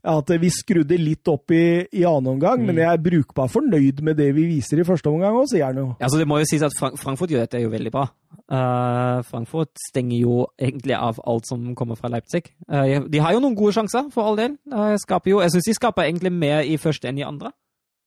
at 0.02 0.30
vi 0.42 0.50
skrudde 0.50 0.96
litt 0.98 1.28
opp 1.30 1.52
i, 1.54 1.86
i 1.94 2.02
annen 2.08 2.32
omgang, 2.34 2.64
men 2.66 2.80
jeg 2.80 2.88
er 2.90 3.02
brukbar 3.02 3.50
fornøyd 3.52 4.00
med 4.02 4.18
det 4.18 4.32
vi 4.34 4.48
viser 4.50 4.82
i 4.82 4.86
første 4.86 5.06
omgang 5.10 5.36
òg, 5.38 5.46
sier 5.52 5.68
han 5.68 5.78
jo. 5.78 5.86
Altså, 6.02 6.18
det 6.18 6.26
må 6.26 6.40
jo 6.40 6.48
sies 6.50 6.64
at 6.66 6.74
Frank 6.78 6.98
Frankfurt 6.98 7.30
gjør 7.30 7.46
dette 7.46 7.60
jo 7.62 7.70
veldig 7.70 7.92
bra. 7.94 8.08
Uh, 8.50 9.22
Frankfurt 9.28 9.70
stenger 9.88 10.18
jo 10.18 10.40
egentlig 10.58 10.96
av 10.98 11.22
alt 11.22 11.46
som 11.46 11.70
kommer 11.78 11.98
fra 12.00 12.10
Leipzig. 12.10 12.50
Uh, 12.66 13.06
de 13.06 13.22
har 13.22 13.36
jo 13.36 13.44
noen 13.44 13.56
gode 13.58 13.76
sjanser, 13.78 14.10
for 14.14 14.26
all 14.26 14.40
del. 14.40 14.58
Uh, 14.72 14.96
skaper 14.98 15.36
jo, 15.36 15.42
jeg 15.44 15.54
syns 15.54 15.70
de 15.70 15.78
skaper 15.78 16.08
egentlig 16.08 16.34
mer 16.34 16.66
i 16.66 16.78
første 16.82 17.06
enn 17.08 17.22
i 17.22 17.26
andre. 17.26 17.54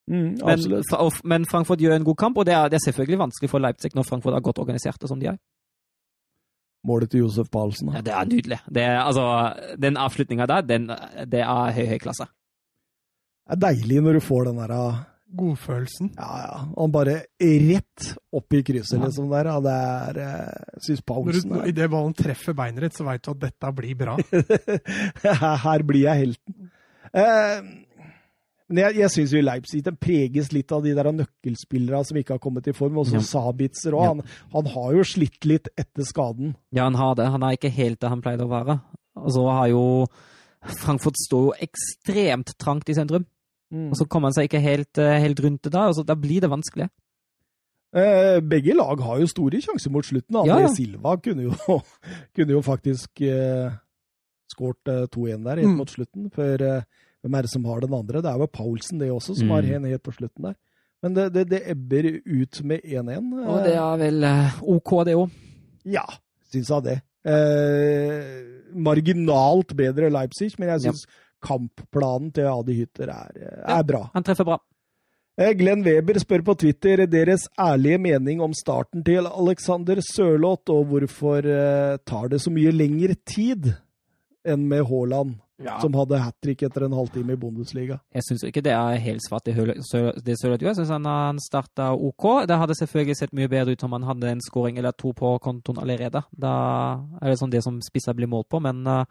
Mm, 0.06 0.36
Men, 0.38 0.82
men 1.24 1.46
Frankfurt 1.50 1.80
gjør 1.82 1.96
en 1.96 2.04
god 2.06 2.16
kamp, 2.20 2.36
og 2.38 2.46
det 2.46 2.54
er, 2.54 2.68
det 2.70 2.78
er 2.78 2.84
selvfølgelig 2.84 3.24
vanskelig 3.24 3.50
for 3.50 3.58
Leipzig 3.64 3.90
når 3.96 4.06
Frankfurt 4.06 4.36
er 4.36 4.44
godt 4.44 4.60
organiserte 4.62 5.08
som 5.08 5.18
de 5.18 5.32
er. 5.32 5.40
Målet 6.86 7.10
til 7.12 7.24
Josef 7.24 7.50
Pahlsen. 7.50 7.90
Ja, 7.96 8.02
det 8.06 8.14
er 8.14 8.28
nydelig. 8.30 8.60
Det 8.70 8.82
er, 8.86 9.00
altså, 9.02 9.26
den 9.82 9.98
avslutninga 9.98 10.46
der, 10.50 10.62
den, 10.68 10.86
det 11.26 11.42
er 11.42 11.74
høy, 11.76 11.84
høy 11.90 11.98
klasse. 12.02 12.28
Det 13.46 13.56
er 13.56 13.62
deilig 13.68 14.00
når 14.02 14.18
du 14.18 14.24
får 14.26 14.48
den 14.50 14.58
der 14.62 14.74
ah, 14.76 14.96
Godfølelsen. 15.36 16.12
Ja, 16.14 16.28
ja. 16.44 16.58
Han 16.76 16.92
bare 16.94 17.16
rett 17.42 18.06
opp 18.38 18.54
i 18.54 18.60
krysset, 18.66 19.00
Ja. 19.00 19.08
liksom, 19.08 19.26
der. 19.34 19.48
Ja, 19.50 19.56
det 19.64 19.74
er 19.74 20.20
eh, 20.22 20.76
syns 20.86 21.02
Paulsen 21.06 21.56
er 21.58 21.66
Idet 21.72 21.90
ballen 21.90 22.14
treffer 22.14 22.54
beinet 22.56 22.86
ditt, 22.86 22.94
så 22.96 23.04
veit 23.08 23.24
du 23.26 23.32
at 23.34 23.42
dette 23.42 23.72
blir 23.74 23.98
bra. 23.98 24.14
Her 25.66 25.84
blir 25.86 26.04
jeg 26.06 26.22
helten. 26.22 26.70
Eh, 27.10 27.58
men 28.68 28.80
jeg, 28.82 28.96
jeg 28.98 29.10
syns 29.14 29.32
jo 29.32 29.40
Leipzig 29.44 29.82
den 29.86 29.96
preges 29.96 30.48
litt 30.52 30.72
av 30.74 30.82
de 30.82 30.94
der 30.96 31.10
nøkkelspillerne 31.14 32.04
som 32.08 32.16
ikke 32.18 32.34
har 32.34 32.42
kommet 32.42 32.66
i 32.66 32.72
form. 32.74 32.96
Også 32.98 33.14
Ja. 33.20 33.20
Sabitzer 33.22 33.94
òg. 33.94 34.06
Han, 34.08 34.22
han 34.52 34.66
har 34.74 34.92
jo 34.96 35.04
slitt 35.06 35.44
litt 35.46 35.68
etter 35.78 36.02
skaden. 36.08 36.56
Ja, 36.74 36.84
han 36.88 36.94
har 36.98 37.14
det. 37.14 37.28
Han 37.30 37.42
er 37.46 37.54
ikke 37.58 37.70
helt 37.70 38.00
det 38.00 38.08
han 38.10 38.22
pleide 38.24 38.42
å 38.48 38.50
være. 38.50 38.80
Og 39.22 39.30
så 39.32 39.44
har 39.50 39.68
jo 39.70 39.84
Frankfurt 40.66 41.14
står 41.20 41.44
jo 41.46 41.52
ekstremt 41.62 42.56
trangt 42.58 42.88
i 42.90 42.94
sentrum. 42.98 43.24
Mm. 43.70 43.90
Og 43.92 43.96
så 44.00 44.06
kommer 44.10 44.28
han 44.32 44.34
seg 44.34 44.48
ikke 44.48 44.60
helt, 44.62 44.98
eh, 44.98 45.20
helt 45.22 45.38
rundt 45.44 45.62
det 45.62 45.70
da, 45.74 45.86
og 45.90 45.94
så 45.94 46.02
da 46.06 46.14
blir 46.18 46.40
det 46.42 46.50
vanskelig. 46.50 46.88
Eh, 47.96 48.40
begge 48.42 48.74
lag 48.74 49.00
har 49.00 49.20
jo 49.22 49.28
store 49.30 49.60
sjanser 49.62 49.90
mot 49.94 50.04
slutten. 50.04 50.36
André 50.42 50.66
Ja. 50.66 50.68
Silva 50.74 51.14
kunne 51.22 51.46
jo, 51.46 51.54
kunne 52.36 52.52
jo 52.56 52.62
faktisk 52.66 53.22
eh, 53.22 53.70
skåret 54.52 54.90
eh, 54.90 55.06
2-1 55.06 55.44
der 55.46 55.56
helt 55.62 55.70
Mm. 55.70 55.76
mot 55.78 55.90
slutten. 55.94 56.30
før 56.34 56.60
eh, 56.66 56.82
hvem 57.26 57.34
er 57.38 57.42
det 57.46 57.50
som 57.52 57.64
har 57.66 57.82
den 57.84 57.94
andre? 57.98 58.22
Det 58.22 58.30
er 58.30 58.38
vel 58.44 58.48
Paulsen 58.54 58.98
det 59.02 59.10
også, 59.12 59.34
som 59.36 59.48
Mm. 59.50 59.54
har 59.56 59.68
en 59.76 59.84
helt 59.90 60.02
på 60.06 60.14
slutten 60.14 60.46
der. 60.48 60.54
Men 61.02 61.14
det, 61.14 61.26
det, 61.34 61.44
det 61.50 61.60
ebber 61.70 62.06
ut 62.24 62.62
med 62.64 62.80
1-1. 62.86 63.26
Og 63.46 63.58
det 63.66 63.74
er 63.76 63.98
vel 64.00 64.24
eh, 64.24 64.62
OK, 64.62 64.94
det 65.04 65.14
òg. 65.18 65.30
Ja, 65.84 66.06
syns 66.50 66.70
jeg 66.72 66.86
det. 66.86 66.96
Eh, 67.26 68.70
marginalt 68.74 69.74
bedre 69.76 70.10
Leipzig, 70.10 70.54
men 70.58 70.68
jeg 70.72 70.86
Ja. 70.86 70.92
kampplanen 71.42 72.32
til 72.32 72.46
Adi 72.48 72.74
Hytter 72.80 73.08
er, 73.12 73.30
er 73.36 73.76
Ja. 73.76 73.82
bra. 73.82 74.10
Han 74.14 74.22
treffer 74.24 74.44
bra. 74.44 74.58
Eh, 75.38 75.52
Glenn 75.52 75.84
Weber 75.84 76.14
spør 76.18 76.42
på 76.42 76.54
Twitter 76.56 77.06
deres 77.06 77.46
ærlige 77.60 77.98
mening 78.00 78.40
om 78.40 78.52
starten 78.54 79.04
til 79.04 79.26
Alexander 79.26 79.96
Sørloth, 80.00 80.70
og 80.70 80.86
hvorfor 80.86 81.44
eh, 81.44 81.98
tar 82.06 82.28
det 82.28 82.40
så 82.40 82.50
mye 82.50 82.72
lengre 82.72 83.14
tid 83.26 83.74
enn 84.46 84.66
med 84.68 84.86
Haaland, 84.88 85.34
som 85.80 85.94
hadde 85.96 86.18
hat 86.20 86.34
trick 86.44 86.62
etter 86.66 86.84
en 86.84 86.92
halvtime 86.92 87.32
i 87.32 87.40
Bundesliga. 87.40 87.96
Jeg 88.12 88.26
syns 88.26 88.44
ikke 88.44 88.62
det 88.66 88.74
er 88.76 88.98
helt 89.00 89.24
svart, 89.24 89.46
det 89.48 89.54
Høl- 89.56 89.78
Sø- 89.88 90.12
det 90.20 90.36
Sørloth 90.40 90.60
gjør. 90.60 90.72
Jeg 90.74 90.80
syns 90.82 90.92
han, 90.92 91.08
han 91.08 91.40
starta 91.40 91.92
OK. 91.96 92.26
Det 92.46 92.58
hadde 92.60 92.76
selvfølgelig 92.76 93.16
sett 93.16 93.32
mye 93.32 93.48
bedre 93.48 93.72
ut 93.72 93.86
om 93.88 93.96
han 93.96 94.04
hadde 94.10 94.34
en 94.34 94.44
scoring 94.44 94.76
eller 94.78 94.92
to 94.92 95.14
på 95.16 95.38
kontoen 95.40 95.80
allerede. 95.80 96.22
Da 96.36 96.52
er 97.22 97.32
det 97.32 97.40
sånn 97.40 97.50
det 97.54 97.64
som 97.64 97.80
spisser 97.80 98.14
blir 98.18 98.28
målt 98.28 98.50
på, 98.52 98.60
men 98.60 98.84
uh, 98.86 99.02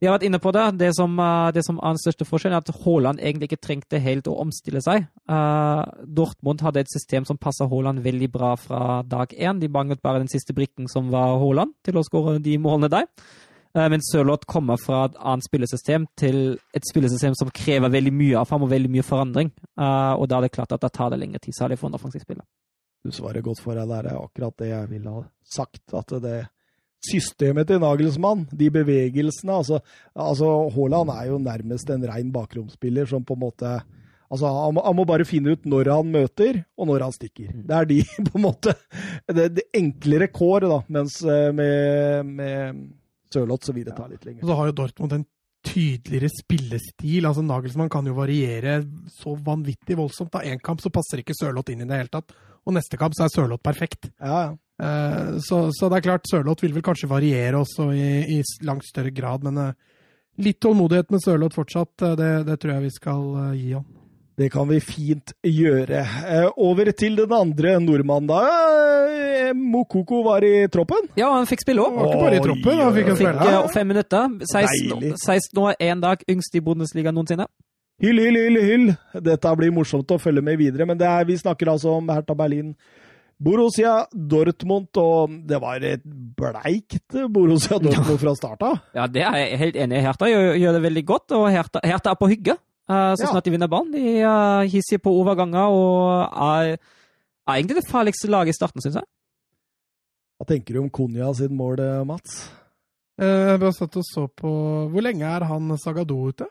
vi 0.00 0.08
har 0.08 0.16
vært 0.16 0.24
inne 0.26 0.40
på 0.42 0.50
det. 0.56 0.64
Det 0.80 0.90
som, 0.96 1.12
uh, 1.20 1.52
det 1.54 1.62
som 1.64 1.76
er 1.78 1.94
den 1.94 2.00
største 2.02 2.26
forskjellen, 2.28 2.56
er 2.56 2.64
at 2.64 2.82
Haaland 2.84 3.20
egentlig 3.20 3.52
ikke 3.52 3.62
trengte 3.68 4.00
helt 4.02 4.26
å 4.28 4.38
omstille 4.42 4.80
seg. 4.84 5.06
Uh, 5.30 5.84
Dortmund 6.04 6.64
hadde 6.64 6.80
et 6.82 6.92
system 6.92 7.28
som 7.28 7.38
passa 7.40 7.68
Haaland 7.70 8.02
veldig 8.04 8.32
bra 8.32 8.54
fra 8.56 9.02
dag 9.04 9.32
én. 9.36 9.60
De 9.60 9.68
manglet 9.68 10.02
bare 10.02 10.24
den 10.24 10.32
siste 10.32 10.56
brikken, 10.56 10.88
som 10.88 11.12
var 11.12 11.36
Haaland, 11.40 11.76
til 11.84 12.00
å 12.00 12.04
skåre 12.08 12.40
de 12.42 12.56
målene 12.58 12.90
der. 12.92 13.08
Eh, 13.74 13.88
Men 13.90 14.02
Sørloth 14.02 14.46
kommer 14.46 14.78
fra 14.80 15.04
et 15.08 15.16
annet 15.18 15.46
spillesystem 15.46 16.06
til 16.16 16.58
et 16.74 16.88
spillesystem 16.90 17.34
som 17.38 17.50
krever 17.50 17.90
veldig 17.90 18.12
mye 18.14 18.38
av 18.38 18.50
ham 18.54 18.66
og 18.66 18.70
veldig 18.70 18.90
mye 18.90 19.06
forandring. 19.06 19.50
Eh, 19.78 20.12
og 20.14 20.28
da 20.30 20.38
er 20.38 20.46
det 20.46 20.54
klart 20.54 20.72
at 20.72 20.84
det 20.84 20.92
tar 20.94 21.10
det 21.10 21.20
lengre 21.22 21.42
tid, 21.42 21.54
særlig 21.58 21.78
for 21.78 21.90
spiller. 22.20 22.44
Du 23.04 23.12
svarer 23.12 23.44
godt 23.44 23.60
for 23.60 23.76
deg 23.76 23.88
der. 23.90 24.06
Det 24.06 24.12
er 24.12 24.22
akkurat 24.22 24.56
det 24.62 24.68
jeg 24.70 24.90
ville 24.94 25.10
ha 25.10 25.24
sagt. 25.44 25.82
At 25.92 26.14
det 26.22 26.46
systemet 27.04 27.68
til 27.68 27.82
Nagelsmann, 27.82 28.46
de 28.48 28.70
bevegelsene 28.72 29.58
Altså, 29.58 29.80
altså 30.16 30.70
Haaland 30.72 31.10
er 31.12 31.26
jo 31.28 31.38
nærmest 31.38 31.90
en 31.90 32.06
rein 32.08 32.32
bakromsspiller 32.32 33.06
som 33.10 33.24
på 33.24 33.36
en 33.36 33.44
måte 33.44 33.74
Altså, 34.32 34.48
han 34.48 34.72
må, 34.74 34.82
han 34.82 34.96
må 34.96 35.04
bare 35.06 35.26
finne 35.28 35.52
ut 35.52 35.66
når 35.68 35.90
han 35.92 36.08
møter, 36.10 36.56
og 36.80 36.88
når 36.88 37.02
han 37.04 37.12
stikker. 37.12 37.52
Det 37.68 37.74
er 37.76 37.84
de, 37.86 37.98
på 38.30 38.38
en 38.38 38.42
måte 38.42 38.72
Det, 39.28 39.50
det 39.60 39.66
enklere 39.76 40.30
kår, 40.32 40.64
da. 40.64 40.78
Mens 40.96 41.20
eh, 41.22 41.50
med, 41.54 42.32
med 42.40 42.80
Sørloth 43.34 43.66
så 43.68 43.74
vil 43.76 43.88
det 43.88 43.96
ta 43.98 44.06
litt 44.10 44.26
Og 44.36 44.46
så 44.48 44.58
har 44.58 44.70
jo 44.70 44.76
Dortmund 44.82 45.18
en 45.18 45.26
tydeligere 45.64 46.28
spillestil. 46.28 47.24
altså 47.24 47.42
Nagelsmann 47.42 47.88
kan 47.92 48.06
jo 48.06 48.14
variere 48.16 48.82
så 49.08 49.32
vanvittig 49.46 49.96
voldsomt. 49.96 50.32
Da 50.34 50.42
én 50.44 50.60
kamp 50.60 50.82
så 50.84 50.92
passer 50.92 51.22
ikke 51.22 51.36
Sørloth 51.36 51.72
inn 51.72 51.80
i 51.84 51.88
det 51.88 52.02
hele 52.02 52.12
tatt, 52.12 52.34
og 52.64 52.76
neste 52.76 53.00
kamp 53.00 53.16
så 53.16 53.24
er 53.26 53.32
Sørloth 53.32 53.64
perfekt. 53.64 54.10
Ja, 54.20 54.42
ja. 54.44 54.52
Eh, 54.84 55.38
Så, 55.40 55.70
så 55.72 55.88
det 55.88 56.00
er 56.00 56.08
klart, 56.10 56.28
Sørloth 56.30 56.64
vil 56.64 56.74
vel 56.74 56.84
kanskje 56.84 57.08
variere 57.08 57.60
også 57.62 57.90
i, 57.94 58.38
i 58.38 58.42
langt 58.66 58.84
større 58.84 59.12
grad, 59.14 59.44
men 59.46 59.58
eh, 59.58 59.74
litt 60.44 60.60
tålmodighet 60.60 61.10
med 61.14 61.22
Sørloth 61.24 61.56
fortsatt, 61.56 61.94
eh, 62.02 62.16
det, 62.20 62.30
det 62.48 62.58
tror 62.60 62.74
jeg 62.74 62.86
vi 62.88 62.94
skal 62.98 63.28
gi 63.56 63.72
han. 63.78 63.86
Det 64.36 64.48
kan 64.50 64.66
vi 64.66 64.80
fint 64.82 65.30
gjøre. 65.46 66.00
Eh, 66.26 66.48
Over 66.58 66.88
til 66.98 67.14
den 67.20 67.30
andre 67.32 67.76
nordmannen, 67.78 68.26
da. 68.26 68.40
Eh, 69.44 69.52
Mokoko 69.54 70.24
var 70.26 70.42
i 70.42 70.66
troppen. 70.74 71.06
Ja, 71.16 71.28
han 71.36 71.46
fikk 71.46 71.62
spille 71.62 71.84
Han 71.84 71.92
òg. 71.94 72.00
var 72.00 72.08
ikke 72.10 72.24
bare 72.24 72.40
i 72.40 72.42
troppen, 72.42 72.80
han 72.82 72.94
fikk 72.96 73.12
en 73.12 73.16
spille. 73.20 73.44
Fikk 73.44 73.72
fem 73.76 73.86
minutter. 73.92 74.34
16, 74.50 74.90
Deilig. 74.90 75.12
16 75.22 75.62
år, 75.62 75.76
én 75.80 76.02
dag, 76.02 76.24
yngst 76.28 76.54
i 76.58 76.60
Bundesliga 76.66 77.12
noensinne. 77.14 77.46
Hyll, 78.02 78.18
hyll, 78.18 78.34
hyll, 78.34 78.58
hyll! 78.66 78.88
Dette 79.22 79.54
blir 79.56 79.70
morsomt 79.70 80.10
å 80.10 80.18
følge 80.18 80.42
med 80.42 80.58
videre, 80.58 80.84
men 80.90 80.98
det 80.98 81.06
er, 81.06 81.24
vi 81.30 81.36
snakker 81.38 81.70
altså 81.70 81.94
om 82.00 82.08
Hertha 82.10 82.34
Berlin. 82.34 82.74
Borussia 83.38 84.04
Dortmund, 84.14 84.90
og 84.98 85.30
det 85.46 85.60
var 85.62 85.82
et 85.86 86.02
bleikt 86.38 87.14
Borussia 87.30 87.78
Dortmund 87.78 88.18
fra 88.18 88.34
starten. 88.34 88.66
av. 88.66 88.78
Ja, 88.94 89.06
det 89.06 89.22
er 89.22 89.38
jeg 89.44 89.58
helt 89.62 89.76
enig 89.76 89.98
i. 89.98 90.04
Hertha 90.08 90.26
gjør, 90.30 90.54
gjør 90.58 90.72
det 90.80 90.82
veldig 90.90 91.04
godt, 91.06 91.34
og 91.38 91.46
Hertha, 91.54 91.82
Hertha 91.86 92.10
er 92.14 92.18
på 92.18 92.28
hygge 92.34 92.56
eh, 92.88 93.14
så 93.16 93.24
Ja. 93.30 93.36
at 93.38 93.44
de 93.44 93.50
vinner 93.50 93.68
ballen. 93.68 93.92
De 93.92 94.18
er 94.20 94.64
hissige 94.68 94.98
på 95.02 95.10
overganger 95.12 95.66
og 95.68 96.28
er, 96.32 96.76
er 97.48 97.52
egentlig 97.54 97.76
det 97.82 97.88
farligste 97.90 98.28
laget 98.28 98.48
i 98.54 98.58
starten, 98.58 98.80
syns 98.80 98.94
jeg. 99.00 99.04
Hva 100.38 100.46
tenker 100.48 100.74
du 100.74 100.80
om 100.82 100.90
Konya 100.90 101.32
sitt 101.34 101.50
mål, 101.54 101.78
eh, 101.80 102.04
Mats? 102.04 102.50
Eh, 103.20 103.52
Jeg 103.54 103.60
bare 103.60 103.72
satt 103.72 103.96
og 103.96 104.02
så 104.02 104.26
på 104.26 104.50
Hvor 104.90 105.00
lenge 105.02 105.22
er 105.22 105.44
han 105.46 105.76
Sagado 105.78 106.16
ute? 106.28 106.46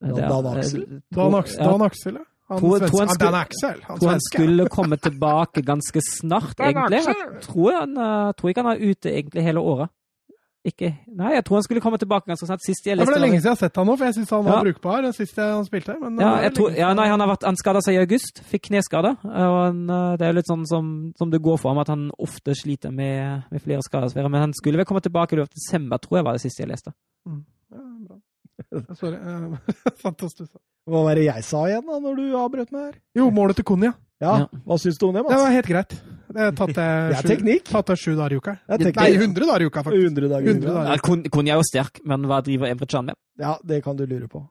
Ja, 0.00 0.12
Dan 0.14 0.46
Aksel? 0.46 1.02
Dan, 1.10 1.34
Aksel, 1.34 1.58
Ja, 1.64 1.70
Dan 1.72 1.82
Axel, 1.82 2.14
ja. 2.14 2.24
Han 2.48 2.60
Tror- 2.60 2.78
svensk, 2.78 2.92
tror 2.92 3.00
han 3.00 3.08
Ah, 3.34 3.44
skulle- 3.50 3.82
Han 3.88 3.98
tror 3.98 4.08
han 4.10 4.20
skulle 4.20 4.68
komme 4.68 4.96
tilbake 5.02 5.62
ganske 5.66 6.00
snart, 6.00 6.54
egentlig. 6.60 7.02
Jeg 7.04 7.40
tror, 7.42 7.72
han, 7.80 7.96
eh, 7.98 8.32
tror 8.38 8.48
ikke 8.50 8.62
han 8.62 8.76
er 8.76 8.84
ute 8.90 9.10
egentlig 9.10 9.42
hele 9.42 9.58
året. 9.58 9.88
Ikke 10.66 10.88
Nei, 11.06 11.28
jeg 11.36 11.44
tror 11.46 11.60
han 11.60 11.62
skulle 11.62 11.80
komme 11.84 11.98
tilbake 12.02 12.26
ganske 12.26 12.46
snart. 12.48 12.62
Sist 12.64 12.84
jeg 12.88 12.96
Ja, 12.98 13.04
det 13.04 13.14
er 13.14 13.20
lenge 13.22 13.38
siden 13.38 13.52
jeg 13.52 13.54
har 13.54 13.60
sett 13.60 13.76
han 13.78 13.86
nå, 13.86 13.94
for 13.96 14.04
jeg 14.08 14.14
syns 14.16 14.30
han 14.34 14.44
var 14.44 14.56
Ja. 14.56 14.62
brukbar 14.66 15.06
sist 15.14 15.36
jeg- 15.38 15.52
han 15.54 15.64
spilte. 15.64 15.94
Men 16.00 16.18
ja, 16.18 16.32
jeg 16.42 16.54
tror, 16.54 16.74
ja, 16.76 16.92
nei, 16.94 17.06
han 17.06 17.20
har 17.20 17.28
vært, 17.30 17.44
han 17.46 17.56
skada 17.56 17.78
seg 17.80 17.94
i 17.94 18.00
august. 18.02 18.42
Fikk 18.50 18.66
kneskade. 18.70 19.12
Og 19.22 19.58
han, 19.62 19.88
eh, 19.90 20.16
det 20.16 20.26
er 20.26 20.32
jo 20.32 20.36
litt 20.40 20.50
sånn 20.50 20.66
som, 20.66 21.12
som 21.16 21.30
det 21.30 21.40
går 21.42 21.58
for 21.62 21.70
ham, 21.70 21.78
at 21.78 21.86
han 21.88 22.10
ofte 22.18 22.50
sliter 22.58 22.90
med, 22.92 23.44
med 23.50 23.62
flere 23.62 23.80
skadesfærer. 23.86 24.28
Men 24.30 24.40
han 24.40 24.52
skulle 24.52 24.76
vel 24.76 24.84
komme 24.86 25.00
tilbake 25.00 25.32
i 25.34 25.36
løpet 25.38 25.54
av 25.54 25.60
desember, 25.62 25.98
tror 25.98 26.18
jeg 26.18 26.24
var 26.24 26.32
det 26.32 26.42
siste 26.42 26.64
jeg 26.64 26.68
leste. 26.74 26.92
Ja, 27.26 27.78
bra. 28.08 28.18
Sorry. 28.96 29.16
og 29.22 30.30
stussa. 30.30 30.58
Hva 30.88 31.02
var 31.04 31.14
det 31.18 31.24
jeg 31.26 31.44
sa 31.44 31.64
igjen 31.66 31.86
da, 31.86 31.98
når 32.00 32.16
du 32.16 32.26
avbrøt 32.38 32.72
meg 32.72 32.82
her? 32.90 33.00
Jo, 33.14 33.30
målet 33.30 33.56
til 33.56 33.64
Konya. 33.64 33.94
Ja, 34.20 34.34
Ja. 34.40 34.46
Hva 34.64 34.78
syns 34.80 34.98
du 34.98 35.06
om 35.08 35.14
det, 35.14 35.22
Det 35.28 35.36
var 35.36 35.50
helt 35.52 35.66
greit. 35.68 35.96
Det 36.32 36.40
har 36.42 36.52
tatt 36.56 36.72
det 36.74 36.74
Det 37.26 37.36
er 37.36 37.38
sju, 37.38 37.58
tatt 37.70 37.92
sju 38.00 38.14
dager 38.16 38.32
i 38.32 38.36
uka. 38.40 38.54
Er 38.68 38.78
Nei, 38.80 38.90
teknikk. 38.90 39.20
100 39.20 39.46
dager 39.50 39.60
i 39.60 39.66
uka, 39.70 39.82
faktisk. 39.86 40.06
100 40.10 40.28
dager. 40.32 40.48
100 40.54 40.72
dager. 40.74 40.90
Ja, 40.90 40.96
Kun- 41.04 41.26
Kunja 41.30 41.52
er 41.54 41.60
jo 41.60 41.66
sterk, 41.70 42.00
men 42.04 42.24
hva 42.30 42.40
driver 42.44 42.66
Emre 42.72 42.86
Can 42.88 43.06
med? 43.12 43.14
Ja, 43.38 43.56
det 43.64 43.82
kan 43.84 43.96
du 43.96 44.06
lure 44.06 44.28
på. 44.28 44.42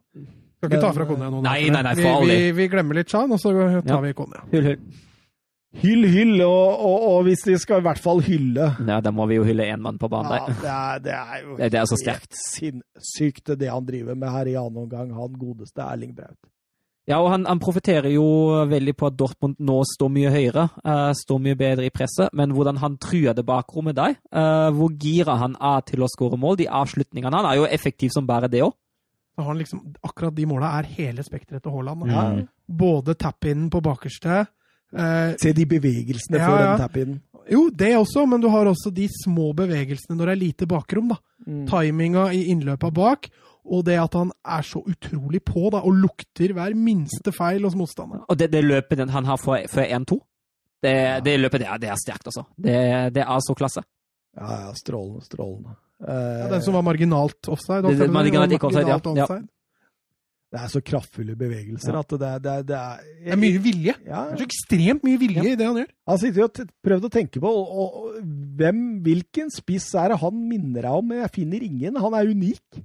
Skal 0.62 0.70
ikke 0.72 0.82
ta 0.82 0.92
fra 0.96 1.06
Konya 1.10 1.30
noen. 1.34 1.44
Nei, 1.44 1.70
nei, 1.70 1.82
nei, 1.84 1.96
vi, 1.98 2.06
for 2.06 2.22
vi, 2.26 2.38
vi, 2.38 2.52
vi 2.62 2.68
glemmer 2.72 2.96
litt 3.02 3.10
Chan, 3.12 3.32
og 3.32 3.40
så 3.42 3.52
tar 3.84 3.98
Ja. 3.98 4.00
vi 4.06 4.14
Konya. 4.14 4.46
Hyll, 4.54 4.64
hyll. 4.72 4.80
Hyll, 5.76 6.06
hyll, 6.08 6.38
og, 6.46 6.80
og, 6.88 7.02
og 7.10 7.24
hvis 7.28 7.42
de 7.44 7.58
skal 7.60 7.82
i 7.82 7.84
hvert 7.84 8.00
fall 8.00 8.22
hylle 8.24 8.70
Ja, 8.88 9.02
da 9.04 9.12
må 9.12 9.26
vi 9.28 9.36
jo 9.36 9.44
hylle 9.44 9.66
én 9.68 9.82
mann 9.84 9.98
på 10.00 10.08
banen 10.08 10.32
ja, 10.32 10.46
det, 10.48 10.70
er, 10.72 11.02
det 11.04 11.12
er 11.18 11.42
jo 11.44 11.58
Det, 11.60 11.68
det 11.74 11.80
er 11.82 11.90
så 11.92 11.98
sterkt. 12.00 12.32
helt 12.32 12.38
sinnssykt 12.40 13.52
det 13.60 13.68
han 13.68 13.84
driver 13.84 14.16
med 14.16 14.32
her 14.32 14.48
i 14.48 14.56
annen 14.56 14.86
omgang, 14.86 15.12
han 15.12 15.36
godeste 15.36 15.84
Erling 15.84 16.14
Braut. 16.16 16.40
Ja, 17.06 17.20
og 17.22 17.30
han, 17.30 17.44
han 17.46 17.62
profitterer 17.62 18.10
jo 18.10 18.26
veldig 18.66 18.96
på 18.98 19.10
at 19.12 19.18
Dortmund 19.20 19.60
nå 19.62 19.78
står 19.86 20.10
mye 20.10 20.32
høyere, 20.34 20.64
uh, 20.82 21.12
står 21.14 21.42
mye 21.44 21.58
bedre 21.60 21.86
i 21.86 21.94
presset, 21.94 22.34
men 22.34 22.56
hvordan 22.56 22.80
han 22.82 22.96
truer 23.02 23.38
det 23.38 23.46
bakrommet 23.46 23.98
der, 23.98 24.16
uh, 24.34 24.72
hvor 24.74 24.90
gira 25.02 25.38
han 25.44 25.54
er 25.62 25.86
til 25.86 26.02
å 26.02 26.10
skåre 26.10 26.40
mål, 26.42 26.58
de 26.64 26.70
avslutningene 26.82 27.38
han 27.38 27.50
er 27.52 27.60
jo 27.60 27.70
effektiv 27.70 28.14
som 28.16 28.26
bare 28.26 28.50
det 28.50 28.64
òg. 28.66 28.74
Liksom, 29.36 29.82
akkurat 30.08 30.34
de 30.34 30.48
måla 30.48 30.72
er 30.80 30.90
hele 30.96 31.24
spekteret 31.26 31.62
til 31.62 31.74
Haaland. 31.76 32.08
Ja. 32.10 32.26
Mm. 32.32 32.44
Både 32.66 33.18
tap-innen 33.20 33.68
på 33.70 33.82
bakerste 33.84 34.46
uh, 34.46 35.36
Se 35.38 35.52
de 35.54 35.66
bevegelsene 35.70 36.40
Ja, 36.40 36.48
før 36.48 36.62
den 36.64 36.82
tap-innen. 36.82 37.24
Jo, 37.52 37.68
det 37.70 37.92
også, 38.00 38.24
men 38.26 38.42
du 38.42 38.48
har 38.50 38.66
også 38.66 38.90
de 38.96 39.06
små 39.12 39.52
bevegelsene 39.54 40.18
når 40.18 40.32
det 40.32 40.34
er 40.34 40.42
lite 40.42 40.68
bakrom. 40.70 41.12
da. 41.14 41.20
Mm. 41.46 41.66
Timinga 41.70 42.30
i 42.34 42.48
innløpa 42.50 42.90
bak, 42.96 43.30
og 43.66 43.84
det 43.88 43.96
at 43.98 44.14
han 44.14 44.32
er 44.46 44.62
så 44.68 44.82
utrolig 44.86 45.42
på 45.46 45.70
da, 45.74 45.82
og 45.82 45.96
lukter 46.04 46.54
hver 46.54 46.76
minste 46.78 47.32
feil 47.34 47.64
hos 47.66 47.76
motstanderen. 47.76 48.24
Og 48.30 48.38
det, 48.38 48.52
det 48.54 48.62
løpet 48.64 49.02
han 49.10 49.26
har 49.26 49.38
for, 49.42 49.58
for 49.72 49.82
1-2, 49.82 50.20
det, 50.86 50.94
det 51.26 51.40
løpet 51.42 51.64
det 51.64 51.68
er, 51.72 51.80
det 51.82 51.90
er 51.90 51.98
sterkt, 51.98 52.28
altså. 52.30 52.44
Det, 52.62 52.76
det 53.16 53.24
er 53.26 53.40
så 53.42 53.56
klasse. 53.58 53.82
Ja, 54.38 54.52
ja, 54.68 54.72
strålende, 54.78 55.26
strålende. 55.26 55.76
Ja, 55.76 55.82
Eh, 56.06 56.50
den 56.52 56.60
som 56.62 56.74
var 56.76 56.82
marginalt 56.84 57.48
offside. 57.48 57.82
Det- 57.88 57.98
det- 58.02 58.12
marginalt 58.12 58.52
ikke 58.52 58.68
offside, 58.68 58.90
ja. 58.90 58.98
offside. 59.00 59.46
det 60.52 60.60
er 60.62 60.68
så 60.68 60.82
kraftfulle 60.84 61.36
bevegelser 61.40 61.94
Ja. 61.94 62.00
at 62.00 62.10
det 62.10 62.22
er, 62.22 62.40
det 62.40 62.52
er, 62.52 62.64
det 62.64 62.76
er, 62.76 62.98
Det 63.24 63.32
er 63.32 63.40
mye 63.40 63.62
vilje. 63.64 63.94
Ja, 64.06 64.26
Det 64.26 64.34
er 64.34 64.42
så 64.42 64.48
ekstremt 64.50 65.04
mye 65.08 65.18
vilje 65.20 65.54
i 65.54 65.56
det 65.56 65.66
han 65.66 65.76
gjør. 65.80 65.88
Han 66.08 66.18
sitter 66.20 66.42
jo 66.42 66.48
og 66.50 66.70
prøvd 66.86 67.08
å 67.08 67.12
tenke 67.16 67.40
på 67.40 67.48
og, 67.48 67.72
og, 67.80 68.20
hvem, 68.60 68.82
hvilken 69.08 69.50
spiss 69.56 69.88
er 69.96 70.10
det 70.10 70.20
han 70.20 70.36
minner 70.50 70.82
deg 70.84 70.92
om, 71.00 71.12
jeg 71.16 71.32
finner 71.32 71.64
ingen. 71.64 71.96
Han 71.96 72.14
er 72.14 72.28
unik. 72.36 72.84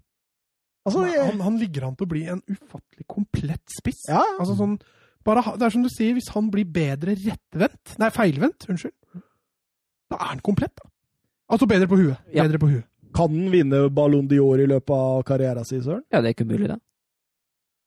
Altså, 0.87 1.03
Han, 1.05 1.11
jeg, 1.13 1.25
han, 1.29 1.41
han 1.45 1.59
ligger 1.61 1.85
an 1.91 1.97
til 1.99 2.07
å 2.07 2.11
bli 2.11 2.23
en 2.33 2.41
ufattelig 2.49 3.05
komplett 3.11 3.75
spiss. 3.77 4.05
ja, 4.09 4.23
Altså 4.41 4.55
sånn, 4.57 4.79
bare, 5.27 5.43
det 5.61 5.67
er 5.67 5.75
som 5.75 5.83
du 5.85 5.91
sier, 5.93 6.15
hvis 6.17 6.31
han 6.33 6.49
blir 6.53 6.65
bedre 6.73 7.13
rettvendt, 7.21 7.97
nei, 8.01 8.09
feilvendt, 8.15 8.65
unnskyld, 8.73 8.95
da 10.11 10.17
er 10.17 10.31
han 10.33 10.41
komplett. 10.45 10.73
da. 10.81 10.89
Altså 11.53 11.67
bedre 11.69 11.89
på 11.91 11.99
huet. 12.01 12.17
Ja. 12.33 12.47
Bedre 12.47 12.59
på 12.63 12.71
huet. 12.73 12.87
kan 13.15 13.29
han 13.35 13.51
vinne 13.53 13.83
Ballon 13.91 14.29
d'Or 14.31 14.61
i 14.63 14.67
løpet 14.71 14.95
av 14.97 15.23
karrieren 15.29 15.65
sin, 15.69 15.83
Søren? 15.85 16.05
Ja, 16.13 16.21
det 16.23 16.31
er 16.31 16.35
ikke 16.39 16.47
umulig, 16.49 16.69
det. 16.71 16.79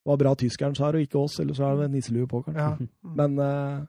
Det 0.04 0.12
var 0.12 0.18
bra 0.20 0.34
tyskeren 0.36 0.76
sa 0.76 0.92
det, 0.92 1.00
og 1.00 1.08
ikke 1.08 1.20
oss, 1.24 1.40
ellers 1.40 1.60
er 1.64 1.78
det 1.80 1.90
nisselue 1.94 2.28
på, 2.28 2.42
kanskje. 2.46 2.62
Ja. 2.62 2.88
Men 3.20 3.40
uh... 3.40 3.82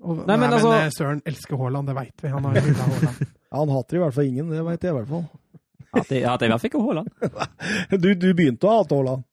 Og, 0.00 0.16
Nei, 0.24 0.24
nei, 0.32 0.36
men 0.38 0.46
men, 0.48 0.54
altså- 0.56 0.70
eh, 0.78 0.90
Søren 0.96 1.18
elsker 1.28 1.58
Haaland, 1.60 1.90
det 1.90 1.94
veit 1.94 2.22
vi. 2.24 2.28
Han 2.32 2.44
har 2.48 2.54
jo 2.56 2.60
Haaland. 2.78 3.18
ja, 3.52 3.56
han 3.58 3.68
hater 3.74 3.98
i 3.98 4.00
hvert 4.00 4.14
fall 4.16 4.28
ingen, 4.30 4.46
det 4.48 4.62
veit 4.64 4.84
jeg 4.86 4.94
i 4.94 4.96
hvert 4.96 5.10
fall. 5.10 5.26
At 5.90 6.12
jeg, 6.12 6.22
at 6.22 6.40
det 6.40 6.46
i 6.46 6.52
hvert 6.52 6.62
fall 6.62 6.70
ikke 6.70 6.84
Haaland. 6.84 7.08
Du, 8.04 8.12
du 8.14 8.28
begynte 8.34 8.68
å 8.68 8.78
hate 8.78 8.98
Haaland, 8.98 9.26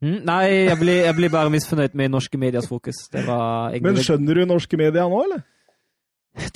Mm, 0.00 0.22
nei, 0.24 0.44
jeg 0.64 0.78
blir, 0.80 1.02
jeg 1.04 1.12
blir 1.12 1.28
bare 1.28 1.50
misfornøyd 1.52 1.92
med 2.00 2.08
norske 2.14 2.38
medias 2.40 2.64
fokus. 2.64 3.02
Det 3.12 3.20
var 3.26 3.74
men 3.84 3.98
skjønner 4.00 4.38
du 4.38 4.46
norske 4.48 4.78
media 4.80 5.04
nå, 5.04 5.18
eller? 5.26 5.42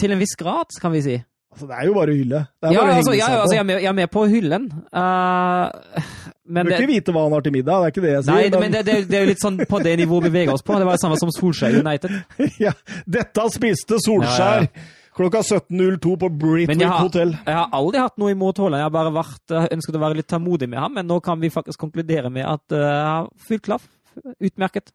Til 0.01 0.15
en 0.15 0.23
viss 0.23 0.33
grad, 0.41 0.73
kan 0.81 0.95
vi 0.95 1.03
si. 1.05 1.19
Altså, 1.55 1.69
det 1.69 1.77
er 1.77 1.85
jo 1.87 1.93
bare 1.95 2.15
å 2.15 2.16
hylle. 2.16 2.41
Det 2.65 2.73
Ja, 2.73 2.87
altså, 2.89 3.12
ja, 3.15 3.27
altså, 3.43 3.55
jeg, 3.55 3.61
er 3.61 3.69
med, 3.69 3.83
jeg 3.83 3.91
er 3.93 3.99
med 4.01 4.11
på 4.11 4.25
hyllen. 4.33 4.65
Uh, 4.89 5.69
men 6.49 6.66
Du 6.66 6.73
vil 6.73 6.81
ikke 6.81 6.93
vite 6.95 7.15
hva 7.15 7.27
han 7.29 7.37
har 7.37 7.45
til 7.45 7.55
middag, 7.55 7.85
det 7.85 7.85
er 7.85 7.93
ikke 7.95 8.07
det 8.07 8.15
jeg 8.15 8.25
sier. 8.25 8.35
nei, 8.41 8.65
men 8.65 8.73
det, 8.73 8.83
det, 8.89 8.97
det 9.12 9.19
er 9.21 9.27
jo 9.27 9.31
litt 9.35 9.45
sånn 9.45 9.61
på 9.71 9.81
det 9.85 9.93
nivået 10.01 10.27
vi 10.27 10.33
beveger 10.33 10.57
oss 10.57 10.65
på. 10.65 10.81
Det 10.81 10.89
var 10.89 10.97
det 10.97 11.05
samme 11.05 11.21
som 11.21 11.31
Solskjær 11.37 11.79
United. 11.85 12.16
ja, 12.65 12.73
dette 13.21 13.47
spiste 13.55 14.01
Solskjær 14.03 14.66
Ja, 14.66 14.87
klokka 15.15 15.43
17.02 15.47 16.16
på 16.24 16.28
Britwick 16.39 16.82
hotell. 16.82 17.36
jeg 17.47 17.55
har 17.55 17.70
aldri 17.73 18.03
hatt 18.03 18.19
noe 18.19 18.35
imot 18.35 18.59
Haaland. 18.59 18.81
Jeg 18.82 18.89
har 18.89 18.97
bare 18.97 19.15
vært, 19.15 19.45
eh, 19.55 19.70
ønsket 19.77 19.99
å 19.99 20.03
være 20.03 20.19
litt 20.20 20.31
tålmodig 20.31 20.69
med 20.69 20.82
ham, 20.82 20.95
men 20.99 21.09
nå 21.11 21.20
kan 21.23 21.41
vi 21.41 21.53
faktisk 21.55 21.81
konkludere 21.86 22.31
med 22.35 22.47
at 22.49 22.65
uh, 22.74 22.82
jeg 22.82 23.09
har 23.12 23.31
fullt 23.49 23.66
klaff. 23.70 23.89
Utmerket. 24.43 24.93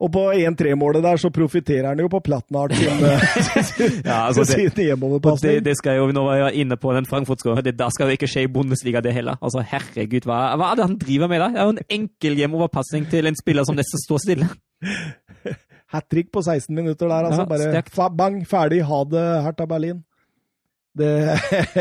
Og 0.00 0.08
på 0.14 0.20
1-3-målet 0.32 1.02
der 1.04 1.18
så 1.20 1.28
profitterer 1.34 1.90
han 1.90 1.98
jo 2.00 2.08
på 2.08 2.22
Platnart 2.24 2.72
sin, 2.72 3.02
eh, 3.04 3.24
Ja, 4.08 4.26
altså, 4.30 4.44
det- 4.48 4.72
sin 4.72 5.02
Og 5.02 5.40
det, 5.42 5.64
det 5.64 5.76
skal 5.76 5.98
jo, 5.98 6.06
nå 6.16 6.24
var 6.24 6.56
inne 6.56 6.78
på 6.80 6.94
den 6.96 7.06
Frankfurt-skåren, 7.06 7.62
det 7.64 7.76
da 7.76 7.90
skal 7.92 8.08
jo 8.08 8.16
ikke 8.16 8.30
skje 8.30 8.46
i 8.46 8.52
Bundesliga 8.52 9.02
det 9.04 9.12
heller. 9.12 9.36
Altså, 9.42 9.60
herregud, 9.60 10.24
hva, 10.24 10.56
hva 10.56 10.70
er 10.72 10.80
det 10.80 10.86
han 10.88 10.96
driver 10.98 11.28
med 11.28 11.44
da? 11.44 11.50
Det 11.52 11.60
er 11.60 11.68
jo 11.68 11.76
en 11.76 11.84
enkel 12.00 12.40
hjemoverpasning 12.40 13.10
til 13.12 13.28
en 13.28 13.36
spiller 13.36 13.68
som 13.68 13.76
nesten 13.76 14.00
står 14.06 14.24
stille. 14.24 14.48
Hat 15.90 16.06
trick 16.10 16.30
på 16.32 16.42
16 16.46 16.74
minutter 16.74 17.08
der, 17.10 17.26
altså. 17.30 17.42
Ja, 17.42 17.82
Bare 17.96 18.10
bang, 18.16 18.40
ferdig, 18.46 18.84
ha 18.86 19.00
det, 19.10 19.24
Hertha 19.46 19.66
Berlin. 19.66 20.04
Det 20.96 21.10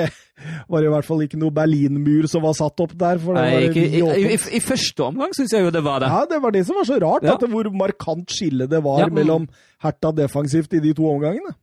var 0.71 0.85
i 0.85 0.89
hvert 0.93 1.05
fall 1.07 1.23
ikke 1.25 1.37
noe 1.41 1.53
Berlinmur 1.53 2.27
som 2.29 2.43
var 2.45 2.53
satt 2.57 2.81
opp 2.83 2.93
der. 2.97 3.17
For 3.21 3.37
det 3.37 3.45
Nei, 3.45 3.61
ikke, 3.69 3.85
i, 3.85 4.01
i. 4.33 4.37
I 4.59 4.61
første 4.63 5.05
omgang 5.07 5.33
syns 5.37 5.53
jeg 5.55 5.65
jo 5.65 5.71
det 5.73 5.81
var 5.85 6.01
det. 6.03 6.11
Ja, 6.13 6.21
det 6.29 6.41
var 6.43 6.53
det 6.55 6.65
som 6.67 6.77
var 6.77 6.87
så 6.89 6.99
rart, 7.01 7.25
Ja. 7.25 7.33
at 7.35 7.41
det, 7.45 7.49
hvor 7.53 7.69
markant 7.73 8.29
skille 8.33 8.67
det 8.69 8.83
var 8.85 9.05
Ja, 9.05 9.09
mellom 9.13 9.47
Hertha 9.83 10.11
defensivt 10.15 10.73
i 10.77 10.81
de 10.83 10.93
to 10.97 11.09
omgangene. 11.09 11.53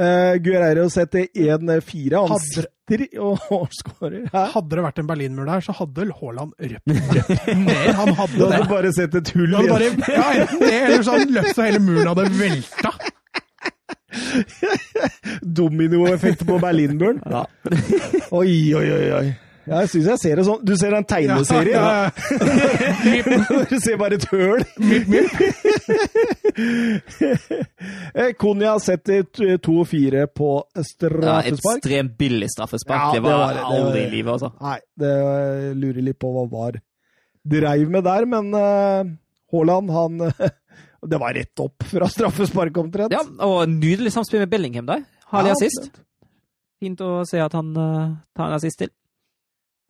Uh, 0.00 0.38
Guerreiro 0.40 0.86
setter 0.88 1.26
1-4. 1.36 2.14
Han 2.16 2.30
Hadde- 2.32 2.46
sitter 2.48 3.18
og, 3.20 3.38
og 3.58 3.68
skårer. 3.76 4.24
Hæ? 4.32 4.44
Hadde 4.54 4.76
det 4.78 4.84
vært 4.86 4.98
en 5.02 5.06
Berlinmur 5.10 5.46
der, 5.48 5.60
så 5.64 5.72
hadde 5.76 6.06
Haaland 6.20 6.52
røpt 6.58 6.86
ned. 6.88 7.92
Han 7.98 8.14
hadde 8.16 8.38
det. 8.40 8.52
hadde 8.56 8.68
bare 8.72 8.92
sett 8.96 9.14
et 9.20 9.30
hull 9.36 9.52
igjen. 9.52 9.68
bare, 9.68 9.90
ja, 10.16 10.28
enten 10.42 10.64
det, 10.64 10.72
eller 10.82 11.02
så 11.04 11.10
hadde 11.16 11.26
han 11.26 11.36
løpt 11.38 11.54
så 11.58 11.66
hele 11.68 11.82
muren 11.84 12.10
hadde 12.12 12.26
velta. 12.40 12.94
Dominoeffekt 15.60 16.44
på 16.48 16.58
Berlinmuren. 16.62 17.20
Ja. 17.28 17.44
Oi, 18.30 18.74
oi, 18.76 18.86
oi. 18.96 19.06
oi. 19.20 19.26
Ja, 19.62 19.80
jeg 19.84 19.90
syns 19.92 20.06
jeg 20.10 20.18
ser 20.18 20.40
det 20.40 20.44
sånn. 20.48 20.62
Du 20.66 20.72
ser 20.78 20.94
en 20.96 21.04
tegneserie. 21.06 21.74
Ja, 21.76 22.10
ja. 22.10 22.10
Du 23.70 23.76
ser 23.80 23.98
bare 24.00 24.18
et 24.18 24.26
høl. 24.32 24.64
Eh, 28.12 28.32
Konya 28.38 28.74
setter 28.82 29.22
t- 29.24 29.56
2-4 29.64 30.26
på 30.34 30.48
straffespark. 30.76 31.24
Ja, 31.24 31.52
ekstremt 31.52 32.16
billig 32.18 32.48
straffespark. 32.52 33.00
Ja, 33.00 33.12
det 33.14 33.22
var, 33.24 33.54
det, 33.56 33.66
aldri 33.68 34.02
i 34.06 34.10
livet, 34.16 34.32
altså. 34.34 34.50
Nei, 34.60 34.78
det 35.00 35.12
jeg 35.12 35.76
lurer 35.82 36.06
litt 36.10 36.18
på 36.20 36.32
hva 36.34 36.44
var 36.50 36.80
dreiv 37.54 37.90
med 37.90 38.04
der, 38.06 38.26
men 38.30 38.52
eh, 38.54 39.12
Haaland, 39.54 39.90
han 39.94 40.20
Det 41.12 41.18
var 41.18 41.34
rett 41.34 41.58
opp 41.58 41.82
fra 41.90 42.06
straffespark, 42.06 42.76
omtrent. 42.78 43.10
Ja, 43.14 43.24
og 43.42 43.64
nydelig 43.66 44.12
samspill 44.14 44.44
med 44.44 44.52
Bellingham 44.52 44.86
der. 44.86 45.00
Herlig 45.32 45.50
Ja, 45.50 45.56
assist. 45.58 45.88
Fint 46.82 47.00
å 47.02 47.24
se 47.26 47.40
at 47.42 47.54
han 47.58 47.72
uh, 47.74 48.12
tar 48.38 48.52
en 48.52 48.54
assist 48.54 48.78
til. 48.84 48.92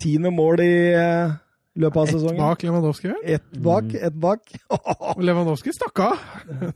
Tiende 0.02 0.30
mål 0.34 0.60
i 0.64 0.72
eh, 0.98 1.32
løpet 1.78 1.96
av 1.96 2.08
et 2.08 2.12
sesongen. 2.16 2.36
bak 2.42 2.62
Lewandowski. 2.66 3.08
vel? 3.08 3.20
Ett 3.36 3.46
bak, 3.64 3.84
Mm. 3.92 4.02
ett 4.08 4.16
bak. 4.20 4.40
Og 5.16 5.22
Lewandowski 5.24 5.72
stakk 5.72 6.00
av. 6.04 6.18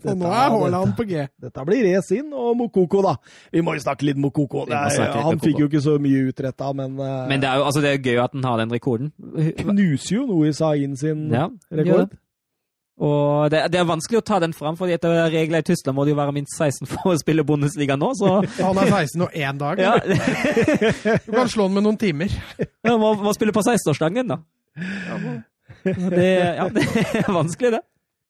Og 0.06 0.16
nå 0.16 0.30
er 0.30 0.50
Haaland 0.54 0.94
på 0.96 1.04
G. 1.10 1.26
Dette 1.42 1.64
blir 1.68 1.84
race 1.90 2.16
inn, 2.16 2.30
og 2.32 2.54
Mokoko, 2.56 3.02
da. 3.04 3.16
Vi 3.52 3.60
må 3.66 3.74
jo 3.76 3.82
snakke 3.84 4.06
litt 4.08 4.16
Mokoko. 4.22 4.64
Det 4.70 4.72
er, 4.78 4.94
snakke 4.96 5.18
litt 5.18 5.26
han 5.28 5.42
fikk 5.42 5.58
jo 5.64 5.68
ikke 5.68 5.82
så 5.84 5.96
mye 6.00 6.22
utretta, 6.30 6.70
men, 6.74 6.94
uh, 7.00 7.26
Men 7.28 7.40
det 7.44 7.50
er 7.50 7.60
jo 7.60 7.66
altså, 7.68 7.82
det 7.84 7.92
er 7.92 8.04
gøy 8.06 8.22
at 8.24 8.32
han 8.38 8.44
har 8.48 8.62
den 8.62 8.70
rekorden. 8.72 9.12
knuser 9.58 10.16
jo 10.16 10.26
Noe 10.30 10.52
Sahin 10.56 10.96
sin 10.96 11.26
Ja, 11.34 11.48
gjør 11.70 11.82
rekord. 11.82 12.16
Det. 12.96 13.06
Og 13.06 13.50
det, 13.52 13.60
det 13.72 13.80
er 13.80 13.88
vanskelig 13.88 14.18
å 14.22 14.24
ta 14.24 14.38
den 14.40 14.54
fram, 14.56 14.76
for 14.78 14.88
etter 14.88 15.12
reglene 15.28 15.60
i 15.60 15.66
Tyskland 15.66 15.96
må 15.98 16.04
du 16.06 16.14
jo 16.14 16.18
være 16.18 16.32
minst 16.32 16.56
16 16.56 16.88
for 16.88 17.12
å 17.12 17.18
spille 17.20 17.44
Bundesliga 17.44 17.96
nå, 18.00 18.12
så 18.16 18.38
Han 18.62 18.78
er 18.80 18.88
16 18.88 19.26
og 19.26 19.34
én 19.36 19.58
dag. 19.60 19.82
ja, 19.84 19.98
Du 21.26 21.32
kan 21.34 21.50
slå 21.52 21.68
han 21.68 21.76
med 21.76 21.84
noen 21.84 21.98
timer. 22.00 22.32
Man 22.86 23.00
må, 23.02 23.12
må 23.20 23.34
spille 23.36 23.52
på 23.52 23.64
16-årsdagen, 23.66 24.32
da. 24.32 24.40
Det, 25.84 26.30
ja, 26.56 26.66
det 26.72 26.86
er 27.20 27.30
vanskelig, 27.32 27.76
det. 27.76 27.82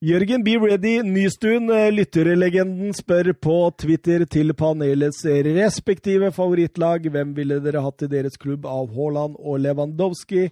Jørgen 0.04 0.42
Be 0.44 0.58
Ready 0.60 0.98
Nystuen, 1.06 1.70
eh, 1.72 1.88
lytterlegenden, 1.94 2.92
spør 2.92 3.30
på 3.40 3.54
Twitter 3.80 4.26
til 4.28 4.52
panelets 4.52 5.22
respektive 5.24 6.28
favorittlag 6.36 7.06
hvem 7.14 7.32
ville 7.38 7.56
dere 7.64 7.80
hatt 7.80 8.04
i 8.04 8.10
deres 8.12 8.36
klubb 8.36 8.66
av 8.68 8.90
Haaland 8.92 9.38
og 9.40 9.62
Lewandowski. 9.64 10.50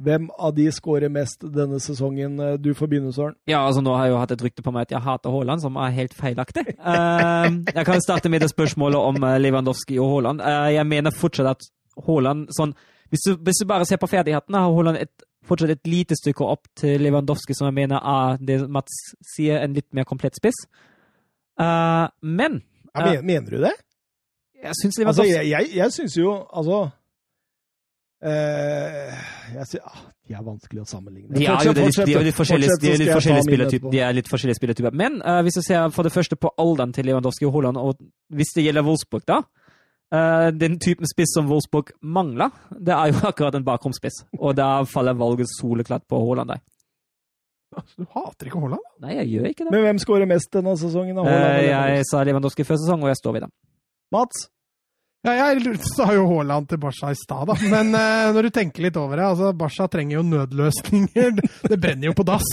Hvem 0.00 0.30
av 0.38 0.54
de 0.56 0.64
skårer 0.72 1.10
mest 1.12 1.42
denne 1.52 1.78
sesongen? 1.80 2.38
Eh, 2.40 2.54
Du 2.58 2.72
får 2.74 2.88
begynne, 2.88 3.12
Søren. 3.12 3.34
Ja, 3.46 3.60
altså 3.66 3.82
Nå 3.84 3.92
har 3.96 4.06
jeg 4.06 4.12
jo 4.14 4.18
hatt 4.22 4.30
et 4.32 4.42
rykte 4.42 4.62
på 4.64 4.72
meg 4.72 4.82
at 4.88 4.90
jeg 4.96 5.00
hater 5.04 5.30
Haaland, 5.30 5.60
som 5.60 5.76
er 5.76 5.90
helt 5.92 6.14
feilaktig. 6.14 6.64
Eh, 6.78 7.50
jeg 7.74 7.84
kan 7.86 8.00
starte 8.00 8.28
med 8.32 8.40
det 8.40 8.50
spørsmålet 8.50 8.96
om 8.96 9.22
eh, 9.22 9.38
Lewandowski 9.38 9.98
og 10.00 10.08
Haaland. 10.14 10.40
Eh, 10.40 10.70
jeg 10.78 10.86
mener 10.86 11.10
fortsatt 11.10 11.46
at 11.52 11.60
Haaland 12.06 12.48
sånn, 12.56 12.72
hvis 13.12 13.20
du, 13.28 13.36
hvis 13.36 13.60
du 13.60 13.66
bare 13.68 13.84
ser 13.84 14.00
på 14.00 14.08
ferdighetene, 14.08 14.58
har 14.64 14.72
Haaland 14.72 14.96
et, 15.02 15.12
fortsatt 15.44 15.70
et 15.74 15.86
lite 15.86 16.16
stykke 16.16 16.44
opp 16.48 16.66
til 16.78 17.00
Lewandowski, 17.02 17.52
som 17.54 17.66
jeg 17.68 17.74
mener 17.82 18.00
er 18.00 18.38
det 18.40 18.62
Mats 18.72 18.94
sier, 19.34 19.60
en 19.60 19.74
litt 19.76 19.90
mer 19.92 20.04
komplett 20.08 20.34
spiss. 20.40 20.54
Men 21.58 22.62
Ja, 22.96 23.20
mener 23.22 23.50
du 23.50 23.58
det? 23.60 23.72
jeg 24.62 24.72
syns 24.80 24.98
Altså, 25.02 25.22
Lewandowski 25.22 25.50
jeg, 25.50 25.50
jeg, 25.50 25.76
jeg 25.76 25.92
syns 25.92 26.16
jo 26.16 26.32
Altså 26.54 26.90
jeg 28.22 29.66
sier, 29.66 29.82
ah, 29.82 30.02
De 30.28 30.34
er 30.36 30.42
vanskelig 30.46 30.82
å 30.84 30.86
sammenligne. 30.86 31.32
De 31.34 31.46
er 31.46 31.64
jo 31.66 31.72
det, 31.74 31.88
de 32.06 32.14
er 32.14 32.26
litt 32.28 32.36
forskjellige, 32.38 32.76
de 32.82 32.92
litt 33.00 33.10
forskjellige 33.10 33.46
spillertyper. 33.48 33.96
Er 33.98 34.14
litt 34.14 34.30
forskjellige 34.30 34.58
spillertyper. 34.60 34.94
Men 34.94 35.18
uh, 35.24 35.40
hvis 35.42 35.58
jeg 35.58 35.66
ser 35.72 35.88
for 35.96 36.06
det 36.06 36.12
første 36.14 36.38
på 36.38 36.52
alderen 36.62 36.94
til 36.94 37.08
Lewandowski 37.10 37.48
og 37.48 37.56
Haaland, 37.56 37.80
og 37.82 37.98
hvis 38.30 38.54
det 38.54 38.66
gjelder 38.68 38.86
Wolfsburg, 38.86 39.24
da 39.26 39.40
uh, 39.42 40.48
Den 40.54 40.78
typen 40.82 41.10
spiss 41.10 41.34
som 41.34 41.50
Wolfsburg 41.50 41.90
mangler, 42.02 42.54
det 42.78 42.94
er 42.94 43.10
jo 43.10 43.24
akkurat 43.32 43.58
en 43.58 43.66
bakromspiss. 43.66 44.22
Og 44.38 44.54
da 44.60 44.70
faller 44.86 45.18
valget 45.18 45.50
soleklart 45.56 46.06
på 46.06 46.22
Haaland 46.22 46.54
der. 46.54 46.62
Altså, 47.72 48.04
Du 48.04 48.06
hater 48.14 48.52
ikke 48.52 48.62
Haaland? 48.62 48.86
Nei, 49.02 49.18
jeg 49.18 49.30
gjør 49.34 49.50
ikke 49.50 49.66
det. 49.66 49.74
Men 49.74 49.86
hvem 49.88 50.02
skårer 50.06 50.30
mest 50.30 50.54
denne 50.54 50.78
sesongen? 50.78 51.18
av 51.18 51.26
Haaland 51.26 51.58
Uh, 51.58 51.68
jeg 51.98 52.08
sa 52.12 52.22
Lewandowski 52.22 52.68
før 52.68 52.78
sesong, 52.78 53.02
og 53.02 53.10
jeg 53.10 53.18
står 53.18 53.38
ved 53.40 53.48
det. 53.48 53.54
Mats? 54.14 54.46
Ja, 55.22 55.52
jeg 55.52 55.76
sa 55.86 56.08
jo 56.16 56.24
Haaland 56.26 56.66
til 56.70 56.80
Barca 56.82 57.12
i 57.14 57.18
stad, 57.18 57.46
da. 57.52 57.54
Men 57.70 57.94
uh, 57.94 58.32
når 58.34 58.48
du 58.48 58.54
tenker 58.56 58.88
litt 58.88 58.96
over 58.98 59.20
det 59.20 59.28
altså 59.28 59.52
Barca 59.54 59.86
trenger 59.90 60.18
jo 60.18 60.26
nødløsninger. 60.26 61.36
Det, 61.70 61.78
brenner 61.78 62.10
jo 62.10 62.14
på 62.16 62.24
dass. 62.26 62.48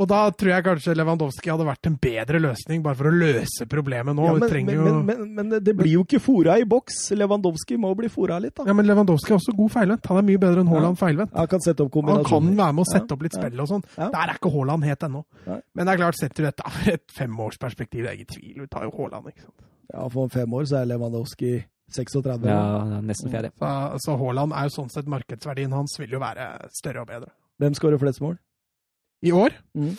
Og 0.00 0.06
da 0.08 0.20
tror 0.32 0.52
jeg 0.52 0.64
kanskje 0.64 0.94
Lewandowski 0.96 1.50
hadde 1.50 1.66
vært 1.66 1.88
en 1.90 1.96
bedre 2.00 2.38
løsning, 2.40 2.84
bare 2.84 2.96
for 2.96 3.10
å 3.10 3.12
løse 3.12 3.66
problemet 3.68 4.16
nå. 4.16 4.28
Ja, 4.28 4.36
men, 4.38 4.52
men, 4.54 4.70
jo... 4.76 4.84
men, 4.86 5.00
men, 5.08 5.32
men 5.36 5.64
det 5.66 5.74
blir 5.76 5.96
jo 5.98 6.04
ikke 6.06 6.22
fora 6.22 6.54
i 6.60 6.64
boks. 6.70 7.00
Lewandowski 7.18 7.76
må 7.82 7.90
bli 7.98 8.08
fora 8.12 8.38
litt, 8.40 8.54
da. 8.56 8.68
Ja, 8.70 8.76
men 8.76 8.86
Lewandowski 8.88 9.34
er 9.34 9.40
også 9.40 9.54
god 9.58 9.74
feilvendt. 9.74 10.06
Han 10.08 10.20
er 10.22 10.26
mye 10.30 10.40
bedre 10.40 10.64
enn 10.64 10.70
Haaland 10.70 11.00
feilvendt. 11.00 11.34
Han 11.36 11.50
kan 11.50 11.64
sette 11.66 11.84
opp 11.84 11.98
Han 11.98 12.22
kan 12.28 12.52
være 12.62 12.76
med 12.78 12.86
å 12.86 12.88
sette 12.88 13.16
opp 13.16 13.26
litt 13.26 13.34
Ja, 13.36 13.42
spill 13.42 13.64
og 13.66 13.72
sånn. 13.74 13.84
Ja. 13.98 14.08
Der 14.14 14.22
er 14.22 14.38
ikke 14.38 14.54
Haaland 14.54 14.86
helt 14.86 15.08
ennå. 15.10 15.24
Men 15.50 15.82
det 15.82 15.96
er 15.96 16.02
klart, 16.04 16.20
setter 16.22 16.46
du 16.46 16.48
dette 16.52 16.68
over 16.70 16.94
et 16.94 17.18
femårsperspektiv, 17.18 18.06
det 18.06 18.14
er 18.14 18.22
ikke 18.22 18.38
tvil. 18.38 18.54
Vi 18.62 18.70
tar 18.70 18.86
jo 18.86 18.94
Haaland, 18.96 19.34
ikke 19.34 19.48
sant. 19.48 19.58
Ja, 19.90 20.06
For 20.12 20.30
fem 20.32 20.54
år 20.54 20.68
så 20.70 20.80
er 20.80 20.90
Lewandowski 20.90 21.58
36. 21.90 22.46
Ja, 22.46 22.60
er 22.98 23.06
nesten 23.06 23.32
ferdig. 23.32 23.50
Så, 23.58 23.72
så 24.04 24.16
Haaland 24.20 24.54
er 24.54 24.68
jo 24.68 24.76
sånn 24.76 24.92
sett 24.92 25.10
markedsverdien 25.10 25.74
hans 25.74 25.96
vil 25.98 26.14
jo 26.14 26.22
være 26.22 26.52
større 26.76 27.04
og 27.04 27.10
bedre. 27.10 27.32
Hvem 27.60 27.76
skårer 27.76 28.00
flest 28.00 28.22
mål? 28.24 28.38
I 29.26 29.34
år? 29.36 29.56
Mm. 29.76 29.96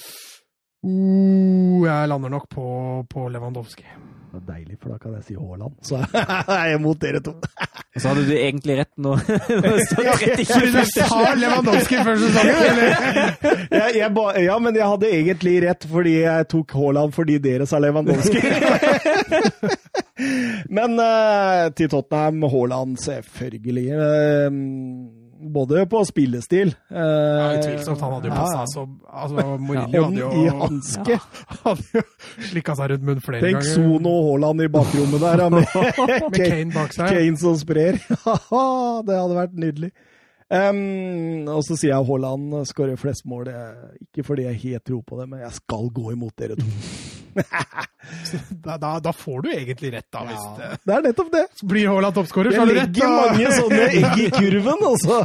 Uh, 0.82 1.84
jeg 1.86 2.10
lander 2.10 2.32
nok 2.34 2.48
på, 2.50 2.66
på 3.12 3.28
Lewandowski. 3.30 3.86
Det 4.32 4.40
er 4.40 4.46
deilig, 4.48 4.78
for 4.80 4.94
da 4.94 4.98
kan 4.98 5.18
jeg 5.18 5.26
si 5.28 5.36
Haaland. 5.36 5.76
Så 5.86 6.00
er 6.56 6.70
jeg 6.72 6.80
mot 6.82 6.98
dere 7.02 7.20
to. 7.22 7.34
Og 7.36 8.00
så 8.00 8.08
hadde 8.08 8.24
du 8.30 8.32
egentlig 8.32 8.78
rett 8.80 8.94
nå. 8.96 9.18
Nå 9.66 9.74
rett 10.24 10.42
du 10.42 10.80
sa 10.88 11.20
Lewandowski 11.36 12.00
før 12.00 12.22
sesongen, 12.24 12.64
eller? 12.72 13.92
Jeg 14.00 14.10
ba, 14.16 14.26
ja, 14.40 14.56
men 14.64 14.80
jeg 14.80 14.88
hadde 14.96 15.12
egentlig 15.20 15.58
rett 15.68 15.86
fordi 15.92 16.16
jeg 16.22 16.50
tok 16.56 16.78
Haaland 16.80 17.14
fordi 17.14 17.38
dere 17.44 17.68
sa 17.70 17.84
Lewandowski. 17.84 18.40
Men 20.70 21.00
uh, 21.00 21.70
til 21.78 21.90
Tottenham, 21.92 22.44
Haaland 22.52 22.98
selvfølgelig. 23.02 23.88
Uh, 23.96 25.18
både 25.52 25.88
på 25.90 26.04
spillestil 26.06 26.70
Ja, 26.94 27.06
uh, 27.50 27.56
Utvilsomt. 27.58 28.02
Han 28.06 28.12
hadde 28.14 28.30
jo 28.30 28.36
passa 28.36 28.60
ja. 28.60 28.66
som 28.70 28.92
Altså, 29.10 29.46
Mourinho 29.58 30.04
hadde 30.06 30.44
i 30.44 30.52
hanske. 30.60 31.16
Ja. 31.18 31.58
hadde 31.64 31.88
jo 31.98 32.04
slikka 32.52 32.76
seg 32.78 32.92
rundt 32.94 33.08
munnen 33.08 33.26
flere 33.26 33.42
Tenk 33.48 33.58
ganger. 33.64 33.74
Sono 33.74 34.14
og 34.20 34.30
Haaland 34.30 34.62
i 34.68 34.70
bakrommet 34.78 35.26
der, 35.26 35.44
med 35.50 35.66
Med 36.12 36.38
Kane 36.38 36.70
bak 36.76 36.94
seg. 36.94 37.10
Kane 37.18 37.42
som 37.42 37.58
sprer. 37.58 37.98
det 39.08 39.18
hadde 39.18 39.40
vært 39.42 39.58
nydelig. 39.66 39.92
Um, 40.52 41.48
og 41.48 41.62
så 41.64 41.78
sier 41.80 41.94
jeg 41.94 42.08
Haaland 42.12 42.58
skårer 42.68 42.98
flest 43.00 43.24
mål. 43.26 43.46
Det- 43.48 44.02
Ikke 44.10 44.26
fordi 44.28 44.46
jeg 44.50 44.60
helt 44.66 44.84
tror 44.92 45.02
på 45.08 45.18
det, 45.22 45.30
men 45.32 45.40
jeg 45.46 45.54
skal 45.58 45.90
gå 45.96 46.12
imot 46.12 46.36
dere 46.38 46.58
to. 46.60 46.68
Da, 48.66 48.76
da, 48.82 48.96
da 49.00 49.12
får 49.14 49.44
du 49.46 49.50
egentlig 49.54 49.92
rett, 49.94 50.08
da. 50.12 50.24
Hvis 50.28 50.42
det 50.58 50.70
Det 50.90 50.94
er 50.96 51.04
nettopp 51.06 51.30
det. 51.32 51.44
blir 51.70 51.88
Haaland 51.92 52.16
toppskårer, 52.18 52.52
så 52.52 52.58
Jeg 52.58 52.62
har 52.62 52.72
du 52.72 52.74
rett. 52.80 52.90
legger 52.90 53.14
mange 53.14 53.52
sånne 53.60 53.86
egg 53.88 54.22
i 54.26 54.30
kurven, 54.34 54.82
og 54.90 54.98
så, 55.04 55.20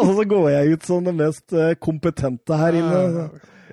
altså, 0.00 0.24
går 0.34 0.48
jeg 0.52 0.74
ut 0.74 0.88
som 0.90 1.06
den 1.06 1.16
mest 1.22 1.54
eh, 1.56 1.72
kompetente 1.80 2.58
her 2.58 2.78
inne. 2.80 3.28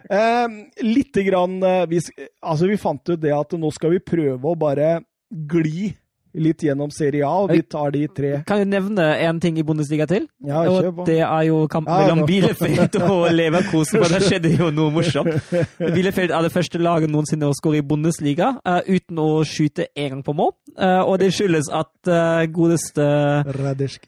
Eh, 0.05 0.55
litt 0.85 1.17
grann 1.25 1.57
vi, 1.89 1.99
Altså, 2.45 2.69
vi 2.69 2.77
fant 2.77 3.01
ut 3.09 3.19
det 3.25 3.33
at 3.33 3.57
nå 3.57 3.71
skal 3.73 3.95
vi 3.95 4.03
prøve 4.05 4.53
å 4.53 4.57
bare 4.61 4.99
gli 5.33 5.89
litt 6.35 6.63
gjennom 6.65 6.91
Serie 6.93 7.25
A, 7.27 7.43
og 7.45 7.53
vi 7.53 7.61
tar 7.69 7.93
de 7.95 8.05
tre. 8.15 8.31
Kan 8.47 8.63
jeg 8.63 8.69
nevne 8.71 9.07
én 9.23 9.39
ting 9.41 9.59
i 9.59 9.65
Bundesliga 9.65 10.07
til? 10.09 10.27
Ja, 10.45 10.63
Og 10.69 11.05
det 11.07 11.19
er 11.23 11.43
jo 11.47 11.65
kampen 11.71 11.93
Ja, 11.93 12.13
mellom. 12.13 12.25
Bielefeld 12.27 12.97
og 13.13 13.27
Leverkusen, 13.33 14.01
for 14.01 14.11
der 14.11 14.25
skjedde 14.25 14.53
jo 14.55 14.69
noe 14.73 14.93
morsomt. 14.93 15.31
Bielefeld 15.79 16.33
er 16.35 16.47
det 16.47 16.53
første 16.53 16.81
laget 16.81 17.11
noensinne 17.13 17.49
å 17.49 17.55
skåre 17.57 17.81
i 17.81 17.85
Bundesliga 17.85 18.55
uh, 18.61 18.81
uten 18.87 19.21
å 19.21 19.29
skyte 19.47 19.89
én 19.95 20.15
gang 20.15 20.23
på 20.25 20.35
mål. 20.37 20.53
Uh, 20.75 21.01
og 21.05 21.19
det 21.21 21.31
skyldes 21.35 21.69
at 21.73 22.11
uh, 22.11 22.43
godeste. 22.51 23.05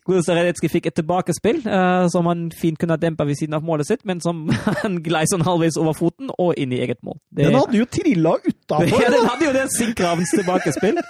Godeste 0.07 0.67
fikk 0.67 0.89
et 0.89 0.97
tilbakespill 0.97 1.61
som 2.11 2.27
han 2.27 2.47
fint 2.51 2.75
kunne 2.79 2.97
ha 2.97 2.99
dempa 2.99 3.23
ved 3.27 3.37
siden 3.39 3.55
av 3.55 3.63
målet 3.65 3.87
sitt, 3.87 4.03
men 4.07 4.19
som 4.23 4.45
han 4.83 4.99
glei 5.05 5.23
sånn 5.29 5.45
halvveis 5.47 5.79
over 5.79 5.95
foten 5.97 6.31
og 6.35 6.57
inn 6.59 6.73
i 6.75 6.81
eget 6.83 6.99
mål. 7.05 7.19
Det, 7.29 7.47
Den 7.47 7.59
hadde 7.59 7.79
jo 7.79 7.87
trilla 7.89 8.35
utafor! 8.43 9.01
ja, 9.03 9.13
den 9.13 9.29
hadde 9.29 9.47
jo 9.47 9.55
den 9.55 9.71
sinkravens 9.73 10.33
tilbakespill. 10.35 11.01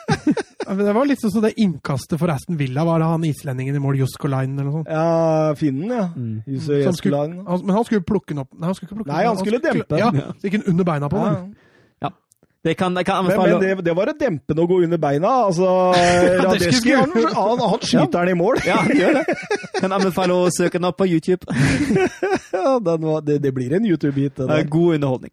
Det 0.67 0.93
var 0.97 1.05
litt 1.07 1.21
sånn 1.23 1.31
som 1.31 1.43
det 1.45 1.53
innkastet 1.63 2.19
for 2.19 2.31
Aston 2.33 2.57
Villa, 2.59 2.83
var 2.87 2.99
det 2.99 3.07
han 3.07 3.23
islendingen 3.23 3.77
i 3.77 3.83
mål, 3.83 4.01
Juskolainen 4.01 4.57
eller 4.59 4.67
noe 4.67 4.79
sånt? 4.81 4.89
Ja, 4.91 5.53
finnen, 5.59 5.93
ja. 5.93 6.07
Mm. 6.15 6.41
Jussi 6.45 6.81
han 6.83 6.97
skulle, 6.97 7.21
men 7.63 7.75
han 7.77 7.87
skulle 7.87 8.03
plukke 8.03 8.33
den 8.35 8.43
opp 8.43 8.51
Nei, 8.57 8.67
han 8.67 8.75
skulle 8.75 8.89
ikke 8.91 8.99
plukke 8.99 9.13
Nei, 9.13 9.21
den 9.23 9.31
han 9.31 9.39
skulle 9.39 9.61
dempe 9.63 9.87
den. 9.95 10.03
Ja, 10.03 10.33
så 10.35 10.49
gikk 10.49 10.59
den 10.59 10.67
under 10.73 10.89
beina 10.91 11.09
på 11.13 11.23
Ja. 11.23 11.31
den. 11.37 11.55
Det 12.67 12.73
kan, 12.73 12.93
det 12.93 13.03
kan 13.05 13.25
Men, 13.25 13.37
men 13.37 13.59
det, 13.61 13.75
det 13.85 13.93
var 13.95 14.09
å 14.11 14.13
dempe 14.17 14.51
den 14.51 14.59
og 14.59 14.67
gå 14.67 14.79
under 14.83 14.99
beina. 14.99 15.29
Altså, 15.45 15.67
Radeski 16.43 16.91
han, 16.97 17.13
han, 17.15 17.61
han 17.63 17.79
skyter 17.85 18.25
den 18.25 18.33
i 18.33 18.35
mål. 18.35 18.59
Ja, 18.67 18.81
han 18.83 18.97
gjør 18.97 19.19
det. 19.21 19.35
Kan 19.77 19.93
anbefale 19.95 20.35
å 20.35 20.49
søke 20.51 20.75
den 20.81 20.89
opp 20.89 20.97
på 20.99 21.07
YouTube. 21.07 21.47
Ja, 22.57 22.79
den 22.83 23.03
var, 23.05 23.21
det, 23.21 23.37
det 23.43 23.51
blir 23.53 23.73
en 23.77 23.85
YouTube-hit. 23.85 24.39
God 24.71 24.95
underholdning. 24.97 25.31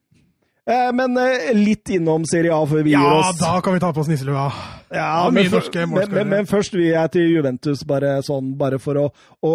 Eh, 0.64 0.90
men 0.96 1.16
eh, 1.20 1.50
litt 1.56 1.90
innom 1.92 2.24
Serie 2.24 2.54
A 2.56 2.62
før 2.66 2.84
vi 2.86 2.94
gir 2.94 3.04
oss. 3.04 3.34
Ja, 3.36 3.52
da 3.52 3.60
kan 3.64 3.74
vi 3.76 3.80
ta 3.84 3.90
på 3.92 4.00
oss 4.00 4.08
nisselua! 4.08 4.46
Ja, 4.94 5.28
men, 5.32 5.50
men, 5.50 6.10
men, 6.14 6.28
men 6.30 6.46
først 6.48 6.72
vil 6.76 6.86
jeg 6.92 7.10
til 7.12 7.26
Juventus, 7.34 7.82
bare, 7.88 8.14
sånn, 8.24 8.54
bare 8.56 8.78
for 8.80 8.96
å, 9.02 9.06
å 9.44 9.52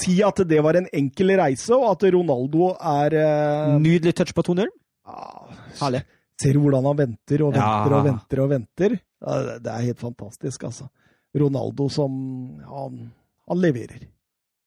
si 0.00 0.16
at 0.24 0.40
det 0.48 0.62
var 0.64 0.78
en 0.80 0.88
enkel 0.96 1.34
reise, 1.38 1.74
og 1.76 1.90
at 1.90 2.06
Ronaldo 2.14 2.70
er 2.78 3.16
eh, 3.20 3.74
Nydelig 3.82 4.14
touch 4.16 4.32
på 4.36 4.46
2-0. 4.48 4.70
Ja, 5.06 5.26
Herlig. 5.82 6.04
Ser 6.40 6.56
du 6.56 6.60
hvordan 6.64 6.84
han 6.88 6.96
venter 6.98 7.42
og 7.46 7.52
venter 7.54 7.92
Ja. 7.92 7.98
og 8.00 8.08
venter 8.08 8.42
og 8.44 8.50
venter? 8.52 8.96
Det- 9.60 9.72
er 9.72 9.84
helt 9.90 10.00
fantastisk, 10.00 10.64
altså. 10.68 10.88
Ronaldo 11.36 11.88
som 11.92 12.12
Han, 12.64 13.10
han 13.48 13.60
leverer. 13.60 14.06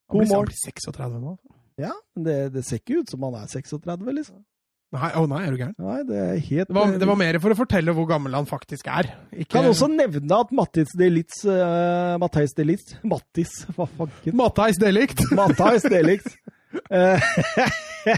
Han 0.09 0.17
blir, 0.21 0.27
blir, 0.27 0.35
han 0.35 0.45
blir 0.45 0.57
36 0.57 1.19
nå. 1.21 1.35
Ja, 1.81 1.91
men 2.15 2.25
det, 2.25 2.37
det 2.53 2.63
ser 2.65 2.81
ikke 2.81 3.01
ut 3.01 3.09
som 3.13 3.25
han 3.25 3.37
er 3.41 3.47
36, 3.49 4.05
liksom. 4.17 4.41
Nei, 4.91 5.09
å 5.13 5.27
nei, 5.29 5.39
er 5.45 5.51
du 5.53 5.57
gæren? 5.59 5.75
Nei, 5.77 5.97
det 6.07 6.17
er 6.17 6.37
helt 6.47 6.67
Det 6.71 6.73
var, 6.75 6.93
det 6.97 7.07
var 7.11 7.17
mer 7.19 7.37
for 7.43 7.53
å 7.53 7.57
fortelle 7.59 7.93
hvor 7.93 8.07
gammel 8.09 8.33
han 8.33 8.47
faktisk 8.49 8.87
er. 8.89 9.11
Ikke, 9.35 9.51
Kan 9.59 9.67
også 9.69 9.85
nevne 9.91 10.39
at 10.41 10.49
Mattis 10.57 10.95
Delitz 10.97 11.43
uh, 11.45 12.15
Matthijs 12.21 12.55
Delitz 12.57 12.95
Mattis, 13.11 13.51
hva 13.77 13.85
fanken? 13.85 14.33
Mattheis 14.39 14.79
Delikt! 14.81 15.21
Matthijs 15.37 15.85
Delikt. 15.89 16.31
Eh, 16.89 18.15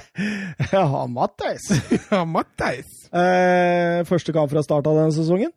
ja, 0.71 1.05
Matthijs. 1.09 1.63
ja, 2.11 2.19
Mattheis! 2.27 2.89
Uh, 3.09 4.03
første 4.07 4.33
kamp 4.35 4.51
fra 4.53 4.61
start 4.65 4.87
av 4.91 4.99
denne 4.99 5.15
sesongen. 5.15 5.51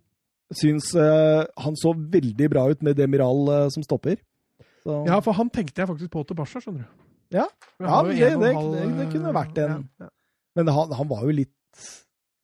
Syns 0.55 0.91
uh, 0.97 1.43
han 1.61 1.77
så 1.81 1.93
veldig 1.93 2.49
bra 2.53 2.65
ut 2.73 2.83
med 2.87 2.97
Demiral 2.99 3.43
eh, 3.53 3.67
som 3.75 3.85
stopper. 3.85 4.17
Så, 4.85 5.03
Ja, 5.09 5.19
for 5.25 5.37
han 5.37 5.51
tenkte 5.53 5.83
jeg 5.83 5.91
faktisk 5.91 6.13
på 6.15 6.23
til 6.29 6.39
Barca, 6.39 6.63
skjønner 6.63 6.85
du. 6.87 7.05
Ja. 7.35 7.47
Ja, 7.83 8.01
det- 8.07 8.17
det- 8.17 8.55
det- 8.55 8.91
det 9.01 9.07
kunne 9.13 9.33
vært 9.35 9.59
en- 9.59 9.77
ja, 10.01 10.07
ja. 10.07 10.11
Men 10.55 10.71
han, 10.71 10.93
han 10.95 11.09
var 11.11 11.25
jo 11.27 11.35
litt 11.35 11.85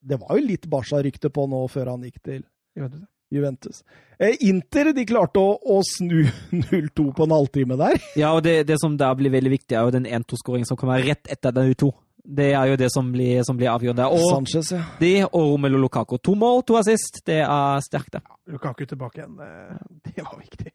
Det 0.01 0.17
var 0.21 0.39
jo 0.39 0.47
litt 0.47 0.67
Barca-rykte 0.71 1.31
på 1.31 1.47
nå 1.51 1.65
før 1.71 1.93
han 1.93 2.05
gikk 2.07 2.21
til 2.25 2.45
Juventus. 2.77 3.07
Juventus. 3.31 3.83
Eh, 4.19 4.37
Inter 4.49 4.91
de 4.97 5.05
klarte 5.07 5.39
å, 5.39 5.55
å 5.55 5.81
snu 5.87 6.25
0-2 6.73 7.11
på 7.15 7.27
en 7.27 7.35
halvtime 7.37 7.77
der. 7.79 8.01
Ja, 8.19 8.33
og 8.35 8.43
det, 8.47 8.65
det 8.67 8.81
som 8.83 8.97
da 8.99 9.13
blir 9.15 9.31
veldig 9.31 9.53
viktig, 9.55 9.77
er 9.77 9.87
jo 9.87 9.95
den 9.95 10.09
1-2-skåringen 10.09 10.67
som 10.67 10.79
kommer 10.81 11.03
rett 11.05 11.31
etter 11.31 11.55
den 11.55 11.71
U2. 11.71 11.93
Det 12.21 12.51
er 12.53 12.73
jo 12.73 12.79
det 12.81 12.91
som 12.93 13.07
blir, 13.15 13.41
som 13.47 13.57
blir 13.59 13.71
avgjørende. 13.73 14.09
Og 14.13 14.27
Sanchez, 14.35 14.73
ja. 14.75 14.83
de 15.01 15.13
og 15.29 15.55
Romelu 15.55 15.79
Lukaku. 15.81 16.19
To 16.27 16.35
mål, 16.39 16.65
to 16.69 16.77
assist. 16.81 17.23
Det 17.27 17.41
er 17.47 17.85
sterkt, 17.87 18.19
det. 18.19 18.23
Lukaku 18.51 18.85
tilbake 18.91 19.23
igjen. 19.23 19.39
Det, 19.39 20.11
det 20.11 20.27
var 20.27 20.39
viktig. 20.41 20.73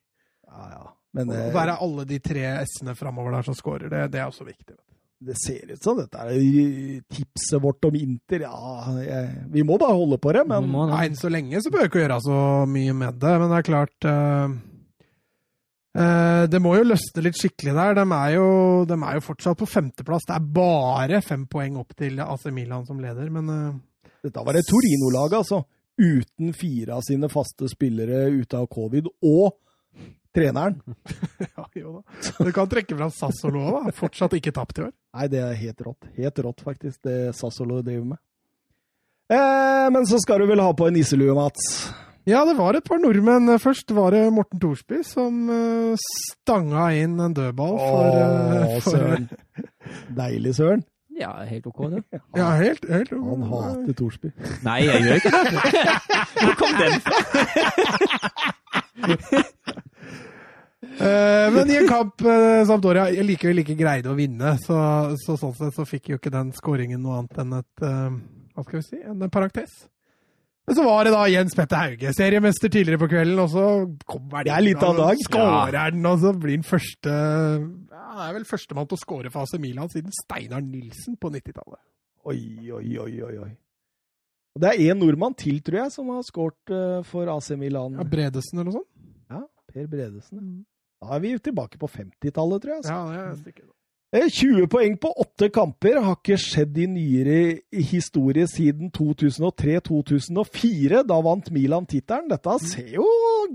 ja, 0.48 0.70
ja. 0.78 0.86
Men 1.16 1.32
å 1.32 1.36
eh, 1.38 1.53
det 1.56 1.78
alle 1.80 2.03
de 2.10 2.18
tre 2.20 2.41
S-ene 2.66 2.95
framover 2.98 3.38
der 3.38 3.45
som 3.48 3.56
skårer, 3.56 3.88
Det, 3.91 4.02
det 4.12 4.20
er 4.20 4.28
også 4.28 4.48
viktig. 4.48 4.76
Det 5.25 5.35
ser 5.39 5.71
ut 5.71 5.81
som 5.83 5.95
dette 5.97 6.19
er 6.19 7.01
tipset 7.09 7.61
vårt 7.63 7.85
om 7.87 7.95
Inter. 7.95 8.43
Ja, 8.45 8.95
jeg, 8.99 9.29
vi 9.53 9.63
må 9.65 9.77
bare 9.81 9.95
holde 9.95 10.17
på 10.21 10.33
det, 10.35 10.43
men 10.49 10.67
må- 10.69 10.89
Ja, 10.91 11.01
så 11.15 11.29
lenge 11.31 11.61
så 11.63 11.71
bør 11.71 11.85
vi 11.85 11.89
ikke 11.89 12.01
gjøre 12.03 12.17
så 12.25 12.39
mye 12.69 12.93
med 12.93 13.19
det, 13.23 13.31
men 13.39 13.49
det 13.49 13.57
er 13.61 13.67
klart 13.69 14.07
uh, 14.11 14.55
uh, 15.97 16.43
Det 16.51 16.61
må 16.61 16.75
jo 16.77 16.83
løsne 16.91 17.23
litt 17.25 17.39
skikkelig 17.39 17.73
der. 17.77 17.95
De 18.01 18.05
er, 18.19 18.35
jo, 18.35 18.47
de 18.89 18.97
er 18.99 19.17
jo 19.19 19.25
fortsatt 19.25 19.57
på 19.61 19.69
femteplass. 19.69 20.27
Det 20.27 20.35
er 20.35 20.49
bare 20.59 21.21
fem 21.25 21.47
poeng 21.47 21.79
opp 21.81 21.95
til 21.97 22.19
AC 22.21 22.45
Milan 22.51 22.85
som 22.85 22.99
leder, 23.01 23.31
men 23.33 23.49
uh, 23.49 24.11
dette 24.25 24.43
var 24.45 24.57
det 24.57 24.65
Torino-laget, 24.69 25.39
altså. 25.43 25.63
Uten 25.95 26.51
fire 26.57 26.97
av 26.97 27.05
sine 27.07 27.29
faste 27.31 27.69
spillere 27.71 28.25
ute 28.35 28.57
av 28.59 28.67
covid, 28.67 29.07
og 29.23 29.53
treneren. 30.36 30.78
ja, 31.57 31.66
jo 31.80 31.98
da. 31.98 32.20
Du 32.38 32.52
kan 32.56 32.70
trekke 32.72 32.98
fram 32.98 33.12
Sassolo 33.16 33.64
òg, 33.64 33.90
da. 33.90 33.95
Fortsatt 33.95 34.36
ikke 34.38 34.53
tapt 34.56 34.82
i 34.82 34.88
år. 34.88 34.94
Nei, 35.16 35.28
det 35.32 35.41
er 35.44 35.60
helt 35.60 35.86
rått. 35.88 36.10
Helt 36.20 36.41
rått, 36.45 36.66
faktisk, 36.66 37.02
det 37.07 37.20
Sassolo 37.38 37.82
driver 37.86 38.16
med. 38.16 38.22
Eh, 39.34 39.86
men 39.94 40.03
så 40.06 40.20
skal 40.22 40.44
du 40.44 40.49
vel 40.52 40.62
ha 40.62 40.74
på 40.78 40.90
en 40.90 40.94
nisselue, 40.99 41.34
Mats? 41.38 41.70
Ja, 42.26 42.41
det 42.45 42.56
var 42.57 42.74
et 42.74 42.86
par 42.86 42.98
nordmenn. 42.98 43.53
Først 43.62 43.91
var 43.94 44.16
det 44.16 44.24
Morten 44.34 44.60
Thorsby 44.62 45.03
som 45.06 45.45
uh, 45.49 46.07
stanga 46.34 46.88
inn 46.98 47.20
en 47.22 47.36
dødball 47.38 47.78
for, 47.78 48.18
eh, 48.18 48.80
for 48.82 48.95
søren. 48.95 49.28
Deilig, 50.18 50.56
søren. 50.57 50.82
Ja, 51.16 51.32
helt 51.48 51.68
OK, 51.70 51.86
det. 51.94 52.02
Ja, 52.36 52.49
helt, 52.60 52.90
helt 52.90 53.14
Han 53.14 53.45
hater 53.48 53.94
Thorsby. 53.94 54.34
Nei, 54.66 54.82
jeg 54.84 55.06
gjør 55.06 55.22
ikke 55.22 55.32
det. 55.32 55.86
Hvor 56.41 56.57
kom 56.60 56.76
den 56.82 56.99
fra? 57.06 58.82
Eh, 60.85 61.47
men 61.51 61.69
i 61.72 61.76
en 61.80 61.88
kamp 61.89 62.22
uh, 62.23 62.61
Sampdoria 62.67 63.07
likevel 63.26 63.63
ikke 63.63 63.76
greide 63.76 64.11
å 64.11 64.15
vinne, 64.15 64.53
så, 64.61 64.77
så 65.19 65.34
sånn 65.39 65.55
sett 65.57 65.76
så 65.76 65.84
fikk 65.88 66.11
jo 66.11 66.19
ikke 66.19 66.31
den 66.31 66.53
skåringen 66.55 67.01
noe 67.03 67.17
annet 67.19 67.41
enn 67.41 67.55
et 67.57 67.84
uh, 67.84 68.13
Hva 68.55 68.63
skal 68.67 68.80
vi 68.80 68.85
si? 68.85 68.99
En 69.01 69.26
parentes. 69.34 69.73
Men 70.65 70.77
så 70.77 70.85
var 70.85 71.05
det 71.05 71.11
da 71.13 71.26
Jens 71.30 71.57
Petter 71.57 71.77
Hauge, 71.77 72.13
seriemester 72.17 72.72
tidligere 72.73 73.01
på 73.03 73.09
kvelden, 73.11 73.41
og 73.43 73.51
så 73.53 73.65
kommer 74.09 74.47
Det 74.47 74.55
litt 74.65 74.85
av 74.85 74.95
dag. 74.97 75.19
Skårer 75.27 75.76
den, 75.76 76.07
og 76.09 76.23
så 76.23 76.31
blir 76.34 76.57
han 76.57 76.65
første 76.65 77.11
ja, 77.11 78.05
Han 78.15 78.23
er 78.30 78.39
vel 78.39 78.47
førstemann 78.49 78.89
til 78.89 78.97
å 78.97 79.03
skåre 79.03 79.34
for 79.34 79.45
AC 79.45 79.59
Milan 79.61 79.91
siden 79.93 80.15
Steinar 80.15 80.63
Nilsen 80.65 81.19
på 81.22 81.30
90-tallet. 81.34 81.81
Oi, 82.26 82.39
oi, 82.73 82.88
oi, 83.03 83.13
oi. 83.27 83.35
oi. 83.43 83.53
Og 84.56 84.64
det 84.64 84.72
er 84.72 84.82
én 84.88 84.99
nordmann 85.02 85.36
til, 85.36 85.60
tror 85.60 85.82
jeg, 85.84 85.91
som 85.91 86.10
har 86.15 86.23
skåret 86.23 86.72
eh, 86.72 87.02
for 87.03 87.27
AC 87.27 87.52
Milan. 87.60 87.98
Ja, 87.99 88.06
Bredesen 88.07 88.61
eller 88.61 88.69
noe 88.72 88.77
sånt? 88.77 88.91
Ja, 89.27 89.41
Per 89.72 89.90
Bredesen. 89.91 90.45
Da 91.03 91.18
er 91.18 91.23
vi 91.26 91.34
tilbake 91.44 91.80
på 91.82 91.90
50-tallet, 91.91 92.64
tror 92.64 92.72
jeg. 92.72 92.84
Altså. 92.84 92.94
Ja, 92.95 93.02
det 93.11 93.23
er 93.26 93.41
stykket. 93.41 93.74
Eh, 94.15 94.29
20 94.31 94.67
poeng 94.71 94.93
på 95.01 95.09
åtte 95.19 95.49
kamper 95.51 95.97
har 95.99 96.13
ikke 96.15 96.37
skjedd 96.39 96.77
i 96.79 96.85
nyere 96.87 97.39
historie 97.89 98.45
siden 98.47 98.87
2003-2004. 98.95 101.01
Da 101.09 101.17
vant 101.25 101.49
Milan 101.51 101.87
tittelen. 101.89 102.29
Dette 102.31 102.53
ser 102.63 102.93
jo 102.95 103.03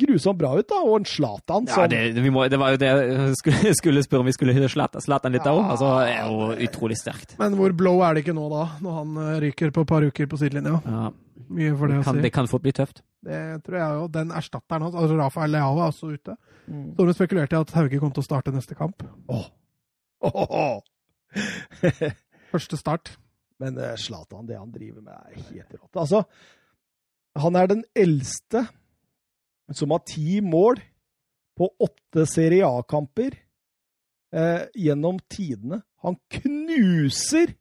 grusomt 0.00 0.36
bra 0.40 0.50
ut, 0.58 0.66
da. 0.68 0.82
Og 0.84 0.98
en 0.98 1.06
Zlatan 1.08 1.70
som 1.70 1.86
Ja, 1.86 1.88
det, 1.88 2.20
vi 2.20 2.32
må, 2.34 2.44
det 2.52 2.58
var 2.60 2.74
jo 2.74 2.80
det 2.82 2.90
jeg 2.92 3.38
skulle, 3.40 3.72
skulle 3.78 4.02
spørre 4.04 4.26
om 4.26 4.28
vi 4.28 4.36
skulle 4.36 4.68
slette 4.68 5.00
Zlatan 5.00 5.32
litt 5.32 5.48
òg. 5.48 5.62
Altså, 5.64 5.94
det 6.04 6.18
er 6.18 6.28
jo 6.28 6.50
utrolig 6.68 6.98
sterkt. 7.00 7.38
Men 7.40 7.56
hvor 7.56 7.72
blow 7.76 8.02
er 8.04 8.18
det 8.18 8.26
ikke 8.26 8.36
nå, 8.36 8.44
da? 8.52 8.66
Når 8.84 8.98
han 8.98 9.16
eh, 9.24 9.38
ryker 9.46 9.72
på 9.72 9.86
et 9.86 9.92
par 9.94 10.04
uker 10.04 10.28
på 10.28 10.40
sidelinja? 10.42 10.76
Ja, 10.84 11.08
Mye 11.50 11.72
for 11.74 11.88
det 11.88 11.96
det 11.96 12.04
kan, 12.04 12.18
si. 12.18 12.22
det 12.22 12.32
kan 12.36 12.46
fort 12.50 12.62
bli 12.62 12.72
tøft. 12.76 13.00
Det 13.24 13.64
tror 13.64 13.78
jeg 13.80 13.96
jo. 13.96 14.04
Den 14.12 14.28
erstatteren 14.36 14.84
hans, 14.86 14.94
altså 14.94 15.16
Rafael 15.18 15.56
Leao, 15.56 15.80
er 15.80 15.88
også 15.88 16.12
ute. 16.12 16.36
Mm. 16.68 16.92
Så 17.00 17.16
spekulerte 17.16 17.56
i 17.56 17.64
at 17.64 17.72
Hauge 17.74 17.98
kom 17.98 18.12
til 18.12 18.22
å 18.22 18.28
starte 18.28 18.52
neste 18.54 18.76
kamp. 18.78 19.02
Åh. 19.32 19.48
Første 22.52 22.76
start. 22.80 23.12
Men 23.60 23.76
eh, 23.78 23.96
Zlatan, 24.00 24.46
det 24.48 24.58
han 24.58 24.72
driver 24.72 25.02
med, 25.04 25.14
er 25.14 25.52
helt 25.52 25.74
rått. 25.76 25.96
Altså, 26.00 26.24
han 27.38 27.56
er 27.56 27.66
den 27.70 27.84
eldste 27.94 28.64
som 29.76 29.92
har 29.94 30.02
ti 30.08 30.40
mål 30.42 30.80
på 31.58 31.68
åtte 31.84 32.24
Serie 32.26 32.66
A-kamper 32.66 33.36
eh, 34.34 34.62
gjennom 34.74 35.20
tidene. 35.30 35.82
Han 36.02 36.16
knuser 36.32 37.54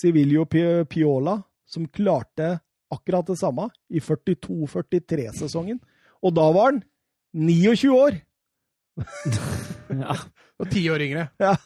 Civilio 0.00 0.46
Piola, 0.48 1.42
som 1.68 1.86
klarte 1.88 2.58
akkurat 2.94 3.28
det 3.28 3.36
samme 3.38 3.68
i 3.92 4.00
42-43-sesongen. 4.02 5.78
Og 6.24 6.34
da 6.34 6.48
var 6.54 6.72
han 6.72 6.82
29 7.34 7.94
år! 7.94 8.18
Ja. 9.90 10.16
Og 10.62 10.68
ti 10.70 10.84
år 10.86 11.02
yngre. 11.02 11.24
Ja, 11.42 11.56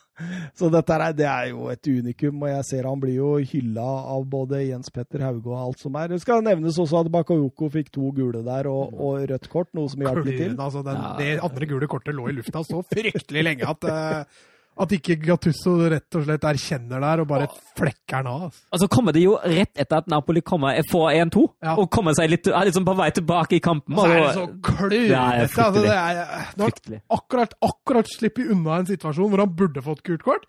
så 0.57 0.71
dette 0.73 0.95
er, 0.97 1.13
det 1.13 1.27
er 1.29 1.51
jo 1.51 1.67
et 1.69 1.85
unikum, 1.85 2.41
og 2.41 2.49
jeg 2.49 2.65
ser 2.65 2.87
han 2.89 3.01
blir 3.03 3.19
jo 3.19 3.35
hylla 3.51 3.85
av 4.15 4.25
både 4.33 4.63
Jens 4.65 4.89
Petter 4.95 5.27
Hauge 5.27 5.53
og 5.53 5.59
alt 5.61 5.85
som 5.85 5.99
er. 6.01 6.09
Det 6.15 6.23
skal 6.23 6.41
nevnes 6.47 6.79
også 6.81 7.03
at 7.03 7.11
Bakayoko 7.13 7.69
fikk 7.75 7.93
to 7.95 8.09
gule 8.17 8.41
der 8.47 8.71
og, 8.73 8.97
og 8.97 9.27
rødt 9.29 9.51
kort, 9.53 9.69
noe 9.77 9.93
som 9.93 10.07
hjalp 10.07 10.25
litt 10.25 10.41
til. 10.41 10.55
Altså, 10.57 10.81
den. 10.87 11.05
Det 11.21 11.35
andre 11.45 11.69
gule 11.69 11.91
kortet 11.93 12.17
lå 12.17 12.31
i 12.33 12.39
lufta 12.39 12.65
så 12.65 12.81
fryktelig 12.89 13.45
lenge 13.45 13.69
at, 13.69 13.91
eh, 13.93 14.41
at 14.79 14.93
ikke 14.95 15.17
Gattusso 15.25 15.73
rett 15.91 16.15
og 16.19 16.25
slett 16.27 16.45
erkjenner 16.47 17.01
der 17.03 17.23
og 17.25 17.29
bare 17.31 17.47
flekker 17.79 18.23
den 18.23 18.29
av. 18.31 18.43
Altså. 18.49 18.63
Og 18.73 18.83
så 18.85 18.89
kommer 18.95 19.13
det 19.17 19.23
jo 19.25 19.37
rett 19.43 19.81
etter 19.85 19.97
at 20.03 20.11
Napoli 20.13 20.41
kommer 20.47 20.79
får 20.91 21.09
1-2, 21.25 21.45
Ja. 21.67 21.75
og 21.77 21.91
kommer 21.91 22.15
seg 22.15 22.31
litt, 22.31 22.47
er 22.47 22.65
liksom 22.71 22.85
på 22.87 22.95
vei 22.99 23.09
tilbake 23.17 23.57
i 23.59 23.63
kampen. 23.65 23.95
Og 23.99 24.05
så 24.05 24.11
er 24.13 24.21
det 24.23 24.35
så 24.37 24.47
Det 24.47 24.61
klønete. 24.71 25.23
Altså, 25.65 25.83
det 25.83 25.97
er, 25.97 26.53
når 26.61 26.71
Fryktelig. 26.73 27.01
akkurat, 27.19 27.55
akkurat 27.63 28.13
slipper 28.15 28.53
unna 28.55 28.79
en 28.83 28.87
situasjon 28.87 29.29
hvor 29.33 29.39
han 29.45 29.57
burde 29.59 29.83
fått 29.83 30.03
gult 30.07 30.23
kort, 30.23 30.47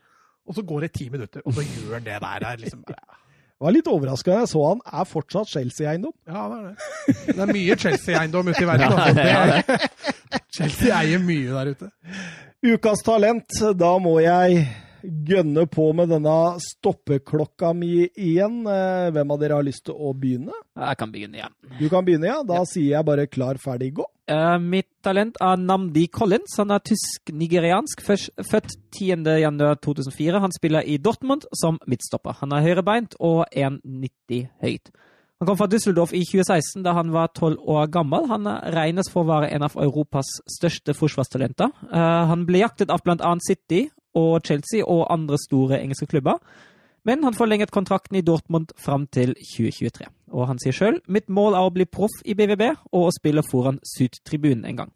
og 0.50 0.56
så 0.56 0.62
går 0.66 0.82
det 0.88 0.94
ti 0.94 1.10
minutter, 1.10 1.42
og 1.46 1.54
så 1.54 1.62
gjør 1.66 1.94
han 2.00 2.04
det 2.06 2.20
der. 2.22 2.46
er 2.54 2.58
Liksom, 2.58 2.84
Jeg 3.60 3.66
var 3.68 3.74
litt 3.76 3.88
overraska 3.92 4.32
da 4.32 4.38
jeg 4.46 4.48
så 4.54 4.62
han 4.70 4.80
er 4.88 5.04
fortsatt 5.10 5.50
Chelsea-eiendom. 5.52 6.14
ja, 6.32 6.44
det 6.48 6.60
er 6.60 6.68
det. 6.70 7.36
Det 7.36 7.42
er 7.44 7.50
mye 7.52 7.76
Chelsea-eiendom 7.84 8.48
ute 8.54 8.62
i 8.64 8.68
verden. 8.70 8.94
Ja, 8.94 9.10
det 9.12 9.26
er 9.26 9.66
Det, 10.32 10.40
Chelsea 10.56 10.94
eier 10.96 11.20
mye 11.20 11.52
der 11.58 11.74
ute. 11.74 11.90
Ukas 12.60 13.00
talent, 13.08 13.48
da 13.80 13.94
må 14.04 14.18
jeg 14.20 14.66
gønne 15.00 15.64
på 15.72 15.86
med 15.96 16.10
denne 16.12 16.58
stoppeklokka 16.60 17.70
mi 17.72 18.04
igjen. 18.10 18.66
Eh, 18.68 19.12
Hvem 19.16 19.32
av 19.32 19.40
dere 19.40 19.56
har 19.56 19.64
lyst 19.64 19.86
til 19.88 19.96
å 19.96 20.12
begynne? 20.12 20.52
Jeg 20.76 21.00
kan 21.00 21.14
begynne 21.14 21.40
ja. 21.40 21.48
Du 21.80 21.86
kan 21.88 22.04
begynne, 22.04 22.28
ja. 22.28 22.42
Da 22.44 22.66
sier 22.68 22.98
jeg 22.98 23.08
bare 23.08 23.30
klar, 23.32 23.62
ferdig, 23.64 23.94
gå. 24.02 24.08
Uh, 24.30 24.60
mitt 24.60 24.90
talent 25.06 25.40
er 25.42 25.56
Namdi 25.58 26.10
Collins. 26.12 26.58
Han 26.60 26.76
er 26.76 26.84
tysk-nigeriansk, 26.84 28.04
født 28.04 28.76
10.1.2004. 29.00 30.44
Han 30.44 30.54
spiller 30.54 30.84
i 30.84 31.00
Dortmund 31.00 31.48
som 31.56 31.80
midtstopper. 31.88 32.42
Han 32.44 32.54
er 32.58 32.68
høyrebeint 32.68 33.16
og 33.24 33.46
1,90 33.56 34.52
høyt. 34.66 34.92
Han 35.40 35.48
kom 35.48 35.58
fra 35.58 35.70
Düsseldorf 35.72 36.12
i 36.12 36.26
2016, 36.28 36.82
da 36.84 36.92
han 36.98 37.14
var 37.16 37.30
12 37.32 37.62
år 37.64 37.88
gammel. 37.94 38.26
Han 38.28 38.48
regnes 38.76 39.08
for 39.12 39.24
å 39.24 39.30
være 39.30 39.54
en 39.56 39.64
av 39.64 39.78
Europas 39.80 40.28
største 40.52 40.92
forsvarstalenter. 40.98 41.72
Eh, 41.88 42.24
han 42.32 42.44
ble 42.48 42.60
jaktet 42.60 42.92
av 42.92 43.06
bl.a. 43.06 43.32
City 43.48 43.86
og 44.20 44.44
Chelsea 44.44 44.84
og 44.84 45.06
andre 45.14 45.40
store 45.40 45.80
engelske 45.80 46.10
klubber. 46.12 46.42
Men 47.08 47.24
han 47.24 47.38
forlenget 47.38 47.72
kontrakten 47.72 48.20
i 48.20 48.26
Dortmund 48.26 48.74
fram 48.76 49.08
til 49.08 49.32
2023. 49.56 50.10
Og 50.36 50.48
han 50.52 50.60
sier 50.60 50.76
sjøl 50.76 51.00
mitt 51.08 51.32
mål 51.32 51.56
er 51.56 51.64
å 51.64 51.72
bli 51.72 51.88
proff 51.88 52.20
i 52.28 52.36
BVB 52.36 52.66
og 52.92 53.08
å 53.08 53.16
spille 53.16 53.46
foran 53.48 53.80
Sydtribunen 53.96 54.68
en 54.68 54.84
gang. 54.84 54.92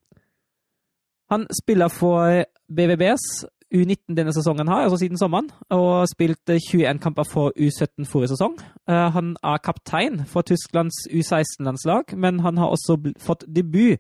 Han 1.32 1.48
spiller 1.56 1.88
for 1.88 2.44
BVBs 2.68 3.46
U19 3.74 4.14
denne 4.16 4.34
sesongen 4.34 4.68
her, 4.70 4.86
altså 4.86 5.00
siden 5.02 5.18
sommeren, 5.18 5.50
og 5.74 6.08
spilte 6.12 6.60
21 6.60 7.00
kamper 7.02 7.26
for 7.26 7.54
U17 7.58 8.06
forrige 8.06 8.36
sesong. 8.36 8.60
Eh, 8.90 9.10
Han 9.16 9.36
er 9.44 9.58
kaptein 9.58 10.26
for 10.26 10.42
Tysklands 10.42 11.08
U16-landslag, 11.10 12.14
men 12.18 12.40
han 12.40 12.58
har 12.58 12.68
også 12.68 13.00
fått 13.20 13.46
debut 13.56 13.98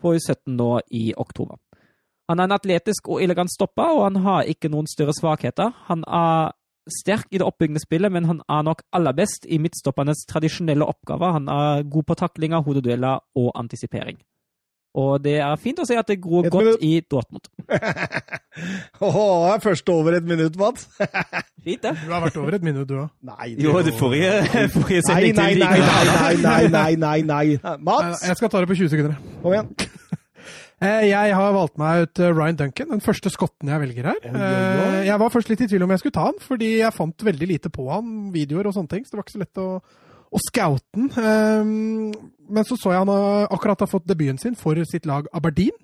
for 0.00 0.16
U17 0.16 0.56
nå 0.56 0.80
i 0.90 1.12
oktober. 1.16 1.60
Han 2.28 2.40
er 2.40 2.48
en 2.48 2.56
atletisk 2.56 3.08
og 3.08 3.22
elegant 3.22 3.52
stopper, 3.52 3.92
og 3.98 4.04
han 4.04 4.16
har 4.24 4.48
ikke 4.48 4.70
noen 4.72 4.88
større 4.88 5.12
svakheter. 5.12 5.74
Han 5.90 6.04
er 6.08 6.52
sterk 6.88 7.28
i 7.30 7.38
det 7.38 7.46
oppbyggende 7.46 7.82
spillet, 7.82 8.12
men 8.12 8.24
han 8.24 8.40
er 8.48 8.62
nok 8.62 8.82
aller 8.92 9.12
best 9.12 9.46
i 9.46 9.58
midtstoppernes 9.58 10.24
tradisjonelle 10.30 10.86
oppgaver. 10.88 11.36
Han 11.36 11.48
er 11.48 11.82
god 11.82 12.08
på 12.08 12.14
taklinger, 12.14 12.64
hodedueller 12.64 13.20
og 13.36 13.52
antisipering. 13.58 14.18
Og 14.94 15.22
det 15.24 15.38
er 15.40 15.56
fint 15.56 15.78
å 15.80 15.86
se 15.88 15.96
at 15.96 16.06
det 16.10 16.18
gror 16.20 16.44
Et 16.44 16.52
godt 16.52 16.66
minutt. 16.66 16.82
i 16.84 17.00
Dortmund. 17.08 17.46
Åh, 19.00 19.16
det 19.16 19.54
er 19.54 19.62
først 19.64 19.88
over 19.88 20.16
et 20.18 20.26
minutt, 20.28 20.56
Mats. 20.60 20.84
Fint, 21.64 21.80
det. 21.82 21.92
Du 22.02 22.10
har 22.12 22.20
vært 22.26 22.36
over 22.42 22.56
et 22.58 22.66
minutt, 22.66 22.88
du 22.90 22.96
òg. 23.00 23.08
Nei, 23.24 23.52
Jo, 23.62 23.72
det 23.86 23.94
forrige, 23.96 24.32
forrige 24.74 25.04
sending 25.06 25.36
nei, 25.38 25.54
nei, 25.62 25.78
nei, 25.80 26.02
nei, 26.12 26.34
nei, 26.42 26.66
nei, 26.74 26.90
nei, 27.06 27.22
nei. 27.30 27.76
Mats, 27.86 28.26
Jeg 28.26 28.36
skal 28.40 28.52
ta 28.52 28.60
det 28.64 28.68
på 28.72 28.76
20 28.82 28.92
sekunder. 28.92 29.16
kom 29.44 29.56
igjen. 29.56 29.72
Eh, 30.82 31.04
Jeg 31.12 31.34
har 31.38 31.52
valgt 31.54 31.76
meg 31.78 32.04
ut 32.08 32.18
eh, 32.26 32.32
Ryan 32.34 32.56
Duncan, 32.58 32.88
den 32.90 33.00
første 33.04 33.30
skotten 33.30 33.70
jeg 33.70 33.80
velger 33.84 34.08
her. 34.12 34.20
Eh, 34.28 35.00
Jeg 35.06 35.18
var 35.22 35.30
først 35.32 35.48
litt 35.52 35.62
i 35.62 35.68
tvil 35.70 35.86
om 35.86 35.92
jeg 35.94 36.02
skulle 36.02 36.16
ta 36.18 36.24
han, 36.28 36.40
fordi 36.42 36.72
jeg 36.82 36.96
fant 36.96 37.24
veldig 37.30 37.48
lite 37.54 37.70
på 37.72 37.86
han, 37.92 38.08
videoer 38.34 38.66
og 38.68 38.74
sånne 38.76 38.90
ting, 38.90 39.06
så 39.06 39.14
det 39.14 39.20
var 39.22 39.28
ikke 39.28 39.36
så 39.38 39.44
lett 39.46 39.62
å, 39.62 39.68
å 40.32 40.40
scouten. 40.48 41.10
Eh, 41.12 41.64
Men 42.52 42.64
så 42.68 42.76
så 42.76 42.92
jeg 42.92 43.04
han 43.04 43.48
akkurat 43.48 43.80
har 43.80 43.88
fått 43.88 44.08
debuten 44.08 44.38
sin 44.38 44.56
for 44.58 44.76
sitt 44.84 45.06
lag 45.06 45.28
Aberdeen. 45.32 45.76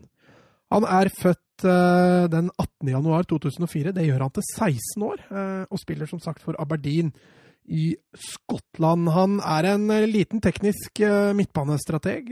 Han 0.75 0.85
er 0.85 1.09
født 1.09 1.65
eh, 1.65 2.29
den 2.29 2.51
18. 2.59 2.91
januar 2.93 3.25
2004. 3.29 3.95
Det 3.97 4.05
gjør 4.05 4.27
han 4.27 4.35
til 4.37 4.45
16 4.45 5.05
år, 5.07 5.23
eh, 5.33 5.65
og 5.65 5.81
spiller 5.81 6.11
som 6.11 6.21
sagt 6.21 6.45
for 6.45 6.59
Aberdeen 6.61 7.15
i 7.69 7.95
Skottland. 8.17 9.09
Han 9.13 9.39
er 9.41 9.71
en 9.73 9.89
eh, 9.95 10.05
liten 10.09 10.43
teknisk 10.45 11.01
midtbanestrateg. 11.39 12.29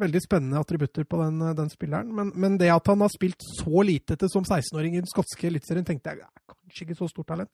Veldig 0.00 0.22
spennende 0.24 0.60
attributter 0.60 1.08
på 1.08 1.22
den, 1.22 1.40
den 1.56 1.72
spilleren. 1.72 2.12
Men, 2.12 2.32
men 2.36 2.60
det 2.60 2.68
at 2.74 2.92
han 2.92 3.04
har 3.04 3.12
spilt 3.14 3.40
så 3.56 3.84
lite 3.84 4.18
til 4.20 4.32
som 4.32 4.44
16-åring 4.44 4.98
i 4.98 5.02
den 5.02 5.08
skotske 5.08 5.48
eliteserien, 5.48 5.88
tenkte 5.88 6.12
jeg 6.12 6.26
er 6.26 6.44
kanskje 6.44 6.84
ikke 6.84 7.00
så 7.00 7.08
stort 7.08 7.32
talent. 7.32 7.52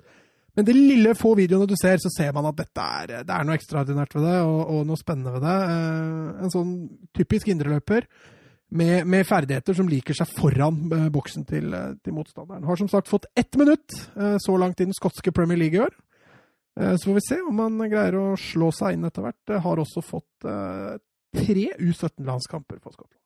Men 0.57 0.66
de 0.68 0.73
lille 0.76 1.15
få 1.18 1.33
videoene 1.34 1.66
du 1.66 1.74
ser, 1.81 1.99
så 1.99 2.10
ser 2.15 2.31
man 2.36 2.47
at 2.47 2.57
dette 2.60 2.83
er, 3.00 3.12
det 3.26 3.34
er 3.34 3.44
noe 3.49 3.57
ekstraordinært 3.58 4.15
ved 4.15 4.23
det, 4.28 4.36
og, 4.47 4.60
og 4.70 4.84
noe 4.86 5.00
spennende 5.00 5.33
ved 5.34 5.42
det. 5.42 5.57
Eh, 5.74 6.44
En 6.47 6.52
sånn 6.55 6.73
typisk 7.16 7.49
indreløper 7.50 8.07
med, 8.74 9.05
med 9.10 9.26
ferdigheter 9.26 9.74
som 9.74 9.91
liker 9.91 10.15
seg 10.15 10.31
foran 10.39 10.78
eh, 10.94 11.08
boksen 11.15 11.44
til, 11.50 11.74
eh, 11.74 11.92
til 12.07 12.15
motstanderen. 12.16 12.65
Har 12.68 12.78
som 12.78 12.89
sagt 12.92 13.10
fått 13.10 13.26
ett 13.36 13.58
minutt 13.58 13.99
så 14.42 14.57
langt 14.58 14.78
i 14.81 14.86
den 14.86 14.94
skotske 14.97 15.34
Premier 15.34 15.58
League 15.58 15.78
i 15.78 15.83
år. 15.89 15.94
Eh, 16.78 16.94
Så 16.97 17.10
får 17.10 17.18
vi 17.18 17.26
se 17.28 17.41
om 17.42 17.58
han 17.65 17.83
greier 17.91 18.15
å 18.23 18.28
slå 18.39 18.70
seg 18.74 18.94
inn 18.97 19.05
etter 19.10 19.26
hvert. 19.26 19.57
Har 19.66 19.83
også 19.83 20.02
fått 20.07 20.47
tre 21.34 21.66
U17-landskamper 21.83 22.78
for 22.78 22.94
Skottland. 22.94 23.20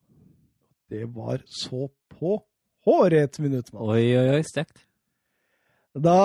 Det 0.88 1.04
var 1.12 1.42
så 1.44 1.90
på 2.16 2.38
håret 2.88 3.26
et 3.28 3.40
minutt, 3.44 3.68
mann. 3.74 3.84
Oi, 3.92 4.04
oi, 4.16 4.28
oi, 4.38 4.44
sterkt. 4.48 4.86
Da 5.96 6.16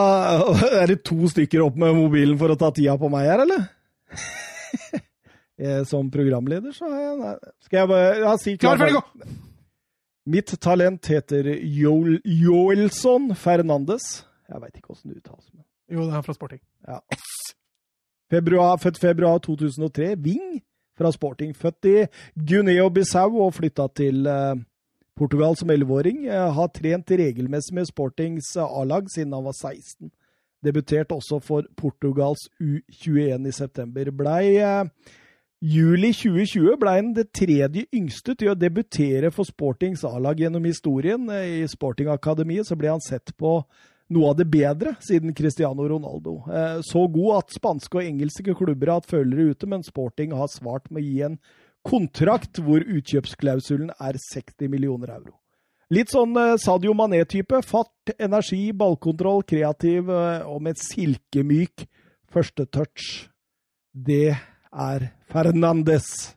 er 0.82 0.88
det 0.92 1.00
to 1.08 1.28
stykker 1.32 1.64
opp 1.66 1.78
med 1.80 1.96
mobilen 1.96 2.38
for 2.40 2.52
å 2.54 2.58
ta 2.60 2.72
tida 2.76 2.98
på 3.00 3.10
meg 3.14 3.30
her, 3.32 3.46
eller? 3.48 3.68
Eh, 5.64 5.84
Som 5.86 6.08
programleder, 6.12 6.74
så 6.74 6.88
jeg 6.90 7.12
nei. 7.20 7.34
Skal 7.62 7.78
jeg 7.84 7.90
bare 7.92 8.14
ja, 8.24 8.32
si 8.42 8.56
Klar, 8.58 8.80
ferdig, 8.82 8.96
gå! 8.98 9.28
Mitt 10.34 10.50
talent 10.60 11.06
heter 11.12 11.46
Joel, 11.62 12.16
Joelson 12.26 13.30
Fernandes. 13.38 14.24
Jeg 14.50 14.64
veit 14.64 14.80
ikke 14.82 14.96
åssen 14.96 15.12
det 15.14 15.20
uttales. 15.22 15.46
men- 15.54 15.64
Jo, 15.94 16.08
det 16.10 16.18
er 16.18 16.26
fra 16.26 16.34
Sporting. 16.34 16.60
Ja. 16.90 16.98
Februar, 18.34 18.82
født 18.82 18.98
februar 18.98 19.38
2003. 19.46 20.16
Wing 20.26 20.58
fra 20.98 21.12
Sporting. 21.14 21.54
Født 21.54 21.86
i 21.86 21.96
Guinea-Bissau 22.50 23.38
og 23.46 23.54
flytta 23.54 23.86
til 23.94 24.26
eh, 24.26 24.56
Portugal 25.16 25.56
som 25.56 25.72
11-åring. 25.72 26.26
Eh, 26.26 26.54
har 26.54 26.68
trent 26.68 27.12
regelmessig 27.12 27.76
med 27.76 27.88
Sportings 27.88 28.56
eh, 28.58 28.64
A-lag 28.64 29.10
siden 29.12 29.34
han 29.34 29.44
var 29.44 29.54
16. 29.54 30.12
Debuterte 30.64 31.16
også 31.16 31.40
for 31.44 31.68
Portugals 31.78 32.48
U21 32.62 33.48
i 33.48 33.52
september. 33.52 34.12
Blei 34.12 34.56
eh, 34.58 34.86
Juli 35.64 36.12
2020 36.12 36.76
ble 36.80 36.98
han 36.98 37.14
det 37.16 37.30
tredje 37.36 37.86
yngste 37.96 38.36
til 38.36 38.52
å 38.52 38.58
debutere 38.60 39.32
for 39.32 39.48
Sportings 39.48 40.04
A-lag 40.08 40.40
gjennom 40.40 40.66
historien. 40.68 41.30
I 41.30 41.64
Sporting-akademiet 41.72 42.68
så 42.68 42.76
ble 42.80 42.92
han 42.92 43.04
sett 43.04 43.32
på 43.40 43.62
noe 44.14 44.32
av 44.34 44.36
det 44.36 44.50
bedre 44.52 44.98
siden 45.02 45.32
Cristiano 45.34 45.86
Ronaldo. 45.88 46.42
Så 46.84 47.06
god 47.08 47.38
at 47.38 47.56
spanske 47.56 48.02
og 48.02 48.04
engelske 48.04 48.44
klubber 48.60 48.92
har 48.92 49.00
hatt 49.00 49.08
følgere 49.08 49.56
ute, 49.56 49.70
men 49.72 49.88
Sporting 49.88 50.36
har 50.36 50.52
svart 50.52 50.92
med 50.92 51.00
å 51.00 51.08
gi 51.08 51.24
en 51.30 51.40
kontrakt 51.84 52.62
hvor 52.64 52.84
utkjøpsklausulen 52.84 53.92
er 54.00 54.20
60 54.20 54.72
millioner 54.72 55.16
euro. 55.18 55.38
Litt 55.94 56.14
sånn 56.14 56.34
eh, 56.40 56.56
Sadio 56.62 56.96
Mané-type. 56.98 57.60
Fart, 57.68 58.14
energi, 58.18 58.72
ballkontroll, 58.78 59.44
kreativ 59.46 60.10
eh, 60.10 60.46
og 60.48 60.64
med 60.66 60.80
silkemyk 60.82 61.86
førstetouch. 62.34 63.28
Det 63.94 64.34
er 64.34 65.10
Fernandes. 65.30 66.34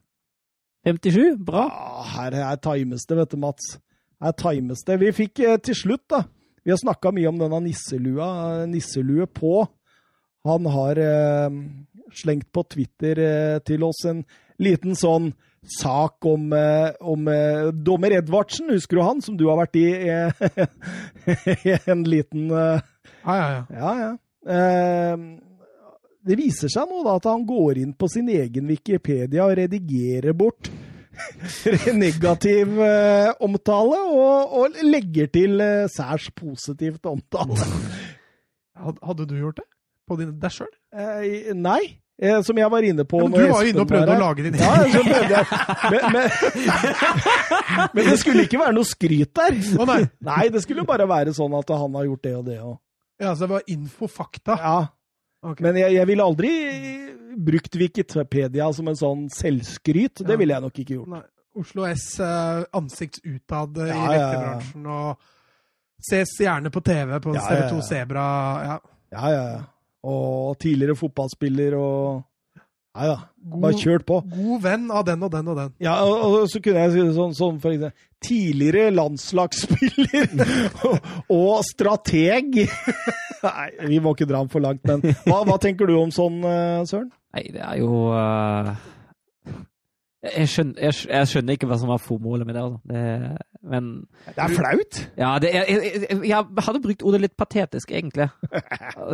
57, 0.87 1.39
bra. 1.43 1.67
Ah, 1.73 2.05
her 2.19 2.37
er 2.43 2.61
times 2.63 3.07
det, 3.09 3.17
vet 3.19 3.33
du, 3.33 3.41
Mats. 3.43 3.77
Her 4.23 4.35
times 4.39 4.85
det. 4.87 5.01
Vi 5.03 5.13
fikk 5.15 5.43
eh, 5.45 5.59
til 5.63 5.79
slutt, 5.79 6.05
da 6.13 6.25
Vi 6.67 6.73
har 6.75 6.79
snakka 6.83 7.13
mye 7.15 7.31
om 7.31 7.39
denne 7.41 7.63
nisselua. 7.65 8.67
Nisselue 8.67 9.27
på. 9.31 9.61
Han 10.47 10.67
har 10.71 10.99
eh, 11.01 11.61
slengt 12.15 12.51
på 12.53 12.65
Twitter 12.71 13.19
eh, 13.23 13.59
til 13.67 13.87
oss 13.87 14.05
en 14.07 14.25
liten 14.63 14.97
sånn 14.99 15.33
sak 15.67 16.25
om, 16.25 16.53
eh, 16.53 16.91
om 17.01 17.29
eh, 17.29 17.73
dommer 17.73 18.15
Edvardsen. 18.19 18.71
Husker 18.71 18.97
du 18.97 19.03
han, 19.03 19.23
som 19.23 19.37
du 19.37 19.47
har 19.51 19.59
vært 19.61 19.79
i 19.81 19.89
eh, 20.09 21.81
en 21.93 22.05
liten 22.07 22.49
Ja, 22.51 22.81
ja, 23.27 23.49
ja. 23.51 23.65
ja, 23.71 23.93
ja. 24.03 24.13
Eh, 24.47 25.17
det 26.27 26.39
viser 26.39 26.71
seg 26.73 26.91
nå 26.91 27.05
da 27.07 27.17
at 27.21 27.29
han 27.31 27.45
går 27.47 27.83
inn 27.83 27.93
på 27.95 28.09
sin 28.11 28.29
egen 28.35 28.67
Wikipedia 28.71 29.45
og 29.47 29.55
redigerer 29.59 30.35
bort 30.35 30.71
negativ 31.95 32.75
omtale, 33.41 34.01
og, 34.11 34.57
og 34.59 34.81
legger 34.85 35.31
til 35.33 35.63
særs 35.89 36.27
positivt 36.35 37.07
omtale. 37.09 37.57
Hadde 38.77 39.25
du 39.31 39.39
gjort 39.39 39.63
det? 39.63 39.69
På 40.07 40.19
deg 40.19 40.51
sjøl? 40.53 40.75
Nei, 41.57 41.81
eh, 42.23 42.41
som 42.47 42.59
jeg 42.59 42.71
var 42.73 42.87
inne 42.89 43.05
på 43.09 43.21
Ja, 43.21 43.29
men 43.29 43.41
du 43.41 43.53
var 43.53 43.63
jo 43.67 43.73
inne 43.73 43.85
og 43.85 43.91
prøvde 43.91 44.17
å 44.17 44.21
lage 44.21 44.47
din 44.47 44.59
Ja, 44.61 44.73
så 44.93 45.03
prøvde 45.05 45.37
jeg. 45.37 45.47
Men, 45.93 46.03
men, 46.17 46.29
men 47.95 48.11
det 48.11 48.19
skulle 48.23 48.47
ikke 48.47 48.61
være 48.63 48.77
noe 48.77 48.89
skryt 48.89 49.33
der. 49.37 49.57
Å 49.77 49.89
nei! 49.89 50.01
Nei, 50.31 50.43
det 50.55 50.63
skulle 50.65 50.87
bare 50.89 51.09
være 51.11 51.35
sånn 51.37 51.55
at 51.59 51.73
han 51.77 51.97
har 52.01 52.09
gjort 52.11 52.25
det 52.29 52.35
og 52.39 52.45
det. 52.51 52.59
Og. 52.65 52.77
Ja, 53.23 53.33
så 53.35 53.47
det 53.47 53.53
var 53.57 53.67
info, 53.77 54.11
fakta. 54.11 54.61
Ja, 54.61 54.79
Okay. 55.47 55.63
Men 55.63 55.77
jeg, 55.79 55.93
jeg 55.95 56.09
ville 56.09 56.25
aldri 56.27 56.49
brukt 57.47 57.77
Wikipedia 57.79 58.67
som 58.75 58.89
en 58.91 58.97
sånn 58.99 59.27
selvskryt. 59.31 60.25
Det 60.25 60.33
Ja. 60.35 60.39
ville 60.41 60.55
jeg 60.57 60.65
nok 60.65 60.79
ikke 60.83 60.95
gjort. 60.97 61.11
Nei. 61.13 61.23
Oslo 61.57 61.85
S 61.87 62.19
eh, 62.21 62.65
utad 62.75 63.79
eh, 63.79 63.87
i 63.87 63.89
Ja, 63.89 64.13
ja, 64.13 64.33
ja. 64.43 64.91
og 64.91 65.21
ses 66.03 66.35
gjerne 66.41 66.73
på 66.73 66.83
TV 66.85 67.21
på 67.21 67.35
Ja, 67.37 67.41
ja, 67.41 67.57
ja. 67.57 67.69
TV2 67.71 67.83
Sebra. 67.87 68.27
Ja. 68.65 68.79
Ja, 69.13 69.29
ja, 69.31 69.45
ja. 69.53 69.63
Og 70.07 70.57
tidligere 70.63 70.97
fotballspiller 70.99 71.77
og 71.81 72.25
Nei 72.97 73.11
da, 73.11 73.17
Bare 73.61 73.77
kjørt 73.77 74.07
på. 74.09 74.23
god 74.33 74.63
venn 74.65 74.87
av 74.89 75.03
den 75.05 75.21
og 75.27 75.29
den 75.35 75.49
og 75.53 75.59
den. 75.59 75.73
Ja, 75.85 75.99
og, 76.09 76.23
og 76.25 76.47
så 76.49 76.63
kunne 76.65 76.81
jeg 76.87 76.95
si 76.95 77.03
det 77.05 77.13
sånn, 77.13 77.35
sånn 77.37 77.59
for 77.61 77.75
eksempel 77.75 77.93
Tidligere 78.25 78.95
landslagsspiller 78.97 80.31
og, 80.89 81.11
og 81.37 81.51
strateg. 81.69 82.57
Nei, 83.45 83.67
vi 83.93 84.01
må 84.01 84.15
ikke 84.17 84.29
dra 84.31 84.41
ham 84.41 84.49
for 84.49 84.65
langt, 84.65 84.81
men 84.89 85.05
hva, 85.27 85.43
hva 85.45 85.59
tenker 85.61 85.91
du 85.91 85.99
om 86.01 86.09
sånn, 86.15 86.41
eh, 86.49 86.81
Søren? 86.89 87.11
Nei, 87.37 87.45
det 87.53 87.61
er 87.61 87.83
jo 87.83 88.07
eh, 88.17 88.73
jeg, 90.33 90.49
skjønner, 90.53 90.81
jeg, 90.87 90.97
jeg 91.11 91.31
skjønner 91.31 91.59
ikke 91.59 91.69
hva 91.71 91.79
som 91.81 91.93
var 91.93 92.03
formålet 92.03 92.49
med 92.49 92.57
det. 92.57 92.63
Altså. 92.63 92.81
det 92.91 93.05
men 93.67 94.07
Det 94.27 94.43
er 94.45 94.55
flaut. 94.55 94.99
ja, 95.19 95.31
det, 95.43 95.51
jeg, 95.55 95.93
jeg, 96.07 96.21
jeg 96.29 96.65
hadde 96.69 96.83
brukt 96.85 97.03
ordet 97.03 97.21
litt 97.25 97.37
patetisk, 97.37 97.91
egentlig. 97.91 98.29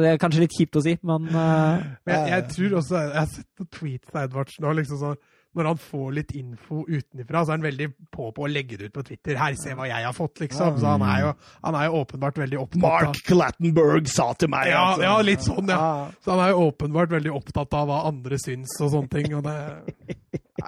Det 0.03 0.11
er 0.13 0.21
kanskje 0.21 0.45
litt 0.45 0.57
kjipt 0.57 0.77
å 0.77 0.85
si, 0.85 0.97
men 1.03 1.29
uh, 1.33 1.81
Men 2.05 2.13
jeg, 2.15 2.29
jeg 2.33 2.49
tror 2.53 2.75
også 2.81 3.01
Jeg 3.01 3.19
har 3.19 3.31
sett 3.33 3.49
på 3.59 3.69
tweets 3.79 4.13
av 4.13 4.27
Edvardsen 4.27 4.67
nå, 4.67 4.75
liksom 4.81 5.01
sånn 5.01 5.21
når 5.53 5.69
han 5.69 5.81
får 5.81 6.13
litt 6.17 6.31
info 6.37 6.83
utenfra, 6.89 7.43
så 7.45 7.53
er 7.53 7.59
han 7.59 7.65
veldig 7.67 7.89
på 8.15 8.31
på 8.33 8.45
å 8.47 8.49
legge 8.49 8.79
det 8.81 8.89
ut 8.89 8.95
på 8.95 9.03
Twitter. 9.05 9.37
'Her, 9.37 9.57
se 9.61 9.75
hva 9.77 9.89
jeg 9.91 10.07
har 10.07 10.15
fått', 10.17 10.41
liksom. 10.41 10.79
Så 10.81 10.95
han 10.95 11.05
er 11.05 11.19
jo, 11.27 11.33
han 11.67 11.77
er 11.77 11.89
jo 11.89 11.99
åpenbart 12.01 12.41
veldig 12.41 12.61
opptatt 12.63 12.81
Mark 12.81 13.21
av 13.37 14.07
sa 14.09 14.33
til 14.33 14.49
meg 14.49 14.71
ja, 14.71 14.81
altså. 14.81 15.03
ja, 15.05 15.15
litt 15.21 15.45
sånn, 15.45 15.69
ja. 15.69 15.77
Ja. 15.77 16.09
Så 16.25 16.33
han 16.33 16.41
er 16.47 16.55
jo 16.55 16.65
åpenbart 16.71 17.13
veldig 17.13 17.35
opptatt 17.37 17.77
av 17.77 17.91
hva 17.91 18.01
andre 18.09 18.41
syns 18.41 18.79
og 18.81 18.95
sånne 18.95 19.13
ting. 19.13 19.37
Og 19.37 19.45
det 19.45 19.59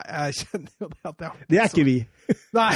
Jeg 0.04 0.34
kjenner 0.40 0.70
jo 0.80 0.88
det 0.90 1.10
at 1.10 1.24
jeg 1.24 1.46
Det 1.52 1.58
er 1.62 1.70
ikke 1.70 1.84
vi. 1.86 1.94
Nei! 2.58 2.74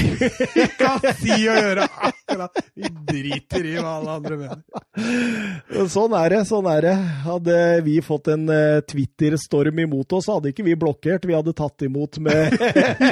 Ikke 0.65 0.89
ha 0.93 1.13
si 1.19 1.37
å 1.49 1.55
gjøre 1.57 1.87
akkurat 2.09 2.59
Vi 2.77 2.91
driter 3.09 3.69
i 3.71 3.75
hva 3.79 3.93
alle 3.99 4.17
andre 4.19 4.39
mener. 4.43 5.87
Sånn 5.93 6.17
er 6.19 6.35
det. 6.35 6.41
sånn 6.51 6.69
er 6.71 6.85
det. 6.89 6.95
Hadde 7.25 7.57
vi 7.87 7.97
fått 8.05 8.29
en 8.35 8.45
eh, 8.53 8.81
Twitter-storm 8.89 9.81
imot 9.87 10.13
oss, 10.19 10.29
hadde 10.33 10.53
ikke 10.53 10.67
vi 10.67 10.77
blokkert. 10.79 11.25
Vi 11.29 11.37
hadde 11.37 11.55
tatt 11.57 11.87
imot 11.87 12.21
med 12.25 12.55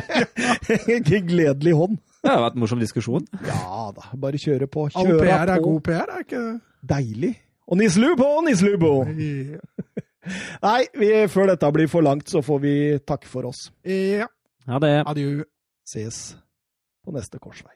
en 0.97 1.26
gledelig 1.33 1.75
hånd. 1.78 1.97
det 2.23 2.33
har 2.35 2.43
vært 2.44 2.59
en 2.59 2.65
morsom 2.67 2.83
diskusjon. 2.83 3.26
Ja 3.47 3.89
da, 3.97 4.10
bare 4.20 4.41
kjøre 4.43 4.68
på. 4.70 4.89
All 4.94 5.12
PR 5.20 5.47
er 5.47 5.57
på. 5.57 5.70
god 5.70 5.83
PR, 5.89 6.15
er 6.18 6.26
ikke 6.26 6.44
det? 6.51 6.57
Deilig. 6.86 7.33
Og 7.67 7.81
nislubo, 7.81 8.28
nislubo! 8.47 8.93
Nei, 10.65 10.81
vi, 10.99 11.11
før 11.33 11.53
dette 11.53 11.71
blir 11.75 11.91
for 11.93 12.07
langt, 12.07 12.29
så 12.33 12.43
får 12.45 12.63
vi 12.65 12.75
takke 13.07 13.31
for 13.31 13.49
oss. 13.51 13.69
Ja. 13.87 14.29
Ha 14.67 14.83
det 14.83 14.93
Adjø. 15.07 15.45
Ses 15.87 16.21
på 17.07 17.15
neste 17.15 17.39
korsvei. 17.43 17.76